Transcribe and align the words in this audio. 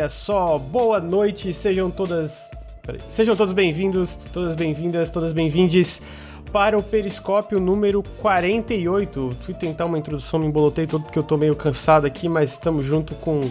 Olha 0.00 0.08
só, 0.08 0.58
boa 0.58 0.98
noite, 0.98 1.52
sejam 1.52 1.90
todas. 1.90 2.50
Peraí, 2.80 2.98
sejam 3.12 3.36
todos 3.36 3.52
bem-vindos, 3.52 4.16
todas 4.32 4.56
bem-vindas, 4.56 5.10
todas 5.10 5.34
bem-vindes 5.34 6.00
para 6.50 6.78
o 6.78 6.82
Periscópio 6.82 7.60
número 7.60 8.02
48. 8.22 9.28
Fui 9.42 9.52
tentar 9.52 9.84
uma 9.84 9.98
introdução, 9.98 10.40
me 10.40 10.46
embolotei 10.46 10.86
todo 10.86 11.02
porque 11.02 11.18
eu 11.18 11.22
tô 11.22 11.36
meio 11.36 11.54
cansado 11.54 12.06
aqui, 12.06 12.30
mas 12.30 12.52
estamos 12.52 12.82
junto 12.82 13.14
com 13.16 13.42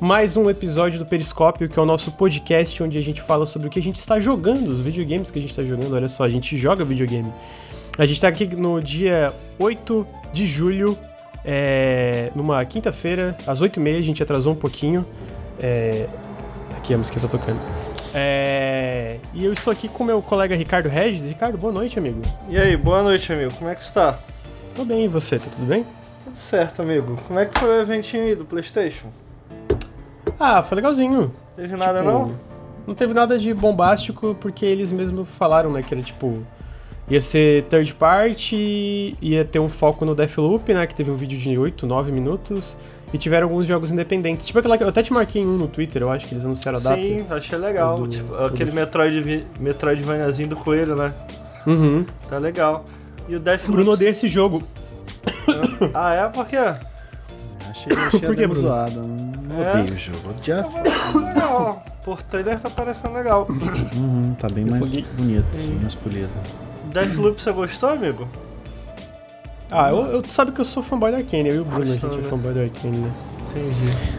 mais 0.00 0.34
um 0.34 0.48
episódio 0.48 0.98
do 0.98 1.04
Periscópio, 1.04 1.68
que 1.68 1.78
é 1.78 1.82
o 1.82 1.84
nosso 1.84 2.10
podcast 2.12 2.82
onde 2.82 2.96
a 2.96 3.02
gente 3.02 3.20
fala 3.20 3.44
sobre 3.44 3.68
o 3.68 3.70
que 3.70 3.78
a 3.78 3.82
gente 3.82 3.96
está 3.96 4.18
jogando, 4.18 4.66
os 4.68 4.80
videogames 4.80 5.30
que 5.30 5.38
a 5.38 5.42
gente 5.42 5.50
está 5.50 5.62
jogando. 5.62 5.94
Olha 5.94 6.08
só, 6.08 6.24
a 6.24 6.28
gente 6.30 6.56
joga 6.56 6.86
videogame. 6.86 7.30
A 7.98 8.06
gente 8.06 8.18
tá 8.18 8.28
aqui 8.28 8.46
no 8.46 8.80
dia 8.80 9.30
8 9.58 10.06
de 10.32 10.46
julho, 10.46 10.96
é, 11.44 12.32
numa 12.34 12.64
quinta-feira, 12.64 13.36
às 13.46 13.60
8h30, 13.60 13.98
a 13.98 14.00
gente 14.00 14.22
atrasou 14.22 14.54
um 14.54 14.56
pouquinho. 14.56 15.04
É, 15.60 16.06
aqui 16.76 16.94
a 16.94 16.98
música 16.98 17.18
tá 17.20 17.28
tocando. 17.28 17.58
É, 18.14 19.18
e 19.34 19.44
eu 19.44 19.52
estou 19.52 19.72
aqui 19.72 19.88
com 19.88 20.04
meu 20.04 20.22
colega 20.22 20.54
Ricardo 20.56 20.88
Regis. 20.88 21.22
Ricardo, 21.22 21.58
boa 21.58 21.72
noite, 21.72 21.98
amigo. 21.98 22.22
E 22.48 22.58
aí, 22.58 22.76
boa 22.76 23.02
noite, 23.02 23.32
amigo. 23.32 23.52
Como 23.54 23.68
é 23.68 23.74
que 23.74 23.80
está? 23.80 24.18
Tô 24.74 24.84
bem, 24.84 25.04
e 25.04 25.08
você? 25.08 25.38
Tá 25.38 25.46
tudo 25.54 25.66
bem? 25.66 25.84
Tudo 26.24 26.36
certo, 26.36 26.82
amigo. 26.82 27.18
Como 27.26 27.38
é 27.38 27.46
que 27.46 27.58
foi 27.58 27.68
o 27.68 27.80
eventinho 27.80 28.24
aí 28.24 28.34
do 28.34 28.44
PlayStation? 28.44 29.08
Ah, 30.38 30.62
foi 30.62 30.76
legalzinho. 30.76 31.32
Teve 31.56 31.76
nada 31.76 31.98
Tipo, 31.98 32.10
não? 32.10 32.34
Não 32.86 32.94
teve 32.94 33.12
nada 33.12 33.38
de 33.38 33.52
bombástico, 33.52 34.36
porque 34.40 34.64
eles 34.64 34.90
mesmos 34.90 35.28
falaram, 35.30 35.70
né, 35.72 35.82
que 35.82 35.92
era 35.92 36.02
tipo. 36.02 36.42
Ia 37.10 37.20
ser 37.22 37.64
third 37.64 37.94
party, 37.94 39.16
ia 39.20 39.44
ter 39.44 39.58
um 39.58 39.68
foco 39.68 40.04
no 40.04 40.14
Deathloop, 40.14 40.72
né? 40.74 40.86
Que 40.86 40.94
teve 40.94 41.10
um 41.10 41.16
vídeo 41.16 41.38
de 41.38 41.56
8, 41.58 41.86
9 41.86 42.12
minutos. 42.12 42.76
E 43.12 43.16
tiveram 43.18 43.46
alguns 43.48 43.66
jogos 43.66 43.90
independentes. 43.90 44.46
Tipo 44.46 44.58
aquela 44.58 44.76
que 44.76 44.84
eu 44.84 44.88
até 44.88 45.02
te 45.02 45.12
marquei 45.12 45.44
um 45.44 45.56
no 45.56 45.66
Twitter, 45.68 46.02
eu 46.02 46.10
acho 46.10 46.26
que 46.26 46.34
eles 46.34 46.44
anunciaram 46.44 46.78
a 46.78 46.82
data. 46.82 46.96
Sim, 47.00 47.24
achei 47.30 47.58
legal. 47.58 47.98
Do- 48.00 48.08
tipo, 48.08 48.28
do- 48.36 48.44
aquele 48.44 48.70
Metroid, 48.72 49.46
Metroidvaniazinho 49.58 50.48
do 50.48 50.56
coelho, 50.56 50.94
né? 50.94 51.12
Uhum. 51.66 52.04
Tá 52.28 52.38
legal. 52.38 52.84
E 53.28 53.34
o 53.34 53.38
O 53.38 53.40
Deathloop... 53.40 53.72
Bruno 53.76 53.92
odeia 53.92 54.10
esse 54.10 54.28
jogo. 54.28 54.62
Ah, 55.94 56.14
é? 56.14 56.28
Por 56.28 56.46
quê? 56.46 56.56
Achei, 56.58 57.92
achei 57.96 58.20
Por 58.20 58.34
que, 58.36 58.46
Bruno? 58.46 58.54
zoada. 58.54 59.00
Não 59.00 59.62
É? 59.64 59.70
odeio 59.80 59.94
o 59.94 59.98
jogo. 59.98 60.34
Já... 60.42 60.66
legal. 61.14 61.84
Por 62.04 62.22
trailer 62.22 62.58
tá 62.58 62.70
parecendo 62.70 63.14
legal. 63.14 63.46
Uhum, 63.50 64.34
tá 64.38 64.48
bem 64.48 64.64
mais 64.64 64.86
foguei. 64.88 65.04
bonito, 65.16 65.46
assim, 65.52 65.78
mais 65.80 65.94
polido. 65.94 66.28
Deathloop, 66.92 67.40
você 67.42 67.52
gostou, 67.52 67.90
amigo? 67.90 68.28
Ah, 69.70 69.90
eu, 69.90 69.98
eu- 70.06 70.24
sabe 70.24 70.52
que 70.52 70.60
eu 70.60 70.64
sou 70.64 70.82
fanboy 70.82 71.10
da 71.10 71.18
Arkane, 71.18 71.48
eu 71.50 71.56
e 71.56 71.58
o 71.60 71.64
Bruno, 71.64 71.82
a 71.82 71.94
gente 71.94 72.04
é 72.04 72.08
né? 72.08 72.28
fanboy 72.28 72.54
da 72.54 72.62
Arkane, 72.62 72.96
né? 72.98 73.10
Entendi. 73.50 74.18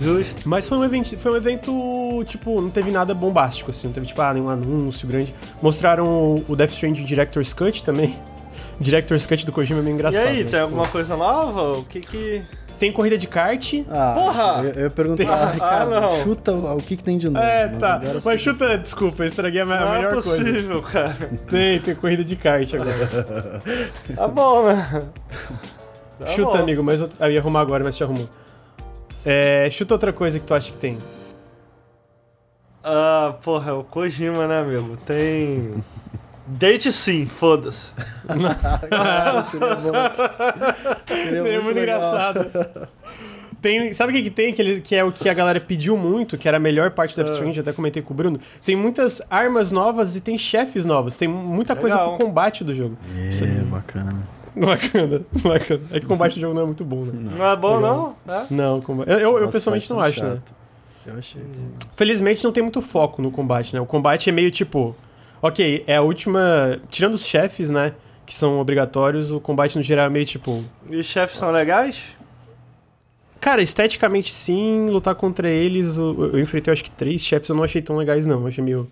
Justo. 0.00 0.46
Mas 0.48 0.68
foi 0.68 0.76
um 0.76 0.84
evento, 0.84 1.16
foi 1.16 1.32
um 1.32 1.36
evento, 1.36 2.22
tipo, 2.26 2.60
não 2.60 2.68
teve 2.70 2.90
nada 2.90 3.14
bombástico, 3.14 3.70
assim, 3.70 3.86
não 3.86 3.94
teve, 3.94 4.06
tipo, 4.06 4.20
ah, 4.20 4.34
nenhum 4.34 4.48
anúncio 4.50 5.08
grande. 5.08 5.34
Mostraram 5.62 6.34
o, 6.46 6.54
Death 6.56 6.72
Stranding 6.72 7.04
Director's 7.04 7.54
Cut 7.54 7.82
também. 7.82 8.14
Director's 8.78 9.24
Cut 9.24 9.46
do 9.46 9.52
Kojima 9.52 9.80
é 9.80 9.82
meio 9.82 9.94
E 9.94 9.94
engraçado. 9.94 10.26
aí, 10.28 10.44
né? 10.44 10.50
tem 10.50 10.60
alguma 10.60 10.86
coisa 10.88 11.16
nova? 11.16 11.78
O 11.78 11.84
que 11.84 12.00
que... 12.00 12.42
Tem 12.78 12.92
corrida 12.92 13.16
de 13.16 13.26
kart. 13.26 13.72
Ah, 13.90 14.12
Porra! 14.14 14.62
Eu, 14.64 14.70
eu 14.72 14.82
ia 14.84 14.90
perguntar, 14.90 15.24
Ah, 15.30 15.34
ah, 15.48 15.50
Ricardo, 15.50 15.90
não. 16.00 16.22
chuta 16.22 16.52
o, 16.52 16.76
o 16.76 16.82
que, 16.82 16.96
que 16.96 17.02
tem 17.04 17.16
de 17.16 17.28
novo. 17.30 17.44
É, 17.44 17.66
mas 17.68 17.78
tá. 17.78 17.94
agora 17.94 18.20
Mas 18.24 18.40
chuta, 18.40 18.76
desculpa, 18.78 19.22
eu 19.22 19.26
estraguei 19.28 19.60
a, 19.62 19.64
Não 19.64 19.74
é 19.74 19.96
melhor 19.96 20.12
coisa. 20.12 20.28
possível, 20.36 20.82
cara. 20.82 21.16
Tem, 21.48 21.80
tem 21.80 21.94
corrida 21.94 22.22
de 22.24 22.36
kart 22.36 22.70
agora. 22.74 23.62
Tá 24.14 24.28
bom, 24.28 24.64
né? 24.66 25.08
Tá 26.18 26.26
chuta, 26.32 26.52
bom. 26.56 26.62
amigo, 26.62 26.82
mas 26.82 26.98
eu, 27.00 27.10
eu 27.20 27.30
ia 27.30 27.40
arrumar 27.40 27.60
agora, 27.60 27.84
mas 27.84 27.94
te 27.96 28.02
arrumou. 28.02 28.28
É, 29.24 29.68
chuta 29.70 29.92
outra 29.94 30.12
coisa 30.14 30.38
que 30.38 30.44
tu 30.46 30.54
acha 30.54 30.70
que 30.72 30.78
tem. 30.78 30.96
Ah, 32.82 33.34
porra, 33.42 33.70
é 33.70 33.74
o 33.74 33.82
Kojima, 33.84 34.46
né, 34.46 34.60
amigo? 34.60 34.96
Tem. 35.04 35.74
Date 36.46 36.92
sim, 36.92 37.26
foda-se. 37.26 37.92
Seria 39.50 39.74
bom. 39.76 39.92
Seria, 41.06 41.42
Seria 41.42 41.60
muito 41.60 41.76
legal. 41.76 41.98
engraçado. 41.98 42.88
Tem, 43.60 43.92
sabe 43.94 44.12
o 44.12 44.16
que, 44.16 44.22
que 44.24 44.30
tem? 44.30 44.52
Que, 44.52 44.62
ele- 44.62 44.80
que 44.80 44.94
é 44.94 45.02
o 45.02 45.10
que 45.10 45.28
a 45.28 45.34
galera 45.34 45.58
pediu 45.60 45.96
muito, 45.96 46.36
que 46.38 46.46
era 46.46 46.58
a 46.58 46.60
melhor 46.60 46.90
parte 46.92 47.16
Death 47.16 47.28
Ah. 47.28 47.32
Stranding, 47.32 47.60
até 47.60 47.72
comentei 47.72 48.02
com 48.02 48.12
o 48.12 48.16
Bruno. 48.16 48.38
Tem 48.64 48.76
muitas 48.76 49.20
armas 49.30 49.70
novas 49.70 50.14
e 50.14 50.20
tem 50.20 50.38
chefes 50.38 50.84
novos. 50.86 51.16
Tem 51.16 51.26
muita 51.26 51.74
coisa 51.74 51.96
Legal. 51.96 52.16
pro 52.16 52.26
combate 52.26 52.62
do 52.62 52.74
jogo. 52.74 52.96
É, 53.16 53.64
bacana. 53.64 54.14
Bacana, 54.54 55.22
bacana. 55.42 55.80
É 55.90 55.98
que 55.98 56.06
o 56.06 56.08
combate 56.08 56.34
do 56.34 56.40
jogo 56.40 56.54
não 56.54 56.62
é 56.62 56.66
muito 56.66 56.84
bom, 56.84 57.02
né? 57.04 57.12
Não 57.36 57.44
é 57.46 57.56
bom, 57.56 57.80
não? 57.80 58.14
É? 58.28 58.44
Não, 58.50 58.78
o 58.78 58.82
combate. 58.82 59.10
Eu, 59.10 59.18
eu, 59.18 59.38
eu 59.38 59.48
pessoalmente 59.48 59.90
não 59.90 60.00
acho, 60.00 60.22
né? 60.22 60.30
chato. 60.36 60.54
Eu 61.06 61.18
achei. 61.18 61.42
Felizmente 61.96 62.44
não 62.44 62.52
tem 62.52 62.62
muito 62.62 62.80
foco 62.82 63.20
no 63.22 63.30
combate, 63.30 63.74
né? 63.74 63.80
O 63.80 63.86
combate 63.86 64.28
é 64.28 64.32
meio 64.32 64.50
tipo. 64.50 64.94
Ok, 65.42 65.84
é 65.86 65.96
a 65.96 66.02
última. 66.02 66.80
Tirando 66.88 67.14
os 67.14 67.24
chefes, 67.26 67.70
né? 67.70 67.92
Que 68.24 68.34
são 68.34 68.58
obrigatórios, 68.58 69.30
o 69.30 69.38
combate 69.40 69.76
no 69.76 69.82
geral 69.82 70.06
é 70.06 70.10
meio 70.10 70.26
tipo. 70.26 70.64
E 70.90 70.96
os 70.96 71.06
chefes 71.06 71.38
são 71.38 71.50
legais? 71.50 72.16
Cara, 73.40 73.62
esteticamente 73.62 74.32
sim, 74.34 74.88
lutar 74.90 75.14
contra 75.14 75.48
eles. 75.48 75.96
Eu, 75.96 76.32
eu 76.32 76.40
enfrentei 76.40 76.72
acho 76.72 76.82
que 76.82 76.90
três 76.90 77.20
chefes, 77.20 77.48
eu 77.48 77.54
não 77.54 77.62
achei 77.62 77.80
tão 77.82 77.96
legais, 77.96 78.26
não. 78.26 78.40
Eu 78.40 78.46
achei 78.48 78.64
meio. 78.64 78.88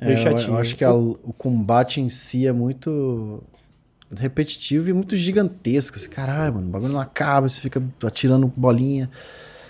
meio 0.00 0.12
É, 0.16 0.18
eu, 0.18 0.22
chatinho. 0.22 0.54
eu 0.54 0.58
acho 0.58 0.74
que 0.74 0.82
a- 0.84 0.92
o 0.94 1.32
combate 1.36 2.00
em 2.00 2.08
si 2.08 2.46
é 2.46 2.52
muito 2.52 3.42
repetitivo 4.16 4.88
e 4.90 4.92
muito 4.92 5.16
gigantesco. 5.16 5.98
Assim, 5.98 6.08
Caralho, 6.08 6.54
mano, 6.54 6.66
o 6.66 6.70
bagulho 6.70 6.92
não 6.92 7.00
acaba, 7.00 7.48
você 7.48 7.60
fica 7.60 7.80
atirando 8.04 8.52
bolinha. 8.56 9.08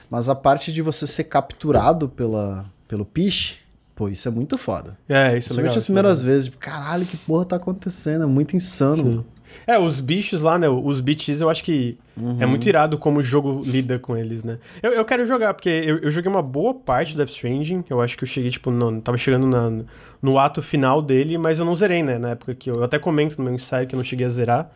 Mas 0.08 0.28
a 0.28 0.34
parte 0.34 0.72
de 0.72 0.80
você 0.82 1.06
ser 1.06 1.24
capturado 1.24 2.08
pela, 2.08 2.64
pelo 2.88 3.04
piche, 3.04 3.56
pô, 3.94 4.08
isso 4.08 4.26
é 4.28 4.30
muito 4.30 4.56
foda. 4.58 4.96
É, 5.08 5.36
isso 5.38 5.52
é 5.52 5.56
legal. 5.56 5.76
As 5.76 5.82
é 5.82 5.86
primeiras 5.86 6.18
legal. 6.22 6.34
vezes, 6.34 6.44
tipo, 6.48 6.58
caralho, 6.58 7.06
que 7.06 7.16
porra 7.16 7.44
tá 7.44 7.56
acontecendo? 7.56 8.24
É 8.24 8.26
muito 8.26 8.56
insano. 8.56 9.04
mano. 9.04 9.26
É, 9.66 9.78
os 9.78 10.00
bichos 10.00 10.40
lá, 10.42 10.58
né? 10.58 10.66
Os 10.66 11.00
bichos, 11.00 11.40
eu 11.42 11.50
acho 11.50 11.62
que 11.62 11.98
é 12.40 12.46
muito 12.46 12.66
irado 12.66 12.96
como 12.96 13.20
o 13.20 13.22
jogo 13.22 13.62
lida 13.66 13.98
com 13.98 14.16
eles, 14.16 14.42
né? 14.42 14.58
Eu, 14.82 14.92
eu 14.92 15.04
quero 15.04 15.26
jogar, 15.26 15.52
porque 15.52 15.68
eu, 15.68 15.98
eu 15.98 16.10
joguei 16.10 16.30
uma 16.30 16.40
boa 16.40 16.72
parte 16.72 17.12
do 17.12 17.18
Death 17.18 17.28
Stranding. 17.30 17.84
Eu 17.90 18.00
acho 18.00 18.16
que 18.16 18.24
eu 18.24 18.28
cheguei, 18.28 18.50
tipo, 18.50 18.70
no, 18.70 19.00
tava 19.02 19.18
chegando 19.18 19.46
na- 19.46 19.84
no 20.22 20.38
ato 20.38 20.62
final 20.62 21.02
dele, 21.02 21.36
mas 21.36 21.58
eu 21.58 21.66
não 21.66 21.74
zerei, 21.76 22.02
né? 22.02 22.18
Na 22.18 22.30
época 22.30 22.54
que 22.54 22.70
eu, 22.70 22.76
eu 22.76 22.84
até 22.84 22.98
comento 22.98 23.36
no 23.36 23.44
meu 23.44 23.54
ensaio 23.54 23.86
que 23.86 23.94
eu 23.94 23.98
não 23.98 24.04
cheguei 24.04 24.24
a 24.26 24.30
zerar. 24.30 24.70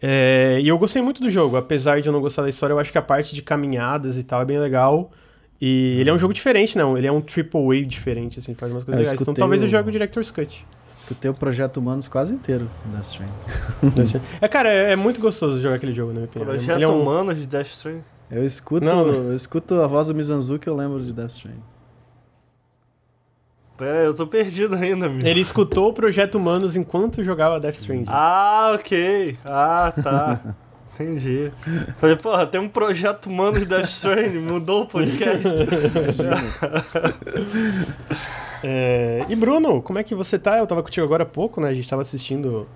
É, 0.00 0.58
e 0.62 0.68
eu 0.68 0.78
gostei 0.78 1.02
muito 1.02 1.20
do 1.20 1.28
jogo, 1.28 1.56
apesar 1.56 2.00
de 2.00 2.06
eu 2.08 2.12
não 2.12 2.20
gostar 2.20 2.42
da 2.42 2.48
história, 2.48 2.72
eu 2.72 2.78
acho 2.78 2.90
que 2.92 2.98
a 2.98 3.02
parte 3.02 3.34
de 3.34 3.42
caminhadas 3.42 4.16
e 4.16 4.22
tal 4.22 4.40
é 4.40 4.44
bem 4.44 4.58
legal. 4.58 5.10
E 5.60 5.96
ele 6.00 6.08
é 6.08 6.12
um 6.12 6.18
jogo 6.18 6.32
diferente, 6.32 6.78
não? 6.78 6.96
Ele 6.96 7.06
é 7.06 7.12
um 7.12 7.20
triple 7.20 7.60
A 7.78 7.84
diferente, 7.86 8.38
assim, 8.38 8.52
faz 8.52 8.70
umas 8.70 8.84
coisas 8.84 9.00
É, 9.00 9.02
eu 9.02 9.10
legais. 9.12 9.20
Então 9.20 9.34
talvez 9.34 9.60
eu 9.62 9.66
o- 9.68 9.70
jogue 9.70 9.88
o 9.88 9.92
Director's 9.92 10.30
Cut. 10.30 10.64
Escutei 10.94 11.30
o 11.30 11.34
Projeto 11.34 11.76
Humanos 11.78 12.06
quase 12.08 12.34
inteiro 12.34 12.68
no 12.84 12.92
Death 12.96 13.06
Stranding. 13.06 14.20
É, 14.40 14.48
cara, 14.48 14.68
é, 14.68 14.92
é 14.92 14.96
muito 14.96 15.20
gostoso 15.20 15.60
jogar 15.60 15.76
aquele 15.76 15.92
jogo, 15.92 16.08
na 16.08 16.14
minha 16.20 16.24
opinião. 16.26 16.48
Projeto 16.50 16.76
Ele 16.76 16.84
é 16.84 16.88
um- 16.88 17.02
Humanos 17.02 17.36
de 17.36 17.46
Death 17.46 17.66
Stranding. 17.68 18.04
Eu 18.30 18.44
escuto, 18.44 18.84
Não, 18.84 19.06
não. 19.06 19.14
eu 19.14 19.34
escuto 19.34 19.74
a 19.80 19.86
voz 19.86 20.08
do 20.08 20.14
Mizanzuki 20.14 20.68
e 20.68 20.70
eu 20.70 20.76
lembro 20.76 21.02
de 21.04 21.12
Death 21.12 21.30
Stranding. 21.30 21.62
Pera 23.76 24.00
aí, 24.00 24.06
eu 24.06 24.14
tô 24.14 24.26
perdido 24.26 24.74
ainda, 24.74 25.06
amigo. 25.06 25.24
Ele 25.26 25.40
escutou 25.40 25.88
o 25.90 25.92
Projeto 25.92 26.34
Humanos 26.34 26.74
enquanto 26.74 27.22
jogava 27.22 27.60
Death 27.60 27.76
Stranding. 27.80 28.04
Ah, 28.08 28.72
ok. 28.74 29.38
Ah, 29.44 29.92
tá. 30.02 30.56
Entendi. 30.98 31.52
Falei, 31.96 32.16
porra, 32.16 32.46
tem 32.46 32.60
um 32.60 32.68
projeto 32.68 33.26
humano 33.26 33.58
de 33.58 33.66
Death 33.66 33.86
Stranding, 33.86 34.38
mudou 34.38 34.82
o 34.82 34.86
podcast. 34.86 35.48
É, 38.62 39.24
E 39.28 39.36
Bruno, 39.36 39.80
como 39.80 40.00
é 40.00 40.02
que 40.02 40.16
você 40.16 40.36
tá? 40.36 40.58
Eu 40.58 40.66
tava 40.66 40.82
contigo 40.82 41.06
agora 41.06 41.22
há 41.22 41.26
pouco, 41.26 41.60
né? 41.60 41.68
A 41.68 41.74
gente 41.74 41.88
tava 41.88 42.02
assistindo 42.02 42.66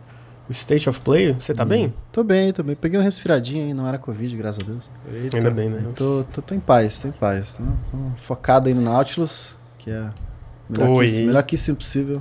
o 0.48 0.52
State 0.52 0.88
of 0.88 1.00
Play. 1.00 1.32
Você 1.32 1.52
tá 1.52 1.64
bem? 1.64 1.92
Tô 2.12 2.22
bem, 2.22 2.52
tô 2.52 2.62
bem. 2.62 2.76
Peguei 2.76 2.98
um 3.00 3.02
resfriadinho 3.02 3.66
aí, 3.66 3.74
não 3.74 3.86
era 3.86 3.98
Covid, 3.98 4.36
graças 4.36 4.62
a 4.62 4.70
Deus. 4.70 4.90
Eita. 5.12 5.38
Ainda 5.38 5.50
bem, 5.50 5.69
né? 5.70 5.82
Tô, 5.96 6.24
tô, 6.32 6.40
tô 6.40 6.54
em 6.54 6.60
paz, 6.60 7.00
tô 7.00 7.08
em 7.08 7.12
paz. 7.12 7.56
Tô, 7.56 7.64
tô 7.90 7.98
focado 8.19 8.69
aí 8.69 8.74
no 8.74 8.80
Nautilus, 8.80 9.56
que 9.78 9.90
é 9.90 10.08
melhor, 10.69 10.90
Oi. 10.90 11.06
que, 11.06 11.20
melhor 11.20 11.42
que 11.42 11.54
isso 11.56 11.74
possível. 11.74 12.20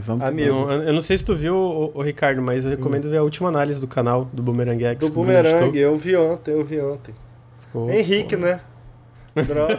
Vamos 0.00 0.22
que 0.24 0.28
Amigo. 0.28 0.52
vamos. 0.54 0.70
Eu, 0.70 0.82
eu 0.82 0.92
não 0.92 1.00
sei 1.00 1.16
se 1.18 1.24
tu 1.24 1.34
viu, 1.34 1.54
ô, 1.56 1.90
ô, 1.94 2.02
Ricardo, 2.02 2.42
mas 2.42 2.64
eu 2.64 2.70
recomendo 2.70 3.08
ver 3.08 3.16
a 3.18 3.22
última 3.22 3.48
análise 3.48 3.80
do 3.80 3.86
canal 3.88 4.26
do 4.32 4.42
Boomerang 4.42 4.84
X. 4.84 4.98
Do 4.98 5.06
que 5.06 5.12
o. 5.12 5.14
Boomerang, 5.14 5.78
eu 5.78 5.96
vi 5.96 6.16
ontem, 6.16 6.52
eu 6.52 6.64
vi 6.64 6.80
ontem. 6.80 7.14
Ficou- 7.66 7.90
Henrique, 7.90 8.36
né? 8.36 8.60
Drogas, 9.34 9.78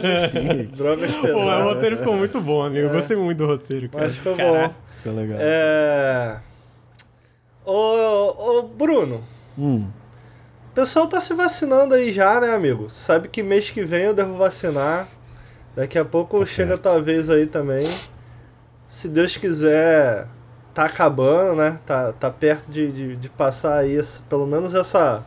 drogas 0.76 1.14
Pô, 1.16 1.26
o 1.28 1.62
roteiro 1.64 1.96
ficou 1.98 2.16
muito 2.16 2.40
bom, 2.40 2.62
amigo. 2.64 2.86
Eu 2.86 2.90
É. 2.90 2.92
gostei 2.92 3.16
muito 3.16 3.38
do 3.38 3.46
roteiro, 3.46 3.88
cara. 3.88 4.04
Mas 4.04 4.14
ficou 4.16 4.36
Caraca. 4.36 4.68
bom. 4.68 4.74
Fica 4.98 5.10
legal. 5.12 5.38
É... 5.40 6.36
Ô, 7.64 8.58
ô, 8.58 8.62
Bruno, 8.62 9.22
Hum, 9.58 9.86
o 10.70 10.74
pessoal 10.74 11.08
tá 11.08 11.20
se 11.20 11.34
vacinando 11.34 11.94
aí 11.94 12.12
já, 12.12 12.40
né, 12.40 12.54
amigo? 12.54 12.88
Sabe 12.88 13.28
que 13.28 13.42
mês 13.42 13.70
que 13.70 13.82
vem 13.82 14.04
eu 14.04 14.14
devo 14.14 14.36
vacinar. 14.36 15.08
Daqui 15.74 15.98
a 15.98 16.04
pouco 16.04 16.40
Tá 16.40 16.46
chega 16.46 16.68
certo. 16.76 16.86
a 16.88 16.92
tua 16.92 17.02
vez 17.02 17.28
aí 17.28 17.46
também. 17.46 17.88
Se 18.88 19.06
Deus 19.06 19.36
quiser, 19.36 20.26
tá 20.74 20.86
acabando, 20.86 21.56
né? 21.56 21.78
Tá, 21.86 22.12
tá 22.12 22.30
perto 22.30 22.70
de, 22.70 22.90
de, 22.90 23.16
de 23.16 23.28
passar 23.28 23.78
aí 23.78 24.00
pelo 24.28 24.46
menos 24.46 24.74
essa 24.74 25.22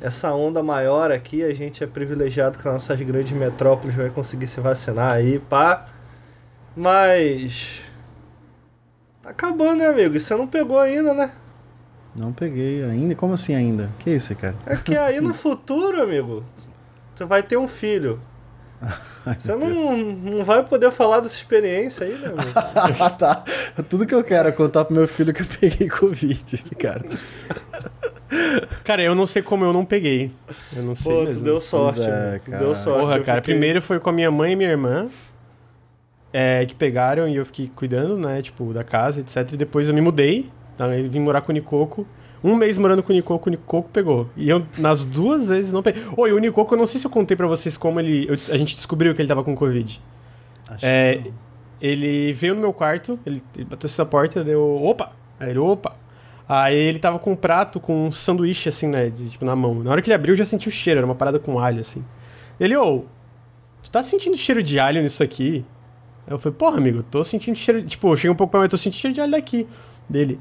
essa 0.00 0.32
onda 0.32 0.62
maior 0.62 1.10
aqui, 1.10 1.42
a 1.42 1.52
gente 1.52 1.82
é 1.82 1.86
privilegiado 1.86 2.56
que 2.56 2.64
nas 2.64 2.74
nossas 2.74 3.00
grandes 3.00 3.32
metrópoles 3.32 3.96
vai 3.96 4.10
conseguir 4.10 4.46
se 4.46 4.60
vacinar 4.60 5.12
aí, 5.12 5.38
pá. 5.38 5.88
Mas. 6.76 7.82
Tá 9.20 9.30
acabando, 9.30 9.78
né, 9.78 9.88
amigo? 9.88 10.14
E 10.14 10.20
você 10.20 10.36
não 10.36 10.46
pegou 10.46 10.78
ainda, 10.78 11.12
né? 11.12 11.32
Não 12.14 12.32
peguei 12.32 12.84
ainda. 12.84 13.14
Como 13.14 13.34
assim 13.34 13.54
ainda? 13.54 13.90
Que 13.98 14.10
isso, 14.10 14.34
cara? 14.36 14.54
É 14.64 14.76
que 14.76 14.96
aí 14.96 15.20
no 15.20 15.34
futuro, 15.34 16.00
amigo, 16.00 16.44
você 17.14 17.24
vai 17.24 17.42
ter 17.42 17.56
um 17.56 17.66
filho. 17.66 18.20
Ai, 19.26 19.34
Você 19.38 19.54
não, 19.56 19.96
não 19.98 20.44
vai 20.44 20.62
poder 20.64 20.90
falar 20.90 21.20
dessa 21.20 21.36
experiência 21.36 22.06
aí, 22.06 22.14
né, 22.14 22.26
amigo? 22.28 22.52
Ah, 23.00 23.10
tá. 23.10 23.44
Tudo 23.88 24.06
que 24.06 24.14
eu 24.14 24.22
quero 24.24 24.48
é 24.48 24.52
contar 24.52 24.84
pro 24.84 24.94
meu 24.94 25.06
filho 25.08 25.34
que 25.34 25.42
eu 25.42 25.46
peguei 25.60 25.88
Covid, 25.88 26.64
cara. 26.78 27.04
Cara, 28.84 29.02
eu 29.02 29.14
não 29.14 29.26
sei 29.26 29.42
como 29.42 29.64
eu 29.64 29.72
não 29.72 29.84
peguei. 29.84 30.30
Eu 30.76 30.82
não 30.82 30.94
sei 30.94 31.12
Pô, 31.12 31.20
tu 31.20 31.26
mesmo. 31.26 31.44
deu 31.44 31.60
sorte, 31.60 32.00
é. 32.00 32.38
Tu 32.44 32.50
cara. 32.50 32.64
deu 32.64 32.74
sorte. 32.74 33.00
Porra, 33.00 33.20
cara, 33.20 33.40
fiquei- 33.40 33.54
primeiro 33.54 33.82
foi 33.82 33.98
com 33.98 34.10
a 34.10 34.12
minha 34.12 34.30
mãe 34.30 34.52
e 34.52 34.56
minha 34.56 34.70
irmã. 34.70 35.08
é, 36.32 36.64
que 36.66 36.74
pegaram 36.74 37.26
e 37.28 37.36
eu 37.36 37.46
fiquei 37.46 37.70
cuidando, 37.74 38.16
né? 38.18 38.42
Tipo, 38.42 38.72
da 38.72 38.84
casa, 38.84 39.20
etc. 39.20 39.50
E 39.52 39.56
depois 39.56 39.88
eu 39.88 39.94
me 39.94 40.00
mudei. 40.00 40.50
Tá? 40.76 40.86
Eu 40.96 41.10
vim 41.10 41.20
morar 41.20 41.40
com 41.40 41.50
o 41.50 41.54
Nicoco. 41.54 42.06
Um 42.42 42.54
mês 42.54 42.78
morando 42.78 43.02
com 43.02 43.12
o 43.12 43.16
Nicoco, 43.16 43.48
o 43.48 43.50
Nicoco 43.50 43.88
pegou. 43.92 44.28
E 44.36 44.48
eu, 44.48 44.64
nas 44.76 45.04
duas 45.04 45.48
vezes, 45.48 45.72
não 45.72 45.82
peguei. 45.82 46.02
Oi, 46.16 46.32
o 46.32 46.38
Nicoco, 46.38 46.74
eu 46.74 46.78
não 46.78 46.86
sei 46.86 47.00
se 47.00 47.06
eu 47.06 47.10
contei 47.10 47.36
pra 47.36 47.46
vocês 47.46 47.76
como 47.76 47.98
ele. 48.00 48.26
eu- 48.28 48.34
a 48.54 48.56
gente 48.58 48.74
descobriu 48.74 49.14
que 49.14 49.20
ele 49.20 49.28
tava 49.28 49.42
com 49.42 49.54
Covid. 49.56 50.00
Acho 50.68 50.86
É, 50.86 51.16
que 51.16 51.28
não. 51.28 51.34
ele 51.80 52.32
veio 52.32 52.54
no 52.54 52.60
meu 52.60 52.72
quarto, 52.72 53.18
ele, 53.26 53.42
ele 53.56 53.64
bateu 53.64 53.90
na 53.98 54.04
porta, 54.04 54.44
deu. 54.44 54.62
Opa! 54.82 55.12
Aí 55.40 55.50
ele, 55.50 55.58
opa! 55.58 55.96
Aí 56.48 56.76
ele 56.76 56.98
tava 56.98 57.18
com 57.18 57.32
um 57.32 57.36
prato 57.36 57.78
com 57.80 58.06
um 58.06 58.12
sanduíche, 58.12 58.68
assim, 58.68 58.86
né? 58.86 59.10
de- 59.10 59.30
tipo, 59.30 59.44
na 59.44 59.54
mão. 59.56 59.74
Na 59.82 59.90
hora 59.90 60.00
que 60.00 60.08
ele 60.08 60.14
abriu, 60.14 60.32
eu 60.32 60.38
já 60.38 60.44
senti 60.44 60.68
o 60.68 60.70
cheiro, 60.72 60.98
era 60.98 61.06
uma 61.06 61.14
parada 61.14 61.38
com 61.38 61.58
alho, 61.58 61.80
assim. 61.80 62.02
Ele, 62.58 62.74
ô, 62.76 63.04
tu 63.82 63.90
tá 63.90 64.02
sentindo 64.02 64.36
cheiro 64.36 64.62
de 64.62 64.78
alho 64.78 65.02
nisso 65.02 65.22
aqui? 65.22 65.64
Aí 66.26 66.32
eu 66.34 66.38
falei, 66.38 66.56
porra, 66.56 66.76
amigo, 66.78 67.02
tô 67.10 67.22
sentindo 67.24 67.56
cheiro. 67.58 67.82
Tipo, 67.82 68.08
eu 68.12 68.16
cheguei 68.16 68.30
um 68.30 68.34
pouco 68.34 68.50
pra 68.50 68.60
mim, 68.60 68.68
tô 68.68 68.76
sentindo 68.78 69.00
cheiro 69.00 69.14
de 69.14 69.20
alho 69.20 69.32
daqui. 69.32 69.66
Dele. 70.08 70.38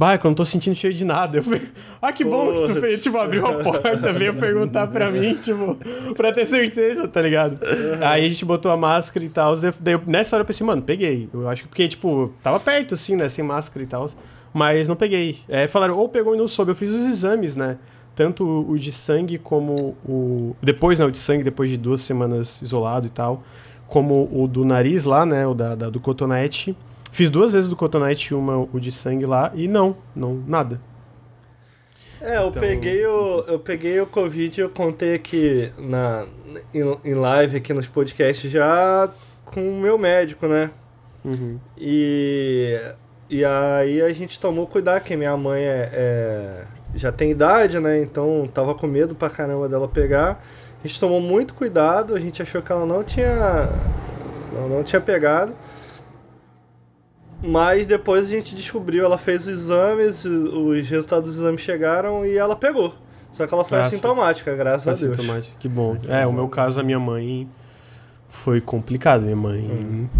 Bah, 0.00 0.14
é 0.14 0.20
não 0.24 0.32
tô 0.32 0.46
sentindo 0.46 0.74
cheiro 0.74 0.96
de 0.96 1.04
nada. 1.04 1.36
Eu 1.40 1.44
falei, 1.44 1.60
ah, 2.00 2.10
que 2.10 2.24
bom 2.24 2.54
que 2.54 2.72
tu 2.72 2.80
fez. 2.80 3.02
Tipo, 3.02 3.18
abriu 3.18 3.44
a 3.46 3.52
porta, 3.62 4.10
veio 4.14 4.32
perguntar 4.34 4.86
pra 4.86 5.10
mim, 5.10 5.34
tipo, 5.34 5.76
pra 6.14 6.32
ter 6.32 6.46
certeza, 6.46 7.06
tá 7.06 7.20
ligado? 7.20 7.58
Aí 8.00 8.24
a 8.24 8.28
gente 8.30 8.42
botou 8.46 8.72
a 8.72 8.78
máscara 8.78 9.22
e 9.22 9.28
tal. 9.28 9.54
Daí 9.78 9.92
eu- 9.92 10.00
nessa 10.06 10.34
hora 10.34 10.40
eu 10.42 10.46
pensei, 10.46 10.66
mano, 10.66 10.80
peguei. 10.80 11.28
Eu 11.34 11.46
acho 11.50 11.64
que 11.64 11.68
porque, 11.68 11.86
tipo, 11.86 12.32
tava 12.42 12.58
perto, 12.58 12.94
assim, 12.94 13.14
né, 13.14 13.28
sem 13.28 13.44
máscara 13.44 13.84
e 13.84 13.86
tal. 13.86 14.08
Mas 14.54 14.88
não 14.88 14.96
peguei. 14.96 15.40
É, 15.46 15.68
falaram, 15.68 15.98
ou 15.98 16.08
pegou 16.08 16.34
e 16.34 16.38
não 16.38 16.48
soube. 16.48 16.70
Eu 16.70 16.76
fiz 16.76 16.88
os 16.88 17.04
exames, 17.04 17.54
né? 17.54 17.76
Tanto 18.16 18.42
o 18.70 18.78
de 18.78 18.90
sangue 18.90 19.36
como 19.36 19.94
o. 20.08 20.56
Depois, 20.62 20.98
né, 20.98 21.04
o 21.04 21.10
de 21.10 21.18
sangue, 21.18 21.44
depois 21.44 21.68
de 21.68 21.76
duas 21.76 22.00
semanas 22.00 22.62
isolado 22.62 23.06
e 23.06 23.10
tal. 23.10 23.42
Como 23.86 24.30
o 24.32 24.48
do 24.48 24.64
nariz 24.64 25.04
lá, 25.04 25.26
né? 25.26 25.46
O 25.46 25.52
da, 25.52 25.74
da- 25.74 25.90
do 25.90 26.00
cotonete. 26.00 26.74
Fiz 27.12 27.28
duas 27.30 27.50
vezes 27.52 27.68
do 27.68 27.74
cotonete, 27.76 28.34
uma 28.34 28.56
o 28.56 28.78
de 28.80 28.92
sangue 28.92 29.26
lá, 29.26 29.50
e 29.54 29.66
não, 29.66 29.96
não, 30.14 30.34
nada. 30.46 30.80
É, 32.20 32.36
eu 32.36 32.48
Então- 32.48 32.60
peguei 32.60 33.04
o 33.06 33.44
eu 33.48 33.58
peguei 33.58 34.00
o 34.00 34.06
Covid, 34.06 34.60
eu 34.60 34.68
contei 34.68 35.14
aqui 35.14 35.72
na 35.78 36.26
em, 36.74 36.98
em 37.04 37.14
live 37.14 37.56
aqui 37.56 37.72
nos 37.72 37.86
podcasts 37.88 38.50
já 38.50 39.08
com 39.44 39.60
o 39.68 39.80
meu 39.80 39.96
médico, 39.98 40.46
né? 40.46 40.70
Uhum. 41.24 41.58
E 41.78 42.78
e 43.28 43.44
aí 43.44 44.02
a 44.02 44.10
gente 44.12 44.38
tomou 44.38 44.66
cuidado 44.66 45.02
que 45.02 45.16
minha 45.16 45.36
mãe 45.36 45.62
é, 45.62 45.88
é- 45.92 46.64
já 46.94 47.10
tem 47.10 47.30
idade, 47.30 47.78
né? 47.80 48.00
Então 48.02 48.48
tava 48.52 48.74
com 48.74 48.86
medo 48.86 49.14
pra 49.14 49.30
caramba 49.30 49.68
dela 49.68 49.88
pegar. 49.88 50.44
A 50.84 50.86
gente 50.86 51.00
tomou 51.00 51.20
muito 51.20 51.54
cuidado, 51.54 52.14
a 52.14 52.20
gente 52.20 52.42
achou 52.42 52.60
que 52.60 52.70
ela 52.70 52.84
não 52.84 53.02
tinha 53.02 53.68
não, 54.52 54.68
não 54.68 54.82
tinha 54.84 55.00
pegado. 55.00 55.52
Mas 57.42 57.86
depois 57.86 58.26
a 58.26 58.28
gente 58.28 58.54
descobriu, 58.54 59.04
ela 59.04 59.16
fez 59.16 59.42
os 59.42 59.48
exames, 59.48 60.24
os 60.24 60.88
resultados 60.88 61.30
dos 61.30 61.38
exames 61.38 61.60
chegaram 61.62 62.24
e 62.26 62.36
ela 62.36 62.54
pegou. 62.54 62.94
Só 63.32 63.46
que 63.46 63.54
ela 63.54 63.64
foi 63.64 63.78
Ah, 63.78 63.82
assintomática, 63.82 64.54
graças 64.54 64.88
a 64.88 64.92
Deus. 64.94 65.16
Assintomático, 65.18 65.56
Que 65.58 65.68
bom. 65.68 65.96
que 65.96 66.10
É, 66.10 66.26
o 66.26 66.32
meu 66.32 66.48
caso, 66.48 66.80
a 66.80 66.82
minha 66.82 66.98
mãe 66.98 67.48
foi 68.28 68.60
complicado. 68.60 69.22
Minha 69.22 69.36
mãe 69.36 70.10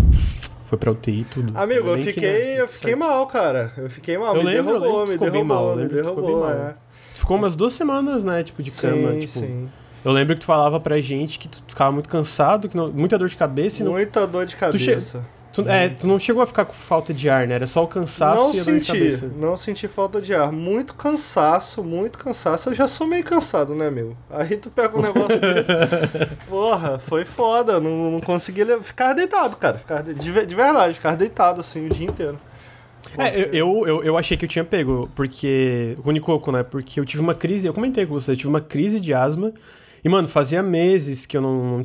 foi 0.64 0.78
pra 0.78 0.92
UTI 0.92 1.20
e 1.20 1.24
tudo. 1.24 1.58
Amigo, 1.58 1.88
eu 1.88 1.96
que, 1.96 2.04
fiquei, 2.04 2.30
né, 2.54 2.60
eu 2.60 2.68
fiquei 2.68 2.94
mal, 2.94 3.26
cara. 3.26 3.72
Eu 3.76 3.90
fiquei 3.90 4.16
mal, 4.16 4.34
Eu 4.36 4.44
me 4.44 4.50
lembro, 4.50 4.74
eu 4.76 4.80
derrubou, 4.80 5.06
me 5.06 5.18
derrubou, 5.18 5.44
mal, 5.44 5.70
eu 5.72 5.76
me 5.76 5.82
ficou 5.88 6.00
bem 6.14 6.14
derrubou, 6.24 6.50
é. 6.50 6.74
Ficou 7.14 7.36
umas 7.36 7.54
duas 7.56 7.72
semanas, 7.74 8.24
né, 8.24 8.42
tipo, 8.44 8.62
de 8.62 8.70
cama. 8.70 9.12
Sim, 9.12 9.18
tipo, 9.18 9.38
sim. 9.40 9.68
Eu 10.02 10.12
lembro 10.12 10.34
que 10.34 10.40
tu 10.40 10.46
falava 10.46 10.80
pra 10.80 10.98
gente 11.00 11.38
que 11.38 11.48
tu 11.48 11.62
ficava 11.68 11.92
muito 11.92 12.08
cansado, 12.08 12.68
que 12.68 12.76
não- 12.76 12.90
muita 12.90 13.18
dor 13.18 13.28
de 13.28 13.36
cabeça 13.36 13.82
e 13.82 13.84
não, 13.84 13.92
Muita 13.92 14.26
dor 14.26 14.46
de 14.46 14.56
cabeça. 14.56 15.22
Tu, 15.52 15.68
é, 15.68 15.88
tu 15.88 16.06
não 16.06 16.18
chegou 16.18 16.42
a 16.42 16.46
ficar 16.46 16.64
com 16.64 16.72
falta 16.72 17.12
de 17.12 17.28
ar, 17.28 17.46
né? 17.46 17.54
Era 17.54 17.66
só 17.66 17.82
o 17.84 17.88
cansaço 17.88 18.36
Não 18.40 18.54
e 18.54 18.60
a 18.60 18.64
dor 18.64 18.78
de 18.78 18.84
senti, 18.84 18.86
cabeça. 18.92 19.30
não 19.36 19.56
senti 19.56 19.88
falta 19.88 20.20
de 20.20 20.34
ar. 20.34 20.50
Muito 20.52 20.94
cansaço, 20.94 21.82
muito 21.84 22.18
cansaço. 22.18 22.70
Eu 22.70 22.74
já 22.74 22.86
sou 22.88 23.06
meio 23.06 23.24
cansado, 23.24 23.74
né, 23.74 23.90
meu? 23.90 24.16
Aí 24.30 24.56
tu 24.56 24.70
pega 24.70 24.96
um 24.98 25.02
negócio 25.02 25.38
desse. 25.40 26.34
Porra, 26.48 26.98
foi 26.98 27.24
foda. 27.24 27.80
Não, 27.80 28.10
não 28.12 28.20
consegui 28.20 28.64
ficar 28.82 29.12
deitado, 29.12 29.56
cara. 29.56 29.78
Ficar 29.78 30.02
de, 30.02 30.14
de 30.14 30.30
ve- 30.32 30.46
de 30.46 30.54
verdade, 30.54 30.94
ficar 30.94 31.16
deitado 31.16 31.60
assim 31.60 31.86
o 31.86 31.88
dia 31.88 32.06
inteiro. 32.06 32.38
É, 33.18 33.40
eu, 33.40 33.46
eu, 33.52 33.86
eu, 33.88 34.04
eu 34.04 34.18
achei 34.18 34.36
que 34.36 34.44
eu 34.44 34.48
tinha 34.48 34.64
pego, 34.64 35.08
porque. 35.16 35.96
Unicoco, 36.04 36.52
né? 36.52 36.62
Porque 36.62 37.00
eu 37.00 37.04
tive 37.04 37.22
uma 37.22 37.34
crise, 37.34 37.66
eu 37.66 37.74
comentei 37.74 38.06
com 38.06 38.14
você, 38.14 38.32
eu 38.32 38.36
tive 38.36 38.48
uma 38.48 38.60
crise 38.60 39.00
de 39.00 39.12
asma. 39.12 39.52
E, 40.04 40.08
mano, 40.08 40.28
fazia 40.28 40.62
meses 40.62 41.26
que 41.26 41.36
eu 41.36 41.40
não, 41.42 41.78
não. 41.78 41.84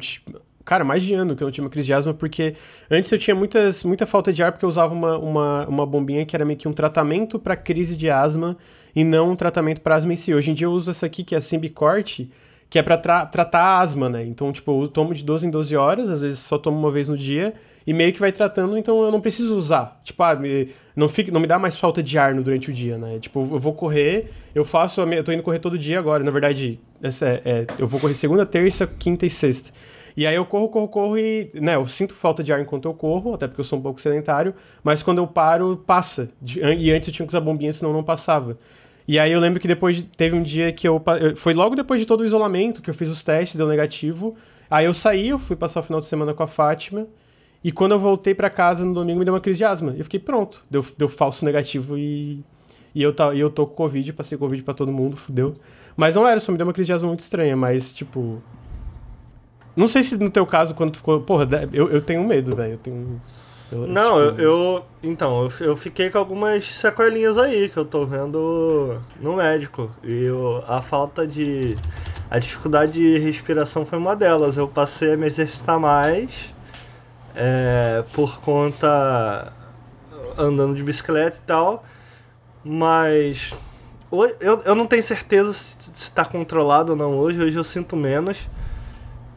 Cara, 0.65 0.83
mais 0.83 1.03
de 1.03 1.13
ano 1.13 1.35
que 1.35 1.43
eu 1.43 1.45
não 1.45 1.51
tinha 1.51 1.63
uma 1.63 1.69
crise 1.69 1.85
de 1.85 1.93
asma, 1.93 2.11
porque 2.13 2.55
antes 2.89 3.11
eu 3.11 3.19
tinha 3.19 3.35
muitas, 3.35 3.83
muita 3.83 4.07
falta 4.07 4.33
de 4.33 4.41
ar, 4.41 4.51
porque 4.51 4.65
eu 4.65 4.69
usava 4.69 4.93
uma, 4.93 5.15
uma, 5.17 5.67
uma 5.67 5.85
bombinha 5.85 6.25
que 6.25 6.35
era 6.35 6.43
meio 6.43 6.57
que 6.57 6.67
um 6.67 6.73
tratamento 6.73 7.37
pra 7.37 7.55
crise 7.55 7.95
de 7.95 8.09
asma 8.09 8.57
e 8.95 9.03
não 9.03 9.31
um 9.31 9.35
tratamento 9.35 9.81
pra 9.81 9.95
asma 9.95 10.11
em 10.11 10.15
si. 10.15 10.33
Hoje 10.33 10.49
em 10.49 10.53
dia 10.55 10.65
eu 10.65 10.71
uso 10.71 10.89
essa 10.89 11.05
aqui, 11.05 11.23
que 11.23 11.35
é 11.35 11.37
a 11.37 11.41
Symbicort, 11.41 12.21
que 12.67 12.79
é 12.79 12.81
pra 12.81 12.97
tra- 12.97 13.27
tratar 13.27 13.59
a 13.61 13.79
asma, 13.79 14.09
né? 14.09 14.25
Então, 14.25 14.51
tipo, 14.51 14.83
eu 14.83 14.87
tomo 14.87 15.13
de 15.13 15.23
12 15.23 15.45
em 15.45 15.51
12 15.51 15.75
horas, 15.75 16.09
às 16.09 16.21
vezes 16.21 16.39
só 16.39 16.57
tomo 16.57 16.77
uma 16.79 16.89
vez 16.91 17.07
no 17.09 17.15
dia, 17.15 17.53
e 17.85 17.93
meio 17.93 18.11
que 18.11 18.19
vai 18.19 18.31
tratando, 18.31 18.75
então 18.75 19.03
eu 19.03 19.11
não 19.11 19.21
preciso 19.21 19.55
usar. 19.55 20.01
Tipo, 20.03 20.23
ah, 20.23 20.33
me- 20.35 20.69
não, 20.95 21.07
fica, 21.07 21.31
não 21.31 21.39
me 21.39 21.45
dá 21.45 21.59
mais 21.59 21.75
falta 21.77 22.01
de 22.01 22.17
ar 22.17 22.33
no, 22.33 22.41
durante 22.41 22.71
o 22.71 22.73
dia, 22.73 22.97
né? 22.97 23.19
Tipo, 23.19 23.41
eu 23.51 23.59
vou 23.59 23.73
correr, 23.73 24.31
eu 24.55 24.65
faço, 24.65 25.05
minha, 25.05 25.19
eu 25.19 25.23
tô 25.23 25.31
indo 25.31 25.43
correr 25.43 25.59
todo 25.59 25.77
dia 25.77 25.99
agora, 25.99 26.23
na 26.23 26.31
verdade, 26.31 26.79
essa 27.03 27.27
é, 27.27 27.41
é, 27.45 27.67
eu 27.77 27.87
vou 27.87 27.99
correr 27.99 28.15
segunda, 28.15 28.47
terça, 28.47 28.87
quinta 28.87 29.27
e 29.27 29.29
sexta. 29.29 29.69
E 30.17 30.25
aí 30.25 30.35
eu 30.35 30.45
corro, 30.45 30.69
corro, 30.69 30.87
corro 30.87 31.17
e, 31.17 31.49
né, 31.55 31.75
eu 31.75 31.85
sinto 31.87 32.13
falta 32.13 32.41
de 32.43 32.53
ar 32.53 32.61
enquanto 32.61 32.85
eu 32.87 32.93
corro, 32.93 33.33
até 33.33 33.47
porque 33.47 33.59
eu 33.59 33.65
sou 33.65 33.77
um 33.79 33.81
pouco 33.81 33.99
sedentário, 33.99 34.53
mas 34.83 35.03
quando 35.03 35.17
eu 35.17 35.27
paro, 35.27 35.75
passa. 35.85 36.29
E 36.77 36.91
antes 36.91 37.07
eu 37.09 37.13
tinha 37.13 37.25
que 37.25 37.31
usar 37.31 37.41
bombinha, 37.41 37.73
senão 37.73 37.91
não 37.91 38.03
passava. 38.03 38.57
E 39.07 39.19
aí 39.19 39.31
eu 39.31 39.39
lembro 39.39 39.59
que 39.59 39.67
depois 39.67 39.97
de- 39.97 40.03
teve 40.03 40.35
um 40.35 40.41
dia 40.41 40.71
que 40.71 40.87
eu, 40.87 41.01
Foi 41.35 41.53
logo 41.53 41.75
depois 41.75 41.99
de 41.99 42.05
todo 42.07 42.21
o 42.21 42.25
isolamento 42.25 42.81
que 42.81 42.89
eu 42.89 42.93
fiz 42.93 43.09
os 43.09 43.21
testes, 43.21 43.55
deu 43.57 43.67
negativo. 43.67 44.35
Aí 44.69 44.85
eu 44.85 44.93
saí, 44.93 45.29
eu 45.29 45.37
fui 45.37 45.55
passar 45.55 45.81
o 45.81 45.83
final 45.83 45.99
de 45.99 46.07
semana 46.07 46.33
com 46.33 46.41
a 46.43 46.47
Fátima. 46.47 47.05
E 47.63 47.71
quando 47.71 47.91
eu 47.91 47.99
voltei 47.99 48.33
pra 48.33 48.49
casa 48.49 48.83
no 48.85 48.93
domingo, 48.93 49.19
me 49.19 49.25
deu 49.25 49.33
uma 49.33 49.39
crise 49.41 49.57
de 49.57 49.63
asma. 49.65 49.93
Eu 49.97 50.03
fiquei 50.05 50.19
pronto. 50.19 50.63
Deu, 50.71 50.83
deu 50.97 51.09
falso 51.09 51.43
negativo 51.45 51.97
e. 51.97 52.41
E 52.95 53.01
eu, 53.03 53.13
tá, 53.13 53.33
e 53.33 53.39
eu 53.39 53.49
tô 53.49 53.67
com 53.67 53.75
Covid, 53.75 54.13
passei 54.13 54.37
Covid 54.37 54.63
pra 54.63 54.73
todo 54.73 54.91
mundo, 54.91 55.17
fudeu. 55.17 55.55
Mas 55.97 56.15
não 56.15 56.25
era, 56.27 56.39
só 56.39 56.51
me 56.51 56.57
deu 56.57 56.65
uma 56.65 56.71
crise 56.73 56.87
de 56.87 56.93
asma 56.93 57.07
muito 57.07 57.19
estranha, 57.19 57.55
mas 57.55 57.93
tipo. 57.93 58.41
Não 59.75 59.87
sei 59.87 60.03
se 60.03 60.15
no 60.17 60.29
teu 60.29 60.45
caso, 60.45 60.73
quando 60.73 60.91
tu 60.91 60.97
ficou. 60.97 61.19
Porra, 61.21 61.47
eu, 61.73 61.89
eu 61.89 62.01
tenho 62.01 62.23
medo, 62.23 62.55
velho. 62.55 62.73
Eu 62.73 62.77
tenho. 62.77 63.21
eu- 63.71 63.79
Não, 63.87 64.19
eu, 64.19 64.29
tipo, 64.31 64.41
eu- 64.41 64.85
Então, 65.03 65.43
eu, 65.43 65.67
eu 65.67 65.77
fiquei 65.77 66.09
com 66.09 66.17
algumas 66.17 66.65
sequelinhas 66.71 67.37
aí 67.37 67.67
que 67.67 67.77
eu 67.77 67.83
tô 67.85 68.05
vendo 68.05 68.97
no 69.19 69.35
médico. 69.35 69.91
E 70.03 70.23
eu- 70.23 70.63
a 70.67 70.81
falta 70.81 71.27
de. 71.27 71.75
A 72.31 72.39
dificuldade 72.39 72.93
de 72.93 73.17
respiração 73.19 73.85
foi 73.85 73.97
uma 73.99 74.15
delas. 74.15 74.57
Eu 74.57 74.67
passei 74.67 75.13
a 75.13 75.17
me 75.17 75.25
exercitar 75.27 75.79
mais 75.79 76.53
é, 77.35 78.03
por 78.13 78.39
conta. 78.41 79.51
andando 80.37 80.73
de 80.75 80.83
bicicleta 80.83 81.37
e 81.37 81.41
tal. 81.41 81.83
Mas. 82.63 83.53
Eu, 84.39 84.61
eu 84.61 84.75
não 84.75 84.85
tenho 84.87 85.03
certeza 85.03 85.51
se 85.51 85.91
está 85.93 86.23
controlado 86.23 86.93
ou 86.93 86.97
não 86.97 87.17
hoje. 87.17 87.41
Hoje 87.43 87.57
eu 87.57 87.63
sinto 87.63 87.95
menos. 87.97 88.47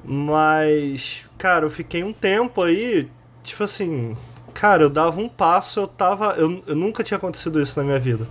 Mas, 0.09 1.23
cara, 1.37 1.67
eu 1.67 1.71
fiquei 1.71 2.03
um 2.03 2.13
tempo 2.13 2.63
aí, 2.63 3.09
tipo 3.45 3.63
assim, 3.63 4.17
cara, 4.55 4.83
eu 4.83 4.91
dava 4.91 5.21
um 5.21 5.29
passo, 5.29 5.81
eu 5.81 5.87
tava. 5.87 6.35
Eu, 6.39 6.63
eu 6.67 6.75
nunca 6.75 7.05
tinha 7.05 7.19
acontecido 7.19 7.61
isso 7.61 7.79
na 7.79 7.85
minha 7.85 7.99
vida. 7.99 8.27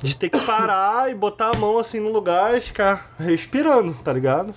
De 0.00 0.14
ter 0.16 0.28
que 0.28 0.38
parar 0.40 1.10
e 1.10 1.14
botar 1.14 1.52
a 1.54 1.58
mão 1.58 1.78
assim 1.78 1.98
no 2.00 2.12
lugar 2.12 2.54
e 2.56 2.60
ficar 2.60 3.14
respirando, 3.18 3.94
tá 3.94 4.12
ligado? 4.12 4.52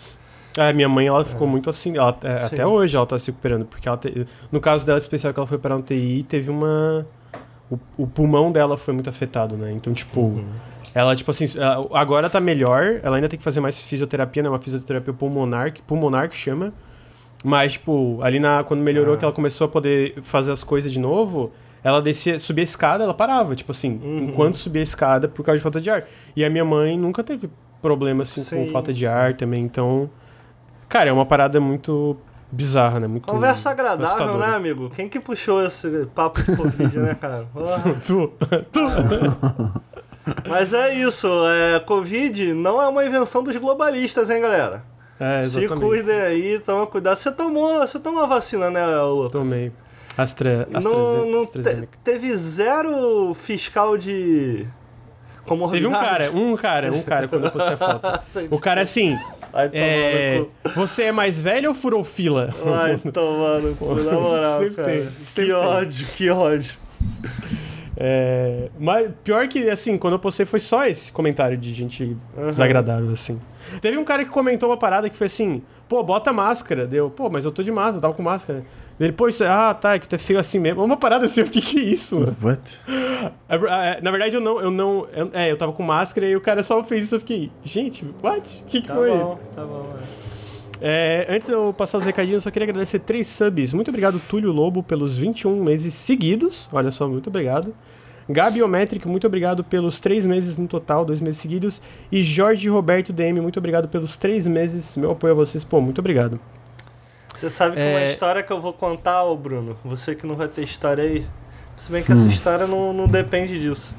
É, 0.58 0.74
minha 0.74 0.90
mãe, 0.90 1.06
ela 1.08 1.24
ficou 1.24 1.48
muito 1.48 1.70
assim, 1.70 1.96
ela- 1.96 2.18
é, 2.24 2.34
até 2.44 2.66
hoje 2.66 2.98
ela 2.98 3.06
tá 3.06 3.18
se 3.20 3.28
recuperando, 3.28 3.66
porque 3.66 3.88
ela 3.88 3.98
te- 3.98 4.28
no 4.52 4.60
caso 4.60 4.84
dela 4.86 4.98
especial 4.98 5.32
que 5.34 5.40
ela 5.40 5.48
foi 5.48 5.60
para 5.60 5.76
um 5.76 5.82
TI, 5.82 6.26
teve 6.28 6.50
uma... 6.50 7.06
O, 7.70 7.78
o 7.98 8.08
pulmão 8.08 8.52
dela 8.52 8.76
foi 8.78 8.94
muito 8.94 9.10
afetado, 9.10 9.56
né? 9.56 9.72
Então, 9.72 9.94
tipo, 9.94 10.20
Uhum. 10.20 10.48
Ela, 10.98 11.16
tipo 11.16 11.30
assim, 11.30 11.46
agora 11.94 12.28
tá 12.30 12.40
melhor. 12.40 13.00
Ela 13.04 13.18
ainda 13.18 13.30
tem 13.30 13.38
que 13.38 13.44
fazer 13.44 13.60
mais 13.60 13.80
fisioterapia, 13.82 14.42
né? 14.42 14.50
Uma 14.50 14.60
fisioterapia 14.60 15.14
pulmonar, 15.14 15.72
que- 15.72 15.82
pulmonar 15.84 16.28
que 16.30 16.36
chama. 16.36 16.74
Mas, 17.44 17.74
tipo, 17.74 18.20
ali 18.24 18.40
na, 18.40 18.64
quando 18.64 18.82
melhorou, 18.82 19.14
Ah. 19.14 19.18
que 19.18 19.24
ela 19.24 19.34
começou 19.34 19.66
a 19.66 19.68
poder 19.70 20.16
fazer 20.24 20.52
as 20.52 20.64
coisas 20.64 20.92
de 20.92 20.98
novo, 21.00 21.52
ela 21.84 22.02
descia, 22.02 22.40
subia 22.40 22.64
a 22.64 22.66
escada, 22.66 23.04
ela 23.04 23.14
parava, 23.14 23.56
tipo 23.56 23.72
assim, 23.72 24.02
Uhum. 24.04 24.18
enquanto 24.30 24.58
subia 24.58 24.82
a 24.82 24.84
escada 24.84 25.28
por 25.28 25.44
causa 25.46 25.58
de 25.60 25.64
falta 25.64 25.80
de 25.80 25.90
ar. 25.90 26.04
E 26.36 26.44
a 26.44 26.50
minha 26.50 26.66
mãe 26.66 26.98
nunca 26.98 27.24
teve 27.24 27.48
problema, 27.80 28.24
assim, 28.24 28.42
Sim, 28.42 28.66
com 28.66 28.72
falta 28.72 28.92
de 28.92 29.06
ar 29.06 29.36
também. 29.36 29.62
Então, 29.62 30.10
cara, 30.90 31.12
é 31.12 31.14
uma 31.14 31.28
parada 31.28 31.60
muito 31.62 32.18
bizarra, 32.52 33.00
né? 33.00 33.06
Muito 33.08 33.28
Conversa 33.28 33.70
agradável, 33.70 34.06
assustadora. 34.08 34.48
né, 34.48 34.56
amigo? 34.56 34.90
Quem 34.96 35.08
que 35.08 35.20
puxou 35.20 35.62
esse 35.64 36.08
papo 36.16 36.42
de 36.42 36.56
Covid, 36.58 36.98
né, 36.98 37.14
cara? 37.14 37.46
Porra. 37.54 37.84
Tu, 38.08 38.32
tu. 38.74 38.82
Mas 40.48 40.74
é 40.74 40.94
isso, 40.94 41.28
é, 41.48 41.80
Covid 41.80 42.54
não 42.54 42.82
é 42.82 42.88
uma 42.88 43.06
invenção 43.06 43.44
dos 43.44 43.56
globalistas, 43.58 44.30
hein, 44.30 44.42
galera? 44.42 44.84
É, 45.20 45.42
Se 45.44 45.68
cuidem 45.68 46.20
aí, 46.22 46.60
toma 46.60 46.86
cuidado. 46.86 47.16
Você 47.16 47.32
tomou, 47.32 47.80
você 47.80 48.00
tomou 48.00 48.24
a 48.24 48.28
vacina, 48.28 48.70
né, 48.70 48.86
Lu? 49.02 49.30
Tomei. 49.30 49.72
Astra, 50.18 50.68
Não, 50.72 51.26
não 51.28 51.46
te- 51.46 51.88
teve 52.04 52.36
zero 52.36 53.34
fiscal 53.36 53.98
de 53.98 54.66
Teve 54.66 54.68
comorbidade. 55.46 55.88
um 55.88 55.92
cara, 55.92 56.32
um 56.32 56.58
cara, 56.58 56.92
um 56.94 57.02
cara 57.04 57.28
quando 57.28 57.46
eu 57.46 57.52
postei 57.52 57.74
a 57.74 57.78
foto. 57.78 58.22
O 58.52 58.60
cara 58.60 58.82
assim, 58.82 59.16
tomar 59.54 59.70
é, 59.74 60.44
você 60.76 61.04
é 61.04 61.12
mais 61.12 61.40
velho 61.40 61.70
ou 61.70 61.76
furou 61.76 62.04
fila? 62.04 62.54
No 63.62 63.76
cu, 63.76 63.94
na 63.96 64.12
moral, 64.20 64.60
Sempre 64.60 64.76
cara. 64.76 64.88
tem, 64.92 65.08
que 65.08 65.46
tem. 65.46 65.52
ódio, 65.54 66.08
que 66.16 66.30
ódio. 66.30 66.76
É, 68.00 68.70
mas 68.80 69.12
pior 69.24 69.48
que, 69.48 69.68
assim, 69.70 69.98
quando 69.98 70.14
eu 70.14 70.20
postei 70.20 70.46
foi 70.46 70.60
só 70.60 70.86
esse 70.86 71.12
comentário 71.12 71.58
de 71.58 71.74
gente 71.74 72.16
Aham. 72.38 72.46
desagradável, 72.48 73.12
assim. 73.12 73.40
Teve 73.82 73.98
um 73.98 74.04
cara 74.06 74.24
que 74.24 74.30
comentou 74.30 74.70
uma 74.70 74.78
parada 74.78 75.10
que 75.10 75.18
foi 75.18 75.26
assim, 75.28 75.64
pô, 75.90 76.04
bota 76.04 76.32
máscara. 76.32 76.86
Deu, 76.86 77.10
pô, 77.10 77.28
mas 77.30 77.44
eu 77.44 77.52
tô 77.52 77.64
de 77.64 77.72
máscara, 77.72 77.98
eu 77.98 78.02
tava 78.02 78.14
com 78.14 78.22
máscara. 78.22 78.60
Ele, 79.00 79.12
pô, 79.12 79.28
isso 79.28 79.44
é, 79.44 79.48
ah, 79.48 79.74
tá, 79.74 79.96
é 79.96 80.00
que 80.00 80.08
tu 80.08 80.16
é 80.16 80.20
feio 80.20 80.40
assim 80.40 80.60
mesmo. 80.60 80.84
Uma 80.84 80.96
parada 80.98 81.26
assim, 81.26 81.42
o 81.44 81.50
que 81.50 81.60
que 81.60 81.80
é 81.80 81.84
isso, 81.84 82.20
mano? 82.20 82.38
What? 82.42 82.80
É, 83.50 84.02
Na 84.02 84.12
verdade, 84.12 84.36
eu 84.36 84.42
não, 84.42 84.62
eu 84.62 84.70
não, 84.72 85.08
eu- 85.12 85.30
é, 85.34 85.52
eu 85.52 85.58
tava 85.58 85.74
com 85.74 85.82
máscara 85.84 86.28
e 86.28 86.36
o 86.36 86.42
cara 86.42 86.62
só 86.64 86.84
fez 86.84 87.06
isso, 87.06 87.16
eu 87.16 87.20
fiquei, 87.20 87.52
gente, 87.64 88.06
what? 88.24 88.62
O 88.62 88.66
que 88.70 88.82
que 88.82 88.88
Tá 88.88 88.94
foi? 88.96 89.10
bom, 89.10 89.40
tá 89.56 89.64
bom. 89.66 89.94
é. 89.98 90.17
É, 90.82 91.26
antes 91.30 91.48
de 91.48 91.54
eu 91.54 91.74
passar 91.76 91.98
os 91.98 92.06
recadinhos, 92.06 92.36
eu 92.38 92.42
só 92.42 92.52
queria 92.52 92.66
agradecer 92.70 93.00
três 93.00 93.28
subs. 93.28 93.74
Muito 93.74 93.90
obrigado, 93.90 94.20
Túlio 94.28 94.52
Lobo, 94.52 94.84
pelos 94.84 95.18
21 95.18 95.64
meses 95.64 95.94
seguidos. 95.94 96.70
Olha 96.72 96.92
só, 96.92 97.08
muito 97.08 97.28
obrigado. 97.30 97.74
Gabiometric, 98.30 99.08
muito 99.08 99.26
obrigado 99.26 99.64
pelos 99.64 100.00
três 100.00 100.26
meses 100.26 100.58
no 100.58 100.68
total, 100.68 101.06
dois 101.06 101.22
meses 101.22 101.40
seguidos. 101.40 101.82
E 102.12 102.22
Jorge 102.22 102.68
Roberto 102.70 103.14
DM, 103.14 103.40
muito 103.40 103.58
obrigado 103.58 103.88
pelos 103.88 104.18
três 104.18 104.46
meses. 104.46 104.98
Meu 104.98 105.12
apoio 105.12 105.32
a 105.34 105.36
vocês, 105.36 105.64
pô, 105.64 105.80
muito 105.80 106.00
obrigado. 106.00 106.40
Você 107.34 107.50
sabe 107.50 107.76
que 107.76 107.82
uma 107.82 108.02
É. 108.02 108.06
história 108.06 108.44
que 108.44 108.52
eu 108.52 108.60
vou 108.60 108.74
contar, 108.74 109.24
ô 109.24 109.36
Bruno, 109.38 109.78
você 109.86 110.14
que 110.14 110.28
não 110.28 110.36
vai 110.36 110.48
ter 110.48 110.64
história 110.64 111.04
aí, 111.04 111.26
se 111.76 111.92
bem 111.92 112.04
que 112.04 112.12
essa 112.12 112.28
história 112.28 112.68
não, 112.68 112.92
não 112.92 113.08
depende 113.08 113.60
disso. 113.60 113.96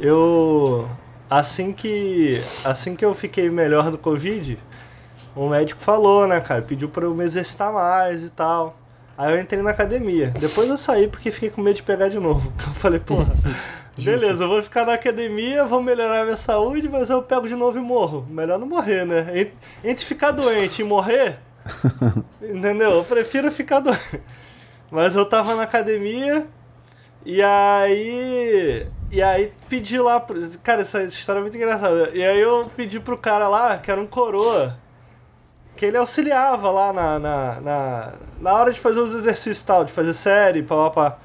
Eu. 0.00 0.88
Assim 1.28 1.72
que. 1.72 2.40
Assim 2.64 2.96
que 2.96 3.04
eu 3.04 3.12
fiquei 3.14 3.50
melhor 3.50 3.90
do 3.90 3.98
Covid, 3.98 4.56
o 5.44 5.48
médico 5.48 5.80
falou, 5.80 6.26
né, 6.26 6.40
cara? 6.40 6.62
Pediu 6.62 6.88
pra 6.88 7.04
eu 7.04 7.14
me 7.14 7.24
exercitar 7.24 7.72
mais 7.72 8.22
e 8.24 8.30
tal. 8.30 8.76
Aí 9.16 9.32
eu 9.32 9.40
entrei 9.40 9.62
na 9.62 9.70
academia. 9.70 10.28
Depois 10.38 10.68
eu 10.68 10.78
saí 10.78 11.08
porque 11.08 11.30
fiquei 11.30 11.50
com 11.50 11.60
medo 11.60 11.76
de 11.76 11.82
pegar 11.82 12.08
de 12.08 12.18
novo. 12.20 12.52
Eu 12.66 12.72
falei, 12.74 13.00
porra, 13.00 13.34
beleza, 13.96 14.44
eu 14.44 14.48
vou 14.48 14.62
ficar 14.62 14.86
na 14.86 14.92
academia, 14.94 15.64
vou 15.66 15.82
melhorar 15.82 16.22
minha 16.24 16.36
saúde, 16.36 16.88
mas 16.88 17.10
eu 17.10 17.20
pego 17.22 17.48
de 17.48 17.56
novo 17.56 17.76
e 17.78 17.80
morro. 17.80 18.24
Melhor 18.30 18.56
não 18.60 18.66
morrer, 18.68 19.04
né? 19.04 19.26
Ent- 19.34 19.52
Entre 19.82 20.04
ficar 20.04 20.30
doente 20.30 20.82
e 20.82 20.84
morrer, 20.84 21.36
Entendeu? 22.40 22.92
Eu 22.92 23.04
prefiro 23.04 23.50
ficar 23.50 23.80
doente. 23.80 24.20
Mas 24.90 25.14
eu 25.16 25.26
tava 25.26 25.54
na 25.56 25.64
academia 25.64 26.46
e 27.26 27.42
aí. 27.42 28.86
E 29.10 29.22
aí 29.22 29.52
pedi 29.68 29.98
lá. 29.98 30.20
pro- 30.20 30.40
Cara, 30.62 30.82
essa 30.82 31.02
história 31.02 31.40
é 31.40 31.42
muito 31.42 31.56
engraçada. 31.56 32.10
E 32.14 32.22
aí 32.24 32.40
eu 32.40 32.70
pedi 32.76 33.00
pro 33.00 33.18
cara 33.18 33.48
lá, 33.48 33.76
que 33.78 33.90
era 33.90 34.00
um 34.00 34.06
coroa, 34.06 34.76
que 35.78 35.86
ele 35.86 35.96
auxiliava 35.96 36.72
lá 36.72 36.92
na, 36.92 37.18
na, 37.20 37.60
na, 37.60 38.12
na 38.40 38.52
hora 38.52 38.72
de 38.72 38.80
fazer 38.80 38.98
os 38.98 39.14
exercícios 39.14 39.62
tal, 39.62 39.84
de 39.84 39.92
fazer 39.92 40.12
série, 40.12 40.60
pá, 40.60 40.74
pá, 40.74 40.90
pá. 40.90 41.18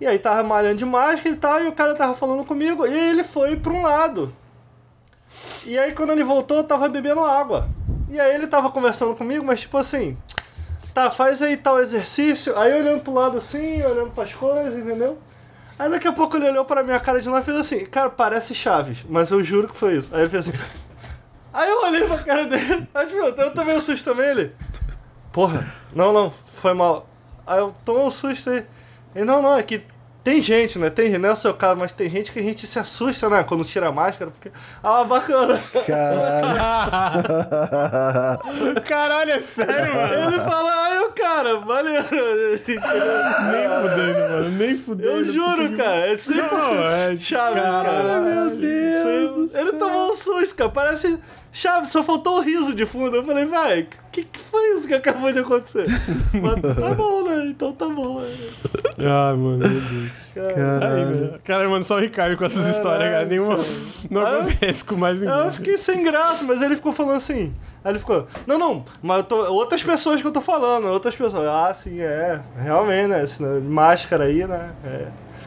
E 0.00 0.06
aí 0.06 0.20
tava 0.20 0.44
malhando 0.44 0.76
de 0.76 0.84
máscara 0.84 1.30
e 1.30 1.36
tal, 1.36 1.64
e 1.64 1.66
o 1.66 1.72
cara 1.72 1.96
tava 1.96 2.14
falando 2.14 2.44
comigo, 2.44 2.86
e 2.86 2.96
ele 2.96 3.24
foi 3.24 3.56
pra 3.56 3.72
um 3.72 3.82
lado. 3.82 4.32
E 5.66 5.76
aí 5.76 5.90
quando 5.90 6.12
ele 6.12 6.22
voltou, 6.22 6.58
eu 6.58 6.64
tava 6.64 6.88
bebendo 6.88 7.24
água. 7.24 7.68
E 8.08 8.20
aí 8.20 8.32
ele 8.32 8.46
tava 8.46 8.70
conversando 8.70 9.16
comigo, 9.16 9.44
mas 9.44 9.62
tipo 9.62 9.76
assim, 9.76 10.16
tá, 10.94 11.10
faz 11.10 11.42
aí 11.42 11.56
tal 11.56 11.80
exercício. 11.80 12.56
Aí 12.56 12.72
olhando 12.72 13.02
pro 13.02 13.12
lado 13.12 13.36
assim, 13.36 13.82
olhando 13.82 14.12
pras 14.12 14.32
coisas, 14.32 14.78
entendeu? 14.78 15.18
Aí 15.76 15.90
daqui 15.90 16.06
a 16.06 16.12
pouco 16.12 16.36
ele 16.36 16.48
olhou 16.48 16.64
pra 16.64 16.84
minha 16.84 17.00
cara 17.00 17.20
de 17.20 17.26
novo 17.26 17.40
e 17.40 17.44
fez 17.44 17.56
assim, 17.56 17.84
cara, 17.84 18.10
parece 18.10 18.54
Chaves, 18.54 19.04
mas 19.08 19.32
eu 19.32 19.42
juro 19.42 19.66
que 19.66 19.76
foi 19.76 19.96
isso. 19.96 20.14
Aí 20.14 20.20
ele 20.20 20.30
fez 20.30 20.48
assim. 20.48 20.56
Aí 21.52 21.68
eu 21.68 21.82
olhei 21.82 22.06
pra 22.06 22.18
cara 22.18 22.46
dele, 22.46 22.88
aí 22.94 23.06
tipo, 23.06 23.18
eu 23.18 23.50
tomei 23.52 23.76
um 23.76 23.80
susto 23.80 24.04
também, 24.04 24.30
ele. 24.30 24.54
Porra, 25.32 25.72
não, 25.94 26.12
não, 26.12 26.30
foi 26.30 26.74
mal. 26.74 27.08
Aí 27.46 27.58
eu 27.58 27.74
tomei 27.84 28.02
um 28.02 28.10
susto 28.10 28.50
aí. 28.50 28.64
E 29.14 29.24
não, 29.24 29.42
não, 29.42 29.56
é 29.56 29.62
que 29.62 29.84
tem 30.22 30.42
gente, 30.42 30.78
né? 30.78 30.90
Tem, 30.90 31.16
não 31.16 31.30
é 31.30 31.32
o 31.32 31.36
seu 31.36 31.54
caso, 31.54 31.80
mas 31.80 31.92
tem 31.92 32.08
gente 32.10 32.30
que 32.30 32.38
a 32.38 32.42
gente 32.42 32.66
se 32.66 32.78
assusta, 32.78 33.28
né? 33.30 33.42
Quando 33.42 33.64
tira 33.64 33.88
a 33.88 33.92
máscara, 33.92 34.30
porque. 34.30 34.52
Ah, 34.82 35.02
bacana. 35.02 35.58
Caralho. 35.86 37.24
Caralho, 38.86 39.32
é 39.32 39.40
sério, 39.40 39.94
mano? 39.94 40.14
Ele 40.14 40.38
fala, 40.40 40.70
ai, 40.72 40.98
o 40.98 41.12
cara, 41.12 41.56
valeu. 41.60 42.02
Nem 42.02 42.78
fudendo, 43.68 44.20
mano, 44.28 44.48
nem 44.50 44.78
fudendo. 44.78 45.08
Eu 45.08 45.24
juro, 45.24 45.76
cara, 45.76 46.06
é 46.06 46.14
100% 46.14 46.36
Não, 46.36 46.86
é- 46.86 47.16
Chaves, 47.16 47.62
cara. 47.62 47.82
Caralho, 47.82 48.24
meu 48.24 48.56
Deus. 48.56 49.54
Ele 49.54 49.72
tomou 49.72 50.10
um 50.10 50.14
susto, 50.14 50.54
cara, 50.54 50.70
parece 50.70 51.18
Chaves, 51.52 51.88
só 51.90 52.02
faltou 52.02 52.38
o 52.38 52.40
riso 52.40 52.74
de 52.74 52.86
fundo. 52.86 53.16
Eu 53.16 53.24
falei, 53.24 53.44
vai, 53.44 53.86
que 54.12 54.22
que 54.24 54.38
foi 54.38 54.76
isso 54.76 54.86
que 54.86 54.94
acabou 54.94 55.32
de 55.32 55.40
acontecer? 55.40 55.84
Mas 56.32 56.76
tá 56.76 56.94
bom, 56.94 57.24
né? 57.24 57.46
Então 57.48 57.72
tá 57.72 57.88
bom. 57.88 58.20
né? 58.20 58.28
Ah, 59.00 59.34
mano, 59.36 59.58
meu 59.58 59.68
Deus. 59.80 60.12
Caralho. 60.34 61.06
velho. 61.06 61.40
Cara, 61.44 61.68
mano, 61.68 61.84
só 61.84 61.96
o 61.96 62.00
Ricardo 62.00 62.36
com 62.36 62.44
essas 62.44 62.58
Caralho, 62.58 62.76
histórias, 62.76 63.10
cara. 63.12 63.24
Nenhuma. 63.26 63.58
Não 64.08 64.24
acontece 64.24 64.84
com 64.84 64.94
mais 64.94 65.18
ninguém. 65.18 65.34
Eu 65.36 65.50
fiquei 65.52 65.76
sem 65.76 66.02
graça, 66.04 66.44
mas 66.44 66.62
ele 66.62 66.76
ficou 66.76 66.92
falando 66.92 67.16
assim. 67.16 67.52
Aí 67.84 67.92
ele 67.92 67.98
ficou, 67.98 68.26
não, 68.46 68.58
não, 68.58 68.84
mas 69.02 69.18
eu 69.18 69.24
tô. 69.24 69.36
Outras 69.54 69.82
pessoas 69.82 70.20
que 70.20 70.26
eu 70.26 70.32
tô 70.32 70.40
falando, 70.42 70.86
outras 70.88 71.16
pessoas. 71.16 71.46
Ah, 71.48 71.72
sim, 71.72 71.98
é. 72.00 72.38
Realmente, 72.58 73.08
né? 73.08 73.22
esse- 73.24 73.42
Máscara 73.42 74.24
aí, 74.24 74.46
né? 74.46 74.70
É. 74.84 75.06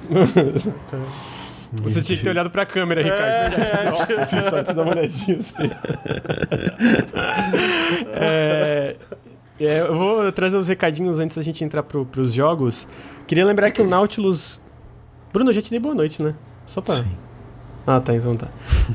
Você 1.81 2.01
tinha 2.01 2.17
que 2.17 2.23
ter 2.23 2.29
olhado 2.29 2.49
pra 2.49 2.65
câmera, 2.65 3.01
Ricardo. 3.01 3.55
É, 3.61 3.85
Nossa, 3.89 4.25
sim, 4.25 4.37
só 4.49 4.63
tu 4.63 4.73
dá 4.73 4.81
uma 4.83 4.91
olhadinha 4.91 5.37
assim. 5.39 5.69
É, 8.13 8.95
é, 9.59 9.79
eu 9.81 9.95
vou 9.97 10.31
trazer 10.31 10.57
os 10.57 10.67
recadinhos 10.67 11.19
antes 11.19 11.37
da 11.37 11.43
gente 11.43 11.63
entrar 11.63 11.83
pro, 11.83 12.05
pros 12.05 12.33
jogos. 12.33 12.87
Queria 13.27 13.45
lembrar 13.45 13.71
que 13.71 13.81
o 13.81 13.87
Nautilus. 13.87 14.59
Bruno, 15.31 15.49
eu 15.49 15.53
já 15.53 15.61
te 15.61 15.69
dei 15.69 15.79
boa 15.79 15.95
noite, 15.95 16.21
né? 16.21 16.33
Só 16.67 16.81
pra. 16.81 16.95
Sim. 16.95 17.17
Ah, 17.85 17.99
tá, 17.99 18.15
então 18.15 18.33
tá. 18.37 18.47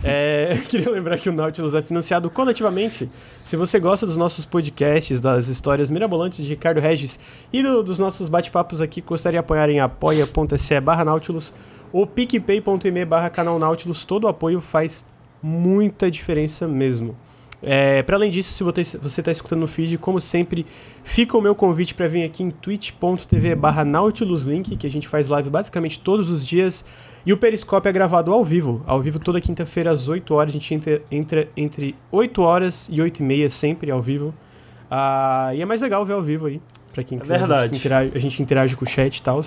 É, 0.03 0.59
queria 0.69 0.91
lembrar 0.91 1.19
que 1.19 1.29
o 1.29 1.33
Nautilus 1.33 1.75
é 1.75 1.83
financiado 1.83 2.31
coletivamente. 2.31 3.07
Se 3.45 3.55
você 3.55 3.79
gosta 3.79 4.07
dos 4.07 4.17
nossos 4.17 4.47
podcasts, 4.47 5.21
das 5.21 5.49
histórias 5.49 5.91
mirabolantes 5.91 6.43
de 6.43 6.49
Ricardo 6.49 6.81
Regis 6.81 7.21
e 7.53 7.63
do- 7.63 7.83
dos 7.83 7.99
nossos 7.99 8.31
bate-papos 8.31 8.81
aqui, 8.81 9.03
gostaria 9.03 9.41
de 9.41 9.45
apoiar 9.45 9.69
em 9.69 9.79
apoia.se 9.81 10.81
barra 10.81 11.05
Nautilus 11.05 11.53
ou 11.93 12.07
picpay.me 12.07 13.05
barra 13.05 13.31
canal 13.31 13.59
Nautilus. 13.59 14.05
Todo 14.05 14.25
o 14.25 14.29
apoio 14.29 14.61
faz 14.61 15.05
muita 15.43 16.11
diferença 16.11 16.67
mesmo. 16.67 17.17
É, 17.61 18.05
para 18.05 18.17
além 18.17 18.31
disso, 18.31 18.53
se 18.53 18.63
você 18.63 19.21
está 19.21 19.33
escutando 19.33 19.59
no 19.61 19.67
feed, 19.67 19.99
como 19.99 20.21
sempre, 20.21 20.65
fica 21.03 21.37
o 21.37 21.41
meu 21.41 21.57
convite 21.57 21.93
para 21.93 22.07
vir 22.07 22.23
aqui 22.23 22.45
em 22.45 22.51
twitch.tv 22.53 23.57
barra 23.57 23.85
nautiluslink, 23.85 24.77
que 24.77 24.87
a 24.87 24.91
gente 24.91 25.09
faz 25.09 25.27
live 25.27 25.51
basicamente 25.51 25.99
todos 25.99 26.31
os 26.31 26.47
dias, 26.47 26.85
e 27.27 27.33
o 27.33 27.37
Periscope 27.37 27.89
é 27.89 27.91
gravado 27.93 28.33
ao 28.33 28.45
vivo, 28.45 28.81
ao 28.87 29.01
vivo 29.01 29.19
toda 29.19 29.41
quinta-feira 29.41 29.91
às 29.91 30.07
8 30.07 30.33
horas, 30.35 30.51
a 30.51 30.57
gente 30.57 30.73
entra, 30.73 31.03
entra 31.11 31.49
entre 31.57 31.97
8 32.13 32.41
horas 32.43 32.89
e 32.93 33.03
8 33.03 33.19
e 33.19 33.23
meia 33.25 33.51
sempre 33.51 33.91
ao 33.91 34.01
vivo, 34.01 34.33
Ah, 34.89 35.51
e 35.53 35.61
é 35.61 35.67
mais 35.67 35.83
legal 35.83 36.07
ver 36.07 36.13
ao 36.13 36.23
vivo 36.23 36.47
aí, 36.47 36.63
pra 36.95 37.03
quem 37.03 37.19
É 37.19 37.21
quiser, 37.21 37.35
A 37.35 37.39
verdade. 37.39 37.75
gente 37.75 37.79
interage, 37.81 38.13
a 38.15 38.19
gente 38.21 38.43
interage 38.43 38.77
com 38.77 38.85
o 38.85 38.89
chat 38.89 39.17
e 39.19 39.23
tal. 39.23 39.43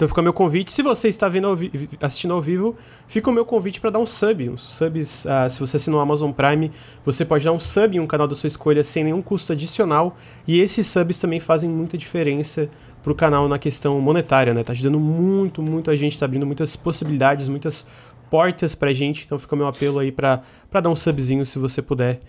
Então 0.00 0.08
fica 0.08 0.22
o 0.22 0.24
meu 0.24 0.32
convite. 0.32 0.72
Se 0.72 0.82
você 0.82 1.08
está 1.08 1.28
vendo 1.28 1.46
ao 1.46 1.58
assistindo 2.00 2.32
ao 2.32 2.40
vivo, 2.40 2.74
fica 3.06 3.28
o 3.28 3.32
meu 3.34 3.44
convite 3.44 3.78
para 3.82 3.90
dar 3.90 3.98
um 3.98 4.06
sub. 4.06 4.48
Uns 4.48 4.62
subs, 4.62 5.26
ah, 5.26 5.46
se 5.46 5.60
você 5.60 5.76
assinar 5.76 5.98
o 5.98 6.00
Amazon 6.00 6.32
Prime, 6.32 6.72
você 7.04 7.22
pode 7.22 7.44
dar 7.44 7.52
um 7.52 7.60
sub 7.60 7.94
em 7.94 8.00
um 8.00 8.06
canal 8.06 8.26
da 8.26 8.34
sua 8.34 8.46
escolha 8.46 8.82
sem 8.82 9.04
nenhum 9.04 9.20
custo 9.20 9.52
adicional. 9.52 10.16
E 10.48 10.58
esses 10.58 10.86
subs 10.86 11.20
também 11.20 11.38
fazem 11.38 11.68
muita 11.68 11.98
diferença 11.98 12.70
pro 13.02 13.14
canal 13.14 13.46
na 13.46 13.58
questão 13.58 14.00
monetária, 14.00 14.54
né? 14.54 14.64
Tá 14.64 14.72
ajudando 14.72 14.98
muito, 14.98 15.60
muito 15.60 15.90
a 15.90 15.96
gente, 15.96 16.18
tá 16.18 16.24
abrindo 16.24 16.46
muitas 16.46 16.76
possibilidades, 16.76 17.46
muitas 17.46 17.86
portas 18.30 18.74
pra 18.74 18.94
gente, 18.94 19.26
então 19.26 19.38
fica 19.38 19.54
o 19.54 19.58
meu 19.58 19.66
apelo 19.66 19.98
aí 19.98 20.10
pra 20.10 20.40
dar 20.82 20.88
um 20.88 20.96
subzinho 20.96 21.44
se 21.44 21.58
você 21.58 21.82
puder 21.82 22.20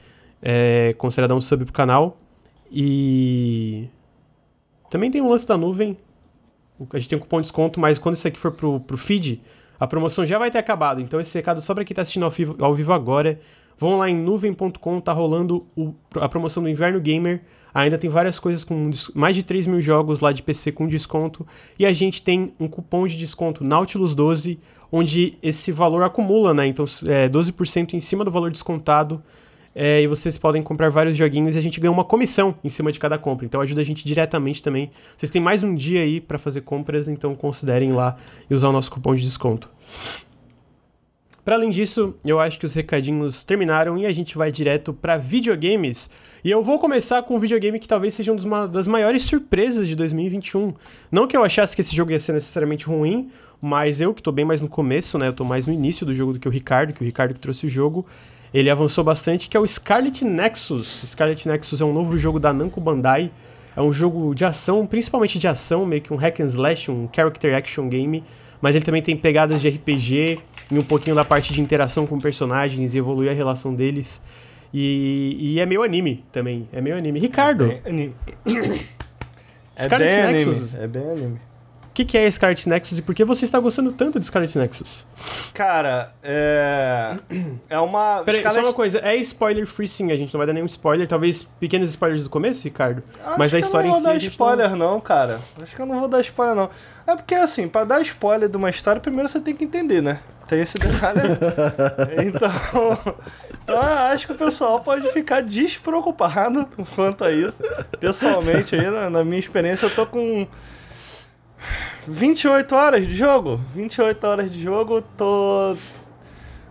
é, 0.41 0.93
considerar 0.97 1.27
dar 1.27 1.35
um 1.35 1.41
sub 1.41 1.63
pro 1.63 1.73
canal. 1.73 2.17
E 2.69 3.87
também 4.89 5.09
tem 5.09 5.21
um 5.21 5.29
lance 5.29 5.47
da 5.47 5.55
nuvem. 5.55 5.95
A 6.91 6.97
gente 6.97 7.09
tem 7.09 7.17
um 7.17 7.21
cupom 7.21 7.37
de 7.37 7.43
desconto, 7.43 7.79
mas 7.79 7.97
quando 7.97 8.15
isso 8.15 8.27
aqui 8.27 8.39
for 8.39 8.51
pro, 8.51 8.79
pro 8.79 8.97
feed, 8.97 9.41
a 9.79 9.87
promoção 9.87 10.25
já 10.25 10.37
vai 10.37 10.51
ter 10.51 10.59
acabado. 10.59 11.01
Então 11.01 11.19
esse 11.19 11.37
recado 11.37 11.61
só 11.61 11.73
pra 11.73 11.83
quem 11.83 11.95
tá 11.95 12.01
assistindo 12.01 12.23
ao 12.23 12.31
vivo, 12.31 12.55
ao 12.63 12.73
vivo 12.75 12.93
agora. 12.93 13.39
Vão 13.77 13.97
lá 13.97 14.07
em 14.07 14.15
nuvem.com, 14.15 15.01
tá 15.01 15.11
rolando 15.11 15.65
o, 15.75 15.91
a 16.15 16.29
promoção 16.29 16.61
do 16.61 16.69
Inverno 16.69 16.99
Gamer. 17.01 17.41
Ainda 17.73 17.97
tem 17.97 18.09
várias 18.09 18.37
coisas 18.37 18.63
com 18.63 18.91
mais 19.15 19.35
de 19.35 19.41
3 19.41 19.65
mil 19.65 19.81
jogos 19.81 20.19
lá 20.19 20.31
de 20.31 20.43
PC 20.43 20.71
com 20.71 20.87
desconto. 20.87 21.47
E 21.79 21.85
a 21.85 21.93
gente 21.93 22.21
tem 22.21 22.53
um 22.59 22.67
cupom 22.67 23.07
de 23.07 23.17
desconto 23.17 23.63
Nautilus12, 23.63 24.59
onde 24.91 25.37
esse 25.41 25.71
valor 25.71 26.03
acumula, 26.03 26.53
né? 26.53 26.67
Então 26.67 26.85
é 27.07 27.27
12% 27.27 27.93
em 27.93 27.99
cima 27.99 28.23
do 28.23 28.29
valor 28.29 28.51
descontado. 28.51 29.23
É, 29.73 30.01
e 30.01 30.07
vocês 30.07 30.37
podem 30.37 30.61
comprar 30.61 30.89
vários 30.89 31.17
joguinhos 31.17 31.55
e 31.55 31.59
a 31.59 31.61
gente 31.61 31.79
ganha 31.79 31.91
uma 31.91 32.03
comissão 32.03 32.55
em 32.63 32.69
cima 32.69 32.91
de 32.91 32.99
cada 32.99 33.17
compra. 33.17 33.45
Então 33.45 33.61
ajuda 33.61 33.81
a 33.81 33.83
gente 33.83 34.05
diretamente 34.05 34.61
também. 34.61 34.91
Vocês 35.15 35.29
têm 35.29 35.41
mais 35.41 35.63
um 35.63 35.73
dia 35.73 36.01
aí 36.01 36.19
para 36.19 36.37
fazer 36.37 36.61
compras, 36.61 37.07
então 37.07 37.33
considerem 37.35 37.93
lá 37.93 38.17
e 38.49 38.53
usar 38.53 38.69
o 38.69 38.71
nosso 38.73 38.91
cupom 38.91 39.15
de 39.15 39.21
desconto. 39.21 39.69
Para 41.43 41.55
além 41.55 41.71
disso, 41.71 42.13
eu 42.23 42.39
acho 42.39 42.59
que 42.59 42.65
os 42.67 42.73
recadinhos 42.75 43.43
terminaram 43.43 43.97
e 43.97 44.05
a 44.05 44.11
gente 44.11 44.37
vai 44.37 44.51
direto 44.51 44.93
para 44.93 45.17
videogames. 45.17 46.09
E 46.43 46.51
eu 46.51 46.61
vou 46.61 46.77
começar 46.77 47.23
com 47.23 47.35
um 47.35 47.39
videogame 47.39 47.79
que 47.79 47.87
talvez 47.87 48.13
seja 48.13 48.31
uma 48.31 48.67
das 48.67 48.85
maiores 48.85 49.23
surpresas 49.23 49.87
de 49.87 49.95
2021. 49.95 50.73
Não 51.11 51.27
que 51.27 51.35
eu 51.35 51.43
achasse 51.43 51.75
que 51.75 51.81
esse 51.81 51.95
jogo 51.95 52.11
ia 52.11 52.19
ser 52.19 52.33
necessariamente 52.33 52.85
ruim, 52.85 53.31
mas 53.59 54.01
eu 54.01 54.13
que 54.13 54.21
tô 54.21 54.31
bem 54.31 54.45
mais 54.45 54.61
no 54.61 54.67
começo, 54.67 55.17
né? 55.17 55.29
Eu 55.29 55.33
tô 55.33 55.43
mais 55.43 55.65
no 55.65 55.73
início 55.73 56.05
do 56.05 56.13
jogo 56.13 56.33
do 56.33 56.39
que 56.39 56.47
o 56.47 56.51
Ricardo, 56.51 56.93
que 56.93 57.01
o 57.01 57.05
Ricardo 57.05 57.33
que 57.33 57.39
trouxe 57.39 57.65
o 57.65 57.69
jogo 57.69 58.05
ele 58.53 58.69
avançou 58.69 59.03
bastante, 59.03 59.47
que 59.47 59.55
é 59.55 59.59
o 59.59 59.65
Scarlet 59.65 60.25
Nexus. 60.25 61.03
Scarlet 61.05 61.47
Nexus 61.47 61.79
é 61.79 61.85
um 61.85 61.93
novo 61.93 62.17
jogo 62.17 62.39
da 62.39 62.51
Namco 62.51 62.81
Bandai. 62.81 63.31
É 63.75 63.81
um 63.81 63.93
jogo 63.93 64.35
de 64.35 64.43
ação, 64.43 64.85
principalmente 64.85 65.39
de 65.39 65.47
ação, 65.47 65.85
meio 65.85 66.01
que 66.01 66.13
um 66.13 66.17
hack 66.17 66.41
and 66.41 66.47
slash, 66.47 66.91
um 66.91 67.07
character 67.13 67.55
action 67.55 67.87
game. 67.87 68.23
Mas 68.61 68.75
ele 68.75 68.83
também 68.83 69.01
tem 69.01 69.15
pegadas 69.15 69.61
de 69.61 69.69
RPG 69.69 70.39
e 70.69 70.77
um 70.77 70.83
pouquinho 70.83 71.15
da 71.15 71.23
parte 71.23 71.53
de 71.53 71.61
interação 71.61 72.05
com 72.05 72.19
personagens 72.19 72.93
e 72.93 72.97
evoluir 72.97 73.31
a 73.31 73.33
relação 73.33 73.73
deles. 73.73 74.23
E, 74.73 75.37
e 75.39 75.59
é 75.59 75.65
meio 75.65 75.81
anime 75.81 76.23
também. 76.31 76.67
É 76.73 76.81
meio 76.81 76.97
anime. 76.97 77.19
Ricardo. 77.19 77.71
É 77.71 77.79
bem 77.81 77.81
anime. 77.85 78.15
é 79.75 79.87
bem 79.87 80.21
anime. 80.21 80.69
É 80.77 80.87
bem 80.87 81.03
anime. 81.03 81.50
O 81.91 81.93
que, 81.93 82.05
que 82.05 82.17
é 82.17 82.31
Scarlet 82.31 82.69
Nexus 82.69 82.99
e 82.99 83.01
por 83.01 83.13
que 83.13 83.25
você 83.25 83.43
está 83.43 83.59
gostando 83.59 83.91
tanto 83.91 84.17
de 84.17 84.25
Scarlet 84.25 84.57
Nexus? 84.57 85.05
Cara, 85.53 86.13
é. 86.23 87.17
É 87.69 87.77
uma. 87.79 88.23
Peraí, 88.23 88.39
Scarlet... 88.39 88.61
só 88.61 88.67
uma 88.69 88.73
coisa, 88.73 88.99
é 88.99 89.17
spoiler 89.17 89.67
free 89.67 89.89
sim, 89.89 90.09
a 90.09 90.15
gente 90.15 90.33
não 90.33 90.37
vai 90.37 90.47
dar 90.47 90.53
nenhum 90.53 90.67
spoiler, 90.67 91.05
talvez 91.05 91.43
pequenos 91.59 91.89
spoilers 91.89 92.23
do 92.23 92.29
começo, 92.29 92.63
Ricardo. 92.63 93.03
Acho 93.25 93.37
mas 93.37 93.53
a 93.53 93.59
história 93.59 93.89
em 93.89 93.91
si. 93.91 93.97
Eu 93.97 94.03
não 94.03 94.09
vou 94.09 94.13
dar 94.13 94.25
spoiler, 94.25 94.69
não... 94.69 94.77
não, 94.77 95.01
cara. 95.01 95.39
Acho 95.61 95.75
que 95.75 95.81
eu 95.81 95.85
não 95.85 95.99
vou 95.99 96.07
dar 96.07 96.21
spoiler, 96.21 96.55
não. 96.55 96.69
É 97.05 97.13
porque, 97.13 97.35
assim, 97.35 97.67
pra 97.67 97.83
dar 97.83 98.01
spoiler 98.03 98.47
de 98.47 98.55
uma 98.55 98.69
história, 98.69 99.01
primeiro 99.01 99.27
você 99.27 99.41
tem 99.41 99.53
que 99.53 99.65
entender, 99.65 100.01
né? 100.01 100.21
Tem 100.47 100.61
esse 100.61 100.77
detalhe. 100.77 101.19
então, 102.25 102.51
então, 103.63 103.81
acho 103.81 104.27
que 104.27 104.31
o 104.31 104.37
pessoal 104.37 104.79
pode 104.79 105.09
ficar 105.11 105.41
despreocupado 105.41 106.69
quanto 106.95 107.25
a 107.25 107.31
isso. 107.33 107.61
Pessoalmente, 107.99 108.75
aí, 108.75 108.89
na, 108.89 109.09
na 109.09 109.25
minha 109.25 109.39
experiência, 109.39 109.85
eu 109.85 109.93
tô 109.93 110.05
com 110.05 110.47
28 112.07 112.75
horas 112.75 113.07
de 113.07 113.15
jogo. 113.15 113.59
28 113.73 114.27
horas 114.27 114.51
de 114.51 114.61
jogo, 114.61 115.01
tô. 115.17 115.75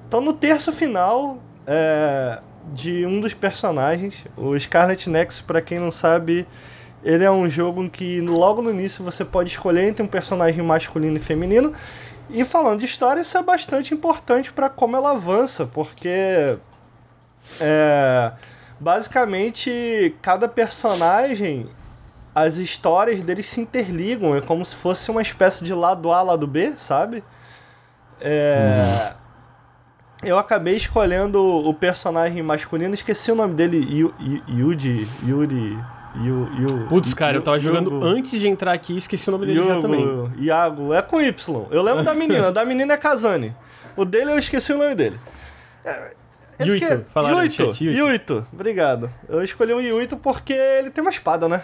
tô 0.08 0.20
no 0.20 0.32
terço 0.32 0.72
final 0.72 1.38
é, 1.66 2.40
de 2.72 3.06
um 3.06 3.20
dos 3.20 3.34
personagens. 3.34 4.24
O 4.36 4.58
Scarlet 4.58 5.08
Nexus, 5.08 5.40
para 5.40 5.60
quem 5.60 5.78
não 5.78 5.90
sabe, 5.90 6.46
ele 7.02 7.24
é 7.24 7.30
um 7.30 7.48
jogo 7.48 7.82
em 7.82 7.88
que 7.88 8.20
logo 8.20 8.60
no 8.60 8.70
início 8.70 9.04
você 9.04 9.24
pode 9.24 9.50
escolher 9.50 9.84
entre 9.84 10.02
um 10.02 10.08
personagem 10.08 10.62
masculino 10.62 11.16
e 11.16 11.20
feminino. 11.20 11.72
E 12.28 12.44
falando 12.44 12.80
de 12.80 12.86
história, 12.86 13.20
isso 13.20 13.36
é 13.36 13.42
bastante 13.42 13.92
importante 13.92 14.52
para 14.52 14.68
como 14.68 14.96
ela 14.96 15.12
avança, 15.12 15.66
porque. 15.66 16.56
É, 17.60 18.32
basicamente, 18.78 20.14
cada 20.22 20.48
personagem 20.48 21.68
as 22.34 22.56
histórias 22.56 23.22
deles 23.22 23.46
se 23.48 23.60
interligam, 23.60 24.34
é 24.34 24.40
como 24.40 24.64
se 24.64 24.76
fosse 24.76 25.10
uma 25.10 25.22
espécie 25.22 25.64
de 25.64 25.74
lado 25.74 26.10
A, 26.12 26.22
lado 26.22 26.46
B, 26.46 26.72
sabe? 26.72 27.24
É... 28.20 29.12
Uhum. 29.12 29.20
Eu 30.22 30.38
acabei 30.38 30.76
escolhendo 30.76 31.42
o 31.42 31.72
personagem 31.72 32.42
masculino, 32.42 32.92
esqueci 32.92 33.32
o 33.32 33.34
nome 33.34 33.54
dele, 33.54 34.12
Yudi, 34.50 35.08
Yuri, 35.26 35.78
Yu, 36.22 36.86
Putz, 36.88 37.14
cara, 37.14 37.38
eu 37.38 37.42
tava 37.42 37.58
jogando 37.58 38.04
antes 38.04 38.38
de 38.38 38.46
entrar 38.46 38.72
aqui 38.72 38.92
e 38.92 38.98
esqueci 38.98 39.28
o 39.28 39.32
nome 39.32 39.46
dele 39.46 39.64
já 39.64 39.80
também. 39.80 40.30
Iago, 40.38 40.92
é 40.92 41.00
com 41.00 41.20
Y. 41.20 41.66
Eu 41.70 41.82
lembro 41.82 42.02
da 42.02 42.14
menina, 42.14 42.52
da 42.52 42.64
menina 42.66 42.94
é 42.94 42.96
Kazane. 42.96 43.56
O 43.96 44.04
dele 44.04 44.32
eu 44.32 44.38
esqueci 44.38 44.72
o 44.72 44.78
nome 44.78 44.94
dele. 44.94 45.18
É, 45.84 46.12
é 46.58 46.64
Yuito, 46.66 47.06
falaram 47.14 47.38
Yuito, 47.38 47.62
Yuito. 47.62 47.84
Yuito, 47.84 48.46
obrigado. 48.52 49.10
Eu 49.26 49.42
escolhi 49.42 49.72
o 49.72 49.80
Yuito 49.80 50.16
porque 50.16 50.52
ele 50.52 50.90
tem 50.90 51.00
uma 51.00 51.10
espada, 51.10 51.48
né? 51.48 51.62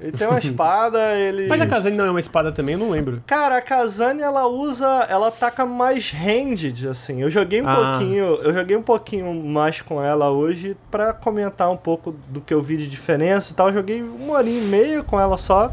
Ele 0.00 0.12
tem 0.12 0.26
uma 0.26 0.38
espada, 0.40 1.14
ele. 1.14 1.46
Mas 1.46 1.60
a 1.60 1.66
Kazane 1.66 1.96
não 1.96 2.06
é 2.06 2.10
uma 2.10 2.20
espada 2.20 2.50
também, 2.50 2.72
eu 2.72 2.78
não 2.78 2.90
lembro. 2.90 3.22
Cara, 3.26 3.58
a 3.58 3.60
Kazane 3.60 4.22
ela 4.22 4.46
usa. 4.46 4.86
Ela 5.08 5.28
ataca 5.28 5.66
mais 5.66 6.10
ranged, 6.10 6.88
assim. 6.88 7.20
Eu 7.20 7.28
joguei 7.28 7.60
um 7.60 7.68
ah. 7.68 7.74
pouquinho. 7.74 8.24
Eu 8.24 8.54
joguei 8.54 8.76
um 8.76 8.82
pouquinho 8.82 9.34
mais 9.34 9.82
com 9.82 10.02
ela 10.02 10.30
hoje 10.30 10.76
para 10.90 11.12
comentar 11.12 11.70
um 11.70 11.76
pouco 11.76 12.16
do 12.28 12.40
que 12.40 12.54
eu 12.54 12.62
vi 12.62 12.78
de 12.78 12.88
diferença 12.88 13.52
e 13.52 13.54
tal. 13.54 13.68
Eu 13.68 13.74
joguei 13.74 14.02
uma 14.02 14.34
hora 14.34 14.48
e 14.48 14.60
meia 14.60 15.02
com 15.02 15.20
ela 15.20 15.36
só. 15.36 15.70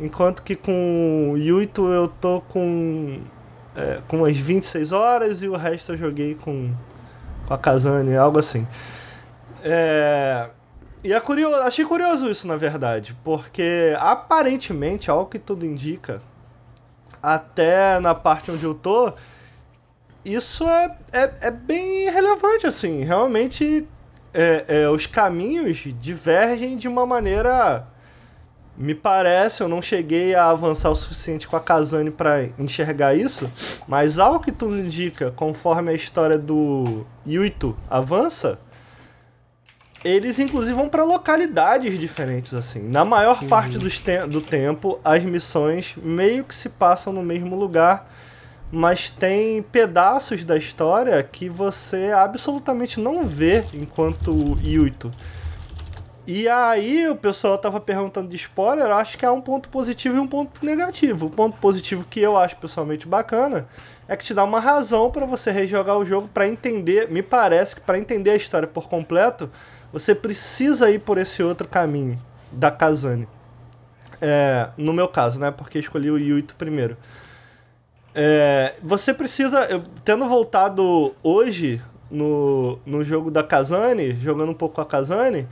Enquanto 0.00 0.42
que 0.42 0.56
com 0.56 1.32
o 1.32 1.36
Yuito 1.36 1.86
eu 1.88 2.08
tô 2.08 2.40
com. 2.48 3.20
É, 3.74 4.00
com 4.06 4.18
umas 4.18 4.36
26 4.36 4.92
horas 4.92 5.42
e 5.42 5.48
o 5.48 5.56
resto 5.56 5.92
eu 5.92 5.96
joguei 5.96 6.34
com, 6.34 6.70
com 7.46 7.54
a 7.54 7.58
Kazane, 7.58 8.16
algo 8.16 8.38
assim. 8.38 8.66
É. 9.62 10.48
E 11.04 11.12
é 11.12 11.18
curioso, 11.18 11.56
achei 11.62 11.84
curioso 11.84 12.30
isso, 12.30 12.46
na 12.46 12.56
verdade, 12.56 13.16
porque 13.24 13.94
aparentemente, 13.98 15.10
ao 15.10 15.26
que 15.26 15.36
tudo 15.36 15.66
indica, 15.66 16.22
até 17.20 17.98
na 17.98 18.14
parte 18.14 18.52
onde 18.52 18.64
eu 18.64 18.72
tô, 18.72 19.12
isso 20.24 20.64
é, 20.68 20.96
é, 21.12 21.32
é 21.40 21.50
bem 21.50 22.08
relevante, 22.08 22.66
assim. 22.68 23.02
Realmente, 23.02 23.86
é, 24.32 24.64
é, 24.68 24.88
os 24.88 25.06
caminhos 25.06 25.84
divergem 25.98 26.76
de 26.76 26.86
uma 26.86 27.04
maneira. 27.04 27.86
Me 28.76 28.94
parece, 28.94 29.62
eu 29.62 29.68
não 29.68 29.82
cheguei 29.82 30.34
a 30.34 30.48
avançar 30.48 30.88
o 30.88 30.94
suficiente 30.94 31.46
com 31.46 31.56
a 31.56 31.60
Kazane 31.60 32.10
para 32.10 32.44
enxergar 32.58 33.14
isso, 33.14 33.52
mas 33.86 34.18
ao 34.18 34.40
que 34.40 34.50
tudo 34.50 34.78
indica, 34.78 35.30
conforme 35.32 35.90
a 35.90 35.94
história 35.94 36.38
do 36.38 37.04
Yuito 37.26 37.76
avança, 37.90 38.58
eles 40.04 40.38
inclusive 40.38 40.74
vão 40.74 40.88
para 40.88 41.04
localidades 41.04 41.98
diferentes 41.98 42.54
assim. 42.54 42.82
Na 42.82 43.04
maior 43.04 43.42
uhum. 43.42 43.48
parte 43.48 43.78
te 43.78 44.26
do 44.26 44.40
tempo, 44.40 44.98
as 45.04 45.24
missões 45.24 45.94
meio 45.96 46.44
que 46.44 46.54
se 46.54 46.68
passam 46.68 47.12
no 47.12 47.22
mesmo 47.22 47.56
lugar, 47.56 48.08
mas 48.70 49.10
tem 49.10 49.62
pedaços 49.62 50.44
da 50.44 50.56
história 50.56 51.22
que 51.22 51.48
você 51.48 52.10
absolutamente 52.10 52.98
não 52.98 53.26
vê 53.26 53.64
enquanto 53.74 54.58
Yuito. 54.64 55.12
E 56.24 56.48
aí 56.48 57.08
o 57.08 57.16
pessoal 57.16 57.58
tava 57.58 57.80
perguntando 57.80 58.28
de 58.28 58.36
spoiler, 58.36 58.86
eu 58.86 58.94
acho 58.94 59.18
que 59.18 59.26
há 59.26 59.32
um 59.32 59.40
ponto 59.40 59.68
positivo 59.68 60.16
e 60.16 60.20
um 60.20 60.26
ponto 60.26 60.64
negativo. 60.64 61.26
O 61.26 61.30
ponto 61.30 61.58
positivo 61.58 62.06
que 62.08 62.20
eu 62.20 62.36
acho 62.36 62.56
pessoalmente 62.58 63.08
bacana 63.08 63.66
é 64.06 64.16
que 64.16 64.24
te 64.24 64.32
dá 64.32 64.44
uma 64.44 64.60
razão 64.60 65.10
para 65.10 65.26
você 65.26 65.50
rejogar 65.50 65.98
o 65.98 66.06
jogo 66.06 66.28
para 66.32 66.46
entender, 66.46 67.10
me 67.10 67.22
parece 67.22 67.74
que 67.74 67.80
para 67.80 67.98
entender 67.98 68.30
a 68.30 68.36
história 68.36 68.68
por 68.68 68.88
completo, 68.88 69.50
você 69.92 70.14
precisa 70.14 70.90
ir 70.90 71.00
por 71.00 71.18
esse 71.18 71.42
outro 71.42 71.68
caminho 71.68 72.18
da 72.50 72.70
Kazane. 72.70 73.28
É, 74.20 74.68
no 74.76 74.92
meu 74.92 75.08
caso, 75.08 75.38
né? 75.38 75.50
Porque 75.50 75.78
escolhi 75.78 76.10
o 76.10 76.18
Yuito 76.18 76.54
primeiro. 76.54 76.96
É, 78.14 78.74
você 78.82 79.12
precisa, 79.12 79.64
eu, 79.64 79.82
tendo 80.04 80.26
voltado 80.26 81.14
hoje 81.22 81.80
no, 82.10 82.78
no 82.84 83.02
jogo 83.02 83.30
da 83.30 83.42
Kazane, 83.42 84.12
jogando 84.12 84.50
um 84.50 84.54
pouco 84.54 84.76
com 84.76 84.80
a 84.80 84.86
Kazane, 84.86 85.48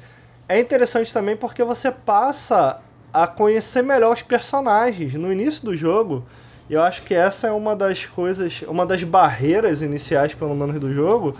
é 0.48 0.60
interessante 0.60 1.12
também 1.12 1.36
porque 1.36 1.64
você 1.64 1.90
passa 1.90 2.80
a 3.12 3.26
conhecer 3.26 3.82
melhor 3.82 4.14
os 4.14 4.22
personagens. 4.22 5.14
No 5.14 5.32
início 5.32 5.64
do 5.64 5.74
jogo, 5.74 6.24
eu 6.68 6.82
acho 6.82 7.02
que 7.02 7.14
essa 7.14 7.48
é 7.48 7.52
uma 7.52 7.74
das 7.74 8.06
coisas, 8.06 8.62
uma 8.68 8.86
das 8.86 9.02
barreiras 9.02 9.82
iniciais, 9.82 10.34
pelo 10.34 10.54
menos, 10.54 10.78
do 10.78 10.92
jogo, 10.92 11.34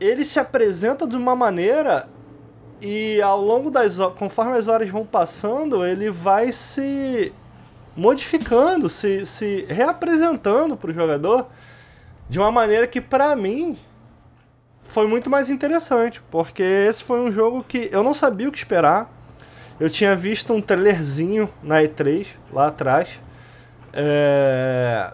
ele 0.00 0.24
se 0.24 0.38
apresenta 0.38 1.06
de 1.06 1.16
uma 1.16 1.34
maneira 1.34 2.08
e 2.80 3.20
ao 3.22 3.40
longo 3.40 3.70
das 3.70 3.98
conforme 4.18 4.56
as 4.56 4.68
horas 4.68 4.88
vão 4.88 5.04
passando, 5.04 5.84
ele 5.84 6.10
vai 6.10 6.52
se 6.52 7.32
modificando, 7.96 8.88
se, 8.88 9.24
se 9.24 9.66
reapresentando 9.68 10.76
para 10.76 10.90
o 10.90 10.94
jogador 10.94 11.46
de 12.28 12.38
uma 12.38 12.52
maneira 12.52 12.86
que, 12.86 13.00
pra 13.00 13.34
mim, 13.34 13.78
foi 14.82 15.06
muito 15.06 15.30
mais 15.30 15.48
interessante. 15.48 16.22
Porque 16.30 16.62
esse 16.62 17.02
foi 17.02 17.20
um 17.20 17.32
jogo 17.32 17.64
que 17.66 17.88
eu 17.90 18.02
não 18.02 18.12
sabia 18.12 18.48
o 18.48 18.52
que 18.52 18.58
esperar. 18.58 19.10
Eu 19.80 19.88
tinha 19.88 20.14
visto 20.14 20.52
um 20.52 20.60
trailerzinho 20.60 21.50
na 21.62 21.82
E3, 21.82 22.26
lá 22.52 22.68
atrás. 22.68 23.20
É... 23.92 25.12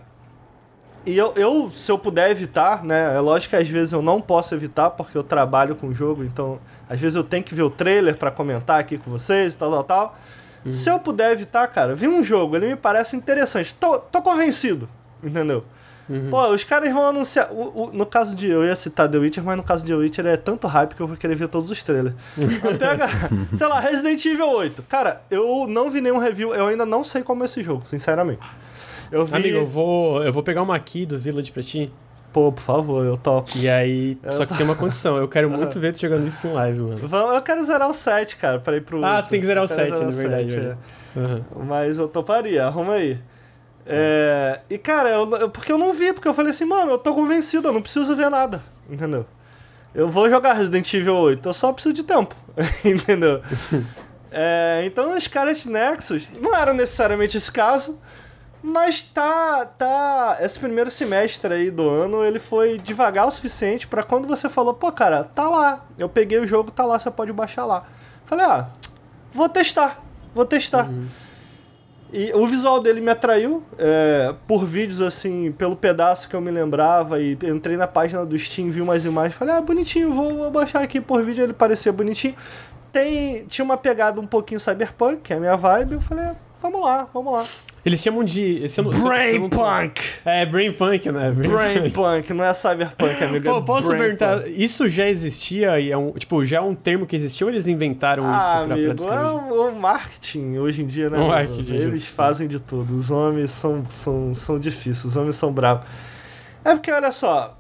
E 1.04 1.16
eu, 1.16 1.32
eu, 1.36 1.70
se 1.70 1.90
eu 1.90 1.98
puder 1.98 2.30
evitar, 2.30 2.84
né? 2.84 3.16
É 3.16 3.20
lógico 3.20 3.50
que 3.50 3.56
às 3.56 3.68
vezes 3.68 3.92
eu 3.92 4.00
não 4.00 4.20
posso 4.20 4.54
evitar 4.54 4.90
porque 4.90 5.16
eu 5.16 5.22
trabalho 5.22 5.74
com 5.74 5.88
o 5.88 5.94
jogo, 5.94 6.22
então 6.22 6.60
às 6.88 7.00
vezes 7.00 7.16
eu 7.16 7.24
tenho 7.24 7.42
que 7.42 7.54
ver 7.54 7.62
o 7.62 7.70
trailer 7.70 8.16
para 8.16 8.30
comentar 8.30 8.78
aqui 8.78 8.98
com 8.98 9.10
vocês 9.10 9.54
e 9.54 9.58
tal, 9.58 9.70
tal, 9.70 9.84
tal. 9.84 10.18
Uhum. 10.64 10.70
Se 10.70 10.88
eu 10.88 10.98
puder 10.98 11.32
evitar, 11.32 11.66
cara, 11.68 11.94
vi 11.94 12.06
um 12.06 12.22
jogo, 12.22 12.54
ele 12.56 12.68
me 12.68 12.76
parece 12.76 13.16
interessante. 13.16 13.74
Tô, 13.74 13.98
tô 13.98 14.22
convencido, 14.22 14.88
entendeu? 15.22 15.64
Uhum. 16.08 16.30
Pô, 16.30 16.48
os 16.48 16.64
caras 16.64 16.92
vão 16.92 17.06
anunciar. 17.06 17.50
O, 17.52 17.84
o, 17.84 17.92
no 17.92 18.04
caso 18.04 18.34
de. 18.34 18.48
Eu 18.48 18.64
ia 18.64 18.76
citar 18.76 19.08
The 19.08 19.18
Witcher, 19.18 19.42
mas 19.42 19.56
no 19.56 19.62
caso 19.62 19.84
de 19.84 19.92
The 19.92 19.98
Witcher 19.98 20.26
é 20.26 20.36
tanto 20.36 20.66
hype 20.66 20.94
que 20.94 21.00
eu 21.00 21.06
vou 21.06 21.16
querer 21.16 21.34
ver 21.34 21.48
todos 21.48 21.70
os 21.70 21.82
trailers. 21.82 22.14
Pega, 22.78 23.08
sei 23.54 23.66
lá, 23.66 23.80
Resident 23.80 24.24
Evil 24.24 24.48
8. 24.48 24.82
Cara, 24.82 25.22
eu 25.30 25.66
não 25.68 25.90
vi 25.90 26.00
nenhum 26.00 26.18
review, 26.18 26.54
eu 26.54 26.66
ainda 26.66 26.84
não 26.84 27.02
sei 27.02 27.22
como 27.22 27.42
é 27.42 27.46
esse 27.46 27.62
jogo, 27.62 27.86
sinceramente. 27.86 28.40
Eu 29.12 29.26
vi... 29.26 29.36
Amigo, 29.36 29.58
eu 29.58 29.66
vou, 29.66 30.22
eu 30.24 30.32
vou 30.32 30.42
pegar 30.42 30.62
uma 30.62 30.74
aqui 30.74 31.06
do 31.06 31.18
Village 31.18 31.52
pra 31.52 31.62
ti. 31.62 31.92
Pô, 32.32 32.50
por 32.50 32.62
favor, 32.62 33.04
eu 33.04 33.16
topo. 33.16 33.52
E 33.56 33.68
aí, 33.68 34.16
eu 34.22 34.32
só 34.32 34.46
que 34.46 34.56
tem 34.56 34.64
uma 34.64 34.74
condição, 34.74 35.18
eu 35.18 35.28
quero 35.28 35.50
muito 35.50 35.78
ver 35.78 35.92
tu 35.92 36.00
jogando 36.00 36.26
isso 36.26 36.46
em 36.46 36.52
live, 36.52 36.80
mano. 36.80 37.34
Eu 37.34 37.42
quero 37.42 37.62
zerar 37.62 37.90
o 37.90 37.92
7, 37.92 38.36
cara, 38.36 38.58
pra 38.58 38.74
ir 38.74 38.80
pro. 38.80 39.04
Ah, 39.04 39.20
tu 39.20 39.28
tem 39.28 39.38
que 39.38 39.44
zerar 39.44 39.62
o 39.62 39.68
7, 39.68 39.90
na 39.90 40.10
verdade. 40.10 40.56
É. 40.56 40.76
Uhum. 41.14 41.66
Mas 41.66 41.98
eu 41.98 42.08
toparia, 42.08 42.64
arruma 42.64 42.94
aí. 42.94 43.18
É, 43.86 44.60
e 44.70 44.78
cara, 44.78 45.10
eu, 45.10 45.50
porque 45.50 45.72
eu 45.72 45.78
não 45.78 45.92
vi, 45.92 46.12
porque 46.12 46.28
eu 46.28 46.34
falei 46.34 46.50
assim, 46.50 46.64
mano, 46.64 46.92
eu 46.92 46.98
tô 46.98 47.14
convencido, 47.14 47.68
eu 47.68 47.72
não 47.72 47.82
preciso 47.82 48.14
ver 48.14 48.30
nada, 48.30 48.62
entendeu? 48.88 49.26
Eu 49.94 50.08
vou 50.08 50.30
jogar 50.30 50.52
Resident 50.52 50.94
Evil 50.94 51.16
8, 51.16 51.48
eu 51.48 51.52
só 51.52 51.72
preciso 51.72 51.92
de 51.92 52.04
tempo, 52.04 52.34
entendeu? 52.84 53.42
é, 54.30 54.82
então 54.86 55.16
os 55.16 55.26
caras 55.26 55.62
de 55.62 55.68
Nexus 55.68 56.32
não 56.40 56.54
era 56.56 56.72
necessariamente 56.72 57.36
esse 57.36 57.50
caso, 57.50 57.98
mas 58.62 59.02
tá, 59.02 59.66
tá. 59.66 60.38
Esse 60.40 60.58
primeiro 60.58 60.90
semestre 60.90 61.52
aí 61.52 61.70
do 61.70 61.88
ano, 61.88 62.22
ele 62.24 62.38
foi 62.38 62.78
devagar 62.78 63.26
o 63.26 63.30
suficiente 63.30 63.88
para 63.88 64.04
quando 64.04 64.28
você 64.28 64.48
falou, 64.48 64.72
pô, 64.72 64.92
cara, 64.92 65.24
tá 65.24 65.48
lá. 65.48 65.84
Eu 65.98 66.08
peguei 66.08 66.38
o 66.38 66.46
jogo, 66.46 66.70
tá 66.70 66.84
lá, 66.84 66.98
você 66.98 67.10
pode 67.10 67.32
baixar 67.32 67.64
lá. 67.64 67.82
Falei, 68.24 68.46
ah, 68.46 68.68
vou 69.32 69.48
testar, 69.48 70.00
vou 70.32 70.44
testar. 70.44 70.88
Uhum. 70.88 71.08
E 72.12 72.30
o 72.34 72.46
visual 72.46 72.78
dele 72.80 73.00
me 73.00 73.10
atraiu 73.10 73.64
é, 73.78 74.34
por 74.46 74.66
vídeos, 74.66 75.00
assim, 75.00 75.50
pelo 75.50 75.74
pedaço 75.74 76.28
que 76.28 76.36
eu 76.36 76.42
me 76.42 76.50
lembrava. 76.50 77.18
E 77.20 77.36
entrei 77.42 77.76
na 77.76 77.88
página 77.88 78.24
do 78.24 78.38
Steam, 78.38 78.70
vi 78.70 78.82
umas 78.82 79.04
imagens. 79.04 79.34
Falei, 79.34 79.54
ah, 79.54 79.62
bonitinho, 79.62 80.12
vou, 80.12 80.36
vou 80.36 80.50
baixar 80.50 80.82
aqui 80.82 81.00
por 81.00 81.22
vídeo. 81.24 81.42
Ele 81.42 81.54
parecia 81.54 81.90
bonitinho. 81.90 82.36
Tem, 82.92 83.46
tinha 83.46 83.64
uma 83.64 83.78
pegada 83.78 84.20
um 84.20 84.26
pouquinho 84.26 84.60
cyberpunk, 84.60 85.22
que 85.22 85.32
é 85.32 85.36
a 85.36 85.40
minha 85.40 85.56
vibe. 85.56 85.94
Eu 85.94 86.00
falei, 86.02 86.26
ah, 86.26 86.36
vamos 86.60 86.82
lá, 86.82 87.08
vamos 87.14 87.32
lá. 87.32 87.46
Eles 87.84 88.00
chamam 88.00 88.22
de. 88.22 88.64
Brain 89.02 89.48
Punk! 89.48 90.00
É, 90.24 90.46
Brain 90.46 90.72
Punk, 90.72 91.10
né? 91.10 91.32
Brain, 91.32 91.50
brain 91.50 91.90
Punk, 91.90 92.32
não 92.32 92.44
é 92.44 92.54
Cyberpunk, 92.54 93.22
amigo. 93.24 93.44
Pô, 93.44 93.58
é 93.58 93.62
posso 93.62 93.88
perguntar, 93.88 94.48
isso 94.48 94.88
já 94.88 95.08
existia 95.08 95.80
e 95.80 95.90
é 95.90 95.96
um. 95.96 96.12
Tipo, 96.12 96.44
já 96.44 96.58
é 96.58 96.60
um 96.60 96.76
termo 96.76 97.06
que 97.06 97.16
existiu 97.16 97.48
ou 97.48 97.52
eles 97.52 97.66
inventaram 97.66 98.24
ah, 98.24 98.38
isso 98.38 98.48
pra, 98.48 98.74
amigo, 98.74 98.94
pra 98.94 99.14
É 99.14 99.24
o, 99.32 99.68
o 99.68 99.74
marketing 99.74 100.58
hoje 100.58 100.82
em 100.82 100.86
dia, 100.86 101.10
né? 101.10 101.18
O 101.18 101.26
marketing, 101.26 101.72
eles 101.72 102.06
fazem 102.06 102.46
de 102.46 102.60
tudo. 102.60 102.94
Os 102.94 103.10
homens 103.10 103.50
são, 103.50 103.84
são, 103.88 104.32
são 104.32 104.58
difíceis, 104.60 105.04
os 105.04 105.16
homens 105.16 105.34
são 105.34 105.52
bravos. 105.52 105.84
É 106.64 106.72
porque, 106.74 106.92
olha 106.92 107.10
só. 107.10 107.58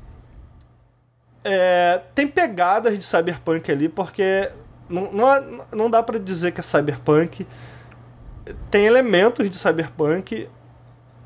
É, 1.44 2.00
tem 2.14 2.28
pegadas 2.28 2.96
de 2.96 3.02
cyberpunk 3.02 3.72
ali, 3.72 3.88
porque 3.88 4.48
não, 4.88 5.12
não, 5.12 5.34
é, 5.34 5.44
não 5.72 5.90
dá 5.90 6.00
para 6.00 6.20
dizer 6.20 6.52
que 6.52 6.60
é 6.60 6.62
cyberpunk 6.62 7.44
tem 8.70 8.86
elementos 8.86 9.48
de 9.48 9.56
cyberpunk. 9.56 10.48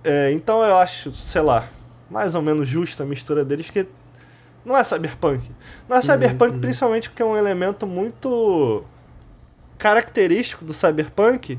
É, 0.04 0.32
então 0.32 0.62
eu 0.62 0.76
acho, 0.76 1.12
sei 1.14 1.40
lá, 1.40 1.68
mais 2.10 2.34
ou 2.34 2.42
menos 2.42 2.68
justa 2.68 3.02
a 3.02 3.06
mistura 3.06 3.44
deles, 3.44 3.70
que 3.70 3.86
não 4.64 4.76
é 4.76 4.84
cyberpunk. 4.84 5.50
Não 5.88 5.96
é 5.96 6.02
cyberpunk 6.02 6.54
uhum, 6.54 6.60
principalmente 6.60 7.08
porque 7.08 7.22
é 7.22 7.24
um 7.24 7.36
elemento 7.36 7.86
muito 7.86 8.84
característico 9.78 10.64
do 10.64 10.72
cyberpunk. 10.72 11.58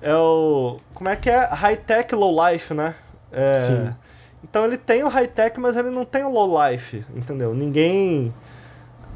É 0.00 0.14
o. 0.14 0.78
Como 0.92 1.08
é 1.08 1.16
que 1.16 1.30
é? 1.30 1.46
High-tech, 1.46 2.14
low-life, 2.14 2.74
né? 2.74 2.94
É, 3.32 3.60
Sim. 3.66 3.94
Então 4.42 4.64
ele 4.64 4.76
tem 4.76 5.02
o 5.02 5.08
high-tech, 5.08 5.58
mas 5.58 5.76
ele 5.76 5.90
não 5.90 6.04
tem 6.04 6.22
o 6.22 6.30
low-life, 6.30 7.04
entendeu? 7.14 7.54
Ninguém. 7.54 8.34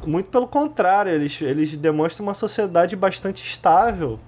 Muito 0.05 0.29
pelo 0.29 0.47
contrário, 0.47 1.11
eles, 1.11 1.41
eles 1.41 1.75
demonstram 1.75 2.25
uma 2.25 2.33
sociedade 2.33 2.95
bastante 2.95 3.43
estável 3.43 4.19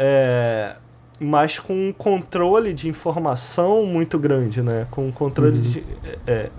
é, 0.00 0.76
mas 1.18 1.58
com 1.58 1.88
um 1.88 1.92
controle 1.92 2.72
de 2.72 2.88
informação 2.88 3.84
muito 3.84 4.16
grande, 4.16 4.62
né? 4.62 4.86
Com 4.92 5.08
um 5.08 5.12
controle 5.12 5.56
uhum. 5.56 5.62
de. 5.62 5.84
É, 6.24 6.32
é, 6.32 6.50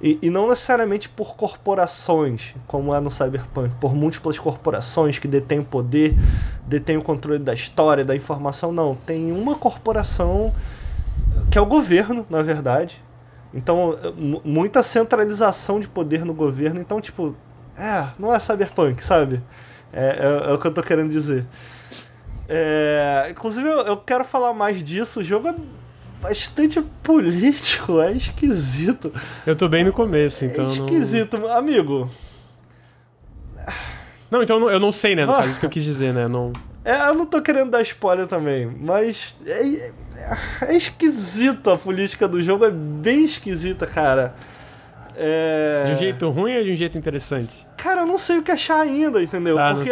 e, 0.00 0.18
e, 0.22 0.30
não 0.30 0.48
necessariamente 0.48 1.08
por 1.08 1.34
corporações, 1.34 2.54
como 2.66 2.94
é 2.94 3.00
no 3.00 3.10
Cyberpunk, 3.10 3.74
por 3.80 3.94
múltiplas 3.94 4.38
corporações 4.38 5.18
que 5.18 5.26
detêm 5.26 5.58
o 5.58 5.64
poder, 5.64 6.14
detêm 6.66 6.96
o 6.96 7.02
controle 7.02 7.40
da 7.40 7.54
história, 7.54 8.04
da 8.04 8.14
informação. 8.14 8.70
Não, 8.70 8.94
tem 8.94 9.32
uma 9.32 9.56
corporação 9.56 10.52
que 11.50 11.58
é 11.58 11.60
o 11.60 11.66
governo, 11.66 12.24
na 12.30 12.42
verdade. 12.42 13.02
Então, 13.52 13.98
muita 14.44 14.82
centralização 14.82 15.80
de 15.80 15.88
poder 15.88 16.24
no 16.24 16.34
governo. 16.34 16.78
Então, 16.78 17.00
tipo, 17.00 17.34
é, 17.76 18.06
não 18.18 18.32
é 18.32 18.38
Cyberpunk, 18.38 19.02
sabe? 19.02 19.42
É, 19.92 20.44
é, 20.46 20.50
é 20.50 20.52
o 20.52 20.58
que 20.58 20.66
eu 20.66 20.74
tô 20.74 20.82
querendo 20.82 21.10
dizer. 21.10 21.46
É, 22.48 23.28
inclusive, 23.30 23.68
eu, 23.68 23.80
eu 23.80 23.96
quero 23.96 24.24
falar 24.24 24.52
mais 24.52 24.82
disso. 24.82 25.20
O 25.20 25.24
jogo 25.24 25.48
é 25.48 25.54
bastante 26.20 26.80
político, 27.02 28.00
é 28.00 28.12
esquisito. 28.12 29.12
Eu 29.46 29.56
tô 29.56 29.68
bem 29.68 29.84
no 29.84 29.92
começo, 29.92 30.44
então. 30.44 30.66
É 30.66 30.72
esquisito, 30.72 31.38
não... 31.38 31.50
amigo. 31.50 32.10
Não, 34.30 34.42
então 34.42 34.70
eu 34.70 34.80
não 34.80 34.92
sei, 34.92 35.14
né? 35.14 35.24
No 35.24 35.32
ah. 35.32 35.36
caso, 35.38 35.50
isso 35.50 35.60
que 35.60 35.66
eu 35.66 35.70
quis 35.70 35.84
dizer, 35.84 36.12
né? 36.12 36.28
Não... 36.28 36.52
É, 36.84 37.08
eu 37.08 37.14
não 37.14 37.26
tô 37.26 37.42
querendo 37.42 37.70
dar 37.70 37.82
spoiler 37.82 38.28
também, 38.28 38.66
mas 38.66 39.36
é, 39.44 39.66
é, 39.66 39.92
é 40.68 40.76
esquisito 40.76 41.68
a 41.70 41.76
política 41.76 42.28
do 42.28 42.40
jogo, 42.40 42.64
é 42.64 42.70
bem 42.70 43.24
esquisita, 43.24 43.88
cara. 43.88 44.36
É... 45.18 45.84
De 45.86 45.92
um 45.92 45.98
jeito 45.98 46.28
ruim 46.28 46.58
ou 46.58 46.64
de 46.64 46.72
um 46.72 46.76
jeito 46.76 46.98
interessante? 46.98 47.66
Cara, 47.76 48.02
eu 48.02 48.06
não 48.06 48.18
sei 48.18 48.38
o 48.38 48.42
que 48.42 48.50
achar 48.50 48.80
ainda, 48.80 49.22
entendeu? 49.22 49.58
Ah, 49.58 49.74
porque. 49.74 49.90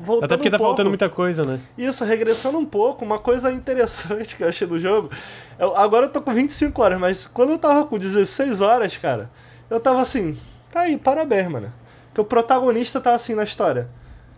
Voltando 0.00 0.24
Até 0.24 0.36
porque 0.36 0.50
tá 0.50 0.58
faltando 0.58 0.90
muita 0.90 1.08
coisa, 1.08 1.42
né? 1.42 1.58
Isso, 1.78 2.04
regressando 2.04 2.58
um 2.58 2.64
pouco, 2.64 3.04
uma 3.04 3.18
coisa 3.18 3.50
interessante 3.50 4.36
que 4.36 4.42
eu 4.42 4.48
achei 4.48 4.66
do 4.66 4.78
jogo. 4.78 5.10
Eu, 5.58 5.74
agora 5.76 6.06
eu 6.06 6.10
tô 6.10 6.20
com 6.20 6.32
25 6.32 6.82
horas, 6.82 7.00
mas 7.00 7.26
quando 7.26 7.52
eu 7.52 7.58
tava 7.58 7.86
com 7.86 7.96
16 7.96 8.60
horas, 8.60 8.96
cara, 8.98 9.30
eu 9.70 9.80
tava 9.80 10.02
assim. 10.02 10.36
Tá 10.70 10.80
aí, 10.80 10.96
parabéns, 10.98 11.48
mano. 11.48 11.72
Que 12.12 12.20
o 12.20 12.24
protagonista 12.24 13.00
tá 13.00 13.12
assim 13.12 13.34
na 13.34 13.44
história. 13.44 13.88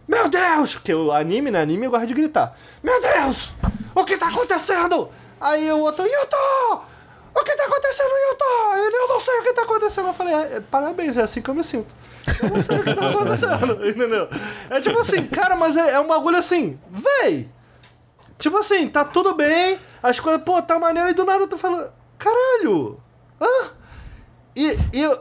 Meu 0.07 0.29
Deus! 0.29 0.75
Porque 0.75 0.95
o 0.95 1.11
anime, 1.11 1.51
né? 1.51 1.61
Anime 1.61 1.89
gosta 1.89 2.07
de 2.07 2.15
gritar. 2.15 2.57
Meu 2.83 3.01
Deus! 3.03 3.53
O 3.95 4.05
que 4.05 4.17
tá 4.17 4.29
acontecendo? 4.29 5.09
Aí 5.41 5.71
o 5.73 5.79
outro, 5.79 6.05
Yuto! 6.07 6.96
O 7.37 7.45
que 7.45 7.55
tá 7.55 7.65
acontecendo, 7.65 8.09
Yuto? 8.09 8.45
Ele, 8.77 8.97
eu 8.97 9.09
não 9.09 9.21
sei 9.21 9.39
o 9.39 9.43
que 9.43 9.53
tá 9.53 9.63
acontecendo. 9.63 10.09
Eu 10.09 10.15
falei, 10.15 10.35
é, 10.35 10.61
parabéns, 10.61 11.19
é 11.19 11.23
assim 11.23 11.43
que 11.43 11.51
eu 11.51 11.55
me 11.55 11.63
sinto. 11.63 11.95
Eu 12.43 12.49
não 12.49 12.63
sei 12.63 12.79
o 12.79 12.83
que 12.83 12.95
tá 12.95 13.11
acontecendo, 13.11 13.73
entendeu? 13.87 14.29
É 14.71 14.81
tipo 14.81 14.99
assim, 14.99 15.27
cara, 15.27 15.55
mas 15.55 15.77
é, 15.77 15.93
é 15.93 16.01
um 16.01 16.07
bagulho 16.07 16.39
assim, 16.39 16.81
véi. 16.91 17.49
Tipo 18.39 18.57
assim, 18.57 18.89
tá 18.89 19.05
tudo 19.05 19.35
bem, 19.35 19.79
as 20.03 20.19
coisas, 20.19 20.43
pô, 20.43 20.61
tá 20.63 20.79
maneiro, 20.79 21.11
e 21.11 21.15
do 21.15 21.25
nada 21.25 21.47
tô 21.47 21.59
falando, 21.59 21.93
caralho, 22.19 22.99
hã? 23.41 23.71
E, 24.55 24.71
e, 24.93 25.19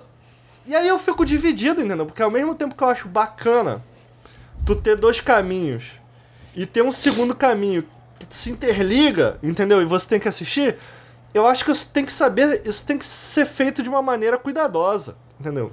e 0.65 0.75
aí 0.75 0.87
eu 0.87 0.97
fico 0.97 1.25
dividido, 1.25 1.81
entendeu? 1.81 2.05
Porque 2.05 2.23
ao 2.23 2.31
mesmo 2.31 2.55
tempo 2.55 2.75
que 2.75 2.83
eu 2.83 2.87
acho 2.87 3.09
bacana 3.09 3.83
tu 4.65 4.73
ter 4.75 4.95
dois 4.95 5.19
caminhos 5.19 5.99
e 6.55 6.65
ter 6.65 6.81
um 6.81 6.91
segundo 6.91 7.35
caminho 7.35 7.85
que 8.17 8.25
se 8.29 8.49
interliga, 8.49 9.37
entendeu? 9.43 9.81
E 9.81 9.85
você 9.85 10.07
tem 10.07 10.19
que 10.19 10.27
assistir, 10.27 10.77
eu 11.35 11.45
acho 11.45 11.65
que 11.65 11.71
isso 11.71 11.91
tem 11.91 12.05
que 12.05 12.13
saber, 12.13 12.61
isso 12.65 12.85
tem 12.85 12.97
que 12.97 13.03
ser 13.03 13.45
feito 13.45 13.83
de 13.83 13.89
uma 13.89 14.01
maneira 14.01 14.37
cuidadosa, 14.37 15.17
entendeu? 15.37 15.69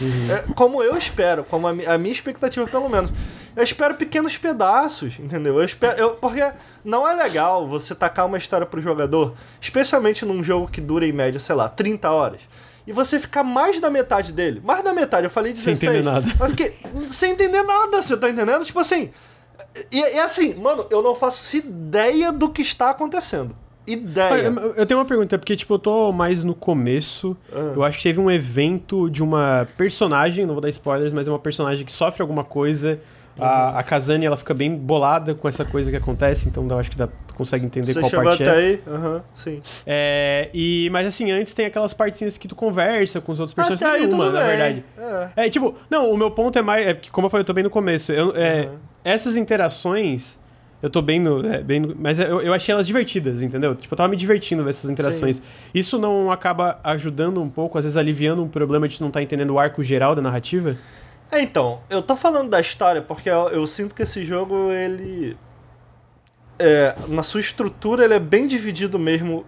Uhum. 0.00 0.30
É, 0.30 0.54
como 0.54 0.80
eu 0.80 0.96
espero, 0.96 1.42
como 1.42 1.66
a, 1.66 1.70
a, 1.70 1.98
minha 1.98 2.12
expectativa 2.12 2.64
pelo 2.68 2.88
menos. 2.88 3.10
Eu 3.56 3.64
espero 3.64 3.96
pequenos 3.96 4.38
pedaços, 4.38 5.18
entendeu? 5.18 5.56
Eu 5.56 5.64
espero, 5.64 5.98
eu, 5.98 6.10
porque 6.10 6.52
não 6.84 7.06
é 7.06 7.12
legal 7.12 7.66
você 7.66 7.96
tacar 7.96 8.26
uma 8.26 8.38
história 8.38 8.64
pro 8.64 8.80
jogador, 8.80 9.34
especialmente 9.60 10.24
num 10.24 10.40
jogo 10.40 10.68
que 10.68 10.80
dura 10.80 11.04
em 11.04 11.12
média, 11.12 11.40
sei 11.40 11.56
lá, 11.56 11.68
30 11.68 12.08
horas. 12.08 12.40
E 12.86 12.92
você 12.92 13.18
ficar 13.18 13.42
mais 13.42 13.80
da 13.80 13.90
metade 13.90 14.32
dele. 14.32 14.62
Mais 14.64 14.84
da 14.84 14.92
metade, 14.92 15.24
eu 15.24 15.30
falei 15.30 15.52
16. 15.52 15.78
Sem 15.80 15.88
entender 15.88 16.04
nada. 16.04 16.32
Mas 16.38 16.50
fiquei 16.50 16.78
sem 17.08 17.32
entender 17.32 17.64
nada, 17.64 18.00
você 18.00 18.16
tá 18.16 18.30
entendendo? 18.30 18.64
Tipo 18.64 18.78
assim. 18.78 19.10
E, 19.90 19.98
e 19.98 20.18
assim, 20.20 20.54
mano, 20.54 20.86
eu 20.90 21.02
não 21.02 21.16
faço 21.16 21.56
ideia 21.56 22.30
do 22.30 22.48
que 22.48 22.62
está 22.62 22.90
acontecendo 22.90 23.56
ideia. 23.92 24.52
Eu 24.76 24.86
tenho 24.86 24.98
uma 25.00 25.06
pergunta, 25.06 25.38
porque, 25.38 25.56
tipo, 25.56 25.74
eu 25.74 25.78
tô 25.78 26.12
mais 26.12 26.44
no 26.44 26.54
começo. 26.54 27.36
Ah. 27.52 27.72
Eu 27.74 27.84
acho 27.84 27.98
que 27.98 28.04
teve 28.04 28.20
um 28.20 28.30
evento 28.30 29.08
de 29.10 29.22
uma 29.22 29.66
personagem, 29.76 30.46
não 30.46 30.54
vou 30.54 30.60
dar 30.60 30.68
spoilers, 30.68 31.12
mas 31.12 31.26
é 31.28 31.30
uma 31.30 31.38
personagem 31.38 31.84
que 31.84 31.92
sofre 31.92 32.22
alguma 32.22 32.44
coisa. 32.44 32.98
Uhum. 33.38 33.44
A, 33.44 33.78
a 33.78 33.82
Kazani, 33.82 34.26
ela 34.26 34.36
fica 34.36 34.52
bem 34.52 34.74
bolada 34.74 35.34
com 35.34 35.48
essa 35.48 35.64
coisa 35.64 35.90
que 35.90 35.96
acontece, 35.96 36.48
então 36.48 36.66
eu 36.68 36.78
acho 36.78 36.90
que 36.90 36.96
dá, 36.96 37.08
consegue 37.36 37.64
entender 37.64 37.94
Você 37.94 38.00
qual 38.00 38.24
parte 38.24 38.42
até 38.42 38.52
é. 38.52 38.56
aí? 38.58 38.82
Aham, 38.86 39.22
sim. 39.32 39.62
É, 39.86 40.50
e, 40.52 40.90
mas 40.92 41.06
assim, 41.06 41.30
antes 41.30 41.54
tem 41.54 41.64
aquelas 41.64 41.94
partezinhas 41.94 42.36
que 42.36 42.46
tu 42.48 42.54
conversa 42.56 43.20
com 43.20 43.32
os 43.32 43.40
outros 43.40 43.54
personagens. 43.54 43.82
Até 43.82 43.98
aí 43.98 44.06
Nenhuma, 44.06 44.24
tudo 44.26 44.34
na 44.34 44.40
bem. 44.40 44.48
verdade. 44.48 44.84
É. 45.36 45.46
É, 45.46 45.48
tipo, 45.48 45.74
não, 45.88 46.10
o 46.10 46.16
meu 46.18 46.30
ponto 46.30 46.58
é 46.58 46.62
mais. 46.62 46.86
É 46.86 46.92
porque, 46.92 47.08
como 47.10 47.26
eu 47.26 47.30
falei, 47.30 47.42
eu 47.42 47.46
tô 47.46 47.52
bem 47.54 47.64
no 47.64 47.70
começo. 47.70 48.12
Eu, 48.12 48.34
é, 48.36 48.64
Uhum. 48.66 48.76
Essas 49.02 49.36
interações, 49.36 50.38
eu 50.82 50.88
tô 50.90 51.02
bem 51.02 51.20
no. 51.20 51.46
é, 51.46 51.62
bem 51.62 51.80
no- 51.80 51.94
mas 51.98 52.18
eu, 52.18 52.40
eu 52.40 52.52
achei 52.54 52.72
elas 52.72 52.86
divertidas, 52.86 53.42
entendeu? 53.42 53.74
Tipo, 53.74 53.92
eu 53.94 53.96
tava 53.96 54.08
me 54.08 54.16
divertindo 54.16 54.62
ver 54.64 54.70
essas 54.70 54.90
interações. 54.90 55.42
Isso 55.74 55.98
não 55.98 56.30
acaba 56.32 56.78
ajudando 56.84 57.40
um 57.42 57.48
pouco, 57.50 57.76
às 57.78 57.84
vezes 57.84 57.96
aliviando 57.96 58.42
um 58.42 58.48
problema 58.48 58.88
de 58.88 59.00
não 59.00 59.08
estar 59.08 59.22
entendendo 59.22 59.50
o 59.50 59.58
arco 59.58 59.82
geral 59.82 60.14
da 60.14 60.22
narrativa? 60.22 60.76
É, 61.30 61.40
então, 61.40 61.80
eu 61.88 62.02
tô 62.02 62.16
falando 62.16 62.50
da 62.50 62.60
história 62.60 63.00
porque 63.02 63.30
eu, 63.30 63.48
eu 63.50 63.66
sinto 63.66 63.94
que 63.94 64.02
esse 64.02 64.24
jogo, 64.24 64.70
ele. 64.72 65.36
É, 66.58 66.94
na 67.08 67.22
sua 67.22 67.40
estrutura, 67.40 68.04
ele 68.04 68.14
é 68.14 68.18
bem 68.20 68.46
dividido 68.46 68.98
mesmo 68.98 69.46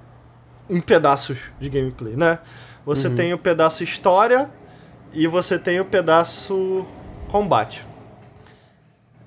em 0.71 0.81
pedaços 0.81 1.39
de 1.61 1.69
gameplay, 1.69 2.15
né? 2.17 2.39
Você 2.87 3.09
tem 3.11 3.33
o 3.35 3.39
pedaço 3.39 3.85
história 3.85 4.51
e 5.13 5.27
você 5.27 5.59
tem 5.59 5.79
o 5.81 5.85
pedaço 5.85 6.87
combate. 7.29 7.87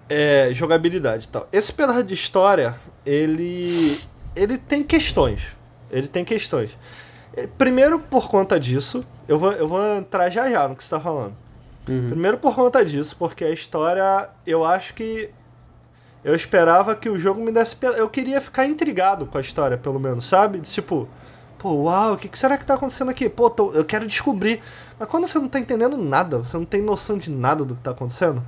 É, 0.07 0.49
jogabilidade 0.53 1.25
e 1.25 1.27
tal. 1.29 1.47
Esse 1.51 1.73
pedaço 1.73 2.03
de 2.03 2.13
história, 2.13 2.75
ele. 3.05 3.99
Ele 4.35 4.57
tem 4.57 4.83
questões. 4.83 5.47
Ele 5.89 6.07
tem 6.07 6.23
questões. 6.25 6.77
É, 7.35 7.47
Primeiro, 7.47 7.99
por 7.99 8.29
conta 8.29 8.59
disso, 8.59 9.03
eu 9.27 9.37
vou, 9.39 9.51
eu 9.53 9.67
vou 9.67 9.81
entrar 9.97 10.29
já 10.29 10.49
já 10.49 10.67
no 10.67 10.75
que 10.75 10.83
você 10.83 10.89
tá 10.89 10.99
falando. 10.99 11.33
Primeiro 11.85 12.37
por 12.39 12.55
conta 12.55 12.83
disso, 12.83 13.15
porque 13.17 13.43
a 13.45 13.51
história, 13.51 14.29
eu 14.45 14.65
acho 14.65 14.93
que 14.95 15.29
eu 16.23 16.33
esperava 16.35 16.95
que 16.95 17.07
o 17.09 17.17
jogo 17.19 17.39
me 17.43 17.51
desse. 17.51 17.75
Eu 17.97 18.09
queria 18.09 18.41
ficar 18.41 18.65
intrigado 18.65 19.25
com 19.27 19.37
a 19.37 19.41
história, 19.41 19.77
pelo 19.77 19.99
menos, 19.99 20.25
sabe? 20.25 20.59
Tipo, 20.61 21.07
pô, 21.59 21.71
uau, 21.83 22.13
o 22.13 22.17
que, 22.17 22.27
que 22.27 22.37
será 22.39 22.57
que 22.57 22.65
tá 22.65 22.73
acontecendo 22.73 23.09
aqui? 23.11 23.29
Pô, 23.29 23.49
tô- 23.51 23.71
eu 23.71 23.85
quero 23.85 24.07
descobrir. 24.07 24.61
Mas 24.99 25.07
quando 25.07 25.27
você 25.27 25.37
não 25.37 25.47
tá 25.47 25.59
entendendo 25.59 25.95
nada, 25.95 26.39
você 26.39 26.57
não 26.57 26.65
tem 26.65 26.81
noção 26.81 27.17
de 27.19 27.29
nada 27.29 27.63
do 27.63 27.75
que 27.75 27.81
tá 27.81 27.91
acontecendo, 27.91 28.43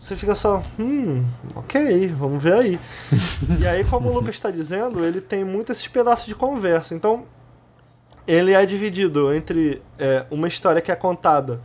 você 0.00 0.16
fica 0.16 0.34
só, 0.34 0.62
hum, 0.78 1.26
ok, 1.54 2.08
vamos 2.08 2.42
ver 2.42 2.54
aí. 2.54 2.80
e 3.60 3.66
aí, 3.66 3.84
como 3.84 4.08
o 4.08 4.14
Lucas 4.14 4.34
está 4.34 4.50
dizendo, 4.50 5.04
ele 5.04 5.20
tem 5.20 5.44
muito 5.44 5.70
esses 5.72 5.86
pedaços 5.86 6.26
de 6.26 6.34
conversa. 6.34 6.94
Então, 6.94 7.24
ele 8.26 8.52
é 8.52 8.64
dividido 8.64 9.30
entre 9.34 9.82
é, 9.98 10.24
uma 10.30 10.48
história 10.48 10.80
que 10.80 10.90
é 10.90 10.96
contada. 10.96 11.60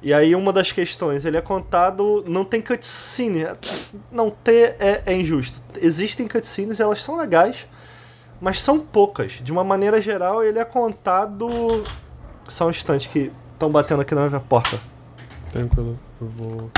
E 0.00 0.14
aí, 0.14 0.36
uma 0.36 0.52
das 0.52 0.70
questões, 0.70 1.24
ele 1.24 1.36
é 1.36 1.40
contado. 1.40 2.24
Não 2.28 2.44
tem 2.44 2.62
cutscene. 2.62 3.44
Não 4.10 4.30
ter 4.30 4.76
é, 4.78 5.02
é 5.06 5.14
injusto. 5.16 5.60
Existem 5.82 6.28
cutscenes, 6.28 6.78
elas 6.78 7.02
são 7.02 7.16
legais, 7.16 7.66
mas 8.40 8.62
são 8.62 8.78
poucas. 8.78 9.32
De 9.42 9.50
uma 9.50 9.64
maneira 9.64 10.00
geral, 10.00 10.44
ele 10.44 10.60
é 10.60 10.64
contado. 10.64 11.82
Só 12.48 12.68
um 12.68 12.70
instante 12.70 13.08
que 13.08 13.32
estão 13.52 13.68
batendo 13.68 14.00
aqui 14.00 14.14
na 14.14 14.28
minha 14.28 14.40
porta. 14.40 14.80
Tranquilo, 15.50 15.98
eu 16.20 16.28
vou. 16.28 16.70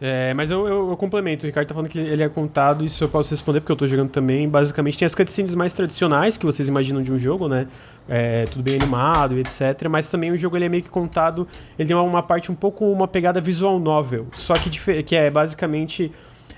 É, 0.00 0.34
mas 0.34 0.50
eu, 0.50 0.66
eu, 0.66 0.90
eu 0.90 0.96
complemento, 0.96 1.44
o 1.44 1.46
Ricardo 1.46 1.68
tá 1.68 1.74
falando 1.74 1.90
que 1.90 1.98
ele 1.98 2.22
é 2.22 2.28
contado, 2.28 2.84
isso 2.84 3.02
eu 3.02 3.08
posso 3.08 3.30
responder 3.30 3.60
porque 3.60 3.72
eu 3.72 3.76
tô 3.76 3.86
jogando 3.86 4.10
também. 4.10 4.48
Basicamente 4.48 4.98
tem 4.98 5.06
as 5.06 5.14
cutscenes 5.14 5.54
mais 5.54 5.72
tradicionais 5.72 6.36
que 6.36 6.44
vocês 6.44 6.68
imaginam 6.68 7.02
de 7.02 7.10
um 7.10 7.18
jogo, 7.18 7.48
né? 7.48 7.66
É, 8.08 8.44
tudo 8.44 8.62
bem 8.62 8.76
animado 8.76 9.36
e 9.36 9.40
etc. 9.40 9.88
Mas 9.90 10.10
também 10.10 10.30
o 10.30 10.36
jogo 10.36 10.56
ele 10.56 10.66
é 10.66 10.68
meio 10.68 10.82
que 10.82 10.90
contado, 10.90 11.48
ele 11.78 11.88
tem 11.88 11.96
uma, 11.96 12.22
parte 12.22 12.52
um 12.52 12.54
pouco, 12.54 12.84
uma 12.84 13.08
pegada 13.08 13.40
visual 13.40 13.78
novel. 13.78 14.26
Só 14.32 14.54
que, 14.54 15.02
que 15.02 15.16
é 15.16 15.30
basicamente 15.30 16.12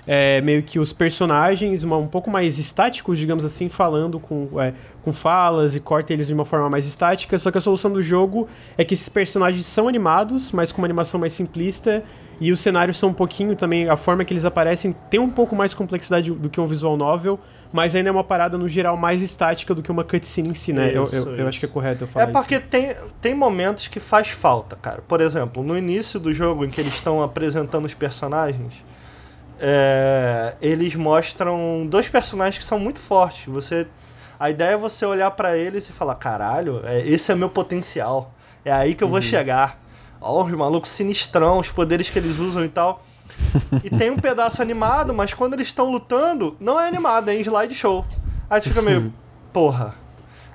é, 0.05 0.41
meio 0.41 0.63
que 0.63 0.79
os 0.79 0.91
personagens 0.91 1.83
uma, 1.83 1.95
um 1.95 2.07
pouco 2.07 2.29
mais 2.29 2.57
estáticos, 2.57 3.17
digamos 3.17 3.45
assim, 3.45 3.69
falando 3.69 4.19
com, 4.19 4.49
é, 4.59 4.73
com 5.03 5.13
falas 5.13 5.75
e 5.75 5.79
corta 5.79 6.11
eles 6.11 6.27
de 6.27 6.33
uma 6.33 6.45
forma 6.45 6.69
mais 6.69 6.85
estática. 6.85 7.37
Só 7.39 7.51
que 7.51 7.57
a 7.57 7.61
solução 7.61 7.91
do 7.91 8.01
jogo 8.01 8.47
é 8.77 8.83
que 8.83 8.95
esses 8.95 9.07
personagens 9.07 9.65
são 9.65 9.87
animados, 9.87 10.51
mas 10.51 10.71
com 10.71 10.81
uma 10.81 10.87
animação 10.87 11.19
mais 11.19 11.33
simplista. 11.33 12.03
E 12.41 12.51
os 12.51 12.59
cenários 12.61 12.97
são 12.97 13.09
um 13.09 13.13
pouquinho 13.13 13.55
também, 13.55 13.89
a 13.89 13.97
forma 13.97 14.23
que 14.23 14.33
eles 14.33 14.45
aparecem 14.45 14.95
tem 15.09 15.19
um 15.19 15.29
pouco 15.29 15.55
mais 15.55 15.73
complexidade 15.73 16.31
do 16.31 16.49
que 16.49 16.59
um 16.61 16.65
visual 16.67 16.95
novel, 16.95 17.39
mas 17.71 17.93
ainda 17.93 18.09
é 18.09 18.11
uma 18.11 18.23
parada 18.23 18.57
no 18.57 18.67
geral 18.67 18.95
mais 18.97 19.21
estática 19.21 19.75
do 19.75 19.83
que 19.83 19.91
uma 19.91 20.03
cutscene 20.03 20.49
em 20.49 20.53
si, 20.53 20.71
né? 20.73 20.91
Eu- 20.95 21.03
Isso, 21.03 21.15
eu, 21.15 21.25
eu 21.27 21.35
isso. 21.39 21.47
acho 21.49 21.59
que 21.59 21.65
é 21.65 21.69
correto 21.69 22.03
eu 22.05 22.07
falar 22.07 22.25
É 22.25 22.29
isso. 22.29 22.33
porque 22.33 22.59
tem, 22.59 22.95
tem 23.21 23.35
momentos 23.35 23.87
que 23.87 23.99
faz 23.99 24.29
falta, 24.29 24.75
cara. 24.75 25.03
Por 25.07 25.19
exemplo, 25.21 25.61
no 25.63 25.77
início 25.77 26.19
do 26.19 26.33
jogo, 26.33 26.63
em 26.65 26.69
que 26.69 26.79
eles 26.79 26.93
estão 26.93 27.21
apresentando 27.21 27.85
os 27.85 27.93
personagens, 27.93 28.83
é, 29.59 30.55
eles 30.61 30.95
mostram 30.95 31.85
dois 31.89 32.07
personagens 32.09 32.57
que 32.57 32.63
são 32.63 32.79
muito 32.79 32.99
fortes. 32.99 33.45
Você, 33.47 33.85
a 34.39 34.49
ideia 34.49 34.73
é 34.73 34.77
você 34.77 35.05
olhar 35.05 35.29
pra 35.31 35.57
eles 35.57 35.89
e 35.89 35.91
falar: 35.93 36.15
caralho, 36.15 36.81
é, 36.85 36.99
esse 37.07 37.31
é 37.31 37.35
meu 37.35 37.49
potencial. 37.49 38.33
É 38.63 38.71
aí 38.71 38.93
que 38.93 39.03
eu 39.03 39.07
Uhum. 39.07 39.13
vou 39.13 39.21
chegar. 39.21 39.78
Ó, 40.21 40.43
os 40.43 40.51
malucos 40.51 40.89
sinistrão, 40.91 41.59
os 41.59 41.71
poderes 41.71 42.09
que 42.09 42.19
eles 42.19 42.39
usam 42.39 42.65
e 42.65 42.69
tal. 42.69 43.03
E 43.83 43.89
tem 43.95 44.09
um 44.11 44.17
pedaço 44.17 44.61
animado, 44.61 45.13
mas 45.13 45.33
quando 45.33 45.53
eles 45.53 45.67
estão 45.67 45.89
lutando, 45.89 46.55
não 46.59 46.79
é 46.79 46.87
animado, 46.87 47.29
é 47.29 47.35
em 47.35 47.41
slideshow. 47.41 48.05
Aí 48.49 48.59
tu 48.59 48.69
fica 48.69 48.81
meio, 48.81 49.13
porra. 49.53 49.95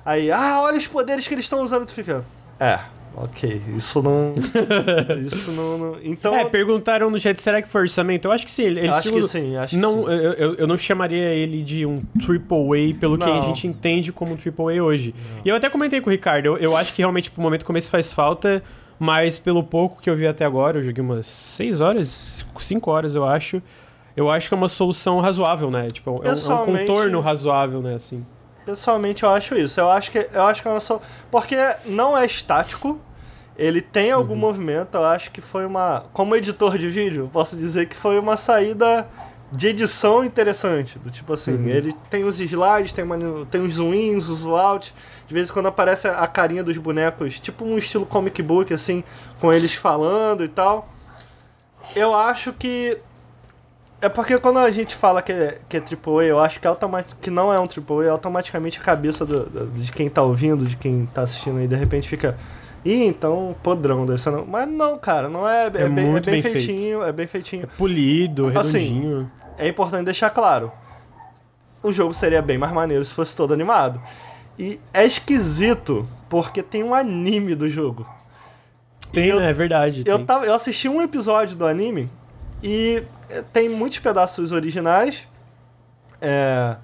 Aí, 0.05 0.29
ah, 0.31 0.61
olha 0.61 0.77
os 0.77 0.85
poderes 0.85 1.27
que 1.27 1.33
eles 1.33 1.45
estão 1.45 1.61
usando, 1.61 1.85
tu 1.85 1.91
fica. 1.93 2.23
É, 2.59 2.77
ok, 3.15 3.59
isso 3.75 4.03
não. 4.03 4.35
isso 5.25 5.51
não. 5.51 5.77
não- 5.79 5.97
Então. 6.03 6.35
É, 6.35 6.45
perguntaram 6.45 7.09
no 7.09 7.19
chat, 7.19 7.41
será 7.41 7.59
que 7.61 7.67
foi 7.67 7.81
orçamento? 7.81 8.27
Eu 8.27 8.31
acho 8.31 8.45
que 8.45 8.51
sim. 8.51 8.63
Ele, 8.65 8.81
ele 8.81 8.89
acho 8.89 9.01
que 9.01 9.07
segundo- 9.07 9.27
sim, 9.27 9.55
acho 9.57 9.75
que 9.75 9.81
não, 9.81 10.03
sim. 10.03 10.11
Eu, 10.11 10.53
eu, 10.55 10.67
não 10.67 10.77
chamaria 10.77 11.33
ele 11.33 11.63
de 11.63 11.85
um 11.87 12.03
AAA 12.19 12.93
pelo 12.99 13.17
que 13.17 13.23
a 13.23 13.27
Não. 13.27 13.43
gente 13.43 13.65
entende 13.65 14.11
como 14.11 14.33
um 14.33 14.37
AAA 14.37 14.83
hoje. 14.83 15.15
E 15.43 15.49
eu 15.49 15.55
até 15.55 15.69
comentei 15.71 15.99
com 16.01 16.09
o 16.09 16.11
Ricardo, 16.11 16.45
eu, 16.45 16.57
eu 16.57 16.77
acho 16.77 16.93
que 16.93 17.01
realmente 17.01 17.31
pro 17.31 17.41
momento 17.41 17.65
começo 17.65 17.89
faz 17.89 18.13
falta, 18.13 18.61
mas 18.99 19.37
pelo 19.37 19.63
pouco 19.63 20.01
que 20.01 20.09
eu 20.09 20.15
vi 20.15 20.25
até 20.27 20.45
agora, 20.45 20.79
eu 20.79 20.83
joguei 20.83 21.03
umas 21.03 21.27
6 21.27 21.81
horas, 21.81 22.45
5 22.59 22.91
horas 22.91 23.15
eu 23.15 23.25
acho. 23.25 23.61
Eu 24.15 24.29
acho 24.31 24.47
que 24.47 24.53
é 24.53 24.57
uma 24.57 24.69
solução 24.69 25.19
razoável, 25.19 25.69
né? 25.69 25.87
Tipo, 25.87 26.21
é 26.23 26.29
um- 26.29 26.33
é 26.33 26.33
um 26.33 26.65
contorno 26.65 27.19
razoável, 27.19 27.81
né? 27.81 27.95
Assim. 27.95 28.25
Pessoalmente 28.65 29.23
eu 29.23 29.29
acho 29.29 29.55
isso. 29.57 29.79
Eu 29.79 29.89
acho 29.91 30.09
que 30.11 30.27
eu 30.33 30.43
acho 30.43 30.61
que 30.61 30.67
é 30.67 30.71
uma 30.71 30.79
só. 30.79 31.01
Porque 31.29 31.55
não 31.85 32.17
é 32.17 32.25
estático. 32.25 32.99
Ele 33.57 33.79
tem 33.81 34.11
algum 34.11 34.33
Uhum. 34.33 34.39
movimento, 34.39 34.95
eu 34.95 35.03
acho 35.05 35.31
que 35.31 35.39
foi 35.41 35.65
uma. 35.65 36.05
Como 36.13 36.35
editor 36.35 36.77
de 36.77 36.89
vídeo, 36.89 37.23
eu 37.23 37.27
posso 37.27 37.55
dizer 37.57 37.87
que 37.87 37.95
foi 37.95 38.17
uma 38.19 38.35
saída 38.37 39.07
de 39.51 39.67
edição 39.67 40.25
interessante. 40.25 40.97
Do 40.99 41.09
tipo 41.11 41.31
assim, 41.33 41.53
Uhum. 41.53 41.67
ele 41.69 41.93
tem 42.09 42.23
os 42.25 42.39
slides, 42.39 42.91
tem, 42.91 43.05
uma, 43.05 43.17
tem 43.51 43.61
os 43.61 43.73
zoom 43.75 43.93
ins, 43.93 44.27
os 44.29 44.39
zoom 44.39 44.55
out. 44.55 44.93
De 45.27 45.33
vez 45.33 45.49
em 45.49 45.53
quando 45.53 45.67
aparece 45.67 46.07
a 46.07 46.27
carinha 46.27 46.63
dos 46.63 46.77
bonecos, 46.77 47.39
tipo 47.39 47.65
um 47.65 47.77
estilo 47.77 48.05
comic 48.05 48.41
book, 48.43 48.73
assim, 48.73 49.03
com 49.39 49.51
eles 49.51 49.73
falando 49.73 50.43
e 50.43 50.47
tal. 50.47 50.87
Eu 51.95 52.13
acho 52.13 52.53
que 52.53 52.97
é 54.01 54.09
porque 54.09 54.37
quando 54.37 54.59
a 54.59 54.69
gente 54.69 54.93
fala 54.95 55.21
que 55.21 55.31
é, 55.31 55.57
que 55.67 55.77
é 55.77 55.79
AAA, 55.79 56.25
eu 56.25 56.39
acho 56.39 56.59
que, 56.59 56.67
automatic, 56.67 57.15
que 57.19 57.29
não 57.31 57.51
é 57.51 57.59
um 57.59 57.67
AAA, 57.67 58.11
automaticamente 58.11 58.79
a 58.79 58.83
cabeça 58.83 59.25
do- 59.25 59.45
do- 59.45 59.67
de 59.71 59.91
quem 59.91 60.09
tá 60.09 60.21
ouvindo, 60.21 60.65
de 60.65 60.77
quem 60.77 61.07
tá 61.11 61.21
assistindo 61.21 61.57
aí, 61.57 61.67
de 61.67 61.75
repente 61.75 62.07
fica. 62.07 62.37
Ih, 62.83 63.05
então 63.05 63.55
podrão 63.63 64.05
desse 64.05 64.29
não. 64.29 64.45
Mas 64.45 64.67
não, 64.67 64.95
cara, 64.99 65.27
não 65.27 65.47
é. 65.49 65.65
É, 65.65 65.69
bem, 65.71 65.81
é 65.83 65.89
bem 65.89 66.11
bem 66.21 66.41
feito. 66.41 66.53
feitinho, 66.53 67.01
é 67.03 67.11
bem 67.11 67.25
feitinho. 67.25 67.67
Polido, 67.79 68.51
Assim, 68.55 68.77
redondinho. 68.79 69.31
É 69.57 69.67
importante 69.67 70.05
deixar 70.05 70.29
claro. 70.29 70.71
O 71.81 71.91
jogo 71.91 72.13
seria 72.13 72.41
bem 72.43 72.57
mais 72.59 72.71
maneiro 72.73 73.03
se 73.03 73.13
fosse 73.13 73.35
todo 73.35 73.53
animado. 73.55 73.99
E 74.57 74.79
é 74.93 75.05
esquisito, 75.05 76.07
porque 76.29 76.63
tem 76.63 76.83
um 76.83 76.93
anime 76.93 77.55
do 77.55 77.69
jogo. 77.69 78.05
Tem, 79.11 79.27
eu- 79.27 79.39
né? 79.39 79.49
É 79.49 79.53
verdade. 79.53 80.03
Eu, 80.05 80.17
tem. 80.17 80.25
tava, 80.25 80.45
eu 80.45 80.53
assisti 80.53 80.87
um 80.89 81.01
episódio 81.01 81.55
do 81.57 81.65
anime 81.65 82.09
e 82.63 83.03
eh, 83.29 83.43
tem 83.53 83.69
muitos 83.69 83.99
pedaços 83.99 84.51
originais. 84.51 85.27
É, 86.21 86.77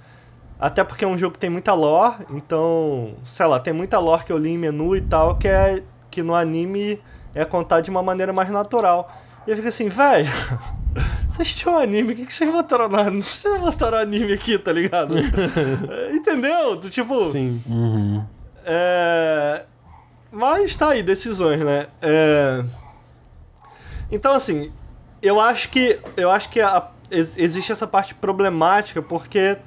até 0.60 0.84
porque 0.84 1.04
é 1.06 1.08
um 1.08 1.18
jogo 1.18 1.34
que 1.34 1.40
tem 1.40 1.50
muita 1.50 1.74
lore, 1.74 2.18
então, 2.30 3.16
sei 3.24 3.46
lá, 3.48 3.60
tem 3.60 3.74
muita 3.74 3.98
lore 3.98 4.24
que 4.24 4.32
eu 4.32 4.38
li 4.38 4.52
em 4.52 4.58
menu 4.58 4.96
e 4.96 5.02
tal, 5.02 5.36
que 5.38 5.48
é 5.48 5.82
que 6.12 6.22
no 6.22 6.36
anime 6.36 7.02
é 7.34 7.44
contado 7.46 7.84
de 7.84 7.90
uma 7.90 8.04
maneira 8.04 8.32
mais 8.34 8.52
natural. 8.52 9.12
E 9.48 9.50
eu 9.52 9.56
fico 9.56 9.70
assim, 9.70 9.88
velho, 9.88 10.30
vocês 11.28 11.56
tinham 11.56 11.78
anime, 11.78 12.14
o 12.14 12.16
que, 12.16 12.26
que 12.26 12.34
vocês 12.34 12.52
botaram 12.52 12.88
na. 12.90 13.04
Vocês 13.22 13.60
botaram 13.60 13.98
anime 13.98 14.34
aqui, 14.34 14.58
tá 14.58 14.72
ligado? 14.74 15.16
Entendeu? 16.12 16.80
Tipo. 16.80 17.32
Sim. 17.32 17.62
Uhum. 17.66 18.26
É... 18.66 19.64
Mas 20.32 20.76
tá 20.76 20.90
aí, 20.90 21.04
decisões, 21.04 21.60
né? 21.60 21.88
É... 22.02 22.64
Então, 24.12 24.34
assim, 24.34 24.72
eu 25.22 25.40
acho 25.40 25.70
que 25.70 26.00
eu 26.18 26.30
acho 26.30 26.50
que 26.50 26.60
a- 26.62 26.88
ex- 27.10 27.38
existe 27.38 27.72
essa 27.72 27.88
parte 27.88 28.14
problemática 28.16 29.02
porque 29.02 29.58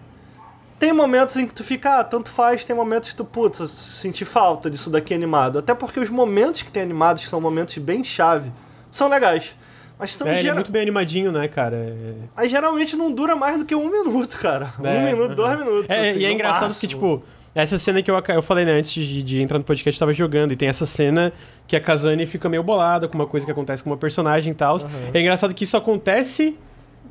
Tem 0.78 0.92
momentos 0.92 1.36
em 1.36 1.46
que 1.46 1.54
tu 1.54 1.62
fica, 1.64 2.00
ah, 2.00 2.04
tanto 2.04 2.28
faz, 2.28 2.64
tem 2.64 2.74
momentos 2.76 3.10
que 3.10 3.16
tu, 3.16 3.24
putz, 3.24 3.70
senti 3.70 4.24
falta 4.24 4.68
disso 4.68 4.90
daqui 4.90 5.14
animado. 5.14 5.58
Até 5.58 5.72
porque 5.72 6.00
os 6.00 6.10
momentos 6.10 6.62
que 6.62 6.70
tem 6.70 6.82
animados, 6.82 7.22
que 7.22 7.28
são 7.28 7.40
momentos 7.40 7.78
bem 7.78 8.02
chave, 8.04 8.52
são 8.90 9.08
legais. 9.08 9.54
Mas 9.98 10.12
são 10.14 10.26
É, 10.26 10.38
é 10.40 10.42
gera- 10.42 10.54
muito 10.54 10.70
bem 10.72 10.82
animadinho, 10.82 11.30
né, 11.30 11.46
cara? 11.48 11.76
É- 11.76 12.14
Aí 12.36 12.48
geralmente 12.48 12.96
não 12.96 13.10
dura 13.12 13.36
mais 13.36 13.58
do 13.58 13.64
que 13.64 13.74
um 13.74 13.88
minuto, 13.90 14.38
cara. 14.38 14.72
É, 14.82 14.88
um 14.98 15.04
minuto, 15.04 15.30
uhum. 15.30 15.34
dois 15.36 15.58
minutos. 15.58 15.86
É, 15.88 16.10
assim, 16.10 16.18
e 16.18 16.24
é 16.26 16.32
engraçado 16.32 16.62
máximo. 16.62 16.80
que, 16.80 16.86
tipo, 16.88 17.22
essa 17.54 17.78
cena 17.78 18.02
que 18.02 18.10
eu, 18.10 18.22
eu 18.28 18.42
falei, 18.42 18.64
né, 18.64 18.72
antes 18.72 18.92
de, 18.92 19.22
de 19.22 19.40
entrar 19.40 19.58
no 19.58 19.64
podcast, 19.64 19.96
eu 19.96 20.00
tava 20.00 20.12
jogando, 20.12 20.52
e 20.52 20.56
tem 20.56 20.68
essa 20.68 20.84
cena 20.84 21.32
que 21.68 21.76
a 21.76 21.80
Kazane 21.80 22.26
fica 22.26 22.48
meio 22.48 22.62
bolada 22.62 23.06
com 23.06 23.14
uma 23.14 23.26
coisa 23.26 23.46
que 23.46 23.52
acontece 23.52 23.82
com 23.82 23.90
uma 23.90 23.96
personagem 23.96 24.52
e 24.52 24.54
tal. 24.54 24.78
É 25.12 25.20
engraçado 25.20 25.54
que 25.54 25.64
isso 25.64 25.76
acontece. 25.76 26.56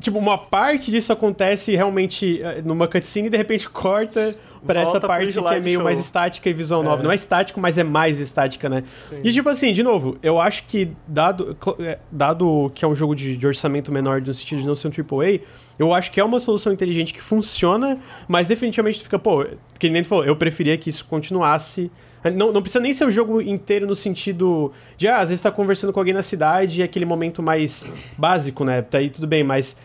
Tipo, 0.03 0.19
uma 0.19 0.37
parte 0.37 0.91
disso 0.91 1.13
acontece 1.13 1.73
realmente 1.73 2.41
eh, 2.41 2.61
numa 2.61 2.89
cutscene 2.89 3.27
e 3.27 3.29
de 3.29 3.37
repente 3.37 3.69
corta 3.69 4.35
pra 4.67 4.81
essa 4.81 4.99
parte 4.99 5.31
que 5.31 5.47
é 5.47 5.61
meio 5.61 5.81
mais 5.81 5.97
estática 5.97 6.49
e 6.49 6.53
visual 6.53 6.83
nova. 6.83 7.01
Não 7.01 7.09
é 7.09 7.15
estático, 7.15 7.57
mas 7.57 7.77
é 7.77 7.85
mais 7.85 8.19
estática, 8.19 8.67
né? 8.67 8.83
Sim. 8.85 9.21
E 9.23 9.31
tipo 9.31 9.47
assim, 9.47 9.71
de 9.71 9.81
novo, 9.81 10.17
eu 10.21 10.41
acho 10.41 10.65
que, 10.65 10.91
dado, 11.07 11.57
é, 11.79 11.99
dado 12.11 12.69
que 12.75 12.83
é 12.83 12.87
um 12.87 12.93
jogo 12.93 13.15
de, 13.15 13.37
de 13.37 13.47
orçamento 13.47 13.93
menor 13.93 14.21
no 14.21 14.33
sentido 14.33 14.59
de 14.59 14.67
não 14.67 14.75
ser 14.75 14.89
um 14.89 14.91
AAA, 14.91 15.39
eu 15.79 15.93
acho 15.93 16.11
que 16.11 16.19
é 16.19 16.23
uma 16.23 16.41
solução 16.41 16.73
inteligente 16.73 17.13
que 17.13 17.21
funciona, 17.21 17.97
mas 18.27 18.49
definitivamente 18.49 18.99
tu 18.99 19.03
fica, 19.03 19.17
pô, 19.17 19.45
que 19.79 19.89
nem 19.89 20.03
tu 20.03 20.09
falou, 20.09 20.25
eu 20.25 20.35
preferia 20.35 20.77
que 20.77 20.89
isso 20.89 21.05
continuasse. 21.05 21.89
Não, 22.35 22.51
não 22.51 22.61
precisa 22.61 22.81
nem 22.81 22.91
ser 22.91 23.05
o 23.05 23.11
jogo 23.11 23.41
inteiro 23.41 23.87
no 23.87 23.95
sentido 23.95 24.73
de, 24.97 25.07
ah, 25.07 25.19
às 25.19 25.29
vezes 25.29 25.41
tá 25.41 25.49
conversando 25.49 25.93
com 25.93 25.99
alguém 26.01 26.13
na 26.13 26.21
cidade 26.21 26.79
e 26.79 26.81
é 26.81 26.85
aquele 26.85 27.05
momento 27.05 27.41
mais 27.41 27.87
básico, 28.17 28.65
né? 28.65 28.83
Daí 28.91 29.09
tudo 29.09 29.27
bem, 29.27 29.45
mas 29.45 29.77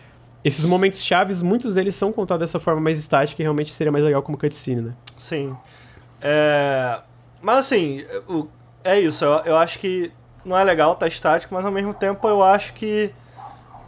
esses 0.48 0.64
momentos 0.64 1.02
chaves, 1.02 1.40
muitos 1.42 1.74
deles 1.74 1.94
são 1.96 2.12
contados 2.12 2.40
dessa 2.48 2.58
forma 2.60 2.80
mais 2.80 2.98
estática 2.98 3.40
e 3.40 3.44
realmente 3.44 3.72
seria 3.72 3.92
mais 3.92 4.04
legal 4.04 4.22
como 4.22 4.36
cutscene, 4.36 4.80
né? 4.80 4.92
Sim. 5.16 5.56
É... 6.20 7.00
Mas 7.40 7.58
assim, 7.58 8.04
o- 8.28 8.46
é 8.82 8.98
isso. 9.00 9.24
Eu, 9.24 9.32
eu 9.44 9.56
acho 9.56 9.78
que 9.78 10.10
não 10.44 10.56
é 10.58 10.64
legal, 10.64 10.94
tá 10.96 11.06
estático, 11.06 11.54
mas 11.54 11.64
ao 11.64 11.72
mesmo 11.72 11.94
tempo 11.94 12.26
eu 12.28 12.42
acho 12.42 12.72
que 12.74 13.12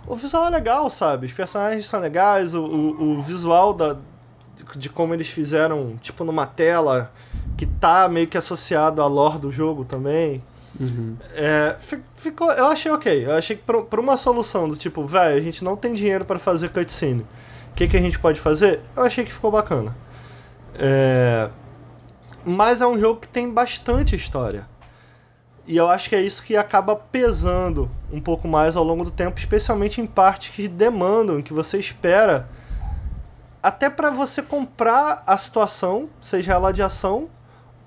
o 0.07 0.15
visual 0.15 0.47
é 0.47 0.51
legal, 0.51 0.89
sabe? 0.91 1.27
Os 1.27 1.33
personagens 1.33 1.87
são 1.89 2.01
legais, 2.01 2.55
o, 2.55 2.63
o, 2.63 3.19
o 3.19 3.23
visual 3.23 3.73
da, 3.73 3.97
de 4.77 4.89
como 4.89 5.15
eles 5.15 5.29
fizeram, 5.29 5.97
tipo, 6.01 6.25
numa 6.25 6.47
tela 6.47 7.11
que 7.57 7.67
tá 7.67 8.09
meio 8.09 8.27
que 8.27 8.37
associado 8.39 9.03
à 9.03 9.07
lore 9.07 9.39
do 9.39 9.51
jogo 9.53 9.85
também. 9.85 10.43
É, 11.35 11.77
fi- 11.81 12.03
ficou, 12.17 12.51
eu 12.53 12.67
achei 12.67 12.91
ok. 12.91 13.27
Eu 13.27 13.35
achei 13.35 13.57
que 13.57 13.63
pra 13.63 14.01
uma 14.01 14.17
solução 14.17 14.69
do 14.69 14.77
tipo, 14.77 15.05
velho, 15.05 15.37
a 15.39 15.41
gente 15.43 15.65
não 15.65 15.77
tem 15.77 15.93
dinheiro 15.95 16.25
pra 16.25 16.39
fazer 16.39 16.69
cutscene. 16.71 17.27
O 17.73 17.75
que, 17.75 17.89
que 17.89 17.97
a 17.97 18.01
gente 18.01 18.19
pode 18.19 18.41
fazer? 18.41 18.81
Eu 18.97 19.03
achei 19.03 19.25
que 19.25 19.33
ficou 19.33 19.51
bacana. 19.51 19.95
É, 20.79 21.51
mas 22.45 22.81
é 22.81 22.87
um 22.87 22.99
jogo 22.99 23.21
que 23.21 23.29
tem 23.29 23.51
bastante 23.51 24.15
história. 24.17 24.67
E 25.67 25.77
eu 25.77 25.89
acho 25.89 26.09
que 26.09 26.17
é 26.17 26.21
isso 26.21 26.43
que 26.43 26.57
acaba 26.57 26.97
pesando 26.97 27.89
um 28.13 28.21
pouco 28.21 28.49
mais 28.49 28.77
ao 28.77 28.83
longo 28.83 29.05
do 29.05 29.11
tempo, 29.11 29.39
especialmente 29.39 30.01
em 30.01 30.07
partes 30.07 30.51
que 30.55 30.67
demandam, 30.67 31.43
que 31.43 31.53
você 31.53 31.79
espera 31.79 32.49
até 33.63 33.91
pra 33.91 34.11
você 34.11 34.43
comprar 34.43 35.23
a 35.27 35.37
situação, 35.37 36.09
seja 36.21 36.55
ela 36.55 36.73
de 36.73 36.83
ação 36.83 37.29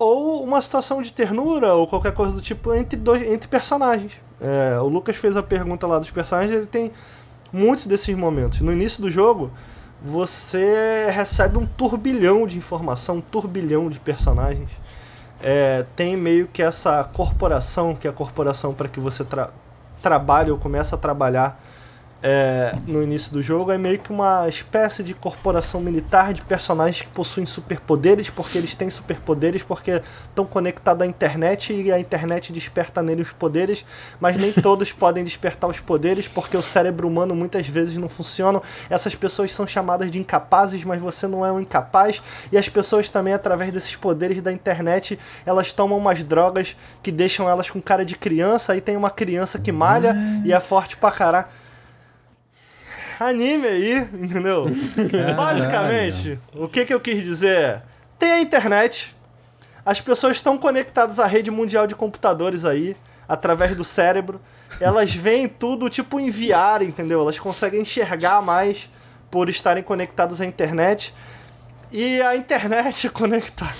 ou 0.03 0.43
uma 0.43 0.61
situação 0.61 1.01
de 1.01 1.11
ternura 1.13 1.73
ou 1.73 1.87
qualquer 1.87 2.13
coisa 2.13 2.33
do 2.33 2.41
tipo 2.41 2.73
entre 2.73 2.97
dois 2.97 3.23
entre 3.23 3.47
personagens. 3.47 4.13
É, 4.41 4.77
o 4.79 4.87
Lucas 4.87 5.15
fez 5.15 5.37
a 5.37 5.43
pergunta 5.43 5.87
lá 5.87 5.99
dos 5.99 6.11
personagens, 6.11 6.53
ele 6.53 6.65
tem 6.65 6.91
muitos 7.51 7.87
desses 7.87 8.15
momentos. 8.15 8.59
No 8.59 8.71
início 8.71 9.01
do 9.01 9.09
jogo, 9.09 9.51
você 10.01 11.07
recebe 11.09 11.57
um 11.57 11.65
turbilhão 11.65 12.45
de 12.45 12.57
informação, 12.57 13.17
um 13.17 13.21
turbilhão 13.21 13.89
de 13.89 13.99
personagens. 13.99 14.69
É, 15.41 15.85
tem 15.95 16.17
meio 16.17 16.47
que 16.47 16.61
essa 16.61 17.03
corporação, 17.03 17.95
que 17.95 18.07
é 18.07 18.09
a 18.09 18.13
corporação 18.13 18.73
para 18.73 18.87
que 18.87 18.99
você 18.99 19.23
tra 19.23 19.49
trabalhe 20.01 20.51
ou 20.51 20.57
comece 20.57 20.93
a 20.93 20.97
trabalhar 20.97 21.63
é, 22.25 22.73
no 22.87 23.03
início 23.03 23.33
do 23.33 23.41
jogo, 23.41 23.69
é 23.69 23.77
meio 23.77 23.99
que 23.99 24.09
uma 24.09 24.47
espécie 24.47 25.03
de 25.03 25.13
corporação 25.13 25.81
militar 25.81 26.33
de 26.33 26.41
personagens 26.41 27.01
que 27.01 27.13
possuem 27.13 27.45
superpoderes, 27.45 28.29
porque 28.29 28.57
eles 28.57 28.73
têm 28.73 28.89
superpoderes, 28.89 29.61
porque 29.61 30.01
estão 30.29 30.45
conectados 30.45 31.03
à 31.03 31.05
internet 31.05 31.73
e 31.73 31.91
a 31.91 31.99
internet 31.99 32.53
desperta 32.53 33.03
neles 33.03 33.27
os 33.27 33.33
poderes, 33.33 33.85
mas 34.21 34.37
nem 34.37 34.53
todos 34.55 34.93
podem 34.93 35.21
despertar 35.21 35.69
os 35.69 35.81
poderes, 35.81 36.25
porque 36.25 36.55
o 36.55 36.61
cérebro 36.61 37.09
humano 37.09 37.35
muitas 37.35 37.67
vezes 37.67 37.97
não 37.97 38.07
funciona. 38.07 38.61
Essas 38.89 39.13
pessoas 39.13 39.53
são 39.53 39.67
chamadas 39.67 40.09
de 40.09 40.17
incapazes, 40.17 40.85
mas 40.85 41.01
você 41.01 41.27
não 41.27 41.45
é 41.45 41.51
um 41.51 41.59
incapaz, 41.59 42.21
e 42.53 42.57
as 42.57 42.69
pessoas 42.69 43.09
também, 43.09 43.33
através 43.33 43.69
desses 43.69 43.97
poderes 43.97 44.41
da 44.41 44.51
internet, 44.51 45.19
elas 45.45 45.73
tomam 45.73 45.97
umas 45.97 46.23
drogas 46.23 46.77
que 47.01 47.11
deixam 47.11 47.49
elas 47.49 47.69
com 47.69 47.81
cara 47.81 48.05
de 48.05 48.15
criança, 48.15 48.71
aí 48.71 48.79
tem 48.79 48.95
uma 48.95 49.11
criança 49.11 49.59
que 49.59 49.73
malha 49.73 50.15
e 50.45 50.53
é 50.53 50.59
forte 50.61 50.95
pra 50.95 51.11
caralho 51.11 51.47
anime 53.19 53.67
aí, 53.67 53.97
entendeu? 54.13 54.67
Basicamente, 55.35 56.39
o 56.53 56.67
que, 56.67 56.85
que 56.85 56.93
eu 56.93 56.99
quis 56.99 57.23
dizer 57.23 57.57
é: 57.57 57.81
tem 58.17 58.31
a 58.31 58.41
internet, 58.41 59.15
as 59.85 59.99
pessoas 59.99 60.37
estão 60.37 60.57
conectadas 60.57 61.19
à 61.19 61.25
rede 61.25 61.51
mundial 61.51 61.85
de 61.85 61.95
computadores 61.95 62.65
aí, 62.65 62.95
através 63.27 63.75
do 63.75 63.83
cérebro, 63.83 64.39
elas 64.79 65.13
veem 65.13 65.47
tudo 65.47 65.89
tipo 65.89 66.19
enviar, 66.19 66.81
entendeu? 66.81 67.21
Elas 67.21 67.39
conseguem 67.39 67.81
enxergar 67.81 68.41
mais 68.41 68.89
por 69.29 69.49
estarem 69.49 69.83
conectadas 69.83 70.39
à 70.39 70.45
internet. 70.45 71.13
E 71.91 72.21
a 72.21 72.35
internet 72.35 73.09
conectada. 73.11 73.73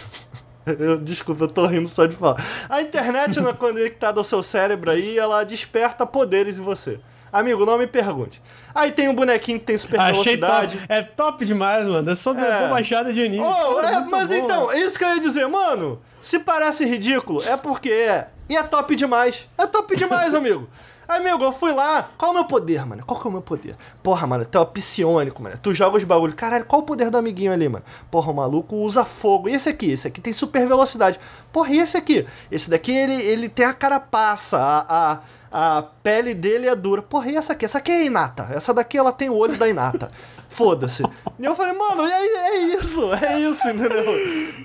Eu, 0.65 0.97
desculpa, 0.97 1.43
eu 1.43 1.47
tô 1.47 1.65
rindo 1.65 1.89
só 1.89 2.05
de 2.05 2.15
falar. 2.15 2.43
A 2.69 2.81
internet 2.81 3.39
não 3.39 3.49
é 3.49 3.53
conectada 3.53 4.19
ao 4.19 4.23
seu 4.23 4.41
cérebro 4.41 4.91
aí, 4.91 5.17
ela 5.17 5.43
desperta 5.43 6.05
poderes 6.05 6.57
em 6.57 6.61
você. 6.61 6.99
Amigo, 7.33 7.65
não 7.65 7.79
me 7.79 7.87
pergunte. 7.87 8.39
Aí 8.75 8.91
tem 8.91 9.09
um 9.09 9.15
bonequinho 9.15 9.57
que 9.57 9.65
tem 9.65 9.75
super 9.75 9.99
Achei 9.99 10.11
velocidade. 10.37 10.77
top. 10.77 10.85
É 10.87 11.01
top 11.01 11.45
demais, 11.45 11.85
mano. 11.87 12.11
É 12.11 12.15
sobre 12.15 12.43
É. 12.45 12.67
baixada 12.69 13.11
de 13.11 13.19
anime. 13.25 13.43
Oh, 13.43 13.79
é, 13.81 13.91
muito 13.93 14.11
mas 14.11 14.27
bom, 14.27 14.35
então, 14.35 14.65
mano. 14.67 14.71
é 14.71 14.81
isso 14.81 14.97
que 14.99 15.03
eu 15.03 15.09
ia 15.09 15.19
dizer, 15.19 15.47
mano. 15.47 15.99
Se 16.21 16.37
parece 16.39 16.85
ridículo, 16.85 17.43
é 17.43 17.57
porque 17.57 17.89
é. 17.89 18.27
E 18.47 18.55
é 18.55 18.61
top 18.61 18.95
demais. 18.95 19.49
É 19.57 19.65
top 19.65 19.95
demais, 19.97 20.33
amigo. 20.35 20.69
Amigo, 21.07 21.43
eu 21.43 21.51
fui 21.51 21.73
lá. 21.73 22.09
Qual 22.17 22.29
é 22.29 22.31
o 22.31 22.35
meu 22.35 22.45
poder, 22.45 22.85
mano? 22.85 23.03
Qual 23.05 23.19
que 23.19 23.27
é 23.27 23.29
o 23.29 23.33
meu 23.33 23.41
poder? 23.41 23.75
Porra, 24.01 24.25
mano, 24.25 24.45
tu 24.45 24.57
é 24.57 24.65
psionico, 24.65 25.41
mano. 25.41 25.57
Tu 25.61 25.73
joga 25.73 25.97
os 25.97 26.03
bagulho. 26.03 26.33
Caralho, 26.33 26.65
qual 26.65 26.81
o 26.81 26.85
poder 26.85 27.09
do 27.09 27.17
amiguinho 27.17 27.51
ali, 27.51 27.67
mano? 27.67 27.83
Porra, 28.09 28.31
o 28.31 28.35
maluco 28.35 28.75
usa 28.77 29.03
fogo. 29.03 29.49
E 29.49 29.53
esse 29.53 29.67
aqui? 29.67 29.91
Esse 29.91 30.07
aqui 30.07 30.21
tem 30.21 30.31
super 30.31 30.65
velocidade. 30.65 31.19
Porra, 31.51 31.73
e 31.73 31.79
esse 31.79 31.97
aqui? 31.97 32.25
Esse 32.49 32.69
daqui, 32.69 32.91
ele, 32.91 33.21
ele 33.21 33.49
tem 33.49 33.65
a 33.65 33.73
carapaça. 33.73 34.57
A, 34.57 35.19
a, 35.51 35.77
a 35.77 35.83
pele 35.83 36.33
dele 36.33 36.67
é 36.67 36.75
dura. 36.75 37.01
Porra, 37.01 37.31
e 37.31 37.35
essa 37.35 37.51
aqui? 37.51 37.65
Essa 37.65 37.79
aqui 37.79 37.91
é 37.91 38.05
Inata. 38.05 38.47
Essa 38.51 38.73
daqui, 38.73 38.97
ela 38.97 39.11
tem 39.11 39.29
o 39.29 39.35
olho 39.35 39.57
da 39.57 39.67
Inata. 39.67 40.09
Foda-se. 40.47 41.03
E 41.37 41.45
eu 41.45 41.53
falei, 41.53 41.73
mano, 41.73 42.05
é, 42.05 42.25
é 42.25 42.57
isso, 42.75 43.13
é 43.13 43.39
isso, 43.39 43.67
entendeu? 43.67 44.05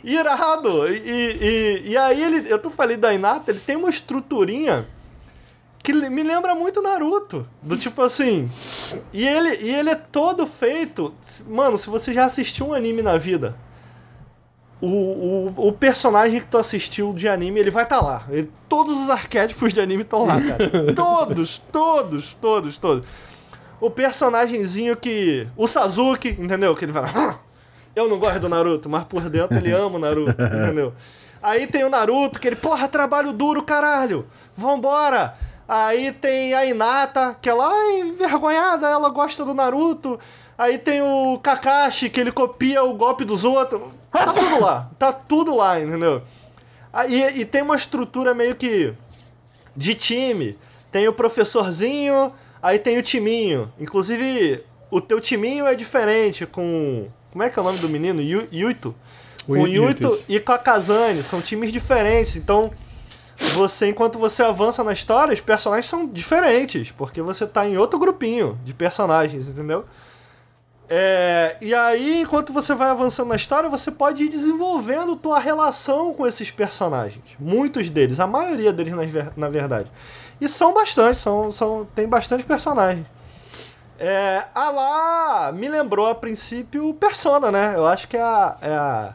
Irado. 0.05 0.87
E, 0.87 0.99
e, 0.99 1.91
e 1.91 1.97
aí 1.97 2.23
ele, 2.23 2.53
eu 2.53 2.59
tô 2.59 2.71
falei 2.71 2.97
da 2.97 3.13
Inata, 3.13 3.51
ele 3.51 3.61
tem 3.61 3.75
uma 3.75 3.91
estruturinha 3.91 4.87
que 5.83 5.93
me 5.93 6.23
lembra 6.23 6.55
muito 6.55 6.83
Naruto. 6.83 7.47
Do 7.63 7.77
tipo 7.77 8.03
assim. 8.03 8.51
E 9.13 9.27
ele, 9.27 9.65
e 9.65 9.75
ele 9.75 9.91
é 9.91 9.95
todo 9.95 10.47
feito. 10.47 11.15
Mano, 11.49 11.79
se 11.79 11.89
você 11.89 12.13
já 12.13 12.25
assistiu 12.27 12.69
um 12.69 12.75
anime 12.75 13.01
na 13.03 13.17
vida, 13.17 13.57
o, 14.81 14.87
o, 14.87 15.69
o 15.69 15.73
personagem 15.73 16.41
que 16.41 16.47
tu 16.47 16.59
assistiu 16.59 17.13
de 17.13 17.29
anime, 17.29 17.59
ele 17.61 17.71
vai 17.71 17.83
estar 17.85 17.99
tá 17.99 18.03
lá. 18.05 18.25
Ele- 18.31 18.51
todos 18.69 18.97
os 19.01 19.11
arquétipos 19.11 19.73
de 19.73 19.81
anime 19.81 20.03
estão 20.03 20.25
lá, 20.27 20.41
cara. 20.41 20.93
todos, 20.95 21.59
todos, 21.73 22.35
todos, 22.35 22.79
todos. 22.79 23.07
O 23.81 23.91
personagemzinho 23.91 24.97
que. 24.97 25.47
O 25.57 25.67
Sasuke, 25.67 26.37
entendeu? 26.39 26.75
Que 26.77 26.85
ele 26.85 26.93
vai. 26.93 27.05
"Ah, 27.15 27.37
Eu 27.97 28.09
não 28.09 28.19
gosto 28.19 28.41
do 28.41 28.49
Naruto, 28.49 28.89
mas 28.89 29.05
por 29.05 29.29
dentro 29.29 29.57
ele 29.57 29.73
ama 29.73 29.97
o 29.97 29.99
Naruto, 29.99 30.31
entendeu? 30.43 30.93
Aí 31.43 31.67
tem 31.69 31.85
o 31.85 31.89
Naruto, 31.89 32.41
que 32.41 32.49
ele, 32.49 32.57
porra, 32.57 32.89
trabalho 32.89 33.33
duro, 33.33 33.63
caralho. 33.63 34.27
Vambora! 34.57 35.37
Aí 35.69 36.13
tem 36.13 36.55
a 36.55 36.65
Inata, 36.65 37.37
que 37.43 37.49
ela, 37.49 37.69
ai, 37.71 38.01
envergonhada, 38.01 38.89
ela 38.89 39.11
gosta 39.11 39.45
do 39.45 39.53
Naruto. 39.53 40.19
Aí 40.57 40.79
tem 40.79 41.03
o 41.03 41.39
Kakashi, 41.43 42.09
que 42.09 42.19
ele 42.19 42.33
copia 42.33 42.83
o 42.83 42.95
golpe 42.95 43.25
dos 43.25 43.45
outros. 43.45 43.83
Tá 44.11 44.33
tudo 44.33 44.61
lá, 44.61 44.91
tá 44.99 45.13
tudo 45.13 45.55
lá, 45.55 45.79
entendeu? 45.79 46.23
Aí, 46.93 47.39
e 47.41 47.45
tem 47.45 47.61
uma 47.63 47.77
estrutura 47.77 48.33
meio 48.35 48.57
que 48.57 48.95
de 49.77 49.95
time. 49.95 50.59
Tem 50.91 51.07
o 51.07 51.13
professorzinho, 51.13 52.33
aí 52.63 52.79
tem 52.79 52.97
o 52.99 53.03
timinho. 53.03 53.71
Inclusive, 53.79 54.65
o 54.91 55.01
teu 55.03 55.21
timinho 55.21 55.67
é 55.67 55.75
diferente 55.75 56.47
com. 56.47 57.07
Como 57.31 57.43
é 57.45 57.51
que 57.51 57.59
é 57.59 57.63
o 57.63 57.65
nome 57.65 57.79
do 57.79 57.89
menino? 57.91 58.23
Yu- 58.23 58.49
Yuito? 58.51 58.95
O 59.47 59.53
Com 59.55 59.61
o 59.63 59.67
Yuito, 59.69 60.25
e 60.29 60.41
com 60.41 60.53
a 60.53 60.59
Kazane. 60.59 61.23
São 61.23 61.43
times 61.43 61.71
diferentes. 61.71 62.37
Então, 62.37 62.73
você, 63.55 63.89
enquanto 63.89 64.19
você 64.19 64.43
avança 64.43 64.83
na 64.83 64.93
história, 64.93 65.33
os 65.33 65.41
personagens 65.41 65.87
são 65.87 66.07
diferentes. 66.07 66.91
Porque 66.91 67.23
você 67.23 67.47
tá 67.47 67.67
em 67.67 67.77
outro 67.77 67.99
grupinho 67.99 68.59
de 68.65 68.75
personagens, 68.75 69.49
entendeu? 69.49 69.85
É, 70.91 71.57
e 71.61 71.75
aí, 71.75 72.23
enquanto 72.23 72.51
você 72.53 72.75
vai 72.75 72.89
avançando 72.89 73.29
na 73.29 73.37
história, 73.37 73.69
você 73.69 73.91
pode 73.91 74.25
ir 74.25 74.29
desenvolvendo 74.31 75.17
tua 75.17 75.39
relação 75.39 76.15
com 76.15 76.27
esses 76.27 76.51
personagens. 76.51 77.23
Muitos 77.39 77.91
deles, 77.91 78.19
a 78.19 78.27
maioria 78.27 78.73
deles, 78.73 78.95
na, 78.95 79.03
ver- 79.03 79.33
na 79.37 79.49
verdade. 79.51 79.91
E 80.41 80.49
são 80.49 80.73
bastante, 80.73 81.19
são, 81.19 81.51
são, 81.51 81.87
tem 81.95 82.09
bastante 82.09 82.45
personagens. 82.45 83.07
É, 83.99 84.45
a 84.55 84.71
lá 84.71 85.53
me 85.53 85.69
lembrou 85.69 86.07
a 86.07 86.15
princípio 86.15 86.95
Persona, 86.95 87.51
né? 87.51 87.73
Eu 87.75 87.85
acho 87.87 88.07
que 88.09 88.17
é 88.17 88.23
a, 88.23 88.57
é 88.63 88.71
a. 88.73 89.15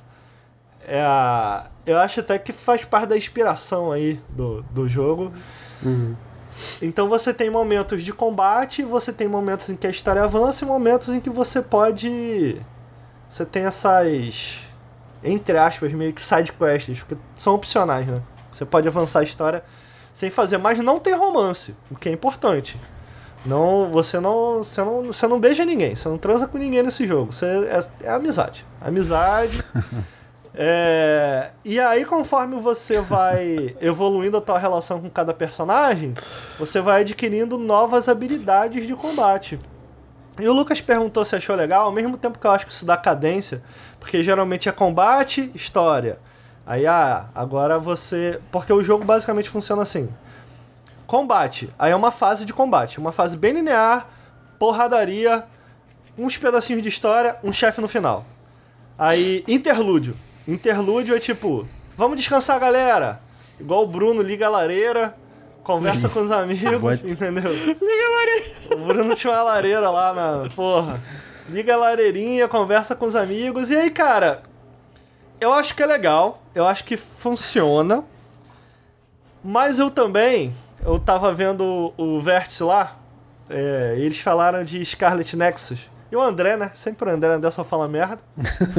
É 0.86 1.02
a. 1.02 1.66
Eu 1.86 1.98
acho 2.00 2.22
até 2.22 2.40
que 2.40 2.54
faz 2.54 2.86
parte 2.86 3.08
da 3.08 3.18
inspiração 3.18 3.92
aí 3.92 4.20
do, 4.30 4.62
do 4.72 4.88
jogo. 4.88 5.34
Então 6.82 7.10
você 7.10 7.34
tem 7.34 7.50
momentos 7.50 8.04
de 8.04 8.14
combate, 8.14 8.84
você 8.84 9.12
tem 9.12 9.28
momentos 9.28 9.70
em 9.70 9.76
que 9.76 9.88
a 9.88 9.90
história 9.90 10.24
avança 10.24 10.64
e 10.64 10.68
momentos 10.68 11.10
em 11.10 11.20
que 11.20 11.30
você 11.30 11.62
pode. 11.62 12.62
Você 13.28 13.46
tem 13.46 13.66
essas. 13.66 14.62
Entre 15.24 15.58
aspas, 15.58 15.94
meio 15.94 16.14
que 16.14 16.26
side 16.26 16.52
quests, 16.52 17.00
porque 17.00 17.18
são 17.36 17.56
opcionais, 17.56 18.08
né? 18.08 18.22
Você 18.52 18.66
pode 18.66 18.88
avançar 18.88 19.22
a 19.22 19.24
história 19.24 19.64
sem 20.14 20.30
fazer, 20.30 20.58
mas 20.58 20.78
não 20.80 21.00
tem 21.00 21.16
romance, 21.16 21.74
o 21.90 21.96
que 21.96 22.10
é 22.10 22.12
importante. 22.12 22.80
Não, 23.46 23.90
você 23.92 24.20
não, 24.20 24.64
você 24.64 24.82
não, 24.84 25.04
você 25.04 25.28
não 25.28 25.40
beija 25.40 25.66
ninguém, 25.66 25.96
você 25.96 26.08
não 26.08 26.18
transa 26.18 26.48
com 26.48 26.58
ninguém 26.58 26.84
nesse 26.84 27.08
jogo. 27.08 27.32
Você 27.32 27.46
é, 27.46 28.08
é 28.08 28.12
amizade, 28.12 28.66
amizade. 28.82 29.64
É, 30.56 31.52
e 31.66 31.80
aí, 31.80 32.06
conforme 32.06 32.60
você 32.60 33.02
vai 33.02 33.76
evoluindo 33.82 34.38
a 34.38 34.42
tua 34.42 34.60
relação 34.60 35.02
com 35.02 35.10
cada 35.10 35.34
personagem, 35.34 36.14
você 36.60 36.80
vai 36.80 37.02
adquirindo 37.02 37.58
novas 37.58 38.08
habilidades 38.08 38.86
de 38.86 38.96
combate. 38.96 39.60
E 40.40 40.48
o 40.48 40.54
Lucas 40.54 40.82
perguntou 40.82 41.26
se 41.26 41.36
achou 41.36 41.56
legal, 41.56 41.86
ao 41.86 41.92
mesmo 41.92 42.18
tempo 42.18 42.38
que 42.38 42.46
eu 42.46 42.52
acho 42.52 42.66
que 42.66 42.72
isso 42.72 42.86
dá 42.86 42.98
cadência, 42.98 43.64
porque 44.00 44.22
geralmente 44.22 44.70
é 44.70 44.72
combate, 44.72 45.52
história. 45.56 46.20
Aí, 46.66 46.86
ah, 46.88 47.30
agora 47.34 47.80
você. 47.80 48.40
Porque 48.52 48.72
o 48.72 48.82
jogo 48.82 49.04
basicamente 49.04 49.50
funciona 49.50 49.82
assim: 49.82 50.10
combate. 51.06 51.70
Aí 51.78 51.92
é 51.92 51.96
uma 51.96 52.12
fase 52.12 52.46
de 52.46 52.54
combate, 52.54 53.00
uma 53.00 53.12
fase 53.12 53.36
bem 53.36 53.54
linear, 53.54 54.08
porradaria, 54.58 55.46
uns 56.18 56.38
pedacinhos 56.38 56.82
de 56.82 56.90
história, 56.90 57.38
um 57.44 57.52
chefe 57.52 57.82
no 57.82 57.88
final. 57.88 58.26
Aí, 58.98 59.44
interlúdio. 59.48 60.16
Interlúdio 60.48 61.16
é 61.16 61.20
tipo, 61.20 61.68
vamos 61.98 62.18
descansar, 62.18 62.60
galera. 62.60 63.20
Igual 63.60 63.84
o 63.84 63.88
Bruno 63.88 64.22
liga 64.22 64.48
a 64.48 64.50
lareira, 64.50 65.16
conversa 65.64 66.10
com 66.10 66.20
os 66.22 66.32
amigos, 66.32 66.82
What? 66.82 67.10
entendeu? 67.12 67.54
Liga 67.54 67.78
a 67.80 68.18
lareira. 68.18 68.54
O 68.76 68.86
Bruno 68.88 69.16
tinha 69.16 69.34
uma 69.34 69.44
lareira 69.44 69.90
lá 69.90 70.14
na. 70.14 70.50
Porra. 70.50 71.02
Liga 71.50 71.74
a 71.74 71.78
lareirinha, 71.78 72.48
conversa 72.48 72.96
com 72.96 73.06
os 73.06 73.16
amigos. 73.16 73.70
E 73.70 73.76
aí, 73.76 73.90
cara, 73.90 74.44
eu 75.40 75.54
acho 75.54 75.76
que 75.76 75.84
é 75.84 75.86
legal. 75.86 76.42
Eu 76.56 76.66
acho 76.66 76.84
que 76.84 76.96
funciona. 76.98 78.04
Mas 79.44 79.78
eu 79.80 79.90
também. 79.90 80.56
Eu 80.86 81.00
tava 81.00 81.32
vendo 81.34 81.94
o, 81.98 82.16
o 82.18 82.22
Vértice 82.22 82.64
lá. 82.64 82.98
é, 83.50 83.96
eles 83.98 84.20
falaram 84.20 84.64
de 84.64 84.84
Scarlet 84.84 85.36
Nexus. 85.36 85.90
E 86.14 86.16
o 86.16 86.22
André, 86.22 86.56
né? 86.56 86.70
Sempre 86.76 87.10
o 87.10 87.12
André, 87.12 87.32
o 87.32 87.34
André 87.34 87.50
só 87.50 87.64
fala 87.64 87.88
merda. 87.88 88.20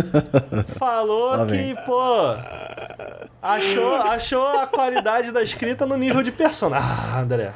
Falou 0.79 1.45
que, 1.47 1.75
pô. 1.85 2.01
Achou, 3.43 3.97
achou 3.97 4.47
a 4.61 4.69
qualidade 4.69 5.33
da 5.33 5.43
escrita 5.43 5.85
no 5.85 5.97
nível 5.97 6.23
de 6.23 6.31
personagem. 6.31 6.89
Ah, 6.89 7.19
André. 7.19 7.53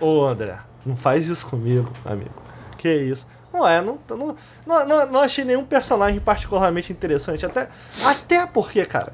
Ô, 0.00 0.24
André, 0.24 0.58
não 0.84 0.96
faz 0.96 1.28
isso 1.28 1.46
comigo, 1.46 1.88
amigo. 2.04 2.34
Que 2.76 2.92
isso. 2.92 3.28
Não 3.52 3.64
é, 3.64 3.80
não, 3.80 3.96
não, 4.08 4.36
não, 4.66 5.06
não, 5.06 5.20
achei 5.20 5.44
nenhum 5.44 5.64
personagem 5.64 6.18
particularmente 6.18 6.92
interessante. 6.92 7.46
Até, 7.46 7.68
até 8.04 8.44
porque, 8.44 8.84
cara. 8.84 9.12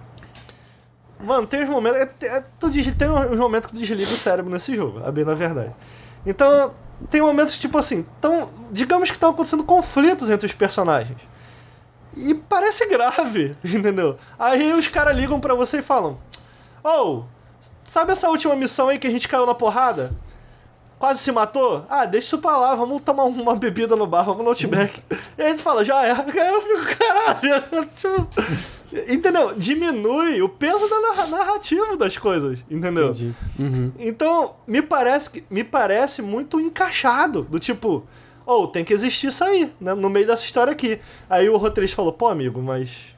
Mano, 1.22 1.46
tem 1.46 1.64
uns 1.64 1.68
momentos. 1.68 2.00
É, 2.00 2.38
é, 2.38 2.44
tu 2.58 2.70
tem 2.70 3.10
uns 3.10 3.36
momentos 3.36 3.70
que 3.70 3.76
tu 3.76 3.80
desliga 3.80 4.10
o 4.10 4.16
cérebro 4.16 4.50
nesse 4.50 4.74
jogo, 4.74 5.04
a 5.04 5.12
bem 5.12 5.26
na 5.26 5.34
verdade. 5.34 5.74
Então, 6.24 6.72
tem 7.10 7.20
momentos 7.20 7.54
que, 7.54 7.60
tipo 7.60 7.76
assim, 7.78 8.06
tão, 8.20 8.50
digamos 8.70 9.10
que 9.10 9.16
estão 9.16 9.30
acontecendo 9.30 9.64
conflitos 9.64 10.30
entre 10.30 10.46
os 10.46 10.52
personagens. 10.52 11.18
E 12.16 12.34
parece 12.34 12.86
grave, 12.86 13.56
entendeu? 13.62 14.18
Aí 14.38 14.72
os 14.72 14.88
caras 14.88 15.16
ligam 15.16 15.38
pra 15.38 15.54
você 15.54 15.78
e 15.78 15.82
falam: 15.82 16.18
Ô, 16.82 17.24
sabe 17.84 18.12
essa 18.12 18.28
última 18.30 18.56
missão 18.56 18.88
aí 18.88 18.98
que 18.98 19.06
a 19.06 19.10
gente 19.10 19.28
caiu 19.28 19.44
na 19.44 19.54
porrada? 19.54 20.12
Quase 20.98 21.20
se 21.20 21.30
matou? 21.30 21.84
Ah, 21.90 22.06
deixa 22.06 22.28
isso 22.28 22.38
pra 22.38 22.56
lá, 22.56 22.74
vamos 22.74 23.02
tomar 23.02 23.24
uma 23.24 23.54
bebida 23.54 23.94
no 23.94 24.06
bar, 24.06 24.22
vamos 24.22 24.42
no 24.42 24.48
Outback. 24.48 25.02
e 25.36 25.42
aí 25.42 25.54
tu 25.54 25.62
fala, 25.62 25.84
já 25.84 26.02
é. 26.06 26.12
Aí 26.16 26.48
eu 26.48 26.62
fico, 26.62 26.98
caralho. 26.98 27.86
tipo, 27.94 28.28
entendeu? 29.08 29.54
Diminui 29.56 30.40
o 30.42 30.48
peso 30.48 30.88
da 30.88 31.00
narra- 31.00 31.26
narrativa 31.26 31.96
das 31.96 32.16
coisas, 32.16 32.58
entendeu? 32.70 33.06
Entendi. 33.10 33.34
Uhum. 33.58 33.92
Então, 33.98 34.56
me 34.66 34.82
parece, 34.82 35.30
que- 35.30 35.44
me 35.50 35.62
parece 35.64 36.22
muito 36.22 36.58
encaixado. 36.60 37.42
Do 37.42 37.58
tipo, 37.58 38.04
ou 38.44 38.66
tem 38.68 38.84
que 38.84 38.92
existir 38.92 39.28
isso 39.28 39.42
aí, 39.44 39.72
né, 39.80 39.94
no 39.94 40.08
meio 40.10 40.26
dessa 40.26 40.44
história 40.44 40.72
aqui. 40.72 40.98
Aí 41.28 41.48
o 41.48 41.56
roteirista 41.56 41.96
falou, 41.96 42.12
pô, 42.12 42.28
amigo, 42.28 42.60
mas. 42.62 43.14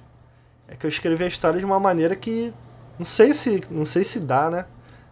É 0.70 0.76
que 0.76 0.84
eu 0.84 0.88
escrevi 0.88 1.24
a 1.24 1.28
história 1.28 1.58
de 1.58 1.64
uma 1.64 1.80
maneira 1.80 2.14
que. 2.14 2.52
Não 2.98 3.04
sei 3.06 3.32
se. 3.32 3.60
Não 3.70 3.84
sei 3.84 4.04
se 4.04 4.20
dá, 4.20 4.50
né? 4.50 4.66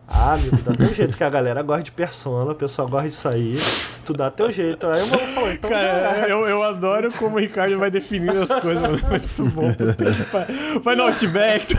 Ah, 0.08 0.34
amigo, 0.34 0.56
dá 0.62 0.72
teu 0.72 0.94
jeito, 0.94 1.16
que 1.16 1.24
a 1.24 1.28
galera 1.30 1.62
gosta 1.62 1.82
de 1.82 1.92
persona, 1.92 2.52
o 2.52 2.54
pessoal 2.54 2.86
gosta 2.88 3.08
disso 3.08 3.28
aí. 3.28 3.56
Tu 4.04 4.12
dá 4.12 4.30
teu 4.30 4.50
jeito. 4.52 4.86
Aí 4.86 5.02
o 5.02 5.06
maluco 5.08 5.32
falou, 5.32 5.52
então 5.52 5.68
Cara, 5.70 6.28
eu, 6.28 6.46
eu 6.46 6.62
adoro 6.62 7.12
como 7.14 7.36
o 7.36 7.40
Ricardo 7.40 7.76
vai 7.78 7.90
definindo 7.90 8.40
as 8.40 8.60
coisas, 8.60 8.82
mano. 8.82 9.00
Muito 9.08 9.44
bom. 9.50 9.72
Vai 10.82 10.94
no 10.94 11.02
Outback. 11.04 11.74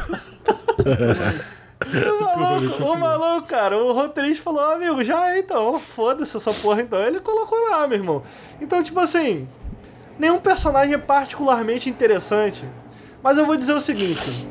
O 1.85 2.37
maluco, 2.39 2.83
o 2.83 2.97
maluco, 2.97 3.47
cara, 3.47 3.77
o 3.77 3.93
roteirista 3.93 4.43
falou, 4.43 4.61
"Ah, 4.61 4.73
amigo, 4.73 5.03
já 5.03 5.29
é 5.29 5.39
então, 5.39 5.79
foda-se 5.79 6.35
essa 6.35 6.51
porra 6.51 6.81
então. 6.81 6.99
Ele 6.99 7.19
colocou 7.19 7.57
lá, 7.69 7.87
meu 7.87 7.97
irmão. 7.97 8.23
Então, 8.59 8.81
tipo 8.81 8.99
assim, 8.99 9.47
nenhum 10.17 10.39
personagem 10.39 10.95
é 10.95 10.97
particularmente 10.97 11.89
interessante. 11.89 12.65
Mas 13.21 13.37
eu 13.37 13.45
vou 13.45 13.55
dizer 13.55 13.73
o 13.73 13.79
seguinte: 13.81 14.47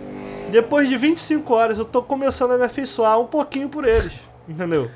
depois 0.50 0.88
de 0.88 0.96
25 0.96 1.52
horas, 1.54 1.78
eu 1.78 1.84
tô 1.84 2.02
começando 2.02 2.52
a 2.52 2.58
me 2.58 2.64
afeiçoar 2.64 3.18
um 3.20 3.26
pouquinho 3.26 3.68
por 3.68 3.84
eles, 3.86 4.12
entendeu? 4.48 4.90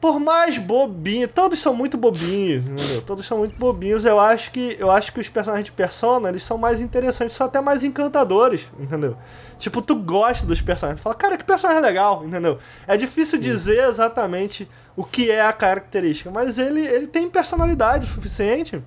Por 0.00 0.18
mais 0.18 0.56
bobinho, 0.56 1.28
todos 1.28 1.60
são 1.60 1.74
muito 1.74 1.98
bobinhos, 1.98 2.66
entendeu? 2.66 3.02
Todos 3.02 3.26
são 3.26 3.36
muito 3.36 3.54
bobinhos. 3.58 4.06
Eu 4.06 4.18
acho 4.18 4.50
que 4.50 4.74
eu 4.78 4.90
acho 4.90 5.12
que 5.12 5.20
os 5.20 5.28
personagens 5.28 5.66
de 5.66 5.72
Persona, 5.72 6.30
eles 6.30 6.42
são 6.42 6.56
mais 6.56 6.80
interessantes, 6.80 7.36
são 7.36 7.46
até 7.46 7.60
mais 7.60 7.84
encantadores, 7.84 8.66
entendeu? 8.78 9.14
Tipo, 9.58 9.82
tu 9.82 9.94
gosta 9.94 10.46
dos 10.46 10.62
personagens, 10.62 11.00
tu 11.00 11.02
fala, 11.02 11.14
cara, 11.14 11.36
que 11.36 11.44
personagem 11.44 11.82
legal, 11.82 12.24
entendeu? 12.24 12.56
É 12.86 12.96
difícil 12.96 13.38
dizer 13.38 13.86
exatamente 13.86 14.66
o 14.96 15.04
que 15.04 15.30
é 15.30 15.42
a 15.42 15.52
característica, 15.52 16.30
mas 16.30 16.56
ele, 16.56 16.80
ele 16.80 17.06
tem 17.06 17.28
personalidade 17.28 18.06
suficiente. 18.06 18.82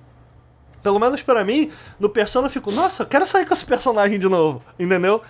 Pelo 0.84 1.00
menos 1.00 1.20
pra 1.22 1.42
mim, 1.44 1.70
no 1.98 2.08
Persona 2.08 2.46
eu 2.46 2.50
fico, 2.50 2.70
nossa, 2.70 3.02
eu 3.02 3.06
quero 3.06 3.26
sair 3.26 3.44
com 3.46 3.52
esse 3.54 3.64
personagem 3.64 4.18
de 4.18 4.28
novo, 4.28 4.62
entendeu? 4.78 5.20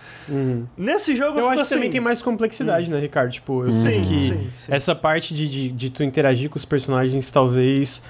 Nesse 0.77 1.15
jogo 1.17 1.39
eu, 1.39 1.45
Eu 1.45 1.49
acho 1.51 1.61
assim. 1.61 1.69
que 1.71 1.75
também 1.77 1.91
tem 1.91 2.01
mais 2.01 2.21
complexidade, 2.21 2.91
né, 2.91 2.99
Ricardo? 2.99 3.31
Tipo, 3.33 3.65
eu 3.65 3.73
sei 3.73 3.95
Sim, 3.95 4.11
que 4.11 4.21
sim, 4.21 4.51
sim, 4.53 4.73
essa 4.75 4.95
parte 4.95 5.33
de, 5.33 5.49
de, 5.49 5.69
de 5.71 5.91
tu 5.91 6.03
interagir 6.03 6.51
com 6.51 6.57
os 6.57 6.65
personagens, 6.65 7.31
talvez 7.31 8.03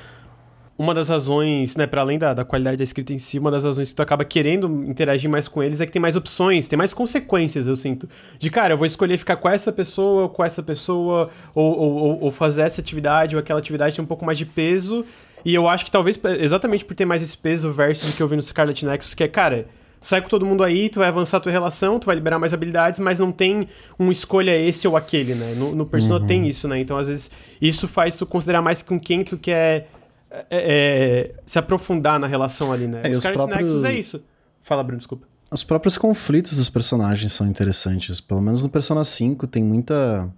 uma 0.77 0.93
das 0.93 1.09
razões, 1.09 1.77
né, 1.77 1.87
para 1.87 2.01
além 2.01 2.19
da, 2.19 2.35
da 2.35 2.45
qualidade 2.45 2.77
da 2.79 2.83
escrita 2.83 3.13
em 3.13 3.19
si, 3.19 3.39
uma 3.39 3.49
das 3.51 3.63
razões 3.63 3.91
que 3.91 3.95
tu 3.95 4.03
acaba 4.03 4.25
querendo 4.25 4.67
interagir 4.89 5.31
mais 5.31 5.47
com 5.47 5.63
eles 5.63 5.81
é 5.81 5.87
que 5.87 5.93
tem 5.93 6.03
mais 6.03 6.17
opções, 6.17 6.67
tem 6.67 6.77
mais 6.77 6.93
consequências, 6.93 7.69
eu 7.69 7.77
sinto. 7.77 8.09
De 8.41 8.51
cara, 8.51 8.75
eu 8.75 8.79
vou 8.79 8.85
escolher 8.87 9.17
ficar 9.17 9.37
com 9.37 9.49
essa 9.49 9.71
pessoa, 9.71 10.23
ou 10.23 10.29
com 10.31 10.43
essa 10.43 10.65
pessoa, 10.65 11.31
ou, 11.55 11.79
ou, 11.79 11.93
ou- 11.95 12.21
ou 12.25 12.31
fazer 12.33 12.63
essa 12.63 12.81
atividade, 12.81 13.37
ou 13.37 13.41
aquela 13.41 13.61
atividade 13.61 13.95
tem 13.95 14.05
um 14.05 14.09
pouco 14.09 14.25
mais 14.25 14.37
de 14.37 14.47
peso. 14.47 15.05
E 15.45 15.55
eu 15.55 15.69
acho 15.69 15.85
que 15.85 15.91
talvez, 15.91 16.19
exatamente 16.41 16.85
por 16.85 16.95
ter 16.95 17.05
mais 17.05 17.23
esse 17.23 17.37
peso 17.37 17.71
versus 17.73 18.13
o 18.13 18.17
que 18.17 18.23
eu 18.23 18.29
vi 18.29 18.37
no 18.37 18.43
Scarlet 18.43 18.85
Nexus, 18.87 19.13
que 19.15 19.23
é, 19.25 19.29
cara, 19.29 19.67
sai 20.01 20.21
com 20.23 20.29
todo 20.29 20.45
mundo 20.47 20.63
aí, 20.63 20.89
tu 20.89 20.99
vai 21.01 21.09
avançar 21.09 21.37
a 21.37 21.41
tua 21.41 21.53
relação, 21.53 21.99
tu 21.99 22.07
vai 22.07 22.15
liberar 22.15 22.39
mais 22.39 22.53
habilidades, 22.55 23.01
mas 23.01 23.19
não 23.21 23.31
tem 23.33 23.69
um 23.99 24.11
escolha 24.11 24.57
esse 24.57 24.87
ou 24.89 24.97
aquele, 24.97 25.35
né? 25.35 25.55
No, 25.57 25.75
no 25.75 25.87
Persona 25.87 26.27
tem 26.27 26.47
isso, 26.49 26.67
né? 26.69 26.79
Então, 26.81 26.97
às 26.97 27.09
vezes, 27.09 27.31
isso 27.61 27.87
faz 27.89 28.17
tu 28.17 28.25
considerar 28.27 28.63
mais 28.63 28.83
com 28.83 28.99
quem 28.99 29.23
tu 29.25 29.37
quer 29.39 29.89
é, 30.31 30.45
é, 30.51 31.35
se 31.47 31.59
aprofundar 31.59 32.19
na 32.19 32.27
relação 32.27 32.73
ali, 32.73 32.87
né? 32.87 33.01
É, 33.05 33.09
o 33.09 33.13
os 33.13 33.19
Scarlet 33.19 33.37
próprios- 33.47 33.71
Nexus 33.71 33.85
é 33.85 33.93
isso. 33.95 34.25
Fala, 34.63 34.83
Bruno, 34.83 34.99
desculpa. 34.99 35.27
Os 35.51 35.63
próprios 35.63 35.97
conflitos 35.97 36.57
dos 36.57 36.69
personagens 36.69 37.33
são 37.33 37.47
interessantes. 37.47 38.21
Pelo 38.21 38.41
menos 38.41 38.63
no 38.63 38.69
Persona 38.69 39.05
5 39.05 39.47
tem 39.47 39.63
muita. 39.63 40.29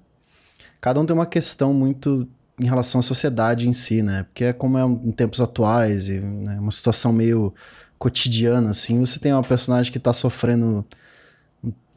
Cada 0.80 1.00
um 1.00 1.06
tem 1.06 1.14
uma 1.14 1.24
questão 1.26 1.72
muito 1.72 2.28
em 2.58 2.66
relação 2.66 3.00
à 3.00 3.02
sociedade 3.02 3.68
em 3.68 3.72
si, 3.72 4.02
né? 4.02 4.24
Porque 4.24 4.44
é 4.44 4.52
como 4.52 4.78
é 4.78 4.82
em 4.82 5.12
tempos 5.12 5.40
atuais 5.40 6.08
e 6.08 6.20
né, 6.20 6.58
uma 6.58 6.72
situação 6.72 7.12
meio 7.12 7.54
cotidiana, 7.98 8.70
assim. 8.70 8.98
Você 9.00 9.18
tem 9.18 9.32
uma 9.32 9.42
personagem 9.42 9.92
que 9.92 9.98
tá 9.98 10.12
sofrendo, 10.12 10.84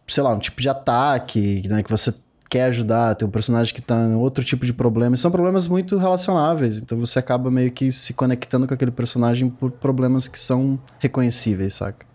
sei 0.08 0.24
lá, 0.24 0.34
um 0.34 0.40
tipo 0.40 0.62
de 0.62 0.70
ataque, 0.70 1.64
né? 1.68 1.84
Que 1.84 1.90
você 1.90 2.14
quer 2.50 2.66
ajudar, 2.66 3.16
tem 3.16 3.28
um 3.28 3.32
personagem 3.32 3.74
que 3.74 3.82
tá 3.82 3.96
em 3.96 4.16
outro 4.16 4.44
tipo 4.44 4.66
de 4.66 4.74
problema. 4.74 5.16
E 5.16 5.18
são 5.20 5.32
problemas 5.32 5.68
muito 5.68 5.98
relacionáveis, 5.98 6.78
então 6.78 7.00
você 7.00 7.20
acaba 7.20 7.52
meio 7.52 7.72
que 7.72 7.92
se 7.92 8.14
conectando 8.14 8.68
com 8.68 8.74
aquele 8.74 8.92
personagem 8.92 9.50
por 9.50 9.72
problemas 9.72 10.28
que 10.28 10.40
são 10.40 10.80
reconhecíveis, 10.98 11.76
saca? 11.76 12.09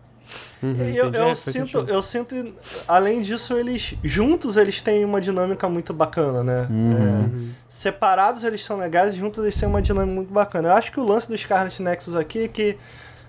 Uhum, 0.62 0.76
eu, 0.94 1.12
eu 1.12 1.28
é, 1.28 1.34
sinto, 1.34 1.78
eu 1.80 2.00
sinto, 2.00 2.54
além 2.88 3.20
disso, 3.20 3.54
eles 3.54 3.94
juntos 4.02 4.56
eles 4.56 4.80
têm 4.80 5.04
uma 5.04 5.20
dinâmica 5.20 5.68
muito 5.68 5.92
bacana, 5.92 6.42
né? 6.42 6.66
Uhum. 6.70 7.50
É, 7.50 7.54
separados 7.68 8.44
eles 8.44 8.64
são 8.64 8.78
legais, 8.78 9.14
juntos 9.14 9.42
eles 9.42 9.54
têm 9.56 9.68
uma 9.68 9.82
dinâmica 9.82 10.14
muito 10.14 10.32
bacana. 10.32 10.68
Eu 10.68 10.72
acho 10.72 10.90
que 10.90 10.98
o 10.98 11.04
lance 11.04 11.28
dos 11.28 11.40
Scarlet 11.40 11.82
Nexus 11.82 12.16
aqui 12.16 12.44
é 12.44 12.48
que 12.48 12.78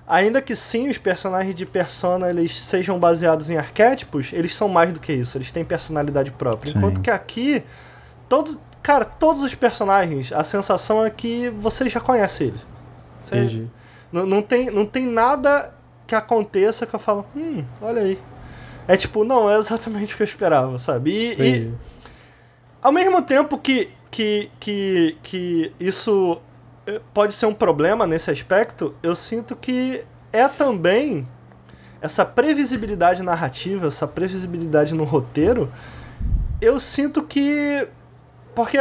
ainda 0.08 0.42
que 0.42 0.56
sim 0.56 0.88
os 0.88 0.98
personagens 0.98 1.54
de 1.56 1.66
Persona 1.66 2.30
eles 2.30 2.58
sejam 2.58 2.98
baseados 2.98 3.50
em 3.50 3.58
arquétipos, 3.58 4.32
eles 4.32 4.56
são 4.56 4.70
mais 4.70 4.92
do 4.92 5.00
que 5.00 5.12
isso, 5.12 5.38
eles 5.38 5.52
têm 5.52 5.66
personalidade 5.66 6.32
própria. 6.32 6.72
Sim. 6.72 6.78
Enquanto 6.78 7.02
que 7.02 7.12
aqui 7.12 7.64
todos, 8.30 8.58
cara, 8.82 9.04
todos 9.04 9.44
os 9.44 9.54
personagens, 9.54 10.32
a 10.32 10.44
sensação 10.44 11.06
é 11.06 11.10
que 11.10 11.50
você 11.50 11.90
já 11.90 12.00
conhece 12.00 12.46
eles. 12.46 12.66
Você, 13.22 13.38
Entendi. 13.38 13.72
Não, 14.12 14.26
não, 14.26 14.42
tem, 14.42 14.70
não 14.70 14.86
tem 14.86 15.06
nada 15.06 15.74
que 16.08 16.16
aconteça 16.16 16.86
que 16.86 16.96
eu 16.96 17.00
falo, 17.00 17.26
hum, 17.36 17.64
olha 17.82 18.02
aí. 18.02 18.20
É 18.88 18.96
tipo, 18.96 19.24
não, 19.24 19.50
é 19.50 19.58
exatamente 19.58 20.14
o 20.14 20.18
que 20.18 20.24
eu 20.24 20.28
esperava, 20.28 20.78
sabe? 20.78 21.12
E, 21.12 21.42
e 21.42 21.74
ao 22.82 22.92
mesmo 22.92 23.22
tempo 23.22 23.58
que, 23.58 23.90
que, 24.12 24.52
que, 24.60 25.18
que 25.24 25.74
isso 25.80 26.40
eh, 26.86 27.02
pode 27.14 27.34
ser 27.34 27.48
um 27.48 27.54
problema 27.54 28.06
nesse 28.06 28.30
aspecto, 28.30 28.94
eu 29.02 29.16
sinto 29.16 29.56
que 29.56 30.04
é 30.32 30.48
também 30.48 31.28
essa 32.00 32.24
previsibilidade 32.24 33.24
narrativa, 33.24 33.88
essa 33.88 34.08
previsibilidade 34.08 34.94
no 34.94 35.04
roteiro, 35.04 35.72
eu 36.62 36.80
sinto 36.80 37.24
que. 37.24 37.88
Porque 38.54 38.78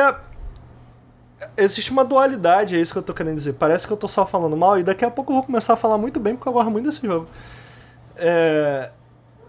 existe 1.57 1.91
uma 1.91 2.05
dualidade, 2.05 2.77
é 2.77 2.81
isso 2.81 2.93
que 2.93 2.99
eu 2.99 3.03
tô 3.03 3.15
querendo 3.15 3.37
dizer. 3.37 3.55
Parece 3.55 3.87
que 3.87 3.93
eu 3.93 3.97
tô 3.97 4.09
só 4.09 4.27
falando 4.27 4.57
mal 4.57 4.79
e 4.79 4.83
daqui 4.83 5.05
a 5.05 5.11
pouco 5.11 5.33
eu 5.33 5.37
vou 5.37 5.45
começar 5.45 5.75
a 5.75 5.77
falar 5.77 5.99
muito 5.99 6.21
bem 6.21 6.35
porque 6.35 6.49
eu 6.49 6.53
gosto 6.53 6.71
muito 6.71 6.87
desse 6.87 7.07
jogo. 7.07 7.29
É, 8.17 8.91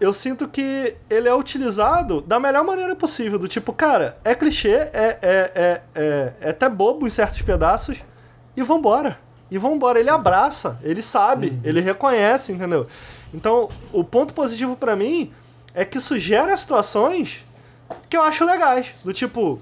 eu 0.00 0.12
sinto 0.12 0.46
que 0.48 0.96
ele 1.08 1.28
é 1.28 1.34
utilizado 1.34 2.20
da 2.20 2.38
melhor 2.38 2.64
maneira 2.64 2.94
possível. 2.94 3.38
Do 3.38 3.48
tipo, 3.48 3.72
cara, 3.72 4.18
é 4.24 4.34
clichê, 4.34 4.72
é, 4.72 4.90
é, 4.92 5.18
é, 5.22 5.82
é, 5.94 6.32
é 6.40 6.50
até 6.50 6.68
bobo 6.68 7.06
em 7.06 7.10
certos 7.10 7.42
pedaços 7.42 8.02
e 8.56 8.62
vambora. 8.62 9.18
E 9.50 9.58
vambora. 9.58 9.98
Ele 9.98 10.10
abraça, 10.10 10.78
ele 10.82 11.00
sabe, 11.00 11.48
uhum. 11.48 11.60
ele 11.64 11.80
reconhece, 11.80 12.52
entendeu? 12.52 12.86
Então, 13.32 13.68
o 13.92 14.02
ponto 14.02 14.34
positivo 14.34 14.76
para 14.76 14.96
mim 14.96 15.32
é 15.74 15.84
que 15.84 15.98
isso 15.98 16.16
gera 16.16 16.56
situações 16.56 17.44
que 18.08 18.16
eu 18.16 18.22
acho 18.22 18.44
legais. 18.44 18.94
Do 19.04 19.12
tipo, 19.12 19.60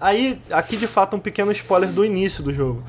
Aí, 0.00 0.40
aqui 0.50 0.76
de 0.76 0.86
fato, 0.86 1.16
um 1.16 1.20
pequeno 1.20 1.52
spoiler 1.52 1.90
do 1.90 2.04
início 2.04 2.42
do 2.42 2.52
jogo. 2.52 2.82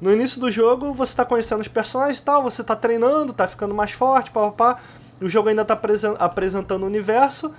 No 0.00 0.12
início 0.12 0.40
do 0.40 0.50
jogo, 0.50 0.92
você 0.92 1.12
está 1.12 1.24
conhecendo 1.24 1.60
os 1.60 1.68
personagens 1.68 2.18
e 2.18 2.22
tal, 2.22 2.42
você 2.42 2.62
está 2.62 2.76
treinando, 2.76 3.32
está 3.32 3.48
ficando 3.48 3.74
mais 3.74 3.92
forte, 3.92 4.30
papapá. 4.30 4.80
O 5.20 5.28
jogo 5.28 5.48
ainda 5.48 5.62
está 5.62 5.78
apresentando 6.18 6.82
o 6.82 6.86
universo. 6.86 7.52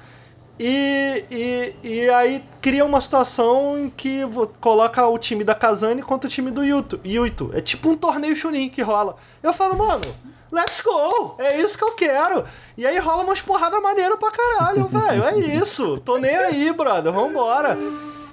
E, 0.59 1.25
e, 1.31 1.75
e 1.83 2.09
aí 2.09 2.43
cria 2.61 2.85
uma 2.85 3.01
situação 3.01 3.79
em 3.79 3.89
que 3.89 4.21
coloca 4.59 5.07
o 5.07 5.17
time 5.17 5.43
da 5.43 5.55
Kazane 5.55 6.03
contra 6.03 6.27
o 6.27 6.31
time 6.31 6.51
do 6.51 6.63
Yuto. 6.63 6.99
Yuto. 7.03 7.51
É 7.53 7.61
tipo 7.61 7.89
um 7.89 7.97
torneio 7.97 8.35
Chunin 8.35 8.69
que 8.69 8.81
rola. 8.81 9.15
Eu 9.41 9.53
falo, 9.53 9.75
mano, 9.75 10.03
let's 10.51 10.81
go! 10.81 11.35
É 11.39 11.59
isso 11.59 11.77
que 11.77 11.83
eu 11.83 11.93
quero! 11.93 12.43
E 12.77 12.85
aí 12.85 12.97
rola 12.99 13.23
umas 13.23 13.41
porrada 13.41 13.79
maneira 13.81 14.17
pra 14.17 14.31
caralho, 14.31 14.85
velho. 14.85 15.23
É 15.23 15.39
isso. 15.39 15.99
Tô 15.99 16.17
nem 16.17 16.35
aí, 16.35 16.71
brother. 16.73 17.11
Vambora. 17.11 17.75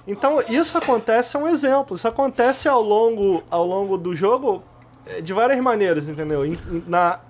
Então, 0.08 0.40
isso 0.48 0.78
acontece, 0.78 1.36
é 1.36 1.38
um 1.38 1.46
exemplo. 1.46 1.94
Isso 1.94 2.08
acontece 2.08 2.66
ao 2.66 2.82
longo, 2.82 3.44
ao 3.50 3.66
longo 3.66 3.98
do 3.98 4.16
jogo 4.16 4.62
eh, 5.06 5.20
de 5.20 5.34
várias 5.34 5.60
maneiras, 5.60 6.08
entendeu? 6.08 6.40
Na, 6.86 7.20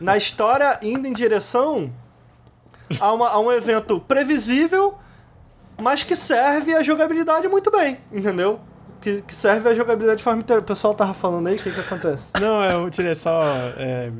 na 0.00 0.16
história, 0.16 0.76
indo 0.82 1.06
em 1.06 1.12
direção 1.12 1.92
a, 2.98 3.12
uma, 3.12 3.28
a 3.28 3.38
um 3.38 3.52
evento 3.52 4.00
previsível, 4.00 4.98
mas 5.80 6.02
que 6.02 6.16
serve 6.16 6.74
a 6.74 6.82
jogabilidade 6.82 7.46
muito 7.46 7.70
bem, 7.70 7.98
entendeu? 8.12 8.58
Que, 9.00 9.22
que 9.22 9.34
serve 9.34 9.68
a 9.68 9.74
jogabilidade 9.74 10.18
de 10.18 10.24
forma 10.24 10.40
inteira. 10.40 10.60
O 10.60 10.64
pessoal 10.64 10.92
tava 10.92 11.14
falando 11.14 11.46
aí, 11.46 11.54
o 11.54 11.58
que 11.58 11.70
que 11.70 11.80
acontece? 11.80 12.32
Não, 12.40 12.64
eu 12.64 12.90
tirei 12.90 13.14
só... 13.14 13.40
É... 13.76 14.10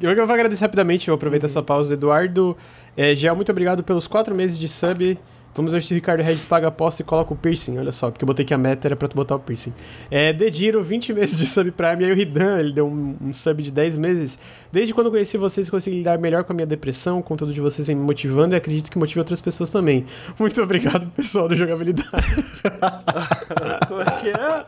Eu 0.00 0.26
vou 0.26 0.34
agradecer 0.34 0.62
rapidamente, 0.62 1.08
eu 1.08 1.14
aproveito 1.14 1.42
uhum. 1.42 1.50
essa 1.50 1.62
pausa. 1.62 1.92
Eduardo, 1.92 2.56
é, 2.96 3.14
Gel, 3.14 3.36
muito 3.36 3.52
obrigado 3.52 3.84
pelos 3.84 4.06
quatro 4.06 4.34
meses 4.34 4.58
de 4.58 4.68
sub. 4.68 5.18
Vamos 5.54 5.70
ver 5.70 5.82
se 5.82 5.92
o 5.92 5.94
Ricardo 5.94 6.22
Regis 6.22 6.46
paga 6.46 6.66
a 6.66 6.68
aposta 6.68 7.02
e 7.02 7.04
coloca 7.04 7.34
o 7.34 7.36
piercing, 7.36 7.78
olha 7.78 7.92
só, 7.92 8.10
porque 8.10 8.24
eu 8.24 8.26
botei 8.26 8.44
que 8.44 8.54
a 8.54 8.58
meta 8.58 8.88
era 8.88 8.96
pra 8.96 9.06
tu 9.06 9.14
botar 9.14 9.36
o 9.36 9.38
piercing. 9.38 9.72
É, 10.10 10.32
Dediro, 10.32 10.82
20 10.82 11.12
meses 11.14 11.36
de 11.36 11.46
sub 11.46 11.70
Prime, 11.72 12.02
e 12.02 12.06
aí 12.06 12.12
o 12.12 12.14
Ridan, 12.14 12.58
ele 12.58 12.72
deu 12.72 12.86
um, 12.86 13.16
um, 13.20 13.32
sub 13.34 13.62
de 13.62 13.70
10 13.70 13.98
meses. 13.98 14.38
Desde 14.72 14.94
quando 14.94 15.08
eu 15.08 15.10
conheci 15.10 15.36
vocês, 15.36 15.68
consegui 15.68 15.98
lidar 15.98 16.18
melhor 16.18 16.44
com 16.44 16.52
a 16.52 16.56
minha 16.56 16.66
depressão, 16.66 17.18
o 17.18 17.22
conteúdo 17.22 17.52
de 17.52 17.60
vocês 17.60 17.86
vem 17.86 17.94
me 17.94 18.02
motivando 18.02 18.54
e 18.54 18.56
acredito 18.56 18.90
que 18.90 18.98
motive 18.98 19.18
outras 19.18 19.42
pessoas 19.42 19.70
também. 19.70 20.06
Muito 20.38 20.62
obrigado, 20.62 21.10
pessoal 21.10 21.46
do 21.48 21.54
Jogabilidade. 21.54 22.10
Como 23.88 24.00
é 24.00 24.10
que 24.20 24.30
é? 24.30 24.64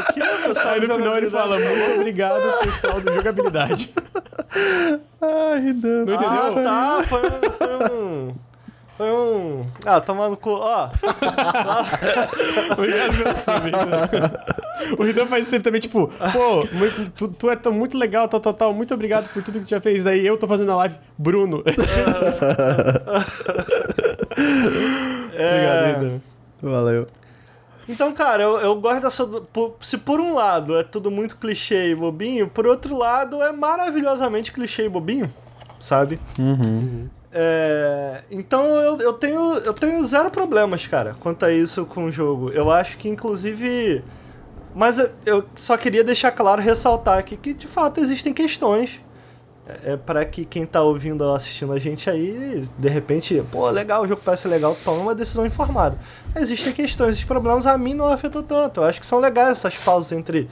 O 0.00 0.12
que 0.14 0.22
é, 0.22 0.48
pessoal 0.48 0.74
Aí 0.74 0.80
no 0.80 0.94
final 0.94 1.18
ele 1.18 1.30
fala, 1.30 1.58
muito 1.58 1.96
obrigado, 1.96 2.64
pessoal 2.64 3.00
do 3.02 3.12
Jogabilidade. 3.12 3.92
Ai, 5.20 5.60
Ridan. 5.60 6.04
Não 6.06 6.14
entendeu? 6.14 6.30
Ah, 6.30 6.52
tá, 6.54 7.02
foi, 7.04 7.20
foi 7.20 7.92
um... 7.94 8.51
Foi 8.96 9.10
um. 9.10 9.66
Ah, 9.86 10.00
tomando 10.00 10.36
cu. 10.36 10.50
Ó. 10.50 10.88
o 14.98 15.02
Ridan 15.02 15.26
faz 15.30 15.48
sempre 15.48 15.64
também, 15.64 15.80
tipo, 15.80 16.12
pô, 16.32 16.66
muito, 16.72 17.10
tu, 17.12 17.28
tu, 17.28 17.50
é 17.50 17.56
tão, 17.56 17.72
muito 17.72 17.96
legal, 17.96 18.28
tal, 18.28 18.40
tal, 18.40 18.54
tal. 18.54 18.74
Muito 18.74 18.92
obrigado 18.92 19.32
por 19.32 19.42
tudo 19.42 19.60
que 19.60 19.64
tu 19.64 19.70
já 19.70 19.80
fez. 19.80 20.04
Daí 20.04 20.26
eu 20.26 20.36
tô 20.36 20.46
fazendo 20.46 20.72
a 20.72 20.76
live, 20.76 20.96
Bruno. 21.16 21.64
é... 25.32 25.48
Obrigado, 25.54 25.86
Ridan. 25.86 26.20
Valeu. 26.62 27.06
Então, 27.88 28.12
cara, 28.12 28.42
eu, 28.42 28.58
eu 28.58 28.80
gosto 28.80 29.02
dessa. 29.02 29.28
se 29.80 29.98
por 29.98 30.20
um 30.20 30.34
lado 30.34 30.76
é 30.78 30.82
tudo 30.82 31.10
muito 31.10 31.36
clichê 31.36 31.90
e 31.90 31.94
bobinho, 31.94 32.48
por 32.48 32.66
outro 32.66 32.96
lado 32.96 33.42
é 33.42 33.50
maravilhosamente 33.52 34.52
clichê 34.52 34.84
e 34.84 34.88
bobinho, 34.88 35.32
sabe? 35.80 36.20
Uhum. 36.38 37.08
É, 37.34 38.22
então 38.30 38.66
eu, 38.76 38.98
eu, 38.98 39.12
tenho, 39.14 39.54
eu 39.58 39.72
tenho 39.72 40.04
zero 40.04 40.30
problemas, 40.30 40.86
cara, 40.86 41.16
quanto 41.18 41.46
a 41.46 41.52
isso 41.52 41.86
com 41.86 42.04
o 42.04 42.12
jogo. 42.12 42.50
Eu 42.50 42.70
acho 42.70 42.98
que, 42.98 43.08
inclusive. 43.08 44.04
Mas 44.74 44.98
eu, 44.98 45.10
eu 45.24 45.44
só 45.54 45.76
queria 45.76 46.04
deixar 46.04 46.30
claro, 46.32 46.60
ressaltar 46.60 47.18
aqui 47.18 47.36
que 47.36 47.54
de 47.54 47.66
fato 47.66 48.00
existem 48.00 48.32
questões. 48.34 49.00
É, 49.66 49.92
é 49.92 49.96
para 49.96 50.24
que 50.24 50.44
quem 50.44 50.66
tá 50.66 50.82
ouvindo 50.82 51.22
ou 51.22 51.34
assistindo 51.34 51.72
a 51.72 51.78
gente 51.78 52.10
aí, 52.10 52.64
de 52.76 52.88
repente, 52.88 53.42
pô, 53.50 53.70
legal, 53.70 54.02
o 54.02 54.08
jogo 54.08 54.20
parece 54.24 54.48
legal, 54.48 54.76
toma 54.84 55.00
uma 55.00 55.14
decisão 55.14 55.46
informada. 55.46 55.98
Existem 56.36 56.72
questões, 56.72 57.12
esses 57.12 57.24
problemas 57.24 57.64
a 57.64 57.78
mim 57.78 57.94
não 57.94 58.08
afetam 58.08 58.42
tanto. 58.42 58.80
Eu 58.80 58.84
acho 58.84 59.00
que 59.00 59.06
são 59.06 59.18
legais 59.18 59.52
essas 59.52 59.76
pausas 59.78 60.12
entre, 60.12 60.48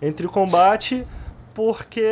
entre 0.00 0.26
o 0.26 0.30
combate, 0.30 1.06
porque 1.52 2.02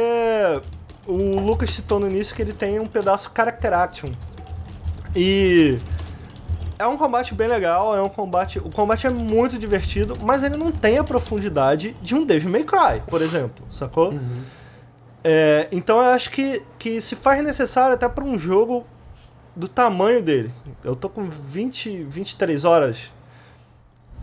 o 1.06 1.40
Lucas 1.40 1.70
citou 1.70 1.98
no 1.98 2.08
início 2.08 2.34
que 2.34 2.42
ele 2.42 2.52
tem 2.52 2.78
um 2.78 2.86
pedaço 2.86 3.30
Character 3.34 3.72
Action. 3.72 4.10
E 5.14 5.78
é 6.78 6.86
um 6.86 6.96
combate 6.96 7.34
bem 7.34 7.48
legal, 7.48 7.96
é 7.96 8.02
um 8.02 8.08
combate. 8.08 8.58
O 8.58 8.70
combate 8.70 9.06
é 9.06 9.10
muito 9.10 9.58
divertido, 9.58 10.16
mas 10.20 10.42
ele 10.42 10.56
não 10.56 10.72
tem 10.72 10.98
a 10.98 11.04
profundidade 11.04 11.96
de 12.02 12.14
um 12.14 12.24
Devil 12.24 12.50
May 12.50 12.64
Cry, 12.64 13.02
por 13.06 13.22
exemplo, 13.22 13.64
sacou? 13.70 14.10
Uhum. 14.10 14.42
É, 15.24 15.68
então 15.70 16.00
eu 16.00 16.08
acho 16.08 16.30
que, 16.30 16.62
que 16.78 17.00
se 17.00 17.14
faz 17.14 17.42
necessário 17.42 17.94
até 17.94 18.08
para 18.08 18.24
um 18.24 18.38
jogo 18.38 18.86
do 19.54 19.68
tamanho 19.68 20.22
dele. 20.22 20.52
Eu 20.82 20.96
tô 20.96 21.08
com 21.08 21.28
20, 21.28 22.04
23 22.04 22.64
horas 22.64 23.12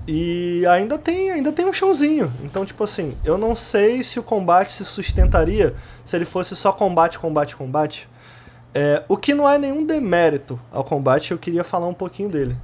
e 0.08 0.66
ainda 0.66 0.98
tem, 0.98 1.32
ainda 1.32 1.52
tem 1.52 1.66
um 1.66 1.74
chãozinho. 1.74 2.32
Então, 2.44 2.66
tipo 2.66 2.84
assim, 2.84 3.16
eu 3.24 3.38
não 3.38 3.56
sei 3.56 4.04
se 4.04 4.20
o 4.20 4.24
combate 4.24 4.72
se 4.72 4.84
sustentaria 4.84 5.76
se 6.04 6.16
ele 6.16 6.26
fosse 6.26 6.56
só 6.56 6.72
combate, 6.72 7.20
combate, 7.20 7.56
combate. 7.56 8.10
É, 8.74 9.04
o 9.08 9.18
que 9.18 9.34
não 9.34 9.50
é 9.50 9.58
nenhum 9.58 9.86
demérito 9.86 10.60
ao 10.72 10.84
combate, 10.84 11.32
eu 11.32 11.38
queria 11.38 11.64
falar 11.64 11.88
um 11.88 11.94
pouquinho 11.94 12.30
dele. 12.30 12.56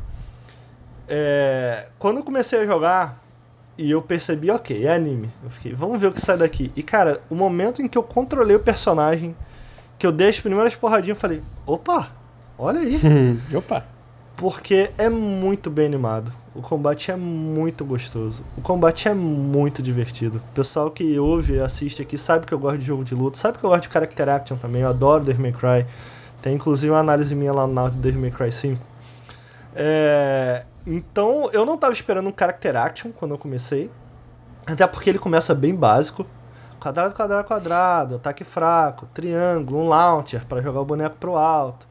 É, 1.07 1.87
quando 1.99 2.17
eu 2.17 2.23
comecei 2.23 2.59
a 2.61 2.65
jogar 2.65 3.23
e 3.77 3.91
eu 3.91 4.01
percebi, 4.01 4.49
ok, 4.49 4.85
é 4.85 4.93
anime. 4.93 5.31
Eu 5.43 5.49
fiquei, 5.49 5.73
vamos 5.73 5.99
ver 5.99 6.07
o 6.07 6.11
que 6.11 6.21
sai 6.21 6.37
daqui. 6.37 6.71
E 6.75 6.81
cara, 6.81 7.21
o 7.29 7.35
momento 7.35 7.81
em 7.81 7.87
que 7.87 7.97
eu 7.97 8.03
controlei 8.03 8.55
o 8.55 8.59
personagem, 8.59 9.35
que 9.99 10.07
eu 10.07 10.11
dei 10.11 10.29
as 10.29 10.39
primeiras 10.39 10.75
porradinhas, 10.75 11.17
eu 11.17 11.21
falei, 11.21 11.43
opa, 11.65 12.11
olha 12.57 12.79
aí. 12.79 12.99
opa. 13.55 13.85
Porque 14.35 14.89
é 14.97 15.09
muito 15.09 15.69
bem 15.69 15.85
animado 15.85 16.44
o 16.55 16.61
combate 16.61 17.11
é 17.11 17.15
muito 17.17 17.83
gostoso. 17.83 18.43
O 18.57 18.61
combate 18.61 19.09
é 19.09 19.13
muito 19.13 19.83
divertido. 19.83 20.37
O 20.37 20.53
pessoal 20.53 20.89
que 20.89 21.19
ouve 21.19 21.55
e 21.55 21.59
assiste 21.59 22.01
aqui 22.01 22.17
sabe 22.17 22.45
que 22.45 22.53
eu 22.53 22.59
gosto 22.59 22.79
de 22.79 22.85
jogo 22.85 23.03
de 23.03 23.13
luta, 23.13 23.37
sabe 23.37 23.57
que 23.57 23.63
eu 23.65 23.69
gosto 23.69 23.83
de 23.83 23.93
Character 23.93 24.29
Action 24.29 24.57
também. 24.57 24.81
Eu 24.81 24.87
adoro 24.87 25.25
Devil 25.25 25.41
May 25.41 25.51
Cry. 25.51 25.85
Tem 26.41 26.55
inclusive 26.55 26.91
uma 26.91 26.99
análise 26.99 27.35
minha 27.35 27.51
lá 27.51 27.67
no 27.67 27.73
Naut 27.73 27.95
de 27.95 28.01
Devil 28.01 28.21
May 28.21 28.31
Cry 28.31 28.51
5. 28.51 28.81
É... 29.75 30.63
Então 30.87 31.49
eu 31.51 31.65
não 31.65 31.77
tava 31.77 31.91
esperando 31.91 32.29
um 32.29 32.33
character 32.37 32.77
action 32.77 33.11
quando 33.11 33.31
eu 33.31 33.37
comecei. 33.37 33.91
Até 34.65 34.87
porque 34.87 35.09
ele 35.09 35.19
começa 35.19 35.53
bem 35.53 35.75
básico. 35.75 36.25
Quadrado, 36.79 37.13
quadrado, 37.15 37.47
quadrado, 37.47 38.15
ataque 38.15 38.43
fraco, 38.43 39.07
triângulo, 39.13 39.81
um 39.81 39.87
launcher 39.87 40.45
para 40.45 40.61
jogar 40.61 40.79
o 40.79 40.85
boneco 40.85 41.17
pro 41.17 41.35
alto. 41.35 41.85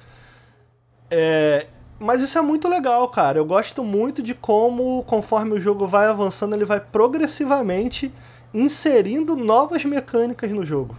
É, 1.10 1.66
mas 2.04 2.20
isso 2.20 2.36
é 2.36 2.42
muito 2.42 2.68
legal, 2.68 3.08
cara. 3.08 3.38
Eu 3.38 3.46
gosto 3.46 3.82
muito 3.82 4.22
de 4.22 4.34
como, 4.34 5.02
conforme 5.04 5.54
o 5.54 5.60
jogo 5.60 5.86
vai 5.86 6.06
avançando, 6.06 6.54
ele 6.54 6.66
vai 6.66 6.78
progressivamente 6.78 8.12
inserindo 8.52 9.34
novas 9.34 9.84
mecânicas 9.86 10.50
no 10.50 10.66
jogo. 10.66 10.94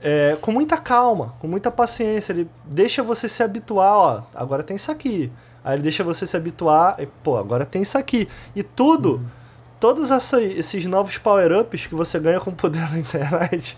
É, 0.00 0.38
com 0.40 0.52
muita 0.52 0.76
calma, 0.76 1.34
com 1.40 1.48
muita 1.48 1.68
paciência. 1.68 2.32
Ele 2.32 2.48
deixa 2.64 3.02
você 3.02 3.28
se 3.28 3.42
habituar, 3.42 3.96
ó, 3.96 4.22
agora 4.36 4.62
tem 4.62 4.76
isso 4.76 4.92
aqui. 4.92 5.32
Aí 5.64 5.74
ele 5.74 5.82
deixa 5.82 6.04
você 6.04 6.24
se 6.28 6.36
habituar, 6.36 6.94
e, 7.00 7.06
pô, 7.06 7.36
agora 7.36 7.66
tem 7.66 7.82
isso 7.82 7.98
aqui. 7.98 8.28
E 8.54 8.62
tudo, 8.62 9.14
uhum. 9.14 9.26
todos 9.80 10.12
essa, 10.12 10.40
esses 10.40 10.84
novos 10.86 11.18
power-ups 11.18 11.86
que 11.86 11.94
você 11.96 12.20
ganha 12.20 12.38
com 12.38 12.50
o 12.50 12.54
poder 12.54 12.86
da 12.88 12.98
internet. 12.98 13.76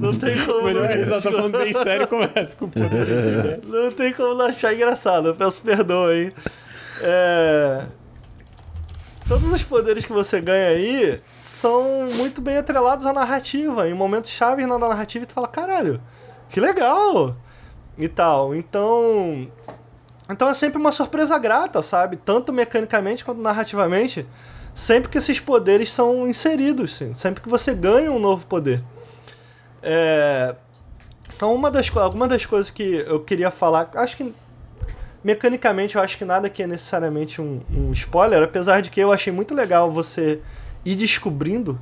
Não 0.00 0.16
tem 0.16 0.44
como. 0.44 0.64
Melhor 0.64 0.90
é, 0.90 1.06
tá 1.06 1.20
falando 1.20 1.58
bem 1.58 1.72
sério, 1.72 2.06
começa 2.06 2.56
com 2.56 2.68
poder. 2.68 3.60
não 3.66 3.92
tem 3.92 4.12
como 4.12 4.34
não 4.34 4.46
achar 4.46 4.74
engraçado, 4.74 5.28
eu 5.28 5.34
peço 5.34 5.60
perdão 5.62 6.06
aí. 6.06 6.32
É, 7.00 7.86
todos 9.26 9.52
os 9.52 9.62
poderes 9.62 10.04
que 10.04 10.12
você 10.12 10.40
ganha 10.40 10.68
aí 10.68 11.20
são 11.32 12.06
muito 12.14 12.42
bem 12.42 12.58
atrelados 12.58 13.06
à 13.06 13.12
narrativa. 13.12 13.88
Em 13.88 13.94
momentos 13.94 14.30
chaves 14.30 14.66
na 14.66 14.78
narrativa, 14.78 15.24
tu 15.24 15.32
fala, 15.32 15.48
caralho, 15.48 16.00
que 16.48 16.60
legal! 16.60 17.36
E 17.96 18.08
tal. 18.08 18.54
Então. 18.54 19.50
Então 20.28 20.48
é 20.48 20.54
sempre 20.54 20.78
uma 20.78 20.92
surpresa 20.92 21.38
grata, 21.38 21.82
sabe? 21.82 22.16
Tanto 22.16 22.52
mecanicamente 22.52 23.24
quanto 23.24 23.40
narrativamente. 23.40 24.26
Sempre 24.74 25.10
que 25.10 25.18
esses 25.18 25.40
poderes 25.40 25.92
são 25.92 26.28
inseridos, 26.28 26.94
sim. 26.94 27.12
sempre 27.14 27.42
que 27.42 27.48
você 27.48 27.74
ganha 27.74 28.10
um 28.10 28.18
novo 28.18 28.46
poder. 28.46 28.82
É... 29.82 30.54
Então, 31.34 31.54
uma 31.54 31.70
das, 31.70 31.94
alguma 31.96 32.28
das 32.28 32.44
coisas 32.44 32.70
que 32.70 32.82
eu 33.06 33.20
queria 33.20 33.50
falar, 33.50 33.90
acho 33.94 34.16
que 34.16 34.34
Mecanicamente, 35.22 35.96
eu 35.96 36.02
acho 36.02 36.16
que 36.16 36.24
nada 36.24 36.48
que 36.48 36.62
é 36.62 36.66
necessariamente 36.66 37.42
um, 37.42 37.60
um 37.70 37.92
spoiler, 37.92 38.42
apesar 38.42 38.80
de 38.80 38.88
que 38.88 38.98
eu 38.98 39.12
achei 39.12 39.30
muito 39.30 39.54
legal 39.54 39.92
você 39.92 40.40
ir 40.82 40.94
descobrindo 40.94 41.78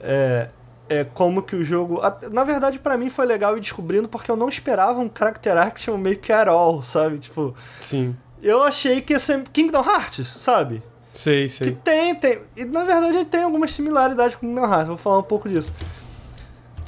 é, 0.00 0.48
é, 0.88 1.02
como 1.02 1.42
que 1.42 1.56
o 1.56 1.64
jogo. 1.64 2.00
Na 2.30 2.44
verdade, 2.44 2.78
para 2.78 2.96
mim 2.96 3.10
foi 3.10 3.26
legal 3.26 3.56
ir 3.56 3.60
descobrindo 3.60 4.08
porque 4.08 4.30
eu 4.30 4.36
não 4.36 4.48
esperava 4.48 5.00
um 5.00 5.10
character 5.12 5.56
action 5.56 5.96
meio 5.96 6.18
que 6.18 6.32
at 6.32 6.46
all, 6.46 6.84
sabe? 6.84 7.18
Tipo. 7.18 7.52
Sim. 7.80 8.14
Eu 8.40 8.62
achei 8.62 9.00
que 9.00 9.12
ia 9.12 9.18
ser 9.18 9.42
Kingdom 9.52 9.84
Hearts, 9.84 10.28
sabe? 10.28 10.82
Sei, 11.14 11.48
sei. 11.48 11.68
Que 11.68 11.76
tem, 11.76 12.14
tem. 12.14 12.40
E 12.56 12.64
na 12.64 12.84
verdade 12.84 13.16
ele 13.16 13.24
tem 13.24 13.42
algumas 13.42 13.72
similaridades 13.72 14.36
com 14.36 14.46
Kingdom 14.46 14.64
Hearts, 14.64 14.88
vou 14.88 14.96
falar 14.96 15.18
um 15.18 15.24
pouco 15.24 15.48
disso. 15.48 15.72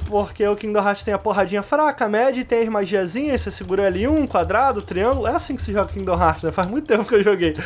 Porque 0.07 0.47
o 0.47 0.57
Kingdom 0.57 0.81
Hearts 0.81 1.03
tem 1.03 1.15
a 1.15 1.19
porradinha 1.19 1.63
fraca, 1.63 2.05
a 2.05 2.09
média 2.09 2.41
e 2.41 2.45
tem 2.45 2.63
as 2.63 2.69
magiazinhas, 2.69 3.41
você 3.41 3.51
segura 3.51 3.91
L1, 3.91 4.29
quadrado, 4.29 4.83
triângulo. 4.83 5.27
É 5.27 5.31
assim 5.31 5.57
que 5.57 5.63
se 5.63 5.73
joga 5.73 5.93
Kingdom 5.93 6.21
Hearts, 6.21 6.43
né? 6.43 6.53
Faz 6.53 6.69
muito 6.69 6.87
tempo 6.87 7.05
que 7.05 7.15
eu 7.15 7.23
joguei. 7.23 7.57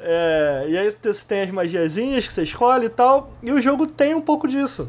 É, 0.00 0.66
e 0.68 0.78
aí 0.78 0.90
você 0.90 1.26
tem 1.26 1.42
as 1.42 1.50
magiazinhas 1.50 2.26
que 2.26 2.32
você 2.32 2.42
escolhe 2.42 2.86
e 2.86 2.90
tal. 2.90 3.32
E 3.42 3.52
o 3.52 3.60
jogo 3.60 3.86
tem 3.86 4.14
um 4.14 4.20
pouco 4.20 4.48
disso. 4.48 4.88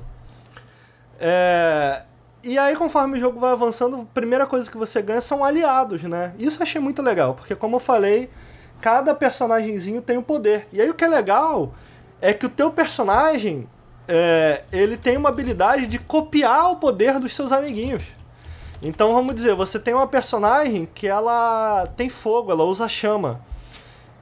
É, 1.20 2.04
e 2.44 2.58
aí, 2.58 2.76
conforme 2.76 3.18
o 3.18 3.22
jogo 3.22 3.40
vai 3.40 3.52
avançando, 3.52 3.98
a 3.98 4.06
primeira 4.06 4.48
coisa 4.48 4.70
que 4.70 4.78
você 4.78 5.00
ganha 5.02 5.22
são 5.22 5.46
aliados, 5.46 6.02
né? 6.04 6.34
Isso 6.40 6.60
eu 6.60 6.64
achei 6.64 6.82
muito 6.82 7.02
legal, 7.02 7.36
porque 7.36 7.54
como 7.54 7.76
eu 7.76 7.80
falei, 7.80 8.32
cada 8.82 9.14
personagemzinho 9.14 10.02
tem 10.02 10.18
um 10.18 10.24
poder. 10.24 10.68
E 10.74 10.82
aí 10.82 10.90
o 10.90 10.94
que 10.94 11.06
é 11.06 11.08
legal 11.08 11.72
é 12.20 12.34
que 12.34 12.46
o 12.46 12.50
teu 12.50 12.72
personagem, 12.72 13.70
é, 14.08 14.64
ele 14.72 14.98
tem 14.98 15.16
uma 15.16 15.30
habilidade 15.30 15.88
de 15.88 16.00
copiar 16.00 16.72
o 16.72 16.78
poder 16.78 17.20
dos 17.20 17.36
seus 17.36 17.52
amiguinhos. 17.52 18.04
Então 18.82 19.14
vamos 19.14 19.36
dizer, 19.36 19.54
você 19.54 19.80
tem 19.80 19.94
uma 19.94 20.08
personagem 20.08 20.90
que 20.94 21.08
ela 21.08 21.88
tem 21.96 22.10
fogo, 22.10 22.52
ela 22.52 22.64
usa 22.64 22.90
chama. 22.90 23.40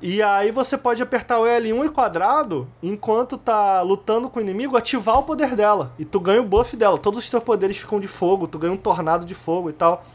E 0.02 0.22
aí 0.22 0.52
você 0.52 0.78
pode 0.78 1.02
apertar 1.02 1.40
o 1.40 1.44
L1 1.44 1.86
e 1.86 1.90
quadrado, 1.90 2.68
enquanto 2.82 3.38
tá 3.38 3.82
lutando 3.82 4.30
com 4.30 4.40
o 4.40 4.42
inimigo, 4.42 4.78
ativar 4.78 5.20
o 5.20 5.24
poder 5.24 5.56
dela. 5.56 5.94
E 6.00 6.06
tu 6.06 6.20
ganha 6.20 6.42
o 6.42 6.46
buff 6.46 6.76
dela. 6.78 6.98
Todos 6.98 7.20
os 7.20 7.30
teus 7.30 7.44
poderes 7.44 7.78
ficam 7.78 8.00
de 8.00 8.08
fogo, 8.08 8.48
tu 8.48 8.58
ganha 8.58 8.72
um 8.72 8.78
tornado 8.78 9.26
de 9.26 9.34
fogo 9.34 9.70
e 9.70 9.74
tal. 9.74 10.06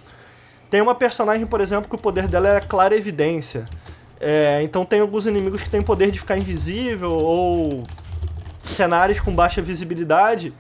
Tem 0.70 0.80
uma 0.80 0.94
personagem, 0.94 1.46
por 1.46 1.60
exemplo, 1.60 1.88
que 1.88 1.94
o 1.94 1.98
poder 1.98 2.26
dela 2.26 2.48
é 2.48 2.60
clara 2.60 2.96
evidência. 2.96 3.66
É, 4.20 4.60
então 4.62 4.84
tem 4.84 5.00
alguns 5.00 5.26
inimigos 5.26 5.62
que 5.62 5.70
têm 5.70 5.82
poder 5.82 6.10
de 6.10 6.18
ficar 6.18 6.38
invisível 6.38 7.10
ou 7.10 7.84
cenários 8.62 9.20
com 9.20 9.34
baixa 9.34 9.60
visibilidade 9.60 10.52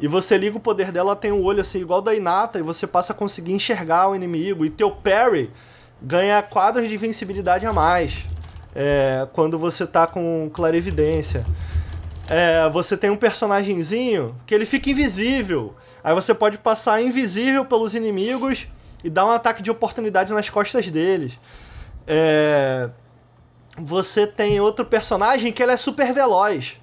e 0.00 0.06
você 0.06 0.38
liga 0.38 0.56
o 0.56 0.60
poder 0.60 0.92
dela, 0.92 1.16
tem 1.16 1.32
um 1.32 1.42
olho 1.42 1.60
assim 1.60 1.80
igual 1.80 2.00
da 2.00 2.14
Inata 2.14 2.58
e 2.58 2.62
você 2.62 2.86
passa 2.86 3.12
a 3.12 3.16
conseguir 3.16 3.52
enxergar 3.52 4.08
o 4.08 4.14
inimigo 4.14 4.64
e 4.64 4.70
teu 4.70 4.90
parry 4.90 5.50
ganha 6.00 6.40
quadros 6.40 6.88
de 6.88 6.94
invencibilidade 6.94 7.66
a 7.66 7.72
mais 7.72 8.24
é, 8.74 9.26
quando 9.32 9.58
você 9.58 9.86
tá 9.86 10.06
com 10.06 10.48
clarevidência. 10.52 11.44
É, 12.28 12.68
você 12.68 12.96
tem 12.96 13.10
um 13.10 13.16
personagemzinho 13.16 14.36
que 14.46 14.54
ele 14.54 14.66
fica 14.66 14.90
invisível. 14.90 15.74
Aí 16.04 16.14
você 16.14 16.34
pode 16.34 16.58
passar 16.58 17.02
invisível 17.02 17.64
pelos 17.64 17.94
inimigos 17.94 18.68
e 19.02 19.10
dar 19.10 19.26
um 19.26 19.30
ataque 19.30 19.62
de 19.62 19.70
oportunidade 19.70 20.32
nas 20.32 20.48
costas 20.48 20.88
deles. 20.90 21.38
É, 22.10 22.88
você 23.76 24.26
tem 24.26 24.58
outro 24.60 24.86
personagem 24.86 25.52
que 25.52 25.62
ele 25.62 25.72
é 25.72 25.76
super 25.76 26.10
veloz. 26.14 26.80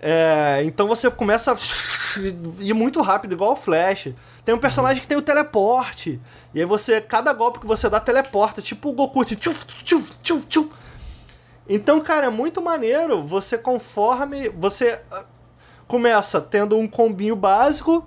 É, 0.00 0.62
então 0.64 0.86
você 0.88 1.10
começa 1.10 1.52
a 1.52 1.56
ir 2.60 2.72
muito 2.72 3.02
rápido, 3.02 3.32
igual 3.32 3.52
o 3.52 3.56
Flash. 3.56 4.14
Tem 4.44 4.54
um 4.54 4.58
personagem 4.58 5.02
que 5.02 5.08
tem 5.08 5.18
o 5.18 5.22
teleporte. 5.22 6.20
E 6.54 6.60
aí 6.60 6.64
você, 6.64 7.00
cada 7.00 7.32
golpe 7.32 7.58
que 7.58 7.66
você 7.66 7.88
dá, 7.90 8.00
teleporta. 8.00 8.62
Tipo 8.62 8.90
o 8.90 8.92
Goku. 8.92 9.24
Tchuf, 9.24 9.66
tchuf, 9.66 10.12
tchuf, 10.22 10.46
tchuf. 10.46 10.70
Então, 11.68 12.00
cara, 12.00 12.26
é 12.26 12.30
muito 12.30 12.62
maneiro. 12.62 13.24
Você 13.26 13.58
conforme. 13.58 14.48
Você 14.50 15.00
ah, 15.10 15.24
começa 15.86 16.40
tendo 16.40 16.78
um 16.78 16.88
combinho 16.88 17.36
básico. 17.36 18.06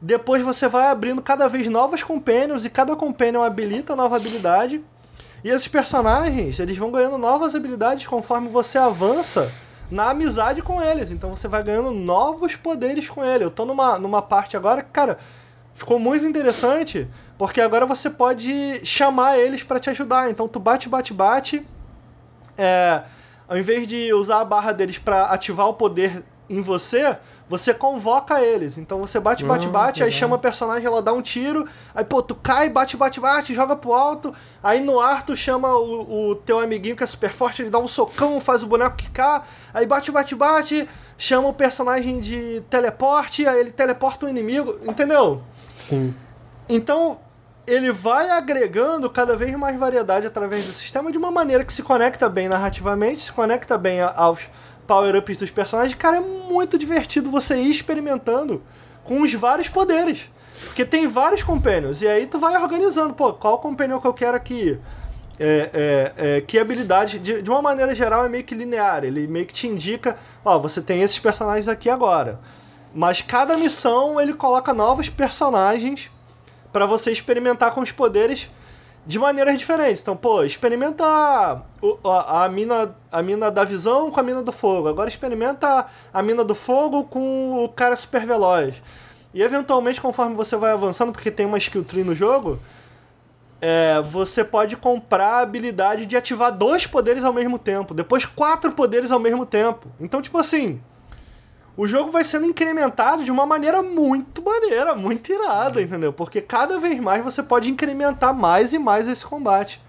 Depois 0.00 0.42
você 0.42 0.68
vai 0.68 0.86
abrindo 0.86 1.20
cada 1.20 1.48
vez 1.48 1.68
novas 1.68 2.02
companions. 2.02 2.64
E 2.64 2.70
cada 2.70 2.94
companion 2.94 3.42
habilita 3.42 3.96
nova 3.96 4.16
habilidade. 4.16 4.82
E 5.44 5.48
esses 5.48 5.68
personagens, 5.68 6.58
eles 6.60 6.76
vão 6.76 6.90
ganhando 6.90 7.18
novas 7.18 7.54
habilidades 7.54 8.06
conforme 8.06 8.48
você 8.48 8.78
avança 8.78 9.50
na 9.90 10.10
amizade 10.10 10.62
com 10.62 10.80
eles. 10.80 11.10
Então 11.10 11.34
você 11.34 11.48
vai 11.48 11.62
ganhando 11.62 11.90
novos 11.90 12.56
poderes 12.56 13.08
com 13.08 13.24
ele. 13.24 13.44
Eu 13.44 13.50
tô 13.50 13.66
numa, 13.66 13.98
numa 13.98 14.22
parte 14.22 14.56
agora 14.56 14.82
que, 14.82 14.90
cara, 14.90 15.18
ficou 15.74 15.98
muito 15.98 16.24
interessante, 16.24 17.08
porque 17.36 17.60
agora 17.60 17.86
você 17.86 18.08
pode 18.08 18.84
chamar 18.84 19.38
eles 19.38 19.62
para 19.62 19.78
te 19.78 19.90
ajudar. 19.90 20.30
Então 20.30 20.46
tu 20.46 20.60
bate, 20.60 20.88
bate, 20.88 21.12
bate. 21.12 21.66
É, 22.56 23.02
ao 23.48 23.58
invés 23.58 23.86
de 23.86 24.12
usar 24.14 24.40
a 24.40 24.44
barra 24.44 24.72
deles 24.72 24.98
para 24.98 25.24
ativar 25.24 25.68
o 25.68 25.74
poder 25.74 26.24
em 26.52 26.60
você, 26.60 27.16
você 27.48 27.72
convoca 27.72 28.40
eles. 28.40 28.78
Então 28.78 28.98
você 28.98 29.18
bate, 29.18 29.44
bate, 29.44 29.66
hum, 29.66 29.70
bate, 29.70 30.02
aí 30.02 30.12
chama 30.12 30.36
a 30.36 30.38
personagem, 30.38 30.86
ela 30.86 31.02
dá 31.02 31.12
um 31.12 31.22
tiro, 31.22 31.66
aí 31.94 32.04
pô, 32.04 32.22
tu 32.22 32.34
cai, 32.34 32.68
bate, 32.68 32.96
bate, 32.96 33.20
bate, 33.20 33.54
joga 33.54 33.74
pro 33.74 33.92
alto, 33.92 34.34
aí 34.62 34.80
no 34.80 35.00
ar 35.00 35.24
tu 35.24 35.34
chama 35.34 35.74
o, 35.76 36.30
o 36.30 36.34
teu 36.36 36.60
amiguinho 36.60 36.96
que 36.96 37.02
é 37.02 37.06
super 37.06 37.30
forte, 37.30 37.62
ele 37.62 37.70
dá 37.70 37.78
um 37.78 37.88
socão, 37.88 38.40
faz 38.40 38.62
o 38.62 38.66
boneco 38.66 38.96
quicar, 38.96 39.46
aí 39.72 39.86
bate, 39.86 40.12
bate, 40.12 40.34
bate, 40.34 40.88
chama 41.16 41.48
o 41.48 41.54
personagem 41.54 42.20
de 42.20 42.62
teleporte, 42.68 43.46
aí 43.46 43.58
ele 43.58 43.70
teleporta 43.70 44.26
o 44.26 44.28
inimigo, 44.28 44.78
entendeu? 44.86 45.42
Sim. 45.76 46.14
Então, 46.68 47.18
ele 47.66 47.92
vai 47.92 48.28
agregando 48.30 49.08
cada 49.08 49.36
vez 49.36 49.54
mais 49.56 49.78
variedade 49.78 50.26
através 50.26 50.64
do 50.64 50.72
sistema 50.72 51.12
de 51.12 51.18
uma 51.18 51.30
maneira 51.30 51.64
que 51.64 51.72
se 51.72 51.82
conecta 51.82 52.28
bem 52.28 52.48
narrativamente, 52.48 53.22
se 53.22 53.32
conecta 53.32 53.78
bem 53.78 54.00
aos 54.00 54.48
power-ups 54.92 55.38
dos 55.38 55.50
personagens, 55.50 55.94
cara, 55.94 56.18
é 56.18 56.20
muito 56.20 56.76
divertido 56.76 57.30
você 57.30 57.56
ir 57.56 57.70
experimentando 57.70 58.62
com 59.02 59.22
os 59.22 59.32
vários 59.32 59.66
poderes. 59.66 60.30
Porque 60.66 60.84
tem 60.84 61.06
vários 61.06 61.42
companions, 61.42 62.02
e 62.02 62.06
aí 62.06 62.26
tu 62.26 62.38
vai 62.38 62.60
organizando, 62.60 63.14
pô, 63.14 63.32
qual 63.32 63.58
companion 63.58 63.98
que 63.98 64.06
eu 64.06 64.12
quero 64.12 64.36
aqui? 64.36 64.78
É, 65.40 65.70
é, 65.72 66.12
é, 66.36 66.40
que 66.42 66.58
habilidade, 66.58 67.18
de, 67.18 67.40
de 67.40 67.48
uma 67.48 67.62
maneira 67.62 67.94
geral, 67.94 68.22
é 68.26 68.28
meio 68.28 68.44
que 68.44 68.54
linear. 68.54 69.02
Ele 69.02 69.26
meio 69.26 69.46
que 69.46 69.54
te 69.54 69.66
indica, 69.66 70.14
ó, 70.44 70.58
você 70.58 70.82
tem 70.82 71.00
esses 71.00 71.18
personagens 71.18 71.68
aqui 71.68 71.88
agora. 71.88 72.38
Mas 72.94 73.22
cada 73.22 73.56
missão 73.56 74.20
ele 74.20 74.34
coloca 74.34 74.74
novos 74.74 75.08
personagens 75.08 76.10
para 76.70 76.84
você 76.84 77.10
experimentar 77.10 77.72
com 77.72 77.80
os 77.80 77.90
poderes 77.90 78.50
de 79.04 79.18
maneiras 79.18 79.58
diferentes. 79.58 80.00
Então, 80.00 80.16
pô, 80.16 80.44
experimenta 80.44 81.04
a, 81.04 82.44
a, 82.44 82.48
mina, 82.48 82.94
a 83.10 83.22
mina 83.22 83.50
da 83.50 83.64
visão 83.64 84.10
com 84.10 84.20
a 84.20 84.22
mina 84.22 84.42
do 84.42 84.52
fogo. 84.52 84.88
Agora 84.88 85.08
experimenta 85.08 85.86
a 86.12 86.22
mina 86.22 86.44
do 86.44 86.54
fogo 86.54 87.04
com 87.04 87.64
o 87.64 87.68
cara 87.68 87.96
super 87.96 88.24
veloz. 88.24 88.80
E 89.34 89.42
eventualmente, 89.42 90.00
conforme 90.00 90.34
você 90.34 90.56
vai 90.56 90.72
avançando, 90.72 91.12
porque 91.12 91.30
tem 91.30 91.46
uma 91.46 91.58
skill 91.58 91.84
tree 91.84 92.04
no 92.04 92.14
jogo, 92.14 92.60
é, 93.60 94.00
você 94.02 94.44
pode 94.44 94.76
comprar 94.76 95.34
a 95.34 95.40
habilidade 95.40 96.04
de 96.04 96.16
ativar 96.16 96.52
dois 96.52 96.86
poderes 96.86 97.24
ao 97.24 97.32
mesmo 97.32 97.58
tempo, 97.58 97.94
depois 97.94 98.24
quatro 98.24 98.72
poderes 98.72 99.10
ao 99.10 99.18
mesmo 99.18 99.46
tempo. 99.46 99.88
Então, 100.00 100.20
tipo 100.20 100.36
assim, 100.36 100.80
o 101.76 101.86
jogo 101.86 102.10
vai 102.10 102.24
sendo 102.24 102.46
incrementado 102.46 103.24
de 103.24 103.30
uma 103.30 103.46
maneira 103.46 103.82
muito 103.82 104.42
maneira, 104.42 104.94
muito 104.94 105.32
irada, 105.32 105.80
entendeu? 105.80 106.12
Porque 106.12 106.40
cada 106.40 106.78
vez 106.78 107.00
mais 107.00 107.24
você 107.24 107.42
pode 107.42 107.70
incrementar 107.70 108.34
mais 108.34 108.72
e 108.72 108.78
mais 108.78 109.08
esse 109.08 109.24
combate. 109.24 109.80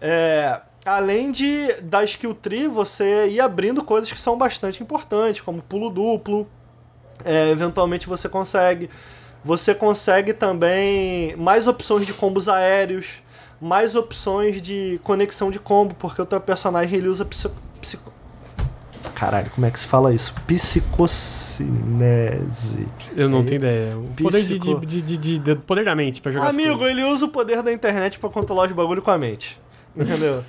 É, 0.00 0.60
além 0.84 1.30
de 1.30 1.72
da 1.82 2.02
skill 2.04 2.34
tree, 2.34 2.66
você 2.66 3.28
ir 3.28 3.40
abrindo 3.40 3.84
coisas 3.84 4.12
que 4.12 4.20
são 4.20 4.36
bastante 4.36 4.82
importantes, 4.82 5.40
como 5.40 5.62
pulo 5.62 5.88
duplo. 5.90 6.48
É, 7.24 7.50
eventualmente 7.50 8.08
você 8.08 8.28
consegue 8.28 8.90
você 9.44 9.74
consegue 9.74 10.32
também 10.32 11.36
mais 11.36 11.66
opções 11.66 12.06
de 12.06 12.14
combos 12.14 12.48
aéreos, 12.48 13.22
mais 13.60 13.94
opções 13.94 14.62
de 14.62 14.98
conexão 15.04 15.50
de 15.50 15.58
combo, 15.58 15.94
porque 15.94 16.22
o 16.22 16.24
teu 16.24 16.40
personagem 16.40 16.98
ele 16.98 17.08
usa 17.08 17.26
psico... 17.26 17.54
psico... 17.78 18.10
Caralho, 19.14 19.50
como 19.50 19.66
é 19.66 19.70
que 19.70 19.78
se 19.78 19.86
fala 19.86 20.12
isso? 20.14 20.34
Psicocinese. 20.46 22.86
Eu 23.16 23.28
não 23.28 23.44
tenho 23.44 23.58
ideia. 23.58 23.96
O 23.96 24.08
poder 24.22 24.42
de, 24.42 24.58
Psico- 24.58 24.86
de, 24.86 25.00
de, 25.02 25.16
de- 25.16 25.38
de- 25.38 25.54
poder 25.56 25.84
da 25.84 25.94
mente 25.94 26.20
pra 26.20 26.32
jogar 26.32 26.48
Amigo, 26.48 26.84
ele 26.86 27.04
usa 27.04 27.26
o 27.26 27.28
poder 27.28 27.62
da 27.62 27.72
internet 27.72 28.18
pra 28.18 28.28
controlar 28.30 28.66
os 28.66 28.72
bagulho 28.72 29.02
com 29.02 29.10
a 29.10 29.18
mente. 29.18 29.60
Entendeu? 29.96 30.44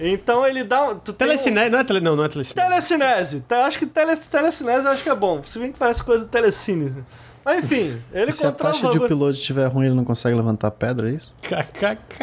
então 0.00 0.46
ele 0.46 0.62
dá. 0.64 0.94
Tu 0.94 1.10
um- 1.10 1.14
Telecinese, 1.14 1.70
não 1.70 1.78
é 1.80 1.84
tele, 1.84 2.00
não, 2.00 2.16
não 2.16 2.24
é 2.24 2.28
telecinese. 2.28 2.68
Telecinese. 2.68 3.40
Te- 3.40 3.54
Acho 3.54 3.78
que 3.78 3.86
tele, 3.86 4.16
telecinese 4.16 4.86
eu 4.86 4.92
acho 4.92 5.02
que 5.02 5.10
é 5.10 5.14
bom. 5.14 5.42
Se 5.42 5.58
bem 5.58 5.72
que 5.72 5.78
parece 5.78 6.02
coisa 6.02 6.24
de 6.24 6.30
telecine. 6.30 7.04
Mas 7.48 7.64
enfim, 7.64 7.96
ele 8.12 8.30
Se 8.30 8.44
a 8.44 8.52
taxa 8.52 8.90
de 8.90 8.98
upload 8.98 9.38
estiver 9.38 9.66
ruim, 9.68 9.86
ele 9.86 9.94
não 9.94 10.04
consegue 10.04 10.36
levantar 10.36 10.70
pedra, 10.70 11.08
é 11.08 11.14
isso? 11.14 11.34
KKK. 11.40 12.22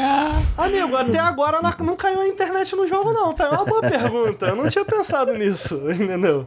Amigo, 0.55 0.95
até 0.95 1.17
agora 1.19 1.57
ela 1.57 1.75
não 1.79 1.95
caiu 1.95 2.21
a 2.21 2.27
internet 2.27 2.75
no 2.75 2.87
jogo, 2.87 3.11
não. 3.11 3.33
Tá 3.33 3.45
É 3.45 3.49
uma 3.49 3.65
boa 3.65 3.81
pergunta. 3.81 4.45
Eu 4.45 4.55
não 4.55 4.69
tinha 4.69 4.85
pensado 4.85 5.33
nisso, 5.33 5.81
entendeu? 5.91 6.45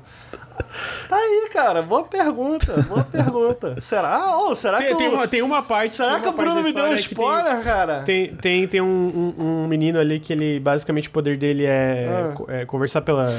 Tá 1.08 1.16
aí, 1.16 1.48
cara. 1.52 1.82
Boa 1.82 2.04
pergunta. 2.04 2.80
Boa 2.82 3.02
pergunta. 3.04 3.80
Será? 3.80 4.36
Ou 4.36 4.54
será 4.54 4.78
que 4.78 4.86
Tem, 4.88 4.96
tem 4.96 5.08
o... 5.08 5.12
uma, 5.14 5.28
tem 5.28 5.42
uma 5.42 5.62
parte. 5.62 5.94
Será 5.94 6.14
tem 6.14 6.22
que 6.22 6.28
uma 6.28 6.34
o 6.34 6.36
Bruno 6.36 6.62
me 6.62 6.72
deu 6.72 6.84
um 6.84 6.88
que 6.88 6.94
tem- 6.94 7.00
spoiler, 7.00 7.60
cara? 7.64 8.02
Tem, 8.04 8.34
tem, 8.36 8.68
tem 8.68 8.80
um, 8.80 9.34
um, 9.38 9.42
um 9.64 9.66
menino 9.66 9.98
ali 9.98 10.20
que 10.20 10.32
ele, 10.32 10.60
basicamente, 10.60 11.08
o 11.08 11.10
poder 11.10 11.36
dele 11.36 11.64
é, 11.64 12.08
Ah. 12.08 12.34
é 12.48 12.64
conversar 12.64 13.00
pela, 13.02 13.32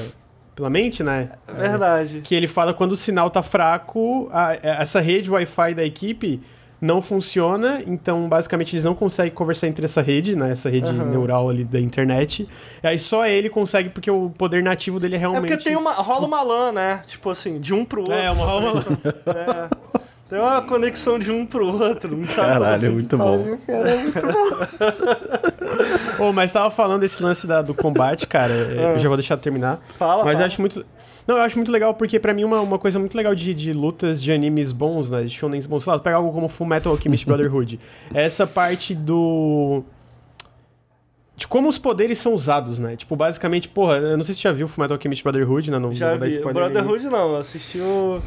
pela 0.60 0.70
mente, 0.70 1.02
né? 1.04 1.30
É 1.48 1.54
verdade. 1.54 2.22
Que 2.22 2.36
ele 2.36 2.48
fala 2.48 2.74
quando 2.74 2.92
o 2.92 2.98
sinal 2.98 3.30
tá 3.30 3.42
fraco, 3.42 4.30
a- 4.32 4.58
essa 4.62 5.00
rede 5.00 5.32
Wi-Fi 5.32 5.74
da 5.74 5.84
equipe 5.84 6.42
não 6.82 7.02
funciona, 7.02 7.82
então 7.86 8.30
basicamente 8.30 8.74
eles 8.74 8.86
não 8.86 8.96
conseguem 8.96 9.34
conversar 9.34 9.68
entre 9.68 9.84
essa 9.84 10.02
rede, 10.02 10.34
né? 10.36 10.52
Essa 10.52 10.70
rede 10.70 10.88
Aham. 10.88 11.06
neural 11.10 11.50
ali 11.50 11.66
da 11.66 11.80
internet. 11.80 12.48
E 12.82 12.88
aí 12.88 12.98
só 12.98 13.26
ele 13.28 13.50
consegue, 13.50 13.90
porque 13.90 14.10
o 14.10 14.30
poder 14.30 14.64
nativo 14.64 14.98
dele 15.00 15.16
é 15.16 15.18
É 15.18 15.20
realmente. 15.20 15.48
porque 15.48 15.64
tem 15.64 15.76
uma, 15.76 15.92
rola 15.94 16.26
uma 16.26 16.42
LAN, 16.42 16.72
né? 16.72 17.02
Tipo 17.06 17.30
assim, 17.30 17.60
de 17.60 17.74
um 17.74 17.84
pro 17.84 18.00
outro. 18.02 18.14
É, 18.16 18.32
uma 18.32 18.46
rola 18.46 18.72
uma 18.72 18.82
É. 19.36 20.00
Tem 20.30 20.38
uma 20.40 20.62
conexão 20.62 21.18
de 21.18 21.32
um 21.32 21.44
pro 21.46 21.66
outro. 21.66 22.16
Não 22.16 22.28
tá 22.28 22.36
Caralho, 22.46 22.92
muito 22.94 23.18
bom. 23.18 23.58
Ô, 26.20 26.32
mas 26.32 26.52
tava 26.52 26.70
falando 26.70 27.02
desse 27.02 27.22
lance 27.22 27.48
da- 27.48 27.62
do 27.62 27.74
combate, 27.74 28.28
cara. 28.28 28.54
é, 28.54 28.94
Eu 28.96 29.00
já 29.00 29.08
vou 29.08 29.18
deixar 29.18 29.38
terminar. 29.38 29.80
Fala, 29.96 30.24
Mas 30.24 30.34
eu 30.34 30.38
fala. 30.38 30.46
acho 30.48 30.62
muito. 30.62 30.86
Não, 31.28 31.38
eu 31.38 31.44
acho 31.44 31.56
muito 31.58 31.72
legal, 31.72 31.94
porque 31.94 32.20
pra 32.20 32.34
mim 32.34 32.44
uma, 32.44 32.60
uma 32.62 32.80
coisa 32.80 32.98
muito 33.00 33.16
legal 33.16 33.34
de, 33.36 33.54
de 33.54 33.72
lutas 33.74 34.22
de 34.22 34.32
animes 34.32 34.72
bons, 34.72 35.10
né? 35.10 35.24
De 35.24 35.30
shonens 35.30 35.66
bons, 35.66 35.84
sei 35.84 35.94
lá, 35.94 36.00
pegar 36.00 36.18
algo 36.18 36.32
como 36.32 36.48
Full 36.48 36.68
Metal 36.68 36.92
Alchemist 36.92 37.26
Brotherhood. 37.26 37.80
É 38.14 38.24
essa 38.24 38.46
parte 38.48 38.94
do. 38.96 39.84
De 41.36 41.48
como 41.48 41.70
os 41.70 41.78
poderes 41.78 42.20
são 42.20 42.34
usados, 42.34 42.78
né? 42.80 42.96
Tipo, 42.98 43.16
basicamente, 43.16 43.68
porra, 43.70 43.96
eu 43.98 44.18
não 44.18 44.24
sei 44.26 44.36
se 44.36 44.42
você 44.42 44.50
já 44.50 44.54
viu 44.54 44.68
Full 44.68 44.82
Metal 44.84 44.96
Alchemist 44.96 45.24
Brotherhood, 45.24 45.72
né? 45.72 45.80
Não, 45.80 45.94
Já 45.94 46.12
não 46.16 46.20
vi. 46.20 46.38
O 46.38 46.40
nenhum. 46.42 46.54
Brotherhood 46.54 47.06
não, 47.06 47.30
eu 47.32 47.38
assisti 47.38 47.80
o. 47.80 48.22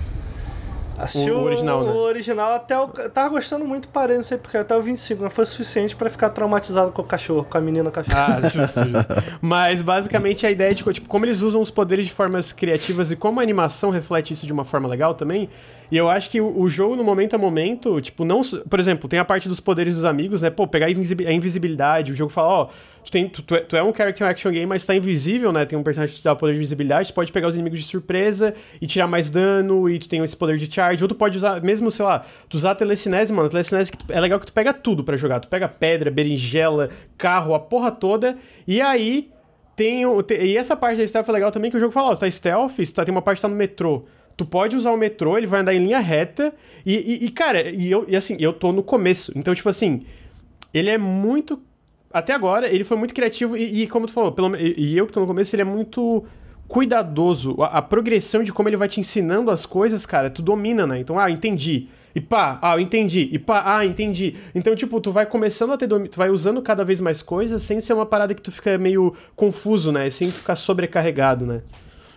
Assisti 0.98 1.30
O- 1.30 1.38
o, 1.38 1.42
original, 1.44 1.82
né? 1.84 1.90
o 1.90 1.96
original 1.96 2.52
até 2.52 2.78
o. 2.78 2.90
Eu 2.98 3.10
tava 3.10 3.28
gostando 3.30 3.64
muito, 3.64 3.88
parei, 3.88 4.16
não 4.16 4.22
sei 4.24 4.38
porque, 4.38 4.56
até 4.56 4.76
o 4.76 4.82
25. 4.82 5.22
Não 5.22 5.30
foi 5.30 5.44
suficiente 5.46 5.96
pra 5.96 6.08
ficar 6.10 6.30
traumatizado 6.30 6.92
com 6.92 7.02
o 7.02 7.04
cachorro, 7.04 7.44
com 7.48 7.58
a 7.58 7.60
menina 7.60 7.90
cachorro. 7.90 8.16
Ah, 8.18 8.40
justo, 8.48 8.80
justo. 8.84 9.06
Mas 9.40 9.82
basicamente 9.82 10.46
a 10.46 10.50
ideia 10.50 10.74
de 10.74 10.82
tipo, 10.92 11.08
como 11.08 11.24
eles 11.24 11.40
usam 11.40 11.60
os 11.60 11.70
poderes 11.70 12.06
de 12.06 12.12
formas 12.12 12.52
criativas 12.52 13.10
e 13.10 13.16
como 13.16 13.40
a 13.40 13.42
animação 13.42 13.90
reflete 13.90 14.32
isso 14.32 14.46
de 14.46 14.52
uma 14.52 14.64
forma 14.64 14.88
legal 14.88 15.14
também. 15.14 15.48
E 15.92 15.96
eu 15.98 16.08
acho 16.08 16.30
que 16.30 16.40
o, 16.40 16.66
jogo, 16.70 16.96
no 16.96 17.04
momento 17.04 17.34
a 17.34 17.38
momento, 17.38 18.00
tipo, 18.00 18.24
não. 18.24 18.40
Por 18.40 18.80
exemplo, 18.80 19.06
tem 19.10 19.18
a 19.18 19.24
parte 19.26 19.46
dos 19.46 19.60
poderes 19.60 19.94
dos 19.94 20.06
amigos, 20.06 20.40
né? 20.40 20.48
Pô, 20.48 20.66
pegar 20.66 20.86
a, 20.86 20.90
invisibi- 20.90 21.26
a 21.26 21.32
invisibilidade, 21.34 22.12
o 22.12 22.14
jogo 22.14 22.32
fala, 22.32 22.48
ó, 22.48 22.68
tu, 23.04 23.10
tem, 23.10 23.28
tu, 23.28 23.42
tu 23.42 23.54
é, 23.54 23.60
tu 23.60 23.76
é 23.76 23.82
um 23.82 23.92
character 23.94 24.26
action 24.26 24.50
game, 24.50 24.64
mas 24.64 24.86
tá 24.86 24.94
invisível, 24.96 25.52
né? 25.52 25.66
Tem 25.66 25.78
um 25.78 25.82
personagem 25.82 26.14
que 26.14 26.22
te 26.22 26.24
dá 26.24 26.32
o 26.32 26.36
poder 26.36 26.52
de 26.54 26.60
invisibilidade, 26.60 27.08
tu 27.08 27.14
pode 27.14 27.30
pegar 27.30 27.46
os 27.46 27.54
inimigos 27.56 27.78
de 27.78 27.84
surpresa 27.84 28.54
e 28.80 28.86
tirar 28.86 29.06
mais 29.06 29.30
dano, 29.30 29.86
e 29.86 29.98
tu 29.98 30.08
tem 30.08 30.24
esse 30.24 30.34
poder 30.34 30.56
de 30.56 30.72
charge, 30.74 31.04
ou 31.04 31.08
tu 31.08 31.14
pode 31.14 31.36
usar, 31.36 31.60
mesmo, 31.60 31.90
sei 31.90 32.06
lá, 32.06 32.24
tu 32.48 32.54
usar 32.56 32.70
a 32.70 32.74
telecinese, 32.74 33.30
mano, 33.30 33.48
a 33.48 33.50
telecinese 33.50 33.92
é 34.08 34.18
legal 34.18 34.40
que 34.40 34.46
tu 34.46 34.52
pega 34.54 34.72
tudo 34.72 35.04
pra 35.04 35.14
jogar. 35.18 35.40
Tu 35.40 35.48
pega 35.48 35.68
pedra, 35.68 36.10
berinjela, 36.10 36.88
carro, 37.18 37.54
a 37.54 37.60
porra 37.60 37.90
toda, 37.90 38.38
e 38.66 38.80
aí 38.80 39.28
tem, 39.76 40.06
o- 40.06 40.22
te- 40.22 40.38
e 40.42 40.56
essa 40.56 40.74
parte 40.74 40.96
da 40.96 41.06
stealth 41.06 41.28
é 41.28 41.32
legal 41.32 41.50
também, 41.52 41.70
que 41.70 41.76
o 41.76 41.80
jogo 41.80 41.92
fala, 41.92 42.12
ó, 42.12 42.14
tu 42.14 42.20
tá 42.20 42.30
stealth, 42.30 42.76
tu 42.76 42.94
tá, 42.94 43.04
tem 43.04 43.12
uma 43.12 43.20
parte 43.20 43.36
que 43.36 43.42
tá 43.42 43.48
no 43.48 43.54
metrô. 43.56 44.06
Tu 44.36 44.44
pode 44.46 44.74
usar 44.76 44.90
o 44.92 44.96
metrô, 44.96 45.36
ele 45.36 45.46
vai 45.46 45.60
andar 45.60 45.74
em 45.74 45.78
linha 45.84 45.98
reta, 45.98 46.52
e, 46.84 46.94
e- 46.96 47.26
e, 47.26 47.28
cara, 47.30 47.70
e, 47.70 47.90
eu, 47.90 48.04
e 48.08 48.16
assim, 48.16 48.36
eu 48.40 48.52
tô 48.52 48.72
no 48.72 48.82
começo. 48.82 49.32
Então, 49.36 49.54
tipo 49.54 49.68
assim, 49.68 50.02
ele 50.72 50.88
é 50.90 50.98
muito. 50.98 51.60
Até 52.12 52.32
agora, 52.34 52.66
ele 52.68 52.84
foi 52.84 52.96
muito 52.96 53.14
criativo, 53.14 53.56
e, 53.56 53.82
e 53.82 53.86
como 53.86 54.06
tu 54.06 54.12
falou, 54.12 54.32
pelo, 54.32 54.54
e, 54.56 54.96
eu 54.96 55.06
que 55.06 55.12
tô 55.12 55.20
no 55.20 55.26
começo, 55.26 55.54
ele 55.54 55.62
é 55.62 55.66
muito 55.66 56.24
cuidadoso. 56.68 57.56
A, 57.60 57.78
a 57.78 57.82
progressão 57.82 58.42
de 58.42 58.52
como 58.52 58.68
ele 58.68 58.76
vai 58.76 58.88
te 58.88 58.98
ensinando 59.00 59.50
as 59.50 59.64
coisas, 59.66 60.04
cara, 60.06 60.30
tu 60.30 60.42
domina, 60.42 60.86
né? 60.86 60.98
Então, 61.00 61.18
ah, 61.18 61.30
entendi. 61.30 61.88
E 62.14 62.20
pá, 62.20 62.58
ah, 62.60 62.78
entendi. 62.80 63.28
E 63.32 63.38
pá, 63.38 63.62
ah, 63.64 63.84
entendi. 63.86 64.36
Então, 64.54 64.74
tipo, 64.76 65.00
tu 65.00 65.10
vai 65.12 65.24
começando 65.26 65.72
a 65.72 65.78
ter 65.78 65.86
domi- 65.86 66.08
tu 66.08 66.16
vai 66.18 66.28
usando 66.30 66.60
cada 66.60 66.84
vez 66.84 67.00
mais 67.00 67.22
coisas 67.22 67.62
sem 67.62 67.80
ser 67.80 67.94
uma 67.94 68.04
parada 68.04 68.34
que 68.34 68.42
tu 68.42 68.52
fica 68.52 68.76
meio 68.76 69.14
confuso, 69.36 69.90
né? 69.92 70.08
Sem 70.10 70.30
ficar 70.30 70.56
sobrecarregado, 70.56 71.46
né? 71.46 71.62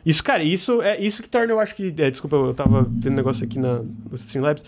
Isso, 0.05 0.23
cara, 0.23 0.43
isso 0.43 0.81
é 0.81 0.99
isso 0.99 1.23
que 1.23 1.29
torna, 1.29 1.51
eu 1.51 1.59
acho 1.59 1.73
que. 1.75 1.93
é, 1.97 2.11
desculpa, 2.11 2.35
eu 2.35 2.53
tava 2.53 2.83
vendo 2.89 3.13
um 3.13 3.15
negócio 3.15 3.43
aqui 3.45 3.57
na, 3.59 3.79
no 3.79 4.15
Streamlabs. 4.15 4.63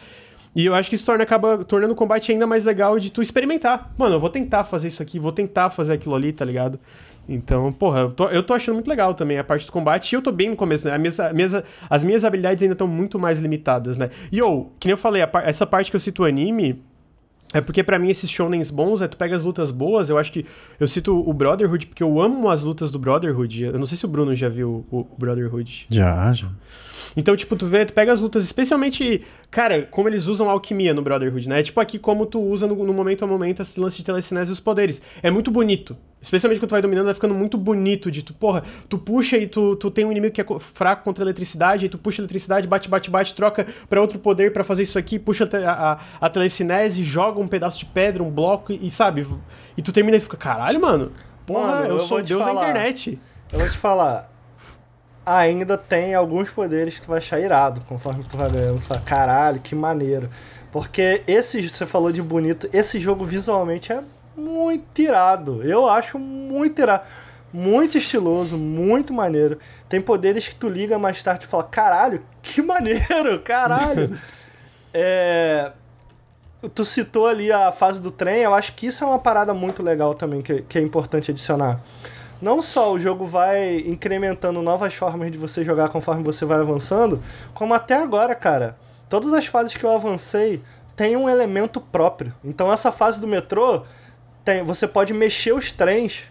E 0.56 0.66
eu 0.66 0.74
acho 0.74 0.90
que 0.90 0.96
isso 0.96 1.06
torna, 1.06 1.24
acaba 1.24 1.64
tornando 1.64 1.94
o 1.94 1.96
combate 1.96 2.32
ainda 2.32 2.48
mais 2.48 2.66
legal 2.66 2.98
de 2.98 3.12
tu 3.12 3.22
experimentar. 3.22 3.92
Mano, 3.98 4.16
eu 4.16 4.20
vou 4.20 4.30
tentar 4.30 4.64
fazer 4.64 4.88
isso 4.88 5.04
aqui, 5.04 5.20
vou 5.20 5.32
tentar 5.32 5.70
fazer 5.70 5.94
aquilo 5.94 6.16
ali, 6.16 6.34
tá 6.34 6.44
ligado? 6.44 6.80
Então, 7.30 7.72
porra, 7.72 8.00
eu 8.00 8.12
tô, 8.12 8.28
eu 8.30 8.42
tô 8.42 8.54
achando 8.56 8.74
muito 8.76 8.88
legal 8.88 9.14
também 9.14 9.38
a 9.38 9.44
parte 9.44 9.66
do 9.68 9.72
combate. 9.72 10.12
E 10.12 10.16
eu 10.16 10.22
tô 10.22 10.32
bem 10.32 10.50
no 10.50 10.56
começo, 10.56 10.88
né? 10.88 10.96
A 10.96 10.98
minhas- 10.98 11.20
a 11.20 11.32
minhas- 11.32 11.62
as 11.90 12.04
minhas 12.04 12.24
habilidades 12.24 12.64
ainda 12.64 12.74
estão 12.74 12.88
muito 12.88 13.20
mais 13.20 13.38
limitadas, 13.38 13.98
né? 13.98 14.10
E, 14.32 14.42
ou, 14.42 14.72
que 14.80 14.88
nem 14.88 14.94
eu 14.94 14.98
falei, 14.98 15.22
a 15.22 15.30
essa 15.44 15.66
parte 15.68 15.92
que 15.92 15.96
eu 15.96 16.00
cito 16.00 16.24
anime, 16.24 16.82
é 17.58 17.62
porque 17.62 17.84
pra 17.84 17.98
mim 17.98 18.10
esses 18.10 18.30
shonens 18.30 18.70
bons, 18.70 19.02
é 19.02 19.08
tu 19.08 19.18
pega 19.18 19.36
as 19.36 19.44
lutas 19.44 19.72
boas, 19.72 20.10
eu 20.10 20.18
acho 20.18 20.32
que 20.32 20.46
eu 20.80 20.88
cito 20.88 21.18
o 21.18 21.34
Brotherhood 21.34 21.88
porque 21.88 22.04
eu 22.04 22.22
amo 22.22 22.50
as 22.50 22.64
lutas 22.64 22.92
do 22.92 23.00
Brotherhood. 23.00 23.64
Eu 23.64 23.80
não 23.80 23.86
sei 23.86 23.98
se 23.98 24.06
o 24.06 24.08
Bruno 24.08 24.34
já 24.36 24.50
viu 24.50 24.86
o, 24.92 25.00
o 25.00 25.16
Brotherhood. 25.18 25.88
Já, 25.90 26.34
já. 26.34 26.48
Então, 27.16 27.36
tipo, 27.36 27.56
tu 27.56 27.66
vê, 27.68 27.86
tu 27.86 27.94
pega 27.94 28.12
as 28.12 28.20
lutas, 28.22 28.44
especialmente, 28.44 29.24
cara, 29.50 29.84
como 29.90 30.10
eles 30.10 30.28
usam 30.28 30.50
a 30.50 30.52
alquimia 30.52 30.94
no 30.94 31.02
Brotherhood, 31.02 31.48
né? 31.48 31.64
Tipo 31.64 31.80
aqui 31.80 31.98
como 32.00 32.26
tu 32.26 32.40
usa 32.42 32.68
no, 32.68 32.76
no 32.86 32.94
momento 32.94 33.24
a 33.24 33.28
momento 33.28 33.62
esse 33.62 33.80
lance 33.80 33.98
de 33.98 34.04
telecinese 34.06 34.50
e 34.50 34.54
os 34.54 34.60
poderes. 34.60 35.02
É 35.24 35.32
muito 35.32 35.50
bonito. 35.52 35.98
Especialmente 36.20 36.60
quando 36.60 36.70
tu 36.70 36.72
vai 36.72 36.82
dominando, 36.82 37.06
vai 37.06 37.14
ficando 37.14 37.36
muito 37.36 37.58
bonito 37.60 38.10
de 38.10 38.24
tu, 38.24 38.34
porra, 38.34 38.64
tu 38.90 38.98
puxa 38.98 39.38
e 39.38 39.46
tu, 39.48 39.76
tu 39.76 39.92
tem 39.92 40.04
um 40.04 40.12
inimigo 40.12 40.34
que 40.34 40.42
é 40.42 40.44
co- 40.44 40.58
fraco 40.60 41.04
contra 41.04 41.24
a 41.24 41.26
eletricidade, 41.26 41.86
aí 41.86 41.90
tu 41.90 41.98
puxa 42.00 42.22
a 42.22 42.24
eletricidade, 42.24 42.68
bate, 42.68 42.90
bate, 42.90 43.10
bate, 43.12 43.36
troca 43.36 43.68
pra 43.88 44.02
outro 44.02 44.18
poder 44.18 44.52
pra 44.52 44.64
fazer 44.64 44.82
isso 44.84 44.98
aqui, 44.98 45.20
puxa 45.20 45.48
a, 45.66 45.92
a, 45.94 46.00
a, 46.20 46.30
telecinese, 46.30 47.04
joga 47.04 47.40
um 47.40 47.48
pedaço 47.48 47.78
de 47.80 47.86
pedra, 47.86 48.24
um 48.24 48.32
bloco 48.32 48.72
e, 48.74 48.88
e 48.88 48.90
sabe? 48.92 49.28
E 49.78 49.82
tu 49.84 49.92
termina 49.92 50.18
e 50.18 50.20
fica, 50.20 50.36
caralho, 50.36 50.82
mano, 50.82 51.12
porra, 51.46 51.68
Mano, 51.82 51.88
eu, 51.88 51.98
eu 51.98 52.04
sou 52.04 52.20
Deus 52.22 52.40
da 52.40 52.48
falar. 52.48 52.70
internet. 52.70 53.20
Eu 53.54 53.60
vou 53.60 53.70
te 53.70 53.78
falar. 53.78 54.37
Ainda 55.30 55.78
tem 55.78 56.16
alguns 56.16 56.50
poderes 56.50 56.96
que 56.96 57.02
tu 57.02 57.10
vai 57.10 57.18
achar 57.18 57.38
irado 57.38 57.82
conforme 57.82 58.24
tu 58.24 58.38
vai 58.38 58.50
ganhando. 58.50 58.80
Tu 58.80 58.86
fala, 58.86 59.02
caralho, 59.02 59.60
que 59.60 59.76
maneiro. 59.76 60.30
Porque 60.72 61.22
esse, 61.28 61.68
você 61.68 61.86
falou 61.86 62.14
de 62.14 62.22
bonito, 62.22 62.70
esse 62.72 62.98
jogo 62.98 63.26
visualmente 63.26 63.92
é 63.92 64.02
muito 64.38 65.02
irado. 65.02 65.62
Eu 65.64 65.86
acho 65.86 66.18
muito 66.18 66.82
irado. 66.82 67.06
Muito 67.52 67.98
estiloso, 67.98 68.58
muito 68.58 69.14
maneiro. 69.14 69.60
Tem 69.90 70.00
poderes 70.00 70.48
que 70.48 70.56
tu 70.56 70.70
liga 70.70 70.98
mais 70.98 71.22
tarde 71.22 71.44
e 71.44 71.48
fala, 71.48 71.64
caralho, 71.64 72.24
que 72.42 72.62
maneiro, 72.62 73.42
caralho. 73.44 74.18
é, 74.94 75.74
tu 76.74 76.86
citou 76.86 77.28
ali 77.28 77.52
a 77.52 77.70
fase 77.72 78.02
do 78.02 78.12
trem, 78.12 78.44
eu 78.44 78.54
acho 78.54 78.74
que 78.76 78.88
isso 78.88 79.04
é 79.04 79.08
uma 79.08 79.20
parada 79.20 79.54
muito 79.54 79.84
legal 79.84 80.14
também, 80.14 80.42
que, 80.42 80.62
que 80.62 80.78
é 80.78 80.82
importante 80.82 81.32
adicionar. 81.32 81.82
Não 82.42 82.62
só 82.62 82.94
o 82.94 83.00
jogo 83.00 83.26
vai 83.26 83.80
incrementando 83.80 84.62
novas 84.62 84.94
formas 84.94 85.32
de 85.32 85.38
você 85.38 85.64
jogar 85.64 85.90
conforme 85.90 86.24
você 86.24 86.46
vai 86.46 86.60
avançando, 86.60 87.22
como 87.54 87.74
até 87.74 87.96
agora, 87.96 88.36
cara, 88.36 88.78
todas 89.10 89.34
as 89.34 89.48
fases 89.48 89.76
que 89.76 89.84
eu 89.84 89.92
avancei 89.92 90.62
têm 90.96 91.16
um 91.16 91.28
elemento 91.28 91.82
próprio. 91.82 92.34
Então 92.44 92.72
essa 92.72 92.92
fase 92.92 93.20
do 93.20 93.28
metrô 93.28 93.84
tem, 94.46 94.64
você 94.64 94.88
pode 94.88 95.14
mexer 95.14 95.54
os 95.54 95.72
trens 95.72 96.26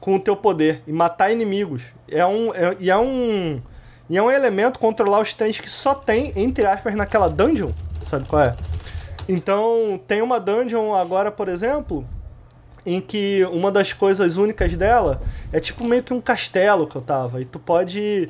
com 0.00 0.16
o 0.16 0.20
teu 0.20 0.34
poder 0.34 0.82
e 0.86 0.92
matar 0.92 1.30
inimigos. 1.30 1.84
É 2.08 2.24
um, 2.26 2.52
é, 2.54 2.76
e 2.80 2.90
é 2.90 2.96
um 2.96 3.60
e 4.08 4.16
é 4.16 4.22
um 4.22 4.28
elemento 4.28 4.80
controlar 4.80 5.20
os 5.20 5.32
trens 5.32 5.60
que 5.60 5.70
só 5.70 5.94
tem, 5.94 6.32
entre 6.34 6.66
aspas, 6.66 6.96
naquela 6.96 7.30
dungeon. 7.30 7.70
Sabe 8.02 8.26
qual 8.26 8.42
é? 8.42 8.56
Então, 9.28 10.00
tem 10.08 10.20
uma 10.20 10.40
dungeon 10.40 10.92
agora, 10.92 11.30
por 11.30 11.48
exemplo, 11.48 12.04
em 12.84 13.00
que 13.00 13.46
uma 13.52 13.70
das 13.70 13.92
coisas 13.92 14.36
únicas 14.36 14.76
dela 14.76 15.20
é 15.52 15.60
tipo 15.60 15.84
meio 15.84 16.02
que 16.02 16.12
um 16.12 16.20
castelo 16.20 16.86
que 16.86 16.96
eu 16.96 17.02
tava. 17.02 17.40
E 17.40 17.44
tu 17.44 17.58
pode 17.58 18.28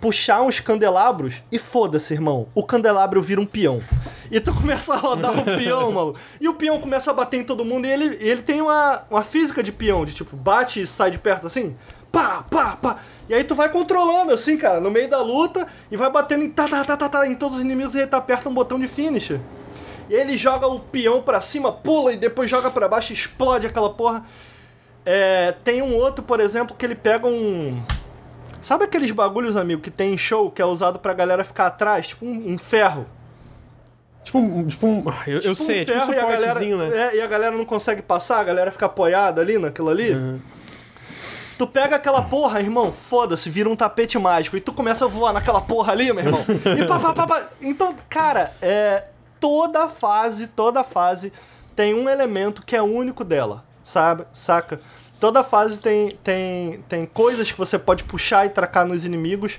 puxar 0.00 0.40
uns 0.40 0.58
candelabros 0.58 1.42
e 1.52 1.58
foda-se, 1.58 2.14
irmão. 2.14 2.48
O 2.54 2.64
candelabro 2.64 3.20
vira 3.20 3.40
um 3.40 3.46
peão. 3.46 3.82
E 4.30 4.40
tu 4.40 4.54
começa 4.54 4.94
a 4.94 4.96
rodar 4.96 5.32
um 5.32 5.44
peão, 5.44 5.92
mano. 5.92 6.14
E 6.40 6.48
o 6.48 6.54
peão 6.54 6.80
começa 6.80 7.10
a 7.10 7.14
bater 7.14 7.40
em 7.40 7.44
todo 7.44 7.64
mundo. 7.64 7.86
E 7.86 7.90
ele, 7.90 8.16
ele 8.20 8.42
tem 8.42 8.62
uma, 8.62 9.02
uma 9.10 9.22
física 9.22 9.62
de 9.62 9.70
peão, 9.70 10.04
de 10.04 10.14
tipo, 10.14 10.34
bate 10.36 10.80
e 10.80 10.86
sai 10.86 11.10
de 11.10 11.18
perto 11.18 11.46
assim. 11.46 11.76
Pá, 12.10 12.44
pá, 12.50 12.76
pá. 12.76 12.98
E 13.28 13.34
aí 13.34 13.44
tu 13.44 13.54
vai 13.54 13.68
controlando, 13.68 14.32
assim, 14.32 14.56
cara, 14.56 14.80
no 14.80 14.90
meio 14.90 15.08
da 15.08 15.22
luta 15.22 15.66
e 15.90 15.96
vai 15.96 16.10
batendo 16.10 16.42
em, 16.42 16.50
tá, 16.50 16.66
tá, 16.66 16.84
tá, 16.84 16.96
tá, 16.96 17.08
tá, 17.08 17.28
em 17.28 17.34
todos 17.34 17.58
os 17.58 17.62
inimigos 17.62 17.94
e 17.94 17.98
ele 17.98 18.06
tá 18.08 18.16
aperta 18.16 18.48
um 18.48 18.54
botão 18.54 18.80
de 18.80 18.88
finish. 18.88 19.38
E 20.10 20.14
ele 20.14 20.36
joga 20.36 20.66
o 20.66 20.80
peão 20.80 21.22
pra 21.22 21.40
cima, 21.40 21.70
pula 21.70 22.12
e 22.12 22.16
depois 22.16 22.50
joga 22.50 22.68
pra 22.68 22.88
baixo 22.88 23.12
e 23.12 23.14
explode 23.14 23.68
aquela 23.68 23.90
porra. 23.90 24.24
É, 25.06 25.54
tem 25.62 25.80
um 25.82 25.94
outro, 25.94 26.24
por 26.24 26.40
exemplo, 26.40 26.74
que 26.76 26.84
ele 26.84 26.96
pega 26.96 27.28
um. 27.28 27.80
Sabe 28.60 28.84
aqueles 28.84 29.12
bagulhos, 29.12 29.56
amigo, 29.56 29.80
que 29.80 29.90
tem 29.90 30.12
em 30.12 30.18
show 30.18 30.50
que 30.50 30.60
é 30.60 30.64
usado 30.64 30.98
pra 30.98 31.14
galera 31.14 31.44
ficar 31.44 31.68
atrás? 31.68 32.08
Tipo 32.08 32.26
um, 32.26 32.54
um 32.54 32.58
ferro. 32.58 33.06
Tipo 34.24 34.38
um. 34.38 34.66
Tipo 34.66 34.86
um 34.88 35.04
eu, 35.28 35.38
tipo 35.38 35.52
eu 35.52 35.54
sei, 35.54 35.82
um 35.82 35.86
ferro 35.86 36.00
tipo 36.00 36.10
um 36.10 36.14
e, 36.14 36.18
a 36.18 36.26
galera, 36.26 36.60
né? 36.60 36.96
é, 36.96 37.16
e 37.16 37.20
a 37.20 37.26
galera 37.28 37.56
não 37.56 37.64
consegue 37.64 38.02
passar, 38.02 38.40
a 38.40 38.44
galera 38.44 38.72
fica 38.72 38.86
apoiada 38.86 39.40
ali 39.40 39.58
naquilo 39.58 39.90
ali. 39.90 40.10
Uhum. 40.10 40.40
Tu 41.56 41.66
pega 41.68 41.94
aquela 41.94 42.22
porra, 42.22 42.58
irmão, 42.58 42.92
foda-se, 42.92 43.48
vira 43.48 43.68
um 43.68 43.76
tapete 43.76 44.18
mágico. 44.18 44.56
E 44.56 44.60
tu 44.60 44.72
começa 44.72 45.04
a 45.04 45.08
voar 45.08 45.32
naquela 45.32 45.60
porra 45.60 45.92
ali, 45.92 46.12
meu 46.12 46.24
irmão. 46.24 46.44
E 46.76 46.84
pá, 46.84 46.98
pá, 46.98 47.12
pá, 47.12 47.26
pá. 47.28 47.48
Então, 47.62 47.94
cara, 48.08 48.52
é. 48.60 49.04
Toda 49.40 49.88
fase, 49.88 50.46
toda 50.46 50.84
fase 50.84 51.32
tem 51.74 51.94
um 51.94 52.08
elemento 52.08 52.62
que 52.64 52.76
é 52.76 52.82
único 52.82 53.24
dela, 53.24 53.64
sabe? 53.82 54.24
Saca? 54.32 54.80
Toda 55.18 55.42
fase 55.42 55.80
tem, 55.80 56.10
tem, 56.22 56.82
tem 56.88 57.06
coisas 57.06 57.50
que 57.50 57.58
você 57.58 57.78
pode 57.78 58.04
puxar 58.04 58.46
e 58.46 58.50
tracar 58.50 58.86
nos 58.86 59.04
inimigos 59.04 59.58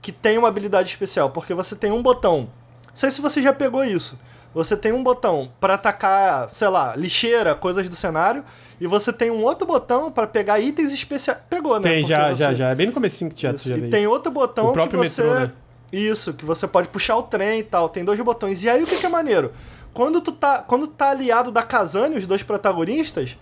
que 0.00 0.10
tem 0.10 0.36
uma 0.36 0.48
habilidade 0.48 0.88
especial. 0.88 1.30
Porque 1.30 1.54
você 1.54 1.76
tem 1.76 1.92
um 1.92 2.02
botão. 2.02 2.48
Não 2.88 2.94
sei 2.94 3.10
se 3.10 3.20
você 3.20 3.40
já 3.40 3.52
pegou 3.52 3.84
isso. 3.84 4.18
Você 4.54 4.76
tem 4.76 4.92
um 4.92 5.02
botão 5.02 5.50
para 5.58 5.74
atacar, 5.74 6.50
sei 6.50 6.68
lá, 6.68 6.94
lixeira, 6.94 7.54
coisas 7.54 7.88
do 7.88 7.96
cenário, 7.96 8.44
e 8.78 8.86
você 8.86 9.10
tem 9.10 9.30
um 9.30 9.42
outro 9.42 9.66
botão 9.66 10.12
para 10.12 10.26
pegar 10.26 10.60
itens 10.60 10.92
especiais. 10.92 11.40
Pegou, 11.48 11.80
né? 11.80 11.88
Tem, 11.88 12.02
Porque 12.02 12.14
já, 12.14 12.28
você... 12.28 12.36
já, 12.36 12.54
já. 12.54 12.68
É 12.68 12.74
bem 12.74 12.88
no 12.88 12.92
comecinho 12.92 13.30
que 13.30 13.40
já, 13.40 13.52
Isso. 13.52 13.68
já 13.70 13.78
E 13.78 13.88
tem 13.88 14.06
outro 14.06 14.30
botão 14.30 14.68
O 14.68 14.72
próprio 14.74 15.00
que 15.00 15.08
você. 15.08 15.22
metrô, 15.22 15.40
né? 15.40 15.52
Isso, 15.92 16.32
que 16.32 16.44
você 16.44 16.66
pode 16.66 16.88
puxar 16.88 17.16
o 17.16 17.22
trem 17.22 17.60
e 17.60 17.62
tal. 17.62 17.88
Tem 17.88 18.04
dois 18.04 18.18
botões. 18.20 18.62
E 18.62 18.70
aí 18.70 18.82
o 18.82 18.86
que, 18.86 18.96
que 18.96 19.06
é 19.06 19.08
maneiro? 19.10 19.52
Quando 19.92 20.20
tu 20.22 20.32
tá, 20.32 20.58
quando 20.62 20.86
tá 20.86 21.10
aliado 21.10 21.52
da 21.52 21.62
Kazane, 21.62 22.16
os 22.16 22.26
dois 22.26 22.42
protagonistas, 22.42 23.36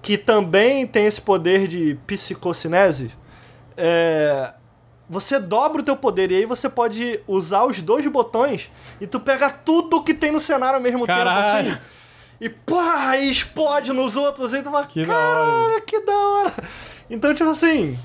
que 0.00 0.16
também 0.16 0.86
tem 0.86 1.04
esse 1.04 1.20
poder 1.20 1.66
de 1.66 1.98
psicocinese, 2.06 3.10
é, 3.76 4.54
você 5.10 5.40
dobra 5.40 5.80
o 5.82 5.84
teu 5.84 5.96
poder 5.96 6.30
e 6.30 6.36
aí 6.36 6.46
você 6.46 6.68
pode 6.68 7.20
usar 7.26 7.64
os 7.64 7.82
dois 7.82 8.06
botões 8.06 8.70
e 9.00 9.06
tu 9.06 9.18
pega 9.18 9.50
tudo 9.50 10.02
que 10.02 10.14
tem 10.14 10.30
no 10.30 10.38
cenário 10.38 10.76
ao 10.76 10.82
mesmo 10.82 11.06
Caralho. 11.06 11.64
tempo 11.64 11.74
assim. 11.74 11.82
E 12.40 12.48
pá, 12.48 13.16
e 13.16 13.30
explode 13.30 13.92
nos 13.92 14.14
outros 14.14 14.52
e 14.52 14.62
tu 14.62 14.70
fala, 14.70 14.86
Que 14.86 15.04
da 15.04 15.12
caralho, 15.12 15.82
que 15.82 16.00
da 16.00 16.12
hora. 16.12 16.52
Então, 17.08 17.34
tipo 17.34 17.48
assim, 17.48 17.98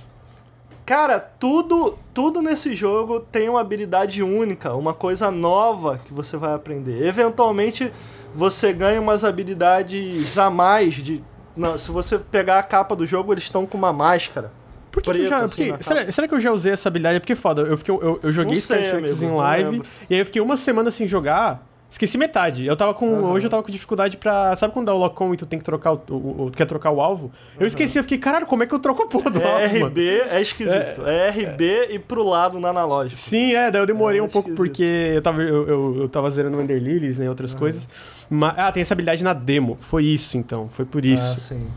Cara, 0.91 1.21
tudo, 1.21 1.97
tudo 2.13 2.41
nesse 2.41 2.75
jogo 2.75 3.21
tem 3.21 3.47
uma 3.47 3.61
habilidade 3.61 4.21
única, 4.21 4.73
uma 4.73 4.93
coisa 4.93 5.31
nova 5.31 6.01
que 6.03 6.13
você 6.13 6.35
vai 6.35 6.53
aprender. 6.53 7.07
Eventualmente, 7.07 7.93
você 8.35 8.73
ganha 8.73 8.99
umas 8.99 9.23
habilidades 9.23 10.37
a 10.37 10.49
mais 10.49 10.95
de. 10.95 11.23
Não, 11.55 11.77
se 11.77 11.89
você 11.91 12.17
pegar 12.17 12.59
a 12.59 12.63
capa 12.63 12.93
do 12.93 13.05
jogo, 13.05 13.33
eles 13.33 13.45
estão 13.45 13.65
com 13.65 13.77
uma 13.77 13.93
máscara. 13.93 14.51
Por 14.91 15.01
que, 15.01 15.13
que 15.13 15.19
eu 15.19 15.29
já. 15.29 15.37
preta, 15.37 15.47
porque- 15.47 15.63
assim, 15.71 15.81
será, 15.81 16.11
será 16.11 16.27
que 16.27 16.33
eu 16.33 16.39
já 16.41 16.51
usei 16.51 16.73
essa 16.73 16.89
habilidade? 16.89 17.15
É 17.15 17.19
porque 17.21 17.35
foda. 17.35 17.61
Eu, 17.61 17.77
fiquei, 17.77 17.95
eu, 17.95 18.19
eu 18.21 18.31
joguei 18.33 18.55
Star 18.57 18.77
Trek 18.77 19.23
em 19.23 19.31
live. 19.33 19.81
E 20.09 20.15
aí 20.15 20.19
eu 20.19 20.25
fiquei 20.25 20.41
uma 20.41 20.57
semana 20.57 20.91
sem 20.91 21.07
jogar. 21.07 21.70
Esqueci 21.91 22.17
metade. 22.17 22.65
Eu 22.65 22.75
tava 22.77 22.93
com. 22.93 23.05
Hoje 23.25 23.45
eu 23.45 23.49
tava 23.49 23.61
com 23.61 23.69
dificuldade 23.71 24.15
pra. 24.15 24.55
Sabe 24.55 24.73
quando 24.73 24.85
dá 24.87 24.93
o 24.93 24.97
lock-on 24.97 25.33
e 25.33 25.37
tu 25.37 25.45
tem 25.45 25.59
que 25.59 25.65
trocar 25.65 25.91
o, 25.91 26.01
o- 26.09 26.43
o- 26.45 26.49
tu 26.49 26.57
quer 26.57 26.65
trocar 26.65 26.89
o 26.89 27.01
alvo? 27.01 27.31
Eu 27.59 27.67
esqueci, 27.67 27.97
eu 27.99 28.03
fiquei, 28.03 28.17
caralho, 28.17 28.45
como 28.45 28.63
é 28.63 28.65
que 28.65 28.73
eu 28.73 28.79
troco 28.79 29.03
a 29.03 29.07
porra 29.07 29.29
do 29.29 29.41
É 29.41 29.63
alvo? 29.65 29.73
mano? 29.73 29.87
RB, 29.87 30.21
é 30.31 30.41
esquisito. 30.41 31.05
É, 31.05 31.27
RB 31.29 31.87
e 31.91 31.99
pro 31.99 32.23
lado 32.25 32.57
no 32.59 32.65
analógico. 32.65 33.19
Sim, 33.19 33.53
é, 33.55 33.69
daí 33.69 33.81
eu 33.81 33.85
demorei 33.85 34.19
É, 34.19 34.23
um 34.23 34.29
pouco 34.29 34.51
porque 34.55 34.81
eu 35.15 35.21
tava, 35.21 35.41
eu, 35.43 35.67
eu, 35.67 35.97
eu 36.03 36.09
tava 36.09 36.31
zerando 36.31 36.57
o 36.57 36.61
Ender 36.61 36.81
Lilies, 36.81 37.17
né, 37.17 37.27
outras 37.29 37.53
coisas. 37.53 37.85
Mas, 38.29 38.53
ah, 38.57 38.71
tem 38.71 38.79
essa 38.79 38.93
habilidade 38.93 39.21
na 39.21 39.33
demo. 39.33 39.77
Foi 39.81 40.05
isso, 40.05 40.37
então. 40.37 40.69
Foi 40.69 40.85
por 40.85 41.03
Ah, 41.03 41.07
isso. 41.07 41.35
sim. 41.41 41.67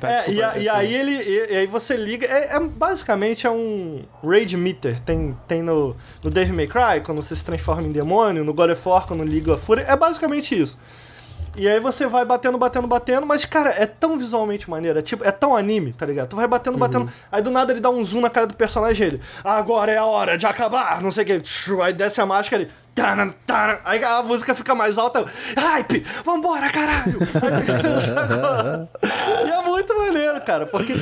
Tá, 0.00 0.10
é, 0.10 0.24
e, 0.30 0.34
desculpa, 0.34 0.52
a- 0.52 0.58
e 0.58 0.66
é, 0.68 0.70
aí 0.70 0.94
ele. 0.94 1.10
E, 1.12 1.52
e 1.52 1.56
aí 1.56 1.66
você 1.66 1.96
liga. 1.96 2.26
É, 2.26 2.56
é- 2.56 2.60
basicamente 2.60 3.46
é 3.46 3.50
um 3.50 4.02
Rage 4.22 4.56
Meter. 4.56 4.98
Tem, 5.00 5.36
tem 5.48 5.62
no, 5.62 5.96
no 6.22 6.30
Devil 6.30 6.54
May 6.54 6.66
Cry, 6.66 7.00
quando 7.04 7.22
você 7.22 7.34
se 7.36 7.44
transforma 7.44 7.82
em 7.82 7.92
demônio, 7.92 8.44
no 8.44 8.52
God 8.54 8.70
of 8.70 8.88
War, 8.88 9.06
quando 9.06 9.24
liga 9.24 9.54
a 9.54 9.58
fúria. 9.58 9.82
É 9.88 9.96
basicamente 9.96 10.58
isso. 10.60 10.78
E 11.56 11.68
aí 11.68 11.78
você 11.78 12.08
vai 12.08 12.24
batendo, 12.24 12.58
batendo, 12.58 12.88
batendo, 12.88 13.24
mas, 13.24 13.44
cara, 13.44 13.70
é 13.70 13.86
tão 13.86 14.18
visualmente 14.18 14.68
maneiro, 14.68 14.98
é, 14.98 15.02
tipo, 15.02 15.22
é 15.22 15.30
tão 15.30 15.54
anime, 15.54 15.92
tá 15.92 16.04
ligado? 16.04 16.30
Tu 16.30 16.34
vai 16.34 16.48
batendo, 16.48 16.76
batendo, 16.76 17.08
aí 17.30 17.40
do 17.40 17.48
nada 17.48 17.72
ele 17.72 17.78
dá 17.80 17.90
um 17.90 18.02
zoom 18.02 18.20
na 18.22 18.28
cara 18.28 18.44
do 18.48 18.54
personagem 18.54 19.04
e 19.06 19.10
ele, 19.10 19.20
agora 19.44 19.92
é 19.92 19.96
a 19.96 20.04
hora 20.04 20.36
de 20.36 20.46
acabar, 20.46 21.00
não 21.00 21.12
sei 21.12 21.22
o 21.22 21.26
que, 21.26 21.42
aí 21.80 21.92
desce 21.92 22.20
a 22.20 22.26
máscara 22.26 22.64
e 22.64 22.68
taran, 22.94 23.30
taran, 23.46 23.78
aí 23.84 24.02
a 24.04 24.22
música 24.22 24.54
fica 24.54 24.74
mais 24.74 24.96
alta, 24.96 25.24
hype, 25.58 26.00
vambora, 26.24 26.70
caralho! 26.70 27.18
e 29.46 29.50
é 29.50 29.62
muito 29.62 29.96
maneiro, 29.96 30.40
cara, 30.42 30.66
porque 30.66 30.94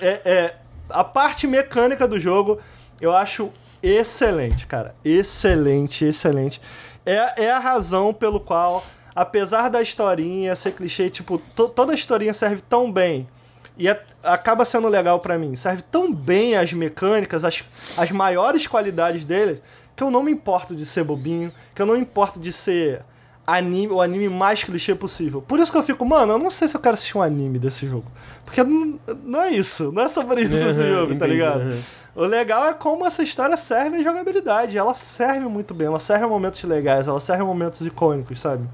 é, 0.00 0.20
é- 0.24 0.54
a 0.90 1.02
parte 1.02 1.46
mecânica 1.46 2.06
do 2.06 2.20
jogo 2.20 2.58
eu 3.00 3.14
acho 3.14 3.50
excelente, 3.82 4.66
cara. 4.66 4.94
Excelente, 5.04 6.04
excelente. 6.04 6.60
É, 7.04 7.44
é 7.44 7.50
a 7.50 7.58
razão 7.58 8.12
pelo 8.14 8.40
qual, 8.40 8.84
apesar 9.14 9.68
da 9.68 9.82
historinha 9.82 10.54
ser 10.56 10.72
clichê, 10.72 11.10
tipo, 11.10 11.38
to- 11.54 11.68
toda 11.68 11.92
a 11.92 11.94
historinha 11.94 12.32
serve 12.32 12.62
tão 12.62 12.90
bem. 12.90 13.28
E 13.76 13.88
é- 13.88 14.02
acaba 14.22 14.64
sendo 14.64 14.88
legal 14.88 15.18
pra 15.20 15.36
mim. 15.36 15.54
Serve 15.56 15.82
tão 15.82 16.12
bem 16.12 16.56
as 16.56 16.72
mecânicas, 16.72 17.44
as, 17.44 17.64
as 17.96 18.10
maiores 18.10 18.66
qualidades 18.66 19.24
dele, 19.24 19.60
que 19.96 20.02
eu 20.02 20.10
não 20.10 20.22
me 20.22 20.32
importo 20.32 20.74
de 20.74 20.84
ser 20.84 21.04
bobinho, 21.04 21.52
que 21.74 21.80
eu 21.82 21.86
não 21.86 21.94
me 21.94 22.00
importo 22.00 22.38
de 22.40 22.50
ser 22.52 23.02
anime, 23.46 23.92
o 23.92 24.00
anime 24.00 24.28
mais 24.28 24.64
clichê 24.64 24.94
possível. 24.94 25.42
Por 25.42 25.60
isso 25.60 25.70
que 25.70 25.76
eu 25.78 25.82
fico, 25.82 26.04
mano, 26.04 26.32
eu 26.32 26.38
não 26.38 26.50
sei 26.50 26.66
se 26.66 26.76
eu 26.76 26.80
quero 26.80 26.94
assistir 26.94 27.18
um 27.18 27.22
anime 27.22 27.58
desse 27.58 27.86
jogo. 27.86 28.10
Porque 28.44 28.62
não, 28.62 28.98
não 29.22 29.40
é 29.42 29.50
isso, 29.50 29.92
não 29.92 30.02
é 30.02 30.08
sobre 30.08 30.42
isso 30.42 30.64
esse 30.66 30.82
Uhum, 30.82 30.94
jogo, 30.94 31.14
tá 31.16 31.26
ligado? 31.26 31.60
uhum. 31.62 31.80
O 32.16 32.24
legal 32.26 32.64
é 32.66 32.72
como 32.72 33.04
essa 33.04 33.22
história 33.22 33.56
serve 33.56 33.96
a 33.98 34.02
jogabilidade. 34.02 34.78
Ela 34.78 34.94
serve 34.94 35.46
muito 35.46 35.74
bem, 35.74 35.88
ela 35.88 35.98
serve 36.00 36.24
a 36.24 36.28
momentos 36.28 36.62
legais, 36.62 37.08
ela 37.08 37.20
serve 37.20 37.42
a 37.42 37.44
momentos 37.44 37.80
icônicos, 37.84 38.38
sabe? 38.40 38.68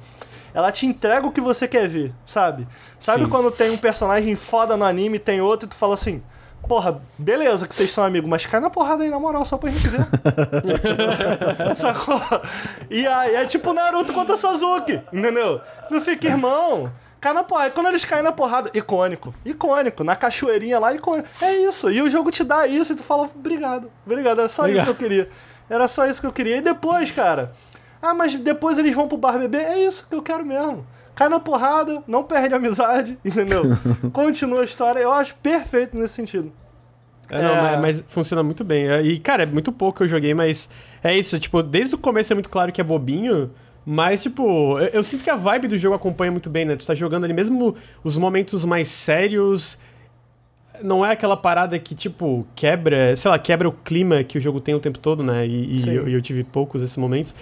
Ela 0.53 0.71
te 0.71 0.85
entrega 0.85 1.27
o 1.27 1.33
que 1.33 1.41
você 1.41 1.67
quer 1.67 1.89
ver, 1.89 2.13
sabe? 2.27 2.67
Sabe 2.99 3.25
Sim. 3.25 3.31
quando 3.31 3.51
tem 3.51 3.71
um 3.71 3.79
personagem 3.79 4.35
foda 4.37 4.77
no 4.77 4.85
anime 4.85 5.17
e 5.17 5.21
tem 5.21 5.41
outro 5.41 5.67
e 5.67 5.71
tu 5.71 5.75
fala 5.77 5.95
assim, 5.95 6.23
porra, 6.67 7.01
beleza 7.19 7.67
que 7.67 7.75
vocês 7.75 7.93
são 7.93 8.05
amigos, 8.05 8.29
mas 8.29 8.47
cai 8.47 8.61
na 8.61 8.71
porrada 8.71 9.03
aí, 9.03 9.11
na 9.11 9.19
moral, 9.19 9.45
só 9.45 9.57
pra 9.57 9.71
gente 9.71 9.89
ver. 9.89 10.07
Sacou? 11.75 12.21
E 12.89 13.07
aí 13.07 13.35
é 13.35 13.45
tipo 13.45 13.73
Naruto 13.73 14.13
contra 14.13 14.37
Sasuke, 14.37 15.01
entendeu? 15.13 15.61
Tu 15.89 16.01
fica, 16.01 16.29
irmão, 16.29 16.91
cai 17.21 17.33
na 17.33 17.43
porrada. 17.43 17.71
Quando 17.71 17.89
eles 17.89 18.05
caem 18.05 18.23
na 18.23 18.33
porrada, 18.33 18.71
icônico. 18.75 19.35
Icônico. 19.45 20.05
Na 20.05 20.17
cachoeirinha 20.17 20.79
lá, 20.79 20.95
icônico. 20.95 21.29
É 21.41 21.53
isso. 21.57 21.91
E 21.91 22.01
o 22.01 22.09
jogo 22.11 22.31
te 22.31 22.45
dá 22.45 22.67
isso 22.67 22.93
e 22.93 22.97
tu 22.97 23.03
fala, 23.03 23.25
obrigado, 23.35 23.91
obrigado. 24.07 24.39
Era 24.41 24.49
só 24.49 24.63
Obrigado. 24.63 24.85
isso 24.87 24.95
que 24.95 25.05
eu 25.05 25.09
queria. 25.09 25.31
Era 25.69 25.89
só 25.89 26.07
isso 26.07 26.21
que 26.21 26.27
eu 26.27 26.33
queria. 26.33 26.57
E 26.57 26.61
depois, 26.61 27.11
cara, 27.11 27.53
ah, 28.03 28.15
mas 28.15 28.35
depois 28.35 28.79
eles 28.79 28.95
vão 28.95 29.07
pro 29.07 29.17
bar 29.17 29.39
beber. 29.39 29.63
É 29.63 29.79
isso 29.79 30.07
que 30.09 30.15
eu 30.15 30.23
quero 30.23 30.45
mesmo. 30.45 30.87
Cai 31.21 31.29
na 31.29 31.39
porrada, 31.39 32.03
não 32.09 32.25
perde 32.25 32.55
a 32.55 32.57
amizade, 32.57 33.19
entendeu? 33.23 33.63
Continua 34.11 34.63
a 34.63 34.65
história. 34.65 35.01
Eu 35.01 35.13
acho 35.13 35.35
perfeito 35.35 35.95
nesse 35.95 36.15
sentido. 36.15 36.51
É, 37.29 37.43
não, 37.43 37.51
É. 37.51 37.61
mas, 37.61 37.81
mas 37.81 38.05
funciona 38.09 38.43
muito 38.43 38.65
bem. 38.65 38.89
É, 38.89 39.03
E, 39.03 39.19
cara, 39.19 39.43
é 39.43 39.47
muito 39.47 39.71
pouco 39.71 39.99
que 39.99 40.05
eu 40.05 40.09
joguei, 40.09 40.33
mas 40.33 40.67
é 41.05 41.15
isso, 41.15 41.39
tipo, 41.39 41.63
desde 41.63 41.95
o 41.95 41.99
começo 41.99 42.33
é 42.33 42.35
muito 42.35 42.49
claro 42.49 42.73
que 42.73 42.81
é 42.81 42.85
bobinho, 42.85 43.51
mas, 43.85 44.23
tipo, 44.23 44.79
eu, 44.79 44.87
eu 44.89 45.05
sinto 45.05 45.23
que 45.23 45.29
a 45.29 45.37
vibe 45.37 45.69
do 45.69 45.77
jogo 45.77 45.95
acompanha 45.95 46.33
muito 46.33 46.49
bem, 46.49 46.65
né? 46.65 46.75
Tu 46.75 46.87
tá 46.87 46.95
jogando 46.95 47.25
ali, 47.25 47.35
mesmo 47.35 47.75
os 48.03 48.17
momentos 48.17 48.65
mais 48.65 48.89
sérios, 48.89 49.77
não 50.83 51.05
é 51.05 51.13
aquela 51.13 51.37
parada 51.37 51.79
que, 51.79 51.95
tipo, 51.95 52.47
quebra, 52.57 53.15
sei 53.15 53.31
lá, 53.31 53.39
quebra 53.39 53.69
o 53.69 53.73
clima 53.73 54.25
que 54.25 54.39
o 54.39 54.41
jogo 54.41 54.59
tem 54.59 54.75
o 54.75 54.81
tempo 54.81 54.99
todo, 54.99 55.23
né? 55.23 55.47
E, 55.47 55.77
e 55.77 55.95
eu, 55.95 56.09
eu 56.09 56.23
tive 56.23 56.43
poucos 56.45 56.81
desses 56.81 56.97
momentos. 56.97 57.35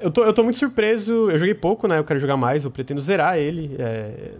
Eu 0.00 0.10
tô, 0.10 0.22
eu 0.24 0.32
tô 0.32 0.42
muito 0.42 0.58
surpreso, 0.58 1.30
eu 1.30 1.38
joguei 1.38 1.54
pouco, 1.54 1.86
né? 1.86 1.98
Eu 1.98 2.04
quero 2.04 2.18
jogar 2.18 2.36
mais, 2.36 2.64
eu 2.64 2.70
pretendo 2.70 3.00
zerar 3.00 3.36
ele. 3.36 3.76
é, 3.78 4.32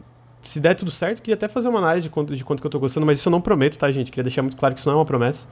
se 0.44 0.60
der 0.60 0.74
tudo 0.74 0.90
certo, 0.90 1.22
queria 1.22 1.34
até 1.34 1.48
fazer 1.48 1.68
uma 1.68 1.78
análise 1.78 2.04
de 2.04 2.10
quanto, 2.10 2.36
de 2.36 2.44
quanto 2.44 2.60
que 2.60 2.66
eu 2.66 2.70
tô 2.70 2.78
gostando, 2.78 3.06
mas 3.06 3.18
isso 3.18 3.28
eu 3.28 3.30
não 3.30 3.40
prometo, 3.40 3.78
tá, 3.78 3.90
gente? 3.90 4.10
Queria 4.10 4.24
deixar 4.24 4.42
muito 4.42 4.56
claro 4.56 4.74
que 4.74 4.80
isso 4.80 4.88
não 4.88 4.96
é 4.96 4.98
uma 4.98 5.04
promessa. 5.04 5.48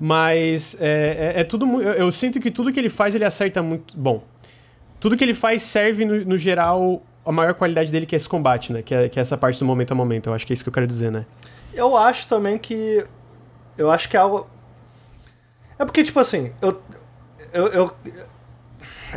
Mas 0.00 0.76
é, 0.80 1.34
é, 1.36 1.40
é 1.40 1.44
tudo. 1.44 1.66
Eu, 1.80 1.92
eu, 1.92 2.12
sinto 2.12 2.40
que 2.40 2.50
tudo 2.50 2.72
que 2.72 2.80
ele 2.80 2.88
faz, 2.88 3.14
ele 3.14 3.24
acerta 3.24 3.62
muito. 3.62 3.96
Bom. 3.96 4.24
Tudo 4.98 5.16
que 5.16 5.24
ele 5.24 5.34
faz 5.34 5.62
serve, 5.62 6.04
no, 6.04 6.24
no 6.24 6.38
geral, 6.38 7.02
a 7.24 7.30
maior 7.30 7.54
qualidade 7.54 7.92
dele, 7.92 8.06
que 8.06 8.14
é 8.14 8.18
esse 8.18 8.28
combate, 8.28 8.72
né? 8.72 8.82
Que 8.82 8.94
é, 8.94 9.08
que 9.08 9.18
é 9.18 9.22
essa 9.22 9.36
parte 9.36 9.58
do 9.58 9.66
momento 9.66 9.92
a 9.92 9.94
momento. 9.94 10.28
Eu 10.28 10.34
acho 10.34 10.46
que 10.46 10.52
é 10.52 10.54
isso 10.54 10.64
que 10.64 10.68
eu 10.68 10.74
quero 10.74 10.86
dizer, 10.86 11.12
né? 11.12 11.26
Eu 11.74 11.96
acho 11.96 12.26
também 12.26 12.56
que. 12.56 13.04
Eu 13.76 13.90
acho 13.90 14.08
que 14.08 14.16
é 14.16 14.20
algo. 14.20 14.48
É 15.78 15.84
porque, 15.84 16.02
tipo 16.02 16.18
assim, 16.18 16.52
eu. 16.62 16.80
eu, 17.52 17.66
eu 17.68 17.94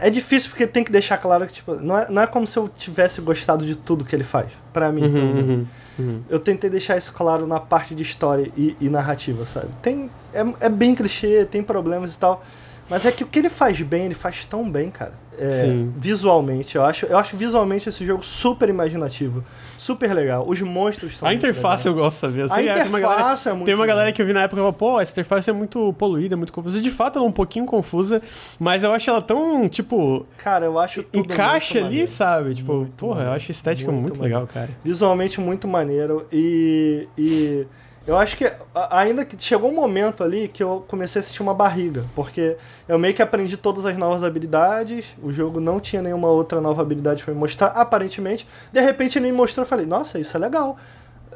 é 0.02 0.10
difícil 0.10 0.50
porque 0.50 0.66
tem 0.66 0.84
que 0.84 0.91
deixar 0.91 1.18
claro 1.18 1.46
que, 1.46 1.54
tipo, 1.54 1.76
não 1.76 1.98
é, 1.98 2.10
não 2.10 2.22
é 2.22 2.28
como 2.28 2.46
se 2.48 2.58
eu 2.58 2.68
tivesse 2.68 3.22
gostado 3.22 3.66
de 3.66 3.76
tudo 3.76 4.04
que 4.06 4.16
ele 4.16 4.24
faz. 4.24 4.48
para 4.72 4.91
mim, 4.91 5.04
uhum, 5.04 5.39
uhum, 5.39 5.66
uhum. 6.00 6.22
Eu 6.30 6.39
tentei 6.39 6.70
deixar 6.70 6.98
isso 6.98 7.14
claro 7.14 7.46
na 7.46 7.60
parte 7.60 7.94
de 7.94 8.04
história 8.04 8.52
e, 8.58 8.76
e 8.80 8.89
narrativa, 8.89 9.46
sabe? 9.46 9.68
Tem, 9.82 10.10
é, 10.34 10.66
é 10.66 10.70
bem 10.70 10.96
clichê, 10.96 11.46
tem 11.46 11.62
problemas 11.64 12.16
e 12.16 12.18
tal. 12.18 12.44
Mas 12.89 13.06
é 13.06 13.12
que 13.12 13.24
o 13.24 13.28
que 13.28 13.39
ele 13.39 13.50
faz 13.50 13.82
bem, 13.82 14.06
ele 14.06 14.14
faz 14.14 14.46
tão 14.46 14.70
bem, 14.70 14.89
cara. 14.89 15.14
É, 15.38 15.66
visualmente, 15.98 16.76
eu 16.76 16.84
acho, 16.84 17.08
eu 17.08 17.18
acho 17.18 17.36
visualmente 17.36 17.89
esse 17.89 18.06
jogo 18.06 18.24
super 18.24 18.70
imaginativo, 18.70 19.44
super 19.84 20.14
legal. 20.14 20.46
Os 20.48 20.62
monstros 20.62 21.18
são 21.18 21.28
A 21.28 21.34
interface 21.34 21.88
eu 21.88 21.94
gosto, 21.94 22.20
sabia? 22.20 22.44
a 22.44 22.62
interface 22.62 22.92
tem 22.92 23.02
galera, 23.02 23.40
é 23.46 23.54
muito 23.54 23.66
Tem 23.66 23.76
uma 23.76 23.86
galera 23.86 24.12
que 24.12 24.22
eu 24.22 24.26
vi 24.26 24.34
na 24.34 24.44
época 24.44 24.56
e 24.56 24.62
falou, 24.62 24.74
pô, 24.74 25.00
essa 25.02 25.12
interface 25.12 25.50
é 25.50 25.54
muito 25.54 25.94
poluída, 25.94 26.38
muito 26.38 26.54
confusa. 26.54 26.80
De 26.82 26.92
fato, 26.92 27.18
ela 27.20 27.26
é 27.26 27.30
um 27.30 27.34
pouquinho 27.34 27.66
confusa, 27.66 28.22
mas 28.60 28.84
eu 28.84 28.94
acho 28.94 29.10
ela 29.10 29.22
tão, 29.22 29.68
tipo... 29.68 30.26
Cara, 30.38 30.66
eu 30.66 30.80
acho 30.80 31.04
tudo 31.04 31.34
Encaixa 31.34 31.78
ali, 31.80 31.86
maneiro. 31.88 32.08
sabe? 32.12 32.56
Tipo, 32.56 32.74
Muito 32.74 32.94
porra, 32.94 33.16
maneiro. 33.16 33.32
eu 33.32 33.36
acho 33.36 33.52
a 33.52 33.52
estética 33.52 33.92
muito, 33.92 34.10
Muito 34.10 34.22
legal, 34.22 34.48
cara. 34.48 34.70
visualmente 34.84 35.40
muito 35.42 35.68
maneiro 35.68 36.26
e, 36.32 37.08
e 37.18 37.66
eu 38.06 38.18
acho 38.18 38.36
que 38.36 38.51
ainda 38.89 39.24
que 39.24 39.41
chegou 39.41 39.70
um 39.70 39.76
momento 39.76 40.24
ali 40.24 40.49
que 40.49 40.62
eu 40.62 40.84
comecei 40.89 41.22
a 41.22 41.24
sentir 41.24 41.41
uma 41.41 41.54
barriga, 41.54 42.04
porque 42.14 42.58
eu 42.88 42.99
meio 42.99 43.14
que 43.14 43.22
aprendi 43.22 43.56
todas 43.56 43.86
as 43.86 43.97
novas 43.97 44.24
habilidades, 44.26 45.06
o 45.22 45.32
jogo 45.32 45.62
não 45.62 45.80
tinha 45.80 46.01
nenhuma 46.01 46.28
outra 46.28 46.60
nova 46.60 46.82
habilidade 46.82 47.24
pra 47.24 47.34
me 47.34 47.39
mostrar, 47.39 47.68
aparentemente. 47.68 48.45
De 48.74 48.82
repente 48.82 49.18
ele 49.18 49.28
me 49.28 49.32
mostrou, 49.32 49.64
eu 49.64 49.68
falei, 49.68 49.86
nossa, 49.86 50.20
isso 50.20 50.36
é 50.36 50.39
legal. 50.39 50.78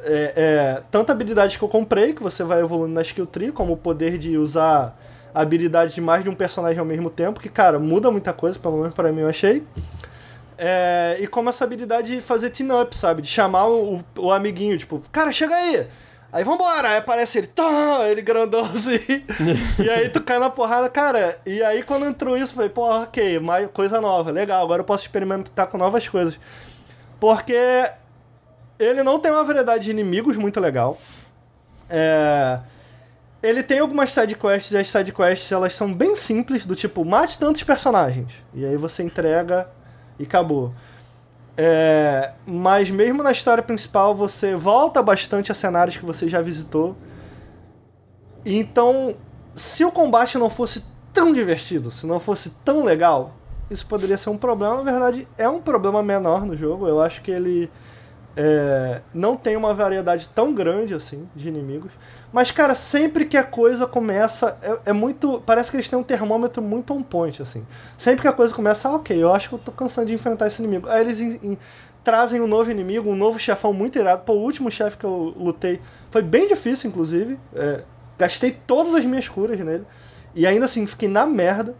É, 0.02 0.32
é, 0.36 0.82
tanto 0.90 1.10
habilidades 1.10 1.56
que 1.56 1.62
eu 1.62 1.68
comprei, 1.68 2.12
que 2.12 2.22
você 2.22 2.44
vai 2.44 2.60
evoluindo 2.60 2.94
na 2.94 3.02
skill 3.02 3.26
tree, 3.26 3.50
como 3.50 3.72
o 3.72 3.76
poder 3.76 4.18
de 4.18 4.36
usar 4.36 4.94
a 5.34 5.40
habilidade 5.40 5.94
de 5.94 6.02
mais 6.02 6.22
de 6.22 6.28
um 6.28 6.34
personagem 6.34 6.78
ao 6.78 6.84
mesmo 6.84 7.08
tempo, 7.08 7.40
que, 7.40 7.48
cara, 7.48 7.78
muda 7.78 8.10
muita 8.10 8.34
coisa, 8.34 8.58
pelo 8.58 8.76
menos 8.76 8.94
pra 8.94 9.10
mim 9.10 9.22
eu 9.22 9.28
achei. 9.28 9.64
É, 10.58 11.16
e 11.18 11.26
como 11.26 11.48
essa 11.48 11.64
habilidade 11.64 12.16
de 12.16 12.20
fazer 12.20 12.50
team-up, 12.50 12.94
sabe? 12.94 13.22
De 13.22 13.28
chamar 13.28 13.68
o, 13.68 14.04
o 14.18 14.30
amiguinho, 14.30 14.76
tipo, 14.76 15.02
cara, 15.10 15.32
chega 15.32 15.54
aí! 15.54 15.86
Aí 16.32 16.44
vambora! 16.44 16.88
Aí 16.88 16.96
aparece 16.98 17.38
ele, 17.38 17.46
tá, 17.46 18.06
ele 18.08 18.20
grandão 18.20 18.64
assim. 18.64 19.24
e 19.82 19.88
aí 19.88 20.08
tu 20.10 20.22
cai 20.22 20.38
na 20.38 20.50
porrada, 20.50 20.88
cara. 20.88 21.38
E 21.46 21.62
aí 21.62 21.82
quando 21.82 22.06
entrou 22.06 22.36
isso, 22.36 22.52
eu 22.52 22.56
falei, 22.56 22.70
pô, 22.70 22.82
ok, 23.02 23.38
mais 23.40 23.68
coisa 23.68 24.00
nova, 24.00 24.30
legal, 24.30 24.62
agora 24.62 24.80
eu 24.80 24.84
posso 24.84 25.04
experimentar 25.04 25.66
com 25.68 25.78
novas 25.78 26.06
coisas. 26.06 26.38
Porque 27.18 27.56
ele 28.78 29.02
não 29.02 29.18
tem 29.18 29.32
uma 29.32 29.42
variedade 29.42 29.84
de 29.84 29.90
inimigos 29.90 30.36
muito 30.36 30.60
legal. 30.60 30.98
É. 31.88 32.60
Ele 33.42 33.62
tem 33.62 33.78
algumas 33.78 34.12
sidequests, 34.12 34.72
e 34.72 34.76
as 34.76 34.90
sidequests 34.90 35.50
elas 35.52 35.74
são 35.74 35.92
bem 35.94 36.16
simples, 36.16 36.66
do 36.66 36.74
tipo, 36.74 37.04
mate 37.04 37.38
tantos 37.38 37.62
personagens. 37.62 38.32
E 38.52 38.64
aí 38.64 38.76
você 38.76 39.02
entrega 39.02 39.68
e 40.18 40.24
acabou. 40.24 40.74
É, 41.60 42.34
mas 42.46 42.88
mesmo 42.88 43.20
na 43.20 43.32
história 43.32 43.64
principal 43.64 44.14
você 44.14 44.54
volta 44.54 45.02
bastante 45.02 45.50
a 45.50 45.54
cenários 45.56 45.96
que 45.96 46.06
você 46.06 46.28
já 46.28 46.40
visitou. 46.40 46.96
Então, 48.46 49.16
se 49.56 49.84
o 49.84 49.90
combate 49.90 50.38
não 50.38 50.48
fosse 50.48 50.84
tão 51.12 51.32
divertido, 51.32 51.90
se 51.90 52.06
não 52.06 52.20
fosse 52.20 52.50
tão 52.64 52.84
legal, 52.84 53.34
isso 53.68 53.84
poderia 53.84 54.16
ser 54.16 54.30
um 54.30 54.36
problema. 54.36 54.76
Na 54.76 54.82
verdade, 54.88 55.26
é 55.36 55.48
um 55.48 55.60
problema 55.60 56.00
menor 56.00 56.46
no 56.46 56.56
jogo. 56.56 56.86
Eu 56.86 57.02
acho 57.02 57.22
que 57.22 57.30
ele 57.32 57.68
é, 58.36 59.00
não 59.12 59.36
tem 59.36 59.56
uma 59.56 59.74
variedade 59.74 60.28
tão 60.28 60.54
grande 60.54 60.94
assim 60.94 61.28
de 61.34 61.48
inimigos. 61.48 61.90
Mas, 62.32 62.50
cara, 62.50 62.74
sempre 62.74 63.24
que 63.24 63.36
a 63.36 63.42
coisa 63.42 63.86
começa, 63.86 64.56
é, 64.62 64.90
é 64.90 64.92
muito. 64.92 65.42
Parece 65.46 65.70
que 65.70 65.76
eles 65.76 65.88
têm 65.88 65.98
um 65.98 66.02
termômetro 66.02 66.62
muito 66.62 66.92
on 66.92 67.02
point, 67.02 67.40
assim. 67.40 67.66
Sempre 67.96 68.22
que 68.22 68.28
a 68.28 68.32
coisa 68.32 68.54
começa, 68.54 68.88
ah, 68.88 68.96
ok, 68.96 69.20
eu 69.20 69.32
acho 69.32 69.48
que 69.48 69.54
eu 69.54 69.58
tô 69.58 69.72
cansando 69.72 70.08
de 70.08 70.14
enfrentar 70.14 70.46
esse 70.46 70.60
inimigo. 70.62 70.88
Aí 70.88 71.00
eles 71.00 71.20
in- 71.20 71.38
in- 71.42 71.58
trazem 72.04 72.40
um 72.40 72.46
novo 72.46 72.70
inimigo, 72.70 73.10
um 73.10 73.16
novo 73.16 73.38
chefão 73.38 73.72
muito 73.72 73.98
irado. 73.98 74.22
Pô, 74.24 74.34
o 74.34 74.42
último 74.42 74.70
chefe 74.70 74.98
que 74.98 75.04
eu 75.06 75.34
lutei 75.36 75.80
foi 76.10 76.22
bem 76.22 76.46
difícil, 76.46 76.90
inclusive. 76.90 77.38
É, 77.54 77.80
gastei 78.18 78.52
todas 78.66 78.94
as 78.94 79.04
minhas 79.04 79.26
curas 79.26 79.58
nele. 79.58 79.84
E 80.34 80.46
ainda 80.46 80.66
assim, 80.66 80.86
fiquei 80.86 81.08
na 81.08 81.24
merda. 81.26 81.74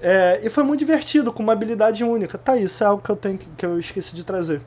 É, 0.00 0.40
e 0.42 0.50
foi 0.50 0.62
muito 0.64 0.80
divertido, 0.80 1.32
com 1.32 1.42
uma 1.42 1.52
habilidade 1.52 2.02
única. 2.04 2.36
Tá, 2.36 2.56
isso 2.56 2.82
é 2.82 2.86
algo 2.86 3.02
que 3.02 3.10
eu, 3.10 3.16
tenho, 3.16 3.38
que- 3.38 3.48
que 3.56 3.64
eu 3.66 3.78
esqueci 3.78 4.14
de 4.14 4.24
trazer. 4.24 4.60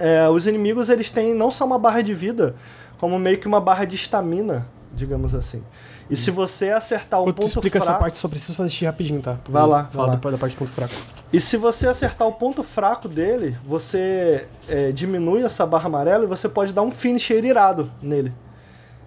É, 0.00 0.28
os 0.28 0.46
inimigos 0.46 0.88
eles 0.88 1.10
têm 1.10 1.34
não 1.34 1.50
só 1.50 1.64
uma 1.66 1.78
barra 1.78 2.00
de 2.00 2.14
vida, 2.14 2.54
como 2.98 3.18
meio 3.18 3.38
que 3.38 3.46
uma 3.46 3.60
barra 3.60 3.84
de 3.84 3.94
estamina, 3.94 4.66
digamos 4.92 5.34
assim. 5.34 5.62
E 6.10 6.16
se 6.16 6.30
você 6.32 6.70
acertar 6.70 7.20
um 7.20 7.24
Quando 7.24 7.36
tu 7.36 7.42
ponto 7.42 7.48
explica 7.54 7.78
fraco, 7.78 7.90
essa 7.92 8.00
parte, 8.00 8.18
só 8.18 8.26
preciso 8.28 8.54
fazer 8.56 8.70
xixi 8.70 8.84
rapidinho, 8.84 9.20
tá? 9.22 9.36
Vai 9.48 9.64
lá, 9.64 9.82
vai 9.82 9.92
Fala 9.92 10.06
lá. 10.08 10.14
depois 10.14 10.34
da 10.34 10.38
parte 10.38 10.56
do 10.56 10.58
ponto 10.58 10.72
fraco. 10.72 10.92
e 11.32 11.38
se 11.38 11.56
você 11.56 11.86
acertar 11.86 12.26
o 12.26 12.32
ponto 12.32 12.64
fraco 12.64 13.08
dele, 13.08 13.56
você 13.64 14.48
é, 14.66 14.90
diminui 14.90 15.44
essa 15.44 15.64
barra 15.64 15.86
amarela 15.86 16.24
e 16.24 16.26
você 16.26 16.48
pode 16.48 16.72
dar 16.72 16.82
um 16.82 16.90
finisher 16.90 17.44
irado 17.44 17.92
nele. 18.02 18.32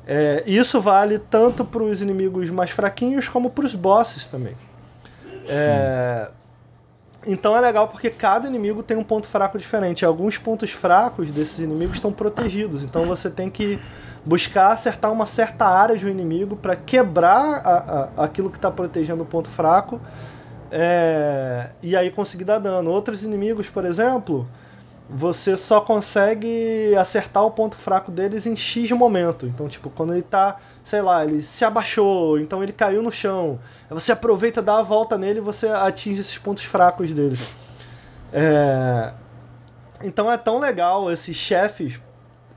É, 0.08 0.44
isso 0.46 0.80
vale 0.80 1.18
tanto 1.20 1.66
para 1.66 1.84
os 1.84 2.02
inimigos 2.02 2.50
mais 2.50 2.70
fraquinhos 2.72 3.28
como 3.28 3.50
para 3.50 3.66
os 3.66 3.74
bosses 3.76 4.28
também. 4.28 4.56
É, 5.48 6.32
Então 7.26 7.56
é 7.56 7.62
legal 7.62 7.88
porque 7.88 8.10
cada 8.10 8.48
inimigo 8.48 8.84
tem 8.84 8.98
um 8.98 9.04
ponto 9.04 9.28
fraco 9.28 9.58
diferente. 9.58 10.06
Alguns 10.06 10.38
pontos 10.38 10.72
fracos 10.72 11.32
desses 11.32 11.60
inimigos 11.60 11.96
estão 11.96 12.12
protegidos. 12.12 12.84
Então 12.84 13.06
você 13.06 13.30
tem 13.30 13.50
que 13.50 13.80
buscar 14.26 14.70
acertar 14.72 15.12
uma 15.12 15.26
certa 15.26 15.66
área 15.66 15.98
de 15.98 16.06
um 16.06 16.10
inimigo 16.10 16.56
para 16.56 16.76
quebrar 16.76 17.62
a- 17.66 18.10
a- 18.18 18.24
aquilo 18.26 18.50
que 18.50 18.58
está 18.58 18.72
protegendo 18.72 19.24
o 19.24 19.26
ponto 19.26 19.50
fraco 19.50 20.00
é, 20.72 21.70
e 21.82 21.96
aí 21.96 22.10
conseguir 22.10 22.44
dar 22.46 22.60
dano. 22.60 22.90
Outros 22.90 23.24
inimigos, 23.24 23.70
por 23.70 23.86
exemplo, 23.86 24.48
você 25.16 25.56
só 25.56 25.80
consegue 25.80 26.96
acertar 26.96 27.44
o 27.46 27.52
ponto 27.52 27.78
fraco 27.78 28.12
deles 28.12 28.48
em 28.48 28.56
X 28.56 28.90
momento. 28.92 29.46
Então, 29.46 29.68
tipo, 29.68 29.90
quando 29.92 30.14
ele 30.14 30.24
tá, 30.24 30.58
sei 30.84 31.04
lá, 31.04 31.24
ele 31.24 31.44
se 31.44 31.64
abaixou, 31.64 32.40
então 32.40 32.64
ele 32.64 32.74
caiu 32.74 33.04
no 33.04 33.12
chão. 33.12 33.60
Você 33.92 34.12
aproveita, 34.12 34.60
dá 34.60 34.80
a 34.80 34.82
volta 34.82 35.16
nele 35.16 35.38
e 35.38 35.42
você 35.42 35.68
atinge 35.68 36.22
esses 36.22 36.38
pontos 36.40 36.64
fracos 36.64 37.14
dele. 37.14 37.38
É, 38.32 39.14
Então 40.04 40.32
é 40.32 40.38
tão 40.38 40.58
legal, 40.58 41.12
esses 41.12 41.36
chefes 41.36 42.02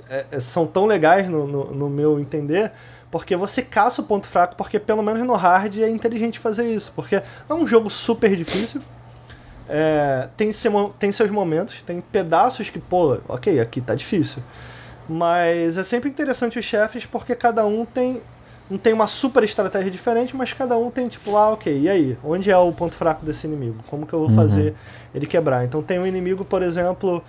é, 0.08 0.24
é, 0.30 0.40
são 0.40 0.66
tão 0.66 0.86
legais 0.86 1.28
no, 1.28 1.46
no, 1.46 1.74
no 1.74 1.90
meu 1.90 2.18
entender, 2.18 2.72
porque 3.10 3.36
você 3.36 3.60
caça 3.60 4.00
o 4.00 4.04
ponto 4.06 4.26
fraco, 4.26 4.56
porque 4.56 4.78
pelo 4.78 5.02
menos 5.02 5.22
no 5.24 5.34
hard 5.34 5.76
é 5.78 5.90
inteligente 5.90 6.38
fazer 6.38 6.72
isso. 6.72 6.90
Porque 6.96 7.16
é 7.16 7.54
um 7.54 7.66
jogo 7.66 7.90
super 7.90 8.34
difícil. 8.34 8.80
É, 9.68 10.28
tem, 10.36 10.52
seu 10.52 10.94
tem 10.98 11.10
seus 11.10 11.30
momentos, 11.30 11.82
tem 11.82 12.00
pedaços 12.00 12.70
que, 12.70 12.78
pô, 12.78 13.18
ok, 13.28 13.60
aqui 13.60 13.80
tá 13.80 13.94
difícil. 13.94 14.42
Mas 15.08 15.76
é 15.76 15.84
sempre 15.84 16.10
interessante 16.10 16.58
os 16.58 16.64
chefes 16.64 17.06
porque 17.06 17.34
cada 17.34 17.64
um 17.66 17.84
tem. 17.84 18.22
Não 18.68 18.78
tem 18.78 18.92
uma 18.92 19.06
super 19.06 19.44
estratégia 19.44 19.88
diferente, 19.92 20.34
mas 20.34 20.52
cada 20.52 20.76
um 20.76 20.90
tem 20.90 21.06
tipo, 21.06 21.36
ah, 21.36 21.50
ok, 21.50 21.82
e 21.82 21.88
aí? 21.88 22.18
Onde 22.24 22.50
é 22.50 22.58
o 22.58 22.72
ponto 22.72 22.96
fraco 22.96 23.24
desse 23.24 23.46
inimigo? 23.46 23.76
Como 23.88 24.04
que 24.04 24.12
eu 24.12 24.18
vou 24.18 24.30
fazer 24.30 24.74
ele 25.14 25.24
quebrar? 25.24 25.64
Então 25.64 25.80
tem 25.80 26.00
um 26.00 26.06
inimigo, 26.06 26.44
por 26.44 26.62
exemplo, 26.62 27.22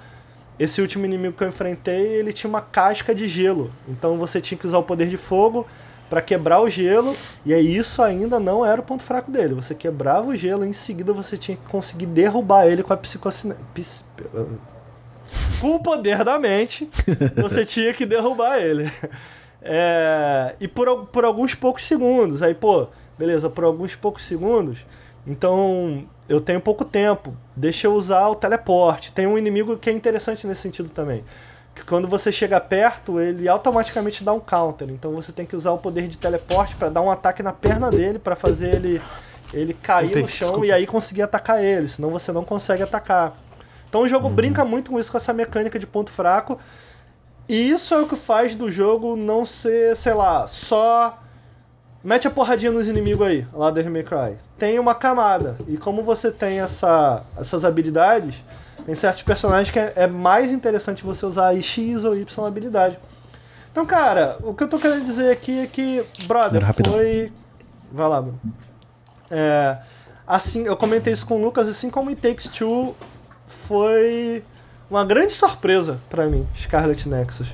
esse 0.58 0.82
último 0.82 1.06
inimigo 1.06 1.38
que 1.38 1.44
eu 1.44 1.48
enfrentei, 1.48 2.08
ele 2.16 2.34
tinha 2.34 2.50
uma 2.50 2.62
casca 2.62 3.14
de 3.14 3.28
gelo. 3.28 3.72
Então 3.88 4.18
você 4.18 4.42
tinha 4.42 4.58
que 4.58 4.66
usar 4.66 4.80
o 4.80 4.84
poder 4.84 5.10
de 5.10 5.18
fogo 5.18 5.68
para 6.10 6.22
quebrar 6.22 6.62
o 6.62 6.70
gelo, 6.70 7.16
e 7.46 7.54
aí 7.54 7.76
isso 7.76 8.02
ainda 8.02 8.40
não 8.40 8.66
era 8.66 8.80
o 8.80 8.84
ponto 8.84 9.04
fraco 9.04 9.30
dele. 9.30 9.54
Você 9.54 9.76
quebrava 9.76 10.28
o 10.28 10.36
gelo 10.36 10.64
e 10.66 10.70
em 10.70 10.74
seguida 10.74 11.12
você 11.14 11.38
tinha 11.38 11.58
que 11.58 11.70
conseguir 11.70 12.06
derrubar 12.06 12.66
ele 12.68 12.84
com 12.84 12.94
a 12.94 12.98
psicocine... 12.98 13.54
pis- 13.74 14.04
Com 15.60 15.76
o 15.76 15.80
poder 15.84 16.24
da 16.24 16.40
mente, 16.40 16.90
você 17.36 17.66
tinha 17.66 17.94
que 17.94 18.06
derrubar 18.06 18.58
ele. 18.60 18.90
É, 19.62 20.56
e 20.60 20.68
por, 20.68 21.08
por 21.08 21.26
alguns 21.26 21.54
poucos 21.56 21.86
segundos. 21.86 22.42
Aí, 22.42 22.54
pô, 22.54 22.88
beleza, 23.18 23.50
por 23.50 23.64
alguns 23.64 23.96
poucos 23.96 24.24
segundos. 24.24 24.86
Então, 25.26 26.06
eu 26.30 26.40
tenho 26.40 26.62
pouco 26.62 26.86
tempo. 26.86 27.36
Deixa 27.56 27.88
eu 27.88 27.94
usar 27.94 28.28
o 28.30 28.36
teleporte. 28.36 29.12
Tem 29.12 29.28
um 29.28 29.38
inimigo 29.38 29.78
que 29.78 29.90
é 29.90 29.94
interessante 29.94 30.48
nesse 30.48 30.62
sentido 30.62 30.90
também. 30.90 31.24
Que 31.78 31.86
quando 31.86 32.08
você 32.08 32.32
chega 32.32 32.60
perto, 32.60 33.20
ele 33.20 33.48
automaticamente 33.48 34.24
dá 34.24 34.34
um 34.34 34.40
counter. 34.40 34.90
Então 34.90 35.14
você 35.14 35.32
tem 35.32 35.46
que 35.46 35.56
usar 35.56 35.72
o 35.72 35.78
poder 35.78 36.08
de 36.08 36.18
teleporte 36.18 36.76
para 36.76 36.90
dar 36.90 37.02
um 37.02 37.12
ataque 37.12 37.44
na 37.44 37.54
perna 37.54 37.92
dele, 37.92 38.18
para 38.18 38.36
fazer 38.36 38.76
ele, 38.76 39.00
ele 39.54 39.74
cair 39.74 40.08
Entendi, 40.08 40.22
no 40.24 40.28
chão 40.28 40.48
desculpa. 40.48 40.66
e 40.66 40.72
aí 40.72 40.88
conseguir 40.88 41.22
atacar 41.22 41.64
ele. 41.64 41.88
Senão 41.88 42.10
você 42.10 42.32
não 42.32 42.44
consegue 42.44 42.82
atacar. 42.82 43.38
Então 43.88 44.02
o 44.02 44.08
jogo 44.08 44.28
uhum. 44.28 44.34
brinca 44.34 44.66
muito 44.66 44.90
com 44.90 45.00
isso, 45.00 45.12
com 45.12 45.18
essa 45.18 45.32
mecânica 45.32 45.78
de 45.78 45.86
ponto 45.86 46.10
fraco. 46.10 46.58
E 47.48 47.70
isso 47.70 47.94
é 47.94 48.02
o 48.02 48.08
que 48.08 48.16
faz 48.16 48.56
do 48.56 48.72
jogo 48.72 49.16
não 49.16 49.46
ser, 49.46 49.96
sei 49.96 50.16
lá, 50.16 50.48
só. 50.48 51.18
Mete 52.04 52.28
a 52.28 52.32
porradinha 52.32 52.72
nos 52.72 52.88
inimigos 52.88 53.26
aí, 53.26 53.46
lá 53.54 53.70
do 53.70 53.84
May 53.90 54.04
Cry. 54.04 54.38
Tem 54.58 54.80
uma 54.80 54.96
camada. 54.96 55.58
E 55.68 55.78
como 55.78 56.04
você 56.04 56.32
tem 56.32 56.60
essa, 56.60 57.24
essas 57.38 57.64
habilidades, 57.64 58.44
tem 58.88 58.96
certos 58.96 59.22
personagens 59.22 59.70
que 59.70 59.78
é, 59.78 59.92
é 59.98 60.08
mais 60.08 60.50
interessante 60.50 61.04
você 61.04 61.26
usar 61.26 61.54
X 61.62 62.06
ou 62.06 62.16
Y 62.16 62.48
habilidade. 62.48 62.98
Então, 63.70 63.86
cara, 63.86 64.38
o 64.42 64.54
que 64.54 64.64
eu 64.64 64.68
tô 64.70 64.80
querendo 64.80 65.04
dizer 65.04 65.30
aqui 65.30 65.60
é 65.60 65.68
que, 65.68 66.06
brother, 66.26 66.64
foi. 66.86 67.30
Vai 67.92 68.08
lá, 68.08 68.22
Bruno. 68.22 68.40
É, 69.30 69.78
assim, 70.26 70.64
eu 70.64 70.78
comentei 70.78 71.12
isso 71.12 71.26
com 71.26 71.36
o 71.36 71.44
Lucas, 71.44 71.68
assim 71.68 71.90
como 71.90 72.10
It 72.10 72.22
Takes 72.22 72.48
Two 72.48 72.96
foi 73.46 74.42
uma 74.90 75.04
grande 75.04 75.34
surpresa 75.34 76.00
para 76.10 76.26
mim, 76.28 76.48
Scarlet 76.56 77.10
Nexus. 77.10 77.54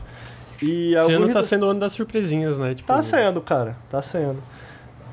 E 0.62 0.94
Esse 0.94 1.14
ano 1.14 1.34
tá 1.34 1.42
sendo 1.42 1.66
o 1.66 1.70
ano 1.70 1.80
das 1.80 1.94
surpresinhas, 1.94 2.60
né? 2.60 2.76
Tipo... 2.76 2.88
Tá 2.88 3.02
sendo, 3.02 3.42
cara, 3.42 3.76
tá 3.90 4.04
sendo. 4.04 4.38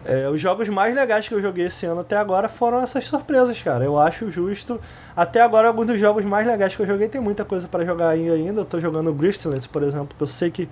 É, 0.04 0.28
os 0.30 0.40
jogos 0.40 0.68
mais 0.68 0.94
legais 0.94 1.28
que 1.28 1.34
eu 1.34 1.40
joguei 1.40 1.66
esse 1.66 1.84
ano 1.84 2.00
até 2.00 2.16
agora 2.16 2.48
foram 2.48 2.80
essas 2.80 3.06
surpresas, 3.06 3.60
cara. 3.60 3.84
Eu 3.84 3.98
acho 3.98 4.30
justo. 4.30 4.80
Até 5.14 5.40
agora, 5.40 5.68
alguns 5.68 5.86
dos 5.86 5.98
jogos 5.98 6.24
mais 6.24 6.46
legais 6.46 6.74
que 6.74 6.80
eu 6.80 6.86
joguei 6.86 7.08
tem 7.08 7.20
muita 7.20 7.44
coisa 7.44 7.68
para 7.68 7.84
jogar 7.84 8.08
ainda. 8.08 8.62
Eu 8.62 8.64
tô 8.64 8.80
jogando 8.80 9.12
Gristlands, 9.12 9.66
por 9.66 9.82
exemplo, 9.82 10.16
que 10.16 10.22
eu 10.22 10.26
sei 10.26 10.50
que 10.50 10.68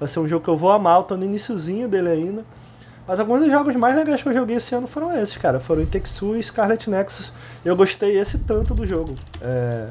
vai 0.00 0.08
ser 0.08 0.18
um 0.18 0.26
jogo 0.26 0.44
que 0.44 0.50
eu 0.50 0.56
vou 0.56 0.70
amar. 0.72 0.98
Eu 0.98 1.04
tô 1.04 1.16
no 1.16 1.24
iníciozinho 1.24 1.88
dele 1.88 2.08
ainda. 2.08 2.44
Mas 3.06 3.18
alguns 3.18 3.40
dos 3.40 3.50
jogos 3.50 3.74
mais 3.76 3.94
legais 3.94 4.22
que 4.22 4.28
eu 4.28 4.34
joguei 4.34 4.56
esse 4.56 4.74
ano 4.74 4.86
foram 4.86 5.16
esses, 5.16 5.36
cara. 5.36 5.60
Foram 5.60 5.82
It 5.82 6.02
e 6.38 6.42
Scarlet 6.42 6.90
Nexus. 6.90 7.32
Eu 7.64 7.76
gostei 7.76 8.18
esse 8.18 8.38
tanto 8.38 8.74
do 8.74 8.86
jogo. 8.86 9.14
É... 9.40 9.88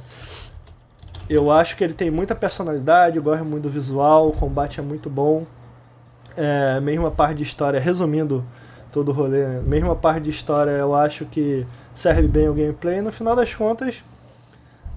Eu 1.29 1.49
acho 1.49 1.77
que 1.77 1.83
ele 1.83 1.93
tem 1.93 2.11
muita 2.11 2.35
personalidade, 2.35 3.15
eu 3.15 3.23
gosto 3.23 3.45
muito 3.45 3.63
do 3.63 3.69
visual, 3.69 4.27
o 4.27 4.33
combate 4.33 4.81
é 4.81 4.83
muito 4.83 5.09
bom. 5.09 5.45
É, 6.35 6.79
mesmo 6.81 7.05
a 7.05 7.11
parte 7.11 7.37
de 7.37 7.43
história, 7.43 7.79
resumindo 7.79 8.45
todo 8.91 9.09
o 9.09 9.11
rolê, 9.11 9.45
mesmo 9.61 9.91
a 9.91 9.95
parte 9.95 10.23
de 10.23 10.29
história 10.29 10.71
eu 10.71 10.93
acho 10.93 11.25
que 11.25 11.65
serve 11.93 12.27
bem 12.27 12.49
o 12.49 12.53
gameplay. 12.53 13.01
No 13.01 13.11
final 13.11 13.35
das 13.35 13.53
contas, 13.53 14.03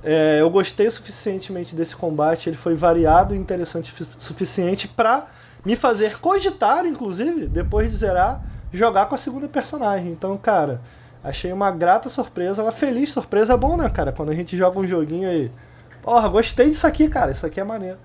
é, 0.03 0.39
eu 0.41 0.51
gostei 0.51 0.91
suficientemente 0.91 1.75
desse 1.75 1.95
combate, 1.95 2.49
ele 2.49 2.57
foi 2.57 2.75
variado 2.75 3.35
e 3.35 3.39
interessante 3.39 3.93
suficiente 4.19 4.89
para 4.89 5.27
me 5.65 5.77
fazer 5.77 6.19
cogitar, 6.19 6.85
inclusive, 6.87 7.47
depois 7.47 7.91
de 7.91 7.97
zerar, 7.97 8.43
jogar 8.73 9.07
com 9.07 9.15
a 9.15 9.19
segunda 9.19 9.49
personagem. 9.49 10.11
Então, 10.11 10.37
cara, 10.37 10.81
achei 11.23 11.53
uma 11.53 11.71
grata 11.71 12.09
surpresa, 12.09 12.63
uma 12.63 12.73
feliz 12.73 13.13
surpresa. 13.13 13.55
É 13.55 13.57
bom, 13.57 13.77
né, 13.77 13.89
cara? 13.89 14.13
Quando 14.13 14.31
a 14.31 14.35
gente 14.35 14.57
joga 14.57 14.79
um 14.79 14.87
joguinho 14.87 15.29
aí 15.29 15.51
Porra, 16.05 16.29
gostei 16.29 16.69
disso 16.69 16.87
aqui, 16.87 17.09
cara. 17.09 17.31
Isso 17.31 17.47
aqui 17.47 17.59
é 17.59 17.65
maneiro. 17.65 17.97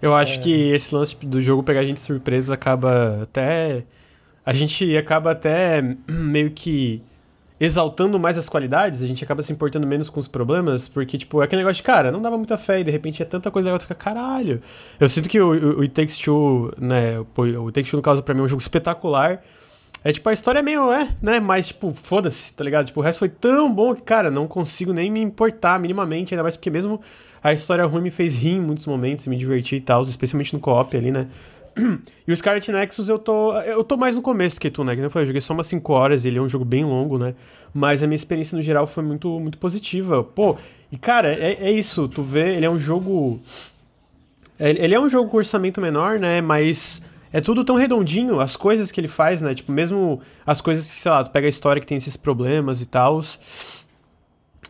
Eu 0.00 0.14
acho 0.14 0.38
é... 0.38 0.42
que 0.42 0.72
esse 0.72 0.94
lance 0.94 1.14
do 1.14 1.40
jogo 1.40 1.62
pegar 1.62 1.80
a 1.80 1.84
gente 1.84 1.98
de 1.98 2.02
surpresa 2.02 2.54
acaba 2.54 3.22
até. 3.22 3.84
A 4.46 4.52
gente 4.52 4.96
acaba 4.96 5.32
até 5.32 5.82
meio 6.08 6.52
que 6.52 7.02
exaltando 7.58 8.18
mais 8.20 8.36
as 8.38 8.48
qualidades, 8.48 9.02
a 9.02 9.06
gente 9.06 9.24
acaba 9.24 9.42
se 9.42 9.52
importando 9.52 9.86
menos 9.86 10.10
com 10.10 10.20
os 10.20 10.28
problemas, 10.28 10.88
porque, 10.88 11.16
tipo, 11.16 11.40
é 11.40 11.46
aquele 11.46 11.62
negócio 11.62 11.76
de, 11.76 11.82
cara, 11.82 12.12
não 12.12 12.20
dava 12.20 12.36
muita 12.36 12.58
fé 12.58 12.80
e 12.80 12.84
de 12.84 12.90
repente 12.90 13.22
é 13.22 13.24
tanta 13.24 13.50
coisa 13.50 13.66
legal, 13.66 13.78
tu 13.78 13.82
fica, 13.82 13.94
caralho. 13.94 14.62
Eu 15.00 15.08
sinto 15.08 15.28
que 15.28 15.40
o, 15.40 15.48
o, 15.48 15.78
o 15.78 15.80
It 15.80 15.94
Takes 15.94 16.18
Two, 16.18 16.72
né, 16.78 17.18
o, 17.18 17.66
It 17.66 17.72
Takes 17.72 17.90
Two, 17.90 17.96
no 17.96 18.02
caso, 18.02 18.22
pra 18.22 18.34
mim 18.34 18.40
é 18.40 18.44
um 18.44 18.48
jogo 18.48 18.60
espetacular, 18.60 19.42
é 20.04 20.12
tipo, 20.12 20.28
a 20.28 20.32
história 20.32 20.60
é 20.60 20.62
meio, 20.62 20.92
é, 20.92 21.08
né? 21.20 21.40
Mas, 21.40 21.68
tipo, 21.68 21.90
foda-se, 21.92 22.54
tá 22.54 22.62
ligado? 22.62 22.86
Tipo, 22.86 23.00
o 23.00 23.02
resto 23.02 23.18
foi 23.18 23.28
tão 23.28 23.74
bom 23.74 23.92
que, 23.92 24.02
cara, 24.02 24.30
não 24.30 24.46
consigo 24.46 24.92
nem 24.92 25.10
me 25.10 25.20
importar 25.20 25.80
minimamente, 25.80 26.32
ainda 26.32 26.44
mais 26.44 26.56
porque 26.56 26.70
mesmo 26.70 27.00
a 27.42 27.52
história 27.52 27.84
ruim 27.84 28.02
me 28.02 28.10
fez 28.10 28.34
rir 28.34 28.52
em 28.52 28.60
muitos 28.60 28.86
momentos, 28.86 29.26
me 29.26 29.36
divertir 29.36 29.78
e 29.78 29.80
tal, 29.80 30.02
especialmente 30.02 30.54
no 30.54 30.60
co-op 30.60 30.96
ali, 30.96 31.10
né? 31.10 31.26
E 32.26 32.32
o 32.32 32.36
Scarlet 32.36 32.72
Nexus 32.72 33.08
eu 33.08 33.18
tô. 33.18 33.54
Eu 33.60 33.84
tô 33.84 33.96
mais 33.96 34.16
no 34.16 34.22
começo 34.22 34.60
que 34.60 34.70
tu, 34.70 34.82
né? 34.82 34.96
Que 34.96 35.02
eu 35.02 35.10
falei, 35.10 35.24
eu 35.24 35.26
joguei 35.26 35.40
só 35.40 35.52
umas 35.52 35.66
5 35.66 35.92
horas, 35.92 36.24
ele 36.24 36.38
é 36.38 36.40
um 36.40 36.48
jogo 36.48 36.64
bem 36.64 36.84
longo, 36.84 37.18
né? 37.18 37.34
Mas 37.74 38.02
a 38.02 38.06
minha 38.06 38.16
experiência 38.16 38.56
no 38.56 38.62
geral 38.62 38.86
foi 38.86 39.04
muito, 39.04 39.28
muito 39.38 39.58
positiva. 39.58 40.24
Pô, 40.24 40.56
e 40.90 40.96
cara, 40.96 41.32
é, 41.32 41.58
é 41.60 41.70
isso, 41.70 42.08
tu 42.08 42.22
vê, 42.22 42.56
ele 42.56 42.64
é 42.64 42.70
um 42.70 42.78
jogo. 42.78 43.40
Ele 44.58 44.94
é 44.94 45.00
um 45.00 45.08
jogo 45.08 45.28
com 45.28 45.36
orçamento 45.36 45.80
menor, 45.80 46.18
né? 46.18 46.40
Mas 46.40 47.02
é 47.30 47.42
tudo 47.42 47.62
tão 47.62 47.76
redondinho, 47.76 48.40
as 48.40 48.56
coisas 48.56 48.90
que 48.90 48.98
ele 48.98 49.08
faz, 49.08 49.42
né? 49.42 49.54
Tipo, 49.54 49.70
mesmo 49.70 50.20
as 50.46 50.62
coisas 50.62 50.90
que, 50.90 50.98
sei 50.98 51.10
lá, 51.10 51.22
tu 51.22 51.30
pega 51.30 51.46
a 51.46 51.50
história 51.50 51.80
que 51.80 51.86
tem 51.86 51.98
esses 51.98 52.16
problemas 52.16 52.80
e 52.80 52.86
tal 52.86 53.20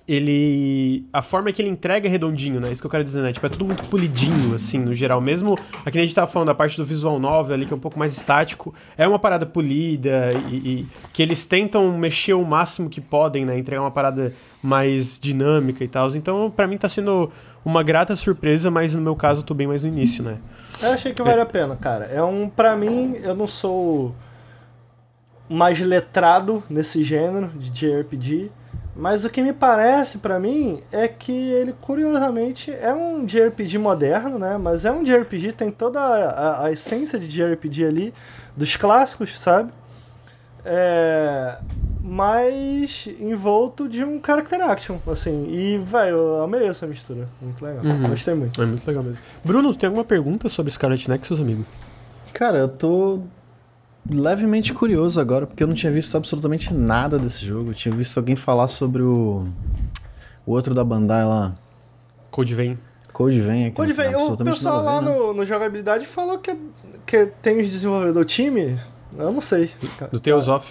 ele. 0.09 1.05
A 1.13 1.23
forma 1.23 1.51
que 1.53 1.61
ele 1.61 1.69
entrega 1.69 2.07
é 2.09 2.11
redondinho, 2.11 2.61
né? 2.61 2.71
Isso 2.71 2.81
que 2.81 2.87
eu 2.87 2.91
quero 2.91 3.03
dizer, 3.03 3.23
né? 3.23 3.33
Tipo, 3.33 3.47
é 3.47 3.49
tudo 3.49 3.65
muito 3.65 3.85
polidinho, 3.85 4.55
assim, 4.55 4.79
no 4.79 4.95
geral. 4.95 5.21
Mesmo 5.21 5.57
aqui 5.85 5.99
a 5.99 6.03
gente 6.03 6.15
tava 6.15 6.31
falando 6.31 6.49
da 6.49 6.55
parte 6.55 6.77
do 6.77 6.85
visual 6.85 7.19
novel 7.19 7.55
ali, 7.55 7.67
que 7.67 7.73
é 7.73 7.77
um 7.77 7.81
pouco 7.81 7.99
mais 7.99 8.17
estático, 8.17 8.75
é 8.97 9.07
uma 9.07 9.19
parada 9.19 9.45
polida 9.45 10.31
e, 10.51 10.55
e, 10.57 10.89
que 11.13 11.23
eles 11.23 11.45
tentam 11.45 11.97
mexer 11.99 12.35
o 12.35 12.45
máximo 12.45 12.89
que 12.89 13.01
podem, 13.01 13.45
né? 13.45 13.59
Entregar 13.59 13.83
uma 13.83 13.91
parada 13.91 14.33
mais 14.63 15.19
dinâmica 15.19 15.83
e 15.83 15.89
tal. 15.89 16.09
Então, 16.15 16.51
para 16.51 16.67
mim 16.67 16.79
tá 16.79 16.89
sendo 16.89 17.31
uma 17.65 17.83
grata 17.83 18.15
surpresa, 18.15 18.71
mas 18.71 18.95
no 18.95 19.01
meu 19.01 19.17
caso 19.17 19.41
eu 19.41 19.45
tô 19.45 19.55
bem 19.55 19.67
mais 19.67 19.83
no 19.83 19.89
início, 19.89 20.23
né? 20.23 20.39
Eu 20.81 20.93
achei 20.93 21.13
que 21.13 21.23
vale 21.23 21.41
é. 21.41 21.43
a 21.43 21.47
pena, 21.47 21.75
cara. 21.75 22.05
É 22.05 22.23
um. 22.23 22.49
para 22.49 22.77
mim, 22.77 23.17
eu 23.23 23.35
não 23.35 23.47
sou 23.47 24.15
mais 25.49 25.81
letrado 25.81 26.63
nesse 26.69 27.03
gênero 27.03 27.49
de 27.49 27.71
JRPG. 27.71 28.51
Mas 28.99 29.25
o 29.27 29.31
que 29.31 29.43
me 29.43 29.53
parece 29.53 30.19
para 30.19 30.41
mim 30.41 30.81
é 30.91 31.07
que 31.07 31.33
ele, 31.33 31.75
curiosamente, 31.83 32.71
é 32.71 32.95
um 32.95 33.27
JRPG 33.27 33.77
moderno, 33.77 34.39
né? 34.39 34.57
Mas 34.57 34.87
é 34.87 34.91
um 34.91 35.03
JRPG, 35.03 35.53
tem 35.53 35.71
toda 35.71 36.01
a, 36.01 36.31
a, 36.31 36.65
a 36.65 36.73
essência 36.73 37.19
de 37.19 37.29
JRPG 37.29 37.85
ali, 37.85 38.15
dos 38.57 38.75
clássicos, 38.75 39.39
sabe? 39.39 39.71
É, 40.65 41.59
mas 42.03 43.07
envolto 43.21 43.87
de 43.87 44.03
um 44.03 44.19
character 44.25 44.63
action, 44.63 44.97
assim. 45.07 45.47
E, 45.51 45.79
velho, 45.79 46.17
eu 46.17 46.43
amei 46.45 46.67
essa 46.67 46.87
mistura. 46.87 47.29
Muito 47.43 47.63
legal. 47.63 47.85
Uhum. 47.85 48.09
Gostei 48.09 48.35
muito. 48.35 48.63
É 48.63 48.67
muito 48.67 48.87
legal 48.87 49.03
mesmo. 49.03 49.21
Bruno, 49.45 49.75
tem 49.75 49.89
alguma 49.89 50.05
pergunta 50.05 50.49
sobre 50.49 50.73
Scarlet 50.73 51.09
Nexus, 51.11 51.39
amigo? 51.39 51.67
Cara, 52.33 52.59
eu 52.59 52.69
tô 52.69 53.21
levemente 54.11 54.73
curioso 54.73 55.21
agora, 55.21 55.47
porque 55.47 55.63
eu 55.63 55.67
não 55.67 55.75
tinha 55.75 55.93
visto 55.93 56.17
absolutamente 56.17 56.73
nada 56.73 57.19
desse 57.19 57.45
jogo. 57.45 57.71
Eu 57.71 57.75
tinha 57.75 57.95
visto 57.95 58.17
alguém 58.19 58.37
falar 58.37 58.69
sobre 58.69 59.03
o, 59.03 59.47
o 60.45 60.53
outro 60.53 60.75
da 60.75 60.85
Bandai 60.85 61.25
lá. 61.25 61.55
Code 62.31 62.55
Vein. 62.55 62.79
Code 63.13 63.41
Vein. 63.41 63.71
Code 63.71 63.93
Vein. 63.93 64.15
O 64.15 64.37
pessoal 64.37 64.85
lá 64.85 65.01
né? 65.01 65.11
no, 65.11 65.33
no 65.33 65.45
Jogabilidade 65.45 66.07
falou 66.07 66.39
que, 66.39 66.57
que 67.07 67.27
tem 67.41 67.61
os 67.61 67.69
desenvolvedores 67.69 68.15
do 68.15 68.25
time. 68.25 68.79
Eu 69.17 69.33
não 69.33 69.41
sei. 69.41 69.71
Do 70.11 70.21
Tales 70.21 70.49
of. 70.49 70.67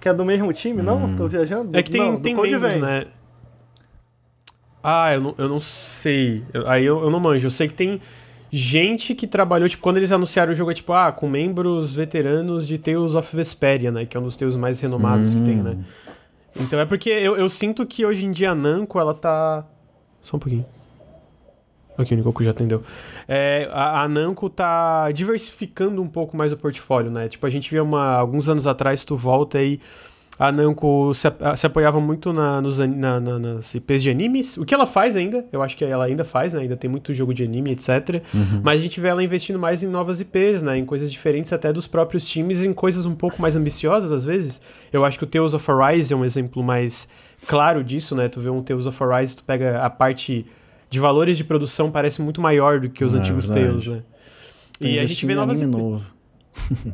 Que 0.00 0.08
é 0.08 0.14
do 0.14 0.24
mesmo 0.24 0.52
time, 0.52 0.82
não? 0.82 1.04
Hum. 1.04 1.16
Tô 1.16 1.26
viajando? 1.26 1.76
É 1.76 1.82
que 1.82 1.90
tem, 1.90 2.00
não, 2.00 2.20
tem 2.20 2.34
Code 2.34 2.52
membros, 2.52 2.70
Vein. 2.70 2.80
né? 2.80 3.06
Ah, 4.82 5.12
eu 5.12 5.20
não, 5.20 5.34
eu 5.36 5.48
não 5.48 5.60
sei. 5.60 6.42
Aí 6.66 6.84
eu, 6.84 7.02
eu 7.02 7.10
não 7.10 7.20
manjo. 7.20 7.46
Eu 7.46 7.50
sei 7.50 7.68
que 7.68 7.74
tem 7.74 8.00
gente 8.52 9.14
que 9.14 9.26
trabalhou, 9.26 9.68
tipo, 9.68 9.82
quando 9.82 9.98
eles 9.98 10.12
anunciaram 10.12 10.52
o 10.52 10.54
jogo, 10.54 10.70
é 10.70 10.74
tipo, 10.74 10.92
ah, 10.92 11.12
com 11.12 11.28
membros 11.28 11.94
veteranos 11.94 12.66
de 12.66 12.78
Tales 12.78 13.14
of 13.14 13.34
Vesperia, 13.34 13.90
né? 13.90 14.04
Que 14.04 14.16
é 14.16 14.20
um 14.20 14.24
dos 14.24 14.36
Tales 14.36 14.56
mais 14.56 14.80
renomados 14.80 15.32
que 15.32 15.40
tem, 15.42 15.56
né? 15.56 15.76
Hum. 15.78 15.84
Então 16.60 16.80
é 16.80 16.84
porque 16.84 17.10
eu, 17.10 17.36
eu 17.36 17.48
sinto 17.48 17.86
que 17.86 18.04
hoje 18.04 18.26
em 18.26 18.32
dia 18.32 18.50
a 18.50 18.54
Namco, 18.54 18.98
ela 18.98 19.14
tá. 19.14 19.64
Só 20.22 20.36
um 20.36 20.40
pouquinho. 20.40 20.66
Aqui, 21.96 22.14
o 22.14 22.16
Nicoku 22.16 22.42
já 22.42 22.50
atendeu. 22.50 22.82
É, 23.28 23.68
a, 23.72 24.02
a 24.02 24.08
Namco 24.08 24.48
tá 24.48 25.10
diversificando 25.12 26.00
um 26.00 26.08
pouco 26.08 26.36
mais 26.36 26.52
o 26.52 26.56
portfólio, 26.56 27.10
né? 27.10 27.28
Tipo, 27.28 27.46
a 27.46 27.50
gente 27.50 27.70
via 27.70 27.82
uma, 27.82 28.14
alguns 28.14 28.48
anos 28.48 28.66
atrás, 28.66 29.04
tu 29.04 29.16
volta 29.16 29.58
aí 29.58 29.80
a 30.40 30.50
Namco 30.50 31.12
se, 31.12 31.28
se 31.54 31.66
apoiava 31.66 32.00
muito 32.00 32.32
na, 32.32 32.62
nos, 32.62 32.78
na, 32.78 33.20
na, 33.20 33.38
nas 33.38 33.74
IPs 33.74 34.02
de 34.02 34.08
animes, 34.08 34.56
o 34.56 34.64
que 34.64 34.72
ela 34.72 34.86
faz 34.86 35.14
ainda, 35.14 35.44
eu 35.52 35.60
acho 35.60 35.76
que 35.76 35.84
ela 35.84 36.06
ainda 36.06 36.24
faz, 36.24 36.54
né? 36.54 36.62
ainda 36.62 36.78
tem 36.78 36.88
muito 36.88 37.12
jogo 37.12 37.34
de 37.34 37.44
anime, 37.44 37.72
etc. 37.72 38.22
Uhum. 38.32 38.62
Mas 38.62 38.80
a 38.80 38.82
gente 38.82 38.98
vê 38.98 39.08
ela 39.08 39.22
investindo 39.22 39.58
mais 39.58 39.82
em 39.82 39.86
novas 39.86 40.18
IPs, 40.18 40.62
né? 40.62 40.78
em 40.78 40.86
coisas 40.86 41.12
diferentes 41.12 41.52
até 41.52 41.70
dos 41.74 41.86
próprios 41.86 42.26
times, 42.26 42.64
em 42.64 42.72
coisas 42.72 43.04
um 43.04 43.14
pouco 43.14 43.42
mais 43.42 43.54
ambiciosas 43.54 44.10
às 44.10 44.24
vezes. 44.24 44.62
Eu 44.90 45.04
acho 45.04 45.18
que 45.18 45.24
o 45.24 45.26
Tales 45.26 45.52
of 45.52 45.70
Arise 45.70 46.10
é 46.10 46.16
um 46.16 46.24
exemplo 46.24 46.62
mais 46.62 47.06
claro 47.46 47.84
disso, 47.84 48.16
né? 48.16 48.26
Tu 48.26 48.40
vê 48.40 48.48
um 48.48 48.62
Tales 48.62 48.86
of 48.86 49.04
Arise, 49.04 49.36
tu 49.36 49.44
pega 49.44 49.82
a 49.82 49.90
parte 49.90 50.46
de 50.88 50.98
valores 50.98 51.36
de 51.36 51.44
produção, 51.44 51.90
parece 51.90 52.22
muito 52.22 52.40
maior 52.40 52.80
do 52.80 52.88
que 52.88 53.04
os 53.04 53.14
é, 53.14 53.18
antigos 53.18 53.46
verdade. 53.46 53.66
Tales, 53.66 53.86
né? 53.88 54.02
Tem 54.78 54.94
e 54.94 54.98
a 54.98 55.04
gente 55.04 55.26
vê 55.26 55.34
novas 55.34 55.60
IPs. 55.60 55.70
novo. 55.70 56.02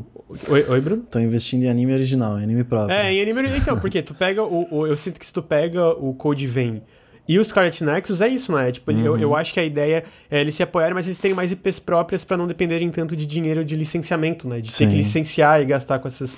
Oi, 0.28 0.66
oi, 0.68 0.80
Bruno? 0.80 1.02
Tô 1.02 1.20
investindo 1.20 1.64
em 1.64 1.68
anime 1.68 1.94
original, 1.94 2.38
em 2.38 2.42
anime 2.42 2.64
próprio. 2.64 2.96
É, 2.96 3.12
em 3.12 3.22
anime 3.22 3.56
Então, 3.56 3.78
porque 3.78 4.02
tu 4.02 4.12
pega 4.14 4.42
o, 4.42 4.66
o, 4.70 4.86
Eu 4.86 4.96
sinto 4.96 5.20
que 5.20 5.26
se 5.26 5.32
tu 5.32 5.42
pega 5.42 5.88
o 5.90 6.14
Code 6.14 6.46
Vein 6.46 6.82
e 7.28 7.38
o 7.38 7.44
Scarlet 7.44 7.82
Nexus 7.82 8.20
é 8.20 8.28
isso, 8.28 8.52
né? 8.52 8.70
Tipo, 8.70 8.92
uhum. 8.92 9.04
eu, 9.04 9.18
eu 9.18 9.36
acho 9.36 9.52
que 9.52 9.58
a 9.58 9.64
ideia 9.64 10.04
é 10.30 10.40
eles 10.40 10.54
se 10.54 10.62
apoiarem, 10.62 10.94
mas 10.94 11.06
eles 11.06 11.18
têm 11.18 11.34
mais 11.34 11.50
IPs 11.50 11.80
próprias 11.80 12.22
para 12.22 12.36
não 12.36 12.46
dependerem 12.46 12.88
tanto 12.90 13.16
de 13.16 13.26
dinheiro 13.26 13.64
de 13.64 13.74
licenciamento, 13.74 14.48
né? 14.48 14.60
De 14.60 14.72
Sim. 14.72 14.84
ter 14.84 14.90
que 14.92 14.98
licenciar 14.98 15.60
e 15.60 15.64
gastar 15.64 15.98
com 15.98 16.06
essas 16.06 16.36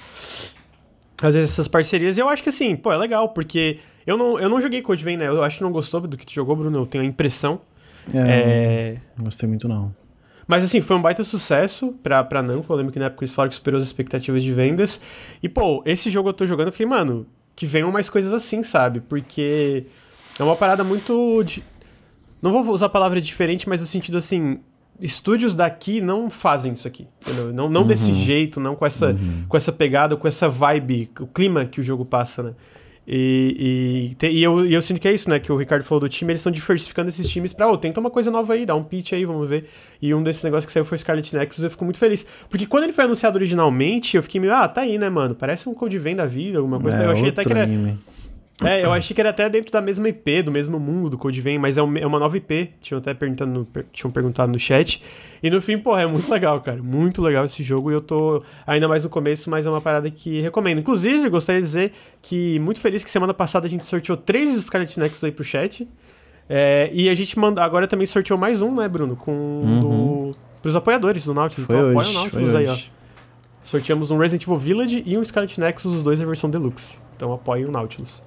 às 1.21 1.35
vezes 1.35 1.53
essas 1.53 1.69
parcerias. 1.69 2.17
E 2.17 2.21
eu 2.21 2.29
acho 2.29 2.43
que 2.43 2.49
assim, 2.49 2.75
pô, 2.77 2.93
é 2.93 2.97
legal, 2.97 3.31
porque 3.31 3.79
eu 4.07 4.17
não, 4.17 4.39
eu 4.39 4.49
não 4.49 4.61
joguei 4.61 4.81
Code 4.81 5.05
Vein, 5.05 5.17
né? 5.17 5.29
Eu 5.29 5.43
acho 5.43 5.59
que 5.59 5.63
não 5.63 5.73
gostou 5.73 6.01
do 6.01 6.17
que 6.17 6.25
tu 6.25 6.33
jogou, 6.33 6.57
Bruno, 6.57 6.79
eu 6.79 6.87
tenho 6.87 7.05
a 7.05 7.07
impressão. 7.07 7.61
É, 8.15 8.19
É... 8.19 8.97
Não 9.17 9.25
gostei 9.25 9.49
muito, 9.49 9.69
não. 9.69 9.95
Mas 10.49 10.65
assim, 10.65 10.81
foi 10.81 10.97
um 10.97 11.03
baita 11.03 11.23
sucesso 11.23 11.95
pra, 12.03 12.25
pra 12.25 12.43
Namco. 12.43 12.73
Eu 12.73 12.77
lembro 12.79 12.91
que 12.91 12.99
na 12.99 13.05
época 13.05 13.23
eles 13.23 13.35
falaram 13.35 13.51
que 13.51 13.57
superou 13.57 13.79
as 13.79 13.87
expectativas 13.87 14.43
de 14.43 14.51
vendas. 14.51 14.99
E, 15.43 15.49
pô, 15.49 15.83
esse 15.85 16.09
jogo 16.09 16.31
eu 16.31 16.33
tô 16.33 16.47
jogando, 16.47 16.69
eu 16.69 16.73
fiquei, 16.73 16.87
mano, 16.87 17.27
que 17.55 17.67
venham 17.67 17.93
mais 17.93 18.09
coisas 18.09 18.33
assim, 18.33 18.63
sabe? 18.63 19.01
Porque 19.01 19.85
é 20.41 20.43
uma 20.43 20.57
parada 20.57 20.83
muito. 20.83 21.45
De... 21.45 21.63
Não 22.41 22.51
vou 22.51 22.73
usar 22.73 22.87
a 22.87 22.89
palavra 22.89 23.21
diferente, 23.21 23.69
mas 23.69 23.83
no 23.83 23.87
sentido 23.87 24.17
assim. 24.17 24.61
Estúdios 25.01 25.55
daqui 25.55 26.01
não 26.01 26.29
fazem 26.29 26.73
isso 26.73 26.89
aqui, 26.89 27.07
entendeu? 27.21 27.53
Não, 27.53 27.71
não 27.71 27.87
desse 27.87 28.13
jeito, 28.13 28.59
não 28.59 28.75
com 28.75 28.85
essa, 28.85 29.17
com 29.49 29.57
essa 29.57 29.71
pegada, 29.71 30.17
com 30.17 30.27
essa 30.27 30.49
vibe, 30.49 31.09
o 31.21 31.27
clima 31.29 31.67
que 31.67 31.81
o 31.81 31.85
jogo 31.85 32.05
passa, 32.05 32.43
né? 32.43 32.55
E, 33.11 34.15
e, 34.21 34.27
e 34.27 34.43
eu, 34.43 34.67
e 34.67 34.75
eu 34.75 34.83
sinto 34.83 35.01
que 35.01 35.09
é 35.09 35.13
isso, 35.15 35.31
né? 35.31 35.39
Que 35.39 35.51
o 35.51 35.57
Ricardo 35.57 35.83
falou 35.83 36.01
do 36.01 36.09
time, 36.11 36.31
eles 36.31 36.41
estão 36.41 36.53
diversificando 36.53 37.09
esses 37.09 37.27
times 37.27 37.55
pra, 37.55 37.67
ô, 37.67 37.79
tenta 37.79 37.99
uma 37.99 38.11
coisa 38.11 38.31
nova 38.31 38.53
aí, 38.53 38.67
dá 38.67 38.75
um 38.75 38.85
pitch 38.85 39.15
aí, 39.15 39.25
vamos 39.25 39.49
ver. 39.49 39.67
E 40.03 40.13
um 40.13 40.23
desses 40.23 40.45
negócios 40.45 40.67
que 40.67 40.73
saiu 40.73 40.85
foi 40.85 40.99
Scarlet 40.99 41.35
Nexus, 41.35 41.65
eu 41.65 41.71
fico 41.71 41.85
muito 41.85 41.99
feliz. 41.99 42.27
Porque 42.51 42.67
quando 42.67 42.85
ele 42.85 42.93
foi 42.93 43.05
anunciado 43.05 43.39
originalmente, 43.39 44.15
eu 44.15 44.23
fiquei 44.23 44.39
meio, 44.39 44.53
ah, 44.55 44.69
tá 44.69 44.83
aí, 44.83 44.99
né, 44.99 45.09
mano? 45.09 45.35
Parece 45.35 45.71
um 45.71 45.75
Code 45.75 45.99
Vein 45.99 46.17
da 46.17 46.27
vida, 46.27 46.59
alguma 46.59 46.79
coisa. 46.79 46.99
é, 46.99 47.07
eu 47.07 47.11
achei 47.13 47.31
até 47.31 47.43
que 47.43 47.51
era. 47.51 47.63
anime. 47.63 47.99
É, 48.65 48.85
eu 48.85 48.93
achei 48.93 49.15
que 49.15 49.21
era 49.21 49.31
até 49.31 49.49
dentro 49.49 49.71
da 49.71 49.81
mesma 49.81 50.09
IP, 50.09 50.43
do 50.43 50.51
mesmo 50.51 50.81
mundo 50.81 51.11
do 51.11 51.19
Code 51.19 51.41
Vein, 51.41 51.59
mas 51.59 51.79
é 51.79 51.81
é 51.81 52.07
uma 52.07 52.19
nova 52.19 52.37
IP. 52.37 52.71
Tinham 52.81 52.99
até 52.99 53.15
perguntando 53.15 53.53
no, 53.61 53.83
tinham 53.93 54.11
perguntado 54.11 54.51
no 54.51 54.59
chat. 54.59 55.01
E 55.41 55.49
no 55.49 55.61
fim, 55.63 55.79
porra, 55.79 56.03
é 56.03 56.07
muito 56.07 56.29
legal, 56.29 56.61
cara. 56.61 56.83
Muito 56.83 57.23
legal 57.23 57.45
esse 57.45 57.63
jogo. 57.63 57.91
E 57.91 57.95
eu 57.95 58.01
tô 58.01 58.43
ainda 58.67 58.89
mais 58.89 59.05
no 59.05 59.11
começo, 59.11 59.49
mas 59.49 59.65
é 59.65 59.71
uma 59.71 59.81
parada 59.81 60.11
que 60.11 60.41
recomendo. 60.41 60.79
Inclusive, 60.81 61.29
gostaria 61.29 61.61
de 61.61 61.67
dizer 61.67 61.93
que 62.21 62.59
muito 62.59 62.81
feliz 62.81 63.05
que 63.05 63.11
semana 63.11 63.33
passada 63.33 63.67
a 63.67 63.71
gente 63.71 63.85
sorteou 63.85 64.17
três 64.19 64.51
Scarlet 64.65 64.99
Nexus 64.99 65.23
aí 65.23 65.31
pro 65.31 65.45
chat. 65.45 65.87
É, 66.49 66.91
e 66.93 67.09
a 67.09 67.15
gente 67.15 67.39
mandou. 67.39 67.63
Agora 67.63 67.87
também 67.87 68.07
sorteou 68.07 68.39
mais 68.39 68.61
um, 68.61 68.75
né, 68.75 68.89
Bruno? 68.89 69.15
Com 69.15 69.31
Uhum. 69.33 69.81
do, 70.31 70.35
pros 70.63 70.75
apoiadores 70.75 71.25
do 71.27 71.33
Nautilus. 71.33 71.67
Foi 71.67 71.77
então 71.77 71.91
apoia 71.91 72.07
o 72.07 72.11
hoje, 72.11 72.15
Nautilus 72.15 72.55
aí, 72.57 72.67
ó. 72.67 72.73
hoje. 72.73 72.91
Sorteamos 73.63 74.11
um 74.11 74.19
Resident 74.19 74.43
Evil 74.43 74.57
Village 74.57 75.03
e 75.07 75.17
um 75.17 75.25
Scarlet 75.25 75.61
Nexus, 75.61 75.95
os 75.95 76.03
dois 76.03 76.21
a 76.21 76.25
versão 76.25 76.51
Deluxe. 76.51 76.99
Então 77.17 77.33
apoiem 77.33 77.67
o 77.67 77.71
Nautilus. 77.71 78.23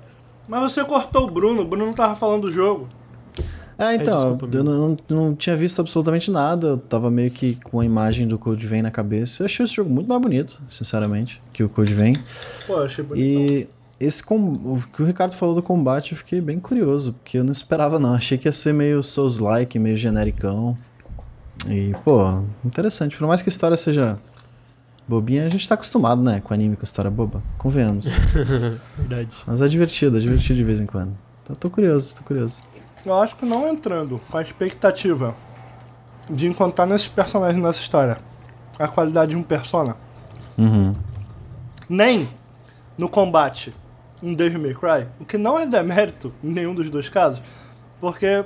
Mas 0.52 0.74
você 0.74 0.84
cortou 0.84 1.30
o 1.30 1.32
Bruno, 1.32 1.62
o 1.62 1.66
Bruno 1.66 1.86
não 1.86 1.94
tava 1.94 2.14
falando 2.14 2.42
do 2.42 2.52
jogo. 2.52 2.90
É, 3.80 3.96
então, 3.96 4.32
desculpa, 4.32 4.58
eu 4.58 4.64
não, 4.66 4.98
não 5.08 5.34
tinha 5.34 5.56
visto 5.56 5.80
absolutamente 5.80 6.30
nada. 6.30 6.68
Eu 6.68 6.78
tava 6.78 7.10
meio 7.10 7.32
que 7.32 7.56
com 7.64 7.80
a 7.80 7.86
imagem 7.86 8.28
do 8.28 8.38
Code 8.38 8.68
Vein 8.68 8.82
na 8.82 8.92
cabeça. 8.92 9.44
Eu 9.44 9.46
achei 9.46 9.64
esse 9.64 9.74
jogo 9.74 9.90
muito 9.90 10.10
mais 10.10 10.22
bonito, 10.22 10.62
sinceramente, 10.68 11.42
que 11.54 11.64
o 11.64 11.70
Code 11.70 11.94
Vein. 11.94 12.18
Pô, 12.68 12.74
eu 12.74 12.84
achei 12.84 13.02
bonito. 13.02 13.24
E 13.24 13.70
esse 13.98 14.22
com... 14.22 14.36
o 14.36 14.84
que 14.94 15.02
o 15.02 15.06
Ricardo 15.06 15.34
falou 15.36 15.56
do 15.56 15.64
combate, 15.64 16.12
eu 16.12 16.18
fiquei 16.18 16.42
bem 16.42 16.60
curioso, 16.60 17.14
porque 17.14 17.38
eu 17.38 17.46
não 17.46 17.54
esperava 17.54 17.98
não. 17.98 18.14
Achei 18.14 18.38
que 18.38 18.46
ia 18.46 18.52
ser 18.52 18.74
meio 18.74 19.02
Souls-like, 19.02 19.80
meio 19.80 19.96
genericão. 19.96 20.78
E, 21.66 21.96
pô, 22.04 22.44
interessante. 22.66 23.16
Por 23.16 23.26
mais 23.26 23.42
que 23.42 23.48
a 23.48 23.52
história 23.52 23.78
seja 23.78 24.20
bobinha, 25.12 25.46
a 25.46 25.50
gente 25.50 25.68
tá 25.68 25.76
acostumado, 25.76 26.22
né, 26.24 26.42
com 26.44 26.54
anime 26.54 26.76
com 26.76 26.84
história 26.84 27.12
boba. 27.12 27.42
Convenhamos. 27.58 28.08
Verdade. 28.98 29.30
Mas 29.46 29.62
é 29.62 29.68
divertido, 29.68 30.18
é 30.18 30.20
divertido 30.20 30.56
de 30.58 30.64
vez 30.64 30.80
em 30.82 30.86
quando. 30.86 31.16
Então, 31.44 31.56
tô 31.56 31.70
curioso, 31.70 32.16
tô 32.16 32.24
curioso. 32.24 32.64
Eu 33.06 33.16
acho 33.20 33.36
que 33.36 33.46
não 33.46 33.68
entrando 33.68 34.20
com 34.30 34.38
a 34.38 34.42
expectativa 34.42 35.36
de 36.30 36.48
encontrar 36.48 36.86
nesses 36.86 37.08
personagens 37.08 37.62
nessa 37.62 37.80
história 37.80 38.18
a 38.80 38.88
qualidade 38.88 39.32
de 39.32 39.38
um 39.38 39.44
persona, 39.44 39.96
Uhum. 40.58 40.94
nem 41.90 42.28
no 42.98 43.08
combate 43.10 43.74
um 44.24 44.34
Devil 44.34 44.60
May 44.60 44.74
Cry, 44.74 45.08
o 45.20 45.26
que 45.26 45.38
não 45.38 45.58
é 45.58 45.66
demérito 45.66 46.32
em 46.44 46.50
nenhum 46.52 46.76
dos 46.76 46.90
dois 46.92 47.10
casos, 47.10 47.42
porque 48.00 48.44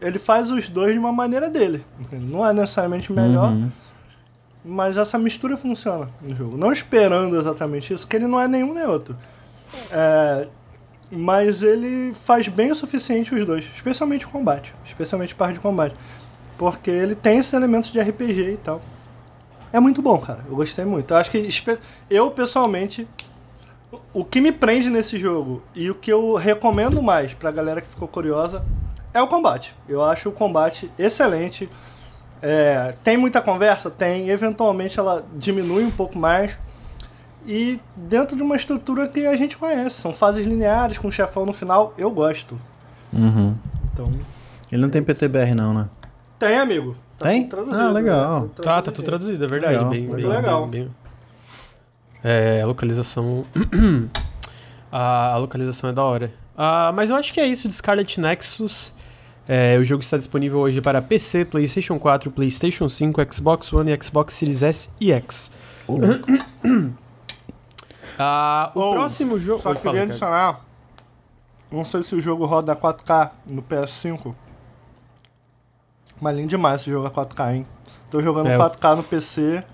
ele 0.00 0.18
faz 0.18 0.50
os 0.50 0.68
dois 0.68 0.92
de 0.92 0.98
uma 0.98 1.12
maneira 1.12 1.48
dele. 1.48 1.84
Não 2.12 2.44
é 2.46 2.52
necessariamente 2.52 3.12
melhor, 3.12 3.50
Uhum. 3.52 3.70
Mas 4.64 4.96
essa 4.96 5.18
mistura 5.18 5.56
funciona 5.56 6.08
no 6.20 6.34
jogo. 6.34 6.56
Não 6.56 6.72
esperando 6.72 7.36
exatamente 7.36 7.92
isso, 7.92 8.06
que 8.06 8.16
ele 8.16 8.26
não 8.26 8.40
é 8.40 8.46
nenhum 8.46 8.74
nem 8.74 8.86
outro. 8.86 9.16
É, 9.90 10.48
mas 11.10 11.62
ele 11.62 12.12
faz 12.14 12.48
bem 12.48 12.70
o 12.70 12.74
suficiente 12.74 13.34
os 13.34 13.44
dois, 13.44 13.64
especialmente 13.74 14.26
o 14.26 14.30
combate, 14.30 14.74
especialmente 14.84 15.34
parte 15.34 15.54
de 15.54 15.60
combate. 15.60 15.94
Porque 16.58 16.90
ele 16.90 17.14
tem 17.14 17.38
esses 17.38 17.52
elementos 17.52 17.90
de 17.90 18.00
RPG 18.00 18.52
e 18.52 18.56
tal. 18.58 18.82
É 19.72 19.80
muito 19.80 20.02
bom, 20.02 20.18
cara. 20.18 20.44
Eu 20.48 20.56
gostei 20.56 20.84
muito. 20.84 21.12
Eu 21.12 21.16
acho 21.16 21.30
que 21.30 21.48
eu 22.10 22.30
pessoalmente 22.30 23.08
o 24.12 24.24
que 24.24 24.40
me 24.40 24.52
prende 24.52 24.90
nesse 24.90 25.18
jogo 25.18 25.62
e 25.74 25.90
o 25.90 25.94
que 25.94 26.12
eu 26.12 26.34
recomendo 26.34 27.02
mais 27.02 27.34
pra 27.34 27.50
galera 27.50 27.80
que 27.80 27.88
ficou 27.88 28.06
curiosa 28.06 28.64
é 29.12 29.20
o 29.20 29.26
combate. 29.26 29.74
Eu 29.88 30.02
acho 30.02 30.28
o 30.28 30.32
combate 30.32 30.90
excelente. 30.98 31.68
É, 32.42 32.94
tem 33.04 33.16
muita 33.16 33.40
conversa? 33.42 33.90
Tem. 33.90 34.28
Eventualmente 34.30 34.98
ela 34.98 35.24
diminui 35.36 35.84
um 35.84 35.90
pouco 35.90 36.18
mais. 36.18 36.58
E 37.46 37.80
dentro 37.96 38.36
de 38.36 38.42
uma 38.42 38.56
estrutura 38.56 39.06
que 39.08 39.26
a 39.26 39.36
gente 39.36 39.56
conhece. 39.56 39.96
São 39.96 40.12
fases 40.14 40.46
lineares 40.46 40.98
com 40.98 41.10
chefão 41.10 41.44
no 41.46 41.52
final. 41.52 41.94
Eu 41.98 42.10
gosto. 42.10 42.58
Uhum. 43.12 43.54
Então. 43.92 44.10
Ele 44.70 44.82
não 44.82 44.88
tem 44.90 45.02
PTBR 45.02 45.54
não, 45.54 45.74
né? 45.74 45.88
Tem, 46.38 46.58
amigo. 46.58 46.96
Tá 47.18 47.28
Tem? 47.28 47.46
traduzido, 47.46 47.82
Ah, 47.82 47.90
legal. 47.90 48.40
né? 48.42 48.48
Tá, 48.56 48.80
tá 48.80 48.90
tudo 48.92 49.04
traduzido, 49.04 49.44
é 49.44 49.48
verdade. 49.48 49.74
Legal. 49.74 49.90
Bem, 49.90 50.02
Muito 50.06 50.16
bem, 50.26 50.36
legal. 50.36 50.66
bem- 50.66 50.84
bem- 50.84 50.94
É, 52.24 52.62
a 52.62 52.66
localização. 52.66 53.44
a, 54.90 55.32
a 55.32 55.36
localização 55.36 55.90
é 55.90 55.92
da 55.92 56.02
hora. 56.02 56.32
Ah, 56.56 56.92
mas 56.94 57.10
eu 57.10 57.16
acho 57.16 57.32
que 57.32 57.40
é 57.40 57.46
isso 57.46 57.68
de 57.68 57.74
Scarlet 57.74 58.18
Nexus. 58.20 58.92
É, 59.52 59.76
o 59.78 59.82
jogo 59.84 60.00
está 60.00 60.16
disponível 60.16 60.60
hoje 60.60 60.80
para 60.80 61.02
PC, 61.02 61.44
PlayStation 61.44 61.98
4, 61.98 62.30
PlayStation 62.30 62.88
5, 62.88 63.34
Xbox 63.34 63.72
One 63.72 63.90
e 63.92 64.00
Xbox 64.00 64.34
Series 64.34 64.62
S 64.62 64.88
e 65.00 65.10
X. 65.10 65.50
Louco. 65.88 66.28
Ah, 68.16 68.70
o 68.76 68.80
Oh, 68.80 68.92
próximo 68.92 69.40
jogo. 69.40 69.60
Só 69.60 69.74
queria 69.74 70.04
adicionar. 70.04 70.60
Não 71.70 71.84
sei 71.84 72.02
se 72.04 72.14
o 72.14 72.20
jogo 72.20 72.44
roda 72.46 72.76
4K 72.76 73.30
no 73.50 73.60
PS5. 73.62 74.34
Mas 76.20 76.36
lindo 76.36 76.48
demais 76.48 76.80
esse 76.82 76.90
jogo 76.90 77.06
a 77.06 77.10
4K, 77.10 77.54
hein? 77.54 77.66
Tô 78.10 78.20
jogando 78.22 78.48
É, 78.50 78.54
eu- 78.54 78.58
4K 78.58 78.94
no 78.96 79.02
PC. 79.02 79.64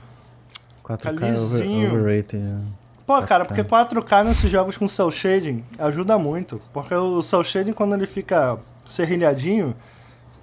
4K 0.84 1.02
Tá 1.02 1.10
over, 1.10 1.30
lisinho. 1.32 1.88
overrated. 1.92 2.40
né? 2.42 2.62
Pô, 3.06 3.20
cara, 3.22 3.44
4K. 3.44 3.46
porque 3.48 3.64
4K 3.64 4.24
nesses 4.24 4.50
jogos 4.50 4.76
com 4.78 4.86
cel 4.88 5.10
shading 5.10 5.62
ajuda 5.78 6.16
muito. 6.18 6.62
Porque 6.72 6.94
o 6.94 7.20
cel 7.20 7.42
shading, 7.44 7.72
quando 7.72 7.94
ele 7.94 8.06
fica 8.06 8.58
serrilhadinho, 8.88 9.74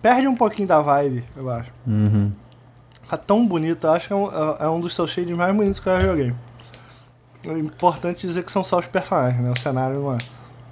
perde 0.02 0.28
um 0.28 0.36
pouquinho 0.36 0.68
da 0.68 0.80
vibe, 0.82 1.24
eu 1.36 1.50
acho. 1.50 1.72
Uhum. 1.88 2.32
Tá 3.10 3.18
tão 3.18 3.46
bonito, 3.46 3.86
eu 3.86 3.92
acho 3.92 4.08
que 4.08 4.14
é 4.14 4.16
um, 4.16 4.28
é- 4.28 4.58
é 4.66 4.70
um 4.70 4.80
dos 4.80 4.96
cel 4.96 5.08
shading 5.08 5.34
mais 5.36 5.56
bonitos 5.56 5.80
que 5.80 5.88
eu 5.88 5.98
já 6.00 6.08
joguei. 6.08 6.34
É 7.46 7.52
importante 7.60 8.26
dizer 8.26 8.44
que 8.44 8.52
são 8.52 8.64
só 8.64 8.80
os 8.80 8.88
personagens, 8.88 9.42
né? 9.42 9.52
O 9.52 9.60
cenário 9.60 10.00
não 10.00 10.14
é. 10.14 10.18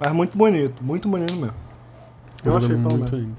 Mas 0.00 0.12
muito 0.12 0.36
bonito, 0.36 0.82
muito 0.82 1.08
bonito 1.08 1.34
mesmo. 1.36 1.54
Eu 2.44 2.52
Jogo 2.52 2.64
achei, 2.64 2.76
muito 2.76 2.94
menos. 2.96 3.10
lindo. 3.12 3.36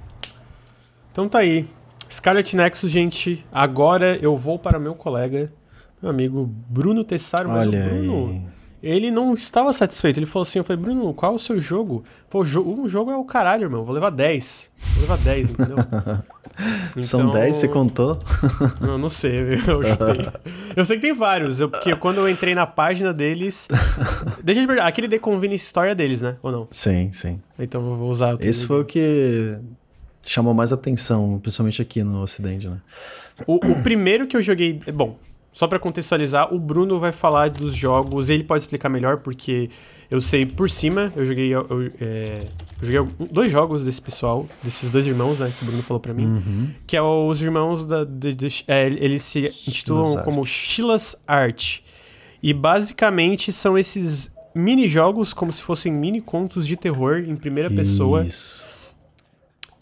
Então 1.11 1.27
tá 1.27 1.39
aí. 1.39 1.67
Scarlet 2.11 2.55
Nexus, 2.55 2.91
gente. 2.91 3.43
Agora 3.51 4.15
eu 4.21 4.37
vou 4.37 4.57
para 4.59 4.77
meu 4.79 4.93
colega, 4.95 5.51
meu 6.01 6.11
amigo 6.11 6.45
Bruno 6.69 7.03
Tessaro. 7.03 7.49
Mas 7.49 7.67
Olha 7.67 7.79
o 7.79 7.89
Bruno, 7.89 8.27
aí. 8.29 8.45
Ele 8.83 9.09
não 9.09 9.33
estava 9.33 9.71
satisfeito. 9.71 10.17
Ele 10.19 10.25
falou 10.25 10.43
assim: 10.43 10.59
Eu 10.59 10.63
falei, 10.65 10.81
Bruno, 10.81 11.13
qual 11.13 11.31
é 11.31 11.35
o 11.35 11.39
seu 11.39 11.59
jogo? 11.59 12.03
Jo- 12.43 12.61
um 12.67 12.87
jogo 12.89 13.09
é 13.11 13.15
o 13.15 13.23
caralho, 13.23 13.63
irmão. 13.63 13.83
Vou 13.85 13.93
levar 13.95 14.09
10. 14.09 14.69
Vou 14.93 15.01
levar 15.03 15.17
10, 15.19 15.51
entendeu? 15.51 15.77
São 17.01 17.21
Então, 17.21 17.31
10, 17.31 17.55
você 17.55 17.67
contou? 17.67 18.19
Não, 18.79 18.97
não 18.97 19.09
sei, 19.09 19.55
eu 19.55 19.59
chutei. 19.59 20.27
Eu 20.75 20.85
sei 20.85 20.97
que 20.97 21.01
tem 21.01 21.13
vários, 21.13 21.59
eu- 21.59 21.69
porque 21.69 21.95
quando 21.95 22.17
eu 22.17 22.29
entrei 22.29 22.53
na 22.53 22.67
página 22.67 23.11
deles. 23.11 23.67
Deixa 24.43 24.61
eu 24.61 24.65
te 24.65 24.67
perguntar, 24.67 24.87
aquele 24.87 25.07
The 25.07 25.17
Convenience 25.17 25.65
Store 25.65 25.89
é 25.89 25.95
deles, 25.95 26.21
né? 26.21 26.35
Ou 26.43 26.51
não? 26.51 26.67
Sim, 26.69 27.11
sim. 27.11 27.39
Então 27.57 27.81
eu 27.81 27.95
vou 27.97 28.09
usar. 28.11 28.35
Esse 28.39 28.67
foi 28.67 28.81
o 28.81 28.85
que 28.85 29.57
chamou 30.23 30.53
mais 30.53 30.71
atenção, 30.71 31.39
principalmente 31.41 31.81
aqui 31.81 32.03
no 32.03 32.21
Ocidente, 32.21 32.67
né? 32.67 32.77
O, 33.47 33.55
o 33.55 33.81
primeiro 33.83 34.27
que 34.27 34.37
eu 34.37 34.41
joguei. 34.43 34.79
Bom, 34.93 35.17
só 35.53 35.67
pra 35.67 35.77
contextualizar, 35.79 36.53
o 36.53 36.59
Bruno 36.59 36.99
vai 36.99 37.11
falar 37.13 37.49
dos 37.49 37.75
jogos, 37.75 38.29
ele 38.29 38.43
pode 38.43 38.63
explicar 38.63 38.89
melhor, 38.89 39.17
porque 39.17 39.69
eu 40.11 40.19
sei 40.19 40.45
por 40.45 40.69
cima, 40.69 41.13
eu 41.15 41.25
joguei. 41.25 41.53
Eu, 41.53 41.65
é, 42.01 42.47
eu 42.81 42.91
joguei 42.91 43.13
dois 43.31 43.51
jogos 43.51 43.85
desse 43.85 44.01
pessoal, 44.01 44.45
desses 44.63 44.89
dois 44.91 45.05
irmãos, 45.07 45.39
né, 45.39 45.51
que 45.57 45.63
o 45.63 45.67
Bruno 45.67 45.81
falou 45.83 45.99
pra 46.01 46.13
mim, 46.13 46.25
Uhum. 46.25 46.69
que 46.87 46.97
é 46.97 47.01
os 47.01 47.41
irmãos 47.41 47.85
da. 47.87 48.03
de- 48.03 48.33
de- 48.33 48.63
é, 48.67 48.87
eles 48.87 49.23
se 49.23 49.45
intitulam 49.67 50.03
Shillas 50.05 50.15
Art. 50.17 50.25
como 50.25 50.45
Shillas 50.45 51.23
Art. 51.27 51.79
E 52.41 52.51
basicamente 52.53 53.51
são 53.53 53.77
esses 53.77 54.33
mini-jogos, 54.55 55.33
como 55.33 55.51
se 55.53 55.63
fossem 55.63 55.91
mini-contos 55.91 56.67
de 56.67 56.75
terror 56.75 57.19
em 57.27 57.35
primeira 57.35 57.69
pessoa. 57.69 58.25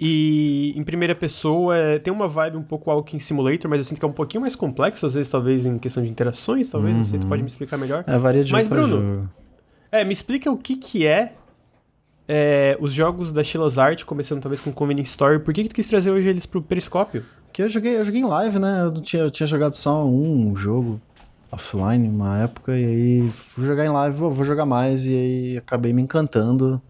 E 0.03 0.73
em 0.75 0.83
primeira 0.83 1.13
pessoa 1.13 1.77
é, 1.77 1.99
tem 1.99 2.11
uma 2.11 2.27
vibe 2.27 2.57
um 2.57 2.63
pouco 2.63 2.89
Walking 2.89 3.19
Simulator, 3.19 3.69
mas 3.69 3.77
eu 3.77 3.83
sinto 3.83 3.99
que 3.99 4.05
é 4.05 4.07
um 4.07 4.11
pouquinho 4.11 4.41
mais 4.41 4.55
complexo, 4.55 5.05
às 5.05 5.13
vezes, 5.13 5.29
talvez, 5.29 5.63
em 5.63 5.77
questão 5.77 6.01
de 6.03 6.09
interações, 6.09 6.71
talvez, 6.71 6.97
não 6.97 7.05
sei, 7.05 7.19
tu 7.19 7.27
pode 7.27 7.43
me 7.43 7.47
explicar 7.47 7.77
melhor. 7.77 8.03
É, 8.07 8.17
varia 8.17 8.43
de 8.43 8.51
Mas, 8.51 8.67
jogo 8.67 8.75
Bruno, 8.75 9.13
jogo. 9.13 9.29
É, 9.91 10.03
me 10.03 10.11
explica 10.11 10.51
o 10.51 10.57
que 10.57 10.75
que 10.75 11.05
é, 11.05 11.33
é 12.27 12.75
os 12.81 12.95
jogos 12.95 13.31
da 13.31 13.43
Sheila's 13.43 13.77
Art, 13.77 14.03
começando 14.03 14.41
talvez 14.41 14.59
com 14.59 14.71
Convenience 14.71 15.11
Store. 15.11 15.37
Por 15.37 15.53
que, 15.53 15.61
que 15.61 15.69
tu 15.69 15.75
quis 15.75 15.87
trazer 15.87 16.09
hoje 16.09 16.27
eles 16.27 16.47
pro 16.47 16.63
Periscópio? 16.63 17.23
Que 17.53 17.61
eu 17.61 17.69
joguei, 17.69 17.97
eu 17.97 18.03
joguei 18.03 18.21
em 18.21 18.25
live, 18.25 18.57
né? 18.57 18.85
Eu 18.85 18.93
tinha, 19.01 19.21
eu 19.21 19.29
tinha 19.29 19.45
jogado 19.45 19.75
só 19.75 20.03
um 20.03 20.55
jogo 20.55 20.99
offline 21.51 22.07
uma 22.07 22.39
época, 22.39 22.75
e 22.75 22.85
aí 22.85 23.29
fui 23.29 23.67
jogar 23.67 23.85
em 23.85 23.89
live, 23.89 24.17
vou, 24.17 24.31
vou 24.31 24.45
jogar 24.45 24.65
mais, 24.65 25.05
e 25.05 25.13
aí 25.13 25.57
acabei 25.57 25.93
me 25.93 26.01
encantando 26.01 26.81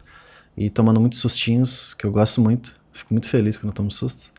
e 0.55 0.69
tomando 0.69 1.01
muitos 1.01 1.19
sustinhos, 1.19 1.93
que 1.93 2.05
eu 2.05 2.11
gosto 2.11 2.39
muito. 2.39 2.79
Fico 2.91 3.13
muito 3.13 3.30
feliz 3.30 3.57
quando 3.57 3.69
eu 3.69 3.76
tomo 3.76 3.91
sustos. 3.91 4.31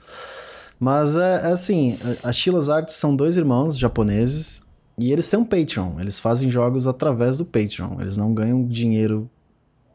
Mas 0.79 1.15
é, 1.15 1.43
é 1.45 1.53
assim, 1.53 1.99
a 2.24 2.33
Sheila's 2.33 2.69
Arts 2.69 2.97
são 2.97 3.15
dois 3.15 3.37
irmãos 3.37 3.79
japoneses 3.79 4.62
e 4.99 5.12
eles 5.12 5.29
têm 5.29 5.39
um 5.39 5.45
Patreon. 5.45 6.01
Eles 6.01 6.19
fazem 6.19 6.51
jogos 6.51 6.87
através 6.87 7.39
do 7.39 7.45
Patreon. 7.45 8.01
Eles 8.01 8.16
não 8.16 8.35
ganham 8.35 8.66
dinheiro. 8.66 9.31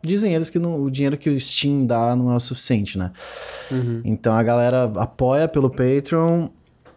Dizem 0.02 0.34
eles 0.34 0.50
que 0.50 0.58
não, 0.58 0.82
o 0.82 0.90
dinheiro 0.90 1.18
que 1.18 1.30
o 1.30 1.40
Steam 1.40 1.86
dá 1.86 2.16
não 2.16 2.32
é 2.32 2.36
o 2.36 2.40
suficiente, 2.40 2.98
né? 2.98 3.12
Uhum. 3.70 4.02
Então 4.06 4.34
a 4.34 4.42
galera 4.42 4.86
apoia 4.96 5.48
pelo 5.48 5.70
Patreon, 5.70 6.48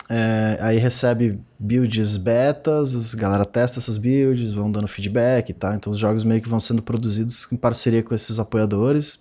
é, 0.09 0.59
aí 0.61 0.79
recebe 0.79 1.39
builds 1.59 2.17
betas, 2.17 3.15
a 3.15 3.17
galera 3.17 3.45
testa 3.45 3.79
essas 3.79 3.97
builds, 3.97 4.53
vão 4.53 4.71
dando 4.71 4.89
feedback 4.89 5.51
e 5.51 5.53
tal. 5.53 5.75
Então 5.75 5.93
os 5.93 5.99
jogos 5.99 6.25
meio 6.25 6.43
que 6.43 6.49
vão 6.49 6.59
sendo 6.59 6.83
produzidos 6.83 7.47
em 7.53 7.57
parceria 7.57 8.03
com 8.03 8.15
esses 8.15 8.39
apoiadores. 8.39 9.21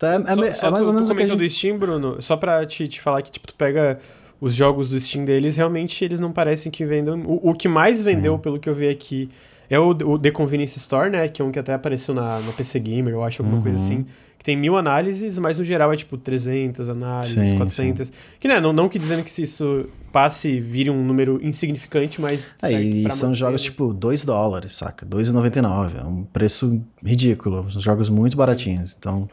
Então 0.00 0.08
é, 0.08 0.14
é, 0.16 0.34
Só, 0.34 0.44
é 0.44 0.52
só 0.52 0.70
mais 0.70 0.84
tu, 0.84 0.88
ou 0.88 0.94
menos 0.94 1.08
tu 1.10 1.12
comentou 1.14 1.38
gente... 1.38 1.46
do 1.48 1.54
Steam, 1.54 1.76
Bruno, 1.78 2.22
só 2.22 2.34
pra 2.34 2.64
te, 2.64 2.88
te 2.88 3.00
falar 3.02 3.20
que, 3.20 3.30
tipo, 3.30 3.46
tu 3.46 3.54
pega 3.54 3.98
os 4.40 4.54
jogos 4.54 4.88
do 4.88 4.98
Steam 4.98 5.26
deles, 5.26 5.56
realmente 5.56 6.02
eles 6.02 6.18
não 6.18 6.32
parecem 6.32 6.72
que 6.72 6.86
vendam... 6.86 7.20
O, 7.26 7.50
o 7.50 7.54
que 7.54 7.68
mais 7.68 8.02
vendeu, 8.02 8.38
pelo 8.38 8.58
que 8.58 8.66
eu 8.70 8.72
vi 8.72 8.88
aqui, 8.88 9.28
é 9.68 9.78
o, 9.78 9.90
o 9.90 10.18
The 10.18 10.30
Convenience 10.30 10.78
Store, 10.78 11.10
né, 11.10 11.28
que 11.28 11.42
é 11.42 11.44
um 11.44 11.52
que 11.52 11.58
até 11.58 11.74
apareceu 11.74 12.14
na, 12.14 12.40
na 12.40 12.52
PC 12.52 12.80
Gamer, 12.80 13.12
eu 13.12 13.22
acho, 13.22 13.42
alguma 13.42 13.58
Uhum. 13.58 13.62
coisa 13.62 13.76
assim, 13.76 14.06
que 14.38 14.44
tem 14.44 14.56
mil 14.56 14.74
análises, 14.78 15.36
mas 15.38 15.58
no 15.58 15.64
geral 15.66 15.92
é, 15.92 15.96
tipo, 15.96 16.16
300 16.16 16.88
análises, 16.88 17.50
Sim, 17.50 17.58
400. 17.58 18.10
Que, 18.40 18.48
né, 18.48 18.58
não, 18.58 18.72
não 18.72 18.88
que 18.88 18.98
dizendo 18.98 19.22
que 19.22 19.30
se 19.30 19.42
isso 19.42 19.84
passe 20.10 20.58
vire 20.58 20.88
um 20.88 21.04
número 21.04 21.38
insignificante, 21.42 22.18
mas... 22.22 22.42
É, 22.62 22.72
e 22.72 23.10
são 23.10 23.28
manter, 23.28 23.38
jogos 23.38 23.60
né? 23.60 23.64
tipo 23.66 23.92
2 23.92 24.24
dólares, 24.24 24.72
saca? 24.72 25.04
2,99. 25.04 26.00
É 26.00 26.04
um 26.04 26.24
preço 26.24 26.82
ridículo. 27.04 27.70
São 27.70 27.82
jogos 27.82 28.08
muito 28.08 28.34
baratinhos. 28.36 28.96
Então, 28.98 29.28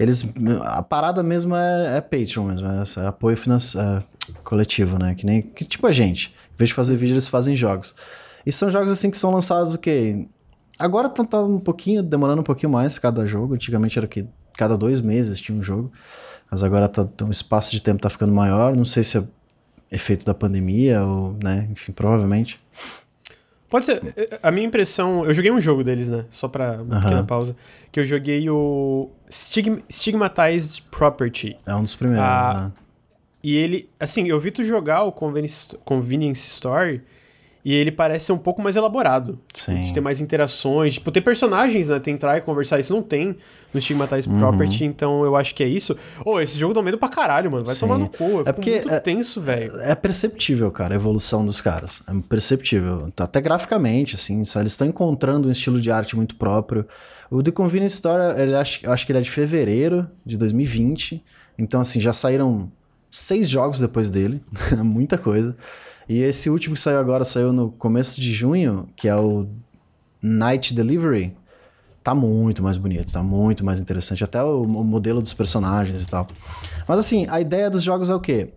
eles. 0.00 0.24
A 0.62 0.82
parada 0.82 1.22
mesmo 1.22 1.54
é, 1.54 1.98
é 1.98 2.00
Patreon 2.00 2.44
mesmo. 2.46 2.66
É, 2.66 3.04
é 3.04 3.06
apoio 3.06 3.36
financeiro, 3.36 4.02
coletivo, 4.42 4.98
né? 4.98 5.14
Que 5.14 5.26
nem. 5.26 5.42
Que, 5.42 5.64
tipo 5.64 5.86
a 5.86 5.92
gente. 5.92 6.34
Em 6.54 6.56
vez 6.56 6.68
de 6.70 6.74
fazer 6.74 6.96
vídeo, 6.96 7.12
eles 7.12 7.28
fazem 7.28 7.54
jogos. 7.54 7.94
E 8.44 8.50
são 8.50 8.70
jogos 8.70 8.90
assim 8.90 9.10
que 9.10 9.18
são 9.18 9.30
lançados 9.30 9.74
o 9.74 9.78
quê? 9.78 10.26
Agora 10.78 11.10
tá, 11.10 11.22
tá 11.22 11.42
um 11.42 11.60
pouquinho, 11.60 12.02
demorando 12.02 12.40
um 12.40 12.44
pouquinho 12.44 12.72
mais 12.72 12.98
cada 12.98 13.26
jogo. 13.26 13.54
Antigamente 13.54 13.98
era 13.98 14.08
que 14.08 14.26
cada 14.56 14.76
dois 14.78 15.00
meses 15.02 15.38
tinha 15.38 15.56
um 15.56 15.62
jogo. 15.62 15.92
Mas 16.50 16.62
agora 16.62 16.88
tá, 16.88 17.04
tá- 17.04 17.26
o 17.26 17.30
espaço 17.30 17.70
de 17.70 17.82
tempo 17.82 18.00
tá 18.00 18.08
ficando 18.08 18.32
maior. 18.32 18.74
Não 18.74 18.86
sei 18.86 19.02
se 19.02 19.18
é 19.18 19.24
efeito 19.92 20.24
da 20.24 20.32
pandemia 20.32 21.04
ou, 21.04 21.36
né? 21.42 21.68
Enfim, 21.70 21.92
provavelmente. 21.92 22.58
Pode 23.70 23.84
ser. 23.84 24.00
eh, 24.16 24.38
A 24.42 24.50
minha 24.50 24.66
impressão. 24.66 25.24
Eu 25.24 25.32
joguei 25.32 25.50
um 25.50 25.60
jogo 25.60 25.82
deles, 25.84 26.08
né? 26.08 26.24
Só 26.30 26.48
pra 26.48 26.82
uma 26.82 27.00
pequena 27.00 27.24
pausa. 27.24 27.54
Que 27.92 28.00
eu 28.00 28.04
joguei 28.04 28.50
o 28.50 29.08
Stigm- 29.30 29.80
Stigmatized 29.90 30.82
Property. 30.90 31.54
É 31.66 31.74
um 31.74 31.82
dos 31.82 31.94
primeiros, 31.94 32.24
Ah, 32.26 32.64
né? 32.66 32.72
E 33.42 33.56
ele. 33.56 33.88
Assim, 33.98 34.28
eu 34.28 34.38
vi 34.40 34.50
tu 34.50 34.62
jogar 34.64 35.04
o 35.04 35.12
Convenience, 35.12 35.68
Convenience 35.84 36.48
Store. 36.50 37.00
E 37.64 37.74
ele 37.74 37.92
parece 37.92 38.26
ser 38.26 38.32
um 38.32 38.38
pouco 38.38 38.60
mais 38.62 38.74
elaborado. 38.74 39.38
Sim. 39.54 39.84
De 39.86 39.94
ter 39.94 40.00
mais 40.00 40.20
interações. 40.20 40.94
Tipo, 40.94 41.12
ter 41.12 41.20
personagens, 41.20 41.88
né? 41.88 41.98
Ter 42.00 42.10
entrar 42.10 42.36
e 42.38 42.40
conversar. 42.40 42.78
Isso 42.80 42.92
não 42.94 43.02
tem 43.02 43.36
no 43.72 43.80
Stigmatized 43.80 44.30
Uhum. 44.32 44.38
Property. 44.38 44.84
Então 44.84 45.24
eu 45.24 45.36
acho 45.36 45.54
que 45.54 45.62
é 45.62 45.68
isso. 45.68 45.96
Ô, 46.24 46.40
esse 46.40 46.56
jogo 46.58 46.74
dá 46.74 46.82
medo 46.82 46.98
pra 46.98 47.08
caralho, 47.08 47.50
mano. 47.50 47.64
Vai 47.64 47.74
Sim. 47.74 47.80
tomar 47.80 47.98
no 47.98 48.08
cu. 48.08 48.24
É 48.24 48.28
fico 48.44 48.52
porque 48.54 48.70
muito 48.76 48.92
é- 48.92 49.00
tenso, 49.00 49.40
velho. 49.40 49.72
É 49.80 49.94
perceptível, 49.94 50.70
cara, 50.70 50.94
a 50.94 50.96
evolução 50.96 51.44
dos 51.44 51.60
caras. 51.60 52.02
É 52.08 52.12
perceptível. 52.28 53.10
Até 53.18 53.40
graficamente, 53.40 54.14
assim, 54.16 54.44
só 54.44 54.60
eles 54.60 54.72
estão 54.72 54.86
encontrando 54.86 55.48
um 55.48 55.52
estilo 55.52 55.80
de 55.80 55.90
arte 55.90 56.16
muito 56.16 56.34
próprio. 56.36 56.86
O 57.30 57.42
The 57.42 57.50
Convenience 57.52 57.94
Store, 57.94 58.40
ele 58.40 58.56
acho, 58.56 58.80
eu 58.84 58.92
acho 58.92 59.06
que 59.06 59.12
ele 59.12 59.18
é 59.20 59.22
de 59.22 59.30
fevereiro 59.30 60.08
de 60.26 60.36
2020. 60.36 61.22
Então, 61.58 61.80
assim, 61.80 62.00
já 62.00 62.12
saíram 62.12 62.70
seis 63.10 63.48
jogos 63.48 63.78
depois 63.78 64.10
dele. 64.10 64.42
Muita 64.82 65.16
coisa. 65.16 65.56
E 66.08 66.18
esse 66.22 66.50
último 66.50 66.74
que 66.74 66.80
saiu 66.80 66.98
agora, 66.98 67.24
saiu 67.24 67.52
no 67.52 67.70
começo 67.70 68.20
de 68.20 68.32
junho, 68.32 68.88
que 68.96 69.06
é 69.06 69.14
o 69.14 69.46
Night 70.22 70.74
Delivery. 70.74 71.36
Tá 72.02 72.14
muito 72.14 72.62
mais 72.62 72.78
bonito, 72.78 73.12
tá 73.12 73.22
muito 73.22 73.64
mais 73.64 73.78
interessante. 73.78 74.24
Até 74.24 74.42
o, 74.42 74.62
o 74.62 74.84
modelo 74.84 75.20
dos 75.20 75.34
personagens 75.34 76.02
e 76.02 76.08
tal. 76.08 76.26
Mas 76.88 76.98
assim, 76.98 77.26
a 77.28 77.40
ideia 77.40 77.68
dos 77.68 77.82
jogos 77.82 78.08
é 78.08 78.14
o 78.14 78.20
quê? 78.20 78.54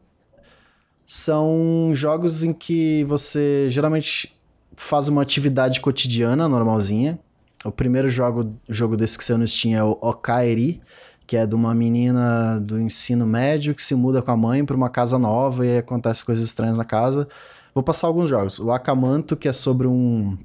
São 1.05 1.91
jogos 1.93 2.43
em 2.43 2.53
que 2.53 3.03
você 3.03 3.67
geralmente 3.69 4.33
faz 4.75 5.09
uma 5.09 5.21
atividade 5.21 5.81
cotidiana 5.81 6.47
normalzinha. 6.47 7.19
O 7.65 7.71
primeiro 7.71 8.09
jogo, 8.09 8.55
jogo 8.69 8.95
desse 8.95 9.17
que 9.17 9.23
saiu 9.23 9.37
no 9.37 9.47
Steam 9.47 9.77
é 9.77 9.83
o 9.83 9.97
Okaeri, 10.01 10.81
que 11.27 11.35
é 11.35 11.45
de 11.45 11.55
uma 11.55 11.73
menina 11.75 12.59
do 12.59 12.79
ensino 12.79 13.25
médio 13.25 13.75
que 13.75 13.83
se 13.83 13.95
muda 13.95 14.21
com 14.21 14.31
a 14.31 14.37
mãe 14.37 14.65
para 14.65 14.75
uma 14.75 14.89
casa 14.89 15.17
nova 15.19 15.65
e 15.65 15.77
acontece 15.77 16.23
coisas 16.23 16.43
estranhas 16.43 16.77
na 16.77 16.85
casa. 16.85 17.27
Vou 17.73 17.83
passar 17.83 18.07
alguns 18.07 18.29
jogos. 18.29 18.59
O 18.59 18.71
Akamanto, 18.71 19.35
que 19.35 19.47
é 19.47 19.53
sobre 19.53 19.87
um 19.87 20.37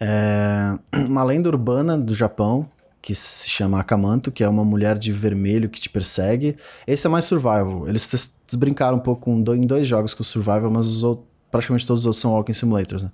é, 0.00 0.78
uma 1.06 1.22
lenda 1.24 1.48
urbana 1.48 1.96
do 1.96 2.14
Japão, 2.14 2.66
que 3.00 3.14
se 3.14 3.48
chama 3.48 3.78
Akamanto, 3.78 4.32
que 4.32 4.42
é 4.42 4.48
uma 4.48 4.64
mulher 4.64 4.98
de 4.98 5.12
vermelho 5.12 5.68
que 5.68 5.80
te 5.80 5.88
persegue. 5.88 6.56
Esse 6.86 7.06
é 7.06 7.10
mais 7.10 7.24
survival. 7.24 7.88
Eles 7.88 8.34
brincaram 8.54 8.96
um 8.96 9.00
pouco 9.00 9.30
em 9.30 9.60
dois 9.66 9.86
jogos 9.86 10.12
com 10.12 10.24
survival, 10.24 10.70
mas 10.70 10.88
os 10.88 11.04
outros- 11.04 11.26
praticamente 11.50 11.86
todos 11.86 12.02
os 12.02 12.06
outros 12.06 12.20
são 12.20 12.32
walking 12.32 12.52
simulators, 12.52 13.02
né? 13.02 13.10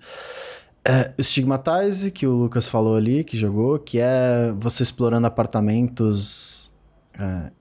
É, 0.84 1.12
Stigmatize, 1.22 2.10
que 2.10 2.26
o 2.26 2.32
Lucas 2.32 2.66
falou 2.66 2.96
ali, 2.96 3.22
que 3.22 3.38
jogou, 3.38 3.78
que 3.78 4.00
é 4.00 4.52
você 4.56 4.82
explorando 4.82 5.26
apartamentos 5.26 6.72
é, 7.18 7.52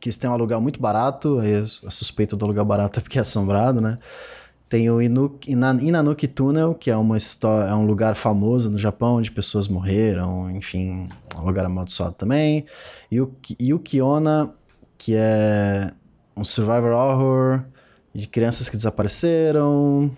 que 0.00 0.10
tem 0.18 0.28
um 0.28 0.32
aluguel 0.32 0.60
muito 0.60 0.80
barato, 0.80 1.38
aí 1.38 1.54
a 1.56 1.90
suspeita 1.90 2.36
do 2.36 2.44
aluguel 2.44 2.64
barato 2.64 2.98
é 2.98 3.02
porque 3.02 3.18
é 3.18 3.22
assombrado, 3.22 3.80
né? 3.80 3.96
Tem 4.68 4.90
o 4.90 5.00
Inuk, 5.00 5.50
Ina- 5.50 5.76
Inanuki 5.80 6.26
Tunnel, 6.26 6.74
que 6.74 6.90
é, 6.90 6.96
uma 6.96 7.16
histó- 7.16 7.62
é 7.62 7.74
um 7.74 7.84
lugar 7.86 8.14
famoso 8.16 8.70
no 8.70 8.78
Japão, 8.78 9.16
onde 9.16 9.30
pessoas 9.30 9.68
morreram, 9.68 10.50
enfim, 10.50 11.06
um 11.38 11.44
lugar 11.44 11.64
amaldiçoado 11.66 12.14
também. 12.14 12.64
E 13.10 13.20
o 13.20 13.28
Ki- 13.40 13.56
e 13.60 13.72
o 13.74 13.78
Kiona, 13.78 14.52
que 14.98 15.14
é 15.14 15.88
um 16.36 16.44
survivor 16.44 16.90
horror 16.92 17.62
de 18.14 18.26
crianças 18.26 18.68
que 18.68 18.76
desapareceram. 18.76 20.10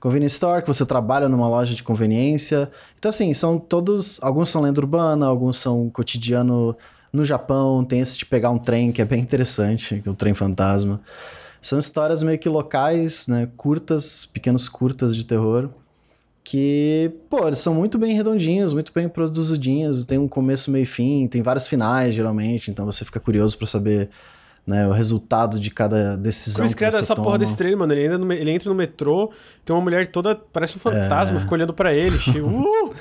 Convenience 0.00 0.34
Store, 0.34 0.62
que 0.62 0.68
você 0.68 0.86
trabalha 0.86 1.28
numa 1.28 1.48
loja 1.48 1.74
de 1.74 1.82
conveniência. 1.82 2.70
Então, 2.98 3.08
assim, 3.08 3.32
são 3.34 3.58
todos. 3.58 4.18
Alguns 4.22 4.48
são 4.48 4.62
lenda 4.62 4.80
urbana, 4.80 5.26
alguns 5.26 5.58
são 5.58 5.88
cotidiano 5.90 6.76
no 7.12 7.24
Japão. 7.24 7.84
Tem 7.84 8.00
esse 8.00 8.16
de 8.18 8.24
pegar 8.24 8.50
um 8.50 8.58
trem, 8.58 8.92
que 8.92 9.02
é 9.02 9.04
bem 9.04 9.20
interessante, 9.20 10.00
que 10.00 10.08
é 10.08 10.12
o 10.12 10.14
trem 10.14 10.34
fantasma. 10.34 11.00
São 11.60 11.78
histórias 11.78 12.22
meio 12.22 12.38
que 12.38 12.48
locais, 12.48 13.26
né? 13.26 13.48
Curtas, 13.56 14.26
pequenos 14.26 14.68
curtas 14.68 15.14
de 15.14 15.24
terror. 15.24 15.68
Que, 16.44 17.12
pô, 17.28 17.46
eles 17.46 17.58
são 17.58 17.74
muito 17.74 17.98
bem 17.98 18.14
redondinhos, 18.14 18.72
muito 18.72 18.92
bem 18.92 19.08
produzidinhos. 19.08 20.04
Tem 20.04 20.16
um 20.16 20.28
começo, 20.28 20.70
meio 20.70 20.84
e 20.84 20.86
fim, 20.86 21.26
tem 21.26 21.42
vários 21.42 21.66
finais, 21.66 22.14
geralmente. 22.14 22.70
Então 22.70 22.86
você 22.86 23.04
fica 23.04 23.20
curioso 23.20 23.58
pra 23.58 23.66
saber 23.66 24.08
né, 24.68 24.86
o 24.86 24.92
resultado 24.92 25.58
de 25.58 25.70
cada 25.70 26.14
decisão 26.16 26.68
que 26.68 26.74
credo 26.74 26.92
você 26.92 26.98
essa 27.00 27.14
toma. 27.14 27.24
porra 27.26 27.38
desse 27.38 27.56
trailer, 27.56 27.78
mano. 27.78 27.92
Ele, 27.92 28.06
anda 28.06 28.18
no 28.18 28.32
ele 28.32 28.50
entra 28.50 28.68
no 28.68 28.74
metrô, 28.74 29.32
tem 29.64 29.74
uma 29.74 29.80
mulher 29.80 30.10
toda, 30.10 30.34
parece 30.34 30.76
um 30.76 30.78
fantasma, 30.78 31.40
fica 31.40 31.54
olhando 31.54 31.72
pra 31.72 31.94
ele. 31.94 32.18
cheio, 32.20 32.46
uh! 32.46 32.94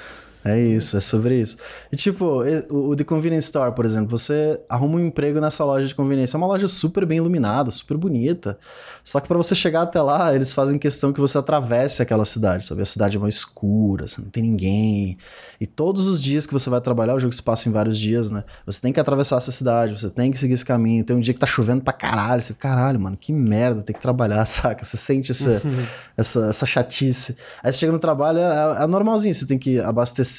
É 0.44 0.60
isso, 0.60 0.96
é 0.96 1.02
sobre 1.02 1.42
isso. 1.42 1.58
E 1.92 1.96
tipo, 1.96 2.44
o 2.70 2.88
o 2.88 2.96
The 2.96 3.04
Convenience 3.04 3.46
Store, 3.46 3.74
por 3.74 3.86
exemplo, 3.86 4.18
você 4.18 4.60
arruma 4.70 4.96
um 4.96 5.06
emprego 5.06 5.42
nessa 5.42 5.64
loja 5.66 5.88
de 5.88 5.94
conveniência. 5.94 6.36
É 6.36 6.40
uma 6.40 6.48
loja 6.48 6.68
super 6.68 7.06
bem 7.06 7.18
iluminada, 7.18 7.70
super 7.70 7.98
bonita. 7.98 8.58
Só 9.04 9.20
que 9.20 9.28
para 9.28 9.38
você 9.38 9.54
chegar 9.56 9.82
até 9.82 10.02
lá, 10.02 10.34
eles 10.34 10.54
fazem 10.54 10.78
questão 10.78 11.12
que 11.12 11.20
você 11.20 11.38
atravesse 11.38 12.02
aquela 12.02 12.26
cidade, 12.26 12.66
sabe? 12.66 12.82
A 12.82 12.86
cidade 12.86 13.18
é 13.18 13.20
mais 13.20 13.36
escura, 13.36 14.08
você 14.08 14.22
não 14.22 14.30
tem 14.30 14.44
ninguém. 14.44 15.18
E 15.60 15.66
todos 15.66 16.08
os 16.08 16.22
dias 16.22 16.46
que 16.46 16.54
você 16.54 16.70
vai 16.70 16.80
trabalhar, 16.80 17.16
o 17.16 17.20
jogo 17.20 17.34
se 17.34 17.42
passa 17.42 17.68
em 17.68 17.72
vários 17.72 17.98
dias, 17.98 18.30
né? 18.30 18.44
Você 18.66 18.82
tem 18.82 18.94
que 18.94 19.00
atravessar 19.00 19.38
essa 19.38 19.52
cidade, 19.52 20.00
você 20.00 20.10
tem 20.10 20.32
que 20.32 20.40
seguir 20.40 20.54
esse 20.54 20.66
caminho. 20.66 21.04
Tem 21.04 21.16
um 21.16 21.20
dia 21.20 21.34
que 21.34 21.40
tá 21.40 21.48
chovendo 21.48 21.82
pra 21.82 21.94
caralho. 21.94 22.42
Você, 22.42 22.54
caralho, 22.54 23.00
mano, 23.00 23.18
que 23.18 23.34
merda, 23.34 23.82
tem 23.82 23.94
que 23.94 24.02
trabalhar, 24.02 24.44
saca? 24.48 24.84
Você 24.84 24.98
sente 24.98 25.32
essa, 25.32 25.62
essa, 26.16 26.46
essa 26.48 26.66
chatice. 26.66 27.36
Aí 27.64 27.72
você 27.72 27.80
chega 27.80 27.92
no 27.92 28.00
trabalho, 28.00 28.40
é, 28.40 28.84
é 28.84 28.88
normalzinho, 28.88 29.34
você 29.34 29.46
tem 29.46 29.58
que 29.58 29.80
abastecer 29.80 30.37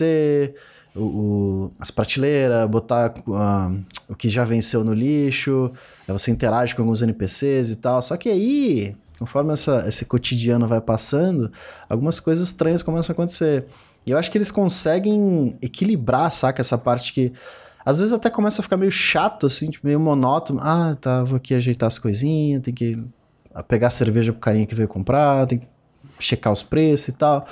o, 0.94 1.00
o- 1.00 1.70
as 1.78 1.90
prateleiras, 1.90 2.68
botar 2.68 3.14
ah, 3.34 3.70
o 4.08 4.14
que 4.14 4.28
já 4.28 4.44
venceu 4.44 4.82
no 4.84 4.92
lixo, 4.94 5.70
aí 6.06 6.12
você 6.12 6.30
interage 6.30 6.74
com 6.74 6.82
alguns 6.82 7.02
NPCs 7.02 7.70
e 7.70 7.76
tal. 7.76 8.00
Só 8.02 8.16
que 8.16 8.28
aí, 8.28 8.96
conforme 9.18 9.52
essa, 9.52 9.84
esse 9.88 10.04
cotidiano 10.04 10.66
vai 10.66 10.80
passando, 10.80 11.50
algumas 11.88 12.18
coisas 12.20 12.48
estranhas 12.48 12.82
começam 12.82 13.12
a 13.12 13.14
acontecer. 13.14 13.66
E 14.06 14.10
eu 14.10 14.18
acho 14.18 14.30
que 14.30 14.38
eles 14.38 14.50
conseguem 14.50 15.56
equilibrar, 15.60 16.30
saca? 16.32 16.60
Essa 16.60 16.78
parte 16.78 17.12
que 17.12 17.32
às 17.84 17.98
vezes 17.98 18.12
até 18.12 18.28
começa 18.30 18.60
a 18.60 18.62
ficar 18.62 18.76
meio 18.76 18.90
chato, 18.92 19.46
assim, 19.46 19.70
tipo, 19.70 19.86
meio 19.86 20.00
monótono. 20.00 20.60
Ah, 20.62 20.96
tá, 21.00 21.22
vou 21.24 21.36
aqui 21.36 21.54
ajeitar 21.54 21.86
as 21.86 21.98
coisinhas, 21.98 22.62
tem 22.62 22.72
que 22.74 23.02
pegar 23.66 23.90
cerveja 23.90 24.32
pro 24.32 24.40
carinha 24.40 24.66
que 24.66 24.74
veio 24.74 24.88
comprar, 24.88 25.46
tem 25.46 25.58
que 25.58 25.66
checar 26.20 26.52
os 26.52 26.62
preços 26.62 27.08
e 27.08 27.12
tal. 27.12 27.46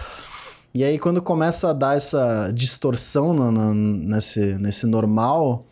E 0.76 0.84
aí, 0.84 0.98
quando 0.98 1.22
começa 1.22 1.70
a 1.70 1.72
dar 1.72 1.96
essa 1.96 2.50
distorção 2.52 3.32
no, 3.32 3.50
no, 3.50 3.72
nesse, 3.72 4.58
nesse 4.58 4.86
normal, 4.86 5.64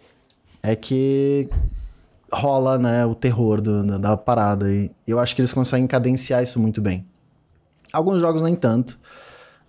é 0.62 0.74
que 0.74 1.46
rola, 2.32 2.78
né, 2.78 3.04
o 3.04 3.14
terror 3.14 3.60
do, 3.60 3.98
da 3.98 4.16
parada. 4.16 4.72
E 4.72 4.90
eu 5.06 5.20
acho 5.20 5.36
que 5.36 5.42
eles 5.42 5.52
conseguem 5.52 5.86
cadenciar 5.86 6.42
isso 6.42 6.58
muito 6.58 6.80
bem. 6.80 7.04
Alguns 7.92 8.22
jogos 8.22 8.40
nem 8.40 8.54
tanto, 8.54 8.98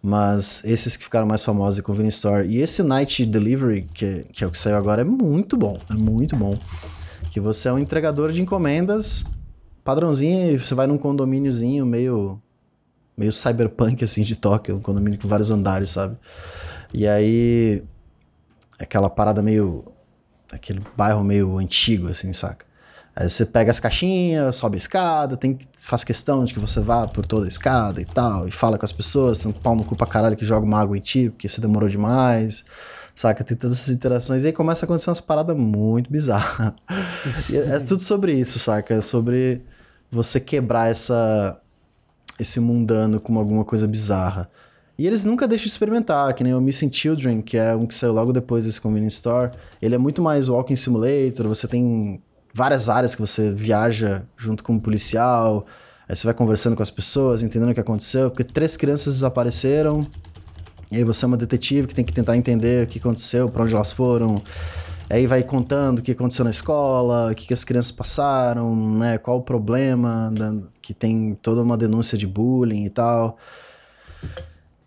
mas 0.01 0.63
esses 0.63 0.95
que 0.95 1.03
ficaram 1.03 1.27
mais 1.27 1.43
famosos, 1.43 1.81
Convenience 1.81 2.15
Store. 2.15 2.47
E 2.47 2.61
esse 2.61 2.81
Night 2.81 3.25
Delivery, 3.25 3.89
que, 3.93 4.25
que 4.31 4.41
é 4.41 4.47
o 4.47 4.51
que 4.51 4.57
saiu 4.57 4.77
agora, 4.77 5.01
é 5.01 5.05
muito 5.05 5.57
bom. 5.57 5.77
É 5.89 5.95
muito 5.95 6.37
bom. 6.37 6.57
Que 7.29 7.41
você 7.41 7.67
é 7.67 7.73
um 7.73 7.77
entregador 7.77 8.31
de 8.31 8.41
encomendas 8.41 9.25
padrãozinho 9.83 10.53
e 10.53 10.57
você 10.57 10.73
vai 10.73 10.87
num 10.87 10.97
condomíniozinho 10.97 11.85
meio 11.85 12.41
meio 13.17 13.31
cyberpunk, 13.31 14.03
assim, 14.03 14.23
de 14.23 14.35
Tóquio, 14.35 14.75
um 14.75 14.81
condomínio 14.81 15.19
com 15.19 15.27
vários 15.27 15.51
andares, 15.51 15.91
sabe? 15.91 16.17
E 16.93 17.07
aí, 17.07 17.83
aquela 18.79 19.09
parada 19.09 19.41
meio, 19.41 19.85
aquele 20.51 20.81
bairro 20.95 21.23
meio 21.23 21.57
antigo, 21.57 22.07
assim, 22.07 22.31
saca? 22.33 22.65
Aí 23.15 23.29
você 23.29 23.45
pega 23.45 23.71
as 23.71 23.79
caixinhas, 23.79 24.57
sobe 24.57 24.75
a 24.75 24.77
escada, 24.77 25.37
tem, 25.37 25.57
faz 25.79 26.03
questão 26.03 26.43
de 26.43 26.53
que 26.53 26.59
você 26.59 26.81
vá 26.81 27.07
por 27.07 27.25
toda 27.25 27.45
a 27.45 27.47
escada 27.47 28.01
e 28.01 28.05
tal, 28.05 28.45
e 28.45 28.51
fala 28.51 28.77
com 28.77 28.83
as 28.83 28.91
pessoas, 28.91 29.37
tem 29.37 29.49
um 29.49 29.53
pau 29.53 29.73
no 29.73 29.85
cu 29.85 29.95
pra 29.95 30.05
caralho 30.05 30.35
que 30.35 30.45
joga 30.45 30.65
uma 30.65 30.81
água 30.81 30.97
em 30.97 31.01
ti, 31.01 31.29
porque 31.29 31.47
você 31.47 31.61
demorou 31.61 31.87
demais, 31.87 32.65
saca? 33.15 33.41
Tem 33.41 33.55
todas 33.55 33.79
essas 33.79 33.95
interações, 33.95 34.43
e 34.43 34.47
aí 34.47 34.53
começa 34.53 34.83
a 34.83 34.85
acontecer 34.85 35.09
umas 35.09 35.21
paradas 35.21 35.55
muito 35.55 36.11
bizarras. 36.11 36.73
é, 37.49 37.75
é 37.75 37.79
tudo 37.79 38.03
sobre 38.03 38.33
isso, 38.33 38.59
saca? 38.59 38.95
É 38.95 39.01
sobre 39.01 39.61
você 40.11 40.37
quebrar 40.37 40.91
essa 40.91 41.57
esse 42.39 42.59
mundano 42.59 43.19
com 43.19 43.37
alguma 43.37 43.63
coisa 43.63 43.87
bizarra. 43.87 44.49
E 44.97 45.05
eles 45.05 45.25
nunca 45.25 45.47
deixam 45.47 45.65
de 45.65 45.71
experimentar, 45.71 46.33
que 46.33 46.43
nem 46.43 46.53
o 46.53 46.61
Missing 46.61 46.91
Children, 46.91 47.41
que 47.41 47.57
é 47.57 47.75
um 47.75 47.85
que 47.85 47.93
saiu 47.93 48.13
logo 48.13 48.31
depois 48.31 48.63
desse 48.63 48.79
Convenience 48.79 49.15
Store. 49.15 49.51
Ele 49.81 49.95
é 49.95 49.97
muito 49.97 50.21
mais 50.21 50.47
Walking 50.47 50.75
Simulator, 50.75 51.47
você 51.47 51.67
tem 51.67 52.21
várias 52.53 52.87
áreas 52.87 53.13
que 53.13 53.19
você 53.19 53.53
viaja 53.53 54.23
junto 54.37 54.63
com 54.63 54.73
um 54.73 54.79
policial, 54.79 55.65
aí 56.07 56.15
você 56.15 56.25
vai 56.25 56.33
conversando 56.33 56.77
com 56.77 56.81
as 56.81 56.89
pessoas, 56.89 57.43
entendendo 57.43 57.71
o 57.71 57.73
que 57.73 57.79
aconteceu, 57.81 58.29
porque 58.29 58.45
três 58.45 58.77
crianças 58.77 59.15
desapareceram, 59.15 60.07
e 60.89 60.95
aí 60.95 61.03
você 61.03 61.25
é 61.25 61.27
uma 61.27 61.35
detetive 61.35 61.87
que 61.87 61.95
tem 61.95 62.05
que 62.05 62.13
tentar 62.13 62.37
entender 62.37 62.85
o 62.85 62.87
que 62.87 62.99
aconteceu, 62.99 63.49
para 63.49 63.63
onde 63.63 63.73
elas 63.73 63.91
foram. 63.91 64.41
Aí 65.09 65.27
vai 65.27 65.43
contando 65.43 65.99
o 65.99 66.01
que 66.01 66.11
aconteceu 66.11 66.43
na 66.43 66.49
escola, 66.49 67.31
o 67.31 67.35
que, 67.35 67.47
que 67.47 67.53
as 67.53 67.63
crianças 67.63 67.91
passaram, 67.91 68.75
né? 68.97 69.17
Qual 69.17 69.37
o 69.37 69.43
problema, 69.43 70.33
que 70.81 70.93
tem 70.93 71.37
toda 71.41 71.61
uma 71.61 71.77
denúncia 71.77 72.17
de 72.17 72.25
bullying 72.25 72.85
e 72.85 72.89
tal. 72.89 73.37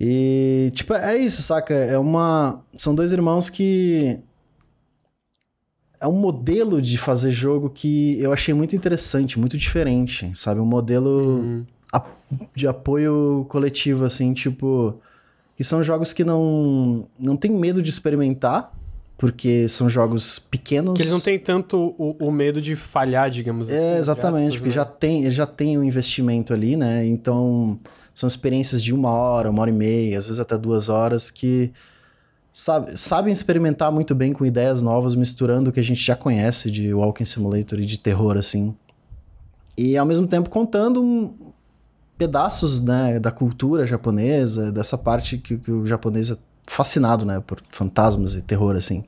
E, 0.01 0.71
tipo, 0.75 0.95
é 0.95 1.17
isso, 1.17 1.43
saca? 1.43 1.75
É 1.75 1.99
uma. 1.99 2.63
São 2.75 2.95
dois 2.95 3.13
irmãos 3.13 3.51
que. 3.51 4.19
É 6.01 6.07
um 6.07 6.13
modelo 6.13 6.81
de 6.81 6.97
fazer 6.97 7.33
jogo 7.33 7.69
que 7.71 8.21
eu 8.21 8.33
achei 8.33 8.55
muito 8.55 8.77
interessante, 8.77 9.39
muito 9.39 9.59
diferente, 9.59 10.31
sabe? 10.37 10.61
Um 10.61 10.65
modelo 10.65 11.41
uhum. 11.41 11.67
de 12.55 12.69
apoio 12.69 13.45
coletivo, 13.49 14.05
assim, 14.05 14.33
tipo. 14.33 15.01
Que 15.57 15.65
são 15.65 15.83
jogos 15.83 16.13
que 16.13 16.23
não, 16.23 17.09
não 17.19 17.37
tem 17.37 17.51
medo 17.51 17.83
de 17.83 17.91
experimentar, 17.91 18.73
porque 19.19 19.67
são 19.67 19.91
jogos 19.91 20.39
pequenos. 20.39 20.95
Que 20.95 21.03
eles 21.03 21.13
não 21.13 21.21
têm 21.21 21.39
tanto 21.41 21.95
o, 21.99 22.17
o 22.21 22.31
medo 22.31 22.63
de 22.63 22.77
falhar, 22.77 23.29
digamos 23.29 23.69
é, 23.69 23.77
assim. 23.77 23.95
É, 23.95 23.99
exatamente, 23.99 24.39
aspas, 24.39 24.55
porque 24.57 24.69
né? 24.69 24.75
já 24.75 24.85
tem 24.85 25.31
já 25.31 25.47
tem 25.47 25.77
um 25.77 25.83
investimento 25.83 26.55
ali, 26.55 26.77
né? 26.77 27.05
Então, 27.05 27.81
são 28.15 28.29
experiências 28.29 28.81
de 28.81 28.95
uma 28.95 29.11
hora, 29.11 29.51
uma 29.51 29.61
hora 29.61 29.71
e 29.71 29.75
meia, 29.75 30.19
às 30.19 30.27
vezes 30.27 30.39
até 30.39 30.57
duas 30.57 30.89
horas, 30.89 31.33
que 31.33 31.73
sabe, 32.53 32.97
sabem 32.97 33.33
experimentar 33.33 33.91
muito 33.91 34.15
bem 34.15 34.33
com 34.33 34.47
ideias 34.47 34.83
novas, 34.83 35.17
misturando 35.17 35.71
o 35.71 35.73
que 35.73 35.81
a 35.81 35.85
gente 35.85 36.01
já 36.01 36.15
conhece 36.15 36.71
de 36.71 36.95
Walking 36.95 37.25
Simulator 37.25 37.81
e 37.81 37.85
de 37.85 37.99
terror, 37.99 38.37
assim. 38.37 38.73
E, 39.77 39.97
ao 39.97 40.07
mesmo 40.07 40.29
tempo, 40.29 40.49
contando 40.49 41.03
um, 41.03 41.35
pedaços 42.17 42.81
né, 42.81 43.19
da 43.21 43.31
cultura 43.31 43.87
japonesa, 43.87 44.73
dessa 44.73 44.99
parte 44.99 45.39
que, 45.39 45.57
que 45.57 45.71
o 45.71 45.87
japonês 45.87 46.31
é 46.31 46.37
fascinado, 46.69 47.25
né, 47.25 47.43
por 47.45 47.61
fantasmas 47.71 48.35
e 48.37 48.43
terror, 48.43 48.77
assim. 48.77 49.05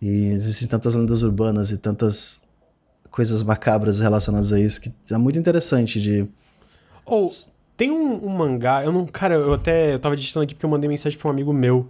E 0.00 0.26
existem 0.26 0.66
tantas 0.66 0.94
lendas 0.94 1.22
urbanas 1.22 1.70
e 1.70 1.78
tantas 1.78 2.42
coisas 3.10 3.42
macabras 3.42 4.00
relacionadas 4.00 4.52
a 4.52 4.58
isso 4.58 4.80
que 4.80 4.92
é 5.10 5.16
muito 5.16 5.38
interessante 5.38 6.00
de... 6.00 6.26
Ou, 7.06 7.26
oh, 7.26 7.30
tem 7.76 7.90
um, 7.90 8.26
um, 8.26 8.28
mangá, 8.28 8.84
eu 8.84 8.90
não... 8.90 9.06
Cara, 9.06 9.34
eu 9.34 9.52
até... 9.54 9.94
Eu 9.94 9.98
tava 9.98 10.16
digitando 10.16 10.44
aqui 10.44 10.54
porque 10.54 10.66
eu 10.66 10.70
mandei 10.70 10.88
mensagem 10.88 11.18
pra 11.18 11.28
um 11.28 11.30
amigo 11.30 11.52
meu 11.52 11.88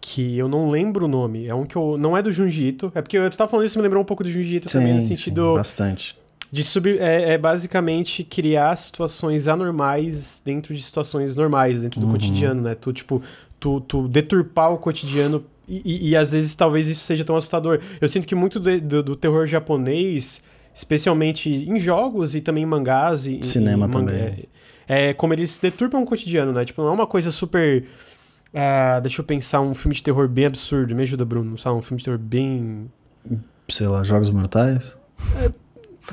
que 0.00 0.36
eu 0.36 0.48
não 0.48 0.68
lembro 0.70 1.06
o 1.06 1.08
nome. 1.08 1.46
É 1.46 1.54
um 1.54 1.64
que 1.64 1.76
eu... 1.76 1.96
Não 1.96 2.16
é 2.16 2.22
do 2.22 2.30
Junji 2.30 2.68
Ito. 2.68 2.92
É 2.94 3.00
porque 3.00 3.16
eu 3.16 3.30
tava 3.30 3.50
falando 3.50 3.66
isso, 3.66 3.78
me 3.78 3.82
lembrou 3.82 4.02
um 4.02 4.06
pouco 4.06 4.22
do 4.22 4.30
Junji 4.30 4.56
Ito 4.56 4.70
sim, 4.70 4.78
também, 4.78 4.94
no 4.94 5.02
sentido... 5.02 5.50
Sim, 5.50 5.56
bastante. 5.56 6.16
De 6.50 6.62
sub, 6.62 6.98
é, 6.98 7.32
é, 7.32 7.38
basicamente 7.38 8.22
criar 8.22 8.76
situações 8.76 9.48
anormais 9.48 10.40
dentro 10.44 10.74
de 10.74 10.82
situações 10.82 11.34
normais, 11.34 11.82
dentro 11.82 11.98
do 12.00 12.06
uhum. 12.06 12.12
cotidiano, 12.12 12.62
né? 12.62 12.74
Tu, 12.74 12.92
tipo, 12.92 13.20
tu, 13.58 13.80
tu 13.80 14.08
deturpar 14.08 14.72
o 14.72 14.78
cotidiano 14.78 15.44
e, 15.68 15.82
e, 15.84 16.10
e, 16.10 16.16
às 16.16 16.30
vezes 16.30 16.54
talvez 16.54 16.88
isso 16.88 17.02
seja 17.04 17.24
tão 17.24 17.36
assustador. 17.36 17.80
Eu 18.00 18.08
sinto 18.08 18.26
que 18.26 18.34
muito 18.34 18.60
do, 18.60 18.80
do, 18.80 19.02
do 19.02 19.16
terror 19.16 19.46
japonês, 19.46 20.40
especialmente 20.74 21.50
em 21.50 21.78
jogos 21.78 22.34
e 22.36 22.40
também 22.40 22.62
em 22.62 22.66
mangás 22.66 23.26
e 23.26 23.42
cinema 23.42 23.88
também. 23.88 24.46
É, 24.88 25.08
é, 25.08 25.14
como 25.14 25.32
eles 25.32 25.58
deturpam 25.58 26.02
o 26.02 26.06
cotidiano, 26.06 26.52
né? 26.52 26.64
Tipo, 26.64 26.82
não 26.82 26.90
é 26.90 26.92
uma 26.92 27.06
coisa 27.06 27.32
super 27.32 27.84
uh, 28.54 29.00
deixa 29.00 29.20
eu 29.20 29.24
pensar 29.24 29.60
um 29.60 29.74
filme 29.74 29.94
de 29.94 30.02
terror 30.04 30.28
bem 30.28 30.46
absurdo. 30.46 30.94
Me 30.94 31.02
ajuda, 31.02 31.24
Bruno. 31.24 31.58
Sabe, 31.58 31.76
um 31.76 31.82
filme 31.82 31.98
de 31.98 32.04
terror 32.04 32.18
bem 32.18 32.88
sei 33.68 33.86
lá, 33.86 34.02
Jogos 34.04 34.30
Mortais? 34.30 34.96
É, 35.42 35.50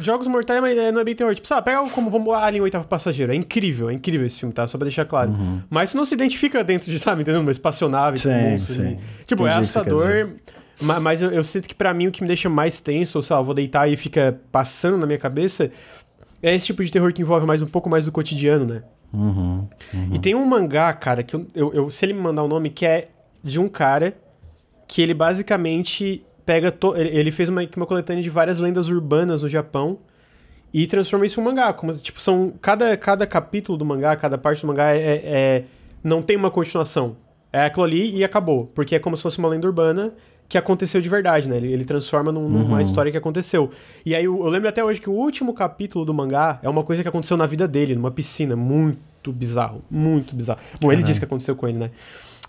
Jogos 0.01 0.27
Mortais 0.27 0.63
é, 0.63 0.91
não 0.91 1.01
é 1.01 1.03
bem 1.03 1.15
terror. 1.15 1.33
Tipo, 1.35 1.47
sabe, 1.47 1.65
pega 1.65 1.87
como 1.89 2.09
vamos 2.09 2.33
Alien 2.33 2.61
o 2.61 2.63
Oitavo 2.63 2.87
Passageiro. 2.87 3.31
É 3.31 3.35
incrível, 3.35 3.89
é 3.89 3.93
incrível 3.93 4.25
esse 4.25 4.39
filme, 4.39 4.53
tá? 4.53 4.67
Só 4.67 4.77
pra 4.77 4.85
deixar 4.85 5.05
claro. 5.05 5.31
Uhum. 5.31 5.61
Mas 5.69 5.89
isso 5.89 5.97
não 5.97 6.05
se 6.05 6.13
identifica 6.13 6.63
dentro 6.63 6.91
de, 6.91 6.99
sabe, 6.99 7.21
entendendo? 7.21 7.41
Uma 7.41 7.51
espaçonave 7.51 8.17
sim, 8.17 8.29
com 8.29 8.35
monstros. 8.35 8.75
Sim. 8.75 8.99
Tipo, 9.25 9.43
Entendi 9.43 9.57
é 9.57 9.61
assustador. 9.61 10.29
Mas, 10.81 11.01
mas 11.01 11.21
eu, 11.21 11.31
eu, 11.31 11.43
sinto 11.43 11.67
que 11.67 11.75
para 11.75 11.93
mim 11.93 12.07
o 12.07 12.11
que 12.11 12.21
me 12.21 12.27
deixa 12.27 12.49
mais 12.49 12.81
tenso, 12.81 13.17
ou 13.17 13.23
sei 13.23 13.35
lá, 13.35 13.41
eu 13.41 13.45
vou 13.45 13.53
deitar 13.53 13.87
e 13.87 13.95
fica 13.95 14.39
passando 14.51 14.97
na 14.97 15.05
minha 15.05 15.19
cabeça, 15.19 15.71
é 16.41 16.55
esse 16.55 16.65
tipo 16.65 16.83
de 16.83 16.91
terror 16.91 17.13
que 17.13 17.21
envolve 17.21 17.45
mais 17.45 17.61
um 17.61 17.67
pouco 17.67 17.89
mais 17.89 18.05
do 18.05 18.11
cotidiano, 18.11 18.65
né? 18.65 18.83
Uhum, 19.13 19.67
uhum. 19.93 20.09
E 20.11 20.19
tem 20.19 20.33
um 20.33 20.43
mangá, 20.43 20.91
cara, 20.91 21.21
que 21.21 21.35
eu, 21.35 21.45
eu, 21.53 21.73
eu, 21.73 21.89
se 21.91 22.03
ele 22.03 22.13
me 22.13 22.19
mandar 22.19 22.41
o 22.41 22.45
um 22.45 22.49
nome, 22.49 22.71
que 22.71 22.85
é 22.85 23.09
de 23.43 23.59
um 23.59 23.67
cara 23.67 24.15
que 24.87 25.01
ele 25.01 25.13
basicamente 25.13 26.25
pega. 26.45 26.71
To... 26.71 26.95
Ele 26.95 27.31
fez 27.31 27.49
uma, 27.49 27.61
uma 27.75 27.85
coletânea 27.85 28.23
de 28.23 28.29
várias 28.29 28.59
lendas 28.59 28.87
urbanas 28.89 29.41
no 29.43 29.49
Japão 29.49 29.99
e 30.73 30.87
transforma 30.87 31.25
isso 31.25 31.39
em 31.39 31.43
um 31.43 31.45
mangá. 31.45 31.73
Como, 31.73 31.93
tipo, 31.93 32.21
são. 32.21 32.53
Cada, 32.61 32.95
cada 32.97 33.27
capítulo 33.27 33.77
do 33.77 33.85
mangá, 33.85 34.15
cada 34.15 34.37
parte 34.37 34.61
do 34.61 34.67
mangá 34.67 34.95
é, 34.95 34.97
é, 34.97 35.21
é, 35.23 35.63
não 36.03 36.21
tem 36.21 36.35
uma 36.35 36.51
continuação. 36.51 37.15
É 37.51 37.65
aquilo 37.65 37.83
ali 37.83 38.15
e 38.15 38.23
acabou. 38.23 38.71
Porque 38.73 38.95
é 38.95 38.99
como 38.99 39.15
se 39.15 39.23
fosse 39.23 39.37
uma 39.37 39.47
lenda 39.47 39.67
urbana 39.67 40.13
que 40.49 40.57
aconteceu 40.57 41.01
de 41.01 41.09
verdade, 41.09 41.47
né? 41.47 41.57
Ele, 41.57 41.71
ele 41.71 41.85
transforma 41.85 42.31
num, 42.31 42.41
uhum. 42.41 42.49
numa 42.49 42.81
história 42.81 43.11
que 43.11 43.17
aconteceu. 43.17 43.71
E 44.05 44.13
aí 44.13 44.25
eu, 44.25 44.37
eu, 44.37 44.49
lembro 44.49 44.69
até 44.69 44.83
hoje 44.83 44.99
que 45.01 45.09
o 45.09 45.13
último 45.13 45.53
capítulo 45.53 46.05
do 46.05 46.13
mangá 46.13 46.59
é 46.61 46.69
uma 46.69 46.83
coisa 46.83 47.01
que 47.01 47.07
aconteceu 47.07 47.37
na 47.37 47.45
vida 47.45 47.67
dele, 47.67 47.95
numa 47.95 48.11
piscina. 48.11 48.55
Muito 48.55 49.31
bizarro. 49.31 49.83
Muito 49.89 50.35
bizarro. 50.35 50.59
Bom, 50.81 50.91
ele 50.91 51.01
disse 51.03 51.19
que 51.19 51.25
aconteceu 51.25 51.55
com 51.55 51.67
ele, 51.67 51.77
né? 51.77 51.91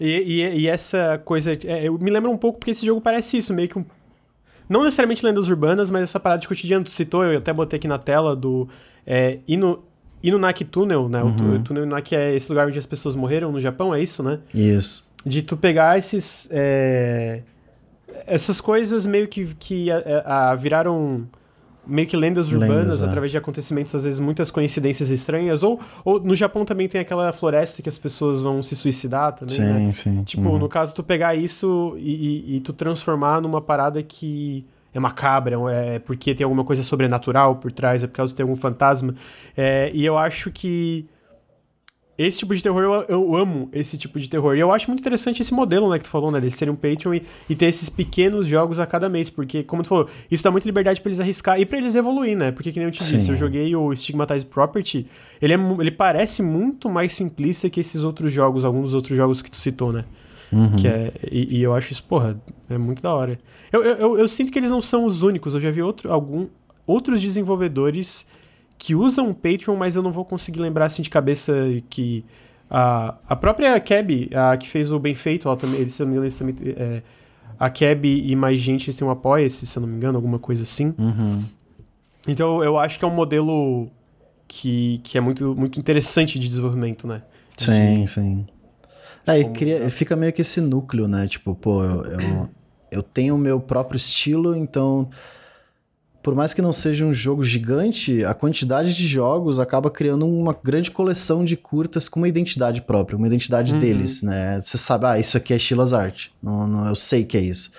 E, 0.01 0.43
e, 0.43 0.61
e 0.61 0.67
essa 0.67 1.21
coisa. 1.25 1.53
É, 1.53 1.89
eu 1.89 1.99
me 1.99 2.11
lembro 2.11 2.31
um 2.31 2.37
pouco 2.37 2.59
porque 2.59 2.71
esse 2.71 2.85
jogo 2.85 3.01
parece 3.01 3.39
isso, 3.39 3.53
meio 3.53 3.69
que 3.69 3.79
um. 3.79 3.85
Não 4.69 4.83
necessariamente 4.83 5.25
lendas 5.25 5.49
urbanas, 5.49 5.91
mas 5.91 6.05
essa 6.05 6.19
parada 6.19 6.41
de 6.41 6.49
cotidiano. 6.49 6.85
Tu 6.85 6.91
citou, 6.91 7.25
eu 7.25 7.39
até 7.39 7.53
botei 7.53 7.77
aqui 7.79 7.89
na 7.89 7.99
tela 7.99 8.35
do. 8.35 8.69
É, 9.07 9.39
Inu, 9.47 9.83
Inunaki 10.23 10.65
Tunnel, 10.65 11.09
né? 11.09 11.23
Uhum. 11.23 11.57
O 11.57 11.59
túnel 11.61 11.85
Inunaki 11.85 12.17
é 12.17 12.35
esse 12.35 12.49
lugar 12.49 12.67
onde 12.67 12.79
as 12.79 12.87
pessoas 12.87 13.15
morreram 13.15 13.53
no 13.53 13.61
Japão, 13.61 13.95
é 13.95 14.03
isso, 14.03 14.23
né? 14.23 14.41
Isso. 14.55 15.07
De 15.25 15.43
tu 15.43 15.57
pegar 15.57 15.99
esses. 15.99 16.49
É, 16.51 17.43
essas 18.27 18.61
coisas 18.61 19.07
meio 19.07 19.29
que, 19.29 19.55
que 19.59 19.91
a, 19.91 20.51
a, 20.51 20.55
viraram 20.55 21.29
meio 21.87 22.07
que 22.09 22.17
lendas 22.17 22.51
urbanas 22.53 22.75
lendas, 22.75 23.03
é. 23.03 23.05
através 23.05 23.33
de 23.33 23.39
acontecimentos, 23.39 23.95
às 23.95 24.05
vezes 24.05 24.21
muitas 24.21 24.51
coincidências 24.51 25.11
estranhas. 25.11 25.63
Ou, 25.63 25.81
ou 26.05 26.21
no 26.21 26.35
Japão 26.35 26.65
também 26.65 26.89
tem 26.89 27.01
aquela 27.01 27.33
floresta 27.33 27.83
que 27.83 27.89
as 27.89 27.99
pessoas 27.99 28.43
vão 28.43 28.63
se 28.63 28.75
suicidar 28.77 29.33
também. 29.33 29.55
Sim, 29.55 29.63
né? 29.63 29.93
sim. 29.93 30.23
Tipo, 30.25 30.49
uhum. 30.49 30.59
no 30.59 30.69
caso, 30.69 30.95
tu 30.95 31.03
pegar 31.03 31.35
isso 31.35 31.95
e, 31.99 32.11
e, 32.11 32.57
e, 32.57 32.61
tu 32.61 32.73
transformar 32.73 33.41
numa 33.41 33.61
parada 33.61 34.03
que 34.03 34.65
é 34.93 35.01
macabra, 35.01 35.57
é 35.73 35.99
porque 35.99 36.35
tem 36.35 36.45
alguma 36.45 36.65
coisa 36.65 36.83
sobrenatural 36.83 37.57
por 37.57 37.73
trás, 37.73 38.05
é 38.05 38.07
por 38.07 38.15
causa 38.15 38.33
de 38.33 38.37
ter 38.37 38.43
algum 38.43 38.57
fantasma. 38.57 39.15
É, 39.57 39.91
e 39.93 40.05
eu 40.05 40.17
acho 40.17 40.51
que 40.51 41.07
esse 42.17 42.39
tipo 42.39 42.55
de 42.55 42.63
terror, 42.63 42.83
eu, 42.83 42.93
eu, 43.09 43.37
amo 43.37 43.69
esse 43.73 43.99
tipo 43.99 44.21
de 44.21 44.31
terror. 44.31 44.55
E 44.55 44.61
eu 44.61 44.71
acho 44.71 44.89
muito 44.89 45.01
interessante 45.01 45.43
esse 45.43 45.53
modelo, 45.53 45.91
né, 45.91 45.99
que 45.99 46.05
tu 46.05 46.11
falou, 46.11 46.31
né, 46.31 46.41
deles 46.41 46.55
serem 46.55 46.73
um 46.73 46.77
Patreon 46.77 47.15
e, 47.15 47.23
e, 47.51 47.57
ter 47.57 47.67
esses 47.67 47.89
pequenos 47.89 48.47
jogos 48.47 48.79
a 48.79 48.87
cada 48.87 49.09
mês, 49.09 49.29
porque, 49.29 49.65
como 49.65 49.83
tu 49.83 49.89
falou, 49.89 50.09
isso 50.31 50.43
dá 50.43 50.51
muita 50.51 50.67
liberdade 50.67 51.01
para 51.01 51.09
eles 51.11 51.19
arriscar 51.19 51.61
e 51.61 51.67
para 51.67 51.79
eles 51.79 51.97
evoluir, 51.97 52.37
né, 52.37 52.53
porque 52.53 52.71
que 52.71 52.79
nem 52.79 52.87
eu 52.87 52.93
te 52.93 53.03
Sim. 53.03 53.17
disse, 53.17 53.31
eu 53.31 53.37
joguei 53.37 53.75
o 53.75 53.95
Stigmatized 53.95 54.49
Property, 54.49 55.07
ele, 55.43 55.55
é, 55.55 55.59
ele 55.81 55.91
parece 55.91 56.41
muito 56.41 56.89
mais 56.89 57.13
simplista 57.13 57.69
que 57.69 57.81
esses 57.81 58.05
outros 58.05 58.33
jogos, 58.33 58.65
alguns 58.65 58.85
dos 58.85 58.95
outros 58.95 59.17
jogos 59.17 59.43
que 59.43 59.51
tu 59.51 59.57
citou, 59.57 59.93
né. 59.93 60.05
Uhum. 60.53 60.77
Que 60.77 60.87
é, 60.87 61.13
e, 61.33 61.59
e, 61.59 61.63
eu 61.63 61.75
acho 61.75 61.93
isso, 61.93 62.05
porra, 62.05 62.41
é 62.71 62.79
muito 62.79 63.03
da 63.03 63.13
hora. 63.13 63.41
Eu, 63.73 63.83
eu, 63.83 63.97
eu, 63.97 64.19
eu 64.19 64.29
sinto 64.29 64.53
que 64.53 64.59
eles 64.59 64.71
não 64.71 64.81
são 64.81 65.05
os 65.05 65.23
únicos, 65.23 65.53
eu 65.53 65.61
já 65.61 65.71
vi 65.71 65.83
outro, 65.83 66.13
algum, 66.13 66.47
outros 66.87 67.21
desenvolvedores 67.21 68.25
que 68.79 68.95
usam 68.95 69.31
o 69.31 69.35
Patreon, 69.35 69.77
mas 69.77 69.97
eu 69.97 70.03
não 70.03 70.13
vou 70.13 70.25
conseguir 70.25 70.61
lembrar 70.61 70.87
assim 70.87 71.03
de 71.03 71.11
cabeça 71.11 71.53
que. 71.89 72.25
A, 72.71 73.15
a 73.29 73.37
própria 73.37 73.79
Keb, 73.79 74.31
a 74.35 74.57
que 74.57 74.69
fez 74.69 74.91
o 74.91 74.99
Bem 74.99 75.15
Feito, 75.15 75.47
ela 75.47 75.57
também, 75.57 75.89
se 75.89 76.03
eu 76.03 76.07
não 76.07 76.13
me 76.13 76.19
engano, 76.19 76.27
eles 76.27 76.39
também. 76.39 76.57
É, 76.77 77.03
a 77.59 77.71
Keb 77.71 78.05
e 78.05 78.35
mais 78.35 78.59
gente 78.59 78.87
eles 78.87 78.97
têm 78.97 79.07
um 79.07 79.11
apoia-se, 79.11 79.67
se 79.67 79.77
eu 79.77 79.81
não 79.81 79.89
me 79.89 79.97
engano, 79.97 80.17
alguma 80.17 80.39
coisa 80.39 80.65
assim. 80.65 80.95
Uhum. 80.99 81.45
Então 82.27 82.65
eu 82.65 82.79
acho 82.79 82.99
que 82.99 83.05
é 83.05 83.09
um 83.09 83.15
modelo 83.15 83.89
que, 84.49 85.01
que 85.05 85.17
é 85.17 85.21
muito, 85.21 85.55
muito 85.55 85.79
interessante 85.79 86.39
de 86.39 86.49
desenvolvimento, 86.49 87.07
né? 87.07 87.23
Sim, 87.57 88.03
de... 88.03 88.11
sim. 88.11 88.47
É, 89.27 89.39
e 89.39 89.49
cria, 89.51 89.91
fica 89.91 90.17
meio 90.17 90.33
que 90.33 90.43
esse 90.43 90.61
núcleo, 90.61 91.09
né? 91.09 91.27
Tipo, 91.27 91.55
pô, 91.55 91.83
eu, 91.83 92.05
eu, 92.05 92.49
eu 92.91 93.03
tenho 93.03 93.37
o 93.37 93.39
meu 93.39 93.61
próprio 93.61 93.97
estilo, 93.97 94.55
então 94.55 95.09
por 96.25 96.35
mais 96.35 96.55
que 96.55 96.63
não 96.63 96.73
seja 96.73 97.05
um 97.05 97.13
jogo 97.13 97.45
gigante, 97.45 98.25
a 98.25 98.33
quantidade 98.33 98.95
de 98.95 99.07
jogos 99.07 99.61
acaba 99.61 99.91
criando 99.91 100.27
uma 100.27 100.57
grande 100.65 100.91
coleção 100.91 101.45
de 101.45 101.55
curtas 101.55 102.09
com 102.09 102.19
uma 102.19 102.27
identidade 102.27 102.81
própria, 102.81 103.15
uma 103.19 103.27
identidade 103.27 103.75
uhum. 103.75 103.81
deles, 103.81 104.23
né? 104.23 104.59
Você 104.59 104.79
sabe, 104.79 105.05
ah, 105.05 105.19
isso 105.19 105.37
aqui 105.37 105.53
é 105.53 105.59
Chilas 105.59 105.93
Art. 105.93 106.29
Não, 106.43 106.67
não, 106.67 106.89
eu 106.89 106.95
sei 106.95 107.25
que 107.25 107.37
é 107.37 107.43
isso. 107.43 107.71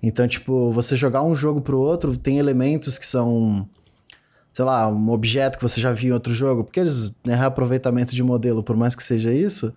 Então, 0.00 0.28
tipo, 0.28 0.70
você 0.70 0.94
jogar 0.94 1.24
um 1.24 1.34
jogo 1.34 1.60
pro 1.60 1.76
outro 1.76 2.16
tem 2.16 2.38
elementos 2.38 2.98
que 2.98 3.04
são 3.04 3.68
sei 4.52 4.64
lá, 4.64 4.88
um 4.88 5.10
objeto 5.10 5.58
que 5.58 5.62
você 5.62 5.80
já 5.80 5.92
viu 5.92 6.10
em 6.10 6.12
outro 6.12 6.32
jogo, 6.32 6.62
porque 6.64 6.80
eles, 6.80 7.12
né, 7.24 7.34
reaproveitamento 7.34 8.14
de 8.14 8.22
modelo, 8.22 8.62
por 8.62 8.76
mais 8.76 8.94
que 8.94 9.02
seja 9.02 9.32
isso, 9.32 9.72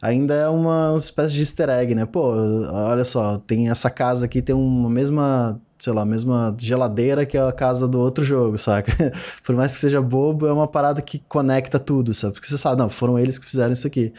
ainda 0.00 0.34
é 0.34 0.48
uma 0.48 0.94
espécie 0.96 1.34
de 1.34 1.40
easter 1.40 1.68
egg, 1.70 1.94
né? 1.94 2.06
Pô, 2.06 2.34
olha 2.70 3.04
só, 3.04 3.38
tem 3.38 3.68
essa 3.68 3.90
casa 3.90 4.26
aqui, 4.26 4.40
tem 4.42 4.54
uma 4.54 4.90
mesma 4.90 5.60
sei 5.84 5.92
lá, 5.92 6.00
a 6.00 6.06
mesma 6.06 6.56
geladeira 6.58 7.26
que 7.26 7.36
é 7.36 7.46
a 7.46 7.52
casa 7.52 7.86
do 7.86 8.00
outro 8.00 8.24
jogo, 8.24 8.56
saca? 8.56 9.12
Por 9.44 9.54
mais 9.54 9.74
que 9.74 9.78
seja 9.78 10.00
bobo, 10.00 10.46
é 10.46 10.52
uma 10.52 10.66
parada 10.66 11.02
que 11.02 11.18
conecta 11.28 11.78
tudo, 11.78 12.14
sabe? 12.14 12.32
Porque 12.32 12.48
você 12.48 12.56
sabe, 12.56 12.78
não, 12.78 12.88
foram 12.88 13.18
eles 13.18 13.38
que 13.38 13.44
fizeram 13.44 13.72
isso 13.72 13.86
aqui. 13.86 14.12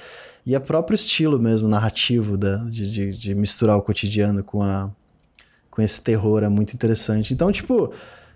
E 0.46 0.54
é 0.54 0.60
próprio 0.60 0.94
estilo 0.94 1.40
mesmo, 1.40 1.68
narrativo, 1.68 2.38
da, 2.38 2.58
de, 2.58 2.92
de, 2.92 3.18
de 3.18 3.34
misturar 3.34 3.76
o 3.78 3.82
cotidiano 3.82 4.44
com, 4.44 4.62
a, 4.62 4.92
com 5.72 5.82
esse 5.82 6.00
terror 6.00 6.44
é 6.44 6.50
muito 6.50 6.76
interessante. 6.76 7.34
Então, 7.34 7.52
tipo, 7.52 7.92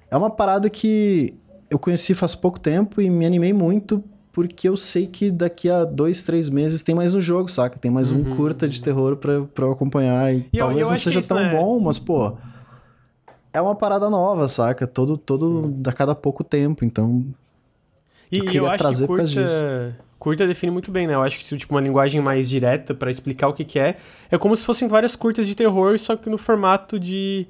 é 0.09 0.17
uma 0.17 0.31
parada 0.31 0.67
que 0.67 1.35
eu 1.69 1.77
conheci 1.77 2.15
faz 2.15 2.33
pouco 2.33 2.59
tempo 2.59 2.99
e 2.99 3.11
me 3.11 3.27
animei 3.27 3.53
muito 3.53 4.03
porque 4.31 4.67
eu 4.67 4.75
sei 4.75 5.05
que 5.05 5.29
daqui 5.29 5.69
a 5.69 5.85
dois, 5.85 6.23
três 6.23 6.49
meses 6.49 6.81
tem 6.81 6.95
mais 6.95 7.13
um 7.13 7.21
jogo, 7.21 7.47
saca? 7.49 7.77
Tem 7.77 7.91
mais 7.91 8.09
uhum. 8.09 8.21
um 8.21 8.35
curta 8.35 8.67
de 8.67 8.81
terror 8.81 9.17
pra, 9.17 9.41
pra 9.41 9.65
eu 9.65 9.71
acompanhar. 9.71 10.33
E, 10.33 10.47
e 10.51 10.57
talvez 10.57 10.79
eu, 10.79 10.85
eu 10.85 10.89
não 10.89 10.97
seja 10.97 11.21
tão 11.21 11.37
é... 11.37 11.55
bom, 11.55 11.79
mas, 11.79 11.99
pô 11.99 12.35
é 13.53 13.61
uma 13.61 13.75
parada 13.75 14.09
nova, 14.09 14.47
saca? 14.47 14.85
Todo, 14.85 15.17
todo 15.17 15.73
a 15.87 15.93
cada 15.93 16.13
pouco 16.15 16.43
tempo, 16.43 16.85
então. 16.85 17.25
E 18.31 18.39
eu, 18.39 18.45
queria 18.45 18.59
eu 18.59 18.67
acho 18.67 18.77
trazer 18.77 19.07
que 19.07 19.07
curta, 19.07 19.95
curta 20.19 20.47
define 20.47 20.71
muito 20.71 20.91
bem, 20.91 21.07
né? 21.07 21.15
Eu 21.15 21.23
acho 21.23 21.37
que 21.37 21.45
se 21.45 21.57
tipo 21.57 21.73
uma 21.73 21.81
linguagem 21.81 22.21
mais 22.21 22.47
direta 22.47 22.93
para 22.93 23.09
explicar 23.09 23.47
o 23.47 23.53
que, 23.53 23.65
que 23.65 23.79
é, 23.79 23.97
é 24.29 24.37
como 24.37 24.55
se 24.55 24.63
fossem 24.63 24.87
várias 24.87 25.15
curtas 25.15 25.47
de 25.47 25.55
terror, 25.55 25.97
só 25.97 26.15
que 26.15 26.29
no 26.29 26.37
formato 26.37 26.99
de 26.99 27.47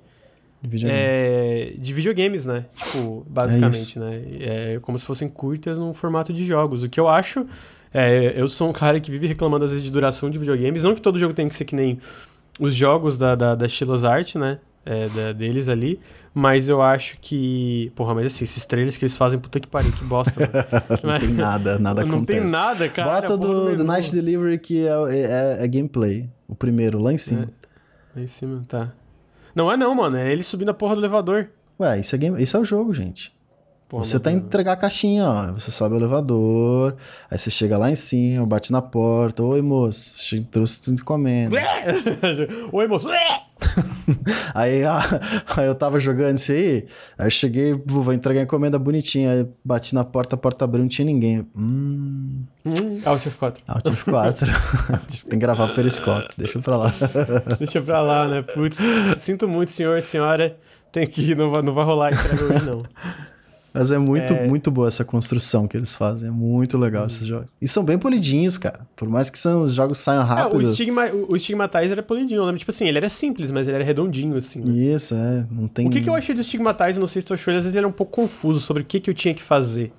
de, 0.62 0.70
videogame. 0.70 1.02
é, 1.02 1.74
de 1.78 1.94
videogames, 1.94 2.46
né? 2.46 2.66
Tipo, 2.76 3.26
basicamente, 3.30 3.98
é 3.98 4.02
né? 4.02 4.24
É 4.40 4.80
como 4.82 4.98
se 4.98 5.06
fossem 5.06 5.28
curtas 5.28 5.80
no 5.80 5.94
formato 5.94 6.34
de 6.34 6.46
jogos. 6.46 6.84
O 6.84 6.90
que 6.90 7.00
eu 7.00 7.08
acho. 7.08 7.46
É, 7.94 8.34
eu 8.36 8.48
sou 8.48 8.70
um 8.70 8.74
cara 8.74 9.00
que 9.00 9.10
vive 9.10 9.26
reclamando 9.26 9.66
às 9.66 9.72
vezes 9.72 9.84
de 9.84 9.92
duração 9.92 10.30
de 10.30 10.38
videogames. 10.38 10.84
Não 10.84 10.94
que 10.94 11.02
todo 11.02 11.18
jogo 11.18 11.34
tenha 11.34 11.50
que 11.50 11.56
ser 11.56 11.66
que 11.66 11.76
nem 11.76 12.00
os 12.60 12.76
jogos 12.76 13.18
da, 13.18 13.36
da, 13.36 13.56
da 13.56 13.66
Art, 14.08 14.36
né? 14.36 14.60
É, 14.90 15.08
da, 15.10 15.32
deles 15.32 15.70
ali. 15.70 16.00
Mas 16.34 16.68
eu 16.68 16.82
acho 16.82 17.18
que. 17.22 17.92
Porra, 17.96 18.16
mas 18.16 18.28
assim, 18.28 18.44
esses 18.44 18.66
trailers 18.66 18.98
que 18.98 19.06
eles 19.06 19.16
fazem, 19.16 19.40
puta 19.40 19.60
que 19.60 19.68
pariu, 19.68 19.92
que 19.92 20.04
bosta. 20.04 20.50
não 21.04 21.20
tem 21.20 21.30
nada, 21.30 21.78
nada 21.78 22.04
não 22.04 22.10
acontece. 22.10 22.40
Não 22.40 22.46
tem 22.48 22.52
nada, 22.52 22.90
cara. 22.90 23.22
Bota 23.22 23.38
do, 23.38 23.76
do 23.76 23.84
Night 23.84 24.12
Delivery 24.12 24.58
que 24.58 24.86
é, 24.86 24.92
é, 25.10 25.64
é, 25.64 25.68
gameplay. 25.68 26.28
O 26.48 26.56
primeiro, 26.56 27.00
lá 27.00 27.14
em 27.14 27.18
cima. 27.18 27.44
É, 27.44 28.18
lá 28.18 28.24
em 28.24 28.28
cima, 28.28 28.64
tá. 28.68 28.92
Não 29.54 29.72
é 29.72 29.78
não, 29.78 29.94
mano. 29.94 30.18
É 30.18 30.32
ele 30.32 30.44
subindo 30.44 30.70
a 30.70 30.74
porra 30.74 30.96
do 30.96 31.02
elevador. 31.02 31.50
Ué, 31.80 32.00
isso 32.00 32.16
é, 32.16 32.18
game, 32.18 32.42
isso 32.42 32.58
é 32.58 32.60
o 32.60 32.66
jogo, 32.66 32.94
gente. 32.94 33.34
Pô, 33.90 33.98
você 33.98 34.20
tá 34.20 34.32
entregar 34.32 34.74
a 34.74 34.78
caixinha, 34.78 35.26
ó. 35.26 35.52
Você 35.54 35.72
sobe 35.72 35.96
o 35.96 35.98
elevador, 35.98 36.96
aí 37.30 37.40
você 37.40 37.50
chega 37.50 37.76
lá 37.76 37.90
em 37.90 37.96
cima, 37.96 38.46
bate 38.46 38.72
na 38.72 38.84
porta. 38.84 39.42
Oi, 39.42 39.64
moço, 39.64 40.40
trouxe 40.44 40.80
tudo 40.80 41.02
encomenda. 41.02 41.56
Oi, 42.72 42.88
moço. 42.88 43.08
aí, 44.54 44.84
aí 45.58 45.66
eu 45.66 45.74
tava 45.74 46.00
jogando 46.00 46.38
isso 46.38 46.52
aí, 46.52 46.86
aí 47.18 47.26
eu 47.26 47.32
cheguei, 47.32 47.74
vou 47.84 48.14
entregar 48.14 48.42
a 48.42 48.44
encomenda 48.44 48.78
bonitinha. 48.78 49.32
Aí 49.32 49.48
bati 49.66 49.96
na 49.96 50.04
porta, 50.04 50.36
a 50.36 50.38
porta 50.40 50.66
abriu, 50.66 50.84
não 50.84 50.88
tinha 50.88 51.06
ninguém. 51.08 51.48
Hum. 51.58 52.44
Hum, 52.64 53.02
Alt 53.04 53.26
F4. 53.26 53.56
Alt 53.68 53.86
F4. 53.86 55.02
Tem 55.08 55.30
que 55.30 55.36
gravar 55.36 55.72
o 55.72 55.74
periscópio, 55.74 56.30
deixa 56.38 56.60
pra 56.60 56.78
lá. 56.78 56.94
deixa 57.58 57.82
pra 57.82 58.04
lá, 58.04 58.28
né? 58.28 58.44
Putz, 58.44 58.78
sinto 59.18 59.48
muito, 59.48 59.72
senhor 59.72 59.98
e 59.98 60.02
senhora. 60.04 60.56
Tem 60.92 61.08
que 61.08 61.32
ir, 61.32 61.36
não 61.36 61.50
vai, 61.50 61.64
não 61.64 61.74
vai 61.74 61.86
rolar 61.86 62.14
entrega 62.14 62.44
hoje, 62.44 62.66
não. 62.66 62.84
Mas 63.74 63.92
é 63.92 63.98
muito, 63.98 64.34
é... 64.34 64.48
muito 64.48 64.72
boa 64.72 64.88
essa 64.88 65.06
construção 65.06 65.68
que 65.68 65.78
eles 65.78 65.94
fazem. 65.94 66.30
É 66.30 66.32
muito 66.32 66.78
legal 66.78 67.04
hum. 67.04 67.08
esses 67.08 67.26
jogos. 67.26 67.56
E 67.62 67.68
são 67.68 67.84
bem 67.84 67.98
polidinhos, 67.98 68.58
cara. 68.58 68.82
Por 68.96 69.08
mais 69.08 69.30
que 69.30 69.38
são, 69.38 69.64
os 69.64 69.74
jogos 69.74 69.98
saiam 70.00 70.24
rápido. 70.24 70.62
É, 70.62 70.64
o, 70.66 70.74
Stigma, 70.74 71.06
o, 71.08 71.34
o 71.34 71.40
Stigmatize 71.40 71.92
era 71.92 72.04
polidinho. 72.04 72.40
Eu 72.40 72.46
lembro, 72.46 72.60
tipo 72.60 72.72
assim, 72.72 72.88
ele 72.88 72.98
era 72.98 73.10
simples, 73.10 73.52
mas 73.52 73.68
ele 73.68 73.76
era 73.76 73.84
redondinho, 73.84 74.36
assim. 74.36 74.60
Né? 74.60 74.94
Isso, 74.94 75.16
é. 75.16 75.46
Não 75.52 75.68
tem... 75.68 75.88
O 75.88 75.90
que, 75.90 76.02
que 76.02 76.10
eu 76.10 76.16
achei 76.16 76.34
do 76.34 76.44
Stigmatize, 76.44 77.00
não 77.00 77.08
sei 77.08 77.22
se 77.22 77.28
tu 77.28 77.34
achou, 77.34 77.52
às 77.54 77.64
vezes 77.64 77.70
ele 77.70 77.80
era 77.80 77.88
um 77.88 77.92
pouco 77.92 78.14
confuso 78.14 78.60
sobre 78.60 78.84
o 78.84 78.86
que, 78.86 79.00
que 79.00 79.10
eu 79.10 79.14
tinha 79.14 79.34
que 79.34 79.44
fazer. 79.44 79.92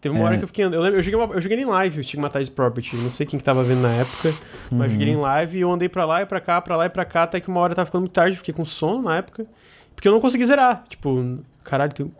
Teve 0.00 0.14
uma 0.14 0.24
é. 0.24 0.26
hora 0.26 0.38
que 0.38 0.44
eu 0.44 0.48
fiquei. 0.48 0.64
Eu, 0.64 0.70
lembro, 0.70 0.98
eu, 0.98 1.02
joguei 1.02 1.18
uma, 1.18 1.34
eu 1.34 1.40
joguei 1.40 1.58
em 1.58 1.64
live 1.64 2.00
o 2.00 2.04
Stigmatized 2.04 2.54
Property. 2.54 2.96
Não 2.96 3.10
sei 3.10 3.26
quem 3.26 3.38
que 3.38 3.44
tava 3.44 3.62
vendo 3.64 3.80
na 3.80 3.92
época, 3.92 4.28
uhum. 4.70 4.78
mas 4.78 4.92
joguei 4.92 5.08
em 5.08 5.16
live 5.16 5.58
e 5.58 5.60
eu 5.62 5.72
andei 5.72 5.88
pra 5.88 6.04
lá 6.04 6.22
e 6.22 6.26
pra 6.26 6.40
cá, 6.40 6.60
pra 6.60 6.76
lá 6.76 6.86
e 6.86 6.90
pra 6.90 7.04
cá, 7.04 7.22
até 7.24 7.40
que 7.40 7.48
uma 7.48 7.60
hora 7.60 7.74
tava 7.74 7.86
ficando 7.86 8.02
muito 8.02 8.12
tarde, 8.12 8.36
fiquei 8.36 8.54
com 8.54 8.64
sono 8.64 9.02
na 9.02 9.16
época. 9.16 9.44
Porque 9.94 10.06
eu 10.06 10.12
não 10.12 10.20
consegui 10.20 10.46
zerar. 10.46 10.84
Tipo, 10.88 11.40
caralho, 11.64 11.92
tem 11.92 12.10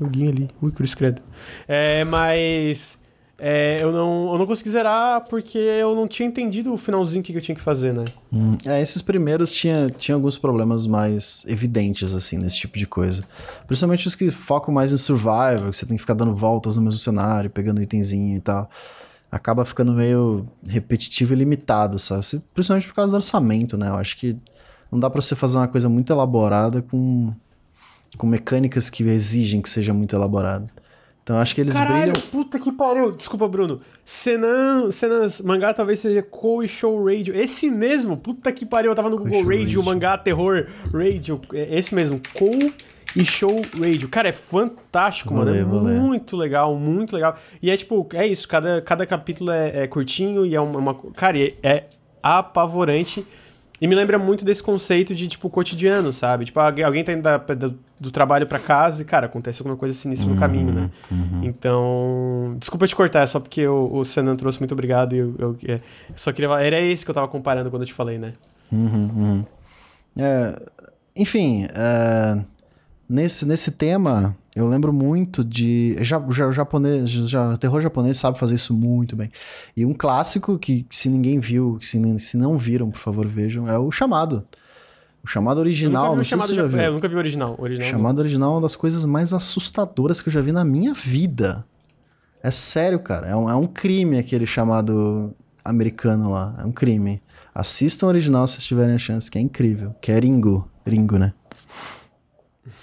tem 0.00 0.06
alguém 0.06 0.28
ali. 0.28 0.50
Ui, 0.62 0.72
cruz 0.72 0.94
credo. 0.94 1.20
É, 1.68 2.04
mas. 2.04 2.98
É, 3.42 3.78
eu, 3.82 3.90
não, 3.90 4.32
eu 4.32 4.38
não 4.38 4.46
consegui 4.46 4.68
zerar 4.68 5.24
porque 5.24 5.56
eu 5.56 5.94
não 5.94 6.06
tinha 6.06 6.28
entendido 6.28 6.74
o 6.74 6.76
finalzinho 6.76 7.22
que 7.22 7.34
eu 7.34 7.40
tinha 7.40 7.54
que 7.54 7.62
fazer, 7.62 7.94
né? 7.94 8.04
Hum, 8.30 8.58
é, 8.66 8.82
esses 8.82 9.00
primeiros 9.00 9.50
tinha, 9.50 9.88
tinha 9.88 10.14
alguns 10.14 10.36
problemas 10.36 10.86
mais 10.86 11.42
evidentes, 11.48 12.14
assim, 12.14 12.36
nesse 12.36 12.58
tipo 12.58 12.78
de 12.78 12.86
coisa. 12.86 13.24
Principalmente 13.66 14.06
os 14.06 14.14
que 14.14 14.30
focam 14.30 14.74
mais 14.74 14.92
em 14.92 14.98
survival, 14.98 15.70
que 15.70 15.76
você 15.78 15.86
tem 15.86 15.96
que 15.96 16.02
ficar 16.02 16.12
dando 16.12 16.34
voltas 16.34 16.76
no 16.76 16.82
mesmo 16.82 16.98
cenário, 16.98 17.48
pegando 17.48 17.80
itemzinho 17.80 18.36
e 18.36 18.40
tal. 18.40 18.68
Acaba 19.32 19.64
ficando 19.64 19.92
meio 19.92 20.46
repetitivo 20.66 21.32
e 21.32 21.36
limitado, 21.36 21.98
sabe? 21.98 22.42
Principalmente 22.52 22.88
por 22.88 22.94
causa 22.94 23.10
do 23.10 23.16
orçamento, 23.16 23.78
né? 23.78 23.88
Eu 23.88 23.94
acho 23.94 24.18
que 24.18 24.36
não 24.92 25.00
dá 25.00 25.08
pra 25.08 25.22
você 25.22 25.34
fazer 25.34 25.56
uma 25.56 25.68
coisa 25.68 25.88
muito 25.88 26.12
elaborada 26.12 26.82
com 26.82 27.32
com 28.16 28.26
mecânicas 28.26 28.90
que 28.90 29.02
exigem 29.04 29.60
que 29.60 29.68
seja 29.68 29.92
muito 29.92 30.14
elaborado. 30.14 30.68
Então 31.22 31.38
acho 31.38 31.54
que 31.54 31.60
eles 31.60 31.76
Caralho, 31.76 32.12
brilham. 32.12 32.28
Puta 32.30 32.58
que 32.58 32.72
pariu! 32.72 33.12
Desculpa, 33.12 33.46
Bruno. 33.46 33.78
Senan, 34.04 34.90
Senan 34.90 35.28
mangá 35.44 35.72
talvez 35.72 36.00
seja 36.00 36.22
Kou 36.22 36.66
Show 36.66 37.04
Radio. 37.04 37.36
Esse 37.36 37.70
mesmo, 37.70 38.16
puta 38.16 38.50
que 38.50 38.66
pariu, 38.66 38.90
eu 38.90 38.94
tava 38.96 39.10
no 39.10 39.16
Google 39.16 39.42
Radio, 39.42 39.58
Radio, 39.58 39.84
mangá 39.84 40.18
terror 40.18 40.66
radio. 40.92 41.40
É 41.52 41.78
esse 41.78 41.94
mesmo, 41.94 42.20
Kou 42.34 42.72
e 43.14 43.24
Show 43.24 43.60
Radio. 43.78 44.08
Cara, 44.08 44.30
é 44.30 44.32
fantástico, 44.32 45.34
vou 45.34 45.44
mano. 45.44 45.52
Ler, 45.52 45.62
é 45.62 45.64
muito 45.64 46.36
ler. 46.36 46.42
legal, 46.44 46.74
muito 46.74 47.14
legal. 47.14 47.36
E 47.62 47.70
é 47.70 47.76
tipo, 47.76 48.08
é 48.14 48.26
isso, 48.26 48.48
cada, 48.48 48.80
cada 48.80 49.06
capítulo 49.06 49.50
é, 49.50 49.84
é 49.84 49.86
curtinho 49.86 50.44
e 50.44 50.54
é 50.54 50.60
uma. 50.60 50.78
uma 50.78 50.94
cara, 51.12 51.38
é, 51.38 51.54
é 51.62 51.84
apavorante. 52.22 53.24
E 53.80 53.86
me 53.86 53.94
lembra 53.94 54.18
muito 54.18 54.44
desse 54.44 54.62
conceito 54.62 55.14
de, 55.14 55.26
tipo, 55.26 55.48
cotidiano, 55.48 56.12
sabe? 56.12 56.44
Tipo, 56.44 56.60
alguém 56.60 57.02
tá 57.02 57.12
indo 57.14 57.22
da, 57.22 57.38
do, 57.38 57.78
do 57.98 58.10
trabalho 58.10 58.46
para 58.46 58.58
casa 58.58 59.00
e, 59.00 59.04
cara, 59.06 59.24
acontece 59.24 59.62
alguma 59.62 59.76
coisa 59.76 59.94
sinistra 59.94 60.28
uhum, 60.28 60.34
no 60.34 60.40
caminho, 60.40 60.70
né? 60.70 60.90
Uhum. 61.10 61.40
Então, 61.44 62.56
desculpa 62.58 62.86
te 62.86 62.94
cortar, 62.94 63.22
é 63.22 63.26
só 63.26 63.40
porque 63.40 63.66
o, 63.66 63.90
o 63.90 64.04
Senan 64.04 64.36
trouxe 64.36 64.58
muito 64.58 64.72
obrigado 64.72 65.14
e 65.14 65.18
eu, 65.18 65.34
eu, 65.38 65.56
eu, 65.62 65.74
é, 65.76 65.80
só 66.14 66.30
queria 66.30 66.50
falar. 66.50 66.62
Era 66.62 66.78
esse 66.78 67.06
que 67.06 67.10
eu 67.10 67.14
tava 67.14 67.26
comparando 67.28 67.70
quando 67.70 67.82
eu 67.82 67.86
te 67.86 67.94
falei, 67.94 68.18
né? 68.18 68.32
Uhum, 68.70 69.10
uhum. 69.16 69.44
é, 70.18 70.62
enfim, 71.16 71.66
é, 71.74 72.44
nesse, 73.08 73.46
nesse 73.46 73.72
tema, 73.72 74.36
Eu 74.60 74.68
lembro 74.68 74.92
muito 74.92 75.42
de. 75.42 75.96
Já, 76.00 76.22
já, 76.30 76.50
japonês, 76.52 77.08
já, 77.08 77.56
terror 77.56 77.80
japonês 77.80 78.18
sabe 78.18 78.38
fazer 78.38 78.56
isso 78.56 78.74
muito 78.74 79.16
bem. 79.16 79.30
E 79.74 79.86
um 79.86 79.94
clássico 79.94 80.58
que, 80.58 80.82
que 80.82 80.94
se 80.94 81.08
ninguém 81.08 81.40
viu, 81.40 81.78
se, 81.80 82.18
se 82.18 82.36
não 82.36 82.58
viram, 82.58 82.90
por 82.90 82.98
favor, 82.98 83.26
vejam, 83.26 83.66
é 83.66 83.78
o 83.78 83.90
Chamado. 83.90 84.44
O 85.22 85.26
chamado 85.26 85.58
original, 85.58 86.16
não 86.16 86.24
sei 86.24 86.38
se 86.40 86.46
você 86.46 86.54
já 86.54 86.66
viu. 86.66 86.78
É, 86.78 86.88
eu 86.88 86.94
nunca 86.94 87.06
vi 87.06 87.14
o 87.14 87.18
original. 87.18 87.54
O 87.58 87.62
original 87.62 87.90
chamado 87.90 88.16
não. 88.16 88.22
original 88.22 88.50
é 88.52 88.54
uma 88.54 88.60
das 88.62 88.74
coisas 88.74 89.04
mais 89.04 89.34
assustadoras 89.34 90.22
que 90.22 90.30
eu 90.30 90.32
já 90.32 90.40
vi 90.40 90.50
na 90.50 90.64
minha 90.64 90.94
vida. 90.94 91.64
É 92.42 92.50
sério, 92.50 92.98
cara. 93.00 93.26
É 93.26 93.36
um, 93.36 93.48
é 93.48 93.54
um 93.54 93.66
crime 93.66 94.18
aquele 94.18 94.46
chamado 94.46 95.34
americano 95.62 96.30
lá. 96.30 96.54
É 96.58 96.64
um 96.64 96.72
crime. 96.72 97.20
Assistam 97.54 98.06
o 98.06 98.08
original 98.08 98.46
se 98.46 98.60
tiverem 98.60 98.94
a 98.94 98.98
chance, 98.98 99.30
que 99.30 99.36
é 99.36 99.40
incrível. 99.42 99.94
Que 100.00 100.10
é 100.10 100.18
Ringo. 100.18 100.66
Ringo, 100.86 101.18
né? 101.18 101.34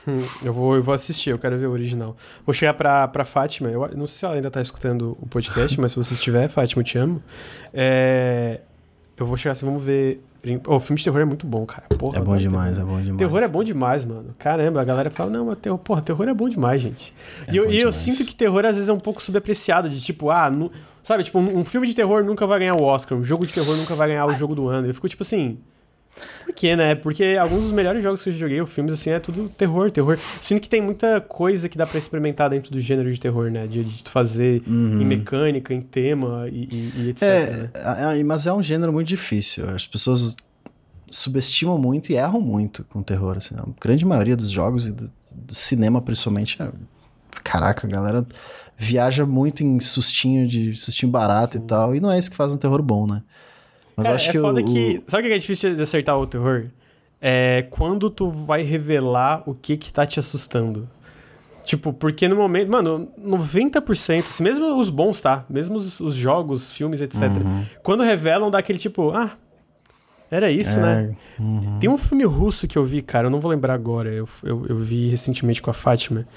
eu, 0.43 0.53
vou, 0.53 0.75
eu 0.75 0.83
vou 0.83 0.93
assistir, 0.93 1.31
eu 1.31 1.39
quero 1.39 1.57
ver 1.57 1.67
o 1.67 1.71
original. 1.71 2.15
Vou 2.45 2.53
chegar 2.53 2.73
pra, 2.73 3.07
pra 3.07 3.25
Fátima. 3.25 3.69
Eu 3.69 3.89
não 3.95 4.07
sei 4.07 4.19
se 4.19 4.25
ela 4.25 4.35
ainda 4.35 4.49
tá 4.49 4.61
escutando 4.61 5.17
o 5.21 5.27
podcast, 5.27 5.77
mas 5.81 5.91
se 5.91 5.97
você 5.97 6.13
estiver, 6.13 6.47
Fátima, 6.47 6.81
eu 6.81 6.85
te 6.85 6.97
amo. 6.97 7.21
É, 7.73 8.61
eu 9.17 9.25
vou 9.25 9.37
chegar 9.37 9.53
assim, 9.53 9.65
vamos 9.65 9.83
ver 9.83 10.23
Oh, 10.65 10.75
o 10.75 10.79
filme 10.79 10.97
de 10.97 11.03
terror 11.03 11.19
é 11.19 11.25
muito 11.25 11.45
bom, 11.45 11.65
cara. 11.65 11.87
Porra, 11.89 12.19
é 12.19 12.21
bom 12.21 12.37
demais, 12.37 12.75
terror. 12.75 12.89
é 12.89 12.93
bom 12.93 13.01
demais. 13.01 13.17
Terror 13.17 13.43
é 13.43 13.47
bom 13.47 13.63
demais, 13.63 14.05
mano. 14.05 14.35
Caramba, 14.37 14.81
a 14.81 14.83
galera 14.83 15.09
fala, 15.09 15.29
não, 15.29 15.45
mas 15.47 15.57
terror, 15.57 15.77
porra, 15.77 16.01
terror 16.01 16.27
é 16.27 16.33
bom 16.33 16.47
demais, 16.47 16.81
gente. 16.81 17.13
É 17.47 17.53
e 17.53 17.57
eu, 17.57 17.71
e 17.71 17.79
eu 17.81 17.91
sinto 17.91 18.25
que 18.25 18.35
terror 18.35 18.63
às 18.65 18.75
vezes 18.75 18.87
é 18.87 18.93
um 18.93 18.99
pouco 18.99 19.21
subapreciado, 19.21 19.89
de 19.89 19.99
tipo, 19.99 20.29
ah, 20.29 20.49
no, 20.49 20.71
sabe, 21.03 21.23
tipo, 21.23 21.39
um, 21.39 21.59
um, 21.59 21.65
filme 21.65 21.87
de 21.87 21.93
terror 21.93 22.23
nunca 22.23 22.45
vai 22.47 22.59
ganhar 22.59 22.75
o 22.75 22.83
Oscar, 22.83 23.17
um 23.17 23.23
jogo 23.23 23.45
de 23.45 23.53
terror 23.53 23.75
nunca 23.75 23.95
vai 23.95 24.07
ganhar 24.07 24.25
o 24.25 24.35
jogo 24.35 24.55
do 24.55 24.67
ano. 24.69 24.87
Eu 24.87 24.93
fico 24.93 25.09
tipo 25.09 25.23
assim. 25.23 25.57
Por 26.45 26.53
quê, 26.53 26.75
né? 26.75 26.95
Porque 26.95 27.37
alguns 27.39 27.63
dos 27.63 27.71
melhores 27.71 28.01
jogos 28.01 28.21
que 28.21 28.29
eu 28.29 28.33
joguei, 28.33 28.65
filmes, 28.65 28.93
assim, 28.93 29.09
é 29.09 29.19
tudo 29.19 29.49
terror, 29.49 29.91
terror. 29.91 30.17
Sinto 30.41 30.61
que 30.61 30.69
tem 30.69 30.81
muita 30.81 31.21
coisa 31.21 31.67
que 31.67 31.77
dá 31.77 31.85
para 31.85 31.97
experimentar 31.97 32.49
dentro 32.49 32.71
do 32.71 32.79
gênero 32.79 33.11
de 33.13 33.19
terror, 33.19 33.51
né? 33.51 33.67
De, 33.67 33.83
de 33.83 34.09
fazer 34.09 34.61
uhum. 34.67 35.01
em 35.01 35.05
mecânica, 35.05 35.73
em 35.73 35.81
tema 35.81 36.47
e, 36.49 36.67
e, 36.71 36.93
e 36.95 37.09
etc. 37.09 37.23
É, 37.23 37.57
né? 37.57 38.19
é, 38.19 38.23
mas 38.23 38.47
é 38.47 38.53
um 38.53 38.63
gênero 38.63 38.93
muito 38.93 39.07
difícil. 39.07 39.69
As 39.69 39.85
pessoas 39.85 40.35
subestimam 41.09 41.77
muito 41.77 42.11
e 42.11 42.15
erram 42.15 42.41
muito 42.41 42.83
com 42.85 43.01
terror. 43.01 43.37
Assim, 43.37 43.55
a 43.55 43.63
grande 43.81 44.05
maioria 44.05 44.35
dos 44.35 44.49
jogos 44.49 44.87
e 44.87 44.91
do, 44.91 45.11
do 45.31 45.55
cinema, 45.55 46.01
principalmente, 46.01 46.61
é... 46.61 46.69
caraca, 47.43 47.87
a 47.87 47.89
galera 47.89 48.25
viaja 48.77 49.25
muito 49.25 49.63
em 49.63 49.79
sustinho 49.79 50.47
de 50.47 50.75
sustinho 50.75 51.11
barato 51.11 51.57
Sim. 51.57 51.63
e 51.63 51.67
tal, 51.67 51.95
e 51.95 51.99
não 51.99 52.11
é 52.11 52.17
isso 52.17 52.29
que 52.29 52.37
faz 52.37 52.51
um 52.51 52.57
terror 52.57 52.81
bom, 52.81 53.07
né? 53.07 53.23
Mas 53.97 54.03
Cara, 54.03 54.09
eu 54.09 54.15
acho 54.15 54.29
é 54.29 54.31
que 54.31 54.39
foda 54.39 54.61
o, 54.61 54.63
que. 54.63 55.03
Sabe 55.07 55.23
o 55.23 55.25
que 55.27 55.33
é 55.33 55.39
difícil 55.39 55.75
de 55.75 55.81
acertar 55.81 56.17
o 56.17 56.27
terror? 56.27 56.65
É 57.19 57.63
quando 57.71 58.11
tu 58.11 58.29
vai 58.29 58.61
revelar 58.61 59.41
o 59.47 59.55
que 59.55 59.75
que 59.75 59.91
tá 59.91 60.05
te 60.05 60.19
assustando. 60.19 60.87
Tipo, 61.63 61.91
porque 61.91 62.27
no 62.27 62.35
momento. 62.35 62.69
Mano, 62.71 63.09
90%, 63.19 64.19
assim, 64.19 64.43
mesmo 64.43 64.79
os 64.79 64.91
bons, 64.91 65.19
tá? 65.19 65.43
Mesmo 65.49 65.75
os, 65.75 65.99
os 65.99 66.15
jogos, 66.15 66.71
filmes, 66.71 67.01
etc. 67.01 67.23
Uhum. 67.23 67.65
Quando 67.81 68.03
revelam, 68.03 68.51
dá 68.51 68.59
aquele 68.59 68.77
tipo, 68.77 69.09
ah, 69.09 69.31
era 70.29 70.51
isso, 70.51 70.77
é, 70.77 70.81
né? 70.81 71.15
Uhum. 71.39 71.79
Tem 71.79 71.89
um 71.89 71.97
filme 71.97 72.23
russo 72.25 72.67
que 72.67 72.77
eu 72.77 72.85
vi, 72.85 73.01
cara, 73.01 73.27
eu 73.27 73.31
não 73.31 73.39
vou 73.39 73.49
lembrar 73.49 73.73
agora. 73.73 74.13
Eu, 74.13 74.27
eu, 74.43 74.65
eu, 74.67 74.77
vi 74.77 75.09
recentemente 75.09 75.61
com 75.61 75.71
a 75.71 75.73
Fátima. 75.73 76.27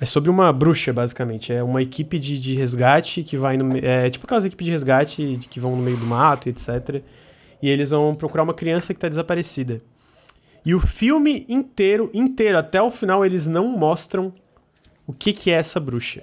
É 0.00 0.06
sobre 0.06 0.30
uma 0.30 0.50
bruxa, 0.50 0.92
basicamente. 0.92 1.52
É 1.52 1.62
uma 1.62 1.82
equipe 1.82 2.18
de, 2.18 2.40
de 2.40 2.54
resgate 2.54 3.22
que 3.22 3.36
vai 3.36 3.58
no. 3.58 3.76
É 3.76 4.08
tipo 4.08 4.24
aquelas 4.24 4.46
equipes 4.46 4.64
de 4.64 4.70
resgate 4.70 5.40
que 5.50 5.60
vão 5.60 5.76
no 5.76 5.82
meio 5.82 5.98
do 5.98 6.06
mato, 6.06 6.48
etc. 6.48 7.02
E 7.60 7.68
eles 7.68 7.90
vão 7.90 8.14
procurar 8.14 8.42
uma 8.42 8.54
criança 8.54 8.94
que 8.94 9.00
tá 9.00 9.08
desaparecida. 9.08 9.82
E 10.64 10.74
o 10.74 10.80
filme 10.80 11.44
inteiro, 11.48 12.10
inteiro, 12.14 12.56
até 12.56 12.80
o 12.80 12.90
final, 12.90 13.24
eles 13.24 13.46
não 13.46 13.68
mostram 13.68 14.32
o 15.06 15.12
que, 15.12 15.32
que 15.32 15.50
é 15.50 15.54
essa 15.54 15.78
bruxa. 15.78 16.22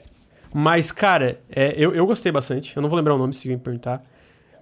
Mas, 0.53 0.91
cara, 0.91 1.39
é, 1.49 1.75
eu, 1.77 1.93
eu 1.93 2.05
gostei 2.07 2.31
bastante. 2.31 2.75
Eu 2.75 2.81
não 2.81 2.89
vou 2.89 2.97
lembrar 2.97 3.13
o 3.13 3.17
nome 3.17 3.33
se 3.33 3.47
alguém 3.47 3.59
perguntar. 3.59 4.01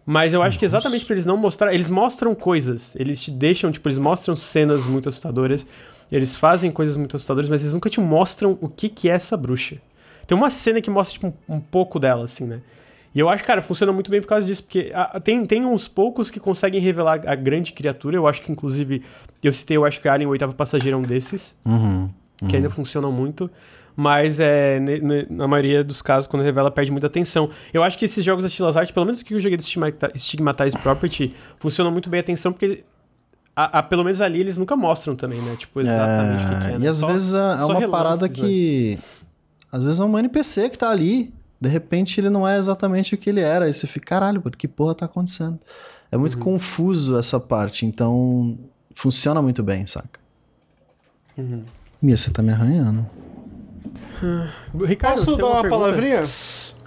Mas 0.05 0.33
eu 0.33 0.43
acho 0.43 0.59
que 0.59 0.65
exatamente 0.65 1.05
para 1.05 1.15
eles 1.15 1.25
não 1.25 1.37
mostrar. 1.37 1.73
Eles 1.73 1.89
mostram 1.89 2.35
coisas. 2.35 2.95
Eles 2.95 3.23
te 3.23 3.31
deixam, 3.31 3.71
tipo, 3.71 3.87
eles 3.87 3.97
mostram 3.97 4.35
cenas 4.35 4.85
muito 4.85 5.07
assustadoras. 5.07 5.65
Eles 6.11 6.35
fazem 6.35 6.71
coisas 6.71 6.95
muito 6.95 7.15
assustadoras, 7.15 7.49
mas 7.49 7.61
eles 7.61 7.73
nunca 7.73 7.89
te 7.89 7.99
mostram 7.99 8.57
o 8.61 8.69
que, 8.69 8.89
que 8.89 9.09
é 9.09 9.13
essa 9.13 9.35
bruxa. 9.35 9.77
Tem 10.27 10.37
uma 10.37 10.49
cena 10.49 10.81
que 10.81 10.89
mostra, 10.89 11.13
tipo, 11.13 11.27
um, 11.27 11.55
um 11.55 11.59
pouco 11.59 11.99
dela, 11.99 12.25
assim, 12.25 12.45
né? 12.45 12.61
E 13.13 13.19
eu 13.19 13.29
acho, 13.29 13.43
cara, 13.45 13.61
funciona 13.61 13.93
muito 13.93 14.11
bem 14.11 14.19
por 14.19 14.27
causa 14.27 14.45
disso, 14.45 14.63
porque 14.63 14.91
a, 14.93 15.19
tem, 15.19 15.45
tem 15.45 15.65
uns 15.65 15.87
poucos 15.87 16.29
que 16.29 16.39
conseguem 16.39 16.81
revelar 16.81 17.21
a 17.25 17.35
grande 17.35 17.71
criatura. 17.71 18.17
Eu 18.17 18.27
acho 18.27 18.41
que, 18.41 18.51
inclusive, 18.51 19.03
eu 19.41 19.53
citei, 19.53 19.77
eu 19.77 19.85
acho 19.85 20.01
que 20.01 20.07
Alien, 20.07 20.27
o 20.27 20.31
oitavo 20.31 20.53
passageiro, 20.53 20.97
é 20.97 20.99
um 20.99 21.03
desses. 21.03 21.55
Uhum, 21.65 22.09
uhum. 22.41 22.47
Que 22.47 22.57
ainda 22.57 22.69
funcionam 22.69 23.11
muito 23.11 23.49
mas 23.95 24.39
é, 24.39 24.79
na 25.29 25.47
maioria 25.47 25.83
dos 25.83 26.01
casos, 26.01 26.27
quando 26.27 26.43
revela, 26.43 26.69
perde 26.69 26.91
muita 26.91 27.07
atenção. 27.07 27.49
Eu 27.73 27.81
acho 27.81 27.97
que 27.97 28.05
esses 28.05 28.23
jogos 28.23 28.43
da 28.43 28.49
Stilas 28.49 28.75
Art, 28.75 28.91
pelo 28.91 29.05
menos 29.05 29.21
o 29.21 29.25
que 29.25 29.33
eu 29.33 29.39
joguei 29.39 29.57
do 29.57 29.63
Stigmatize 29.63 30.77
Property, 30.83 31.33
funcionam 31.57 31.91
muito 31.91 32.09
bem 32.09 32.19
a 32.19 32.21
atenção, 32.21 32.51
porque 32.51 32.83
a, 33.55 33.79
a, 33.79 33.83
pelo 33.83 34.03
menos 34.03 34.19
ali 34.19 34.39
eles 34.39 34.57
nunca 34.57 34.75
mostram 34.75 35.15
também, 35.15 35.41
né? 35.41 35.55
Tipo, 35.57 35.79
exatamente 35.79 36.43
é, 36.43 36.45
o 36.45 36.47
que, 36.47 36.55
é. 36.65 36.77
Né? 36.77 36.85
E 36.85 36.87
às 36.87 36.97
só, 36.97 37.07
vezes 37.07 37.33
é, 37.33 37.37
é 37.37 37.41
uma 37.41 37.79
relances, 37.79 37.89
parada 37.89 38.29
que. 38.29 38.95
Né? 38.95 39.25
Às 39.71 39.83
vezes 39.83 39.99
é 39.99 40.03
um 40.03 40.19
NPC 40.19 40.69
que 40.69 40.77
tá 40.77 40.89
ali. 40.89 41.33
De 41.59 41.69
repente 41.69 42.19
ele 42.19 42.29
não 42.29 42.47
é 42.47 42.57
exatamente 42.57 43.15
o 43.15 43.17
que 43.17 43.29
ele 43.29 43.39
era. 43.39 43.65
Aí 43.65 43.73
você 43.73 43.87
fica, 43.87 44.07
caralho, 44.07 44.41
que 44.51 44.67
porra 44.67 44.93
tá 44.93 45.05
acontecendo? 45.05 45.57
É 46.11 46.17
muito 46.17 46.35
uhum. 46.35 46.43
confuso 46.43 47.17
essa 47.17 47.39
parte, 47.39 47.85
então 47.85 48.57
funciona 48.93 49.41
muito 49.41 49.63
bem, 49.63 49.87
saca? 49.87 50.19
Uhum. 51.37 51.63
Mia, 52.01 52.15
você 52.15 52.29
tá 52.29 52.41
me 52.41 52.51
arranhando. 52.51 53.05
Ricardo, 54.85 55.25
Posso 55.25 55.37
dar 55.37 55.45
uma, 55.45 55.61
uma 55.61 55.69
palavrinha? 55.69 56.23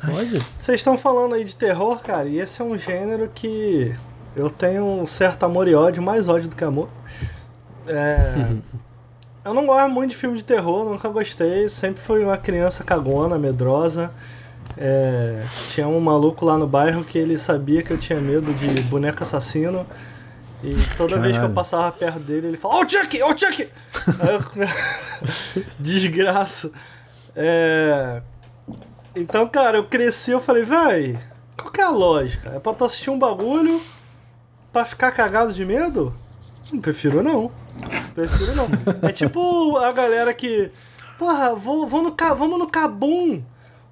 Pode. 0.04 0.38
Vocês 0.58 0.80
estão 0.80 0.96
falando 0.96 1.34
aí 1.34 1.44
de 1.44 1.56
terror, 1.56 2.00
cara, 2.00 2.28
e 2.28 2.38
esse 2.38 2.62
é 2.62 2.64
um 2.64 2.78
gênero 2.78 3.30
que 3.34 3.94
eu 4.36 4.50
tenho 4.50 4.84
um 4.84 5.06
certo 5.06 5.44
amor 5.44 5.68
e 5.68 5.74
ódio, 5.74 6.02
mais 6.02 6.28
ódio 6.28 6.48
do 6.48 6.56
que 6.56 6.64
amor. 6.64 6.88
É... 7.86 8.54
eu 9.44 9.54
não 9.54 9.66
gosto 9.66 9.90
muito 9.90 10.10
de 10.10 10.16
filme 10.16 10.36
de 10.36 10.44
terror, 10.44 10.84
nunca 10.84 11.08
gostei. 11.08 11.68
Sempre 11.68 12.02
fui 12.02 12.22
uma 12.22 12.36
criança 12.36 12.84
cagona, 12.84 13.38
medrosa. 13.38 14.12
É... 14.76 15.42
Tinha 15.70 15.88
um 15.88 16.00
maluco 16.00 16.44
lá 16.44 16.56
no 16.56 16.66
bairro 16.66 17.04
que 17.04 17.18
ele 17.18 17.38
sabia 17.38 17.82
que 17.82 17.92
eu 17.92 17.98
tinha 17.98 18.20
medo 18.20 18.52
de 18.54 18.68
boneco 18.82 19.22
assassino. 19.22 19.86
E 20.62 20.74
toda 20.96 21.10
Caralho. 21.10 21.22
vez 21.22 21.38
que 21.38 21.44
eu 21.44 21.50
passava 21.50 21.90
perto 21.92 22.18
dele, 22.18 22.48
ele 22.48 22.56
falava: 22.56 22.80
Ô 22.80 22.84
oh, 22.84 22.88
Chuck! 22.88 23.22
Ô 23.22 23.26
oh, 23.26 23.38
Chuck! 23.38 23.62
eu... 25.56 25.64
Desgraça. 25.78 26.72
É... 27.34 28.22
Então, 29.14 29.48
cara, 29.48 29.78
eu 29.78 29.84
cresci 29.84 30.30
eu 30.30 30.40
falei, 30.40 30.62
véi, 30.62 31.18
qual 31.56 31.72
que 31.72 31.80
é 31.80 31.84
a 31.84 31.90
lógica? 31.90 32.50
É 32.50 32.58
pra 32.58 32.72
tu 32.72 32.84
assistir 32.84 33.10
um 33.10 33.18
bagulho 33.18 33.80
pra 34.72 34.84
ficar 34.84 35.12
cagado 35.12 35.52
de 35.52 35.64
medo? 35.64 36.14
Não 36.72 36.80
prefiro 36.80 37.22
não. 37.22 37.50
Prefiro 38.14 38.54
não. 38.54 38.66
é 39.02 39.12
tipo 39.12 39.76
a 39.76 39.92
galera 39.92 40.32
que. 40.34 40.70
Porra, 41.18 41.54
vou, 41.54 41.86
vou 41.86 42.02
no, 42.02 42.14
vamos 42.36 42.58
no 42.58 42.68
Cabum. 42.68 43.42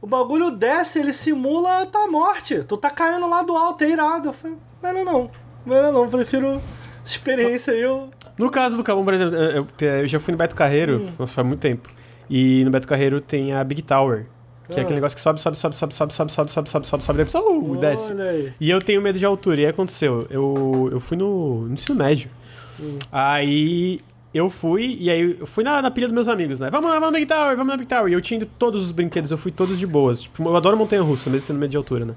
O 0.01 0.07
bagulho 0.07 0.51
desce, 0.51 1.01
ele 1.01 1.13
simula 1.13 1.83
a 1.83 1.87
tua 1.87 2.07
morte. 2.07 2.63
Tu 2.63 2.77
tá 2.77 2.91
caindo 2.91 3.29
lá 3.29 3.43
do 3.43 3.57
alto, 3.57 3.83
é 3.83 3.91
irado. 3.91 4.29
Eu 4.29 4.33
falei, 4.33 4.57
não, 4.83 4.93
não, 4.93 5.05
não. 5.05 5.31
Não, 5.67 5.93
não, 5.93 6.09
prefiro 6.09 6.63
experiência 7.05 7.73
aí. 7.73 7.81
Eu... 7.81 8.11
No 8.39 8.51
caso 8.51 8.77
do 8.77 8.85
Cabum, 8.85 9.05
por 9.05 9.15
exemplo, 9.15 9.35
eu, 9.35 9.67
eu 9.81 10.07
já 10.07 10.21
fui 10.21 10.33
no 10.33 10.39
Beto 10.39 10.55
Carreiro, 10.55 11.09
hum. 11.19 11.27
faz 11.27 11.47
muito 11.47 11.61
tempo. 11.61 11.89
E 12.29 12.65
no 12.65 12.71
Beto 12.71 12.87
Carreiro 12.87 13.21
tem 13.21 13.53
a 13.53 13.65
Big 13.65 13.83
Tower. 13.83 14.27
Que 14.69 14.75
ah. 14.75 14.79
é 14.79 14.83
aquele 14.83 14.97
negócio 14.97 15.17
que 15.17 15.23
sobe, 15.23 15.41
sobe, 15.41 15.57
sobe, 15.57 15.77
sobe, 15.77 15.95
sobe, 15.95 16.13
sobe, 16.13 16.33
sobe, 16.33 16.51
sobe, 16.51 16.69
sobe, 16.71 16.87
sobe, 16.87 17.05
sobe, 17.05 17.25
depois 17.25 17.45
uh, 17.45 17.77
desce. 17.77 18.53
E 18.61 18.71
eu 18.71 18.81
tenho 18.81 19.01
medo 19.01 19.19
de 19.19 19.25
altura. 19.25 19.61
E 19.61 19.65
aí 19.65 19.71
aconteceu, 19.71 20.27
eu, 20.31 20.89
eu 20.93 21.01
fui 21.01 21.17
no, 21.17 21.67
no 21.67 21.75
ensino 21.75 21.97
médio. 21.97 22.29
Hum. 22.81 22.99
Aí 23.11 24.01
eu 24.35 24.51
fui, 24.51 24.99
e 25.01 25.11
aí 25.11 25.37
eu 25.41 25.47
fui 25.47 25.65
na, 25.65 25.81
na 25.81 25.91
pilha 25.91 26.09
dos 26.09 26.15
meus 26.15 26.29
amigos, 26.29 26.59
né? 26.59 26.69
Vamos, 26.71 26.91
vamos 26.91 27.13
na 27.13 27.19
Big 27.19 27.27
Tower, 27.27 27.57
vamos 27.57 27.69
na 27.69 27.77
Big 27.77 27.89
Tower. 27.89 28.11
E 28.11 28.13
eu 28.13 28.21
tinha 28.21 28.39
ido 28.39 28.51
todos 28.59 28.85
os 28.85 28.93
brinquedos, 28.93 29.31
eu 29.31 29.39
fui 29.39 29.53
todos 29.53 29.79
de 29.79 29.87
boas. 29.87 30.23
Tipo, 30.23 30.43
eu 30.43 30.57
adoro 30.57 30.77
montanha 30.77 31.03
russa, 31.03 31.31
mesmo 31.31 31.47
tendo 31.47 31.59
medo 31.59 31.71
de 31.71 31.77
altura, 31.77 32.05
né? 32.05 32.15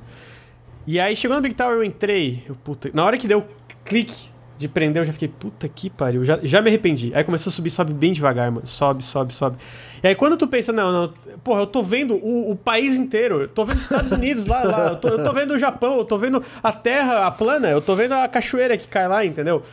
E 0.87 0.99
aí 0.99 1.15
chegou 1.15 1.35
na 1.35 1.41
Big 1.41 1.55
Tower, 1.55 1.77
eu 1.77 1.83
entrei. 1.83 2.43
Eu, 2.47 2.55
puta, 2.55 2.89
na 2.93 3.05
hora 3.05 3.17
que 3.17 3.27
deu 3.27 3.45
clique 3.85 4.29
de 4.59 4.67
prender, 4.67 5.01
eu 5.01 5.05
já 5.05 5.13
fiquei, 5.13 5.29
puta 5.29 5.69
que 5.69 5.89
pariu, 5.89 6.25
já, 6.25 6.37
já 6.43 6.61
me 6.61 6.67
arrependi. 6.67 7.13
Aí 7.15 7.23
começou 7.23 7.49
a 7.49 7.53
subir, 7.53 7.69
sobe 7.69 7.93
bem 7.93 8.11
devagar, 8.11 8.51
mano. 8.51 8.67
Sobe, 8.67 9.01
sobe, 9.01 9.33
sobe. 9.33 9.55
E 10.03 10.07
aí 10.07 10.15
quando 10.15 10.35
tu 10.35 10.45
pensa, 10.47 10.73
não, 10.73 10.91
não, 10.91 11.13
porra, 11.41 11.61
eu 11.61 11.67
tô 11.67 11.81
vendo 11.81 12.15
o, 12.15 12.51
o 12.51 12.55
país 12.57 12.95
inteiro, 12.95 13.41
eu 13.41 13.47
tô 13.47 13.63
vendo 13.63 13.77
os 13.77 13.83
Estados 13.83 14.11
Unidos 14.11 14.45
lá, 14.45 14.63
lá 14.63 14.87
eu, 14.89 14.95
tô, 14.97 15.07
eu 15.07 15.23
tô 15.23 15.31
vendo 15.31 15.53
o 15.53 15.57
Japão, 15.57 15.97
eu 15.99 16.03
tô 16.03 16.17
vendo 16.17 16.43
a 16.61 16.73
terra, 16.73 17.25
a 17.25 17.31
plana, 17.31 17.69
eu 17.69 17.81
tô 17.81 17.95
vendo 17.95 18.11
a 18.11 18.27
cachoeira 18.27 18.77
que 18.77 18.85
cai 18.85 19.07
lá, 19.07 19.23
entendeu? 19.23 19.63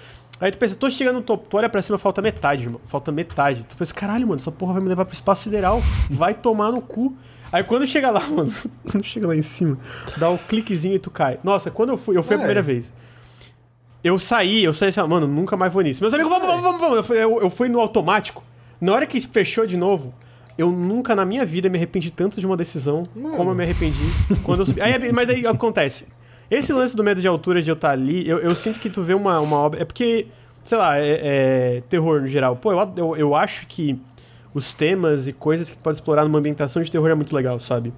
Aí 0.40 0.52
tu 0.52 0.58
pensa, 0.58 0.76
tô 0.76 0.88
chegando 0.88 1.16
no 1.16 1.22
topo, 1.22 1.48
tu 1.48 1.56
olha 1.56 1.68
pra 1.68 1.82
cima, 1.82 1.98
falta 1.98 2.22
metade, 2.22 2.62
irmão. 2.62 2.80
Falta 2.86 3.10
metade. 3.10 3.64
Tu 3.68 3.76
pensa, 3.76 3.92
caralho, 3.92 4.28
mano, 4.28 4.38
essa 4.38 4.52
porra 4.52 4.74
vai 4.74 4.82
me 4.82 4.88
levar 4.88 5.04
pro 5.04 5.14
espaço 5.14 5.44
sideral. 5.44 5.82
Vai 6.10 6.34
tomar 6.34 6.70
no 6.70 6.82
cu. 6.82 7.16
Aí 7.50 7.64
quando 7.64 7.86
chega 7.86 8.10
lá, 8.10 8.20
mano, 8.28 8.52
quando 8.88 9.02
chega 9.02 9.26
lá 9.26 9.34
em 9.34 9.42
cima, 9.42 9.78
dá 10.18 10.28
o 10.28 10.34
um 10.34 10.36
cliquezinho 10.36 10.94
e 10.94 10.98
tu 10.98 11.10
cai. 11.10 11.38
Nossa, 11.42 11.70
quando 11.70 11.90
eu 11.90 11.96
fui, 11.96 12.16
eu 12.16 12.22
fui 12.22 12.34
é. 12.34 12.36
a 12.36 12.38
primeira 12.38 12.62
vez. 12.62 12.92
Eu 14.02 14.18
saí, 14.18 14.62
eu 14.62 14.73
saí 14.73 14.90
assim, 14.90 15.01
mano, 15.02 15.27
nunca 15.27 15.56
mais 15.56 15.73
vou 15.73 15.82
nisso. 15.82 16.02
Meus 16.02 16.14
amigos, 16.14 16.32
vamos, 16.32 16.47
vamos, 16.47 16.62
vamos, 16.62 16.81
vamos. 16.81 17.10
Eu, 17.10 17.16
eu, 17.16 17.43
eu 17.43 17.51
fui 17.51 17.68
no 17.68 17.81
automático. 17.81 18.43
Na 18.81 18.93
hora 18.93 19.06
que 19.06 19.20
fechou 19.20 19.66
de 19.66 19.77
novo, 19.77 20.14
eu 20.59 20.70
nunca 20.70 21.14
na 21.14 21.24
minha 21.24 21.44
vida 21.44 21.68
me 21.68 21.77
arrependi 21.77 22.10
tanto 22.10 22.40
de 22.40 22.47
uma 22.47 22.56
decisão 22.56 23.05
Mano. 23.14 23.36
como 23.36 23.51
eu 23.51 23.55
me 23.55 23.64
arrependi 23.64 23.98
quando 24.43 24.60
eu 24.60 24.66
subi. 24.66 24.81
Aí, 24.81 24.93
mas 25.12 25.27
daí 25.27 25.47
acontece. 25.47 26.06
Esse 26.51 26.73
lance 26.73 26.97
do 26.97 27.02
medo 27.02 27.20
de 27.20 27.27
altura 27.27 27.60
de 27.60 27.70
eu 27.70 27.74
estar 27.74 27.90
ali, 27.90 28.28
eu, 28.28 28.39
eu 28.39 28.55
sinto 28.55 28.78
que 28.78 28.89
tu 28.89 29.02
vê 29.02 29.14
uma, 29.14 29.40
uma 29.40 29.56
obra. 29.56 29.82
É 29.82 29.85
porque, 29.85 30.28
sei 30.64 30.78
lá, 30.78 30.98
é, 30.98 31.20
é 31.78 31.82
terror 31.89 32.20
no 32.20 32.28
geral. 32.28 32.56
Pô, 32.56 32.73
eu, 32.73 32.93
eu, 32.97 33.16
eu 33.16 33.35
acho 33.35 33.66
que 33.66 33.98
os 34.55 34.73
temas 34.73 35.27
e 35.28 35.32
coisas 35.32 35.68
que 35.68 35.77
tu 35.77 35.82
pode 35.82 35.98
explorar 35.98 36.24
numa 36.24 36.39
ambientação 36.39 36.82
de 36.82 36.90
terror 36.90 37.10
é 37.10 37.14
muito 37.14 37.35
legal, 37.35 37.59
sabe? 37.59 37.93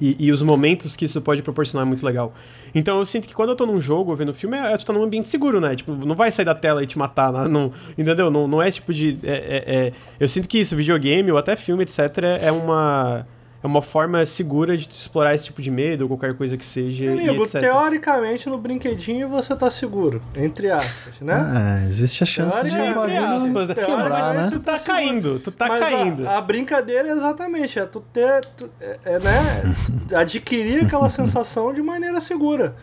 E, 0.00 0.16
e 0.18 0.32
os 0.32 0.42
momentos 0.42 0.96
que 0.96 1.04
isso 1.04 1.20
pode 1.20 1.42
proporcionar 1.42 1.86
é 1.86 1.88
muito 1.88 2.04
legal. 2.06 2.32
Então 2.74 2.98
eu 2.98 3.04
sinto 3.04 3.28
que 3.28 3.34
quando 3.34 3.50
eu 3.50 3.56
tô 3.56 3.66
num 3.66 3.80
jogo, 3.80 4.14
vendo 4.16 4.32
filme, 4.32 4.56
é, 4.56 4.76
tu 4.76 4.86
tá 4.86 4.92
num 4.92 5.02
ambiente 5.02 5.28
seguro, 5.28 5.60
né? 5.60 5.76
Tipo, 5.76 5.92
não 5.92 6.14
vai 6.14 6.30
sair 6.30 6.44
da 6.44 6.54
tela 6.54 6.82
e 6.82 6.86
te 6.86 6.96
matar, 6.98 7.32
não, 7.32 7.48
não- 7.48 7.72
entendeu? 7.98 8.30
Não, 8.30 8.46
não 8.48 8.62
é 8.62 8.70
tipo 8.70 8.94
de... 8.94 9.18
é- 9.22 9.28
é- 9.66 9.74
é- 9.88 9.92
eu 10.18 10.28
sinto 10.28 10.48
que 10.48 10.58
isso, 10.58 10.74
videogame 10.76 11.30
ou 11.30 11.36
até 11.38 11.54
filme, 11.56 11.82
etc, 11.82 11.98
é 12.40 12.50
uma... 12.50 13.26
É 13.62 13.66
uma 13.66 13.82
forma 13.82 14.24
segura 14.24 14.74
de 14.74 14.88
tu 14.88 14.94
explorar 14.94 15.34
esse 15.34 15.44
tipo 15.44 15.60
de 15.60 15.70
medo 15.70 16.02
ou 16.02 16.08
qualquer 16.08 16.34
coisa 16.34 16.56
que 16.56 16.64
seja. 16.64 17.04
e 17.04 17.08
Amigo, 17.28 17.42
etc. 17.44 17.60
teoricamente 17.60 18.48
no 18.48 18.56
brinquedinho 18.56 19.28
você 19.28 19.54
tá 19.54 19.70
seguro, 19.70 20.22
entre 20.34 20.70
aspas, 20.70 21.20
né? 21.20 21.82
É, 21.84 21.88
existe 21.88 22.22
a 22.22 22.26
chance 22.26 22.70
de 22.70 22.74
bagulho 22.74 23.22
aspas, 23.22 23.68
né? 23.68 23.74
quebrar, 23.74 24.34
né? 24.34 24.42
você 24.44 24.50
Tu 24.52 24.60
tá 24.60 24.78
seguro. 24.78 24.96
caindo, 25.04 25.40
tu 25.40 25.52
tá 25.52 25.68
Mas 25.68 25.82
a- 25.82 25.86
caindo. 25.90 26.26
A, 26.26 26.40
brincadeira 26.40 27.08
é 27.08 27.12
exatamente, 27.12 27.78
é 27.78 27.84
tu 27.84 28.00
ter, 28.00 28.42
tu- 28.56 28.70
é, 28.80 28.98
é, 29.04 29.18
né, 29.18 29.74
adquirir 30.16 30.86
aquela 30.86 31.10
sensação 31.10 31.74
de 31.74 31.82
maneira 31.82 32.18
segura. 32.18 32.74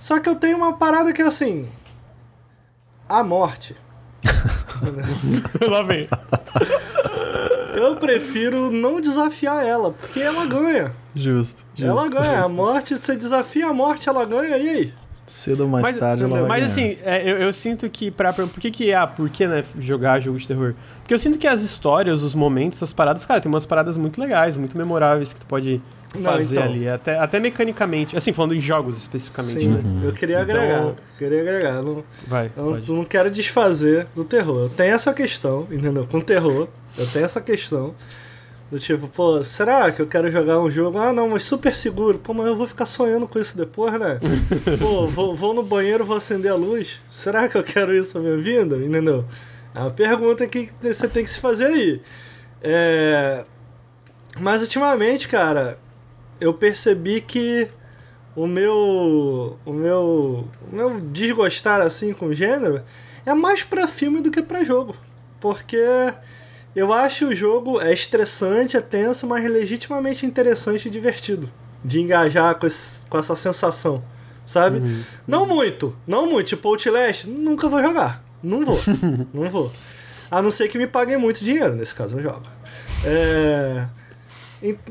Só 0.00 0.18
que 0.18 0.28
eu 0.28 0.34
tenho 0.34 0.56
uma 0.56 0.72
parada 0.76 1.12
que 1.12 1.22
é 1.22 1.26
assim, 1.26 1.68
a 3.08 3.22
morte. 3.22 3.76
Lá 5.70 5.82
vem. 5.84 6.08
Eu 7.78 7.96
prefiro 7.96 8.70
não 8.70 9.00
desafiar 9.00 9.64
ela, 9.64 9.92
porque 9.92 10.20
ela 10.20 10.44
ganha. 10.46 10.92
Justo. 11.14 11.66
justo. 11.74 11.84
ela 11.90 12.08
ganha. 12.08 12.42
A 12.44 12.48
morte, 12.48 12.96
você 12.96 13.16
desafia 13.16 13.66
a 13.68 13.72
morte, 13.72 14.08
ela 14.08 14.24
ganha, 14.24 14.56
e 14.58 14.68
aí? 14.68 14.92
Cedo 15.26 15.64
ou 15.64 15.68
mais 15.68 15.82
Mas, 15.82 15.98
tarde 15.98 16.24
ela 16.24 16.38
vai 16.40 16.48
mas 16.48 16.60
ganhar. 16.60 16.70
assim, 16.92 16.98
é, 17.04 17.22
eu, 17.30 17.36
eu 17.38 17.52
sinto 17.52 17.88
que 17.90 18.10
pra, 18.10 18.32
pra- 18.32 18.46
por 18.46 18.60
que 18.60 18.70
que 18.70 18.94
ah, 18.94 19.06
por 19.06 19.28
que 19.28 19.46
né, 19.46 19.62
jogar 19.78 20.20
jogo 20.20 20.38
de 20.38 20.46
terror? 20.48 20.74
Porque 21.00 21.12
eu 21.12 21.18
sinto 21.18 21.38
que 21.38 21.46
as 21.46 21.60
histórias, 21.60 22.22
os 22.22 22.34
momentos, 22.34 22.82
as 22.82 22.94
paradas, 22.94 23.26
cara, 23.26 23.38
tem 23.38 23.50
umas 23.52 23.66
paradas 23.66 23.96
muito 23.98 24.18
legais, 24.18 24.56
muito 24.56 24.76
memoráveis 24.78 25.34
que 25.34 25.40
tu 25.40 25.44
pode 25.46 25.82
Não, 26.14 26.22
fazer 26.32 26.56
então. 26.56 26.64
ali, 26.72 26.88
até, 26.88 27.18
até 27.18 27.38
mecanicamente, 27.40 28.16
assim, 28.16 28.32
falando 28.32 28.54
em 28.54 28.60
jogos 28.60 28.96
especificamente, 28.96 29.60
Sim, 29.60 29.68
né? 29.68 29.82
eu 30.04 30.12
queria 30.14 30.40
Então- 30.40 30.56
agregar. 30.56 30.94
Queria 31.18 31.40
agregar. 31.42 31.82
Não, 31.82 32.02
Vai, 32.26 32.50
eu 32.56 32.64
pode. 32.64 32.90
não 32.92 33.04
quero 33.04 33.30
desfazer 33.30 34.06
do 34.14 34.24
terror. 34.24 34.60
Eu 34.62 34.68
tenho 34.70 34.94
essa 34.94 35.12
questão, 35.12 35.66
entendeu? 35.70 36.06
Com 36.10 36.22
terror, 36.22 36.68
eu 36.98 37.06
tenho 37.06 37.24
essa 37.24 37.40
questão. 37.40 37.94
Do 38.70 38.78
tipo, 38.78 39.08
pô, 39.08 39.42
será 39.42 39.90
que 39.90 40.02
eu 40.02 40.06
quero 40.06 40.30
jogar 40.30 40.60
um 40.60 40.70
jogo? 40.70 40.98
Ah, 40.98 41.10
não, 41.10 41.30
mas 41.30 41.44
super 41.44 41.74
seguro. 41.74 42.18
Pô, 42.18 42.34
mas 42.34 42.46
eu 42.46 42.56
vou 42.56 42.66
ficar 42.66 42.84
sonhando 42.84 43.26
com 43.26 43.38
isso 43.38 43.56
depois, 43.56 43.98
né? 43.98 44.18
Pô, 44.78 45.06
vou, 45.06 45.34
vou 45.34 45.54
no 45.54 45.62
banheiro, 45.62 46.04
vou 46.04 46.18
acender 46.18 46.52
a 46.52 46.54
luz. 46.54 47.00
Será 47.10 47.48
que 47.48 47.56
eu 47.56 47.64
quero 47.64 47.96
isso 47.96 48.18
na 48.18 48.24
minha 48.24 48.36
vida? 48.36 48.76
Entendeu? 48.76 49.24
É 49.74 49.80
uma 49.80 49.90
pergunta 49.90 50.46
que 50.46 50.70
você 50.82 51.08
tem 51.08 51.24
que 51.24 51.30
se 51.30 51.40
fazer 51.40 51.64
aí. 51.64 52.02
É... 52.60 53.42
Mas 54.38 54.60
ultimamente, 54.60 55.28
cara, 55.28 55.78
eu 56.38 56.52
percebi 56.52 57.22
que 57.22 57.68
o 58.36 58.46
meu 58.46 59.58
o 59.64 59.72
meu 59.72 60.46
o 60.70 60.76
meu 60.76 61.00
desgostar 61.00 61.80
assim 61.80 62.12
com 62.12 62.26
o 62.26 62.34
gênero 62.34 62.82
é 63.24 63.32
mais 63.34 63.64
pra 63.64 63.88
filme 63.88 64.20
do 64.20 64.30
que 64.30 64.42
pra 64.42 64.62
jogo 64.62 64.94
porque 65.40 65.78
eu 66.76 66.92
acho 66.92 67.26
o 67.28 67.34
jogo 67.34 67.80
é 67.80 67.92
estressante 67.92 68.76
é 68.76 68.80
tenso 68.80 69.26
mas 69.26 69.44
legitimamente 69.50 70.24
interessante 70.26 70.86
e 70.86 70.90
divertido 70.90 71.50
de 71.84 72.00
engajar 72.00 72.54
com, 72.56 72.66
esse- 72.66 73.06
com 73.06 73.18
essa 73.18 73.34
sensação 73.36 74.02
sabe 74.44 74.80
não 75.26 75.46
muito 75.46 75.96
não 76.06 76.26
muito 76.30 76.48
tipo 76.48 76.68
Outlast 76.68 77.24
nunca 77.26 77.68
vou 77.68 77.80
jogar 77.82 78.22
não 78.42 78.64
vou 78.64 78.78
não 79.34 79.48
vou 79.50 79.72
a 80.30 80.42
não 80.42 80.50
ser 80.50 80.68
que 80.68 80.76
me 80.78 80.86
paguem 80.86 81.16
muito 81.16 81.42
dinheiro 81.44 81.74
nesse 81.74 81.94
caso 81.94 82.16
eu 82.18 82.22
jogo 82.22 82.46
é 83.04 83.86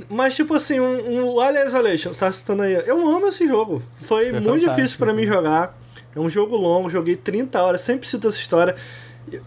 Mas, 0.10 0.34
tipo 0.34 0.54
assim, 0.54 0.80
um, 0.80 1.26
um 1.36 1.40
Alien 1.42 1.66
Isolation, 1.66 2.14
você 2.14 2.20
tá 2.22 2.32
citando 2.32 2.62
aí. 2.64 2.74
Eu 2.86 3.06
amo 3.10 3.28
esse 3.28 3.46
jogo. 3.46 3.84
Foi 4.02 4.32
muito 4.32 4.46
fantástico, 4.46 4.76
difícil 4.76 4.98
pra 4.98 5.14
mim 5.14 5.26
jogar. 5.26 5.78
É 6.16 6.20
um 6.22 6.30
jogo 6.30 6.56
longo, 6.56 6.90
joguei 6.90 7.18
30 7.18 7.62
horas, 7.62 7.82
sempre 7.82 8.08
cito 8.08 8.30
essa 8.30 8.38
história. 8.40 8.76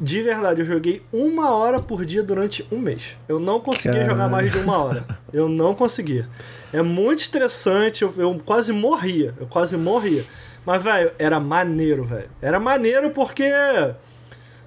De 0.01 0.23
verdade, 0.23 0.61
eu 0.61 0.67
joguei 0.67 1.03
uma 1.13 1.51
hora 1.53 1.81
por 1.81 2.05
dia 2.05 2.23
durante 2.23 2.67
um 2.71 2.79
mês. 2.79 3.17
Eu 3.29 3.39
não 3.39 3.61
conseguia 3.61 3.93
Caralho. 3.93 4.11
jogar 4.11 4.29
mais 4.29 4.51
de 4.53 4.59
uma 4.59 4.79
hora. 4.83 5.05
Eu 5.33 5.49
não 5.49 5.75
conseguia. 5.75 6.29
É 6.73 6.83
muito 6.83 7.21
estressante, 7.21 8.03
eu, 8.03 8.13
eu 8.19 8.41
quase 8.45 8.73
morria. 8.73 9.35
Eu 9.41 9.47
quase 9.47 9.77
morria. 9.77 10.25
Mas, 10.67 10.83
velho, 10.83 11.11
era 11.19 11.41
maneiro, 11.41 12.05
velho. 12.05 12.29
Era 12.43 12.61
maneiro 12.61 13.11
porque 13.11 13.51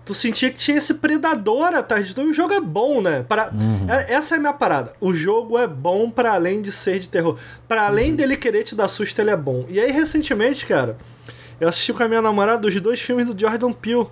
tu 0.03 0.13
sentia 0.13 0.49
que 0.49 0.57
tinha 0.57 0.77
esse 0.77 0.95
predador 0.95 1.73
atrás 1.75 2.07
de 2.07 2.15
tu. 2.15 2.21
E 2.21 2.25
o 2.31 2.33
jogo 2.33 2.53
é 2.53 2.59
bom, 2.59 2.99
né? 3.01 3.23
Para... 3.29 3.51
é- 3.87 4.13
Essa 4.15 4.35
é 4.35 4.37
a 4.37 4.41
minha 4.41 4.53
parada. 4.53 4.93
O 4.99 5.13
jogo 5.13 5.57
é 5.57 5.67
bom 5.67 6.09
para 6.09 6.33
além 6.33 6.61
de 6.61 6.71
ser 6.71 6.97
de 6.99 7.07
terror. 7.07 7.37
Para 7.67 7.85
além 7.85 8.15
dele 8.15 8.35
querer 8.35 8.63
te 8.63 8.73
dar 8.75 8.87
susto, 8.87 9.19
ele 9.19 9.29
é 9.29 9.37
bom. 9.37 9.65
E 9.69 9.79
aí, 9.79 9.91
recentemente, 9.91 10.65
cara, 10.65 10.97
eu 11.61 11.69
assisti 11.69 11.93
com 11.93 12.01
a 12.03 12.07
minha 12.07 12.21
namorada 12.21 12.67
os 12.67 12.81
dois 12.81 12.99
filmes 12.99 13.25
do 13.27 13.39
Jordan 13.39 13.71
Peele. 13.71 14.07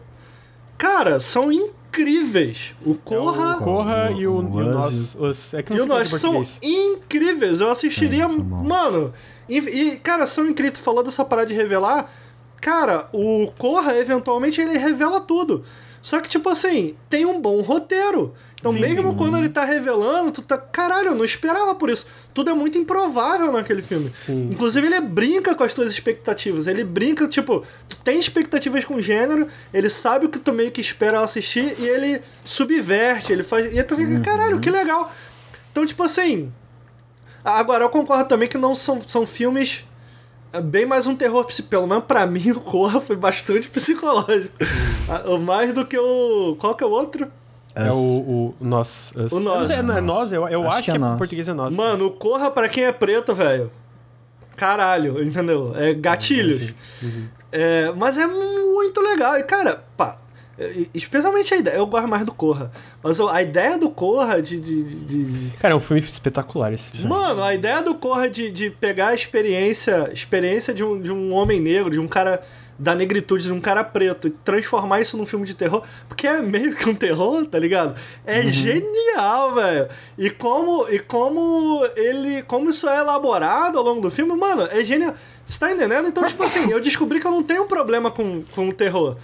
Cara, 0.82 1.20
são 1.20 1.52
incríveis. 1.52 2.74
O 2.84 2.96
Corra 2.96 3.54
É 3.54 3.56
o 3.56 3.58
Corra 3.60 4.12
e 4.18 4.26
o, 4.26 4.34
o 4.38 4.60
e 4.60 4.64
o 4.64 4.74
Nós. 4.74 5.16
Os, 5.16 5.54
é 5.54 5.62
que 5.62 5.74
e 5.74 5.78
não 5.78 5.86
o 5.86 5.88
Nós 5.88 6.10
qual 6.10 6.34
é 6.34 6.40
o 6.40 6.46
são 6.46 6.60
incríveis. 6.64 7.62
Eu 7.62 7.70
assistiria. 7.70 8.24
É, 8.24 8.28
mano, 8.28 9.14
e, 9.48 9.60
e, 9.60 9.98
cara, 9.98 10.26
são 10.26 10.48
incríveis. 10.48 10.80
Tu 10.80 10.84
falou 10.84 11.04
dessa 11.04 11.24
parada 11.24 11.50
de 11.50 11.54
revelar. 11.54 12.12
Cara, 12.60 13.08
o 13.14 13.52
Corra, 13.60 13.96
eventualmente, 13.96 14.60
ele 14.60 14.76
revela 14.76 15.22
tudo. 15.22 15.64
Só 16.02 16.20
que, 16.20 16.30
tipo 16.30 16.50
assim, 16.50 16.96
tem 17.10 17.26
um 17.26 17.40
bom 17.40 17.62
roteiro. 17.62 18.34
Então, 18.62 18.74
Sim, 18.74 18.80
mesmo 18.80 19.16
quando 19.16 19.38
ele 19.38 19.50
tá 19.50 19.66
revelando, 19.66 20.32
tu 20.32 20.42
tá. 20.44 20.56
Caralho, 20.56 21.10
eu 21.10 21.16
não 21.16 21.26
esperava 21.26 21.74
por 21.74 21.90
isso. 21.90 22.06
Tudo 22.32 22.52
é 22.52 22.54
muito 22.54 22.78
improvável 22.78 23.52
naquele 23.52 23.82
filme. 23.82 24.12
Sim. 24.16 24.50
Inclusive, 24.52 24.86
ele 24.86 25.02
brinca 25.02 25.56
com 25.56 25.64
as 25.64 25.74
tuas 25.74 25.92
expectativas. 25.92 26.68
Ele 26.68 26.84
brinca, 26.84 27.28
tipo, 27.28 27.66
tu 27.90 27.98
tem 27.98 28.20
expectativas 28.20 28.86
com 28.86 28.96
o 28.96 29.02
gênero, 29.02 29.48
ele 29.74 29.90
sabe 29.90 30.28
o 30.28 30.30
que 30.30 30.38
tu 30.38 30.54
meio 30.54 30.72
que 30.72 30.80
espera 30.80 31.18
ao 31.18 31.24
assistir 31.24 31.76
e 31.80 31.88
ele 31.88 32.22
subverte, 32.46 33.34
ele 33.34 33.42
faz. 33.42 33.76
E 33.76 33.84
tu 33.84 33.96
fica, 33.96 34.20
caralho, 34.20 34.60
que 34.60 34.70
legal. 34.70 35.12
Então, 35.72 35.84
tipo 35.84 36.04
assim. 36.04 36.52
Agora, 37.44 37.86
eu 37.86 37.90
concordo 37.90 38.30
também 38.30 38.48
que 38.48 38.60
não 38.60 38.76
são, 38.76 39.02
são 39.02 39.26
filmes. 39.26 39.86
É 40.54 40.62
Bem 40.62 40.86
mais 40.86 41.08
um 41.08 41.16
terror, 41.16 41.46
pelo 41.70 41.88
menos 41.88 42.04
pra 42.06 42.26
mim, 42.26 42.52
o 42.52 42.60
Corra 42.60 43.00
foi 43.02 43.16
bastante 43.16 43.70
psicológico. 43.70 44.54
Ah, 45.10 45.38
Mais 45.38 45.74
do 45.74 45.86
que 45.86 45.98
o. 45.98 46.56
Qual 46.60 46.76
que 46.76 46.84
é 46.84 46.88
o 46.88 46.92
outro? 46.92 47.28
É 47.74 47.90
o, 47.90 47.96
o 47.96 48.56
Nós. 48.60 49.12
O 49.32 49.40
Nós. 49.40 49.62
Não 49.62 49.68
sei, 49.68 49.98
É, 49.98 50.02
Nós, 50.02 50.32
eu, 50.32 50.48
eu 50.48 50.62
Acho 50.62 50.70
acho, 50.70 50.78
que 50.80 50.84
que, 50.86 50.92
é 50.92 50.96
é, 50.96 50.98
Nós. 51.00 51.18
português 51.18 51.48
é 51.48 51.54
Nós. 51.54 51.74
Mano, 51.76 52.08
o 52.08 52.12
Corra 52.12 52.52
pra 52.52 52.68
quem 52.68 52.84
é 52.84 52.92
preto, 52.92 53.34
velho. 53.34 53.72
Caralho, 54.56 55.24
entendeu? 55.24 55.74
É 55.76 55.94
gatilhos. 55.94 56.74
É, 57.52 57.92
mas 57.96 58.18
é 58.18 58.28
muito 58.28 59.02
legal. 59.02 59.38
E, 59.38 59.44
cara, 59.44 59.84
pá. 59.98 60.18
Especialmente 60.94 61.54
a 61.54 61.58
ideia. 61.58 61.76
Eu 61.76 61.86
gosto 61.88 62.08
mais 62.08 62.24
do 62.26 62.34
Corra. 62.34 62.72
Mas 63.04 63.20
a 63.20 63.42
ideia 63.42 63.78
do 63.78 63.90
Corra 63.90 64.42
de. 64.42 64.60
de, 64.60 64.84
de- 64.84 65.24
de- 65.26 65.58
Cara, 65.58 65.74
é 65.74 65.78
um 65.78 65.82
filme 65.82 66.02
espetacular 66.02 66.74
esse 66.74 66.90
filme. 66.90 67.10
Mano, 67.10 67.44
a 67.44 67.54
ideia 67.54 67.82
do 67.82 67.96
Corra 67.96 68.30
de, 68.30 68.52
de 68.52 68.70
pegar 68.70 69.08
a 69.10 69.14
experiência, 69.14 70.10
experiência 70.14 70.74
de 70.74 70.84
um, 70.84 71.00
de 71.02 71.12
um 71.12 71.34
homem 71.34 71.60
negro, 71.60 71.90
de 71.90 72.00
um 72.00 72.08
cara 72.08 72.42
da 72.80 72.96
negritude, 72.96 73.44
de 73.44 73.52
um 73.54 73.62
cara 73.62 73.84
preto, 73.84 74.28
e 74.28 74.32
transformar 74.32 75.00
isso 75.02 75.16
num 75.16 75.26
filme 75.26 75.46
de 75.46 75.56
terror, 75.56 75.84
porque 76.10 76.26
é 76.26 76.42
meio 76.42 76.76
que 76.76 76.90
um 76.90 76.96
terror, 76.96 77.46
tá 77.46 77.60
ligado? 77.60 77.94
É 78.26 78.42
genial, 78.44 79.54
velho. 79.54 79.88
E 80.18 80.32
como, 80.32 80.88
e 80.90 80.98
como 80.98 81.86
ele. 81.96 82.42
Como 82.44 82.72
isso 82.72 82.90
é 82.90 82.98
elaborado 83.00 83.78
ao 83.78 83.84
longo 83.84 84.02
do 84.02 84.10
filme, 84.10 84.36
mano, 84.36 84.68
é 84.72 84.84
genial. 84.84 85.14
Você 85.46 85.60
tá 85.60 85.72
entendendo? 85.72 86.08
Então, 86.08 86.24
tipo 86.26 86.42
assim, 86.44 86.72
eu 86.72 86.80
descobri 86.80 87.20
que 87.20 87.28
eu 87.28 87.32
não 87.32 87.44
tenho 87.44 87.66
problema 87.66 88.10
com, 88.10 88.42
com 88.56 88.70
o 88.70 88.74
terror. 88.74 89.18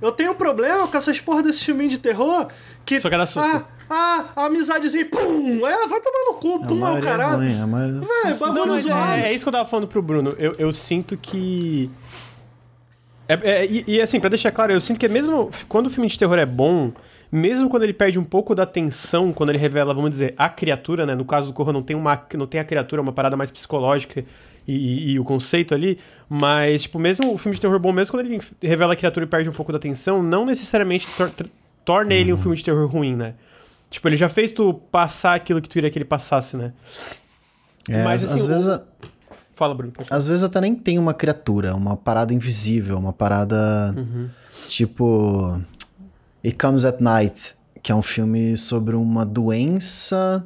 Eu 0.00 0.12
tenho 0.12 0.34
problema 0.34 0.86
com 0.86 0.96
essas 0.96 1.20
porra 1.20 1.42
desse 1.42 1.64
filminho 1.64 1.90
de 1.90 1.98
terror 1.98 2.48
que. 2.84 3.00
Só 3.00 3.08
que 3.08 3.16
dá 3.16 3.26
susto. 3.26 3.48
Ah, 3.48 3.62
ah, 3.88 4.24
a 4.36 4.46
amizadezinha, 4.46 5.06
pum! 5.06 5.66
É, 5.66 5.88
vai 5.88 6.00
tomar 6.00 6.24
no 6.26 6.34
cu, 6.34 6.54
A 6.62 6.66
pum, 6.66 6.86
é 6.86 6.92
o 6.92 6.98
é 6.98 7.00
caralho. 7.00 7.36
ruim, 7.36 7.66
maioria... 7.66 8.00
Véi, 8.00 8.34
bagulho 8.34 8.66
Não, 8.66 8.76
é, 8.76 9.20
é 9.20 9.32
isso 9.32 9.44
que 9.44 9.48
eu 9.48 9.52
tava 9.52 9.68
falando 9.68 9.86
pro 9.86 10.02
Bruno. 10.02 10.34
Eu, 10.38 10.54
eu 10.58 10.72
sinto 10.72 11.16
que. 11.16 11.90
É, 13.28 13.34
é, 13.42 13.66
e, 13.66 13.84
e, 13.86 14.00
assim, 14.00 14.20
pra 14.20 14.28
deixar 14.28 14.52
claro, 14.52 14.72
eu 14.72 14.80
sinto 14.80 14.98
que 14.98 15.08
mesmo 15.08 15.50
quando 15.68 15.86
o 15.86 15.90
filme 15.90 16.08
de 16.08 16.18
terror 16.18 16.38
é 16.38 16.46
bom, 16.46 16.92
mesmo 17.30 17.68
quando 17.68 17.82
ele 17.82 17.92
perde 17.92 18.18
um 18.18 18.24
pouco 18.24 18.54
da 18.54 18.66
tensão, 18.66 19.32
quando 19.32 19.50
ele 19.50 19.58
revela, 19.58 19.94
vamos 19.94 20.10
dizer, 20.10 20.34
a 20.36 20.48
criatura, 20.48 21.06
né? 21.06 21.14
No 21.14 21.24
caso 21.24 21.48
do 21.48 21.52
Corra 21.52 21.72
não 21.72 21.82
tem, 21.82 21.96
uma, 21.96 22.20
não 22.34 22.46
tem 22.46 22.60
a 22.60 22.64
criatura, 22.64 23.00
é 23.00 23.02
uma 23.02 23.12
parada 23.12 23.36
mais 23.36 23.50
psicológica 23.50 24.24
e, 24.66 24.72
e- 24.74 25.10
e 25.12 25.18
o 25.20 25.24
conceito 25.24 25.74
ali, 25.74 25.98
mas, 26.28 26.82
tipo, 26.82 26.98
mesmo 26.98 27.32
o 27.32 27.38
filme 27.38 27.54
de 27.54 27.60
terror 27.60 27.78
bom, 27.78 27.92
mesmo 27.92 28.12
quando 28.16 28.26
ele 28.26 28.40
revela 28.62 28.92
a 28.94 28.96
criatura 28.96 29.24
e 29.24 29.28
perde 29.28 29.48
um 29.48 29.52
pouco 29.52 29.72
da 29.72 29.78
tensão, 29.78 30.22
não 30.22 30.44
necessariamente 30.44 31.06
tor- 31.16 31.30
tor- 31.30 31.48
torna 31.84 32.14
ele 32.14 32.32
um 32.32 32.36
filme 32.38 32.56
de 32.56 32.64
terror 32.64 32.86
ruim, 32.90 33.14
né? 33.14 33.34
Tipo, 33.90 34.08
ele 34.08 34.16
já 34.16 34.28
fez 34.28 34.50
tu 34.50 34.74
passar 34.74 35.34
aquilo 35.34 35.62
que 35.62 35.68
tu 35.68 35.72
queria 35.74 35.88
que 35.90 35.96
ele 35.98 36.04
passasse, 36.04 36.56
né? 36.56 36.72
É, 37.88 38.02
Mas, 38.02 38.24
assim, 38.24 38.34
às 38.34 38.44
vezes, 38.44 38.66
o- 38.66 38.70
a- 38.72 38.82
Fala, 39.54 39.74
Bruno. 39.74 39.92
às 40.10 40.26
vezes 40.26 40.44
até 40.44 40.60
nem 40.60 40.74
tem 40.74 40.98
uma 40.98 41.14
criatura, 41.14 41.74
uma 41.74 41.96
parada 41.96 42.34
invisível, 42.34 42.98
uma 42.98 43.12
parada 43.12 43.94
Uhum. 43.96 44.28
tipo 44.68 45.58
It 46.44 46.58
Comes 46.58 46.84
at 46.84 47.00
Night, 47.00 47.54
que 47.82 47.90
é 47.90 47.94
um 47.94 48.02
filme 48.02 48.56
sobre 48.58 48.94
uma 48.96 49.24
doença 49.24 50.44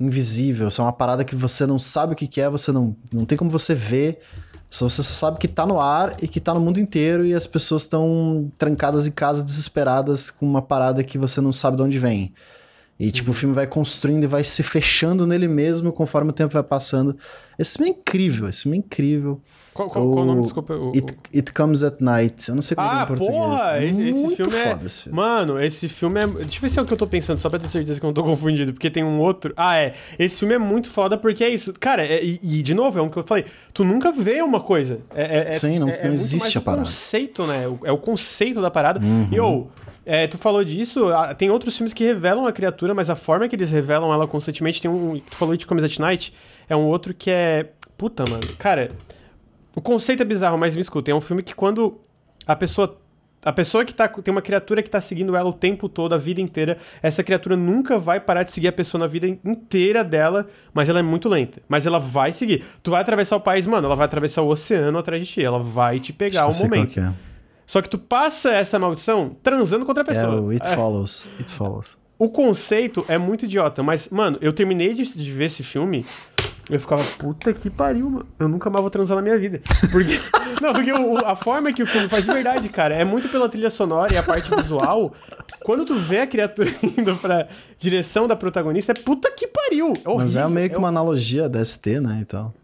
invisível, 0.00 0.70
só 0.70 0.82
uma 0.82 0.92
parada 0.92 1.24
que 1.24 1.36
você 1.36 1.66
não 1.66 1.78
sabe 1.78 2.14
o 2.14 2.16
que 2.16 2.26
que 2.26 2.40
é, 2.40 2.48
você 2.48 2.72
não, 2.72 2.96
não 3.12 3.26
tem 3.26 3.36
como 3.36 3.50
você 3.50 3.74
ver, 3.74 4.20
só 4.70 4.88
você 4.88 5.02
só 5.02 5.12
sabe 5.26 5.38
que 5.38 5.46
tá 5.46 5.66
no 5.66 5.78
ar 5.78 6.16
e 6.22 6.28
que 6.28 6.40
tá 6.40 6.54
no 6.54 6.60
mundo 6.60 6.80
inteiro 6.80 7.26
e 7.26 7.34
as 7.34 7.46
pessoas 7.46 7.82
estão 7.82 8.50
trancadas 8.56 9.06
em 9.06 9.10
casa 9.10 9.44
desesperadas 9.44 10.30
com 10.30 10.46
uma 10.46 10.62
parada 10.62 11.04
que 11.04 11.18
você 11.18 11.40
não 11.40 11.52
sabe 11.52 11.76
de 11.76 11.82
onde 11.82 11.98
vem. 11.98 12.32
E, 12.98 13.10
tipo, 13.10 13.30
o 13.30 13.34
filme 13.34 13.54
vai 13.54 13.66
construindo 13.66 14.24
e 14.24 14.26
vai 14.26 14.44
se 14.44 14.62
fechando 14.62 15.26
nele 15.26 15.48
mesmo 15.48 15.90
conforme 15.90 16.30
o 16.30 16.34
tempo 16.34 16.52
vai 16.52 16.62
passando. 16.62 17.16
Esse 17.58 17.78
filme 17.78 17.90
é 17.90 17.94
incrível, 17.94 18.48
esse 18.48 18.62
filme 18.62 18.76
é 18.76 18.80
incrível. 18.80 19.40
Qual, 19.88 19.90
qual- 20.04 20.12
qual 20.12 20.22
o 20.24 20.26
nome? 20.26 20.40
O- 20.40 20.42
Desculpa. 20.42 20.74
o- 20.74 20.92
It, 20.94 21.14
It 21.34 21.52
Comes 21.52 21.82
at 21.84 22.00
Night. 22.00 22.48
Eu 22.48 22.54
não 22.54 22.62
sei 22.62 22.74
como 22.74 22.88
é 22.88 22.90
Ah, 22.90 23.02
em 23.02 23.06
português. 23.06 23.32
porra! 23.34 23.84
Esse, 23.84 24.00
esse 24.02 24.12
Muito 24.12 24.36
filme 24.36 24.56
é. 24.58 24.70
foda 24.70 24.84
esse 24.86 25.02
filme. 25.04 25.16
Mano, 25.16 25.60
esse 25.60 25.88
filme 25.88 26.20
é. 26.20 26.26
Deixa 26.26 26.56
eu 26.56 26.60
ver 26.60 26.68
se 26.70 26.78
é 26.78 26.82
o 26.82 26.84
que 26.84 26.92
eu 26.92 26.96
tô 26.98 27.06
pensando, 27.06 27.38
só 27.38 27.48
pra 27.48 27.58
ter 27.58 27.68
certeza 27.68 27.98
que 28.00 28.04
eu 28.06 28.08
não 28.08 28.14
tô 28.14 28.22
confundido, 28.24 28.72
porque 28.72 28.90
tem 28.90 29.02
um 29.04 29.18
outro. 29.20 29.52
Ah, 29.56 29.76
é. 29.78 29.94
Esse 30.18 30.40
filme 30.40 30.54
é 30.54 30.58
muito 30.58 30.90
foda 30.90 31.16
porque 31.18 31.42
é 31.44 31.48
isso. 31.48 31.72
Cara, 31.78 32.04
é- 32.04 32.22
e, 32.24 32.40
e, 32.42 32.62
de 32.62 32.74
novo, 32.74 32.98
é 32.98 33.02
um 33.02 33.08
que 33.08 33.16
eu 33.16 33.22
falei. 33.24 33.44
Tu 33.72 33.84
nunca 33.84 34.12
vê 34.12 34.42
uma 34.42 34.60
coisa. 34.60 35.00
É, 35.14 35.22
é- 35.38 35.48
é- 35.50 35.52
Sim, 35.52 35.78
não- 35.78 35.88
é- 35.88 36.00
é 36.00 36.06
não 36.06 36.14
existe 36.14 36.56
a 36.58 36.60
o 36.60 36.64
parada. 36.64 36.84
conceito, 36.84 37.46
né? 37.46 37.66
O- 37.68 37.78
É 37.84 37.92
o 37.92 37.98
conceito 37.98 38.60
da 38.60 38.70
parada. 38.70 39.00
Uhum. 39.00 39.28
E, 39.32 39.40
ou. 39.40 39.70
é, 40.06 40.26
tu 40.26 40.38
falou 40.38 40.64
disso, 40.64 41.08
ah, 41.08 41.34
tem 41.34 41.50
outros 41.50 41.76
filmes 41.76 41.92
que 41.92 42.02
revelam 42.04 42.46
a 42.46 42.52
criatura, 42.52 42.92
mas 42.94 43.08
a 43.10 43.14
forma 43.16 43.46
que 43.48 43.54
eles 43.54 43.70
revelam 43.70 44.12
ela 44.12 44.26
constantemente 44.26 44.80
tem 44.80 44.90
um. 44.90 45.20
Tu 45.20 45.36
falou 45.36 45.56
de 45.56 45.66
Comes 45.66 45.84
at 45.84 45.98
Night, 45.98 46.32
é 46.68 46.74
um 46.76 46.84
outro 46.86 47.12
que 47.14 47.30
é. 47.30 47.66
Puta, 47.96 48.24
mano. 48.28 48.42
Cara, 48.58 48.90
o 49.74 49.80
conceito 49.80 50.22
é 50.22 50.24
bizarro, 50.24 50.58
mas 50.58 50.74
me 50.74 50.80
escuta, 50.80 51.10
é 51.10 51.14
um 51.14 51.20
filme 51.20 51.42
que 51.42 51.54
quando 51.54 51.98
a 52.46 52.54
pessoa. 52.56 52.98
A 53.42 53.52
pessoa 53.54 53.86
que 53.86 53.94
tá. 53.94 54.06
Tem 54.06 54.30
uma 54.30 54.42
criatura 54.42 54.82
que 54.82 54.90
tá 54.90 55.00
seguindo 55.00 55.34
ela 55.34 55.48
o 55.48 55.52
tempo 55.54 55.88
todo, 55.88 56.14
a 56.14 56.18
vida 56.18 56.42
inteira. 56.42 56.76
Essa 57.02 57.22
criatura 57.22 57.56
nunca 57.56 57.98
vai 57.98 58.20
parar 58.20 58.42
de 58.42 58.52
seguir 58.52 58.68
a 58.68 58.72
pessoa 58.72 58.98
na 58.98 59.06
vida 59.06 59.26
inteira 59.26 60.04
dela, 60.04 60.46
mas 60.74 60.90
ela 60.90 60.98
é 60.98 61.02
muito 61.02 61.26
lenta. 61.26 61.62
Mas 61.66 61.86
ela 61.86 61.98
vai 61.98 62.34
seguir. 62.34 62.62
Tu 62.82 62.90
vai 62.90 63.00
atravessar 63.00 63.36
o 63.36 63.40
país, 63.40 63.66
mano, 63.66 63.86
ela 63.86 63.96
vai 63.96 64.04
atravessar 64.04 64.42
o 64.42 64.48
oceano 64.48 64.98
atrás 64.98 65.26
de 65.26 65.32
ti. 65.32 65.42
Ela 65.42 65.58
vai 65.58 65.98
te 65.98 66.12
pegar 66.12 66.46
um 66.46 66.50
momento. 66.64 66.92
que 66.92 67.00
é. 67.00 67.10
Só 67.66 67.80
que 67.80 67.88
tu 67.88 67.96
passa 67.98 68.50
essa 68.52 68.78
maldição 68.78 69.34
transando 69.42 69.86
com 69.86 69.90
outra 69.92 70.02
É 70.02 70.06
pessoa. 70.06 70.38
o 70.38 70.50
It 70.50 70.68
É. 70.68 70.74
Follows. 70.74 71.26
It 71.38 71.54
Follows. 71.54 71.96
O 72.18 72.28
conceito 72.28 73.02
é 73.08 73.16
muito 73.16 73.46
idiota, 73.46 73.82
mas, 73.82 74.10
mano, 74.10 74.36
eu 74.42 74.52
terminei 74.52 74.92
de, 74.92 75.04
de 75.04 75.32
ver 75.32 75.46
esse 75.46 75.62
filme. 75.62 76.04
Eu 76.70 76.78
ficava, 76.78 77.02
puta 77.18 77.52
que 77.52 77.68
pariu, 77.68 78.08
mano. 78.08 78.26
Eu 78.38 78.48
nunca 78.48 78.70
mais 78.70 78.80
vou 78.80 78.90
transar 78.90 79.16
na 79.16 79.22
minha 79.22 79.36
vida. 79.38 79.60
Porque. 79.90 80.20
não, 80.62 80.72
porque 80.72 80.92
o- 80.92 81.18
a 81.18 81.34
forma 81.34 81.72
que 81.72 81.82
o 81.82 81.86
filme 81.86 82.08
faz 82.08 82.24
de 82.24 82.32
verdade, 82.32 82.68
cara, 82.68 82.94
é 82.94 83.04
muito 83.04 83.28
pela 83.28 83.48
trilha 83.48 83.70
sonora 83.70 84.14
e 84.14 84.16
a 84.16 84.22
parte 84.22 84.48
visual. 84.54 85.12
Quando 85.64 85.84
tu 85.84 85.94
vê 85.96 86.20
a 86.20 86.26
criatura 86.26 86.70
indo 86.82 87.16
pra 87.16 87.48
direção 87.76 88.28
da 88.28 88.36
protagonista, 88.36 88.92
é 88.92 88.94
puta 88.94 89.30
que 89.32 89.46
pariu. 89.48 89.92
É 90.04 90.14
Mas 90.14 90.36
é 90.36 90.40
horrível, 90.40 90.50
meio 90.50 90.68
que 90.70 90.76
é 90.76 90.78
uma 90.78 90.88
analogia 90.88 91.48
da 91.48 91.64
ST, 91.64 91.98
né, 92.00 92.18
e 92.22 92.24
tal. 92.24 92.54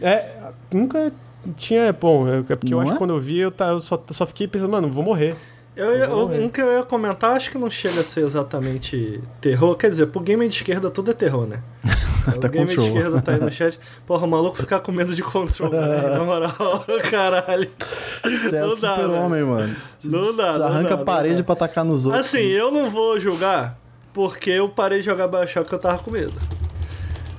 É, 0.00 0.28
nunca 0.72 1.10
tinha. 1.56 1.92
Bom, 1.92 2.28
é 2.28 2.42
porque 2.42 2.66
eu 2.74 2.78
Não 2.78 2.80
acho 2.82 2.90
é? 2.90 2.92
que 2.94 2.98
quando 2.98 3.14
eu 3.14 3.20
vi, 3.20 3.38
eu, 3.38 3.50
tá, 3.50 3.68
eu 3.68 3.80
só, 3.80 4.02
só 4.10 4.26
fiquei 4.26 4.46
pensando, 4.46 4.70
mano, 4.70 4.90
vou 4.90 5.02
morrer. 5.04 5.34
Eu, 5.76 6.28
ver. 6.28 6.40
um 6.40 6.48
que 6.48 6.60
eu 6.60 6.72
ia 6.72 6.82
comentar, 6.84 7.36
acho 7.36 7.50
que 7.50 7.58
não 7.58 7.68
chega 7.70 8.00
a 8.00 8.04
ser 8.04 8.20
exatamente 8.24 9.20
terror. 9.40 9.74
Quer 9.76 9.90
dizer, 9.90 10.06
pro 10.06 10.20
gamer 10.20 10.48
de 10.48 10.54
esquerda 10.54 10.88
tudo 10.90 11.10
é 11.10 11.14
terror, 11.14 11.46
né? 11.46 11.62
Tá 12.24 12.48
o 12.48 12.50
control. 12.50 12.64
de 12.64 12.72
esquerda 12.72 13.20
tá 13.20 13.32
aí 13.32 13.38
no 13.40 13.50
chat. 13.52 13.78
Porra, 14.06 14.24
o 14.24 14.30
maluco 14.30 14.56
ficar 14.56 14.80
com 14.80 14.90
medo 14.90 15.14
de 15.14 15.22
control, 15.22 15.68
né? 15.70 16.08
na 16.08 16.24
moral, 16.24 16.52
caralho. 17.10 17.68
Você 18.24 18.56
é 18.56 18.60
Não 18.62 18.70
super-homem, 18.70 19.42
mano. 19.44 19.76
Não 20.02 20.34
dá, 20.34 20.58
não 20.58 20.66
arranca 20.66 20.94
a 20.94 20.96
não 20.96 21.04
parede 21.04 21.38
dá. 21.38 21.44
pra 21.44 21.52
atacar 21.52 21.84
nos 21.84 22.06
outros. 22.06 22.24
Assim, 22.24 22.38
eu 22.46 22.70
não 22.70 22.88
vou 22.88 23.20
julgar 23.20 23.76
porque 24.14 24.48
eu 24.50 24.68
parei 24.70 25.00
de 25.00 25.04
jogar 25.04 25.28
Bioshock 25.28 25.68
que 25.68 25.74
eu 25.74 25.78
tava 25.78 25.98
com 25.98 26.10
medo. 26.10 26.32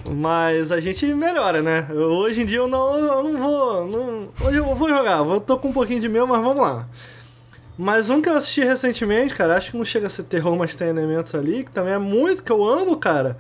Mas 0.07 0.71
a 0.71 0.79
gente 0.79 1.05
melhora, 1.15 1.61
né? 1.63 1.87
Eu- 1.89 2.11
hoje 2.11 2.41
em 2.41 2.45
dia 2.45 2.59
eu 2.59 2.67
não, 2.67 2.95
eu 2.95 3.23
não 3.23 3.37
vou. 3.37 3.87
Não, 3.87 4.27
hoje 4.47 4.57
eu 4.57 4.75
vou 4.75 4.87
jogar, 4.89 5.17
eu 5.25 5.39
tô 5.41 5.57
com 5.57 5.69
um 5.69 5.73
pouquinho 5.73 5.99
de 5.99 6.07
medo, 6.07 6.27
mas 6.27 6.41
vamos 6.43 6.61
lá. 6.61 6.85
Mas 7.77 8.09
um 8.09 8.21
que 8.21 8.29
eu 8.29 8.35
assisti 8.35 8.61
recentemente, 8.63 9.33
cara, 9.33 9.57
acho 9.57 9.71
que 9.71 9.77
não 9.77 9.83
chega 9.85 10.07
a 10.07 10.09
ser 10.09 10.23
terror, 10.23 10.55
mas 10.57 10.75
tem 10.75 10.87
elementos 10.87 11.35
ali, 11.35 11.63
que 11.63 11.71
também 11.71 11.93
é 11.93 11.97
muito 11.97 12.41
que 12.41 12.51
eu 12.51 12.63
amo, 12.63 12.95
cara. 12.97 13.37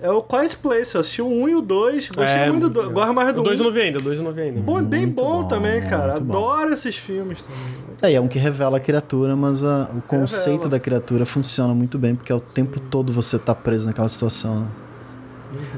É 0.00 0.08
o 0.10 0.22
Quiet 0.22 0.56
Place. 0.58 0.94
Eu 0.94 1.00
assisti 1.00 1.20
o 1.22 1.26
1 1.26 1.48
e 1.48 1.54
o 1.56 1.60
2. 1.60 2.08
Gostei 2.10 2.24
É, 2.42 2.48
muito 2.50 2.68
do 2.68 2.70
2. 2.70 2.84
muito 2.86 2.94
Gosto 2.94 3.14
mais 3.14 3.34
do 3.34 3.40
O 3.40 3.44
2 3.44 3.58
eu 3.58 3.64
1. 3.64 3.68
não 3.68 3.74
vi 3.74 3.80
ainda, 3.80 3.98
o 3.98 4.02
2 4.02 4.18
eu 4.18 4.24
não 4.24 4.32
vi 4.32 4.42
ainda. 4.42 4.60
Bom, 4.60 4.80
bem 4.82 5.00
Muito 5.06 5.16
bom, 5.16 5.42
bom, 5.42 5.48
também, 5.48 5.80
cara. 5.82 6.12
muito 6.12 6.24
bom. 6.24 6.36
Adoro 6.50 6.72
esses 6.72 6.96
filmes 6.96 7.42
também. 7.42 7.88
É, 8.02 8.12
e 8.12 8.14
é 8.14 8.20
um 8.20 8.28
que 8.28 8.38
revela 8.38 8.76
a 8.76 8.80
criatura, 8.80 9.34
mas 9.34 9.64
a- 9.64 9.88
o 9.96 10.00
conceito 10.02 10.52
Revela. 10.64 10.70
da 10.70 10.78
criatura 10.78 11.26
funciona 11.26 11.74
muito 11.74 11.98
bem, 11.98 12.14
porque 12.14 12.30
é 12.30 12.34
o 12.34 12.38
tempo 12.40 12.78
todo 12.78 13.12
você 13.12 13.38
tá 13.40 13.54
preso 13.56 13.86
naquela 13.88 14.08
situação. 14.08 14.60
né? 14.60 14.66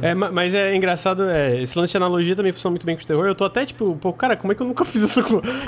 É, 0.02 0.14
ma- 0.14 0.30
mas 0.30 0.54
é 0.54 0.74
engraçado, 0.74 1.24
é, 1.24 1.60
esse 1.62 1.78
lance 1.78 1.90
de 1.92 1.96
analogia 1.96 2.34
também 2.36 2.52
funciona 2.52 2.72
muito 2.72 2.86
bem 2.86 2.96
com 2.96 3.02
o 3.02 3.06
terror. 3.06 3.26
Eu 3.26 3.34
tô 3.34 3.44
até 3.44 3.64
tipo, 3.66 3.96
pô, 4.00 4.12
cara, 4.12 4.36
como 4.36 4.52
é 4.52 4.56
que 4.56 4.62
eu 4.62 4.66
nunca 4.66 4.84
fiz 4.86 5.02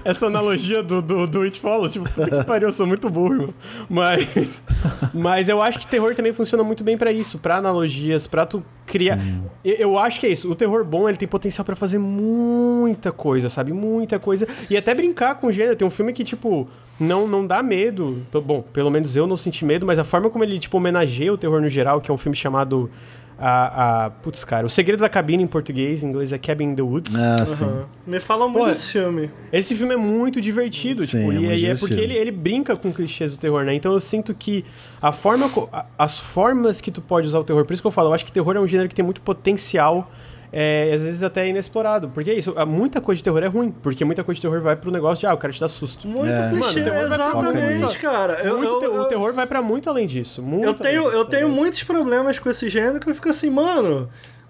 essa, 0.04 0.26
analogia 0.26 0.82
do, 0.82 1.00
do, 1.02 1.26
do 1.26 1.42
It 1.42 1.60
Follows? 1.60 1.92
Tipo, 1.92 2.08
puta 2.08 2.38
que 2.38 2.44
pariu, 2.44 2.68
eu 2.68 2.72
sou 2.72 2.86
muito 2.86 3.08
burro, 3.10 3.34
irmão. 3.34 3.54
Mas, 3.88 4.28
mas 5.14 5.48
eu 5.48 5.60
acho 5.62 5.78
que 5.78 5.86
terror 5.86 6.14
também 6.14 6.32
funciona 6.32 6.62
muito 6.64 6.82
bem 6.84 6.96
pra 6.96 7.12
isso, 7.12 7.38
pra 7.38 7.56
analogias, 7.56 8.26
pra 8.26 8.44
tu 8.46 8.62
criar. 8.86 9.18
Eu, 9.64 9.74
eu 9.76 9.98
acho 9.98 10.18
que 10.20 10.26
é 10.26 10.30
isso. 10.30 10.50
O 10.50 10.54
terror 10.54 10.84
bom, 10.84 11.08
ele 11.08 11.16
tem 11.18 11.28
potencial 11.28 11.64
pra 11.64 11.76
fazer 11.76 11.98
muita 11.98 13.12
coisa, 13.12 13.48
sabe? 13.48 13.72
Muita 13.72 14.18
coisa. 14.18 14.46
E 14.70 14.76
até 14.76 14.94
brincar 14.94 15.36
com 15.36 15.46
o 15.48 15.52
gênero. 15.52 15.76
Tem 15.76 15.86
um 15.86 15.90
filme 15.90 16.12
que, 16.12 16.24
tipo, 16.24 16.68
não, 16.98 17.26
não 17.26 17.46
dá 17.46 17.62
medo. 17.62 18.22
Bom, 18.44 18.62
pelo 18.72 18.90
menos 18.90 19.16
eu 19.16 19.26
não 19.26 19.36
senti 19.36 19.64
medo, 19.64 19.86
mas 19.86 19.98
a 19.98 20.04
forma 20.04 20.28
como 20.30 20.44
ele, 20.44 20.58
tipo, 20.58 20.76
homenageia 20.76 21.32
o 21.32 21.38
terror 21.38 21.60
no 21.60 21.68
geral, 21.68 22.00
que 22.00 22.10
é 22.10 22.14
um 22.14 22.18
filme 22.18 22.36
chamado. 22.36 22.90
A, 23.38 24.04
a, 24.06 24.10
putz, 24.10 24.44
cara, 24.44 24.64
O 24.66 24.70
Segredo 24.70 25.00
da 25.00 25.09
Cabine 25.09 25.42
em 25.42 25.46
português, 25.46 26.02
em 26.02 26.09
inglês 26.09 26.32
é 26.32 26.38
Cabin 26.38 26.66
in 26.66 26.74
the 26.74 26.82
Woods. 26.82 27.14
Ah, 27.16 27.44
sim. 27.44 27.64
Aham. 27.64 27.86
Me 28.06 28.20
falam 28.20 28.48
muito 28.48 28.64
Pô, 28.64 28.68
desse 28.70 28.92
filme. 28.92 29.30
Esse 29.52 29.74
filme 29.74 29.94
é 29.94 29.96
muito 29.96 30.40
divertido, 30.40 31.04
Sim, 31.06 31.18
tipo, 31.18 31.32
é 31.32 31.34
e, 31.34 31.38
muito 31.38 31.54
e 31.60 31.66
é 31.66 31.74
porque 31.74 31.94
divertido. 31.94 32.00
ele, 32.00 32.14
ele 32.14 32.30
brinca 32.30 32.76
com 32.76 32.92
clichês 32.92 33.32
do 33.36 33.40
terror, 33.40 33.64
né? 33.64 33.74
Então 33.74 33.92
eu 33.92 34.00
sinto 34.00 34.32
que 34.34 34.64
a 35.00 35.10
forma, 35.12 35.50
as 35.98 36.18
formas 36.20 36.80
que 36.80 36.90
tu 36.90 37.00
pode 37.00 37.26
usar 37.26 37.38
o 37.40 37.44
terror, 37.44 37.64
por 37.64 37.72
isso 37.72 37.82
que 37.82 37.86
eu 37.88 37.92
falo, 37.92 38.10
eu 38.10 38.14
acho 38.14 38.24
que 38.24 38.32
terror 38.32 38.54
é 38.56 38.60
um 38.60 38.68
gênero 38.68 38.88
que 38.88 38.94
tem 38.94 39.04
muito 39.04 39.20
potencial, 39.20 40.10
é, 40.52 40.92
às 40.94 41.02
vezes 41.02 41.22
até 41.22 41.48
inexplorado. 41.48 42.10
Porque 42.10 42.30
é 42.30 42.34
isso, 42.34 42.54
muita 42.66 43.00
coisa 43.00 43.16
de 43.18 43.24
terror 43.24 43.42
é 43.42 43.46
ruim, 43.46 43.70
porque 43.82 44.04
muita 44.04 44.22
coisa 44.22 44.36
de 44.36 44.42
terror 44.42 44.60
vai 44.60 44.76
pro 44.76 44.90
negócio 44.90 45.20
de, 45.20 45.26
ah, 45.26 45.34
o 45.34 45.38
cara 45.38 45.52
te 45.52 45.60
dá 45.60 45.68
susto. 45.68 46.06
Muito 46.06 46.26
É. 46.26 46.50
clichê, 46.50 46.80
Mano, 46.80 46.80
o 46.80 46.84
terror 46.84 47.08
vai 47.08 47.18
pra 47.18 47.26
exatamente, 47.26 47.78
muito- 47.80 48.00
cara. 48.02 48.32
Eu, 48.44 48.56
Muito 48.58 48.68
eu- 48.70 48.82
eu- 48.94 49.00
o 49.00 49.04
terror 49.06 49.32
vai 49.32 49.46
pra 49.46 49.62
muito 49.62 49.88
além 49.88 50.06
disso. 50.06 50.42
Muito 50.42 50.66
Eu 50.66 50.74
tenho, 50.74 51.04
disso, 51.04 51.14
eu 51.16 51.24
tá 51.24 51.30
tenho 51.30 51.48
muitos 51.48 51.82
problemas 51.82 52.38
com 52.38 52.50
esse 52.50 52.68
gênero 52.68 53.00
que 53.00 53.08
eu 53.10 53.14
fico 53.14 53.28
assim, 53.30 53.50
mano, 53.50 54.08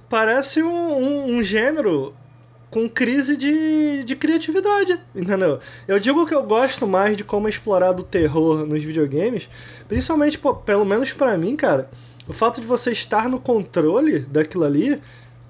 parece 0.08 0.62
um, 0.62 0.68
um, 0.68 1.36
um 1.36 1.42
gênero 1.42 2.14
com 2.70 2.88
crise 2.88 3.36
de, 3.36 4.02
de 4.02 4.16
criatividade, 4.16 4.98
entendeu? 5.14 5.58
Eu 5.86 6.00
digo 6.00 6.24
que 6.26 6.34
eu 6.34 6.42
gosto 6.42 6.86
mais 6.86 7.16
de 7.18 7.22
como 7.22 7.46
é 7.46 7.50
explorado 7.50 8.00
o 8.00 8.04
terror 8.04 8.64
nos 8.66 8.82
videogames, 8.82 9.46
principalmente, 9.86 10.38
pô, 10.38 10.54
pelo 10.54 10.84
menos 10.84 11.12
pra 11.12 11.36
mim, 11.36 11.54
cara, 11.54 11.90
o 12.26 12.32
fato 12.32 12.62
de 12.62 12.66
você 12.66 12.90
estar 12.90 13.28
no 13.28 13.38
controle 13.38 14.20
daquilo 14.20 14.64
ali 14.64 14.98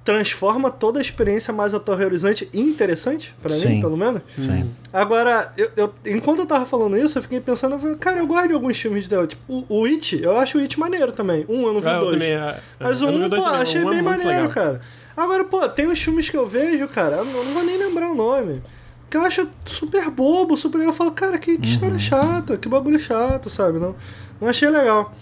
transforma 0.05 0.69
toda 0.71 0.99
a 0.99 1.03
experiência 1.03 1.53
mais 1.55 1.73
aterrorizante 1.75 2.49
e 2.53 2.61
interessante, 2.61 3.35
pra 3.41 3.55
mim, 3.55 3.81
pelo 3.81 3.97
menos. 3.97 4.21
Sim. 4.37 4.69
Agora, 4.93 5.53
eu, 5.57 5.71
eu- 5.77 5.95
enquanto 6.07 6.41
eu 6.41 6.47
tava 6.47 6.67
falando 6.67 6.97
isso, 6.99 7.17
eu 7.19 7.23
fiquei 7.23 7.41
pensando, 7.41 7.77
eu 7.77 7.79
falei, 7.79 7.97
cara, 7.97 8.19
eu 8.19 8.27
gosto 8.27 8.49
de 8.49 8.55
alguns 8.55 8.77
filmes 8.77 9.05
de 9.05 9.11
terror. 9.11 9.27
Tipo, 9.29 9.43
o, 9.49 9.65
o 9.69 9.85
It, 9.85 10.21
eu 10.21 10.37
acho 10.37 10.59
o 10.59 10.61
It 10.61 10.79
maneiro 10.79 11.13
também. 11.13 11.45
Um, 11.49 11.63
eu 11.67 11.73
não 11.73 11.81
vi 11.81 11.87
Ah, 11.89 11.99
dois. 12.01 12.13
também, 12.15 12.35
ah, 12.35 12.57
Mas 12.81 13.01
eu 13.01 13.09
o 13.09 13.11
um, 13.13 13.29
dois 13.29 13.43
pô, 13.43 13.49
também, 13.49 13.63
achei 13.63 13.85
um 13.85 13.89
é 13.89 13.91
bem 13.91 14.03
muito 14.03 14.19
maneiro, 14.19 14.49
legal. 14.49 14.51
cara. 14.51 14.81
Agora, 15.17 15.45
pô, 15.45 15.69
tem 15.69 15.87
uns 15.87 16.03
filmes 16.03 16.29
que 16.29 16.37
eu 16.37 16.47
vejo, 16.49 16.89
cara, 16.89 17.17
eu 17.19 17.25
não, 17.25 17.45
não 17.45 17.53
vou 17.53 17.63
nem 17.63 17.77
lembrar 17.77 18.11
o 18.11 18.15
nome. 18.15 18.61
Que 19.09 19.17
eu 19.17 19.23
acho 19.23 19.47
super 19.67 20.11
bobo, 20.11 20.57
super 20.57 20.79
legal. 20.79 20.93
Eu 20.93 20.97
falo, 20.97 21.13
cara, 21.13 21.39
que, 21.39 21.59
que 21.59 21.67
Uhum. 21.69 21.73
história 21.75 21.99
chata, 22.01 22.57
que 22.57 22.69
bagulho 22.69 22.99
chato, 22.99 23.49
sabe? 23.51 23.79
Não, 23.79 23.95
não 24.41 24.49
achei 24.49 24.69
legal. 24.69 25.15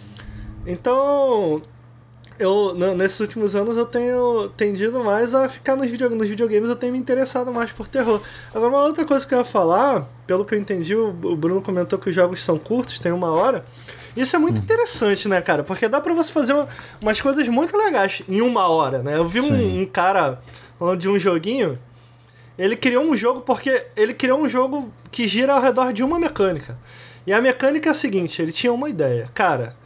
Então, 0.66 1.60
eu, 2.40 2.74
nesses 2.96 3.20
últimos 3.20 3.54
anos 3.54 3.76
eu 3.76 3.86
tenho 3.86 4.48
tendido 4.56 5.04
mais 5.04 5.34
a 5.34 5.48
ficar 5.48 5.76
nos, 5.76 5.86
video, 5.88 6.10
nos 6.10 6.26
videogames, 6.28 6.68
eu 6.68 6.76
tenho 6.76 6.92
me 6.92 6.98
interessado 6.98 7.52
mais 7.52 7.70
por 7.72 7.86
terror. 7.86 8.20
Agora, 8.54 8.68
uma 8.70 8.84
outra 8.84 9.04
coisa 9.04 9.26
que 9.26 9.34
eu 9.34 9.38
ia 9.38 9.44
falar, 9.44 10.08
pelo 10.26 10.44
que 10.44 10.54
eu 10.54 10.58
entendi, 10.58 10.96
o, 10.96 11.12
Bruno 11.12 11.60
comentou 11.62 11.98
que 11.98 12.08
os 12.08 12.14
jogos 12.14 12.42
são 12.42 12.58
curtos, 12.58 12.98
tem 12.98 13.12
uma 13.12 13.30
hora. 13.30 13.64
Isso 14.16 14.34
é 14.34 14.38
muito 14.38 14.58
interessante, 14.58 15.28
né, 15.28 15.40
cara? 15.40 15.62
Porque 15.62 15.86
dá 15.88 16.00
pra 16.00 16.12
você 16.12 16.32
fazer 16.32 16.52
uma- 16.54 16.66
umas 17.00 17.20
coisas 17.20 17.46
muito 17.46 17.76
legais 17.76 18.22
em 18.28 18.40
uma 18.40 18.66
hora, 18.68 19.02
né? 19.02 19.16
Eu 19.16 19.28
vi 19.28 19.40
um, 19.40 19.82
um 19.82 19.86
cara 19.86 20.40
falando 20.78 20.98
de 20.98 21.08
um 21.08 21.18
joguinho. 21.18 21.78
Ele 22.58 22.74
criou 22.74 23.04
um 23.04 23.16
jogo 23.16 23.40
porque 23.42 23.86
ele 23.96 24.12
criou 24.12 24.40
um 24.40 24.48
jogo 24.48 24.92
que 25.10 25.26
gira 25.28 25.52
ao 25.52 25.60
redor 25.62 25.92
de 25.92 26.02
uma 26.02 26.18
mecânica. 26.18 26.76
E 27.26 27.32
a 27.32 27.40
mecânica 27.40 27.88
é 27.88 27.92
a 27.92 27.94
seguinte: 27.94 28.42
ele 28.42 28.50
tinha 28.52 28.72
uma 28.72 28.88
ideia. 28.88 29.28
Cara, 29.32 29.76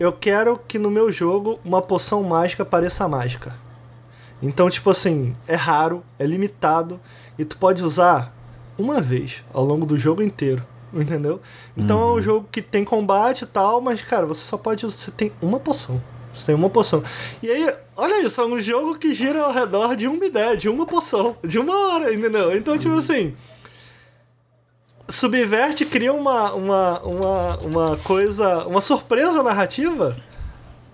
eu 0.00 0.14
quero 0.14 0.58
que 0.66 0.78
no 0.78 0.90
meu 0.90 1.12
jogo 1.12 1.60
uma 1.62 1.82
poção 1.82 2.22
mágica 2.22 2.64
pareça 2.64 3.06
mágica. 3.06 3.54
Então, 4.42 4.70
tipo 4.70 4.88
assim, 4.88 5.36
é 5.46 5.54
raro, 5.54 6.02
é 6.18 6.24
limitado 6.24 6.98
e 7.38 7.44
tu 7.44 7.58
pode 7.58 7.84
usar 7.84 8.34
uma 8.78 8.98
vez 8.98 9.44
ao 9.52 9.62
longo 9.62 9.84
do 9.84 9.98
jogo 9.98 10.22
inteiro, 10.22 10.66
entendeu? 10.90 11.38
Então 11.76 11.98
uhum. 11.98 12.02
é 12.02 12.06
um 12.06 12.14
uhum. 12.14 12.22
jogo 12.22 12.48
que 12.50 12.62
tem 12.62 12.82
combate 12.82 13.42
e 13.42 13.46
tal, 13.46 13.82
mas 13.82 14.00
cara, 14.00 14.24
você 14.24 14.40
só 14.40 14.56
pode 14.56 14.86
usar, 14.86 14.96
você 14.96 15.10
tem 15.10 15.30
uma 15.42 15.60
poção. 15.60 16.00
Você 16.32 16.46
tem 16.46 16.54
uma 16.54 16.70
poção. 16.70 17.02
E 17.42 17.50
aí, 17.50 17.74
olha 17.94 18.24
isso, 18.24 18.40
é 18.40 18.46
um 18.46 18.58
jogo 18.58 18.96
que 18.96 19.12
gira 19.12 19.42
ao 19.42 19.52
redor 19.52 19.96
de 19.96 20.06
uma 20.06 20.24
ideia, 20.24 20.56
de 20.56 20.68
uma 20.68 20.86
poção, 20.86 21.36
de 21.44 21.58
uma 21.58 21.76
hora, 21.88 22.14
entendeu? 22.14 22.56
Então, 22.56 22.78
tipo 22.78 22.94
uhum. 22.94 23.00
assim, 23.00 23.34
subverte, 25.10 25.84
cria 25.84 26.12
uma, 26.12 26.52
uma, 26.54 27.00
uma, 27.00 27.56
uma 27.58 27.96
coisa, 27.98 28.66
uma 28.66 28.80
surpresa 28.80 29.42
narrativa 29.42 30.16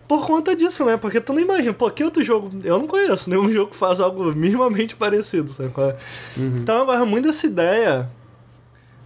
por 0.08 0.26
conta 0.26 0.54
disso, 0.54 0.84
né? 0.84 0.96
Porque 0.96 1.20
tu 1.20 1.32
não 1.32 1.40
imagina, 1.40 1.72
pô, 1.72 1.90
que 1.90 2.04
outro 2.04 2.22
jogo. 2.22 2.50
Eu 2.62 2.78
não 2.78 2.86
conheço 2.86 3.28
nenhum 3.28 3.50
jogo 3.50 3.70
que 3.70 3.76
faz 3.76 4.00
algo 4.00 4.32
minimamente 4.34 4.94
parecido, 4.96 5.50
sabe? 5.50 5.72
É? 5.78 5.96
Uhum. 6.36 6.56
Então 6.58 6.78
eu 6.78 6.86
gosto 6.86 7.06
muito 7.06 7.26
dessa 7.26 7.46
ideia 7.46 8.08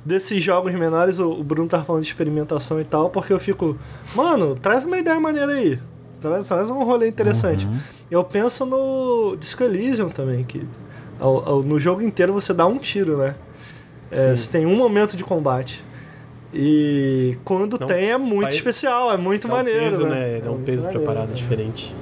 desses 0.05 0.43
jogos 0.43 0.73
menores. 0.75 1.19
O 1.19 1.43
Bruno 1.43 1.69
tá 1.69 1.83
falando 1.83 2.03
de 2.03 2.09
experimentação 2.09 2.81
e 2.81 2.85
tal, 2.85 3.11
porque 3.11 3.33
eu 3.33 3.39
fico, 3.39 3.79
mano, 4.15 4.57
traz 4.57 4.85
uma 4.85 4.99
ideia 4.99 5.19
maneira 5.19 5.53
aí. 5.53 5.79
Traz, 6.21 6.49
traz 6.49 6.71
um 6.71 6.85
rolê 6.85 7.09
interessante. 7.09 7.67
Uhum. 7.67 7.79
Eu 8.11 8.25
penso 8.25 8.67
no 8.67 9.37
Disco 9.39 9.63
Elysium 9.63 10.11
também, 10.11 10.45
que 10.45 10.67
ao, 11.19 11.49
ao, 11.49 11.63
no 11.63 11.79
jogo 11.79 12.03
inteiro 12.03 12.33
você 12.33 12.53
dá 12.53 12.67
um 12.67 12.77
tiro, 12.77 13.17
né? 13.17 13.35
É, 14.11 14.35
você 14.35 14.51
tem 14.51 14.67
um 14.67 14.77
momento 14.77 15.17
de 15.17 15.25
combate. 15.25 15.85
E 16.53 17.39
quando 17.45 17.79
não, 17.79 17.87
tem 17.87 18.11
é 18.11 18.19
muito 18.19 18.49
vai, 18.49 18.53
especial, 18.53 19.13
é 19.13 19.17
muito 19.17 19.49
maneiro. 19.49 19.81
Um 19.81 19.91
peso, 19.91 20.03
né? 20.05 20.33
né? 20.33 20.41
Dá 20.41 20.51
um 20.51 20.61
é 20.61 20.65
peso 20.65 20.87
maneiro, 20.87 21.05
preparado 21.05 21.35
diferente. 21.35 21.95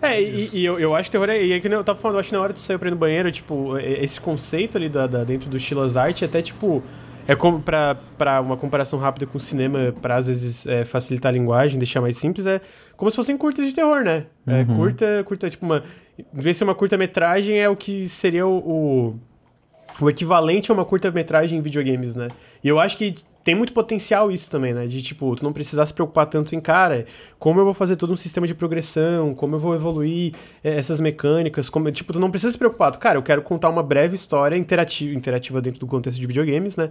É, 0.00 0.22
e, 0.22 0.50
e, 0.52 0.64
eu, 0.64 0.78
eu 0.78 0.94
acho 0.94 1.10
terror 1.10 1.28
é. 1.28 1.44
E 1.44 1.52
é 1.52 1.60
que 1.60 1.66
eu 1.66 1.82
tava 1.82 1.98
falando, 1.98 2.16
eu 2.16 2.20
acho 2.20 2.28
que 2.28 2.34
na 2.34 2.40
hora 2.40 2.52
de 2.52 2.60
sair 2.60 2.78
pra 2.78 2.88
ir 2.88 2.92
no 2.92 2.96
banheiro, 2.96 3.30
tipo, 3.32 3.76
esse 3.78 4.20
conceito 4.20 4.76
ali 4.76 4.88
da, 4.88 5.06
da 5.06 5.24
dentro 5.24 5.50
do 5.50 5.58
Chilas 5.58 5.96
Art, 5.96 6.22
até 6.22 6.40
tipo. 6.40 6.82
É 7.26 7.36
como 7.36 7.60
pra, 7.60 7.94
pra 8.16 8.40
uma 8.40 8.56
comparação 8.56 8.98
rápida 8.98 9.26
com 9.26 9.36
o 9.36 9.40
cinema, 9.40 9.94
pra 10.00 10.16
às 10.16 10.28
vezes 10.28 10.66
é, 10.66 10.86
facilitar 10.86 11.28
a 11.28 11.32
linguagem, 11.32 11.78
deixar 11.78 12.00
mais 12.00 12.16
simples, 12.16 12.46
é 12.46 12.58
como 12.96 13.10
se 13.10 13.16
fossem 13.18 13.36
curtas 13.36 13.66
de 13.66 13.74
terror, 13.74 14.02
né? 14.02 14.24
É, 14.46 14.60
uhum. 14.60 14.76
curta, 14.76 15.24
curta, 15.26 15.50
tipo, 15.50 15.66
uma. 15.66 15.82
Em 16.18 16.24
vez 16.40 16.54
de 16.56 16.60
ser 16.60 16.64
uma 16.64 16.74
curta-metragem, 16.74 17.58
é 17.58 17.68
o 17.68 17.76
que 17.76 18.08
seria 18.08 18.46
o, 18.46 18.56
o, 18.56 19.20
o 20.00 20.08
equivalente 20.08 20.70
a 20.70 20.74
uma 20.74 20.84
curta-metragem 20.84 21.58
em 21.58 21.62
videogames, 21.62 22.14
né? 22.14 22.28
E 22.62 22.68
eu 22.68 22.78
acho 22.78 22.96
que 22.96 23.16
tem 23.48 23.54
muito 23.54 23.72
potencial 23.72 24.30
isso 24.30 24.50
também, 24.50 24.74
né? 24.74 24.86
De 24.86 25.00
tipo, 25.00 25.34
tu 25.34 25.42
não 25.42 25.52
precisar 25.52 25.86
se 25.86 25.94
preocupar 25.94 26.26
tanto 26.26 26.54
em, 26.54 26.60
cara, 26.60 27.06
como 27.38 27.58
eu 27.60 27.64
vou 27.64 27.72
fazer 27.72 27.96
todo 27.96 28.12
um 28.12 28.16
sistema 28.16 28.46
de 28.46 28.54
progressão, 28.54 29.34
como 29.34 29.56
eu 29.56 29.58
vou 29.58 29.74
evoluir 29.74 30.34
é, 30.62 30.76
essas 30.76 31.00
mecânicas, 31.00 31.70
como, 31.70 31.90
tipo, 31.90 32.12
tu 32.12 32.20
não 32.20 32.30
precisa 32.30 32.52
se 32.52 32.58
preocupar. 32.58 32.96
cara, 32.98 33.18
eu 33.18 33.22
quero 33.22 33.40
contar 33.42 33.70
uma 33.70 33.82
breve 33.82 34.14
história 34.14 34.56
interativa, 34.56 35.14
interativa 35.14 35.62
dentro 35.62 35.80
do 35.80 35.86
contexto 35.86 36.20
de 36.20 36.26
videogames, 36.26 36.76
né? 36.76 36.90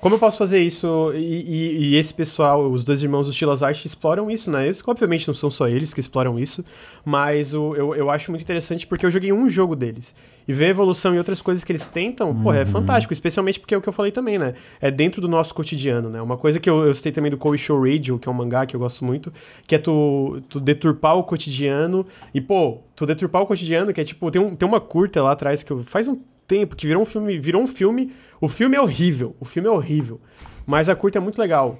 Como 0.00 0.14
eu 0.14 0.18
posso 0.18 0.38
fazer 0.38 0.60
isso? 0.60 1.12
E, 1.14 1.18
e, 1.18 1.90
e, 1.90 1.96
esse 1.96 2.14
pessoal, 2.14 2.70
os 2.70 2.84
dois 2.84 3.02
irmãos 3.02 3.26
do 3.26 3.32
Stilas 3.32 3.62
Art, 3.64 3.84
exploram 3.84 4.30
isso, 4.30 4.50
né? 4.50 4.68
Isso, 4.68 4.82
obviamente 4.86 5.26
não 5.26 5.34
são 5.34 5.50
só 5.50 5.66
eles 5.66 5.92
que 5.92 6.00
exploram 6.00 6.38
isso, 6.38 6.64
mas 7.04 7.52
o, 7.52 7.74
eu, 7.74 7.94
eu 7.96 8.10
acho 8.10 8.30
muito 8.30 8.42
interessante 8.42 8.86
porque 8.86 9.04
eu 9.04 9.10
joguei 9.10 9.32
um 9.32 9.48
jogo 9.48 9.74
deles. 9.74 10.14
E 10.48 10.52
ver 10.52 10.64
a 10.64 10.68
evolução 10.68 11.14
e 11.14 11.18
outras 11.18 11.42
coisas 11.42 11.62
que 11.62 11.70
eles 11.70 11.86
tentam, 11.86 12.30
uhum. 12.30 12.42
porra, 12.42 12.60
é 12.60 12.66
fantástico. 12.66 13.12
Especialmente 13.12 13.60
porque 13.60 13.74
é 13.74 13.78
o 13.78 13.82
que 13.82 13.88
eu 13.88 13.92
falei 13.92 14.10
também, 14.10 14.38
né? 14.38 14.54
É 14.80 14.90
dentro 14.90 15.20
do 15.20 15.28
nosso 15.28 15.54
cotidiano, 15.54 16.08
né? 16.08 16.22
Uma 16.22 16.38
coisa 16.38 16.58
que 16.58 16.70
eu, 16.70 16.86
eu 16.86 16.94
citei 16.94 17.12
também 17.12 17.30
do 17.30 17.36
Koei 17.36 17.58
Show 17.58 17.78
Radio, 17.78 18.18
que 18.18 18.26
é 18.28 18.32
um 18.32 18.34
mangá 18.34 18.64
que 18.64 18.74
eu 18.74 18.80
gosto 18.80 19.04
muito, 19.04 19.30
que 19.66 19.74
é 19.74 19.78
tu, 19.78 20.40
tu 20.48 20.58
deturpar 20.58 21.18
o 21.18 21.22
cotidiano. 21.22 22.04
E, 22.32 22.40
pô, 22.40 22.78
tu 22.96 23.04
deturpar 23.04 23.42
o 23.42 23.46
cotidiano, 23.46 23.92
que 23.92 24.00
é 24.00 24.04
tipo, 24.04 24.30
tem, 24.30 24.40
um, 24.40 24.56
tem 24.56 24.66
uma 24.66 24.80
curta 24.80 25.22
lá 25.22 25.32
atrás 25.32 25.62
que 25.62 25.70
eu, 25.70 25.84
faz 25.84 26.08
um 26.08 26.16
tempo 26.46 26.74
que 26.74 26.86
virou 26.86 27.02
um 27.02 27.06
filme, 27.06 27.38
virou 27.38 27.62
um 27.62 27.66
filme 27.66 28.10
o 28.40 28.48
filme 28.48 28.76
é 28.76 28.80
horrível, 28.80 29.34
o 29.40 29.44
filme 29.44 29.68
é 29.68 29.70
horrível. 29.70 30.20
Mas 30.64 30.88
a 30.88 30.94
curta 30.94 31.18
é 31.18 31.20
muito 31.20 31.40
legal. 31.40 31.76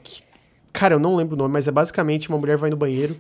Cara, 0.73 0.95
eu 0.95 0.99
não 0.99 1.15
lembro 1.15 1.37
o 1.37 1.39
nome, 1.39 1.53
mas 1.53 1.69
é 1.69 1.71
basicamente 1.71 2.29
uma 2.29 2.39
mulher 2.39 2.57
vai 2.57 2.69
no 2.69 2.77
banheiro. 2.77 3.17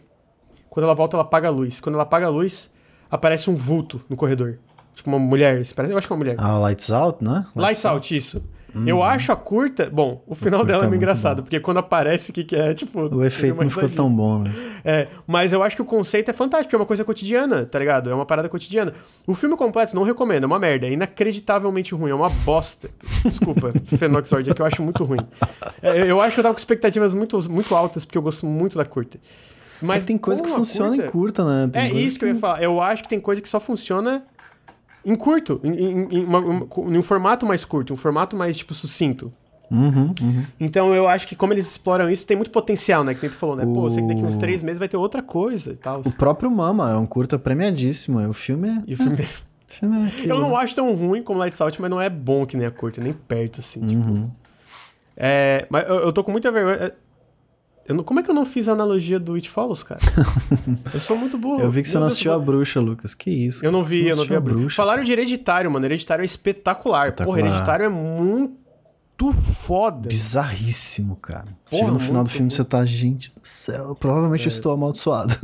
Quando 0.68 0.84
ela 0.84 0.94
volta, 0.94 1.16
ela 1.16 1.22
apaga 1.22 1.46
a 1.46 1.50
luz. 1.50 1.80
Quando 1.80 1.94
ela 1.94 2.02
apaga 2.02 2.26
a 2.26 2.30
luz, 2.30 2.68
aparece 3.08 3.48
um 3.48 3.54
vulto 3.54 4.02
no 4.08 4.16
corredor. 4.16 4.58
Tipo, 4.98 5.10
uma 5.10 5.18
mulher. 5.20 5.64
Parece, 5.76 5.92
eu 5.92 5.96
acho 5.96 6.08
que 6.08 6.12
é 6.12 6.16
uma 6.16 6.18
mulher. 6.18 6.34
Ah, 6.38 6.58
Lights 6.58 6.90
Out, 6.90 7.22
né? 7.22 7.30
Lights, 7.30 7.54
Lights 7.54 7.84
Out, 7.84 7.94
out, 7.94 8.18
isso. 8.18 8.42
Uhum. 8.74 8.82
Eu 8.84 9.00
acho 9.00 9.30
a 9.30 9.36
curta. 9.36 9.88
Bom, 9.88 10.20
o 10.26 10.34
final 10.34 10.64
dela 10.64 10.86
é 10.86 10.86
meio 10.88 10.96
engraçado, 10.96 11.36
bom. 11.36 11.42
porque 11.42 11.60
quando 11.60 11.78
aparece 11.78 12.30
o 12.30 12.34
que, 12.34 12.42
que 12.42 12.56
é, 12.56 12.74
tipo. 12.74 13.02
O 13.02 13.24
efeito 13.24 13.62
não 13.62 13.70
ficou 13.70 13.88
tão 13.88 14.12
bom, 14.12 14.40
né? 14.40 14.52
É, 14.84 15.06
mas 15.24 15.52
eu 15.52 15.62
acho 15.62 15.76
que 15.76 15.82
o 15.82 15.84
conceito 15.84 16.32
é 16.32 16.34
fantástico, 16.34 16.74
é 16.74 16.78
uma 16.80 16.84
coisa 16.84 17.04
cotidiana, 17.04 17.64
tá 17.64 17.78
ligado? 17.78 18.10
É 18.10 18.14
uma 18.14 18.26
parada 18.26 18.48
cotidiana. 18.48 18.92
O 19.24 19.36
filme 19.36 19.56
completo 19.56 19.94
não 19.94 20.02
recomendo, 20.02 20.42
é 20.42 20.46
uma 20.46 20.58
merda, 20.58 20.88
é 20.88 20.90
inacreditavelmente 20.90 21.94
ruim, 21.94 22.10
é 22.10 22.14
uma 22.14 22.28
bosta. 22.28 22.90
Desculpa, 23.24 23.70
Fenoxord, 23.96 24.50
é 24.50 24.52
que 24.52 24.60
eu 24.60 24.66
acho 24.66 24.82
muito 24.82 25.04
ruim. 25.04 25.20
É, 25.80 26.10
eu 26.10 26.20
acho 26.20 26.34
que 26.34 26.40
eu 26.40 26.42
tava 26.42 26.54
com 26.54 26.58
expectativas 26.58 27.14
muito, 27.14 27.38
muito 27.48 27.72
altas, 27.72 28.04
porque 28.04 28.18
eu 28.18 28.22
gosto 28.22 28.44
muito 28.46 28.76
da 28.76 28.84
curta. 28.84 29.16
Mas, 29.80 30.04
tem 30.04 30.18
coisa 30.18 30.42
que 30.42 30.48
funciona 30.48 30.90
curta, 30.90 31.06
em 31.06 31.10
curta, 31.10 31.44
né? 31.44 31.70
Tem 31.72 31.82
é 31.82 31.92
isso 31.92 32.14
que... 32.14 32.18
que 32.18 32.24
eu 32.24 32.34
ia 32.34 32.40
falar. 32.40 32.60
Eu 32.60 32.80
acho 32.80 33.04
que 33.04 33.08
tem 33.08 33.20
coisa 33.20 33.40
que 33.40 33.48
só 33.48 33.60
funciona 33.60 34.24
em 35.08 35.16
curto, 35.16 35.60
em, 35.64 35.70
em, 35.70 36.18
em, 36.18 36.24
uma, 36.24 36.38
em, 36.38 36.98
um 36.98 37.02
formato 37.02 37.46
mais 37.46 37.64
curto, 37.64 37.94
um 37.94 37.96
formato 37.96 38.36
mais, 38.36 38.58
tipo, 38.58 38.74
sucinto. 38.74 39.32
Uhum, 39.70 40.14
uhum. 40.20 40.44
Então 40.58 40.94
eu 40.94 41.06
acho 41.06 41.28
que 41.28 41.36
como 41.36 41.52
eles 41.52 41.70
exploram 41.70 42.08
isso, 42.10 42.26
tem 42.26 42.36
muito 42.36 42.50
potencial, 42.50 43.04
né? 43.04 43.14
Que 43.14 43.22
nem 43.22 43.30
tu 43.30 43.36
falou, 43.36 43.56
né? 43.56 43.64
O... 43.64 43.72
Pô, 43.72 43.82
você 43.82 44.00
que 44.00 44.08
daqui 44.08 44.22
uns 44.22 44.36
três 44.36 44.62
meses 44.62 44.78
vai 44.78 44.88
ter 44.88 44.96
outra 44.96 45.22
coisa 45.22 45.72
e 45.72 45.76
tal. 45.76 46.00
O 46.00 46.12
próprio 46.12 46.50
Mama 46.50 46.90
é 46.90 46.96
um 46.96 47.06
curta 47.06 47.38
premiadíssimo. 47.38 48.18
O 48.28 48.32
filme 48.32 48.68
é. 48.68 48.82
E 48.86 48.94
o 48.94 48.96
filme 48.96 49.22
é... 49.22 49.28
Filme 49.68 50.10
é 50.10 50.24
eu 50.24 50.40
não 50.40 50.56
acho 50.56 50.74
tão 50.74 50.94
ruim 50.94 51.22
como 51.22 51.38
Lights 51.38 51.60
Out, 51.60 51.80
mas 51.80 51.90
não 51.90 52.00
é 52.00 52.08
bom 52.08 52.46
que 52.46 52.56
nem 52.56 52.66
a 52.66 52.70
curta, 52.70 53.02
nem 53.02 53.12
perto, 53.12 53.60
assim. 53.60 53.86
Tipo. 53.86 54.02
Uhum. 54.02 54.14
Tipo. 54.14 54.32
É, 55.16 55.66
mas 55.68 55.86
eu, 55.86 55.96
eu 55.96 56.12
tô 56.12 56.24
com 56.24 56.32
muita 56.32 56.50
vergonha. 56.50 56.92
Não, 57.88 58.04
como 58.04 58.20
é 58.20 58.22
que 58.22 58.30
eu 58.30 58.34
não 58.34 58.44
fiz 58.44 58.68
a 58.68 58.72
analogia 58.72 59.18
do 59.18 59.34
It 59.34 59.48
Follows, 59.48 59.82
cara? 59.82 60.00
eu 60.92 61.00
sou 61.00 61.16
muito 61.16 61.38
burro. 61.38 61.62
Eu 61.62 61.70
vi 61.70 61.82
que 61.82 61.88
você 61.88 61.98
não 61.98 62.06
assistiu 62.06 62.32
a 62.32 62.38
bruxa, 62.38 62.80
Lucas. 62.80 63.14
Que 63.14 63.30
isso? 63.30 63.64
Eu 63.64 63.72
não 63.72 63.84
vi, 63.84 64.02
não 64.02 64.10
eu 64.10 64.16
não 64.16 64.24
vi 64.24 64.34
a 64.34 64.40
bruxa. 64.40 64.60
bruxa. 64.60 64.76
Falaram 64.76 65.02
de 65.02 65.12
hereditário, 65.12 65.70
mano. 65.70 65.86
Hereditário 65.86 66.22
é 66.22 66.26
espetacular. 66.26 67.08
espetacular. 67.08 67.36
Porra, 67.36 67.48
hereditário 67.48 67.86
é 67.86 67.88
muito 67.88 69.32
foda. 69.32 70.08
Bizarríssimo, 70.08 71.16
cara. 71.16 71.46
Porra, 71.70 71.80
Chega 71.80 71.92
no 71.92 71.98
final 71.98 72.24
do 72.24 72.30
filme, 72.30 72.48
bom. 72.48 72.54
você 72.54 72.64
tá, 72.64 72.84
gente 72.84 73.30
do 73.30 73.40
céu, 73.42 73.96
provavelmente 73.98 74.42
é. 74.42 74.46
eu 74.46 74.48
estou 74.48 74.72
amaldiçoado. 74.72 75.34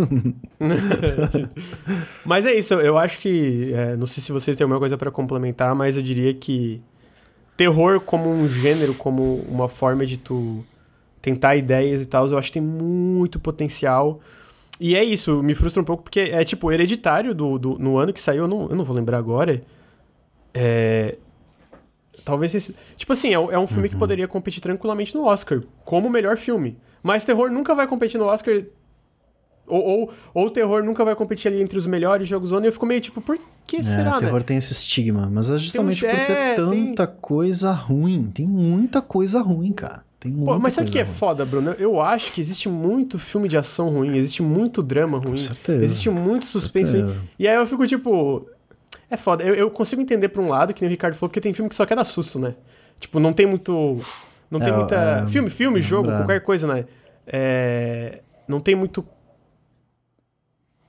mas 2.24 2.46
é 2.46 2.54
isso, 2.54 2.74
eu 2.74 2.96
acho 2.98 3.18
que. 3.18 3.72
É, 3.72 3.96
não 3.96 4.06
sei 4.06 4.22
se 4.22 4.30
vocês 4.32 4.56
têm 4.56 4.64
alguma 4.64 4.78
coisa 4.78 4.96
para 4.96 5.10
complementar, 5.10 5.74
mas 5.74 5.96
eu 5.96 6.02
diria 6.02 6.32
que 6.34 6.80
terror 7.56 8.00
como 8.00 8.30
um 8.30 8.48
gênero, 8.48 8.94
como 8.94 9.44
uma 9.48 9.68
forma 9.68 10.06
de 10.06 10.16
tu 10.16 10.64
tentar 11.24 11.56
ideias 11.56 12.02
e 12.02 12.06
tal, 12.06 12.26
eu 12.28 12.36
acho 12.36 12.48
que 12.48 12.60
tem 12.60 12.62
muito 12.62 13.40
potencial. 13.40 14.20
E 14.78 14.94
é 14.94 15.02
isso, 15.02 15.42
me 15.42 15.55
frustra 15.55 15.80
um 15.80 15.84
pouco, 15.84 16.02
porque 16.02 16.20
é 16.20 16.44
tipo, 16.44 16.70
hereditário 16.70 17.34
do, 17.34 17.59
do, 17.59 17.78
no 17.78 17.96
ano 17.96 18.12
que 18.12 18.20
saiu, 18.20 18.42
eu 18.42 18.48
não, 18.48 18.68
eu 18.68 18.76
não 18.76 18.84
vou 18.84 18.94
lembrar 18.94 19.16
agora. 19.16 19.62
É. 20.52 21.16
Talvez 22.24 22.55
esse. 22.55 22.76
Tipo 22.96 23.14
assim, 23.14 23.28
é, 23.28 23.32
é 23.32 23.59
um 23.59 23.66
filme 23.66 23.84
uhum. 23.84 23.88
que 23.88 23.96
poderia 23.96 24.28
competir 24.28 24.60
tranquilamente 24.60 25.14
no 25.14 25.24
Oscar, 25.24 25.62
como 25.84 26.09
o 26.09 26.10
melhor 26.10 26.36
filme. 26.36 26.76
Mas 27.02 27.24
terror 27.24 27.51
nunca 27.51 27.74
vai 27.74 27.86
competir 27.86 28.18
no 28.18 28.26
Oscar. 28.26 28.62
Ou, 29.66 29.82
ou, 29.82 30.12
ou 30.34 30.51
terror 30.51 30.84
nunca 30.84 31.05
vai 31.06 31.14
competir 31.14 31.48
ali 31.48 31.62
entre 31.62 31.78
os 31.78 31.86
melhores 31.86 32.28
jogos 32.28 32.51
do 32.51 32.56
ano. 32.56 32.66
E 32.66 32.68
eu 32.68 32.72
fico 32.72 32.84
meio 32.84 33.01
tipo, 33.01 33.22
por 33.22 33.38
que 33.66 33.76
é, 33.76 33.82
será, 33.82 34.16
o 34.16 34.18
terror 34.18 34.40
né? 34.40 34.44
tem 34.44 34.56
esse 34.59 34.72
estigma, 34.72 35.30
mas 35.32 35.48
é 35.48 35.56
justamente 35.56 36.05
um... 36.05 36.10
por 36.10 36.16
ter 36.16 36.32
é, 36.32 36.55
tanta 36.55 37.06
tem... 37.06 37.16
coisa 37.20 37.72
ruim. 37.72 38.30
Tem 38.34 38.46
muita 38.46 39.01
coisa 39.01 39.40
ruim, 39.40 39.72
cara. 39.72 40.05
Tem 40.24 40.32
Pô, 40.32 40.59
mas 40.59 40.72
sabe 40.72 40.88
o 40.88 40.92
que 40.92 40.98
é 40.98 41.05
foda, 41.05 41.44
Bruno? 41.44 41.72
Eu 41.72 42.01
acho 42.01 42.32
que 42.32 42.40
existe 42.40 42.66
muito 42.66 43.18
filme 43.18 43.46
de 43.46 43.59
ação 43.59 43.90
ruim, 43.90 44.16
existe 44.16 44.42
muito 44.42 44.82
drama 44.82 45.18
ruim, 45.18 45.32
Com 45.32 45.36
certeza. 45.36 45.84
existe 45.84 46.09
muito 46.09 46.46
suspense 46.46 46.98
ruim. 46.98 47.20
E 47.38 47.46
aí 47.46 47.55
eu 47.55 47.66
fico 47.66 47.86
tipo. 47.86 48.48
É 49.10 49.18
foda. 49.18 49.44
Eu, 49.44 49.55
eu, 49.55 49.70
consigo 49.70 50.01
entender 50.01 50.30
por 50.30 50.42
um 50.42 50.48
lado, 50.48 50.72
que 50.72 50.80
nem 50.80 50.88
o 50.88 50.90
Ricardo 50.90 51.14
falou, 51.14 51.28
porque 51.28 51.42
tem 51.42 51.52
filme 51.52 51.68
que 51.68 51.74
só 51.74 51.84
quer 51.84 51.94
dar 51.94 52.06
susto, 52.06 52.38
né? 52.38 52.55
Tipo, 52.98 53.20
não 53.20 53.34
tem 53.34 53.44
muito. 53.44 54.01
Não 54.51 54.59
tem 54.59 54.70
é, 54.70 54.72
muita. 54.72 54.94
É, 54.94 55.26
filme, 55.28 55.51
filme, 55.51 55.82
jogo, 55.82 56.09
qualquer 56.09 56.40
coisa, 56.40 56.66
né? 56.66 56.86
É, 57.26 58.22
não 58.48 58.60
tem 58.60 58.74
muito 58.74 59.06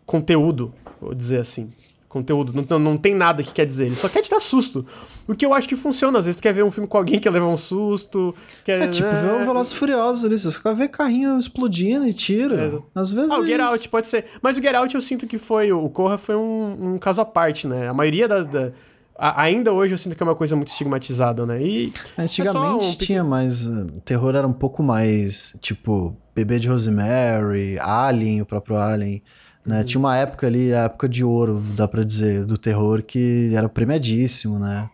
conteúdo, 0.06 0.74
vou 1.02 1.14
dizer 1.14 1.41
assim 1.41 1.70
conteúdo. 2.16 2.54
Não, 2.70 2.80
não, 2.80 2.98
tem 2.98 3.14
nada 3.14 3.44
que 3.44 3.52
quer 3.52 3.66
dizer. 3.66 3.86
Ele 3.88 3.96
só 3.96 4.08
quer 4.08 4.22
te 4.22 4.30
dar 4.32 4.40
susto. 4.40 4.86
O 5.28 5.36
que 5.36 5.46
eu 5.46 5.54
acho 5.54 5.68
que 5.68 5.76
funciona. 5.76 6.18
Às 6.20 6.26
vezes 6.26 6.40
tu 6.40 6.44
quer 6.44 6.54
ver 6.54 6.64
um 6.64 6.72
filme 6.72 6.88
com 6.88 6.98
alguém 6.98 7.20
que 7.20 7.30
levar 7.30 7.48
um 7.48 7.58
susto. 7.58 8.34
Quer, 8.64 8.82
é 8.84 8.88
tipo, 8.88 9.10
ver 9.10 9.42
o 9.42 9.46
Velozes 9.46 9.74
Furiosos 9.74 10.24
ali. 10.24 10.40
Você 10.40 10.60
quer 10.62 10.74
ver 10.74 10.88
carrinho 10.88 11.38
explodindo 11.38 12.08
e 12.08 12.14
tira. 12.14 12.56
É. 12.96 13.00
Às 13.00 13.12
vezes 13.14 13.32
Ah, 13.32 13.40
o 13.40 13.44
é 13.44 13.48
Get. 13.48 13.60
Out 13.60 13.90
pode 13.90 14.08
ser. 14.08 14.26
Mas 14.42 14.58
o 14.58 14.62
Get 14.62 14.74
Out 14.76 14.96
eu 14.96 15.02
sinto 15.02 15.28
que 15.28 15.38
foi... 15.38 15.72
O 15.72 15.90
Corra 15.90 16.18
foi 16.18 16.36
um, 16.36 16.94
um 16.94 16.98
caso 16.98 17.22
à 17.22 17.26
parte, 17.26 17.68
né? 17.68 17.88
A 17.90 17.94
maioria 17.94 18.28
das... 18.28 18.48
Da, 18.48 18.72
a- 19.18 19.42
ainda 19.44 19.72
hoje 19.72 19.94
eu 19.94 19.98
sinto 19.98 20.16
que 20.16 20.22
é 20.22 20.26
uma 20.26 20.36
coisa 20.36 20.56
muito 20.56 20.68
estigmatizada, 20.70 21.46
né? 21.46 21.62
E 21.62 21.94
Antigamente 22.18 22.86
É 22.86 22.88
um 22.90 22.96
tinha 22.96 23.24
mais. 23.24 23.66
uh, 23.66 23.88
O 23.98 24.02
terror 24.02 24.36
era 24.36 24.46
um 24.48 24.52
pouco 24.54 24.84
mais. 24.84 25.56
Tipo, 25.62 26.16
Bebê 26.36 26.60
de 26.60 26.68
Rosemary, 26.68 27.78
Alien, 27.80 28.42
o 28.42 28.46
próprio 28.46 28.76
Alien. 28.78 29.22
Né? 29.66 29.84
Tinha 29.84 30.00
uma 30.00 30.16
época 30.16 30.46
ali, 30.46 30.74
a 30.74 30.84
época 30.84 31.10
de 31.10 31.24
ouro, 31.24 31.60
dá 31.76 31.88
pra 31.88 32.04
dizer, 32.04 32.46
do 32.46 32.58
terror, 32.58 33.02
que 33.02 33.52
era 33.56 33.68
premiadíssimo, 33.68 34.60
né? 34.60 34.90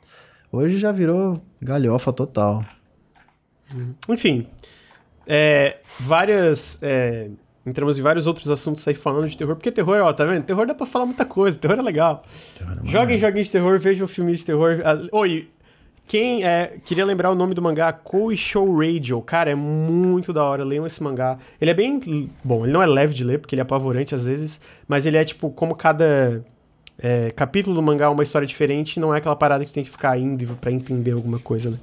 Hoje 0.52 0.78
já 0.78 0.92
virou 0.92 1.42
galhofa 1.62 2.14
total. 2.14 2.64
Enfim, 4.08 4.48
é, 5.28 5.78
várias. 6.00 6.82
É, 6.82 7.30
entramos 7.66 7.98
em 7.98 8.02
vários 8.02 8.28
outros 8.28 8.50
assuntos 8.50 8.88
aí 8.88 8.96
falando 8.96 9.30
de 9.30 9.38
terror, 9.38 9.56
porque 9.56 9.72
terror, 9.72 10.02
ó, 10.02 10.12
tá 10.14 10.26
vendo? 10.26 10.44
Terror 10.44 10.66
dá 10.66 10.74
pra 10.74 10.86
falar 10.86 11.06
muita 11.06 11.26
coisa, 11.26 11.58
terror 11.58 11.80
é 11.80 11.82
legal. 11.82 12.24
Terror 12.58 12.80
é 12.84 12.88
Joguem 12.88 13.18
joguinhos 13.18 13.48
de 13.48 13.54
terror, 13.54 13.80
vejam 13.80 14.08
filmes 14.08 14.40
de 14.40 14.46
terror. 14.46 14.78
Oi, 15.12 15.50
quem 16.12 16.44
é. 16.44 16.74
Queria 16.84 17.06
lembrar 17.06 17.32
o 17.32 17.36
nome 17.36 17.54
do 17.54 17.62
mangá, 17.62 17.94
Koi 17.94 18.36
Show 18.36 18.78
Radio. 18.78 19.22
Cara, 19.22 19.50
é 19.50 19.56
muito 19.56 20.34
da 20.34 20.44
hora. 20.44 20.62
Leiam 20.66 20.86
esse 20.86 21.02
mangá. 21.02 21.38
Ele 21.60 21.72
é 21.72 21.74
bem. 21.74 22.30
Bom, 22.44 22.66
ele 22.66 22.74
não 22.74 22.84
é 22.84 22.86
leve 22.86 23.14
de 23.14 23.24
ler, 23.24 23.40
porque 23.40 23.56
ele 23.56 23.62
é 23.62 23.64
apavorante 23.64 24.14
às 24.14 24.26
vezes, 24.26 24.60
mas 24.90 25.06
ele 25.06 25.16
é 25.16 25.24
tipo, 25.24 25.50
como 25.52 25.74
cada. 25.74 26.44
é, 27.00 27.32
capítulo 27.32 27.74
do 27.74 27.82
mangá 27.82 28.06
é 28.06 28.10
uma 28.10 28.24
história 28.24 28.46
diferente, 28.46 29.00
não 29.00 29.16
é 29.16 29.20
aquela 29.20 29.38
parada 29.38 29.64
que 29.64 29.72
tem 29.72 29.86
que 29.86 29.90
ficar 29.90 30.18
indo 30.20 30.54
pra 30.58 30.70
entender 30.70 31.12
alguma 31.12 31.40
coisa, 31.40 31.70
né? 31.70 31.78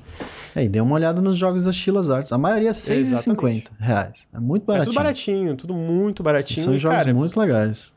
É, 0.54 0.62
e 0.64 0.68
dê 0.68 0.78
uma 0.80 0.94
olhada 0.94 1.22
nos 1.22 1.38
jogos 1.38 1.64
da 1.64 1.72
Chilas 1.72 2.10
Arts. 2.10 2.30
A 2.30 2.36
maioria 2.36 2.68
é 2.68 2.72
6,50 2.72 3.68
reais. 3.80 4.28
É 4.34 4.38
muito 4.38 4.64
É 4.64 4.66
baratinho. 4.66 4.84
tudo 4.92 4.94
baratinho, 4.94 5.56
tudo 5.56 5.72
muito 5.74 6.22
baratinho. 6.22 6.60
São 6.60 6.74
E, 6.74 6.78
jogos 6.78 6.98
cara, 6.98 7.14
muito 7.14 7.40
legais. 7.40 7.94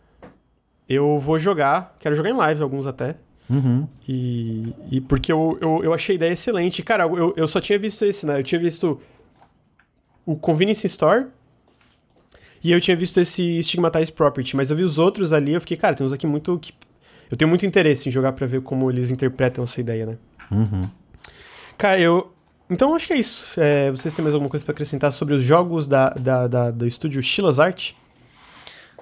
eu 0.87 1.19
vou 1.19 1.37
jogar, 1.37 1.93
quero 1.99 2.15
jogar 2.15 2.29
em 2.29 2.33
live 2.37 2.63
alguns 2.63 2.87
até. 2.87 3.15
Uhum. 3.51 3.87
E, 4.07 4.73
e 4.91 5.01
porque 5.01 5.31
eu, 5.31 5.57
eu, 5.61 5.83
eu 5.83 5.93
achei 5.93 6.13
a 6.13 6.17
ideia 6.17 6.31
excelente. 6.31 6.81
Cara, 6.83 7.03
eu, 7.03 7.33
eu 7.35 7.47
só 7.47 7.59
tinha 7.59 7.77
visto 7.77 8.05
esse, 8.05 8.25
né? 8.25 8.39
Eu 8.39 8.43
tinha 8.43 8.59
visto 8.61 8.99
o 10.25 10.35
Convenience 10.35 10.85
Store 10.87 11.25
e 12.63 12.71
eu 12.71 12.79
tinha 12.79 12.95
visto 12.95 13.19
esse 13.19 13.61
Stigmatized 13.63 14.13
Property, 14.13 14.55
mas 14.55 14.69
eu 14.69 14.75
vi 14.75 14.83
os 14.83 14.97
outros 14.99 15.33
ali 15.33 15.53
eu 15.53 15.61
fiquei, 15.61 15.75
cara, 15.77 15.95
tem 15.95 16.05
uns 16.05 16.13
aqui 16.13 16.27
muito... 16.27 16.57
Que... 16.59 16.73
Eu 17.29 17.37
tenho 17.37 17.49
muito 17.49 17.65
interesse 17.65 18.07
em 18.07 18.11
jogar 18.11 18.33
pra 18.33 18.45
ver 18.45 18.61
como 18.61 18.89
eles 18.91 19.09
interpretam 19.09 19.63
essa 19.63 19.79
ideia, 19.81 20.05
né? 20.05 20.17
Uhum. 20.51 20.81
Cara, 21.77 21.99
eu... 21.99 22.31
Então 22.69 22.95
acho 22.95 23.07
que 23.07 23.13
é 23.13 23.17
isso. 23.17 23.59
É, 23.59 23.91
vocês 23.91 24.13
têm 24.13 24.23
mais 24.23 24.33
alguma 24.33 24.49
coisa 24.49 24.63
pra 24.63 24.71
acrescentar 24.71 25.11
sobre 25.11 25.33
os 25.33 25.43
jogos 25.43 25.87
da, 25.87 26.09
da, 26.11 26.47
da- 26.47 26.71
do 26.71 26.87
estúdio 26.87 27.21
Chilas 27.21 27.59
Art? 27.59 27.91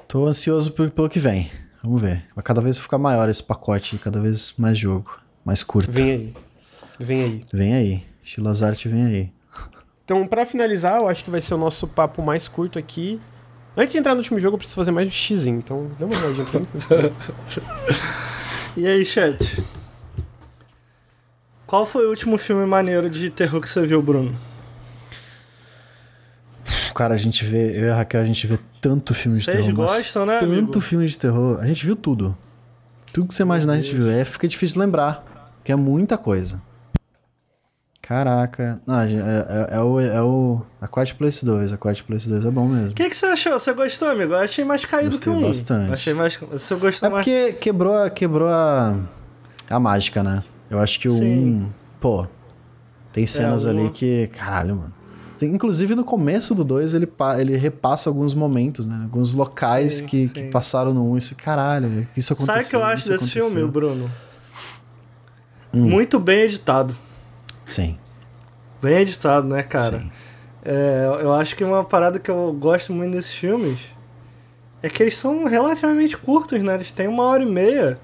Tô 0.08 0.26
ansioso 0.26 0.72
por- 0.72 0.90
pelo 0.90 1.08
que 1.10 1.20
vem. 1.20 1.52
Vamos 1.84 2.01
ver. 2.01 2.23
Vai 2.35 2.43
cada 2.43 2.61
vez 2.61 2.77
ficar 2.77 2.97
maior 2.97 3.30
esse 3.30 3.43
pacote, 3.43 3.97
cada 3.97 4.19
vez 4.19 4.53
mais 4.57 4.77
jogo, 4.77 5.19
mais 5.45 5.64
curto. 5.64 5.91
Vem 5.91 6.11
aí. 6.11 6.34
Vem 6.99 7.23
aí. 7.23 7.45
Vem 7.51 7.73
aí. 7.73 8.03
Chilas 8.22 8.61
Art 8.61 8.85
vem 8.85 9.06
aí. 9.06 9.31
Então, 10.03 10.27
pra 10.27 10.45
finalizar, 10.45 10.97
eu 10.97 11.07
acho 11.07 11.23
que 11.23 11.30
vai 11.30 11.39
ser 11.39 11.53
o 11.53 11.57
nosso 11.57 11.88
papo 11.88 12.22
mais 12.22 12.47
curto 12.47 12.77
aqui. 12.80 13.19
Antes 13.77 13.93
de 13.93 13.99
entrar 13.99 14.14
no 14.14 14.19
último 14.19 14.39
jogo, 14.39 14.56
eu 14.56 14.57
preciso 14.57 14.76
fazer 14.76 14.91
mais 14.91 15.07
um 15.07 15.11
xizinho, 15.11 15.60
então 15.60 15.89
dá 15.99 16.06
uma 16.06 16.18
olhadinha 16.18 16.45
pra 16.45 16.60
mim. 16.60 16.68
E 18.77 18.88
aí, 18.88 19.03
chat? 19.06 19.64
Qual 21.65 21.85
foi 21.85 22.06
o 22.06 22.10
último 22.10 22.38
filme 22.38 22.65
maneiro 22.65 23.10
de 23.10 23.30
terror 23.30 23.60
que 23.60 23.68
você 23.68 23.85
viu, 23.85 24.01
Bruno? 24.01 24.35
Cara, 27.00 27.14
a 27.14 27.18
gente 27.18 27.46
vê, 27.46 27.80
eu 27.80 27.86
e 27.86 27.90
a 27.90 27.96
Raquel, 27.96 28.20
a 28.20 28.26
gente 28.26 28.46
vê 28.46 28.60
tanto 28.82 29.14
filme 29.14 29.38
de 29.38 29.46
Vocês 29.46 29.56
terror. 29.58 29.74
mas 29.74 29.92
gostam, 29.96 30.26
né, 30.26 30.40
Tanto 30.40 30.52
amigo? 30.52 30.82
filme 30.82 31.08
de 31.08 31.18
terror. 31.18 31.58
A 31.62 31.66
gente 31.66 31.86
viu 31.86 31.96
tudo. 31.96 32.38
Tudo 33.14 33.28
que 33.30 33.34
você 33.34 33.42
imaginar 33.44 33.72
a 33.72 33.76
gente 33.78 33.96
viu. 33.96 34.10
É, 34.12 34.26
fica 34.26 34.46
difícil 34.50 34.74
de 34.74 34.80
lembrar, 34.82 35.24
porque 35.58 35.72
é 35.72 35.78
muita 35.78 36.18
coisa. 36.18 36.62
Caraca. 38.02 38.82
Ah, 38.86 39.06
é, 39.06 39.12
é- 39.14 39.78
é 39.78 39.80
o, 39.82 39.98
é 40.00 40.22
o 40.22 40.62
A 40.82 40.90
Quiet 40.90 41.16
Place 41.16 41.46
2. 41.46 41.72
A 41.72 41.78
Quiet 41.78 42.04
Place 42.04 42.28
2 42.28 42.44
é 42.44 42.52
bom 42.52 42.68
mesmo. 42.68 42.92
O 42.92 42.94
que, 42.94 43.10
que 43.10 43.16
você 43.16 43.28
achou? 43.28 43.54
Você 43.54 43.72
gostou, 43.72 44.10
amigo? 44.10 44.34
Eu 44.34 44.40
achei 44.40 44.66
mais 44.66 44.84
caído 44.84 45.12
Gostei 45.12 45.32
que 45.32 45.40
um. 45.40 45.48
bastante. 45.48 45.94
Achei 45.94 46.14
mais. 46.14 46.36
Você 46.36 46.76
gostou 46.76 47.08
É 47.08 47.12
mais. 47.14 47.24
porque 47.24 47.54
quebrou, 47.54 47.96
a- 47.96 48.10
quebrou 48.10 48.50
a, 48.50 48.98
a 49.70 49.80
mágica, 49.80 50.22
né? 50.22 50.44
Eu 50.70 50.80
acho 50.80 51.00
que 51.00 51.08
o 51.08 51.18
Sim. 51.18 51.62
1. 51.66 51.70
Pô, 52.02 52.28
tem 53.14 53.26
cenas 53.26 53.64
o- 53.64 53.70
ali 53.70 53.90
que. 53.92 54.28
Caralho, 54.36 54.76
mano. 54.76 54.99
Tem- 55.40 55.49
inclusive 55.53 55.95
no 55.95 56.03
começo 56.03 56.53
do 56.53 56.64
2 56.66 56.94
ele, 56.94 57.10
ele 57.40 57.56
repassa 57.57 58.10
alguns 58.10 58.36
momentos, 58.36 58.86
né? 58.86 58.99
Alguns 59.03 59.34
locais 59.34 59.94
Sim, 59.95 60.06
que, 60.06 60.28
sim. 60.28 60.34
que 60.34 60.44
passaram 60.49 60.94
no 60.94 61.10
1. 61.14 61.18
Isso, 61.18 61.36
caralho, 61.36 62.06
isso 62.16 62.34
aconteceu. 62.34 62.53
Sabe 62.56 62.66
o 62.66 62.70
que 62.70 62.76
eu 62.76 62.84
acho 62.84 63.10
desse 63.10 63.14
aconteceu. 63.40 63.49
filme, 63.49 63.72
Bruno? 63.72 64.11
Hum. 65.74 65.88
Muito 65.90 66.20
bem 66.20 66.41
editado. 66.41 66.95
Sim, 67.66 67.98
Bem 68.82 68.98
editado, 69.02 69.48
né, 69.48 69.61
cara? 69.64 69.99
sim. 69.99 70.11
É, 70.64 71.06
eu 71.22 71.34
acho 71.34 71.56
que 71.56 71.64
uma 71.64 71.84
parada 71.84 72.18
que 72.20 72.30
eu 72.32 72.52
gosto 72.53 72.91
muito 72.94 73.11
desses 73.14 73.34
filmes 73.34 73.80
é 74.82 74.90
que 74.90 75.03
eles 75.03 75.18
são 75.18 75.45
relativamente 75.45 76.18
curtos, 76.18 76.61
né? 76.64 76.76
Eles 76.76 76.90
têm 76.91 77.07
uma 77.07 77.24
hora 77.24 77.44
e 77.44 77.45
meia, 77.45 77.99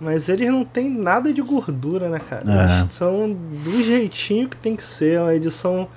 mas 0.00 0.28
eles 0.28 0.50
não 0.50 0.64
têm 0.64 0.90
nada 0.90 1.32
de 1.32 1.40
gordura, 1.42 2.08
né, 2.08 2.18
cara? 2.18 2.44
É. 2.46 2.80
Eles 2.82 2.92
são 2.94 3.32
do 3.32 3.82
jeitinho 3.84 4.48
que 4.48 4.56
tem 4.56 4.76
que 4.76 4.82
ser, 4.84 5.18
uma 5.20 5.34
edição. 5.34 5.88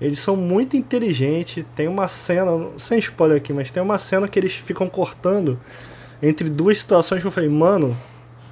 Eles 0.00 0.18
são 0.20 0.36
muito 0.36 0.76
inteligentes. 0.76 1.64
Tem 1.74 1.88
uma 1.88 2.06
cena, 2.08 2.50
sem 2.76 2.98
spoiler 2.98 3.36
aqui, 3.38 3.52
mas 3.52 3.70
tem 3.70 3.82
uma 3.82 3.98
cena 3.98 4.28
que 4.28 4.38
eles 4.38 4.52
ficam 4.54 4.88
cortando 4.88 5.58
entre 6.22 6.48
duas 6.48 6.78
situações 6.78 7.20
que 7.20 7.26
eu 7.26 7.30
falei, 7.30 7.48
mano, 7.48 7.96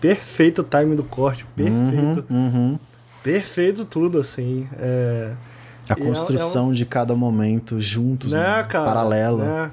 perfeito 0.00 0.60
o 0.62 0.64
time 0.64 0.94
do 0.96 1.04
corte, 1.04 1.44
perfeito, 1.56 2.24
Uhum, 2.30 2.36
uhum. 2.36 2.78
perfeito 3.22 3.84
tudo, 3.84 4.18
assim. 4.18 4.68
É. 4.78 5.32
A 5.88 5.94
E 5.96 6.02
é- 6.02 6.04
construção 6.04 6.72
de 6.72 6.84
cada 6.84 7.14
momento 7.14 7.78
juntos, 7.80 8.32
né? 8.32 8.40
Né, 8.40 8.62
cara? 8.64 8.86
Paralelo. 8.86 9.38
Né? 9.38 9.70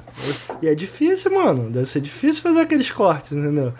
E 0.62 0.68
é 0.68 0.76
difícil, 0.76 1.34
mano. 1.34 1.72
Deve 1.72 1.88
ser 1.88 2.02
difícil 2.02 2.44
fazer 2.44 2.60
aqueles 2.60 2.91
cortes, 2.91 3.32
entendeu? 3.32 3.74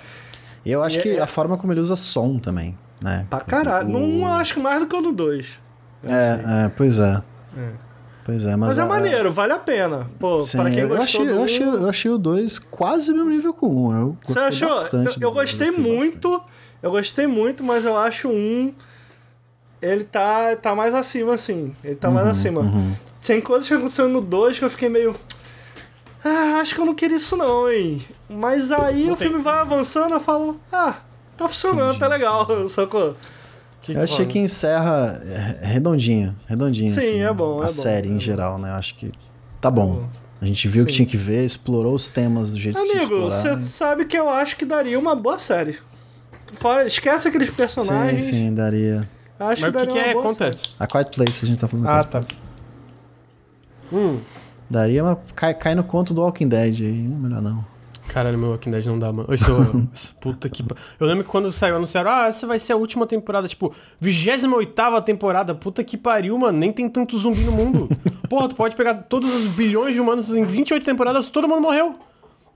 E 0.66 0.72
eu 0.72 0.82
acho 0.82 0.98
E 0.98 1.02
que 1.04 1.10
é- 1.10 1.22
a 1.22 1.28
forma 1.28 1.58
como 1.58 1.72
ele 1.74 1.80
usa 1.80 1.96
som 1.96 2.40
também, 2.40 2.76
né? 3.00 3.28
Pra 3.30 3.42
caralho. 3.42 3.88
O- 3.88 3.92
Não 4.20 4.26
acho 4.34 4.56
que 4.56 4.60
mais 4.60 4.80
do 4.80 4.88
que 4.88 4.96
o 4.96 5.02
no 5.02 5.12
2. 5.12 5.60
É, 6.04 6.66
é, 6.66 6.70
pois 6.70 6.98
é. 7.00 7.22
Pois 8.26 8.46
é, 8.46 8.56
mas. 8.56 8.70
Mas, 8.70 8.78
é 8.78 8.82
a- 8.82 8.86
maneiro, 8.86 9.32
vale 9.32 9.54
a 9.54 9.60
pena. 9.60 10.10
Pô, 10.20 10.42
Sim, 10.42 10.58
para 10.60 10.72
quem 10.72 10.80
eu, 10.80 10.88
gostou 10.88 11.04
achei, 11.04 11.26
do... 11.26 11.32
eu, 11.32 11.44
achei, 11.44 11.66
eu 11.68 11.90
achei 11.90 12.12
o 12.12 12.18
2 12.18 12.60
quase 12.60 13.12
mesmo 13.14 13.30
nível 13.30 13.54
com 13.54 13.68
o 13.68 13.90
1. 13.90 14.00
Eu 14.00 14.18
Você 14.24 14.34
gostei 14.34 14.48
achou? 14.68 14.70
bastante. 14.70 15.08
eu, 15.22 15.28
eu 15.28 15.32
dois, 15.32 15.34
gostei 15.52 15.68
bastante. 15.68 15.88
muito. 15.90 16.44
Eu 16.82 16.92
gostei 16.92 17.28
muito, 17.28 17.64
mas 17.64 17.86
eu 17.86 17.98
acho 17.98 18.30
um... 18.30 18.74
Ele 19.82 20.04
tá, 20.06 20.56
tá 20.56 20.74
mais 20.76 20.94
acima, 20.94 21.34
assim. 21.34 21.76
Ele 21.84 21.96
tá 21.96 22.10
mais 22.12 22.28
acima. 22.28 22.62
Uhum. 22.62 22.94
Tem 23.26 23.42
coisas 23.42 23.68
que 23.68 23.74
aconteceram 23.74 24.10
no 24.10 24.22
2 24.22 24.60
que 24.60 24.66
eu 24.66 24.70
fiquei 24.70 24.90
meio... 24.90 25.16
Ah, 26.24 26.60
acho 26.62 26.74
que 26.76 26.80
eu 26.82 26.86
não 26.86 26.96
queria 26.96 27.18
isso 27.18 27.36
não, 27.36 27.70
hein? 27.70 28.06
Mas 28.30 28.72
aí 28.72 29.06
Não 29.06 29.14
o 29.14 29.18
tem- 29.18 29.28
filme 29.28 29.44
vai 29.44 29.60
avançando, 29.60 30.14
eu 30.14 30.20
falo... 30.22 30.58
Ah, 30.72 30.96
tá 31.38 31.48
funcionando, 31.50 32.00
tá 32.00 32.08
legal, 32.08 32.48
sacou? 32.70 33.16
Que 33.84 33.92
Eu 33.92 34.02
achei 34.02 34.26
que 34.26 34.40
encerra 34.40 35.22
é, 35.26 35.66
redondinho, 35.68 36.36
redondinho. 36.48 36.90
Sim, 36.90 37.00
assim, 37.00 37.20
é 37.20 37.34
bom, 37.34 37.56
A 37.60 37.64
é 37.64 37.68
bom, 37.68 37.70
série 37.70 38.08
é 38.08 38.12
em 38.12 38.16
bom. 38.16 38.20
geral, 38.20 38.58
né? 38.58 38.70
Eu 38.70 38.76
acho 38.76 38.96
que 38.96 39.12
tá 39.60 39.70
bom. 39.70 40.08
A 40.42 40.46
gente 40.46 40.68
viu 40.70 40.84
o 40.84 40.86
que 40.86 40.92
Sim. 40.92 40.98
tinha 40.98 41.06
que 41.10 41.18
ver, 41.18 41.44
explorou 41.46 41.94
os 41.94 42.08
temas 42.08 42.52
do 42.52 42.60
jeito 42.60 42.78
que 42.78 42.84
tinha 42.86 43.00
que 43.00 43.06
Amigo, 43.06 43.22
você 43.30 43.56
sabe 43.56 44.06
que 44.06 44.18
eu 44.18 44.30
acho 44.30 44.56
que 44.56 44.66
daria 44.66 44.98
uma 44.98 45.16
boa 45.16 45.38
série. 45.38 45.78
Fora, 46.54 46.86
esquece 46.86 47.28
aqueles 47.28 47.50
Sim, 47.50 47.56
personagens. 47.56 48.24
sim, 48.26 48.54
daria. 48.54 49.08
Acho 49.40 49.62
Mas 49.62 49.70
o 49.76 49.78
que, 49.80 49.86
daria 49.86 49.94
que 49.94 50.00
uma 50.00 50.08
é? 50.08 50.14
Conta. 50.14 50.54
série. 50.54 50.58
A 50.80 50.88
Quiet 50.88 51.10
Place, 51.12 51.44
a 51.46 51.48
gente 51.48 51.60
tá 51.60 51.68
falando 51.68 51.88
Ah, 51.88 52.04
tá. 52.04 52.20
Hum. 53.92 54.20
Daria, 54.70 55.04
mas 55.04 55.18
cai, 55.36 55.54
cai 55.54 55.76
no 55.76 55.84
conto 55.84 56.14
do 56.14 56.22
Walking 56.22 56.48
Dead 56.48 56.80
aí, 56.82 56.92
não, 57.08 57.18
melhor 57.18 57.42
não. 57.42 57.66
Caralho, 58.08 58.38
meu 58.38 58.52
Walking 58.52 58.72
Dead 58.72 58.86
não 58.86 59.00
dá, 59.00 59.12
mano. 59.12 59.34
Esse 59.34 59.46
puta 60.20 60.50
que. 60.50 60.64
Eu 61.00 61.08
lembro 61.08 61.24
que 61.24 61.30
quando 61.30 61.52
saiu, 61.52 61.76
anunciaram, 61.76 62.12
ah, 62.12 62.28
essa 62.28 62.46
vai 62.46 62.60
ser 62.60 62.74
a 62.74 62.76
última 62.76 63.08
temporada, 63.08 63.48
tipo, 63.48 63.74
28 64.00 65.02
temporada. 65.06 65.56
Puta 65.56 65.84
que 65.84 65.98
pariu, 65.98 66.38
mano. 66.38 66.58
Nem 66.58 66.72
tem 66.72 66.90
tanto 66.90 67.18
zumbi 67.18 67.42
no 67.42 67.52
mundo. 67.52 67.90
Porra, 68.30 68.50
tu 68.50 68.56
pode 68.56 68.76
pegar 68.76 68.96
todos 68.96 69.34
os 69.34 69.48
bilhões 69.48 69.94
de 69.94 70.02
humanos 70.02 70.36
em 70.36 70.44
28 70.44 70.84
temporadas, 70.84 71.28
todo 71.28 71.48
mundo 71.48 71.62
morreu. 71.62 71.94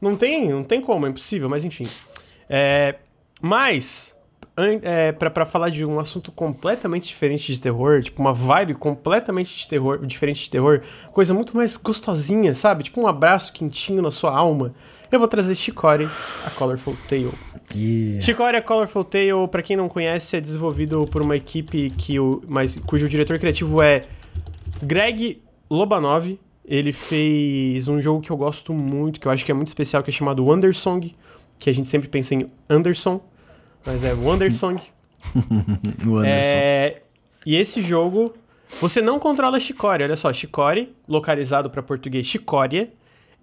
Não 0.01 0.15
tem, 0.15 0.49
não 0.49 0.63
tem 0.63 0.79
como, 0.79 1.05
é 1.05 1.09
impossível, 1.09 1.49
mas 1.49 1.65
enfim. 1.65 1.87
É, 2.49 2.95
mas, 3.41 4.15
é, 4.81 5.11
pra 5.11 5.45
falar 5.45 5.69
de 5.69 5.83
um 5.83 5.99
assunto 5.99 6.31
completamente 6.31 7.07
diferente 7.07 7.51
de 7.51 7.59
terror, 7.59 8.01
tipo, 8.01 8.21
uma 8.21 8.33
vibe 8.33 8.75
completamente 8.75 9.55
de 9.55 9.67
terror, 9.67 10.05
diferente 10.05 10.43
de 10.43 10.49
terror, 10.49 10.81
coisa 11.11 11.33
muito 11.33 11.55
mais 11.55 11.77
gostosinha, 11.77 12.53
sabe? 12.53 12.83
Tipo 12.83 13.01
um 13.01 13.07
abraço 13.07 13.53
quentinho 13.53 14.01
na 14.01 14.11
sua 14.11 14.35
alma. 14.35 14.73
Eu 15.11 15.19
vou 15.19 15.27
trazer 15.27 15.55
Chicory, 15.55 16.09
a 16.45 16.49
Colorful 16.49 16.95
Tale. 17.07 17.31
E 17.73 18.19
Chicory, 18.21 18.57
a 18.57 18.61
Colorful 18.61 19.05
Tale, 19.05 19.47
pra 19.49 19.61
quem 19.61 19.77
não 19.77 19.87
conhece, 19.87 20.35
é 20.35 20.41
desenvolvido 20.41 21.05
por 21.07 21.21
uma 21.21 21.35
equipe 21.35 21.89
que 21.91 22.19
o, 22.19 22.43
mas, 22.47 22.75
cujo 22.85 23.07
diretor 23.07 23.39
criativo 23.39 23.81
é 23.81 24.03
Greg 24.81 25.41
Lobanov. 25.69 26.37
Ele 26.65 26.91
fez 26.91 27.87
um 27.87 28.01
jogo 28.01 28.21
que 28.21 28.29
eu 28.29 28.35
gosto 28.35 28.73
muito, 28.73 29.21
que 29.21 29.27
eu 29.27 29.31
acho 29.31 29.45
que 29.45 29.51
é 29.51 29.53
muito 29.55 29.67
especial, 29.67 30.03
que 30.03 30.09
é 30.09 30.13
chamado 30.13 30.43
Wondersong, 30.43 31.15
que 31.57 31.69
a 31.69 31.73
gente 31.73 31.87
sempre 31.87 32.09
pensa 32.09 32.35
em 32.35 32.51
Anderson, 32.69 33.21
mas 33.85 34.03
é 34.03 34.13
Wondersong. 34.13 34.81
o 36.05 36.17
Anderson. 36.17 36.55
É, 36.55 37.01
e 37.45 37.55
esse 37.55 37.81
jogo, 37.81 38.33
você 38.81 39.01
não 39.01 39.17
controla 39.17 39.57
Chicory. 39.61 40.03
Olha 40.03 40.17
só, 40.17 40.33
Chicory, 40.33 40.93
localizado 41.07 41.69
para 41.69 41.81
português 41.81 42.27
Chicória, 42.27 42.91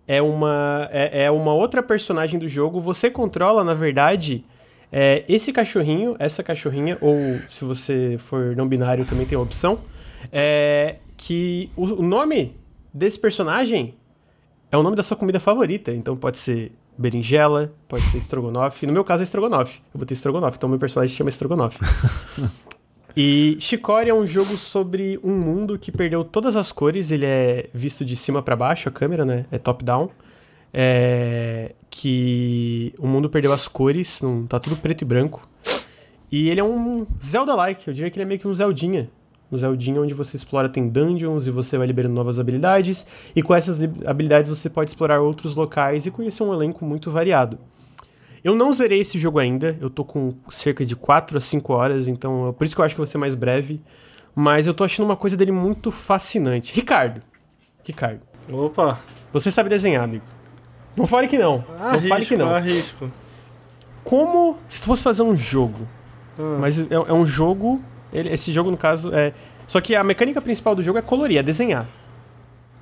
é 0.06 0.20
uma, 0.20 0.88
é, 0.92 1.24
é, 1.24 1.30
uma 1.30 1.52
outra 1.52 1.82
personagem 1.82 2.38
do 2.38 2.48
jogo. 2.48 2.80
Você 2.80 3.10
controla, 3.10 3.64
na 3.64 3.74
verdade, 3.74 4.44
é, 4.92 5.24
esse 5.28 5.52
cachorrinho, 5.52 6.14
essa 6.18 6.42
cachorrinha, 6.42 6.98
ou 7.00 7.40
se 7.48 7.64
você 7.64 8.18
for 8.18 8.54
não 8.56 8.68
binário 8.68 9.04
também 9.06 9.26
tem 9.26 9.36
a 9.36 9.40
opção, 9.40 9.80
é, 10.30 10.96
que 11.16 11.70
o, 11.76 11.84
o 11.84 12.02
nome 12.02 12.54
desse 12.92 13.18
personagem 13.18 13.94
é 14.70 14.76
o 14.76 14.82
nome 14.82 14.96
da 14.96 15.02
sua 15.02 15.16
comida 15.16 15.40
favorita. 15.40 15.92
Então 15.92 16.16
pode 16.16 16.38
ser 16.38 16.72
berinjela, 16.96 17.72
pode 17.88 18.04
ser 18.04 18.18
estrogonofe. 18.18 18.86
No 18.86 18.92
meu 18.92 19.04
caso 19.04 19.22
é 19.22 19.24
estrogonofe. 19.24 19.80
Eu 19.92 19.98
botei 19.98 20.14
estrogonofe, 20.14 20.56
então 20.56 20.68
meu 20.68 20.78
personagem 20.78 21.14
chama 21.14 21.30
estrogonofe. 21.30 21.78
e 23.16 23.56
Chicory 23.60 24.10
é 24.10 24.14
um 24.14 24.26
jogo 24.26 24.56
sobre 24.56 25.18
um 25.22 25.32
mundo 25.32 25.78
que 25.78 25.92
perdeu 25.92 26.24
todas 26.24 26.56
as 26.56 26.72
cores. 26.72 27.10
Ele 27.10 27.26
é 27.26 27.68
visto 27.72 28.04
de 28.04 28.16
cima 28.16 28.42
para 28.42 28.56
baixo, 28.56 28.88
a 28.88 28.92
câmera, 28.92 29.24
né? 29.24 29.46
É 29.50 29.58
top-down. 29.58 30.10
É... 30.72 31.72
Que 31.88 32.92
o 32.98 33.06
mundo 33.06 33.30
perdeu 33.30 33.52
as 33.52 33.68
cores, 33.68 34.20
não... 34.20 34.46
tá 34.46 34.58
tudo 34.58 34.76
preto 34.76 35.02
e 35.02 35.04
branco. 35.04 35.48
E 36.30 36.48
ele 36.48 36.58
é 36.58 36.64
um 36.64 37.06
Zelda-like, 37.22 37.86
eu 37.86 37.94
diria 37.94 38.10
que 38.10 38.18
ele 38.18 38.24
é 38.24 38.26
meio 38.26 38.40
que 38.40 38.48
um 38.48 38.54
Zeldinha. 38.54 39.08
No 39.48 39.56
Zeldinha, 39.56 40.00
onde 40.00 40.12
você 40.12 40.36
explora, 40.36 40.68
tem 40.68 40.88
dungeons 40.88 41.46
e 41.46 41.50
você 41.50 41.78
vai 41.78 41.86
liberando 41.86 42.14
novas 42.14 42.40
habilidades. 42.40 43.06
E 43.36 43.42
com 43.42 43.54
essas 43.54 43.78
habilidades 44.04 44.48
você 44.48 44.68
pode 44.68 44.90
explorar 44.90 45.20
outros 45.20 45.54
locais 45.54 46.06
e 46.06 46.10
conhecer 46.10 46.42
um 46.42 46.52
elenco 46.52 46.84
muito 46.84 47.08
variado. 47.08 47.56
Eu 48.44 48.54
não 48.54 48.70
zerei 48.72 49.00
esse 49.00 49.18
jogo 49.18 49.38
ainda, 49.38 49.76
eu 49.80 49.88
tô 49.88 50.04
com 50.04 50.34
cerca 50.50 50.84
de 50.84 50.94
4 50.94 51.38
a 51.38 51.40
5 51.40 51.72
horas, 51.72 52.06
então 52.06 52.48
é 52.50 52.52
por 52.52 52.64
isso 52.64 52.74
que 52.74 52.80
eu 52.80 52.84
acho 52.84 52.94
que 52.94 53.00
vai 53.00 53.06
ser 53.06 53.16
mais 53.18 53.34
breve. 53.34 53.80
Mas 54.36 54.66
eu 54.66 54.74
tô 54.74 54.84
achando 54.84 55.06
uma 55.06 55.16
coisa 55.16 55.36
dele 55.36 55.50
muito 55.52 55.90
fascinante. 55.90 56.74
Ricardo. 56.74 57.22
Ricardo. 57.82 58.20
Opa! 58.52 58.98
Você 59.32 59.50
sabe 59.50 59.68
desenhar, 59.70 60.04
amigo. 60.04 60.24
Não 60.96 61.06
fale 61.06 61.26
que 61.26 61.38
não. 61.38 61.64
Arrisco, 61.78 62.00
não 62.02 62.08
fale 62.08 62.26
que 62.26 62.36
não. 62.36 62.48
Arrisco. 62.48 63.10
Como 64.02 64.58
se 64.68 64.80
tu 64.82 64.86
fosse 64.86 65.02
fazer 65.02 65.22
um 65.22 65.36
jogo. 65.36 65.88
Ah. 66.38 66.58
Mas 66.60 66.78
é, 66.78 66.86
é 66.90 67.12
um 67.12 67.24
jogo 67.24 67.82
ele- 68.12 68.28
esse 68.30 68.52
jogo, 68.52 68.70
no 68.70 68.76
caso, 68.76 69.12
é. 69.14 69.32
Só 69.66 69.80
que 69.80 69.94
a 69.96 70.04
mecânica 70.04 70.42
principal 70.42 70.74
do 70.74 70.82
jogo 70.82 70.98
é 70.98 71.02
colorir, 71.02 71.38
é 71.38 71.42
desenhar. 71.42 71.86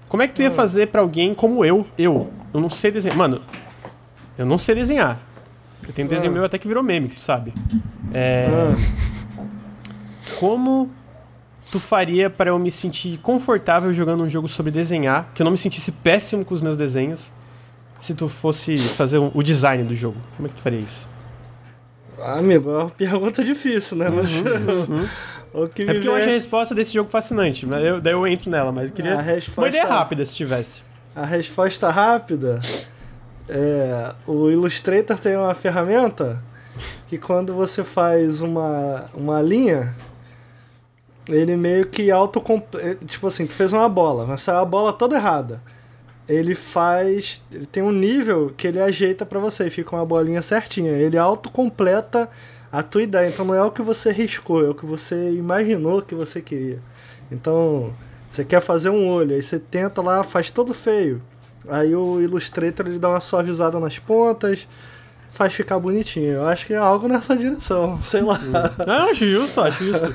Como 0.08 0.22
é 0.22 0.28
que 0.28 0.34
tu 0.34 0.42
ia 0.42 0.50
fazer 0.50 0.88
pra 0.88 1.00
alguém 1.00 1.32
como 1.34 1.64
eu? 1.64 1.86
Eu. 1.96 2.30
Eu 2.52 2.60
não 2.60 2.68
sei 2.68 2.90
desenhar. 2.90 3.16
Mano, 3.16 3.40
eu 4.36 4.44
não 4.44 4.58
sei 4.58 4.74
desenhar. 4.74 5.18
Eu 5.86 5.92
tenho 5.92 6.08
desenho 6.08 6.30
Ah. 6.30 6.34
meu 6.34 6.44
até 6.44 6.58
que 6.58 6.66
virou 6.68 6.82
meme, 6.82 7.08
tu 7.08 7.20
sabe. 7.20 7.52
É. 8.14 8.46
Ah. 8.50 9.42
Como 10.38 10.90
tu 11.70 11.80
faria 11.80 12.28
para 12.28 12.50
eu 12.50 12.58
me 12.58 12.70
sentir 12.70 13.18
confortável 13.18 13.92
jogando 13.92 14.22
um 14.22 14.28
jogo 14.28 14.48
sobre 14.48 14.70
desenhar, 14.70 15.28
que 15.34 15.42
eu 15.42 15.44
não 15.44 15.52
me 15.52 15.58
sentisse 15.58 15.90
péssimo 15.92 16.44
com 16.44 16.54
os 16.54 16.60
meus 16.60 16.76
desenhos, 16.76 17.30
se 18.00 18.14
tu 18.14 18.28
fosse 18.28 18.76
fazer 18.78 19.18
um- 19.18 19.30
o 19.34 19.42
design 19.42 19.84
do 19.84 19.94
jogo? 19.96 20.16
Como 20.36 20.46
é 20.46 20.50
que 20.50 20.56
tu 20.56 20.62
faria 20.62 20.80
isso? 20.80 21.08
Amigo, 22.22 22.70
é 22.70 22.78
uma 22.78 22.90
pergunta 22.90 23.42
difícil, 23.42 23.96
né? 23.96 24.08
Mas 24.08 24.28
o 25.52 25.66
que 25.68 25.82
É 25.82 25.86
porque 25.94 26.08
eu 26.08 26.14
acho 26.14 26.28
a 26.28 26.32
resposta 26.32 26.74
desse 26.74 26.92
jogo 26.92 27.10
fascinante, 27.10 27.66
mas 27.66 27.84
eu, 27.84 28.00
daí 28.00 28.12
eu 28.12 28.26
entro 28.26 28.50
nela, 28.50 28.70
mas 28.70 28.86
eu 28.88 28.92
queria 28.94 29.18
A 29.18 29.20
resposta- 29.22 29.60
uma 29.60 29.68
ideia 29.68 29.86
rápida 29.86 30.24
se 30.24 30.34
tivesse. 30.34 30.82
a 31.16 31.24
resposta 31.26 31.90
rápida 31.90 32.60
é 33.54 34.14
o 34.26 34.48
Illustrator 34.50 35.18
tem 35.18 35.36
uma 35.36 35.54
ferramenta 35.54 36.42
que 37.06 37.18
quando 37.18 37.52
você 37.52 37.84
faz 37.84 38.40
uma, 38.40 39.04
uma 39.14 39.42
linha, 39.42 39.94
ele 41.28 41.54
meio 41.54 41.86
que 41.86 42.10
auto 42.10 42.42
tipo 43.04 43.26
assim, 43.26 43.46
tu 43.46 43.52
fez 43.52 43.74
uma 43.74 43.88
bola, 43.88 44.24
mas 44.24 44.40
saiu 44.40 44.60
a 44.60 44.64
bola 44.64 44.92
toda 44.92 45.16
errada. 45.16 45.62
Ele 46.26 46.54
faz, 46.54 47.42
ele 47.52 47.66
tem 47.66 47.82
um 47.82 47.92
nível 47.92 48.54
que 48.56 48.66
ele 48.66 48.80
ajeita 48.80 49.26
pra 49.26 49.38
você 49.38 49.66
e 49.66 49.70
fica 49.70 49.94
uma 49.94 50.06
bolinha 50.06 50.40
certinha. 50.40 50.92
Ele 50.92 51.18
autocompleta 51.18 52.30
a 52.70 52.82
tua 52.82 53.02
ideia, 53.02 53.28
então 53.28 53.44
não 53.44 53.54
é 53.54 53.62
o 53.62 53.70
que 53.70 53.82
você 53.82 54.10
riscou, 54.10 54.64
é 54.64 54.70
o 54.70 54.74
que 54.74 54.86
você 54.86 55.32
imaginou 55.32 56.00
que 56.00 56.14
você 56.14 56.40
queria. 56.40 56.78
Então, 57.30 57.92
você 58.30 58.46
quer 58.46 58.62
fazer 58.62 58.88
um 58.88 59.10
olho, 59.10 59.34
aí 59.34 59.42
você 59.42 59.58
tenta 59.58 60.00
lá, 60.00 60.24
faz 60.24 60.50
todo 60.50 60.72
feio. 60.72 61.20
Aí 61.68 61.94
o 61.94 62.20
Illustrator 62.20 62.86
ele 62.86 62.98
dá 62.98 63.08
uma 63.08 63.20
suavizada 63.20 63.78
nas 63.78 63.98
pontas, 63.98 64.66
faz 65.30 65.52
ficar 65.52 65.78
bonitinho. 65.78 66.34
Eu 66.34 66.46
acho 66.46 66.66
que 66.66 66.74
é 66.74 66.76
algo 66.76 67.08
nessa 67.08 67.36
direção, 67.36 68.00
sei 68.04 68.22
lá. 68.22 68.38
Não, 68.86 69.10
acho 69.10 69.26
justo, 69.26 69.60
acho 69.60 69.84
justo. 69.84 70.14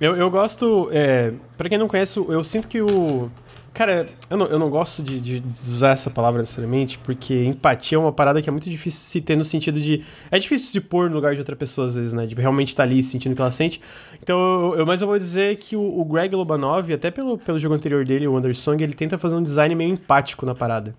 Eu, 0.00 0.16
eu 0.16 0.30
gosto. 0.30 0.88
É, 0.92 1.32
pra 1.56 1.68
quem 1.68 1.78
não 1.78 1.88
conhece, 1.88 2.18
eu 2.18 2.42
sinto 2.44 2.68
que 2.68 2.80
o. 2.80 3.30
Cara, 3.74 4.06
eu 4.28 4.36
não, 4.36 4.46
eu 4.46 4.58
não 4.58 4.68
gosto 4.68 5.02
de, 5.02 5.20
de 5.20 5.42
usar 5.64 5.90
essa 5.90 6.10
palavra 6.10 6.40
necessariamente, 6.40 6.98
porque 6.98 7.44
empatia 7.44 7.96
é 7.96 8.00
uma 8.00 8.12
parada 8.12 8.42
que 8.42 8.48
é 8.48 8.52
muito 8.52 8.68
difícil 8.68 9.00
se 9.06 9.20
ter 9.20 9.36
no 9.36 9.44
sentido 9.44 9.80
de. 9.80 10.04
É 10.30 10.38
difícil 10.38 10.68
se 10.68 10.80
pôr 10.80 11.08
no 11.08 11.14
lugar 11.14 11.34
de 11.34 11.40
outra 11.40 11.54
pessoa, 11.54 11.86
às 11.86 11.94
vezes, 11.94 12.12
né? 12.12 12.26
De 12.26 12.34
realmente 12.34 12.68
estar 12.70 12.82
ali 12.82 13.02
sentindo 13.02 13.32
o 13.32 13.36
que 13.36 13.40
ela 13.42 13.52
sente. 13.52 13.80
Então, 14.20 14.38
eu, 14.72 14.78
eu- 14.80 14.86
mas 14.86 15.00
eu 15.00 15.06
vou 15.06 15.18
dizer 15.18 15.56
que 15.58 15.76
o, 15.76 16.00
o 16.00 16.04
Greg 16.04 16.34
Lobanov, 16.34 16.92
até 16.92 17.10
pelo, 17.10 17.38
pelo 17.38 17.58
jogo 17.60 17.74
anterior 17.74 18.04
dele, 18.04 18.26
o 18.26 18.36
Undersong, 18.36 18.82
ele 18.82 18.94
tenta 18.94 19.16
fazer 19.16 19.36
um 19.36 19.42
design 19.42 19.72
meio 19.76 19.90
empático 19.92 20.44
na 20.44 20.54
parada. 20.56 20.94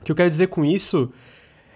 O 0.00 0.04
que 0.04 0.12
eu 0.12 0.16
quero 0.16 0.30
dizer 0.30 0.46
com 0.48 0.64
isso 0.64 1.10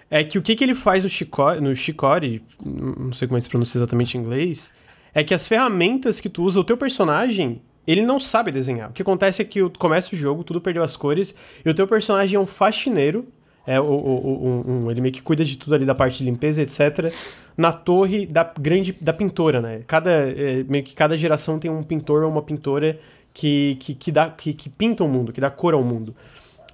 é 0.08 0.22
que 0.22 0.38
o 0.38 0.42
que, 0.42 0.54
que 0.54 0.62
ele 0.62 0.74
faz 0.74 1.02
no 1.02 1.10
Chicory, 1.10 1.60
no 1.60 1.74
Chicory, 1.74 2.42
não 2.64 3.12
sei 3.12 3.26
como 3.26 3.38
é 3.38 3.40
que 3.40 3.44
se 3.44 3.50
pronuncia 3.50 3.78
exatamente 3.78 4.16
em 4.16 4.20
inglês, 4.20 4.72
é 5.12 5.24
que 5.24 5.34
as 5.34 5.46
ferramentas 5.48 6.20
que 6.20 6.28
tu 6.28 6.44
usa, 6.44 6.60
o 6.60 6.64
teu 6.64 6.76
personagem, 6.76 7.60
ele 7.86 8.02
não 8.02 8.18
sabe 8.20 8.50
desenhar. 8.52 8.90
O 8.90 8.92
que 8.92 9.02
acontece 9.02 9.42
é 9.42 9.44
que 9.44 9.68
começa 9.78 10.14
o 10.14 10.18
jogo, 10.18 10.44
tudo 10.44 10.60
perdeu 10.60 10.82
as 10.82 10.96
cores, 10.96 11.34
e 11.64 11.68
o 11.68 11.74
teu 11.74 11.86
personagem 11.86 12.36
é 12.36 12.40
um 12.40 12.46
faxineiro, 12.46 13.26
é, 13.66 13.80
o- 13.80 13.84
o- 13.84 14.64
um- 14.66 14.72
um- 14.86 14.90
ele 14.90 15.00
meio 15.00 15.14
que 15.14 15.22
cuida 15.22 15.44
de 15.44 15.56
tudo 15.56 15.74
ali 15.74 15.84
da 15.84 15.94
parte 15.94 16.18
de 16.18 16.24
limpeza, 16.24 16.62
etc. 16.62 17.12
Na 17.56 17.72
torre 17.72 18.26
da 18.26 18.42
grande 18.58 18.92
da 19.00 19.12
pintora, 19.12 19.60
né? 19.60 19.82
Cada, 19.86 20.10
é, 20.10 20.64
meio 20.68 20.82
que 20.84 20.94
cada 20.94 21.16
geração 21.16 21.58
tem 21.58 21.70
um 21.70 21.82
pintor 21.82 22.22
ou 22.24 22.30
uma 22.30 22.42
pintora 22.42 22.98
que, 23.34 23.76
que, 23.80 23.94
que, 23.94 24.10
dá, 24.12 24.30
que, 24.30 24.52
que 24.52 24.68
pinta 24.68 25.04
o 25.04 25.08
mundo, 25.08 25.32
que 25.32 25.40
dá 25.40 25.50
cor 25.50 25.74
ao 25.74 25.82
mundo. 25.82 26.14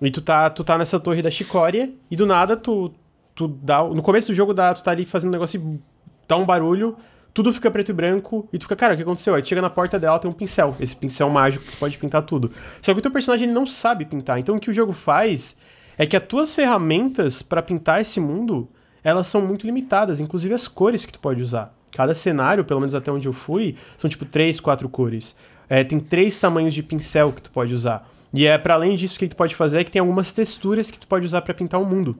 E 0.00 0.10
tu 0.10 0.20
tá, 0.22 0.48
tu 0.50 0.62
tá 0.64 0.78
nessa 0.78 0.98
torre 1.00 1.20
da 1.22 1.30
Chicória, 1.30 1.90
e 2.10 2.16
do 2.16 2.24
nada 2.26 2.56
tu, 2.56 2.92
tu 3.34 3.48
dá. 3.48 3.82
No 3.84 4.02
começo 4.02 4.28
do 4.28 4.34
jogo 4.34 4.54
dá, 4.54 4.72
tu 4.72 4.82
tá 4.82 4.90
ali 4.92 5.04
fazendo 5.04 5.28
um 5.30 5.32
negócio 5.32 5.60
e 5.60 5.78
dá 6.26 6.36
um 6.36 6.44
barulho, 6.46 6.96
tudo 7.38 7.52
fica 7.52 7.70
preto 7.70 7.90
e 7.90 7.94
branco, 7.94 8.48
e 8.52 8.58
tu 8.58 8.62
fica, 8.62 8.74
cara, 8.74 8.94
o 8.94 8.96
que 8.96 9.02
aconteceu? 9.04 9.32
Aí 9.32 9.46
chega 9.46 9.62
na 9.62 9.70
porta 9.70 9.96
dela, 9.96 10.18
tem 10.18 10.28
um 10.28 10.34
pincel. 10.34 10.74
Esse 10.80 10.96
pincel 10.96 11.30
mágico 11.30 11.64
que 11.64 11.76
pode 11.76 11.96
pintar 11.96 12.22
tudo. 12.22 12.50
Só 12.82 12.92
que 12.92 12.98
o 12.98 13.02
teu 13.02 13.12
personagem 13.12 13.46
ele 13.46 13.54
não 13.54 13.64
sabe 13.64 14.04
pintar. 14.04 14.40
Então 14.40 14.56
o 14.56 14.60
que 14.60 14.68
o 14.68 14.72
jogo 14.72 14.92
faz 14.92 15.56
é 15.96 16.04
que 16.04 16.16
as 16.16 16.26
tuas 16.26 16.52
ferramentas 16.52 17.40
pra 17.40 17.62
pintar 17.62 18.00
esse 18.00 18.18
mundo, 18.18 18.68
elas 19.04 19.28
são 19.28 19.40
muito 19.40 19.64
limitadas, 19.66 20.18
inclusive 20.18 20.52
as 20.52 20.66
cores 20.66 21.04
que 21.04 21.12
tu 21.12 21.20
pode 21.20 21.40
usar. 21.40 21.72
Cada 21.92 22.12
cenário, 22.12 22.64
pelo 22.64 22.80
menos 22.80 22.96
até 22.96 23.12
onde 23.12 23.28
eu 23.28 23.32
fui, 23.32 23.76
são 23.96 24.10
tipo 24.10 24.24
três, 24.24 24.58
quatro 24.58 24.88
cores. 24.88 25.38
É, 25.68 25.84
tem 25.84 26.00
três 26.00 26.40
tamanhos 26.40 26.74
de 26.74 26.82
pincel 26.82 27.32
que 27.32 27.42
tu 27.42 27.52
pode 27.52 27.72
usar. 27.72 28.10
E 28.34 28.46
é 28.46 28.58
para 28.58 28.74
além 28.74 28.96
disso 28.96 29.16
que 29.16 29.28
tu 29.28 29.36
pode 29.36 29.54
fazer 29.54 29.78
é 29.78 29.84
que 29.84 29.92
tem 29.92 30.00
algumas 30.00 30.32
texturas 30.32 30.90
que 30.90 30.98
tu 30.98 31.06
pode 31.06 31.24
usar 31.24 31.42
pra 31.42 31.54
pintar 31.54 31.80
o 31.80 31.86
mundo. 31.86 32.18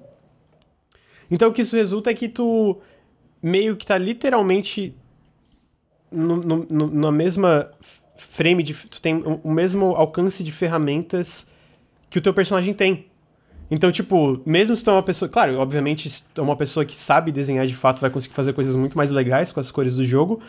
Então 1.28 1.49
o 1.49 1.53
que 1.53 1.62
isso 1.62 1.74
resulta 1.74 2.09
é 2.09 2.15
que 2.15 2.28
tu 2.28 2.81
meio 3.43 3.77
que 3.77 3.86
tá 3.86 3.97
literalmente 3.97 4.95
no, 6.10 6.36
no- 6.36 6.66
no- 6.68 6.90
na 6.90 7.12
mesma 7.12 7.68
frame 8.16 8.62
de. 8.62 8.74
Tu 8.74 9.01
tem 9.01 9.22
o, 9.43 9.51
mesmo 9.51 9.86
alcance 9.97 10.43
de 10.43 10.52
ferramentas 10.52 11.48
que 12.10 12.18
o 12.18 12.22
teu 12.22 12.32
personagem 12.35 12.74
tem. 12.74 13.06
Então, 13.70 13.93
tipo, 13.93 14.40
mesmo 14.47 14.74
se 14.74 14.82
tu 14.82 14.90
é 14.90 14.93
uma 14.94 15.02
pessoa. 15.02 15.28
Claro, 15.28 15.59
obviamente, 15.59 16.09
se 16.09 16.22
tu 16.35 16.40
é 16.40 16.44
uma 16.44 16.56
pessoa 16.56 16.85
que 16.86 16.97
sabe 16.97 17.30
desenhar 17.30 17.66
de 17.66 17.74
fato, 17.76 18.01
vai 18.01 18.09
conseguir 18.10 18.35
fazer 18.35 18.52
coisas 18.55 18.74
muito 18.74 18.97
mais 18.97 19.10
legais 19.10 19.52
com 19.52 19.60
as 19.60 19.70
cores 19.70 19.97
do 19.97 20.05
jogo. 20.05 20.40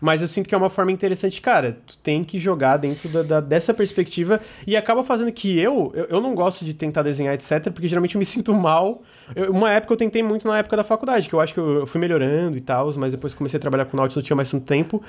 Mas 0.00 0.22
eu 0.22 0.28
sinto 0.28 0.48
que 0.48 0.54
é 0.54 0.58
uma 0.58 0.70
forma 0.70 0.92
interessante, 0.92 1.40
cara. 1.40 1.78
Tu 1.86 1.98
tem 1.98 2.22
que 2.22 2.38
jogar 2.38 2.76
dentro 2.76 3.08
da, 3.08 3.22
da- 3.22 3.40
dessa 3.40 3.74
perspectiva 3.74 4.40
e 4.66 4.76
acaba 4.76 5.02
fazendo 5.02 5.32
que 5.32 5.58
eu, 5.58 5.90
eu. 5.94 6.04
Eu 6.06 6.20
não 6.20 6.34
gosto 6.34 6.64
de 6.64 6.72
tentar 6.72 7.02
desenhar, 7.02 7.34
etc., 7.34 7.70
porque 7.72 7.88
geralmente 7.88 8.14
eu 8.14 8.18
me 8.20 8.24
sinto 8.26 8.54
mal. 8.54 9.02
Eu- 9.34 9.50
uma 9.50 9.72
época 9.72 9.92
eu 9.94 9.96
tentei 9.96 10.22
muito 10.22 10.46
na 10.46 10.58
época 10.58 10.76
da 10.76 10.84
faculdade, 10.84 11.28
que 11.28 11.34
eu 11.34 11.40
acho 11.40 11.52
que 11.52 11.58
eu, 11.60 11.80
eu 11.80 11.86
fui 11.86 12.00
melhorando 12.00 12.56
e 12.56 12.60
tal, 12.60 12.92
mas 12.96 13.12
depois 13.12 13.34
comecei 13.34 13.58
a 13.58 13.60
trabalhar 13.60 13.86
com 13.86 13.96
Nautilus 13.96 14.16
não 14.16 14.22
tinha 14.22 14.36
mais 14.36 14.50
tanto 14.50 14.64
tempo. 14.64 15.02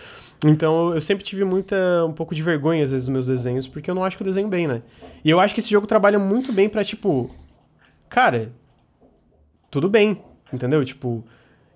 Então 0.44 0.94
eu 0.96 1.02
sempre 1.02 1.24
tive 1.24 1.44
muita. 1.44 1.76
um 2.08 2.14
pouco 2.14 2.34
de 2.34 2.42
vergonha, 2.42 2.84
às 2.84 2.90
vezes, 2.90 3.06
dos 3.06 3.14
meus 3.14 3.28
desenhos, 3.28 3.68
porque 3.68 3.92
eu 3.92 3.96
não 3.96 4.04
acho 4.04 4.18
que 4.18 4.24
eu 4.24 4.28
desenho 4.28 4.48
bem, 4.48 4.68
né? 4.68 4.82
E 5.24 5.30
eu 5.30 5.40
acho 5.40 5.54
que 5.54 5.60
esse 5.60 5.70
jogo 5.70 5.86
trabalha 5.86 6.18
muito 6.18 6.52
bem 6.52 6.68
pra, 6.68 6.84
tipo. 6.84 7.30
Cara, 8.10 8.52
tudo 9.70 9.88
bem, 9.88 10.20
entendeu? 10.52 10.84
Tipo. 10.84 11.24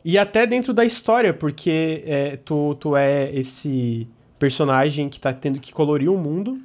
E 0.05 0.17
até 0.17 0.45
dentro 0.45 0.73
da 0.73 0.84
história, 0.84 1.34
porque 1.34 2.03
é, 2.05 2.38
tu, 2.38 2.75
tu 2.75 2.95
é 2.95 3.34
esse 3.34 4.07
personagem 4.38 5.07
que 5.07 5.19
tá 5.19 5.31
tendo 5.31 5.59
que 5.59 5.73
colorir 5.73 6.11
o 6.11 6.17
mundo. 6.17 6.59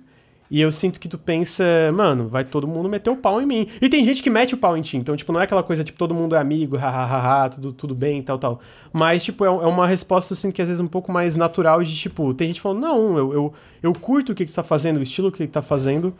E 0.51 0.61
eu 0.63 0.73
sinto 0.73 0.99
que 0.99 1.09
tu 1.09 1.19
pensa, 1.19 1.63
mano, 1.95 2.27
vai 2.27 2.43
todo 2.43 2.67
mundo 2.67 2.89
meter 2.89 3.11
o 3.11 3.17
pau 3.17 3.41
em 3.41 3.47
mim. 3.47 3.69
E 3.83 3.89
tem 3.89 4.03
gente 4.03 4.23
que 4.23 4.31
mete 4.31 4.55
o 4.55 4.57
pau 4.57 4.77
em 4.77 4.83
ti. 4.83 4.97
Então, 4.97 5.15
tipo, 5.15 5.31
não 5.31 5.41
é 5.41 5.45
aquela 5.45 5.63
coisa, 5.63 5.85
tipo, 5.85 5.99
todo 5.99 6.15
mundo 6.15 6.35
é 6.35 6.39
amigo, 6.39 6.77
hahaha, 6.77 7.51
tudo, 7.51 7.73
tudo 7.73 7.95
bem, 7.95 8.23
tal, 8.23 8.39
tal. 8.39 8.61
Mas, 8.91 9.23
tipo, 9.23 9.45
é, 9.45 9.49
é 9.49 9.51
uma 9.51 9.87
resposta, 9.87 10.33
assim, 10.33 10.51
que 10.51 10.63
às 10.63 10.69
vezes 10.69 10.81
é 10.81 10.85
um 10.85 10.89
pouco 10.89 11.13
mais 11.13 11.37
natural 11.37 11.83
de, 11.85 11.95
tipo, 11.95 12.33
tem 12.33 12.49
gente 12.49 12.63
falando, 12.63 12.81
não, 12.81 13.19
eu, 13.19 13.33
eu, 13.35 13.55
eu 13.83 13.93
curto 13.93 14.33
o 14.33 14.35
que, 14.35 14.47
que 14.47 14.53
tu 14.53 14.57
tá 14.57 14.63
fazendo, 14.63 14.97
o 14.97 15.03
estilo 15.03 15.31
que 15.31 15.47
tu 15.47 15.53
tá 15.53 15.63
fazendo. 15.63 16.15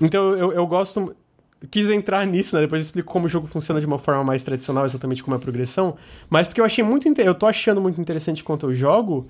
Então, 0.00 0.36
eu, 0.36 0.52
eu 0.52 0.66
gosto 0.66 1.14
quis 1.68 1.90
entrar 1.90 2.26
nisso, 2.26 2.56
né? 2.56 2.62
Depois 2.62 2.80
eu 2.80 2.84
explico 2.84 3.12
como 3.12 3.26
o 3.26 3.28
jogo 3.28 3.46
funciona 3.46 3.80
de 3.80 3.86
uma 3.86 3.98
forma 3.98 4.24
mais 4.24 4.42
tradicional, 4.42 4.84
exatamente 4.84 5.22
como 5.22 5.34
é 5.34 5.38
a 5.38 5.40
progressão. 5.40 5.96
Mas 6.28 6.46
porque 6.46 6.60
eu 6.60 6.64
achei 6.64 6.82
muito 6.82 7.06
eu 7.20 7.34
tô 7.34 7.46
achando 7.46 7.80
muito 7.80 8.00
interessante 8.00 8.42
quanto 8.42 8.66
eu 8.66 8.74
jogo, 8.74 9.28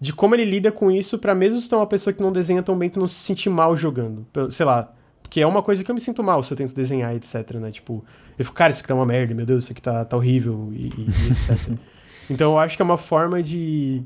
de 0.00 0.12
como 0.12 0.34
ele 0.34 0.44
lida 0.44 0.70
com 0.70 0.90
isso 0.90 1.18
para 1.18 1.34
mesmo 1.34 1.60
se 1.60 1.68
tu 1.68 1.74
é 1.74 1.78
uma 1.78 1.86
pessoa 1.86 2.12
que 2.12 2.20
não 2.20 2.32
desenha 2.32 2.62
tão 2.62 2.76
bem, 2.76 2.90
tu 2.90 3.00
não 3.00 3.08
se 3.08 3.14
sentir 3.14 3.48
mal 3.48 3.76
jogando. 3.76 4.26
Sei 4.50 4.66
lá, 4.66 4.92
porque 5.22 5.40
é 5.40 5.46
uma 5.46 5.62
coisa 5.62 5.82
que 5.82 5.90
eu 5.90 5.94
me 5.94 6.00
sinto 6.00 6.22
mal 6.22 6.42
se 6.42 6.52
eu 6.52 6.56
tento 6.56 6.74
desenhar, 6.74 7.14
etc, 7.14 7.52
né? 7.54 7.70
Tipo, 7.70 8.04
eu 8.38 8.44
fico, 8.44 8.54
cara, 8.56 8.70
isso 8.70 8.80
aqui 8.80 8.88
tá 8.88 8.94
uma 8.94 9.06
merda, 9.06 9.34
meu 9.34 9.46
Deus, 9.46 9.64
isso 9.64 9.72
aqui 9.72 9.80
tá, 9.80 10.04
tá 10.04 10.16
horrível, 10.16 10.70
e, 10.72 10.88
e, 10.88 11.06
e 11.06 11.30
etc. 11.30 11.72
então 12.28 12.52
eu 12.52 12.58
acho 12.58 12.76
que 12.76 12.82
é 12.82 12.84
uma 12.84 12.98
forma 12.98 13.42
de, 13.42 14.02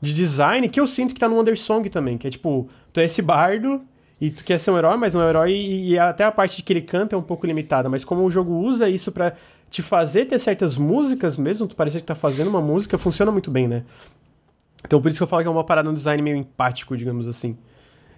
de 0.00 0.14
design 0.14 0.66
que 0.68 0.80
eu 0.80 0.86
sinto 0.86 1.12
que 1.12 1.20
tá 1.20 1.28
no 1.28 1.38
Undersong 1.38 1.86
também, 1.90 2.16
que 2.16 2.26
é 2.26 2.30
tipo, 2.30 2.68
tu 2.92 3.00
é 3.00 3.04
esse 3.04 3.20
bardo 3.20 3.82
e 4.20 4.30
tu 4.30 4.44
quer 4.44 4.58
ser 4.58 4.70
um 4.70 4.78
herói, 4.78 4.96
mas 4.96 5.14
um 5.14 5.22
herói, 5.22 5.52
e, 5.52 5.92
e, 5.92 5.98
até 5.98 6.24
a 6.24 6.32
parte 6.32 6.56
de 6.56 6.62
que 6.62 6.72
ele 6.72 6.82
canta 6.82 7.16
é 7.16 7.18
um 7.18 7.22
pouco 7.22 7.46
limitada, 7.46 7.88
mas 7.88 8.04
como 8.04 8.22
o 8.22 8.30
jogo 8.30 8.52
usa 8.52 8.88
isso 8.88 9.10
para 9.10 9.34
te 9.70 9.82
fazer 9.82 10.26
ter 10.26 10.38
certas 10.38 10.76
músicas 10.76 11.36
mesmo, 11.36 11.66
tu 11.66 11.76
parece 11.76 11.98
que 11.98 12.04
tá 12.04 12.14
fazendo 12.14 12.48
uma 12.48 12.60
música, 12.60 12.98
funciona 12.98 13.32
muito 13.32 13.50
bem, 13.50 13.66
né? 13.66 13.84
Então 14.84 15.00
por 15.00 15.08
isso 15.08 15.18
que 15.18 15.22
eu 15.22 15.26
falo 15.26 15.42
que 15.42 15.48
é 15.48 15.50
uma 15.50 15.64
parada, 15.64 15.88
um 15.88 15.94
design 15.94 16.22
meio 16.22 16.36
empático, 16.36 16.96
digamos 16.96 17.28
assim. 17.28 17.56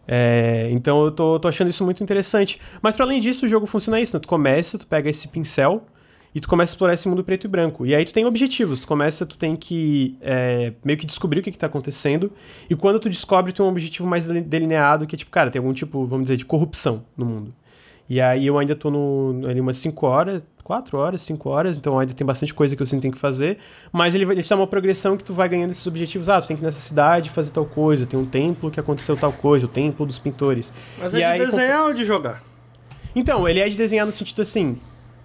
É, 0.06 0.68
então 0.72 1.04
eu 1.04 1.12
tô, 1.12 1.38
tô 1.38 1.48
achando 1.48 1.68
isso 1.68 1.84
muito 1.84 2.02
interessante. 2.02 2.60
Mas 2.80 2.96
para 2.96 3.04
além 3.04 3.20
disso, 3.20 3.46
o 3.46 3.48
jogo 3.48 3.66
funciona 3.66 4.00
isso, 4.00 4.16
né? 4.16 4.20
Tu 4.20 4.28
começa, 4.28 4.78
tu 4.78 4.86
pega 4.86 5.08
esse 5.10 5.28
pincel, 5.28 5.86
e 6.34 6.40
tu 6.40 6.48
começa 6.48 6.70
a 6.70 6.74
explorar 6.74 6.94
esse 6.94 7.08
mundo 7.08 7.22
preto 7.22 7.44
e 7.44 7.48
branco. 7.48 7.84
E 7.86 7.94
aí 7.94 8.04
tu 8.04 8.12
tem 8.12 8.24
objetivos, 8.24 8.80
tu 8.80 8.86
começa, 8.86 9.26
tu 9.26 9.36
tem 9.36 9.54
que 9.54 10.16
é, 10.20 10.72
meio 10.84 10.98
que 10.98 11.06
descobrir 11.06 11.40
o 11.40 11.42
que, 11.42 11.50
que 11.50 11.58
tá 11.58 11.66
acontecendo, 11.66 12.32
e 12.68 12.74
quando 12.74 12.98
tu 12.98 13.08
descobre, 13.08 13.52
tu 13.52 13.56
tem 13.56 13.66
um 13.66 13.68
objetivo 13.68 14.08
mais 14.08 14.26
delineado, 14.26 15.06
que 15.06 15.14
é 15.14 15.18
tipo, 15.18 15.30
cara, 15.30 15.50
tem 15.50 15.58
algum 15.60 15.72
tipo, 15.72 16.06
vamos 16.06 16.26
dizer, 16.26 16.36
de 16.36 16.44
corrupção 16.44 17.04
no 17.16 17.26
mundo. 17.26 17.54
E 18.08 18.20
aí 18.20 18.46
eu 18.46 18.58
ainda 18.58 18.74
tô 18.74 18.90
no, 18.90 19.46
ali 19.48 19.60
umas 19.60 19.78
5 19.78 20.06
horas, 20.06 20.44
4 20.62 20.98
horas, 20.98 21.22
5 21.22 21.48
horas, 21.48 21.78
então 21.78 21.98
ainda 21.98 22.12
tem 22.12 22.26
bastante 22.26 22.52
coisa 22.52 22.76
que 22.76 22.82
eu 22.82 22.86
sinto 22.86 22.98
que 22.98 23.02
tem 23.02 23.10
que 23.10 23.18
fazer, 23.18 23.58
mas 23.92 24.14
ele, 24.14 24.24
ele 24.24 24.42
dá 24.42 24.56
uma 24.56 24.66
progressão 24.66 25.16
que 25.16 25.24
tu 25.24 25.32
vai 25.32 25.48
ganhando 25.48 25.70
esses 25.70 25.86
objetivos, 25.86 26.28
ah, 26.28 26.40
tu 26.40 26.48
tem 26.48 26.56
que 26.56 26.62
ir 26.62 26.66
nessa 26.66 26.78
cidade 26.78 27.30
fazer 27.30 27.50
tal 27.52 27.64
coisa, 27.64 28.06
tem 28.06 28.18
um 28.18 28.26
templo 28.26 28.70
que 28.70 28.78
aconteceu 28.78 29.16
tal 29.16 29.32
coisa, 29.32 29.66
o 29.66 29.68
templo 29.68 30.04
dos 30.06 30.18
pintores. 30.18 30.72
Mas 30.98 31.12
e 31.14 31.16
é 31.16 31.18
de 31.20 31.24
aí, 31.24 31.38
desenhar 31.38 31.86
ou 31.86 31.94
de 31.94 32.04
jogar? 32.04 32.42
Então, 33.14 33.46
ele 33.48 33.60
é 33.60 33.68
de 33.68 33.76
desenhar 33.76 34.06
no 34.06 34.12
sentido 34.12 34.42
assim, 34.42 34.78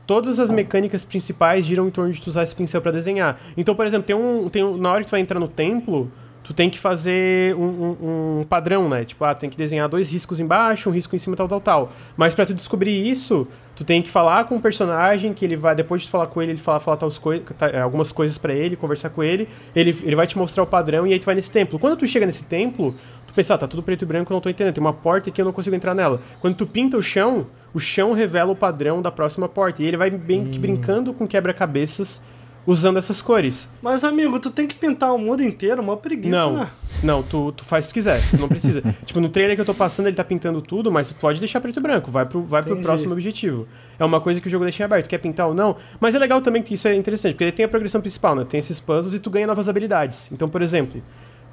todas 0.07 0.39
as 0.39 0.49
mecânicas 0.49 1.03
principais 1.03 1.65
giram 1.65 1.88
em 1.88 1.91
torno 1.91 2.13
de 2.13 2.21
tu 2.21 2.27
usar 2.27 2.43
esse 2.43 2.55
pincel 2.55 2.81
para 2.81 2.91
desenhar. 2.91 3.38
Então, 3.57 3.75
por 3.75 3.85
exemplo, 3.85 4.07
tem 4.07 4.15
um, 4.15 4.49
tem 4.49 4.63
um, 4.63 4.77
na 4.77 4.91
hora 4.91 5.01
que 5.01 5.09
tu 5.09 5.11
vai 5.11 5.19
entrar 5.19 5.39
no 5.39 5.49
templo, 5.49 6.09
tu 6.47 6.53
tem 6.53 6.69
que 6.69 6.79
fazer 6.79 7.53
um, 7.55 7.61
um, 7.61 8.39
um, 8.39 8.43
padrão, 8.45 8.88
né? 8.88 9.03
Tipo, 9.03 9.25
ah, 9.25 9.35
tem 9.35 9.49
que 9.49 9.57
desenhar 9.57 9.89
dois 9.89 10.11
riscos 10.11 10.39
embaixo, 10.39 10.89
um 10.89 10.93
risco 10.93 11.13
em 11.13 11.19
cima, 11.19 11.35
tal, 11.35 11.47
tal, 11.47 11.59
tal. 11.59 11.91
Mas 12.15 12.34
para 12.34 12.45
tu 12.45 12.53
descobrir 12.53 13.05
isso, 13.05 13.45
tu 13.75 13.84
tem 13.84 14.01
que 14.01 14.09
falar 14.09 14.45
com 14.45 14.55
o 14.55 14.61
personagem, 14.61 15.34
que 15.34 15.43
ele 15.43 15.57
vai, 15.57 15.75
depois 15.75 16.03
de 16.03 16.09
falar 16.09 16.27
com 16.27 16.41
ele, 16.41 16.53
ele 16.53 16.59
fala, 16.59 16.79
falar 16.79 16.95
tal 16.95 17.11
coi 17.21 17.41
tá, 17.41 17.81
algumas 17.81 18.13
coisas 18.13 18.38
para 18.38 18.53
ele, 18.53 18.77
conversar 18.77 19.09
com 19.09 19.21
ele, 19.21 19.49
ele, 19.75 19.89
ele 20.03 20.15
vai 20.15 20.25
te 20.25 20.38
mostrar 20.38 20.63
o 20.63 20.65
padrão 20.65 21.05
e 21.05 21.11
aí 21.11 21.19
tu 21.19 21.25
vai 21.25 21.35
nesse 21.35 21.51
templo. 21.51 21.77
Quando 21.77 21.97
tu 21.97 22.07
chega 22.07 22.25
nesse 22.25 22.45
templo, 22.45 22.95
tu 23.38 23.41
pensa, 23.43 23.53
ah, 23.53 23.57
tá 23.57 23.68
tudo 23.68 23.84
preto 23.84 24.01
e 24.01 24.05
branco, 24.05 24.31
eu 24.31 24.35
não 24.35 24.41
tô 24.41 24.49
entendendo, 24.49 24.73
tem 24.73 24.81
uma 24.81 24.93
porta 24.93 25.30
aqui, 25.30 25.39
eu 25.39 25.45
não 25.45 25.53
consigo 25.53 25.76
entrar 25.76 25.93
nela. 25.93 26.22
Quando 26.39 26.55
tu 26.55 26.65
pinta 26.65 26.97
o 26.97 27.01
chão, 27.01 27.47
o 27.73 27.80
chão 27.80 28.14
revela 28.14 28.51
o 28.51 28.55
padrão 28.55 29.01
da 29.01 29.11
próxima 29.11 29.47
porta. 29.47 29.84
E 29.84 29.85
ele 29.85 29.97
vai 29.97 30.09
bem 30.09 30.41
hum. 30.41 30.59
brincando 30.59 31.14
com 31.14 31.27
quebra-cabeças 31.27 32.22
usando 32.65 32.97
essas 32.97 33.22
cores. 33.22 33.69
Mas, 33.81 34.03
amigo, 34.03 34.39
tu 34.39 34.51
tem 34.51 34.68
que 34.68 34.76
pintar 34.76 35.14
o 35.14 35.18
mundo 35.18 35.41
inteiro, 35.41 35.81
uma 35.81 35.95
preguiça, 35.95 36.35
não, 36.35 36.53
né? 36.53 36.69
Não, 37.01 37.23
tu, 37.23 37.53
tu 37.53 37.64
faz 37.64 37.85
o 37.85 37.88
que 37.88 37.93
tu 37.93 37.97
quiser, 37.99 38.22
tu 38.30 38.38
não 38.38 38.49
precisa. 38.49 38.81
tipo, 39.05 39.22
no 39.22 39.30
trailer 39.30 39.55
que 39.55 39.61
eu 39.61 39.65
tô 39.65 39.73
passando, 39.73 40.07
ele 40.07 40.15
tá 40.15 40.23
pintando 40.23 40.61
tudo, 40.61 40.91
mas 40.91 41.07
tu 41.07 41.15
pode 41.15 41.39
deixar 41.39 41.61
preto 41.61 41.80
e 41.80 41.81
branco, 41.81 42.11
vai 42.11 42.26
pro, 42.26 42.43
vai 42.43 42.61
pro 42.61 42.76
próximo 42.81 43.14
objetivo. 43.14 43.68
É 43.97 44.03
uma 44.03 44.19
coisa 44.19 44.41
que 44.41 44.47
o 44.47 44.51
jogo 44.51 44.65
deixa 44.65 44.84
aberto, 44.84 45.07
quer 45.07 45.19
pintar 45.19 45.47
ou 45.47 45.53
não. 45.53 45.77
Mas 45.99 46.14
é 46.14 46.19
legal 46.19 46.41
também 46.41 46.61
que 46.61 46.73
isso 46.73 46.88
é 46.89 46.95
interessante, 46.95 47.34
porque 47.34 47.45
ele 47.45 47.51
tem 47.53 47.65
a 47.65 47.69
progressão 47.69 48.01
principal, 48.01 48.35
né? 48.35 48.43
Tem 48.43 48.59
esses 48.59 48.80
puzzles 48.80 49.14
e 49.14 49.19
tu 49.19 49.30
ganha 49.30 49.47
novas 49.47 49.69
habilidades. 49.69 50.30
Então, 50.31 50.49
por 50.49 50.61
exemplo, 50.61 51.01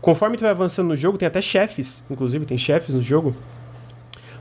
conforme 0.05 0.37
tu 0.37 0.43
vai 0.43 0.51
avançando 0.51 0.89
no 0.89 0.97
jogo, 0.97 1.17
tem 1.17 1.27
até 1.27 1.41
chefes, 1.41 2.05
inclusive, 2.11 2.45
tem 2.45 2.59
chefes 2.59 2.95
no 2.95 3.03
jogo, 3.03 3.35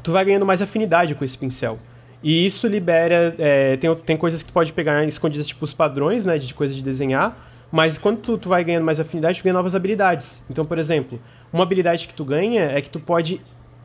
tu 0.03 0.11
vai 0.11 0.25
ganhando 0.25 0.45
mais 0.45 0.61
afinidade 0.61 1.15
com 1.15 1.23
esse 1.23 1.37
pincel. 1.37 1.79
E 2.21 2.45
isso 2.45 2.67
libera. 2.67 3.33
É, 3.39 3.77
tem, 3.77 3.95
tem 3.95 4.17
coisas 4.17 4.43
que 4.43 4.49
tu 4.49 4.53
pode 4.53 4.73
pegar 4.73 5.05
escondidas, 5.05 5.47
tipo 5.47 5.63
os 5.63 5.73
padrões, 5.73 6.25
né? 6.25 6.37
De 6.37 6.53
coisa 6.53 6.73
de 6.73 6.83
desenhar. 6.83 7.37
Mas 7.71 7.97
quando 7.97 8.17
tu, 8.17 8.37
tu 8.37 8.49
vai 8.49 8.61
ganhando 8.61 8.83
mais 8.83 8.99
afinidade, 8.99 9.39
tu 9.39 9.43
ganha 9.43 9.53
novas 9.53 9.73
habilidades. 9.73 10.43
Então, 10.49 10.65
por 10.65 10.77
exemplo, 10.77 11.17
uma 11.51 11.63
habilidade 11.63 12.09
que 12.09 12.13
tu 12.13 12.25
ganha 12.25 12.63
é 12.63 12.81
que 12.81 12.89
tu 12.89 12.99
pode 12.99 13.41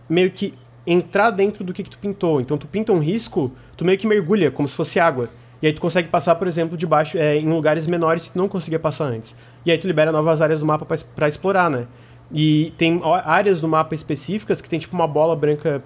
meio 0.08 0.32
que 0.32 0.54
entrar 0.84 1.30
dentro 1.30 1.62
do 1.62 1.72
que, 1.72 1.84
que 1.84 1.90
tu 1.90 1.98
pintou. 1.98 2.40
Então, 2.40 2.58
tu 2.58 2.66
pinta 2.66 2.92
um 2.92 2.98
risco, 2.98 3.52
tu 3.76 3.84
meio 3.84 3.96
que 3.96 4.06
mergulha, 4.06 4.50
como 4.50 4.66
se 4.66 4.76
fosse 4.76 4.98
água. 4.98 5.28
E 5.62 5.66
aí 5.66 5.72
tu 5.72 5.80
consegue 5.80 6.08
passar, 6.08 6.34
por 6.34 6.46
exemplo, 6.48 6.76
debaixo, 6.76 7.16
é, 7.18 7.36
em 7.36 7.48
lugares 7.48 7.86
menores 7.86 8.26
que 8.26 8.32
tu 8.32 8.38
não 8.38 8.48
conseguia 8.48 8.78
passar 8.78 9.06
antes. 9.06 9.34
E 9.64 9.70
aí 9.70 9.78
tu 9.78 9.86
libera 9.86 10.12
novas 10.12 10.40
áreas 10.40 10.60
do 10.60 10.66
mapa 10.66 10.86
para 11.14 11.28
explorar, 11.28 11.70
né? 11.70 11.86
E 12.32 12.72
tem 12.76 13.00
áreas 13.24 13.60
do 13.60 13.68
mapa 13.68 13.94
específicas 13.94 14.60
que 14.60 14.68
tem 14.68 14.78
tipo 14.78 14.94
uma 14.94 15.06
bola 15.06 15.34
branca 15.34 15.82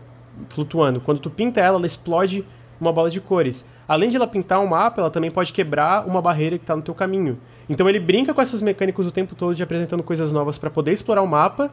flutuando. 0.49 1.01
Quando 1.01 1.21
tu 1.21 1.31
pinta 1.31 1.61
ela, 1.61 1.79
ela 1.79 1.87
explode 1.87 2.45
uma 2.81 2.93
bola 2.93 3.11
de 3.11 3.21
cores. 3.21 3.65
Além 3.87 4.09
de 4.09 4.17
ela 4.17 4.27
pintar 4.27 4.61
um 4.61 4.67
mapa, 4.67 5.01
ela 5.01 5.11
também 5.11 5.31
pode 5.31 5.53
quebrar 5.53 6.07
uma 6.07 6.21
barreira 6.21 6.59
que 6.59 6.65
está 6.65 6.75
no 6.75 6.83
teu 6.83 6.95
caminho. 6.95 7.39
Então 7.69 7.89
ele 7.89 8.01
brinca 8.01 8.35
com 8.35 8.41
essas 8.41 8.61
mecânicas 8.61 9.07
o 9.07 9.13
tempo 9.13 9.35
todo 9.35 9.55
de 9.55 9.63
apresentando 9.63 10.03
coisas 10.03 10.33
novas 10.33 10.59
para 10.59 10.71
poder 10.71 10.93
explorar 10.93 11.23
o 11.23 11.27
mapa 11.27 11.71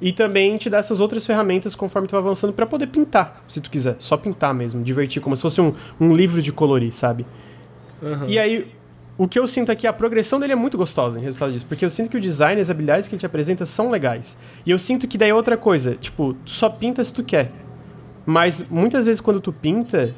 e 0.00 0.12
também 0.12 0.56
te 0.56 0.68
dá 0.68 0.78
essas 0.78 1.00
outras 1.00 1.26
ferramentas 1.26 1.74
conforme 1.74 2.06
tu 2.06 2.12
vai 2.12 2.20
avançando 2.20 2.52
para 2.52 2.66
poder 2.66 2.88
pintar, 2.88 3.42
se 3.48 3.60
tu 3.60 3.70
quiser. 3.70 3.96
Só 3.98 4.16
pintar 4.16 4.52
mesmo, 4.54 4.82
divertir, 4.82 5.22
como 5.22 5.34
se 5.36 5.42
fosse 5.42 5.60
um, 5.60 5.72
um 5.98 6.14
livro 6.14 6.42
de 6.42 6.52
colorir, 6.52 6.92
sabe? 6.92 7.24
Uhum. 8.02 8.26
E 8.28 8.38
aí, 8.38 8.70
o 9.18 9.26
que 9.26 9.38
eu 9.38 9.46
sinto 9.46 9.72
aqui, 9.72 9.86
a 9.86 9.92
progressão 9.92 10.38
dele 10.38 10.52
é 10.52 10.56
muito 10.56 10.76
gostosa 10.76 11.18
em 11.18 11.22
resultado 11.22 11.52
disso, 11.52 11.66
porque 11.66 11.84
eu 11.84 11.90
sinto 11.90 12.10
que 12.10 12.16
o 12.16 12.20
design, 12.20 12.60
as 12.60 12.68
habilidades 12.68 13.08
que 13.08 13.14
ele 13.14 13.20
te 13.20 13.26
apresenta 13.26 13.64
são 13.64 13.90
legais. 13.90 14.36
E 14.64 14.70
eu 14.70 14.78
sinto 14.78 15.08
que 15.08 15.16
daí 15.16 15.30
é 15.30 15.34
outra 15.34 15.56
coisa, 15.56 15.94
tipo, 15.94 16.34
tu 16.34 16.50
só 16.50 16.68
pinta 16.68 17.02
se 17.02 17.14
tu 17.14 17.24
quer. 17.24 17.50
Mas 18.26 18.66
muitas 18.68 19.06
vezes 19.06 19.20
quando 19.20 19.40
tu 19.40 19.52
pinta, 19.52 20.14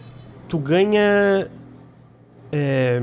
tu 0.49 0.59
ganha. 0.59 1.49
É, 2.51 3.01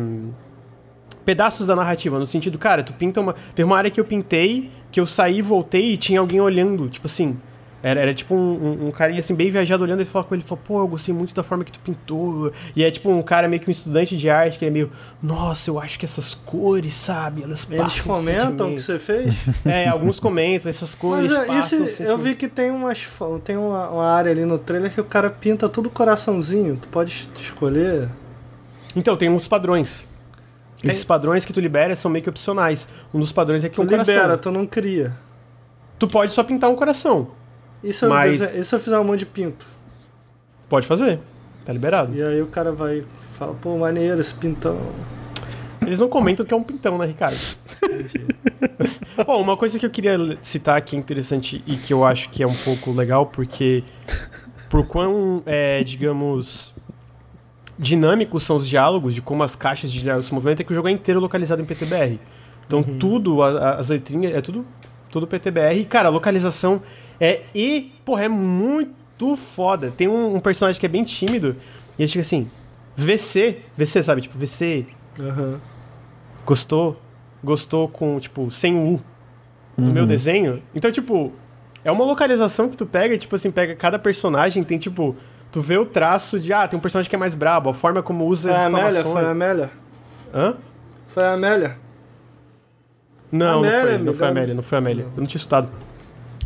pedaços 1.24 1.68
da 1.68 1.76
narrativa, 1.76 2.18
no 2.18 2.26
sentido, 2.26 2.58
cara, 2.58 2.84
tu 2.84 2.92
pinta 2.94 3.22
uma. 3.22 3.36
Teve 3.54 3.66
uma 3.66 3.78
área 3.78 3.92
que 3.92 4.00
eu 4.00 4.06
pintei, 4.06 4.72
que 4.92 5.00
eu 5.00 5.08
saí, 5.08 5.42
voltei 5.42 5.94
e 5.94 5.98
tinha 5.98 6.20
alguém 6.20 6.42
olhando, 6.42 6.90
tipo 6.90 7.08
assim. 7.08 7.38
Era, 7.86 8.02
era 8.02 8.16
tipo 8.16 8.34
um, 8.34 8.40
um, 8.40 8.88
um 8.88 8.92
carinha 8.92 9.20
assim, 9.20 9.36
bem 9.36 9.52
viajado 9.52 9.84
olhando 9.84 10.02
e 10.02 10.06
falava 10.06 10.28
com 10.28 10.34
ele, 10.34 10.44
falou, 10.44 10.64
pô, 10.66 10.80
eu 10.80 10.88
gostei 10.88 11.14
muito 11.14 11.36
da 11.36 11.44
forma 11.44 11.64
que 11.64 11.72
tu 11.72 11.80
pintou. 11.80 12.52
E 12.76 12.84
é 12.84 12.90
tipo 12.90 13.12
um 13.12 13.22
cara 13.22 13.48
meio 13.48 13.62
que 13.62 13.70
um 13.70 13.72
estudante 13.72 14.18
de 14.18 14.28
arte, 14.28 14.58
que 14.58 14.66
é 14.66 14.72
meio, 14.72 14.92
nossa, 15.22 15.70
eu 15.70 15.80
acho 15.80 16.00
que 16.00 16.04
essas 16.04 16.34
cores, 16.34 16.96
sabe, 16.96 17.44
elas 17.44 17.64
passam. 17.64 17.86
Eles 17.86 18.02
comentam 18.02 18.72
o 18.72 18.74
que 18.74 18.82
você 18.82 18.98
fez? 18.98 19.36
É, 19.64 19.88
alguns 19.88 20.20
comentam, 20.20 20.68
essas 20.68 20.96
cores. 20.96 21.30
Mas 21.30 21.38
é, 21.38 21.46
passam, 21.46 21.86
esse, 21.86 22.02
eu 22.02 22.18
vi 22.18 22.34
que 22.34 22.48
tem 22.48 22.72
umas. 22.72 23.08
Tem 23.44 23.56
uma, 23.56 23.90
uma, 23.90 24.06
área 24.06 24.32
ali 24.32 24.46
no 24.46 24.58
trailer 24.58 24.92
que 24.92 25.00
o 25.00 25.06
cara 25.06 25.30
pinta 25.30 25.70
tudo 25.70 25.88
coraçãozinho. 25.88 26.78
Tu 26.82 26.88
pode 26.88 27.30
escolher. 27.36 28.10
Então, 28.96 29.16
tem 29.16 29.30
uns 29.30 29.48
padrões. 29.48 30.08
Tem... 30.82 30.90
Esses 30.90 31.04
padrões 31.04 31.46
que 31.46 31.54
tu 31.54 31.60
libera 31.60 31.96
são 31.96 32.10
meio 32.10 32.24
que 32.24 32.30
opcionais. 32.32 32.88
Um 33.14 33.20
dos 33.20 33.32
padrões 33.32 33.64
é 33.64 33.70
que 33.70 33.76
tu 33.76 33.84
um 33.84 33.86
libera, 33.86 34.22
coração. 34.22 34.38
tu 34.38 34.52
não 34.52 34.66
cria. 34.66 35.16
Tu 36.00 36.08
pode 36.08 36.32
só 36.32 36.44
pintar 36.44 36.72
um 36.72 36.76
coração. 36.76 37.30
E 37.86 37.94
se 37.94 38.04
eu, 38.04 38.10
Mas... 38.10 38.42
e 38.42 38.64
se 38.64 38.74
eu 38.74 38.80
fizer 38.80 38.98
um 38.98 39.04
monte 39.04 39.20
de 39.20 39.26
pinto? 39.28 39.68
Pode 40.68 40.88
fazer. 40.88 41.20
Tá 41.64 41.72
liberado. 41.72 42.16
E 42.16 42.24
aí 42.24 42.42
o 42.42 42.48
cara 42.48 42.72
vai 42.72 43.06
fala, 43.34 43.54
pô, 43.54 43.78
maneiro 43.78 44.20
esse 44.20 44.34
pintão. 44.34 44.80
Eles 45.82 46.00
não 46.00 46.10
comentam 46.10 46.44
que 46.44 46.54
é 46.54 46.58
um 46.58 46.64
pintão, 46.64 46.98
né, 46.98 47.06
Ricardo? 47.06 47.38
Bom, 49.28 49.40
uma 49.40 49.56
coisa 49.56 49.78
que 49.78 49.86
eu 49.86 49.90
queria 49.90 50.18
citar 50.42 50.78
aqui 50.78 50.96
interessante 50.98 51.64
e 51.68 51.76
que 51.76 51.94
eu 51.94 52.04
acho 52.04 52.30
que 52.30 52.42
é 52.42 52.48
um 52.48 52.56
pouco 52.56 52.92
legal, 52.92 53.28
porque 53.28 53.84
por 54.70 54.88
quão, 54.88 55.44
é, 55.46 55.84
digamos, 55.84 56.74
dinâmicos 57.78 58.44
são 58.44 58.56
os 58.56 58.68
diálogos, 58.68 59.14
de 59.14 59.22
como 59.22 59.44
as 59.44 59.56
caixas 59.56 59.92
de 59.92 60.02
diálogos 60.02 60.26
se 60.26 60.34
movimentam, 60.34 60.64
é 60.64 60.66
que 60.66 60.72
o 60.72 60.76
jogo 60.76 60.88
é 60.88 60.92
inteiro 60.92 61.20
localizado 61.20 61.62
em 61.62 61.66
PTBR. 61.66 62.20
Então 62.66 62.80
uhum. 62.80 62.98
tudo, 62.98 63.44
a, 63.44 63.76
as 63.76 63.90
letrinhas, 63.90 64.34
é 64.34 64.42
tudo, 64.42 64.66
tudo 65.12 65.28
PTBR. 65.28 65.80
E, 65.80 65.86
cara, 65.86 66.08
a 66.10 66.12
localização 66.12 66.82
é, 67.20 67.42
e, 67.54 67.94
porra, 68.04 68.26
é 68.26 68.30
muito 68.30 69.36
foda. 69.36 69.94
Tem 69.96 70.08
um, 70.08 70.36
um, 70.36 70.40
personagem 70.40 70.80
que 70.80 70.86
é 70.86 70.90
bem 70.90 71.04
tímido 71.04 71.56
e 71.98 72.04
ele 72.04 72.08
chega 72.08 72.22
assim: 72.22 72.50
VC, 72.96 73.60
VC, 73.78 74.04
sabe? 74.04 74.22
Tipo, 74.22 74.38
VC. 74.38 74.86
Uhum. 75.18 75.58
Gostou? 76.46 77.00
Gostou 77.44 77.88
com, 77.88 78.20
tipo, 78.20 78.50
sem 78.52 78.76
o 78.76 78.96
U 78.96 79.02
do 79.78 79.88
uhum. 79.88 79.94
meu 79.94 80.06
desenho? 80.06 80.62
Então, 80.74 80.92
tipo, 80.92 81.32
é 81.84 81.92
uma 81.92 82.04
localização 82.04 82.70
que 82.70 82.78
tu 82.78 82.86
pega, 82.86 83.18
tipo 83.18 83.36
assim, 83.36 83.52
pega 83.52 83.76
cada 83.76 84.00
personagem, 84.00 84.64
tem 84.64 84.78
tipo. 84.78 85.16
Tu 85.52 85.62
vê 85.62 85.78
o 85.78 85.86
traço 85.86 86.38
de, 86.38 86.52
ah, 86.52 86.68
tem 86.68 86.78
um 86.78 86.82
personagem 86.82 87.10
que 87.10 87.16
é 87.16 87.20
mais 87.20 87.34
brabo, 87.34 87.70
a 87.70 87.74
forma 87.74 88.04
como 88.04 88.26
usa 88.26 88.50
Foi 88.50 88.58
as 88.58 88.64
a 88.64 88.68
Amélia? 88.68 89.04
Foi 89.04 89.24
a 89.24 89.30
Amélia? 89.30 89.72
Hã? 90.34 90.56
Foi 91.08 91.24
a 91.24 91.32
Amélia? 91.32 91.78
Não, 93.32 93.60
Amélia, 93.60 93.80
não 93.80 93.88
foi, 93.88 93.98
não 93.98 94.14
foi 94.14 94.28
a. 94.28 94.30
Amélia, 94.30 94.54
não 94.56 94.64
foi 94.64 94.76
a 94.76 94.80
Amélia. 94.80 95.04
Eu 95.04 95.22
não 95.22 95.26
tinha 95.26 95.38
estudado. 95.38 95.70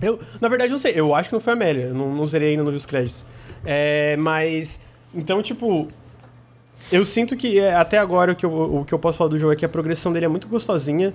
Eu, 0.02 0.20
na 0.40 0.48
verdade, 0.48 0.72
não 0.72 0.80
sei, 0.80 0.94
eu 0.96 1.14
acho 1.14 1.30
que 1.30 1.34
não 1.34 1.42
foi 1.42 1.52
a 1.54 1.56
Amélia, 1.56 1.90
não, 1.94 2.14
não 2.16 2.26
zerei 2.26 2.52
ainda, 2.52 2.64
não 2.64 2.72
vi 2.72 2.78
os 2.78 2.86
créditos. 2.86 3.26
É, 3.66 4.16
mas, 4.18 4.80
então, 5.14 5.42
tipo, 5.44 5.88
eu 6.92 7.06
sinto 7.06 7.36
que 7.36 7.60
é, 7.60 7.76
até 7.76 7.98
agora 7.98 8.32
o 8.32 8.36
que, 8.36 8.46
eu, 8.46 8.52
o 8.52 8.86
que 8.86 8.94
eu 8.94 9.00
posso 9.00 9.18
falar 9.18 9.30
do 9.30 9.38
jogo 9.38 9.54
é 9.54 9.56
que 9.56 9.66
a 9.66 9.70
progressão 9.70 10.14
dele 10.14 10.26
é 10.26 10.30
muito 10.30 10.48
gostosinha. 10.48 11.14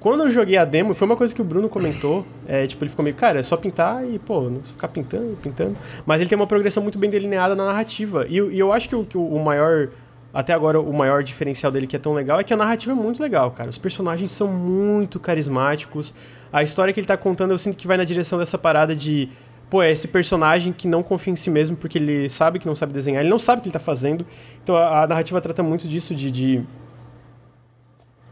Quando 0.00 0.22
eu 0.24 0.30
joguei 0.30 0.56
a 0.56 0.64
demo, 0.64 0.94
foi 0.94 1.06
uma 1.06 1.16
coisa 1.16 1.34
que 1.34 1.40
o 1.40 1.44
Bruno 1.44 1.68
comentou, 1.68 2.24
é, 2.46 2.66
tipo, 2.68 2.84
ele 2.84 2.90
ficou 2.90 3.02
meio, 3.02 3.16
cara, 3.16 3.40
é 3.40 3.42
só 3.42 3.56
pintar 3.56 4.04
e, 4.08 4.18
pô, 4.18 4.42
não 4.42 4.62
ficar 4.62 4.86
pintando, 4.88 5.36
pintando. 5.42 5.76
Mas 6.06 6.20
ele 6.20 6.28
tem 6.28 6.36
uma 6.36 6.46
progressão 6.46 6.82
muito 6.82 6.98
bem 6.98 7.10
delineada 7.10 7.54
na 7.56 7.64
narrativa. 7.66 8.24
E, 8.28 8.36
eu- 8.36 8.50
e 8.52 8.58
eu 8.58 8.72
acho 8.72 8.88
que, 8.88 8.94
o, 8.94 9.04
que 9.04 9.18
o 9.18 9.38
maior, 9.40 9.88
até 10.32 10.52
agora, 10.52 10.80
o 10.80 10.92
maior 10.92 11.22
diferencial 11.22 11.72
dele 11.72 11.86
que 11.86 11.96
é 11.96 11.98
tão 11.98 12.12
legal 12.14 12.38
é 12.38 12.44
que 12.44 12.52
a 12.52 12.56
narrativa 12.56 12.92
é 12.92 12.94
muito 12.94 13.20
legal, 13.22 13.50
cara. 13.50 13.70
Os 13.70 13.78
personagens 13.78 14.30
são 14.32 14.46
muito 14.48 15.18
carismáticos. 15.18 16.12
A 16.52 16.62
história 16.62 16.92
que 16.92 17.00
ele 17.00 17.06
tá 17.06 17.16
contando, 17.16 17.50
eu 17.52 17.58
sinto 17.58 17.76
que 17.76 17.86
vai 17.86 17.96
na 17.96 18.04
direção 18.04 18.38
dessa 18.38 18.58
parada 18.58 18.94
de, 18.94 19.28
pô, 19.70 19.82
é 19.82 19.90
esse 19.90 20.06
personagem 20.06 20.72
que 20.72 20.86
não 20.86 21.02
confia 21.02 21.32
em 21.32 21.36
si 21.36 21.50
mesmo 21.50 21.76
porque 21.76 21.96
ele 21.98 22.28
sabe 22.30 22.58
que 22.58 22.66
não 22.66 22.76
sabe 22.76 22.92
desenhar, 22.92 23.22
ele 23.22 23.30
não 23.30 23.38
sabe 23.38 23.60
o 23.60 23.62
que 23.62 23.68
ele 23.68 23.72
tá 23.72 23.78
fazendo. 23.80 24.26
Então 24.62 24.76
a, 24.76 25.02
a 25.02 25.06
narrativa 25.06 25.40
trata 25.40 25.62
muito 25.62 25.88
disso, 25.88 26.14
de- 26.14 26.30
de 26.30 26.64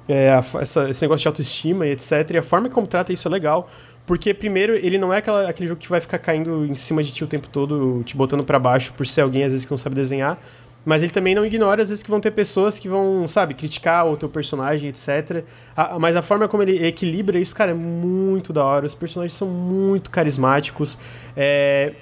é, 0.09 0.31
a 0.31 0.45
essa- 0.61 0.89
esse 0.89 1.03
negócio 1.03 1.23
de 1.23 1.29
autoestima 1.29 1.87
e 1.87 1.91
etc. 1.93 2.31
E 2.33 2.39
a 2.39 2.43
forma 2.43 2.69
como 2.69 2.87
trata 2.87 3.13
isso 3.13 3.27
é 3.27 3.31
legal. 3.31 3.69
Porque, 4.07 4.33
primeiro, 4.33 4.75
ele 4.77 4.99
não 4.99 5.13
é 5.13 5.17
aquela- 5.19 5.49
aquele 5.49 5.69
jogo 5.69 5.81
que 5.81 5.89
vai 5.89 6.01
ficar 6.01 6.19
caindo 6.19 6.65
em 6.65 6.77
cima 6.77 7.03
de 7.03 7.11
ti 7.13 7.25
o 7.25 7.27
tempo 7.27 7.49
todo, 7.49 8.03
te 8.05 8.17
botando 8.17 8.45
pra 8.45 8.57
baixo 8.57 8.93
por 8.93 9.05
ser 9.05 9.23
alguém, 9.23 9.43
às 9.43 9.51
vezes, 9.51 9.65
que 9.65 9.71
não 9.73 9.79
sabe 9.79 9.97
desenhar. 9.97 10.39
Mas 10.87 11.03
ele 11.03 11.11
também 11.11 11.35
não 11.35 11.45
ignora, 11.45 11.83
às 11.83 11.89
vezes, 11.89 12.03
que 12.03 12.09
vão 12.09 12.21
ter 12.21 12.31
pessoas 12.31 12.79
que 12.79 12.89
vão, 12.89 13.27
sabe, 13.27 13.55
criticar 13.55 14.07
o 14.07 14.17
teu 14.17 14.29
personagem, 14.29 14.89
etc. 14.89 15.43
A- 15.77 15.99
mas 15.99 16.15
a 16.15 16.23
forma 16.23 16.47
como 16.47 16.63
ele 16.63 16.87
equilibra 16.87 17.41
isso, 17.41 17.53
cara, 17.57 17.73
é 17.73 17.75
muito 17.75 18.53
da 18.53 18.65
hora. 18.65 18.87
Os 18.87 18.95
personagens 18.95 19.35
são 19.37 19.49
muito 19.49 20.13
carismáticos. 20.13 20.97
É, 21.37 21.93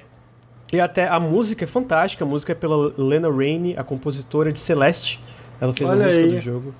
e 0.71 0.79
até 0.79 1.09
a 1.09 1.19
música 1.19 1.65
é 1.65 1.67
fantástica. 1.67 2.25
A 2.25 2.29
música 2.29 2.53
é 2.53 2.55
pela 2.55 2.93
Lena 2.99 3.31
Raine, 3.35 3.75
a 3.77 3.83
compositora 3.83 4.53
de 4.53 4.59
Celeste. 4.61 5.19
Ela 5.59 5.73
fez 5.73 5.89
Olha 5.89 6.03
a 6.03 6.07
música 6.07 6.25
aí. 6.27 6.31
do 6.33 6.41
jogo. 6.43 6.75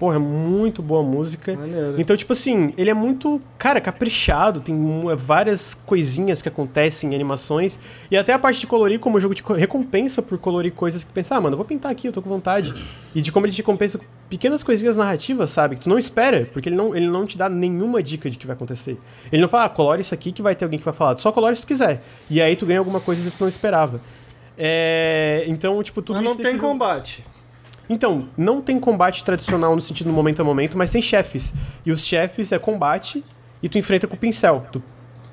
Porra, 0.00 0.16
é 0.16 0.18
muito 0.18 0.80
boa 0.80 1.00
a 1.00 1.04
música. 1.04 1.54
Maneiro. 1.54 2.00
Então, 2.00 2.16
tipo 2.16 2.32
assim, 2.32 2.72
ele 2.78 2.88
é 2.88 2.94
muito, 2.94 3.38
cara, 3.58 3.82
caprichado, 3.82 4.58
tem 4.62 4.74
mu- 4.74 5.14
várias 5.14 5.74
coisinhas 5.74 6.40
que 6.40 6.48
acontecem 6.48 7.10
em 7.12 7.14
animações. 7.14 7.78
E 8.10 8.16
até 8.16 8.32
a 8.32 8.38
parte 8.38 8.60
de 8.60 8.66
colorir, 8.66 8.98
como 8.98 9.18
o 9.18 9.20
jogo 9.20 9.34
te 9.34 9.42
co- 9.42 9.52
recompensa 9.52 10.22
por 10.22 10.38
colorir 10.38 10.72
coisas 10.72 11.04
que 11.04 11.12
pensa, 11.12 11.36
ah, 11.36 11.40
mano, 11.42 11.52
eu 11.52 11.58
vou 11.58 11.66
pintar 11.66 11.92
aqui, 11.92 12.08
eu 12.08 12.12
tô 12.14 12.22
com 12.22 12.30
vontade. 12.30 12.72
E 13.14 13.20
de 13.20 13.30
como 13.30 13.44
ele 13.44 13.52
te 13.52 13.58
recompensa 13.58 13.98
com 13.98 14.04
pequenas 14.30 14.62
coisinhas 14.62 14.96
narrativas, 14.96 15.50
sabe? 15.52 15.76
Que 15.76 15.82
tu 15.82 15.88
não 15.90 15.98
espera, 15.98 16.48
porque 16.50 16.70
ele 16.70 16.76
não, 16.76 16.96
ele 16.96 17.06
não 17.06 17.26
te 17.26 17.36
dá 17.36 17.50
nenhuma 17.50 18.02
dica 18.02 18.30
de 18.30 18.38
que 18.38 18.46
vai 18.46 18.56
acontecer. 18.56 18.98
Ele 19.30 19.42
não 19.42 19.48
fala, 19.50 19.64
ah, 19.64 19.68
colore 19.68 20.00
isso 20.00 20.14
aqui 20.14 20.32
que 20.32 20.40
vai 20.40 20.54
ter 20.54 20.64
alguém 20.64 20.78
que 20.78 20.84
vai 20.86 20.94
falar. 20.94 21.18
Só 21.18 21.30
colore 21.30 21.54
se 21.56 21.60
tu 21.60 21.68
quiser. 21.68 22.02
E 22.30 22.40
aí 22.40 22.56
tu 22.56 22.64
ganha 22.64 22.78
alguma 22.78 23.00
coisa 23.00 23.22
que 23.22 23.36
tu 23.36 23.40
não 23.42 23.48
esperava. 23.48 24.00
É, 24.56 25.44
então, 25.46 25.82
tipo, 25.82 26.00
tudo 26.02 26.16
Mas 26.16 26.24
não 26.24 26.36
tem 26.36 26.56
combate. 26.58 27.24
Então, 27.90 28.28
não 28.38 28.62
tem 28.62 28.78
combate 28.78 29.24
tradicional 29.24 29.74
no 29.74 29.82
sentido 29.82 30.10
momento 30.12 30.40
a 30.40 30.44
momento, 30.44 30.78
mas 30.78 30.90
tem 30.92 31.02
chefes. 31.02 31.52
E 31.84 31.90
os 31.90 32.04
chefes 32.06 32.52
é 32.52 32.58
combate 32.58 33.24
e 33.62 33.68
tu 33.68 33.76
enfrenta 33.78 34.06
com 34.06 34.14
o 34.14 34.18
pincel. 34.18 34.64
Tu 34.70 34.80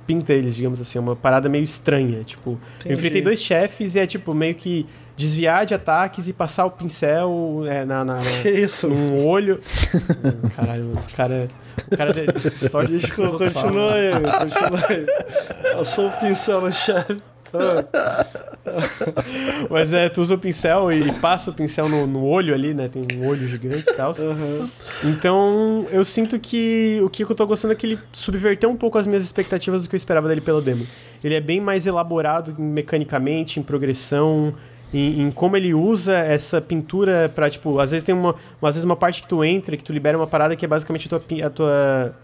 pinta 0.08 0.34
eles, 0.34 0.56
digamos 0.56 0.82
assim, 0.82 0.98
é 0.98 1.02
uma 1.02 1.16
parada 1.16 1.48
meio 1.48 1.64
estranha. 1.64 2.24
Tipo, 2.24 2.52
eu 2.52 2.58
Entendi. 2.80 2.94
enfrentei 2.96 3.22
dois 3.22 3.40
chefes 3.42 3.94
e 3.96 4.00
é 4.00 4.08
tipo 4.08 4.34
meio 4.34 4.56
que 4.56 4.86
desviar 5.16 5.66
de 5.66 5.74
ataques 5.74 6.28
e 6.28 6.34
passar 6.34 6.66
o 6.66 6.72
pincel 6.72 7.64
é, 7.68 7.86
na, 7.86 8.04
na, 8.04 8.16
na- 8.24 8.42
Que 8.42 8.50
isso? 8.50 8.88
num 8.90 9.26
olho. 9.26 9.60
Caralho, 10.56 10.94
o 10.94 11.16
cara. 11.16 11.48
O 11.92 11.96
cara 11.96 12.12
de 12.14 12.48
história 12.48 12.88
de 13.00 13.12
continua 13.12 13.94
aí, 13.94 14.12
continua 14.22 14.86
aí. 14.90 15.74
Passou 15.74 16.08
o 16.08 16.12
pincel 16.12 16.62
no 16.62 16.74
chefe. 16.74 17.18
Mas 19.70 19.94
é, 19.94 20.10
tu 20.10 20.22
usa 20.22 20.36
o 20.36 20.38
pincel 20.38 20.92
e 20.92 21.12
passa 21.14 21.52
o 21.52 21.54
pincel 21.54 21.88
no, 21.88 22.06
no 22.06 22.26
olho 22.26 22.54
ali, 22.54 22.74
né? 22.74 22.90
Tem 22.90 23.04
um 23.18 23.28
olho 23.28 23.48
gigante 23.48 23.90
e 23.90 23.94
tal. 23.94 24.12
aham. 24.12 24.70
Então, 25.04 25.86
eu 25.92 26.04
sinto 26.04 26.40
que 26.40 27.00
o 27.04 27.10
que 27.10 27.24
eu 27.24 27.36
tô 27.36 27.46
gostando 27.46 27.74
é 27.74 27.76
que 27.76 27.86
ele 27.86 28.00
subverteu 28.12 28.70
um 28.70 28.76
pouco 28.76 28.98
as 28.98 29.08
minhas 29.08 29.24
expectativas 29.24 29.84
do 29.84 29.90
que 29.90 29.96
eu 29.96 29.98
esperava 29.98 30.28
dele 30.28 30.42
pelo 30.42 30.62
demo. 30.62 30.86
Ele 31.24 31.36
é 31.36 31.42
bem 31.42 31.62
mais 31.62 31.88
elaborado 31.88 32.56
mecanicamente, 32.60 33.60
em 33.60 33.64
progressão, 33.64 34.54
em, 34.94 35.22
em 35.22 35.32
como 35.32 35.58
ele 35.58 35.74
usa 35.74 36.14
essa 36.14 36.62
pintura 36.62 37.32
pra, 37.34 37.50
tipo, 37.50 37.80
às 37.80 37.92
vezes 37.92 38.06
tem 38.06 38.16
uma, 38.16 38.36
às 38.62 38.76
vezes 38.76 38.84
uma 38.84 38.96
parte 38.96 39.22
que 39.22 39.28
tu 39.28 39.44
entra, 39.44 39.76
que 39.76 39.84
tu 39.84 39.92
libera 39.92 40.18
uma 40.18 40.28
parada 40.28 40.56
que 40.56 40.66
é 40.66 40.68
basicamente 40.68 41.08
a 41.08 41.20
tua, 41.20 41.46
a 41.46 41.50
tua 41.50 42.16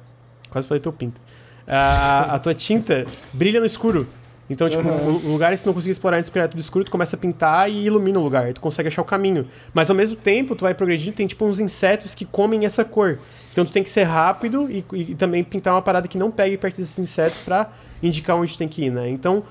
quase 0.49 0.68
falei 0.68 0.81
teu 0.81 0.93
pinto. 0.93 1.19
A, 1.68 2.35
a 2.35 2.39
tua 2.39 2.53
tinta 2.53 3.05
brilha 3.34 3.60
no 3.60 3.65
escuro. 3.65 4.07
Então, 4.49 4.70
tipo, 4.70 4.84
Uhum. 4.88 5.11
lu- 5.11 5.32
lugares 5.32 5.60
que 5.60 5.64
tu 5.64 5.68
não 5.68 5.74
conseguia 5.74 5.94
explorar 5.94 6.18
antes 6.18 6.30
tudo 6.30 6.60
escuro, 6.60 6.84
tu 6.86 6.91
começa 6.91 7.15
a 7.15 7.20
pintar 7.20 7.70
e 7.72 7.86
ilumina 7.86 8.20
o 8.20 8.24
lugar. 8.24 8.52
Tu 8.53 8.60
consegue 8.60 8.88
achar 8.90 9.02
o 9.02 9.06
caminho. 9.06 9.48
Mas 9.74 9.90
ao 9.90 9.95
mesmo 9.95 10.15
tempo, 10.18 10.53
tu 10.56 10.61
vai 10.64 10.74
progredindo, 10.74 11.15
tem 11.15 11.26
tipo 11.26 11.45
uns 11.45 11.60
insetos 11.60 12.14
que 12.14 12.26
comem 12.26 12.65
essa 12.65 12.84
cor. 12.84 13.20
Então 13.52 13.64
tu 13.65 13.72
tem 13.72 13.84
que 13.84 13.90
ser 13.90 14.03
rápido 14.03 14.70
e, 14.70 14.84
e 14.94 15.15
também 15.15 15.44
pintar 15.44 15.74
uma 15.74 15.82
parada 15.82 16.07
que 16.07 16.18
não 16.18 16.30
pegue 16.30 16.57
perto 16.57 16.78
desses 16.78 16.99
insetos 16.99 17.38
pra 17.40 17.70
indicar 18.02 18.36
onde 18.36 18.52
tu 18.53 18.57
tem 18.57 18.68
que 18.68 18.84
ir, 18.86 18.91
né? 18.91 19.10
Então, 19.10 19.44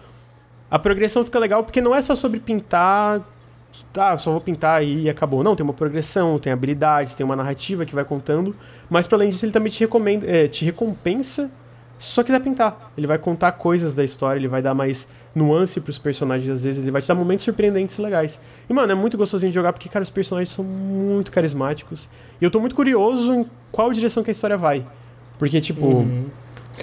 a 0.70 0.78
progressão 0.78 1.24
fica 1.24 1.39
legal 1.39 1.64
porque 1.64 1.81
não 1.81 1.94
é 1.94 2.02
só 2.02 2.14
sobre 2.14 2.39
pintar. 2.39 3.23
Ah, 3.97 4.19
só 4.19 4.31
vou 4.32 4.40
pintar 4.43 4.85
e 4.85 5.09
acabou. 5.09 5.43
Não, 5.43 5.56
tem 5.56 5.64
uma 5.64 5.73
progressão, 5.73 6.39
tem 6.39 6.52
habilidades, 6.52 7.14
tem 7.16 7.24
uma 7.24 7.35
narrativa 7.35 7.86
que 7.86 7.94
vai 7.94 8.05
contando. 8.05 8.55
Mas 8.90 9.06
para 9.06 9.16
além 9.16 9.31
disso, 9.31 9.47
ele 9.47 9.52
também 9.52 9.73
te, 9.73 9.81
recomenda, 9.81 10.27
é, 10.31 10.47
te 10.47 10.62
recompensa 10.66 11.51
se 12.02 12.08
só 12.08 12.22
quiser 12.24 12.40
pintar. 12.40 12.92
Ele 12.98 13.06
vai 13.06 13.16
contar 13.16 13.52
coisas 13.52 13.94
da 13.94 14.02
história, 14.02 14.40
ele 14.40 14.48
vai 14.48 14.60
dar 14.60 14.74
mais 14.74 15.06
nuance 15.32 15.80
pros 15.80 15.98
personagens 15.98 16.50
às 16.50 16.62
vezes, 16.64 16.82
ele 16.82 16.90
vai 16.90 17.00
te 17.00 17.06
dar 17.06 17.14
momentos 17.14 17.44
surpreendentes 17.44 17.96
e 17.96 18.02
legais. 18.02 18.40
E, 18.68 18.72
mano, 18.72 18.90
é 18.90 18.94
muito 18.94 19.16
gostosinho 19.16 19.50
de 19.50 19.54
jogar 19.54 19.72
porque, 19.72 19.88
cara, 19.88 20.02
os 20.02 20.10
personagens 20.10 20.50
são 20.50 20.64
muito 20.64 21.30
carismáticos. 21.30 22.08
E 22.40 22.44
eu 22.44 22.50
tô 22.50 22.58
muito 22.58 22.74
curioso 22.74 23.32
em 23.32 23.46
qual 23.70 23.92
direção 23.92 24.24
que 24.24 24.30
a 24.30 24.32
história 24.32 24.56
vai. 24.56 24.84
Porque, 25.38 25.60
tipo, 25.60 26.04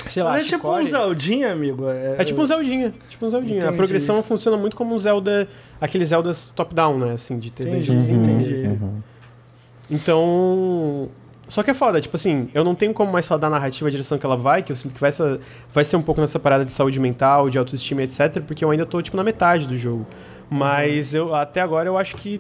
sei 0.10 0.24
lá, 0.24 0.32
Mas 0.32 0.46
é 0.46 0.56
tipo 0.56 0.72
um 0.72 0.86
Zeldinha, 0.86 1.52
amigo. 1.52 1.90
É, 1.90 2.16
é 2.20 2.24
tipo 2.24 2.42
um 2.42 2.46
Zeldinha, 2.46 2.94
tipo 3.10 3.26
um 3.26 3.30
Zeldinha. 3.30 3.68
A 3.68 3.74
progressão 3.74 4.24
funciona 4.24 4.56
muito 4.56 4.78
como 4.78 4.96
um 4.96 5.00
Zelda, 5.00 5.50
aqueles 5.82 6.10
Zeldas 6.10 6.52
top-down, 6.56 6.98
né, 6.98 7.12
assim, 7.12 7.38
de 7.38 7.52
ter 7.52 7.68
Entendi, 7.68 7.92
entendi. 7.92 8.80
Então, 9.92 11.10
só 11.50 11.62
que 11.64 11.72
é 11.72 11.74
foda, 11.74 12.00
tipo 12.00 12.16
assim, 12.16 12.48
eu 12.54 12.64
não 12.64 12.74
tenho 12.76 12.94
como 12.94 13.12
mais 13.12 13.28
falar 13.28 13.40
da 13.42 13.50
narrativa, 13.50 13.90
a 13.90 13.92
direção 13.92 14.18
que 14.18 14.26
ela 14.26 14.38
vai, 14.38 14.64
que 14.64 14.72
eu 14.72 14.76
sinto 14.78 14.94
que 14.94 15.02
vai 15.02 15.12
ser, 15.12 15.40
vai 15.74 15.84
ser 15.84 15.98
um 15.98 16.02
pouco 16.02 16.22
nessa 16.22 16.40
parada 16.40 16.64
de 16.64 16.72
saúde 16.72 17.00
mental, 17.00 17.50
de 17.50 17.58
autoestima, 17.58 18.04
etc, 18.04 18.40
porque 18.48 18.64
eu 18.64 18.70
ainda 18.72 18.86
tô, 18.86 19.02
tipo, 19.02 19.18
na 19.18 19.24
metade 19.24 19.68
do 19.68 19.78
jogo. 19.78 20.06
Mas 20.50 21.14
eu, 21.14 21.36
até 21.36 21.60
agora, 21.60 21.90
eu 21.90 21.98
acho 21.98 22.16
que 22.16 22.40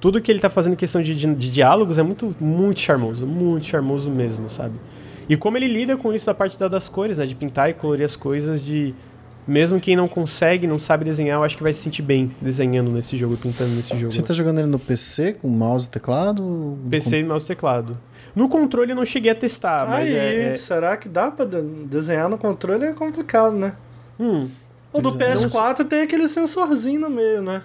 tudo 0.00 0.20
que 0.20 0.30
ele 0.30 0.40
tá 0.40 0.50
fazendo 0.50 0.74
em 0.74 0.76
questão 0.76 1.02
de, 1.02 1.14
de, 1.14 1.34
de 1.34 1.50
diálogos 1.50 1.98
é 1.98 2.02
muito, 2.02 2.34
muito 2.40 2.80
charmoso, 2.80 3.26
muito 3.26 3.66
charmoso 3.66 4.10
mesmo, 4.10 4.48
sabe? 4.50 4.74
E 5.28 5.36
como 5.36 5.56
ele 5.56 5.66
lida 5.66 5.96
com 5.96 6.12
isso 6.12 6.26
da 6.26 6.34
parte 6.34 6.58
da- 6.58 6.68
das 6.68 6.88
cores, 6.88 7.18
né? 7.18 7.26
De 7.26 7.34
pintar 7.34 7.68
e 7.70 7.74
colorir 7.74 8.04
as 8.04 8.14
coisas, 8.14 8.62
de. 8.64 8.94
Mesmo 9.46 9.80
quem 9.80 9.94
não 9.94 10.08
consegue, 10.08 10.66
não 10.66 10.78
sabe 10.78 11.04
desenhar, 11.04 11.38
eu 11.38 11.44
acho 11.44 11.56
que 11.56 11.62
vai 11.62 11.72
se 11.72 11.80
sentir 11.80 12.02
bem 12.02 12.34
desenhando 12.40 12.90
nesse 12.90 13.16
jogo, 13.16 13.36
pintando 13.36 13.70
nesse 13.76 13.96
jogo. 13.96 14.10
Você 14.10 14.20
tá 14.22 14.34
jogando 14.34 14.58
ele 14.58 14.66
no 14.66 14.78
PC 14.78 15.34
com 15.34 15.48
mouse 15.48 15.86
e 15.86 15.90
teclado? 15.90 16.76
PC 16.90 17.20
e 17.20 17.24
mouse 17.24 17.44
e 17.44 17.48
teclado. 17.48 17.96
No 18.34 18.48
controle 18.48 18.90
eu 18.90 18.96
não 18.96 19.06
cheguei 19.06 19.30
a 19.30 19.34
testar, 19.34 19.86
mas 19.88 20.08
Aí, 20.08 20.14
é, 20.14 20.44
é- 20.52 20.56
será 20.56 20.96
que 20.96 21.08
dá 21.08 21.30
pra 21.30 21.44
de- 21.44 21.62
desenhar 21.86 22.28
no 22.28 22.36
controle? 22.36 22.84
É 22.86 22.92
complicado, 22.92 23.54
né? 23.56 23.74
Hum, 24.18 24.48
O 24.92 25.00
do 25.00 25.10
Pois 25.12 25.14
é. 25.16 25.34
PS4 25.46 25.84
tem 25.84 26.02
aquele 26.02 26.26
sensorzinho 26.28 27.00
no 27.00 27.10
meio, 27.10 27.40
né? 27.42 27.62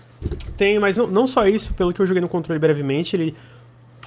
tem, 0.58 0.78
mas 0.80 0.96
não, 0.98 1.08
não 1.08 1.26
só 1.26 1.48
isso, 1.48 1.74
pelo 1.74 1.92
que 1.94 2.00
eu 2.02 2.06
joguei 2.06 2.22
no 2.22 2.30
controle 2.30 2.60
brevemente, 2.60 3.16
ele. 3.16 3.36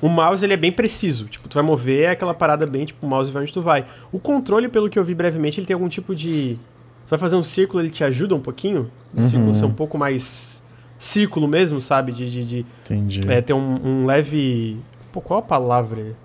O 0.03 0.09
mouse 0.09 0.45
ele 0.45 0.53
é 0.53 0.57
bem 0.57 0.71
preciso. 0.71 1.25
Tipo, 1.25 1.49
tu 1.49 1.55
vai 1.55 1.63
mover 1.65 2.03
é 2.05 2.11
aquela 2.11 2.35
parada 2.35 2.67
bem, 2.67 2.85
tipo, 2.85 3.05
o 3.05 3.09
mouse 3.09 3.33
vai 3.33 3.43
onde 3.43 3.53
tu 3.53 3.61
vai. 3.61 3.85
O 4.13 4.19
controle, 4.21 4.69
pelo 4.69 4.89
que 4.91 4.99
eu 4.99 5.05
vi 5.05 5.15
brevemente, 5.15 5.59
ele 5.59 5.67
tem 5.67 5.75
algum 5.75 5.89
tipo 5.89 6.15
de. 6.15 6.59
Tu 7.06 7.10
vai 7.10 7.18
fazer 7.18 7.36
um 7.36 7.44
círculo, 7.44 7.82
ele 7.82 7.90
te 7.90 8.02
ajuda 8.02 8.35
um 8.35 8.40
pouquinho. 8.40 8.90
O 9.14 9.22
círculo 9.22 9.55
ser 9.55 9.64
um 9.64 9.72
pouco 9.72 9.97
mais 9.97 10.62
círculo 10.98 11.47
mesmo, 11.47 11.81
sabe? 11.81 12.12
De, 12.12 12.31
de, 12.31 12.44
de 12.44 12.66
Entendi. 12.85 13.20
é, 13.28 13.40
ter 13.40 13.52
um, 13.52 13.81
um 13.85 14.06
leve. 14.06 14.78
Pô, 15.12 15.20
qual 15.20 15.40
a 15.40 15.43
palavra? 15.43 16.16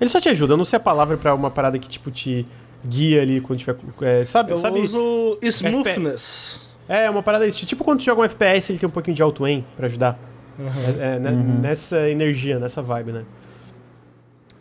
Ele 0.00 0.08
só 0.08 0.20
te 0.20 0.28
ajuda, 0.28 0.54
eu 0.54 0.56
não 0.56 0.64
sei 0.64 0.78
a 0.78 0.80
palavra 0.80 1.16
pra 1.16 1.34
uma 1.34 1.50
parada 1.50 1.78
que, 1.78 1.88
tipo, 1.88 2.10
te 2.10 2.46
guia 2.86 3.20
ali 3.20 3.40
quando 3.40 3.58
tiver. 3.58 3.76
É, 4.00 4.24
sabe? 4.24 4.52
Eu 4.52 4.56
sabe 4.56 4.80
uso 4.80 5.38
Smoothness. 5.42 6.74
É, 6.88 7.08
uma 7.10 7.22
parada 7.22 7.44
desse. 7.44 7.66
Tipo 7.66 7.84
quando 7.84 7.98
tu 7.98 8.04
joga 8.04 8.22
um 8.22 8.24
FPS, 8.24 8.72
ele 8.72 8.78
tem 8.78 8.88
um 8.88 8.92
pouquinho 8.92 9.14
de 9.14 9.22
auto-aim 9.22 9.64
pra 9.76 9.86
ajudar. 9.86 10.18
É, 10.58 11.14
é, 11.14 11.18
né, 11.18 11.30
Nessa 11.30 12.08
energia, 12.08 12.58
nessa 12.58 12.82
vibe, 12.82 13.12
né? 13.12 13.24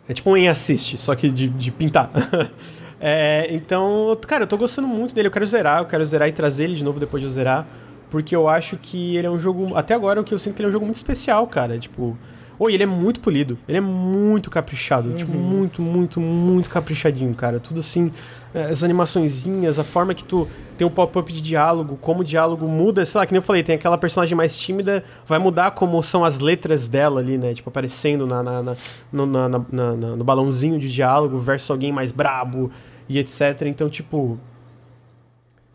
É 0.07 0.13
tipo 0.13 0.29
um 0.29 0.33
aim 0.33 0.47
assist, 0.47 0.97
só 0.97 1.15
que 1.15 1.29
de, 1.29 1.47
de 1.49 1.71
pintar. 1.71 2.11
É, 2.99 3.47
então, 3.51 4.17
cara, 4.27 4.43
eu 4.43 4.47
tô 4.47 4.57
gostando 4.57 4.87
muito 4.87 5.13
dele. 5.15 5.27
Eu 5.27 5.31
quero 5.31 5.45
zerar, 5.45 5.79
eu 5.79 5.85
quero 5.85 6.05
zerar 6.05 6.27
e 6.27 6.31
trazer 6.31 6.65
ele 6.65 6.75
de 6.75 6.83
novo 6.83 6.99
depois 6.99 7.21
de 7.21 7.27
eu 7.27 7.31
zerar. 7.31 7.65
Porque 8.11 8.35
eu 8.35 8.47
acho 8.49 8.75
que 8.77 9.15
ele 9.15 9.27
é 9.27 9.29
um 9.29 9.39
jogo. 9.39 9.75
Até 9.75 9.93
agora, 9.93 10.19
o 10.19 10.23
que 10.23 10.33
eu 10.33 10.39
sinto 10.39 10.55
que 10.55 10.61
ele 10.61 10.67
é 10.67 10.69
um 10.69 10.73
jogo 10.73 10.85
muito 10.85 10.97
especial, 10.97 11.45
cara. 11.47 11.77
Tipo. 11.77 12.17
Oi, 12.61 12.73
ele 12.73 12.83
é 12.83 12.85
muito 12.85 13.21
polido. 13.21 13.57
Ele 13.69 13.77
é 13.77 13.81
muito 13.81 14.49
caprichado. 14.49 15.13
Tipo, 15.13 15.31
Uhum. 15.31 15.37
muito, 15.41 15.81
muito, 15.81 16.19
muito 16.19 16.69
caprichadinho, 16.69 17.33
cara. 17.33 17.57
Tudo 17.57 17.79
assim. 17.79 18.11
eh, 18.53 18.63
As 18.65 18.83
animaçõezinhas, 18.83 19.79
a 19.79 19.83
forma 19.85 20.13
que 20.13 20.25
tu 20.25 20.45
tem 20.77 20.85
o 20.85 20.89
pop-up 20.89 21.31
de 21.31 21.41
diálogo, 21.41 21.97
como 22.01 22.19
o 22.19 22.23
diálogo 22.23 22.67
muda. 22.67 23.05
Sei 23.05 23.17
lá, 23.17 23.25
que 23.25 23.31
nem 23.31 23.37
eu 23.37 23.41
falei, 23.43 23.63
tem 23.63 23.75
aquela 23.75 23.97
personagem 23.97 24.35
mais 24.35 24.57
tímida, 24.57 25.05
vai 25.25 25.39
mudar 25.39 25.71
como 25.71 26.01
são 26.03 26.25
as 26.25 26.39
letras 26.39 26.89
dela 26.89 27.21
ali, 27.21 27.37
né? 27.37 27.53
Tipo, 27.53 27.69
aparecendo 27.69 28.27
na, 28.27 28.43
na, 28.43 28.61
na- 28.63 28.75
no, 29.13 29.25
na- 29.25 29.47
na- 29.49 29.59
na- 29.71 30.15
no 30.17 30.23
balãozinho 30.25 30.77
de 30.77 30.91
diálogo 30.91 31.37
versus 31.39 31.69
alguém 31.71 31.93
mais 31.93 32.11
brabo 32.11 32.69
e 33.09 33.17
etc. 33.19 33.63
Então, 33.65 33.89
tipo. 33.89 34.39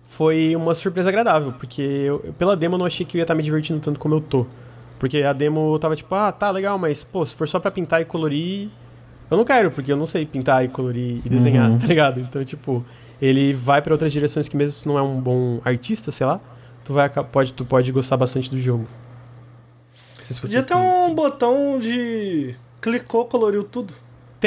Foi 0.08 0.54
uma 0.54 0.74
surpresa 0.76 1.08
agradável, 1.08 1.50
porque 1.52 1.82
eu, 1.82 2.20
pela 2.38 2.56
demo 2.56 2.76
eu 2.76 2.78
não 2.78 2.86
achei 2.86 3.04
que 3.04 3.16
eu 3.16 3.18
ia 3.18 3.24
estar 3.24 3.34
me 3.34 3.42
divertindo 3.42 3.80
tanto 3.80 3.98
como 3.98 4.14
eu 4.14 4.20
tô. 4.20 4.46
Porque 4.98 5.18
a 5.22 5.32
demo 5.32 5.74
eu 5.74 5.78
tava 5.80 5.96
tipo, 5.96 6.14
ah, 6.14 6.30
tá 6.30 6.50
legal, 6.52 6.78
mas 6.78 7.02
pô, 7.02 7.26
se 7.26 7.34
for 7.34 7.48
só 7.48 7.58
pra 7.58 7.70
pintar 7.70 8.00
e 8.00 8.04
colorir, 8.04 8.68
eu 9.28 9.36
não 9.36 9.44
quero, 9.44 9.72
porque 9.72 9.90
eu 9.90 9.96
não 9.96 10.06
sei 10.06 10.24
pintar 10.24 10.64
e 10.64 10.68
colorir 10.68 11.20
e 11.24 11.28
desenhar, 11.28 11.68
Uhum. 11.68 11.78
tá 11.80 11.86
ligado? 11.88 12.20
Então, 12.20 12.44
tipo, 12.44 12.84
ele 13.20 13.52
vai 13.52 13.82
pra 13.82 13.92
outras 13.92 14.12
direções 14.12 14.46
que 14.48 14.56
mesmo 14.56 14.72
se 14.78 14.86
não 14.86 14.96
é 14.96 15.02
um 15.02 15.20
bom 15.20 15.60
artista, 15.64 16.12
sei 16.12 16.26
lá, 16.28 16.40
tu 16.84 16.92
vai 16.92 17.08
pode 17.10 17.52
tu 17.52 17.64
pode 17.64 17.90
gostar 17.90 18.16
bastante 18.16 18.48
do 18.48 18.58
jogo. 18.60 18.86
Não 20.18 20.24
sei 20.24 20.34
se 20.36 20.40
Podia 20.40 20.62
ter 20.62 20.74
têm- 20.74 20.76
um 21.10 21.12
botão 21.12 21.76
de. 21.80 22.54
Clicou, 22.80 23.24
coloriu 23.24 23.64
tudo. 23.64 23.92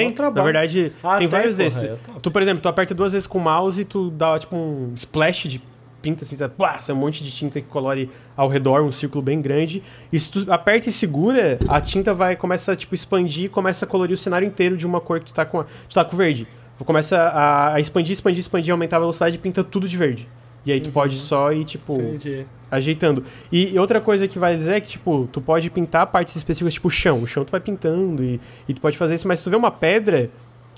Tem, 0.01 0.11
trabalho. 0.11 0.37
na 0.37 0.43
verdade, 0.43 0.93
Ah, 1.03 1.17
tem 1.17 1.27
vários 1.27 1.57
porra, 1.57 1.69
desses. 1.69 1.83
é 1.83 1.95
top. 2.05 2.19
Tu, 2.21 2.31
por 2.31 2.41
exemplo, 2.41 2.61
tu 2.61 2.69
aperta 2.69 2.93
duas 2.93 3.13
vezes 3.13 3.27
com 3.27 3.37
o 3.37 3.41
mouse 3.41 3.81
e 3.81 3.85
tu 3.85 4.09
dá, 4.09 4.37
tipo, 4.39 4.55
um 4.55 4.93
splash 4.95 5.47
de 5.47 5.61
pinta, 6.01 6.23
assim, 6.23 6.37
é 6.39 6.93
um 6.93 6.95
monte 6.95 7.23
de 7.23 7.31
tinta 7.31 7.59
que 7.59 7.67
colore 7.67 8.09
ao 8.35 8.47
redor, 8.47 8.81
um 8.83 8.91
círculo 8.91 9.21
bem 9.21 9.41
grande. 9.41 9.83
E 10.11 10.19
se 10.19 10.31
tu 10.31 10.51
aperta 10.51 10.87
e 10.89 10.91
segura, 10.91 11.57
a 11.67 11.81
tinta 11.81 12.13
vai, 12.13 12.35
começa, 12.35 12.75
tipo, 12.75 12.95
expandir 12.95 13.45
e 13.45 13.49
começa 13.49 13.83
a 13.85 13.87
colorir 13.87 14.13
o 14.13 14.17
cenário 14.17 14.47
inteiro 14.47 14.77
de 14.77 14.85
uma 14.85 15.01
cor 15.01 15.19
que 15.19 15.25
tu 15.25 15.33
tá 15.33 15.43
com, 15.45 15.63
tu 15.63 15.93
tá 15.93 16.05
com 16.05 16.15
verde. 16.15 16.47
Tu 16.77 16.85
começa 16.85 17.17
a, 17.17 17.73
a 17.73 17.79
expandir, 17.79 18.11
expandir, 18.13 18.39
expandir, 18.39 18.71
aumentar 18.71 18.97
a 18.97 18.99
velocidade 18.99 19.35
e 19.35 19.39
pinta 19.39 19.63
tudo 19.63 19.87
de 19.87 19.97
verde. 19.97 20.27
E 20.65 20.71
aí 20.71 20.79
tu 20.79 20.91
pode 20.91 21.17
só 21.17 21.51
ir, 21.51 21.65
tipo 21.65 21.93
Entendi. 21.93 22.45
Ajeitando. 22.69 23.23
E, 23.52 23.77
outra 23.80 24.02
coisa 24.02 24.27
que 24.27 24.38
vai 24.38 24.56
dizer 24.56 24.73
é 24.73 24.81
que, 24.81 24.89
tipo, 24.89 25.27
tu 25.31 25.41
pode 25.41 25.69
pintar 25.69 26.07
partes 26.07 26.35
específicas, 26.35 26.73
tipo 26.73 26.88
o 26.88 26.91
chão. 26.91 27.22
O 27.23 27.27
chão 27.27 27.44
tu 27.44 27.52
vai 27.52 27.60
pintando 27.60 28.23
e, 28.23 28.39
e 28.68 28.73
tu 28.73 28.81
pode 28.81 28.98
fazer 28.98 29.15
isso, 29.15 29.27
mas 29.27 29.39
se 29.39 29.44
tu 29.44 29.49
vê 29.49 29.56
uma 29.56 29.72
pedra, 29.72 30.30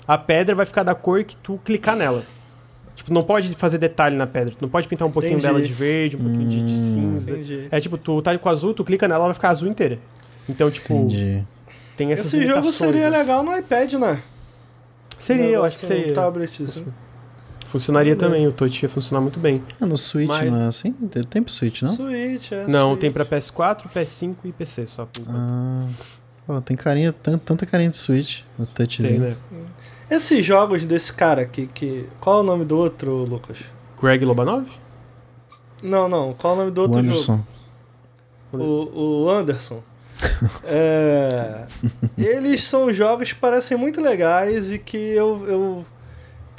a 0.06 0.16
pedra 0.16 0.54
vai 0.54 0.66
ficar 0.66 0.82
da 0.82 0.94
cor 0.94 1.24
que 1.24 1.36
tu 1.36 1.58
clicar 1.64 1.96
nela. 1.96 2.24
Tipo, 2.94 3.12
não 3.14 3.22
pode 3.22 3.54
fazer 3.54 3.78
detalhe 3.78 4.16
na 4.16 4.26
pedra. 4.26 4.54
Tu 4.54 4.62
não 4.62 4.68
pode 4.68 4.86
pintar 4.86 5.08
um 5.08 5.10
pouquinho 5.10 5.38
Entendi. 5.38 5.46
dela 5.46 5.62
de 5.62 5.72
verde, 5.72 6.16
um 6.16 6.20
pouquinho 6.20 6.48
de, 6.48 6.62
de 6.64 6.84
cinza. 6.84 7.32
Entendi. 7.32 7.68
É 7.70 7.80
tipo, 7.80 7.96
tu 7.96 8.20
tá 8.20 8.36
com 8.36 8.48
azul, 8.48 8.74
tu 8.74 8.84
clica 8.84 9.08
nela, 9.08 9.20
ela 9.20 9.26
vai 9.28 9.34
ficar 9.34 9.50
azul 9.50 9.68
inteira. 9.68 9.98
Então, 10.48 10.70
tipo, 10.70 10.94
Entendi. 10.94 11.42
tem 11.96 12.12
essas 12.12 12.26
Esse 12.26 12.46
jogo 12.46 12.70
seria 12.70 13.08
né? 13.08 13.18
legal 13.18 13.42
no 13.42 13.56
iPad, 13.56 13.94
né? 13.94 14.22
Seria, 15.18 15.44
eu 15.44 15.64
acho 15.64 15.78
que 15.78 15.86
seria. 15.86 16.12
Um 16.12 16.14
tablet, 16.14 16.62
assim. 16.62 16.86
Funcionaria 17.70 18.16
também, 18.16 18.46
o 18.46 18.52
touch 18.52 18.82
ia 18.84 18.88
funcionar 18.88 19.20
muito 19.20 19.38
bem. 19.38 19.62
Ah, 19.80 19.86
no 19.86 19.96
Switch 19.96 20.28
Mas- 20.28 20.50
não 20.50 20.60
é 20.62 20.66
assim? 20.66 20.92
Tem 20.92 21.22
tem 21.22 21.42
pro 21.42 21.52
Switch, 21.52 21.82
não? 21.82 21.94
Switch, 21.94 22.50
é. 22.52 22.66
não, 22.66 22.88
Switch. 22.90 23.00
tem 23.00 23.12
pra 23.12 23.24
PS4, 23.24 23.88
PS5 23.94 24.36
e 24.44 24.52
PC 24.52 24.86
só. 24.86 25.06
por 25.06 25.20
enquanto. 25.20 25.36
Ah, 25.38 25.86
pô, 26.46 26.60
tem 26.60 26.76
carinha, 26.76 27.12
tan- 27.12 27.38
tanta 27.38 27.64
carinha 27.66 27.90
de 27.90 27.96
Switch, 27.96 28.40
o 28.58 28.66
Tem, 28.66 28.74
touchzinho. 28.86 29.20
né? 29.20 29.36
Esses 30.10 30.44
jogos 30.44 30.84
desse 30.84 31.12
cara 31.12 31.46
que, 31.46 31.66
que. 31.68 32.06
Qual 32.20 32.38
é 32.38 32.40
o 32.40 32.42
nome 32.42 32.64
do 32.64 32.76
outro, 32.76 33.14
Lucas? 33.24 33.58
Greg 34.02 34.24
Lobanov? 34.24 34.66
Não, 35.82 36.08
não. 36.08 36.34
Qual 36.34 36.54
é 36.54 36.56
o 36.56 36.58
nome 36.58 36.70
do 36.72 36.80
O 36.80 36.82
outro 36.84 37.00
jogo? 37.02 37.12
Anderson. 37.12 37.40
O, 38.52 39.22
o 39.24 39.30
Anderson. 39.30 39.82
É, 40.64 41.66
eles 42.18 42.64
são 42.64 42.92
jogos 42.92 43.32
que 43.32 43.38
parecem 43.38 43.76
muito 43.76 44.00
legais 44.00 44.70
e 44.72 44.78
que 44.78 44.96
eu, 44.96 45.44
eu, 45.48 45.84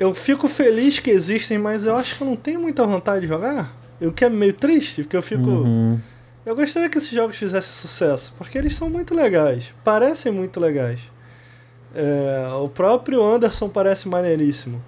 eu 0.01 0.13
fico 0.15 0.47
feliz 0.47 0.97
que 0.99 1.11
existem, 1.11 1.57
mas 1.57 1.85
eu 1.85 1.95
acho 1.95 2.15
que 2.17 2.23
eu 2.23 2.27
não 2.27 2.35
tenho 2.35 2.59
muita 2.59 2.85
vontade 2.87 3.21
de 3.21 3.27
jogar. 3.27 3.71
O 4.01 4.11
que 4.11 4.25
é 4.25 4.29
meio 4.29 4.53
triste, 4.53 5.03
porque 5.03 5.15
eu 5.15 5.21
fico. 5.21 5.43
Uhum. 5.49 5.99
Eu 6.43 6.55
gostaria 6.55 6.89
que 6.89 6.97
esses 6.97 7.11
jogos 7.11 7.37
fizessem 7.37 7.69
sucesso, 7.71 8.33
porque 8.37 8.57
eles 8.57 8.75
são 8.75 8.89
muito 8.89 9.13
legais. 9.13 9.65
Parecem 9.83 10.31
muito 10.31 10.59
legais. 10.59 10.99
É, 11.93 12.47
o 12.59 12.67
próprio 12.67 13.23
Anderson 13.23 13.69
parece 13.69 14.07
maneiríssimo. 14.09 14.81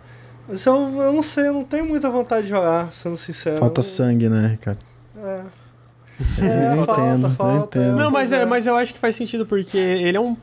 Mas 0.47 0.65
eu, 0.65 0.73
eu 0.99 1.13
não 1.13 1.21
sei, 1.21 1.47
eu 1.47 1.53
não 1.53 1.63
tenho 1.63 1.85
muita 1.85 2.09
vontade 2.09 2.43
de 2.43 2.49
jogar, 2.49 2.91
sendo 2.91 3.15
sincero. 3.15 3.59
Falta 3.59 3.79
Eu- 3.79 3.83
sangue, 3.83 4.27
né, 4.29 4.47
Ricardo? 4.47 4.79
É. 5.15 5.41
Eu 6.39 6.45
É, 6.45 6.75
falta, 6.85 7.01
entendo, 7.01 7.27
eu 7.27 7.31
falta. 7.31 7.77
entendo. 7.79 7.97
Não, 7.97 8.09
mas, 8.11 8.31
é, 8.31 8.45
mas 8.45 8.65
eu 8.65 8.75
acho 8.75 8.93
que 8.93 8.99
faz 8.99 9.15
sentido, 9.15 9.45
porque 9.45 9.77
ele 9.77 10.17
é 10.17 10.19
um. 10.19 10.35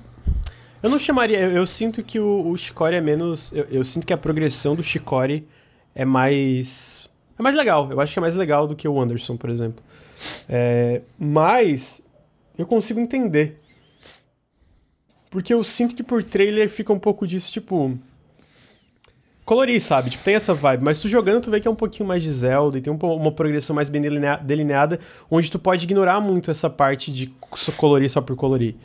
Eu 0.82 0.88
não 0.90 0.98
chamaria. 0.98 1.38
Eu, 1.40 1.52
eu 1.52 1.66
sinto 1.66 2.02
que 2.02 2.18
o, 2.18 2.54
o 2.54 2.86
é 2.86 3.00
menos. 3.00 3.52
Eu, 3.52 3.64
eu 3.70 3.84
sinto 3.84 4.06
que 4.06 4.12
a 4.12 4.18
progressão 4.18 4.74
do 4.74 4.82
Shikori 4.82 5.46
é 5.94 6.04
mais. 6.04 7.08
É 7.38 7.42
mais 7.42 7.54
legal. 7.54 7.90
Eu 7.90 8.00
acho 8.00 8.12
que 8.12 8.18
é 8.18 8.22
mais 8.22 8.34
legal 8.34 8.66
do 8.66 8.76
que 8.76 8.88
o 8.88 9.00
Anderson, 9.00 9.36
por 9.36 9.50
exemplo. 9.50 9.82
É, 10.48 11.02
mas. 11.18 12.02
Eu 12.56 12.66
consigo 12.66 13.00
entender. 13.00 13.58
Porque 15.30 15.54
eu 15.54 15.62
sinto 15.62 15.94
que 15.94 16.02
por 16.02 16.22
trailer 16.22 16.68
fica 16.68 16.92
um 16.92 16.98
pouco 16.98 17.26
disso, 17.26 17.52
tipo. 17.52 17.98
Colorir, 19.44 19.80
sabe? 19.80 20.10
Tipo, 20.10 20.24
tem 20.24 20.34
essa 20.34 20.54
vibe. 20.54 20.84
Mas 20.84 21.00
tu 21.00 21.08
jogando, 21.08 21.42
tu 21.42 21.50
vê 21.50 21.60
que 21.60 21.66
é 21.66 21.70
um 21.70 21.74
pouquinho 21.76 22.08
mais 22.08 22.22
de 22.22 22.30
Zelda 22.30 22.78
e 22.78 22.80
tem 22.80 22.92
um 22.92 22.96
uma 22.96 23.32
progressão 23.32 23.74
mais 23.74 23.88
bem 23.88 24.00
delinea- 24.00 24.36
delineada, 24.36 25.00
onde 25.30 25.50
tu 25.50 25.58
pode 25.58 25.84
ignorar 25.84 26.20
muito 26.20 26.50
essa 26.50 26.70
parte 26.70 27.12
de 27.12 27.32
colorir 27.76 28.08
só 28.08 28.20
por 28.20 28.36
colorir. 28.36 28.76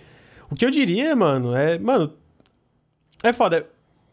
O 0.50 0.56
que 0.56 0.66
eu 0.66 0.72
diria, 0.72 1.16
mano, 1.16 1.56
é. 1.56 1.78
Mano. 1.78 2.14
É 3.24 3.34
foda. 3.34 3.68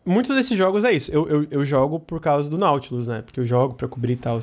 Muitos 0.05 0.35
desses 0.35 0.57
jogos 0.57 0.85
é 0.85 0.93
isso. 0.93 1.13
Eu, 1.13 1.29
eu, 1.29 1.47
eu 1.51 1.65
jogo 1.65 2.01
por 2.01 2.21
causa 2.21 2.49
do 2.49 2.59
Nautilus, 2.59 3.07
né? 3.07 3.23
Porque 3.23 3.39
eu 3.39 3.45
jogo 3.45 3.75
pra 3.75 3.87
cobrir 3.87 4.15
e 4.15 4.17
tal. 4.17 4.41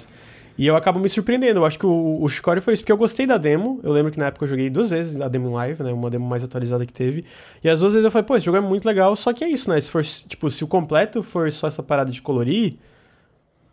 E 0.57 0.67
eu 0.67 0.75
acabo 0.75 0.99
me 0.99 1.07
surpreendendo. 1.07 1.59
Eu 1.59 1.65
acho 1.65 1.79
que 1.79 1.85
o, 1.85 2.21
o 2.21 2.27
Shikori 2.27 2.61
foi 2.61 2.73
isso, 2.73 2.83
porque 2.83 2.91
eu 2.91 2.97
gostei 2.97 3.25
da 3.25 3.37
demo. 3.37 3.79
Eu 3.81 3.91
lembro 3.91 4.11
que 4.11 4.19
na 4.19 4.27
época 4.27 4.43
eu 4.43 4.49
joguei 4.49 4.69
duas 4.69 4.89
vezes 4.89 5.19
a 5.19 5.27
demo 5.27 5.49
em 5.49 5.53
live, 5.53 5.83
né? 5.83 5.93
Uma 5.93 6.09
demo 6.09 6.27
mais 6.27 6.43
atualizada 6.43 6.85
que 6.85 6.93
teve. 6.93 7.25
E 7.63 7.69
as 7.69 7.79
duas 7.79 7.93
vezes 7.93 8.05
eu 8.05 8.11
falei, 8.11 8.25
pô, 8.25 8.35
esse 8.35 8.45
jogo 8.45 8.57
é 8.57 8.61
muito 8.61 8.85
legal, 8.85 9.15
só 9.15 9.31
que 9.31 9.43
é 9.43 9.49
isso, 9.49 9.69
né? 9.69 9.79
Se 9.79 9.89
for, 9.89 10.03
tipo, 10.03 10.49
se 10.49 10.61
o 10.63 10.67
completo 10.67 11.23
for 11.23 11.49
só 11.51 11.67
essa 11.67 11.81
parada 11.81 12.11
de 12.11 12.21
colorir, 12.21 12.77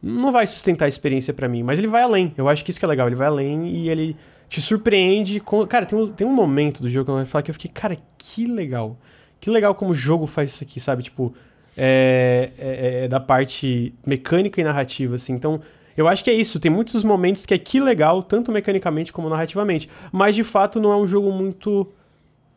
não 0.00 0.30
vai 0.30 0.46
sustentar 0.46 0.84
a 0.84 0.88
experiência 0.88 1.34
pra 1.34 1.48
mim. 1.48 1.62
Mas 1.64 1.78
ele 1.78 1.88
vai 1.88 2.02
além. 2.02 2.32
Eu 2.36 2.48
acho 2.48 2.64
que 2.64 2.70
isso 2.70 2.78
que 2.78 2.84
é 2.84 2.88
legal. 2.88 3.08
Ele 3.08 3.16
vai 3.16 3.26
além 3.26 3.66
e 3.66 3.88
ele 3.88 4.16
te 4.48 4.60
surpreende 4.62 5.40
com. 5.40 5.66
Cara, 5.66 5.84
tem 5.86 5.98
um, 5.98 6.12
tem 6.12 6.26
um 6.26 6.32
momento 6.34 6.82
do 6.82 6.88
jogo 6.90 7.04
que 7.06 7.10
eu 7.10 7.16
vou 7.16 7.26
falar 7.26 7.42
que 7.42 7.50
eu 7.50 7.54
fiquei, 7.54 7.70
cara, 7.70 7.96
que 8.18 8.46
legal. 8.46 8.96
Que 9.40 9.50
legal 9.50 9.74
como 9.74 9.90
o 9.92 9.94
jogo 9.94 10.26
faz 10.26 10.50
isso 10.50 10.62
aqui, 10.64 10.80
sabe? 10.80 11.02
Tipo, 11.02 11.34
é, 11.76 12.50
é- 12.58 13.04
é 13.04 13.08
da 13.08 13.20
parte 13.20 13.92
mecânica 14.06 14.60
e 14.60 14.64
narrativa, 14.64 15.16
assim. 15.16 15.32
Então, 15.34 15.60
eu 15.96 16.08
acho 16.08 16.22
que 16.24 16.30
é 16.30 16.34
isso. 16.34 16.58
Tem 16.60 16.70
muitos 16.70 17.02
momentos 17.04 17.44
que 17.44 17.52
é 17.54 17.58
que 17.58 17.78
legal, 17.80 18.22
tanto 18.22 18.50
mecanicamente 18.52 19.12
como 19.12 19.28
narrativamente. 19.28 19.88
Mas, 20.12 20.34
de 20.36 20.42
fato, 20.44 20.80
não 20.80 20.92
é 20.92 20.96
um 20.96 21.06
jogo 21.06 21.30
muito 21.32 21.86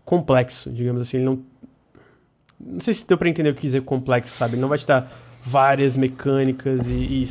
complexo, 0.06 0.70
digamos 0.72 1.02
assim. 1.02 1.18
Ele 1.18 1.26
não. 1.26 1.40
Não 2.60 2.82
sei 2.82 2.94
se 2.94 3.08
deu 3.08 3.18
pra 3.18 3.30
entender 3.30 3.50
o 3.50 3.56
que 3.56 3.62
dizer 3.62 3.82
complexo, 3.84 4.34
sabe? 4.36 4.54
Ele 4.56 4.62
não 4.62 4.68
vai 4.70 4.78
te 4.78 4.86
dar 4.86 5.10
várias 5.42 5.96
mecânicas 5.96 6.86
e, 6.88 7.24
e 7.24 7.28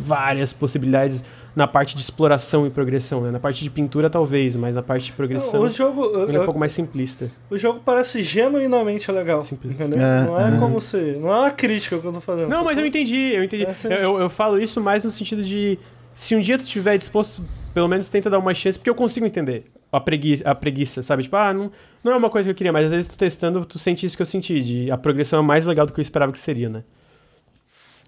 várias 0.00 0.52
possibilidades 0.52 1.24
na 1.58 1.66
parte 1.66 1.96
de 1.96 2.00
exploração 2.00 2.68
e 2.68 2.70
progressão, 2.70 3.20
né? 3.20 3.32
Na 3.32 3.40
parte 3.40 3.64
de 3.64 3.68
pintura, 3.68 4.08
talvez, 4.08 4.54
mas 4.54 4.76
na 4.76 4.82
parte 4.82 5.06
de 5.06 5.12
progressão, 5.12 5.60
O 5.62 5.68
jogo, 5.68 6.04
ele 6.28 6.36
é 6.36 6.40
um 6.40 6.44
pouco 6.44 6.60
mais 6.60 6.72
simplista. 6.72 7.28
o 7.50 7.58
jogo 7.58 7.80
parece 7.84 8.22
genuinamente 8.22 9.10
legal. 9.10 9.42
Simples. 9.42 9.72
Entendeu? 9.74 9.98
É, 10.00 10.24
não 10.24 10.40
é 10.40 10.54
é. 10.54 10.58
como 10.60 10.80
se. 10.80 10.96
Não 11.18 11.28
é 11.32 11.38
uma 11.40 11.50
crítica 11.50 11.98
que 11.98 12.06
eu 12.06 12.12
tô 12.12 12.20
fazendo. 12.20 12.48
Não, 12.48 12.62
mas 12.62 12.78
eu 12.78 12.86
entendi, 12.86 13.32
eu 13.34 13.42
entendi. 13.42 13.64
Essa 13.64 13.88
Eu, 13.88 13.92
é- 13.92 14.04
eu, 14.04 14.20
eu 14.20 14.30
falo 14.30 14.60
isso 14.62 14.80
mais 14.80 15.04
no 15.04 15.10
sentido 15.10 15.42
de 15.42 15.76
se 16.14 16.36
um 16.36 16.40
dia 16.40 16.56
tu 16.56 16.60
estiver 16.62 16.96
disposto, 16.96 17.42
pelo 17.74 17.88
menos 17.88 18.08
tenta 18.08 18.30
dar 18.30 18.38
uma 18.38 18.54
chance, 18.54 18.78
porque 18.78 18.88
eu 18.90 18.94
consigo 18.94 19.26
entender 19.26 19.64
a 19.90 19.98
preguiça, 19.98 20.48
a 20.48 20.54
preguiça 20.54 21.02
sabe? 21.02 21.24
Tipo, 21.24 21.34
ah, 21.34 21.52
não, 21.52 21.72
não 22.04 22.12
é 22.12 22.16
uma 22.16 22.30
coisa 22.30 22.46
que 22.46 22.52
eu 22.52 22.54
queria, 22.54 22.72
mas 22.72 22.84
às 22.86 22.92
vezes 22.92 23.08
tu 23.10 23.18
testando, 23.18 23.64
tu 23.64 23.80
sente 23.80 24.06
isso 24.06 24.14
que 24.16 24.22
eu 24.22 24.26
senti, 24.26 24.62
de 24.62 24.90
a 24.92 24.96
progressão 24.96 25.40
é 25.40 25.42
mais 25.42 25.66
legal 25.66 25.86
do 25.86 25.92
que 25.92 25.98
eu 25.98 26.02
esperava 26.02 26.30
que 26.32 26.38
seria, 26.38 26.68
né? 26.68 26.84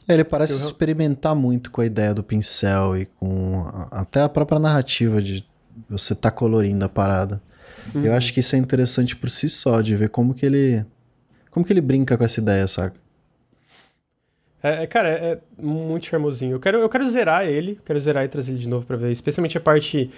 É, 0.09 0.14
ele 0.14 0.24
parece 0.24 0.55
Eu- 0.55 0.70
experimentar 0.70 1.35
muito 1.35 1.70
com 1.70 1.81
a 1.81 1.86
ideia 1.86 2.12
do 2.14 2.22
pincel 2.22 2.97
e 2.97 3.06
com 3.06 3.64
a- 3.68 3.89
até 4.01 4.20
a 4.22 4.28
própria 4.28 4.59
narrativa 4.59 5.20
de 5.22 5.44
você 5.89 6.14
tá 6.14 6.31
colorindo 6.31 6.85
a 6.85 6.89
parada. 6.89 7.40
Uhum. 7.94 8.05
Eu 8.05 8.14
acho 8.14 8.32
que 8.32 8.40
isso 8.40 8.55
é 8.56 8.59
interessante 8.59 9.14
por 9.16 9.31
si 9.31 9.48
só, 9.48 9.81
de 9.81 9.94
ver 9.97 10.09
como 10.09 10.35
que 10.35 10.44
ele 10.47 10.85
como 11.51 11.66
que 11.66 11.72
ele 11.72 11.81
brinca 11.81 12.16
com 12.16 12.22
essa 12.24 12.39
ideia, 12.40 12.66
saca? 12.68 12.94
É, 14.62 14.82
é, 14.85 14.86
cara, 14.86 15.09
é, 15.10 15.32
é 15.32 15.39
muito 15.62 16.06
charmosinho. 16.06 16.52
Eu 16.52 16.60
quero, 16.60 16.78
eu 16.78 16.89
quero 16.89 17.09
zerar 17.10 17.44
ele, 17.47 17.81
quero 17.85 17.98
zerar 17.98 18.24
e 18.24 18.28
trazer 18.28 18.52
ele 18.52 18.60
de 18.60 18.68
novo 18.68 18.85
pra 18.86 18.97
ver. 18.97 19.10
Especialmente 19.10 19.56
a 19.56 19.60
parte. 19.60 20.10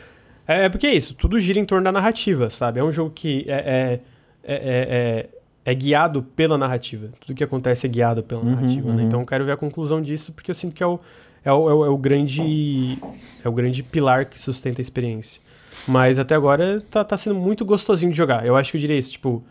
É, 0.46 0.64
é 0.64 0.68
porque 0.68 0.86
é 0.86 0.94
isso, 0.94 1.14
tudo 1.14 1.38
gira 1.38 1.58
em 1.60 1.64
torno 1.64 1.84
da 1.84 1.92
narrativa, 1.92 2.50
sabe? 2.50 2.80
É 2.80 2.84
um 2.84 2.90
jogo 2.92 3.10
que 3.14 3.44
é. 3.48 3.54
é, 3.54 4.00
é, 4.44 5.28
é- 5.64 5.74
guiado 5.74 6.22
pela 6.22 6.56
narrativa. 6.58 7.08
Tudo 7.20 7.36
que 7.36 7.44
acontece 7.44 7.86
é 7.86 7.88
guiado 7.90 8.22
pela 8.22 8.42
Uhum, 8.42 8.50
narrativa, 8.50 8.92
né? 8.92 9.02
uhum. 9.02 9.08
Então 9.08 9.20
eu 9.20 9.26
quero 9.26 9.44
ver 9.44 9.52
a 9.52 9.56
conclusão 9.56 10.00
disso, 10.02 10.32
porque 10.32 10.50
eu 10.50 10.54
sinto 10.54 10.74
que 10.74 10.82
é 10.82 10.86
o, 10.86 10.98
é 11.44 11.52
o, 11.52 11.70
é 11.70 11.74
o, 11.74 11.84
é 11.86 11.88
o 11.88 11.96
grande 11.98 12.98
é 13.44 13.48
o 13.48 13.52
grande 13.52 13.82
pilar 13.82 14.26
que 14.26 14.40
sustenta 14.40 14.80
a 14.80 14.82
experiência. 14.82 15.40
Mas 15.86 16.18
até 16.18 16.34
agora 16.34 16.80
tá, 16.90 17.02
tá 17.04 17.16
sendo 17.16 17.34
muito 17.34 17.64
gostosinho 17.64 18.12
de 18.12 18.16
jogar. 18.16 18.46
Eu 18.46 18.54
acho 18.56 18.70
que 18.70 18.76
eu 18.76 18.80
diria 18.80 18.96
isso, 18.96 19.12
tipo... 19.12 19.42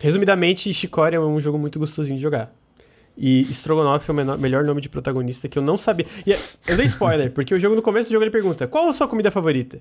Resumidamente, 0.00 0.72
Shikori 0.72 1.16
é 1.16 1.20
um 1.20 1.40
jogo 1.40 1.58
muito 1.58 1.78
gostosinho 1.78 2.16
de 2.16 2.22
jogar. 2.22 2.52
E 3.16 3.42
Strogonoff 3.52 4.08
é 4.08 4.12
o 4.12 4.14
menor- 4.14 4.38
melhor 4.38 4.64
nome 4.64 4.80
de 4.80 4.88
protagonista 4.88 5.48
que 5.48 5.58
eu 5.58 5.62
não 5.62 5.76
sabia. 5.76 6.06
E 6.24 6.32
é- 6.32 6.38
eu 6.68 6.76
dei 6.76 6.86
spoiler, 6.86 7.32
porque 7.32 7.52
o 7.52 7.58
jogo 7.60 7.74
no 7.74 7.82
começo 7.82 8.08
do 8.08 8.12
jogo 8.12 8.22
ele 8.24 8.30
pergunta: 8.30 8.66
qual 8.68 8.88
a 8.88 8.92
sua 8.92 9.08
comida 9.08 9.30
favorita? 9.30 9.78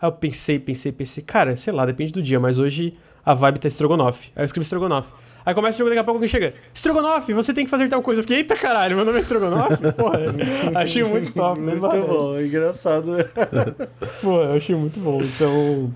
Aí 0.00 0.08
eu 0.08 0.12
pensei, 0.12 0.58
pensei, 0.58 0.92
pensei, 0.92 1.22
cara, 1.22 1.56
sei 1.56 1.74
lá, 1.74 1.84
depende 1.84 2.10
do 2.12 2.22
dia, 2.22 2.40
mas 2.40 2.58
hoje 2.58 2.94
a 3.24 3.34
vibe 3.34 3.58
tá 3.58 3.68
Strogonoff. 3.68 4.32
Aí 4.34 4.42
eu 4.42 4.46
escrevi 4.46 4.64
Strogonoff. 4.64 5.08
Aí 5.44 5.54
começa 5.54 5.76
o 5.76 5.78
jogo, 5.78 5.90
daqui 5.90 6.00
a 6.00 6.04
pouco 6.04 6.16
alguém 6.18 6.28
chega: 6.28 6.54
Strogonoff, 6.74 7.32
você 7.32 7.54
tem 7.54 7.64
que 7.64 7.70
fazer 7.70 7.88
tal 7.88 8.02
coisa. 8.02 8.20
Eu 8.20 8.24
fiquei, 8.24 8.38
eita 8.38 8.56
caralho, 8.56 8.96
meu 8.96 9.04
nome 9.04 9.18
é 9.18 9.22
Strogonoff? 9.22 9.76
Porra, 9.96 10.18
achei 10.76 11.02
muito 11.02 11.32
top. 11.32 11.60
né? 11.60 11.74
Muito 11.74 12.06
bom, 12.06 12.40
engraçado. 12.40 13.16
Pô, 14.20 14.42
eu 14.42 14.54
achei 14.54 14.74
muito 14.74 15.00
bom. 15.00 15.20
Então. 15.22 15.90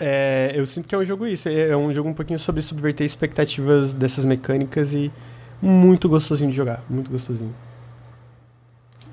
É, 0.00 0.52
eu 0.54 0.64
sinto 0.66 0.88
que 0.88 0.94
é 0.94 0.98
um 0.98 1.04
jogo 1.04 1.26
isso. 1.26 1.48
É 1.48 1.68
é 1.70 1.76
um 1.76 1.92
jogo 1.92 2.08
um 2.08 2.14
pouquinho 2.14 2.38
sobre 2.38 2.62
subverter 2.62 3.04
expectativas 3.04 3.92
dessas 3.92 4.24
mecânicas 4.24 4.92
e 4.92 5.12
muito 5.60 6.08
gostosinho 6.08 6.50
de 6.50 6.56
jogar. 6.56 6.82
Muito 6.88 7.10
gostosinho. 7.10 7.54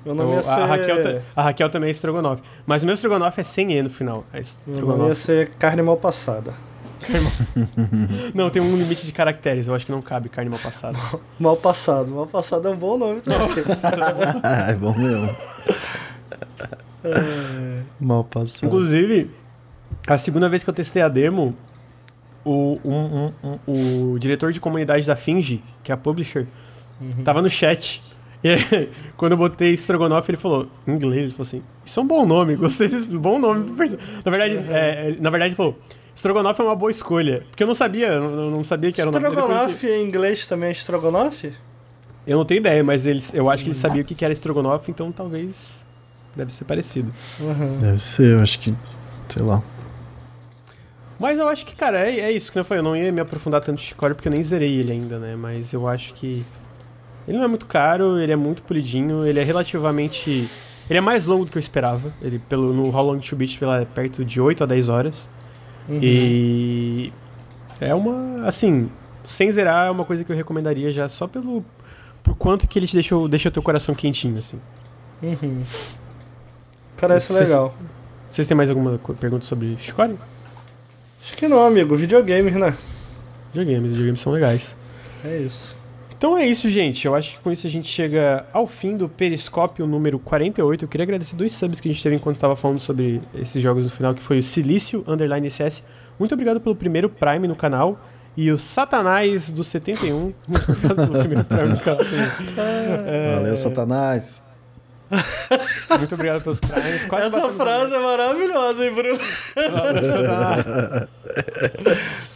Meu 0.04 0.14
Então, 0.14 0.26
nome 0.26 0.32
ia 0.36 0.40
a, 0.40 0.42
ser... 0.42 0.50
Raquel, 0.64 1.02
ta- 1.02 1.22
a 1.36 1.42
Raquel 1.42 1.70
também 1.70 1.88
é 1.88 1.90
estrogonofe. 1.90 2.42
Mas 2.66 2.82
o 2.82 2.86
meu 2.86 2.94
estrogonofe 2.94 3.40
é 3.40 3.44
sem 3.44 3.72
E 3.72 3.82
no 3.82 3.90
final. 3.90 4.24
É 4.32 4.42
Meu 4.66 4.86
nome 4.86 5.08
ia 5.08 5.14
ser 5.14 5.50
carne 5.58 5.82
mal 5.82 5.96
passada. 5.96 6.52
Não, 8.34 8.50
tem 8.50 8.60
um 8.60 8.76
limite 8.76 9.04
de 9.06 9.12
caracteres. 9.12 9.66
Eu 9.66 9.74
acho 9.74 9.86
que 9.86 9.92
não 9.92 10.02
cabe 10.02 10.28
carne 10.28 10.50
mal 10.50 10.58
passada. 10.58 10.98
Mal 11.38 11.56
passado. 11.56 12.10
Mal 12.10 12.26
passado 12.26 12.68
é 12.68 12.70
um 12.70 12.76
bom 12.76 12.98
nome 12.98 13.20
também. 13.22 13.48
é 14.68 14.74
bom 14.74 14.94
mesmo. 14.96 15.34
Mal 17.98 18.24
passado. 18.24 18.66
Inclusive, 18.66 19.30
a 20.06 20.18
segunda 20.18 20.48
vez 20.48 20.62
que 20.62 20.70
eu 20.70 20.74
testei 20.74 21.02
a 21.02 21.08
demo, 21.08 21.54
o, 22.44 22.78
um- 22.84 23.32
um- 23.42 23.58
um- 23.66 24.12
o 24.14 24.18
diretor 24.18 24.52
de 24.52 24.60
comunidade 24.60 25.06
da 25.06 25.16
Finge, 25.16 25.62
que 25.82 25.90
é 25.90 25.94
a 25.94 25.98
publisher, 25.98 26.46
tava 27.24 27.40
no 27.42 27.48
chat. 27.50 28.02
E 28.42 28.48
aí, 28.48 28.90
quando 29.16 29.32
eu 29.32 29.38
botei 29.38 29.74
Strogonoff, 29.74 30.30
ele 30.30 30.38
falou, 30.38 30.68
em 30.86 30.92
inglês, 30.92 31.24
ele 31.24 31.32
falou 31.32 31.46
assim, 31.46 31.62
isso 31.84 32.00
é 32.00 32.02
um 32.02 32.06
bom 32.06 32.26
nome, 32.26 32.56
gostei 32.56 32.88
desse 32.88 33.16
bom 33.16 33.38
nome. 33.38 33.64
pro 33.64 33.74
perso-" 33.74 33.98
Na 34.24 34.30
verdade, 34.30 34.56
é, 34.70 35.16
na 35.20 35.30
verdade 35.30 35.50
ele 35.50 35.56
falou, 35.56 35.78
Strogonoff 36.14 36.60
é 36.60 36.64
uma 36.64 36.76
boa 36.76 36.90
escolha. 36.90 37.44
Porque 37.50 37.62
eu 37.62 37.66
não 37.66 37.74
sabia, 37.74 38.08
eu 38.08 38.50
não, 38.50 38.64
sabia 38.64 38.92
que 38.92 39.00
era 39.00 39.10
o 39.10 39.12
nome 39.12 39.26
Estrogonofe 39.26 39.86
em 39.86 40.02
inglês 40.04 40.46
também 40.46 40.68
é 40.68 40.72
estrogonofe? 40.72 41.52
Eu 42.26 42.36
não 42.38 42.44
tenho 42.44 42.58
ideia, 42.58 42.84
mas 42.84 43.06
eles, 43.06 43.32
eu 43.32 43.48
acho 43.48 43.64
que 43.64 43.70
ele 43.70 43.76
sabia 43.76 44.02
o 44.02 44.04
que 44.04 44.24
era 44.24 44.32
Strogonoff, 44.32 44.90
então 44.90 45.10
talvez 45.10 45.80
deve 46.36 46.52
ser 46.52 46.64
parecido. 46.64 47.12
Uhum. 47.40 47.78
Deve 47.78 47.98
ser, 47.98 48.34
eu 48.34 48.40
acho 48.40 48.58
que. 48.58 48.74
Sei 49.28 49.42
lá. 49.42 49.62
Mas 51.18 51.38
eu 51.38 51.46
acho 51.48 51.66
que, 51.66 51.74
cara, 51.74 52.08
é, 52.08 52.20
é 52.20 52.32
isso 52.32 52.50
que 52.50 52.58
eu 52.58 52.64
falei. 52.64 52.80
Eu 52.80 52.84
não 52.84 52.96
ia 52.96 53.12
me 53.12 53.20
aprofundar 53.20 53.60
tanto 53.60 53.72
no 53.72 53.78
Chicory 53.78 54.14
porque 54.14 54.28
eu 54.28 54.32
nem 54.32 54.42
zerei 54.42 54.78
ele 54.78 54.92
ainda, 54.92 55.18
né? 55.18 55.36
Mas 55.36 55.72
eu 55.72 55.86
acho 55.86 56.14
que. 56.14 56.44
Ele 57.28 57.36
não 57.38 57.44
é 57.44 57.48
muito 57.48 57.66
caro, 57.66 58.18
ele 58.18 58.32
é 58.32 58.36
muito 58.36 58.62
polidinho, 58.62 59.24
ele 59.26 59.38
é 59.38 59.42
relativamente. 59.44 60.48
Ele 60.88 60.98
é 60.98 61.00
mais 61.00 61.24
longo 61.26 61.44
do 61.44 61.50
que 61.52 61.58
eu 61.58 61.60
esperava. 61.60 62.12
Ele, 62.20 62.38
pelo, 62.48 62.72
no 62.74 62.94
How 62.94 63.04
Long 63.12 63.18
to 63.20 63.36
Beat, 63.36 63.60
ele 63.62 63.70
é 63.70 63.84
perto 63.84 64.24
de 64.24 64.40
8 64.40 64.64
a 64.64 64.66
10 64.66 64.88
horas. 64.88 65.28
Uhum. 65.88 65.98
E. 66.02 67.12
É 67.80 67.94
uma. 67.94 68.46
Assim, 68.46 68.90
sem 69.24 69.50
zerar, 69.52 69.86
é 69.86 69.90
uma 69.90 70.04
coisa 70.04 70.24
que 70.24 70.32
eu 70.32 70.36
recomendaria 70.36 70.90
já 70.90 71.08
só 71.08 71.26
pelo. 71.28 71.64
Por 72.22 72.34
quanto 72.36 72.66
que 72.68 72.78
ele 72.78 72.86
te 72.86 72.94
deixa, 72.94 73.16
o- 73.16 73.28
deixa 73.28 73.48
o 73.48 73.52
teu 73.52 73.62
coração 73.62 73.94
quentinho, 73.94 74.38
assim. 74.38 74.60
Uhum. 75.22 75.60
Parece 77.00 77.28
Vocês- 77.32 77.48
legal. 77.48 77.74
Vocês 78.30 78.46
têm 78.46 78.56
mais 78.56 78.68
alguma 78.70 78.98
pergunta 79.18 79.44
sobre 79.44 79.76
Chicory? 79.80 80.16
Acho 81.22 81.36
que 81.36 81.48
não, 81.48 81.64
amigo. 81.64 81.96
Videogames, 81.96 82.54
né? 82.56 82.74
Videogames, 83.52 83.90
videogames 83.92 84.20
são 84.20 84.32
legais. 84.32 84.74
É 85.24 85.38
isso. 85.38 85.76
Então 86.20 86.36
é 86.36 86.46
isso, 86.46 86.68
gente. 86.68 87.06
Eu 87.06 87.14
acho 87.14 87.30
que 87.30 87.38
com 87.38 87.50
isso 87.50 87.66
a 87.66 87.70
gente 87.70 87.88
chega 87.88 88.44
ao 88.52 88.66
fim 88.66 88.94
do 88.94 89.08
Periscópio 89.08 89.86
número 89.86 90.18
48. 90.18 90.84
Eu 90.84 90.88
queria 90.88 91.04
agradecer 91.04 91.34
dois 91.34 91.54
subs 91.54 91.80
que 91.80 91.88
a 91.88 91.90
gente 91.90 92.02
teve 92.02 92.14
enquanto 92.14 92.36
estava 92.36 92.54
falando 92.54 92.78
sobre 92.78 93.22
esses 93.34 93.62
jogos 93.62 93.84
no 93.84 93.90
final, 93.90 94.14
que 94.14 94.20
foi 94.22 94.38
o 94.38 94.42
Silício 94.42 95.02
Underline 95.08 95.48
SS. 95.48 95.82
Muito 96.18 96.34
obrigado 96.34 96.60
pelo 96.60 96.76
primeiro 96.76 97.08
Prime 97.08 97.48
no 97.48 97.56
canal. 97.56 97.98
E 98.36 98.50
o 98.50 98.58
Satanás 98.58 99.48
do 99.50 99.64
71. 99.64 100.34
Muito 100.46 100.70
obrigado 100.70 100.96
pelo 100.96 101.18
primeiro 101.20 101.44
Prime 101.44 101.68
no 101.68 101.80
canal. 101.80 102.04
É, 103.06 103.36
Valeu, 103.36 103.56
Satanás. 103.56 104.42
Muito 105.98 106.14
obrigado 106.14 106.42
pelos 106.42 106.60
Primes. 106.60 107.04
Quase 107.06 107.26
Essa 107.36 107.50
frase 107.50 107.94
é 107.94 107.98
maravilhosa, 107.98 108.84
hein, 108.84 108.94
Bruno? 108.94 109.18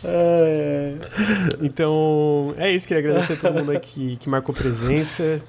É, 0.04 0.94
Então, 1.62 2.54
é 2.56 2.70
isso. 2.72 2.86
Queria 2.86 3.02
agradecer 3.02 3.34
a 3.34 3.36
todo 3.36 3.58
mundo 3.60 3.70
aí 3.70 3.80
que, 3.80 4.16
que 4.16 4.28
marcou 4.28 4.54
presença. 4.54 5.40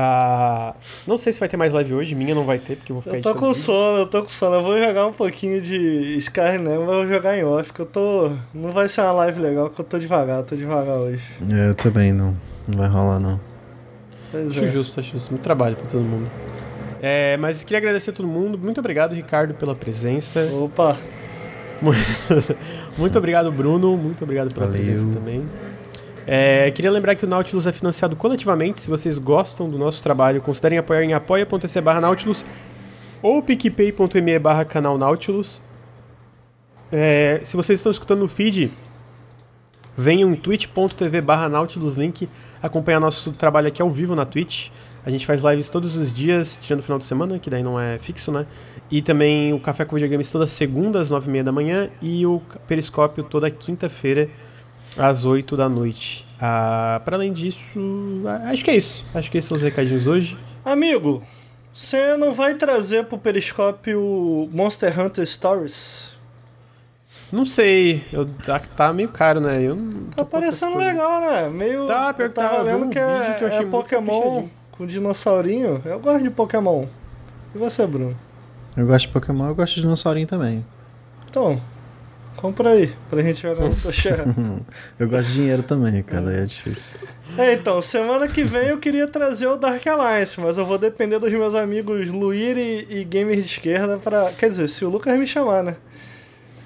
Ah, 0.00 0.74
não 1.08 1.18
sei 1.18 1.32
se 1.32 1.40
vai 1.40 1.48
ter 1.48 1.56
mais 1.56 1.72
live 1.72 1.94
hoje. 1.94 2.14
Minha 2.14 2.34
não 2.34 2.44
vai 2.44 2.58
ter, 2.58 2.76
porque 2.76 2.92
eu 2.92 2.96
vou 2.96 3.02
ficar 3.02 3.16
Eu 3.16 3.22
tô 3.22 3.34
com 3.34 3.48
vídeo. 3.48 3.54
sono, 3.62 3.98
eu 3.98 4.06
tô 4.06 4.22
com 4.22 4.28
sono. 4.28 4.56
Eu 4.56 4.62
vou 4.62 4.78
jogar 4.78 5.06
um 5.06 5.12
pouquinho 5.12 5.60
de 5.60 6.16
Skyrim, 6.18 6.58
mas 6.58 6.74
eu 6.74 6.86
vou 6.86 7.06
jogar 7.06 7.36
em 7.36 7.42
off, 7.44 7.72
que 7.72 7.80
eu 7.80 7.86
tô. 7.86 8.30
Não 8.54 8.70
vai 8.70 8.88
ser 8.88 9.00
uma 9.00 9.12
live 9.12 9.40
legal, 9.40 9.68
que 9.70 9.80
eu 9.80 9.84
tô 9.84 9.98
devagar, 9.98 10.42
tô 10.44 10.54
devagar 10.54 10.98
hoje. 10.98 11.24
É, 11.50 11.70
eu 11.70 11.74
também 11.74 12.12
não. 12.12 12.36
Não 12.68 12.78
vai 12.78 12.88
rolar, 12.88 13.18
não. 13.18 13.40
Pois 14.30 14.50
Acho 14.50 14.64
é. 14.64 14.68
justo, 14.68 15.00
acho 15.00 15.12
justo. 15.12 15.30
Muito 15.30 15.42
trabalho 15.42 15.76
pra 15.76 15.86
todo 15.86 16.02
mundo. 16.02 16.30
É, 17.00 17.36
mas 17.36 17.62
queria 17.64 17.78
agradecer 17.78 18.10
a 18.10 18.12
todo 18.12 18.26
mundo. 18.26 18.58
Muito 18.58 18.78
obrigado, 18.78 19.14
Ricardo, 19.14 19.54
pela 19.54 19.74
presença. 19.74 20.40
Opa, 20.52 20.96
Muito 22.96 23.16
obrigado, 23.18 23.50
Bruno. 23.52 23.96
Muito 23.96 24.22
obrigado 24.24 24.52
pela 24.52 24.66
Valeu. 24.66 24.80
presença 24.82 25.06
também. 25.12 25.44
É, 26.26 26.70
queria 26.72 26.90
lembrar 26.90 27.14
que 27.14 27.24
o 27.24 27.28
Nautilus 27.28 27.66
é 27.66 27.72
financiado 27.72 28.14
coletivamente. 28.16 28.80
Se 28.80 28.88
vocês 28.88 29.16
gostam 29.18 29.68
do 29.68 29.78
nosso 29.78 30.02
trabalho, 30.02 30.42
considerem 30.42 30.78
apoiar 30.78 31.02
em 31.02 31.14
apoia.se 31.14 31.80
barra 31.80 32.00
Nautilus 32.00 32.44
ou 33.22 33.42
picpay.me 33.42 34.38
barra 34.38 34.64
canal 34.64 34.98
Nautilus. 34.98 35.62
É, 36.90 37.40
se 37.44 37.56
vocês 37.56 37.78
estão 37.78 37.92
escutando 37.92 38.20
no 38.20 38.28
feed, 38.28 38.72
venham 39.98 40.30
em 40.32 40.36
twitch.tv 40.36 41.20
barra 41.20 41.48
Nautilus 41.48 41.96
acompanhar 42.62 43.00
nosso 43.00 43.32
trabalho 43.32 43.66
aqui 43.66 43.82
ao 43.82 43.90
vivo 43.90 44.14
na 44.14 44.24
Twitch. 44.24 44.68
A 45.04 45.10
gente 45.10 45.26
faz 45.26 45.42
lives 45.42 45.68
todos 45.68 45.96
os 45.96 46.14
dias, 46.14 46.56
tirando 46.62 46.80
o 46.80 46.82
final 46.84 46.98
de 47.00 47.04
semana, 47.04 47.38
que 47.38 47.50
daí 47.50 47.64
não 47.64 47.80
é 47.80 47.98
fixo, 47.98 48.30
né? 48.30 48.46
E 48.90 49.02
também 49.02 49.52
o 49.52 49.58
Café 49.58 49.84
com 49.84 49.96
Videogames 49.96 50.30
toda 50.30 50.46
segunda 50.46 51.00
às 51.00 51.10
nove 51.10 51.28
e 51.28 51.32
meia 51.32 51.42
da 51.42 51.50
manhã 51.50 51.90
e 52.00 52.24
o 52.24 52.40
Periscópio 52.68 53.24
toda 53.24 53.50
quinta-feira 53.50 54.30
às 54.96 55.24
8 55.24 55.56
da 55.56 55.68
noite. 55.68 56.24
Ah, 56.40 57.00
para 57.04 57.16
além 57.16 57.32
disso, 57.32 57.80
acho 58.44 58.64
que 58.64 58.70
é 58.70 58.76
isso. 58.76 59.04
Acho 59.12 59.30
que 59.30 59.38
esses 59.38 59.48
são 59.48 59.56
os 59.56 59.62
recadinhos 59.62 60.06
hoje. 60.06 60.38
amigo, 60.64 61.22
você 61.72 62.16
não 62.16 62.32
vai 62.32 62.54
trazer 62.54 63.04
pro 63.04 63.18
Periscópio 63.18 64.48
Monster 64.52 64.98
Hunter 64.98 65.26
Stories? 65.26 66.17
Não 67.30 67.44
sei, 67.44 68.04
eu, 68.12 68.24
tá, 68.24 68.58
tá 68.58 68.92
meio 68.92 69.10
caro, 69.10 69.40
né? 69.40 69.62
Eu 69.62 69.76
não 69.76 70.04
Tá 70.04 70.24
parecendo 70.24 70.78
legal, 70.78 71.20
né? 71.20 71.48
Meio. 71.50 71.86
Tá, 71.86 72.14
eu 72.18 72.30
tá, 72.32 72.48
tava 72.48 72.64
vi 72.64 72.70
vendo 72.70 72.86
um 72.86 72.90
que 72.90 72.98
é, 72.98 73.36
que 73.38 73.44
eu 73.44 73.48
achei 73.48 73.66
é 73.66 73.66
Pokémon 73.66 74.48
com 74.72 74.86
dinossaurinho. 74.86 75.82
Eu 75.84 75.98
gosto 75.98 76.22
de 76.22 76.30
Pokémon. 76.30 76.86
E 77.54 77.58
você, 77.58 77.86
Bruno? 77.86 78.16
Eu 78.76 78.86
gosto 78.86 79.06
de 79.06 79.12
Pokémon, 79.12 79.48
eu 79.48 79.54
gosto 79.54 79.74
de 79.74 79.80
dinossaurinho 79.82 80.26
também. 80.26 80.64
Então, 81.28 81.60
compra 82.36 82.70
aí, 82.70 82.92
pra 83.10 83.20
gente 83.20 83.42
jogar 83.42 83.68
no 83.68 83.76
Toshera. 83.76 84.24
Eu 84.98 85.08
gosto 85.08 85.28
de 85.28 85.34
dinheiro 85.34 85.62
também, 85.62 86.02
cara, 86.02 86.30
aí 86.30 86.38
é 86.38 86.44
difícil. 86.46 86.98
É, 87.36 87.52
então, 87.52 87.82
semana 87.82 88.26
que 88.28 88.44
vem 88.44 88.68
eu 88.68 88.78
queria 88.78 89.06
trazer 89.06 89.48
o 89.48 89.56
Dark 89.56 89.84
Alliance, 89.86 90.40
mas 90.40 90.56
eu 90.56 90.64
vou 90.64 90.78
depender 90.78 91.18
dos 91.18 91.32
meus 91.32 91.54
amigos 91.54 92.10
Luir 92.10 92.56
e, 92.56 92.86
e 92.88 93.04
Gamer 93.04 93.36
de 93.36 93.42
Esquerda 93.42 93.98
pra. 93.98 94.30
Quer 94.38 94.48
dizer, 94.48 94.68
se 94.68 94.84
o 94.84 94.88
Lucas 94.88 95.18
me 95.18 95.26
chamar, 95.26 95.62
né? 95.62 95.76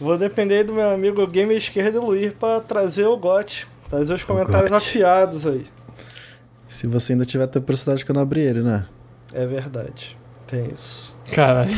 Vou 0.03 0.19
depender 0.19 0.65
do 0.65 0.75
meu 0.75 0.91
amigo 0.91 1.25
Gamer 1.29 1.57
de 1.57 1.63
Esquerda 1.63 1.97
e 1.97 2.01
Luir 2.01 2.35
pra 2.35 2.59
trazer 2.59 3.07
o 3.07 3.17
GOT. 3.17 3.69
Trazer 3.89 4.13
os 4.13 4.25
comentários 4.25 4.69
GOT. 4.69 4.77
afiados 4.77 5.47
aí. 5.47 5.65
Se 6.67 6.89
você 6.89 7.13
ainda 7.13 7.25
tiver 7.25 7.47
tempo 7.47 7.77
cidade 7.77 8.05
que 8.05 8.11
eu 8.11 8.15
não 8.15 8.23
abri 8.23 8.41
ele, 8.41 8.63
né? 8.63 8.85
É 9.33 9.47
verdade. 9.47 10.19
Tem 10.49 10.69
isso. 10.75 11.15
Caralho. 11.31 11.71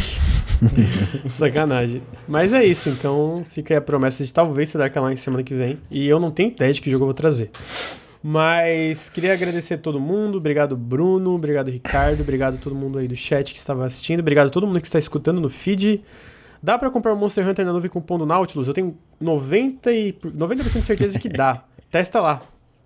Sacanagem. 1.28 2.02
Mas 2.26 2.54
é 2.54 2.64
isso, 2.64 2.88
então 2.88 3.44
fica 3.50 3.74
aí 3.74 3.78
a 3.78 3.82
promessa 3.82 4.24
de 4.24 4.32
talvez 4.32 4.70
ser 4.70 4.78
Dark 4.78 4.96
Alliance 4.96 5.22
semana 5.22 5.42
que 5.42 5.54
vem. 5.54 5.78
E 5.90 6.08
eu 6.08 6.18
não 6.18 6.30
tenho 6.30 6.48
ideia 6.48 6.72
de 6.72 6.80
que 6.80 6.90
jogo 6.90 7.02
eu 7.02 7.08
vou 7.08 7.14
trazer. 7.14 7.50
Mas 8.22 9.10
queria 9.10 9.34
agradecer 9.34 9.74
a 9.74 9.78
todo 9.78 10.00
mundo. 10.00 10.38
Obrigado, 10.38 10.78
Bruno. 10.78 11.34
Obrigado, 11.34 11.70
Ricardo. 11.70 12.22
Obrigado 12.22 12.54
a 12.54 12.56
todo 12.58 12.74
mundo 12.74 12.96
aí 12.96 13.06
do 13.06 13.14
chat 13.14 13.52
que 13.52 13.58
estava 13.58 13.84
assistindo. 13.84 14.20
Obrigado 14.20 14.46
a 14.46 14.50
todo 14.50 14.66
mundo 14.66 14.80
que 14.80 14.86
está 14.86 14.98
escutando 14.98 15.42
no 15.42 15.50
feed. 15.50 16.02
Dá 16.64 16.78
pra 16.78 16.88
comprar 16.90 17.12
o 17.12 17.16
Monster 17.16 17.46
Hunter 17.46 17.66
na 17.66 17.74
nuvem 17.74 17.90
com 17.90 18.00
cupom 18.00 18.16
do 18.16 18.24
Nautilus? 18.24 18.66
Eu 18.66 18.72
tenho 18.72 18.96
90%, 19.22 19.88
e, 19.92 20.16
90 20.34 20.62
de 20.62 20.70
certeza 20.80 21.18
que 21.18 21.28
dá. 21.28 21.62
Testa 21.92 22.22
lá. 22.22 22.40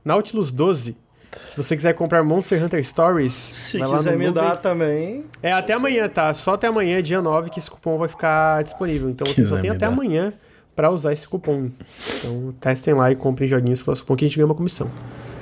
Nautilus 0.05 0.51
12. 0.51 0.97
Se 1.31 1.57
você 1.57 1.77
quiser 1.77 1.95
comprar 1.95 2.25
Monster 2.25 2.61
Hunter 2.65 2.85
Stories, 2.85 3.33
Se 3.33 3.79
quiser 3.81 4.19
me 4.19 4.33
dar 4.33 4.57
também. 4.57 5.27
É 5.41 5.53
até 5.53 5.75
amanhã, 5.75 6.09
tá? 6.09 6.35
Só 6.35 6.55
até 6.55 6.67
amanhã, 6.67 7.01
dia 7.01 7.23
9, 7.23 7.51
que 7.51 7.61
esse 7.61 7.71
cupom 7.71 7.97
vai 7.99 8.09
ficar 8.09 8.65
disponível. 8.65 9.09
Então 9.11 9.25
você 9.25 9.47
só 9.47 9.61
tem 9.61 9.71
até 9.71 9.87
dar. 9.87 9.93
amanhã 9.93 10.33
pra 10.75 10.91
usar 10.91 11.13
esse 11.13 11.29
cupom. 11.29 11.71
Então 12.19 12.53
testem 12.61 12.95
lá 12.95 13.13
e 13.13 13.15
comprem 13.15 13.49
joguinhos 13.49 13.81
com 13.81 13.91
o 13.91 13.93
nosso 13.93 14.03
cupom 14.03 14.17
que 14.17 14.25
a 14.25 14.29
gente 14.29 14.37
ganha 14.39 14.47
uma 14.47 14.57
comissão. 14.57 14.91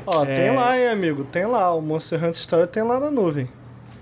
Ó, 0.07 0.25
É. 0.25 0.35
tem 0.35 0.55
lá, 0.55 0.79
hein, 0.79 0.89
amigo? 0.89 1.25
Tem 1.25 1.47
lá. 1.47 1.73
O 1.75 1.81
Monster 1.81 2.19
Hunter 2.19 2.33
Story 2.33 2.67
tem 2.67 2.83
lá 2.83 3.01
na 3.01 3.11
nuvem. 3.11 3.49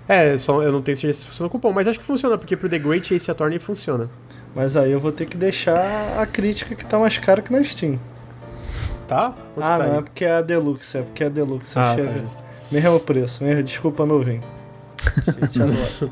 É, 0.07 0.37
só 0.37 0.61
eu 0.61 0.71
não 0.71 0.81
tenho 0.81 0.95
certeza 0.97 1.19
se 1.19 1.25
funciona 1.25 1.47
o 1.47 1.49
cupom, 1.49 1.71
mas 1.71 1.87
acho 1.87 1.99
que 1.99 2.05
funciona, 2.05 2.37
porque 2.37 2.55
pro 2.55 2.69
The 2.69 2.77
Great 2.77 3.13
Ace 3.13 3.29
Attorney 3.29 3.59
funciona. 3.59 4.09
Mas 4.55 4.77
aí 4.77 4.91
eu 4.91 4.99
vou 4.99 5.11
ter 5.11 5.25
que 5.25 5.35
deixar 5.35 6.19
a 6.19 6.25
crítica 6.25 6.75
que 6.75 6.85
tá 6.85 6.97
mais 6.97 7.17
cara 7.17 7.41
que 7.41 7.51
na 7.51 7.63
Steam. 7.63 7.99
Tá? 9.07 9.33
Quanto 9.53 9.65
ah, 9.65 9.77
tá 9.77 9.83
não, 9.85 9.91
aí? 9.93 9.97
é 9.99 10.01
porque 10.01 10.25
é 10.25 10.31
a 10.31 10.41
Deluxe, 10.41 10.97
é 10.97 11.01
porque 11.01 11.23
é 11.23 11.27
a 11.27 11.29
Deluxe. 11.29 11.77
Ah, 11.77 11.95
chega. 11.95 12.11
tá. 12.11 12.45
Mesmo 12.71 12.99
preço, 12.99 13.43
mesmo. 13.43 13.63
Desculpa, 13.63 14.05
nuvem. 14.05 14.41
Gente, 15.41 15.61
agora. 15.61 16.11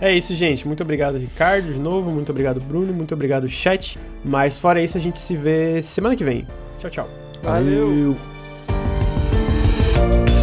É 0.00 0.12
isso, 0.12 0.34
gente. 0.34 0.66
Muito 0.66 0.82
obrigado, 0.82 1.16
Ricardo, 1.16 1.72
de 1.72 1.78
novo. 1.78 2.10
Muito 2.10 2.30
obrigado, 2.30 2.60
Bruno. 2.60 2.92
Muito 2.92 3.14
obrigado, 3.14 3.48
chat. 3.48 3.98
Mas 4.22 4.58
fora 4.58 4.82
isso, 4.82 4.96
a 4.98 5.00
gente 5.00 5.18
se 5.18 5.34
vê 5.36 5.82
semana 5.82 6.14
que 6.14 6.24
vem. 6.24 6.46
Tchau, 6.78 6.90
tchau. 6.90 7.08
Valeu. 7.42 8.14
Valeu. 8.68 10.35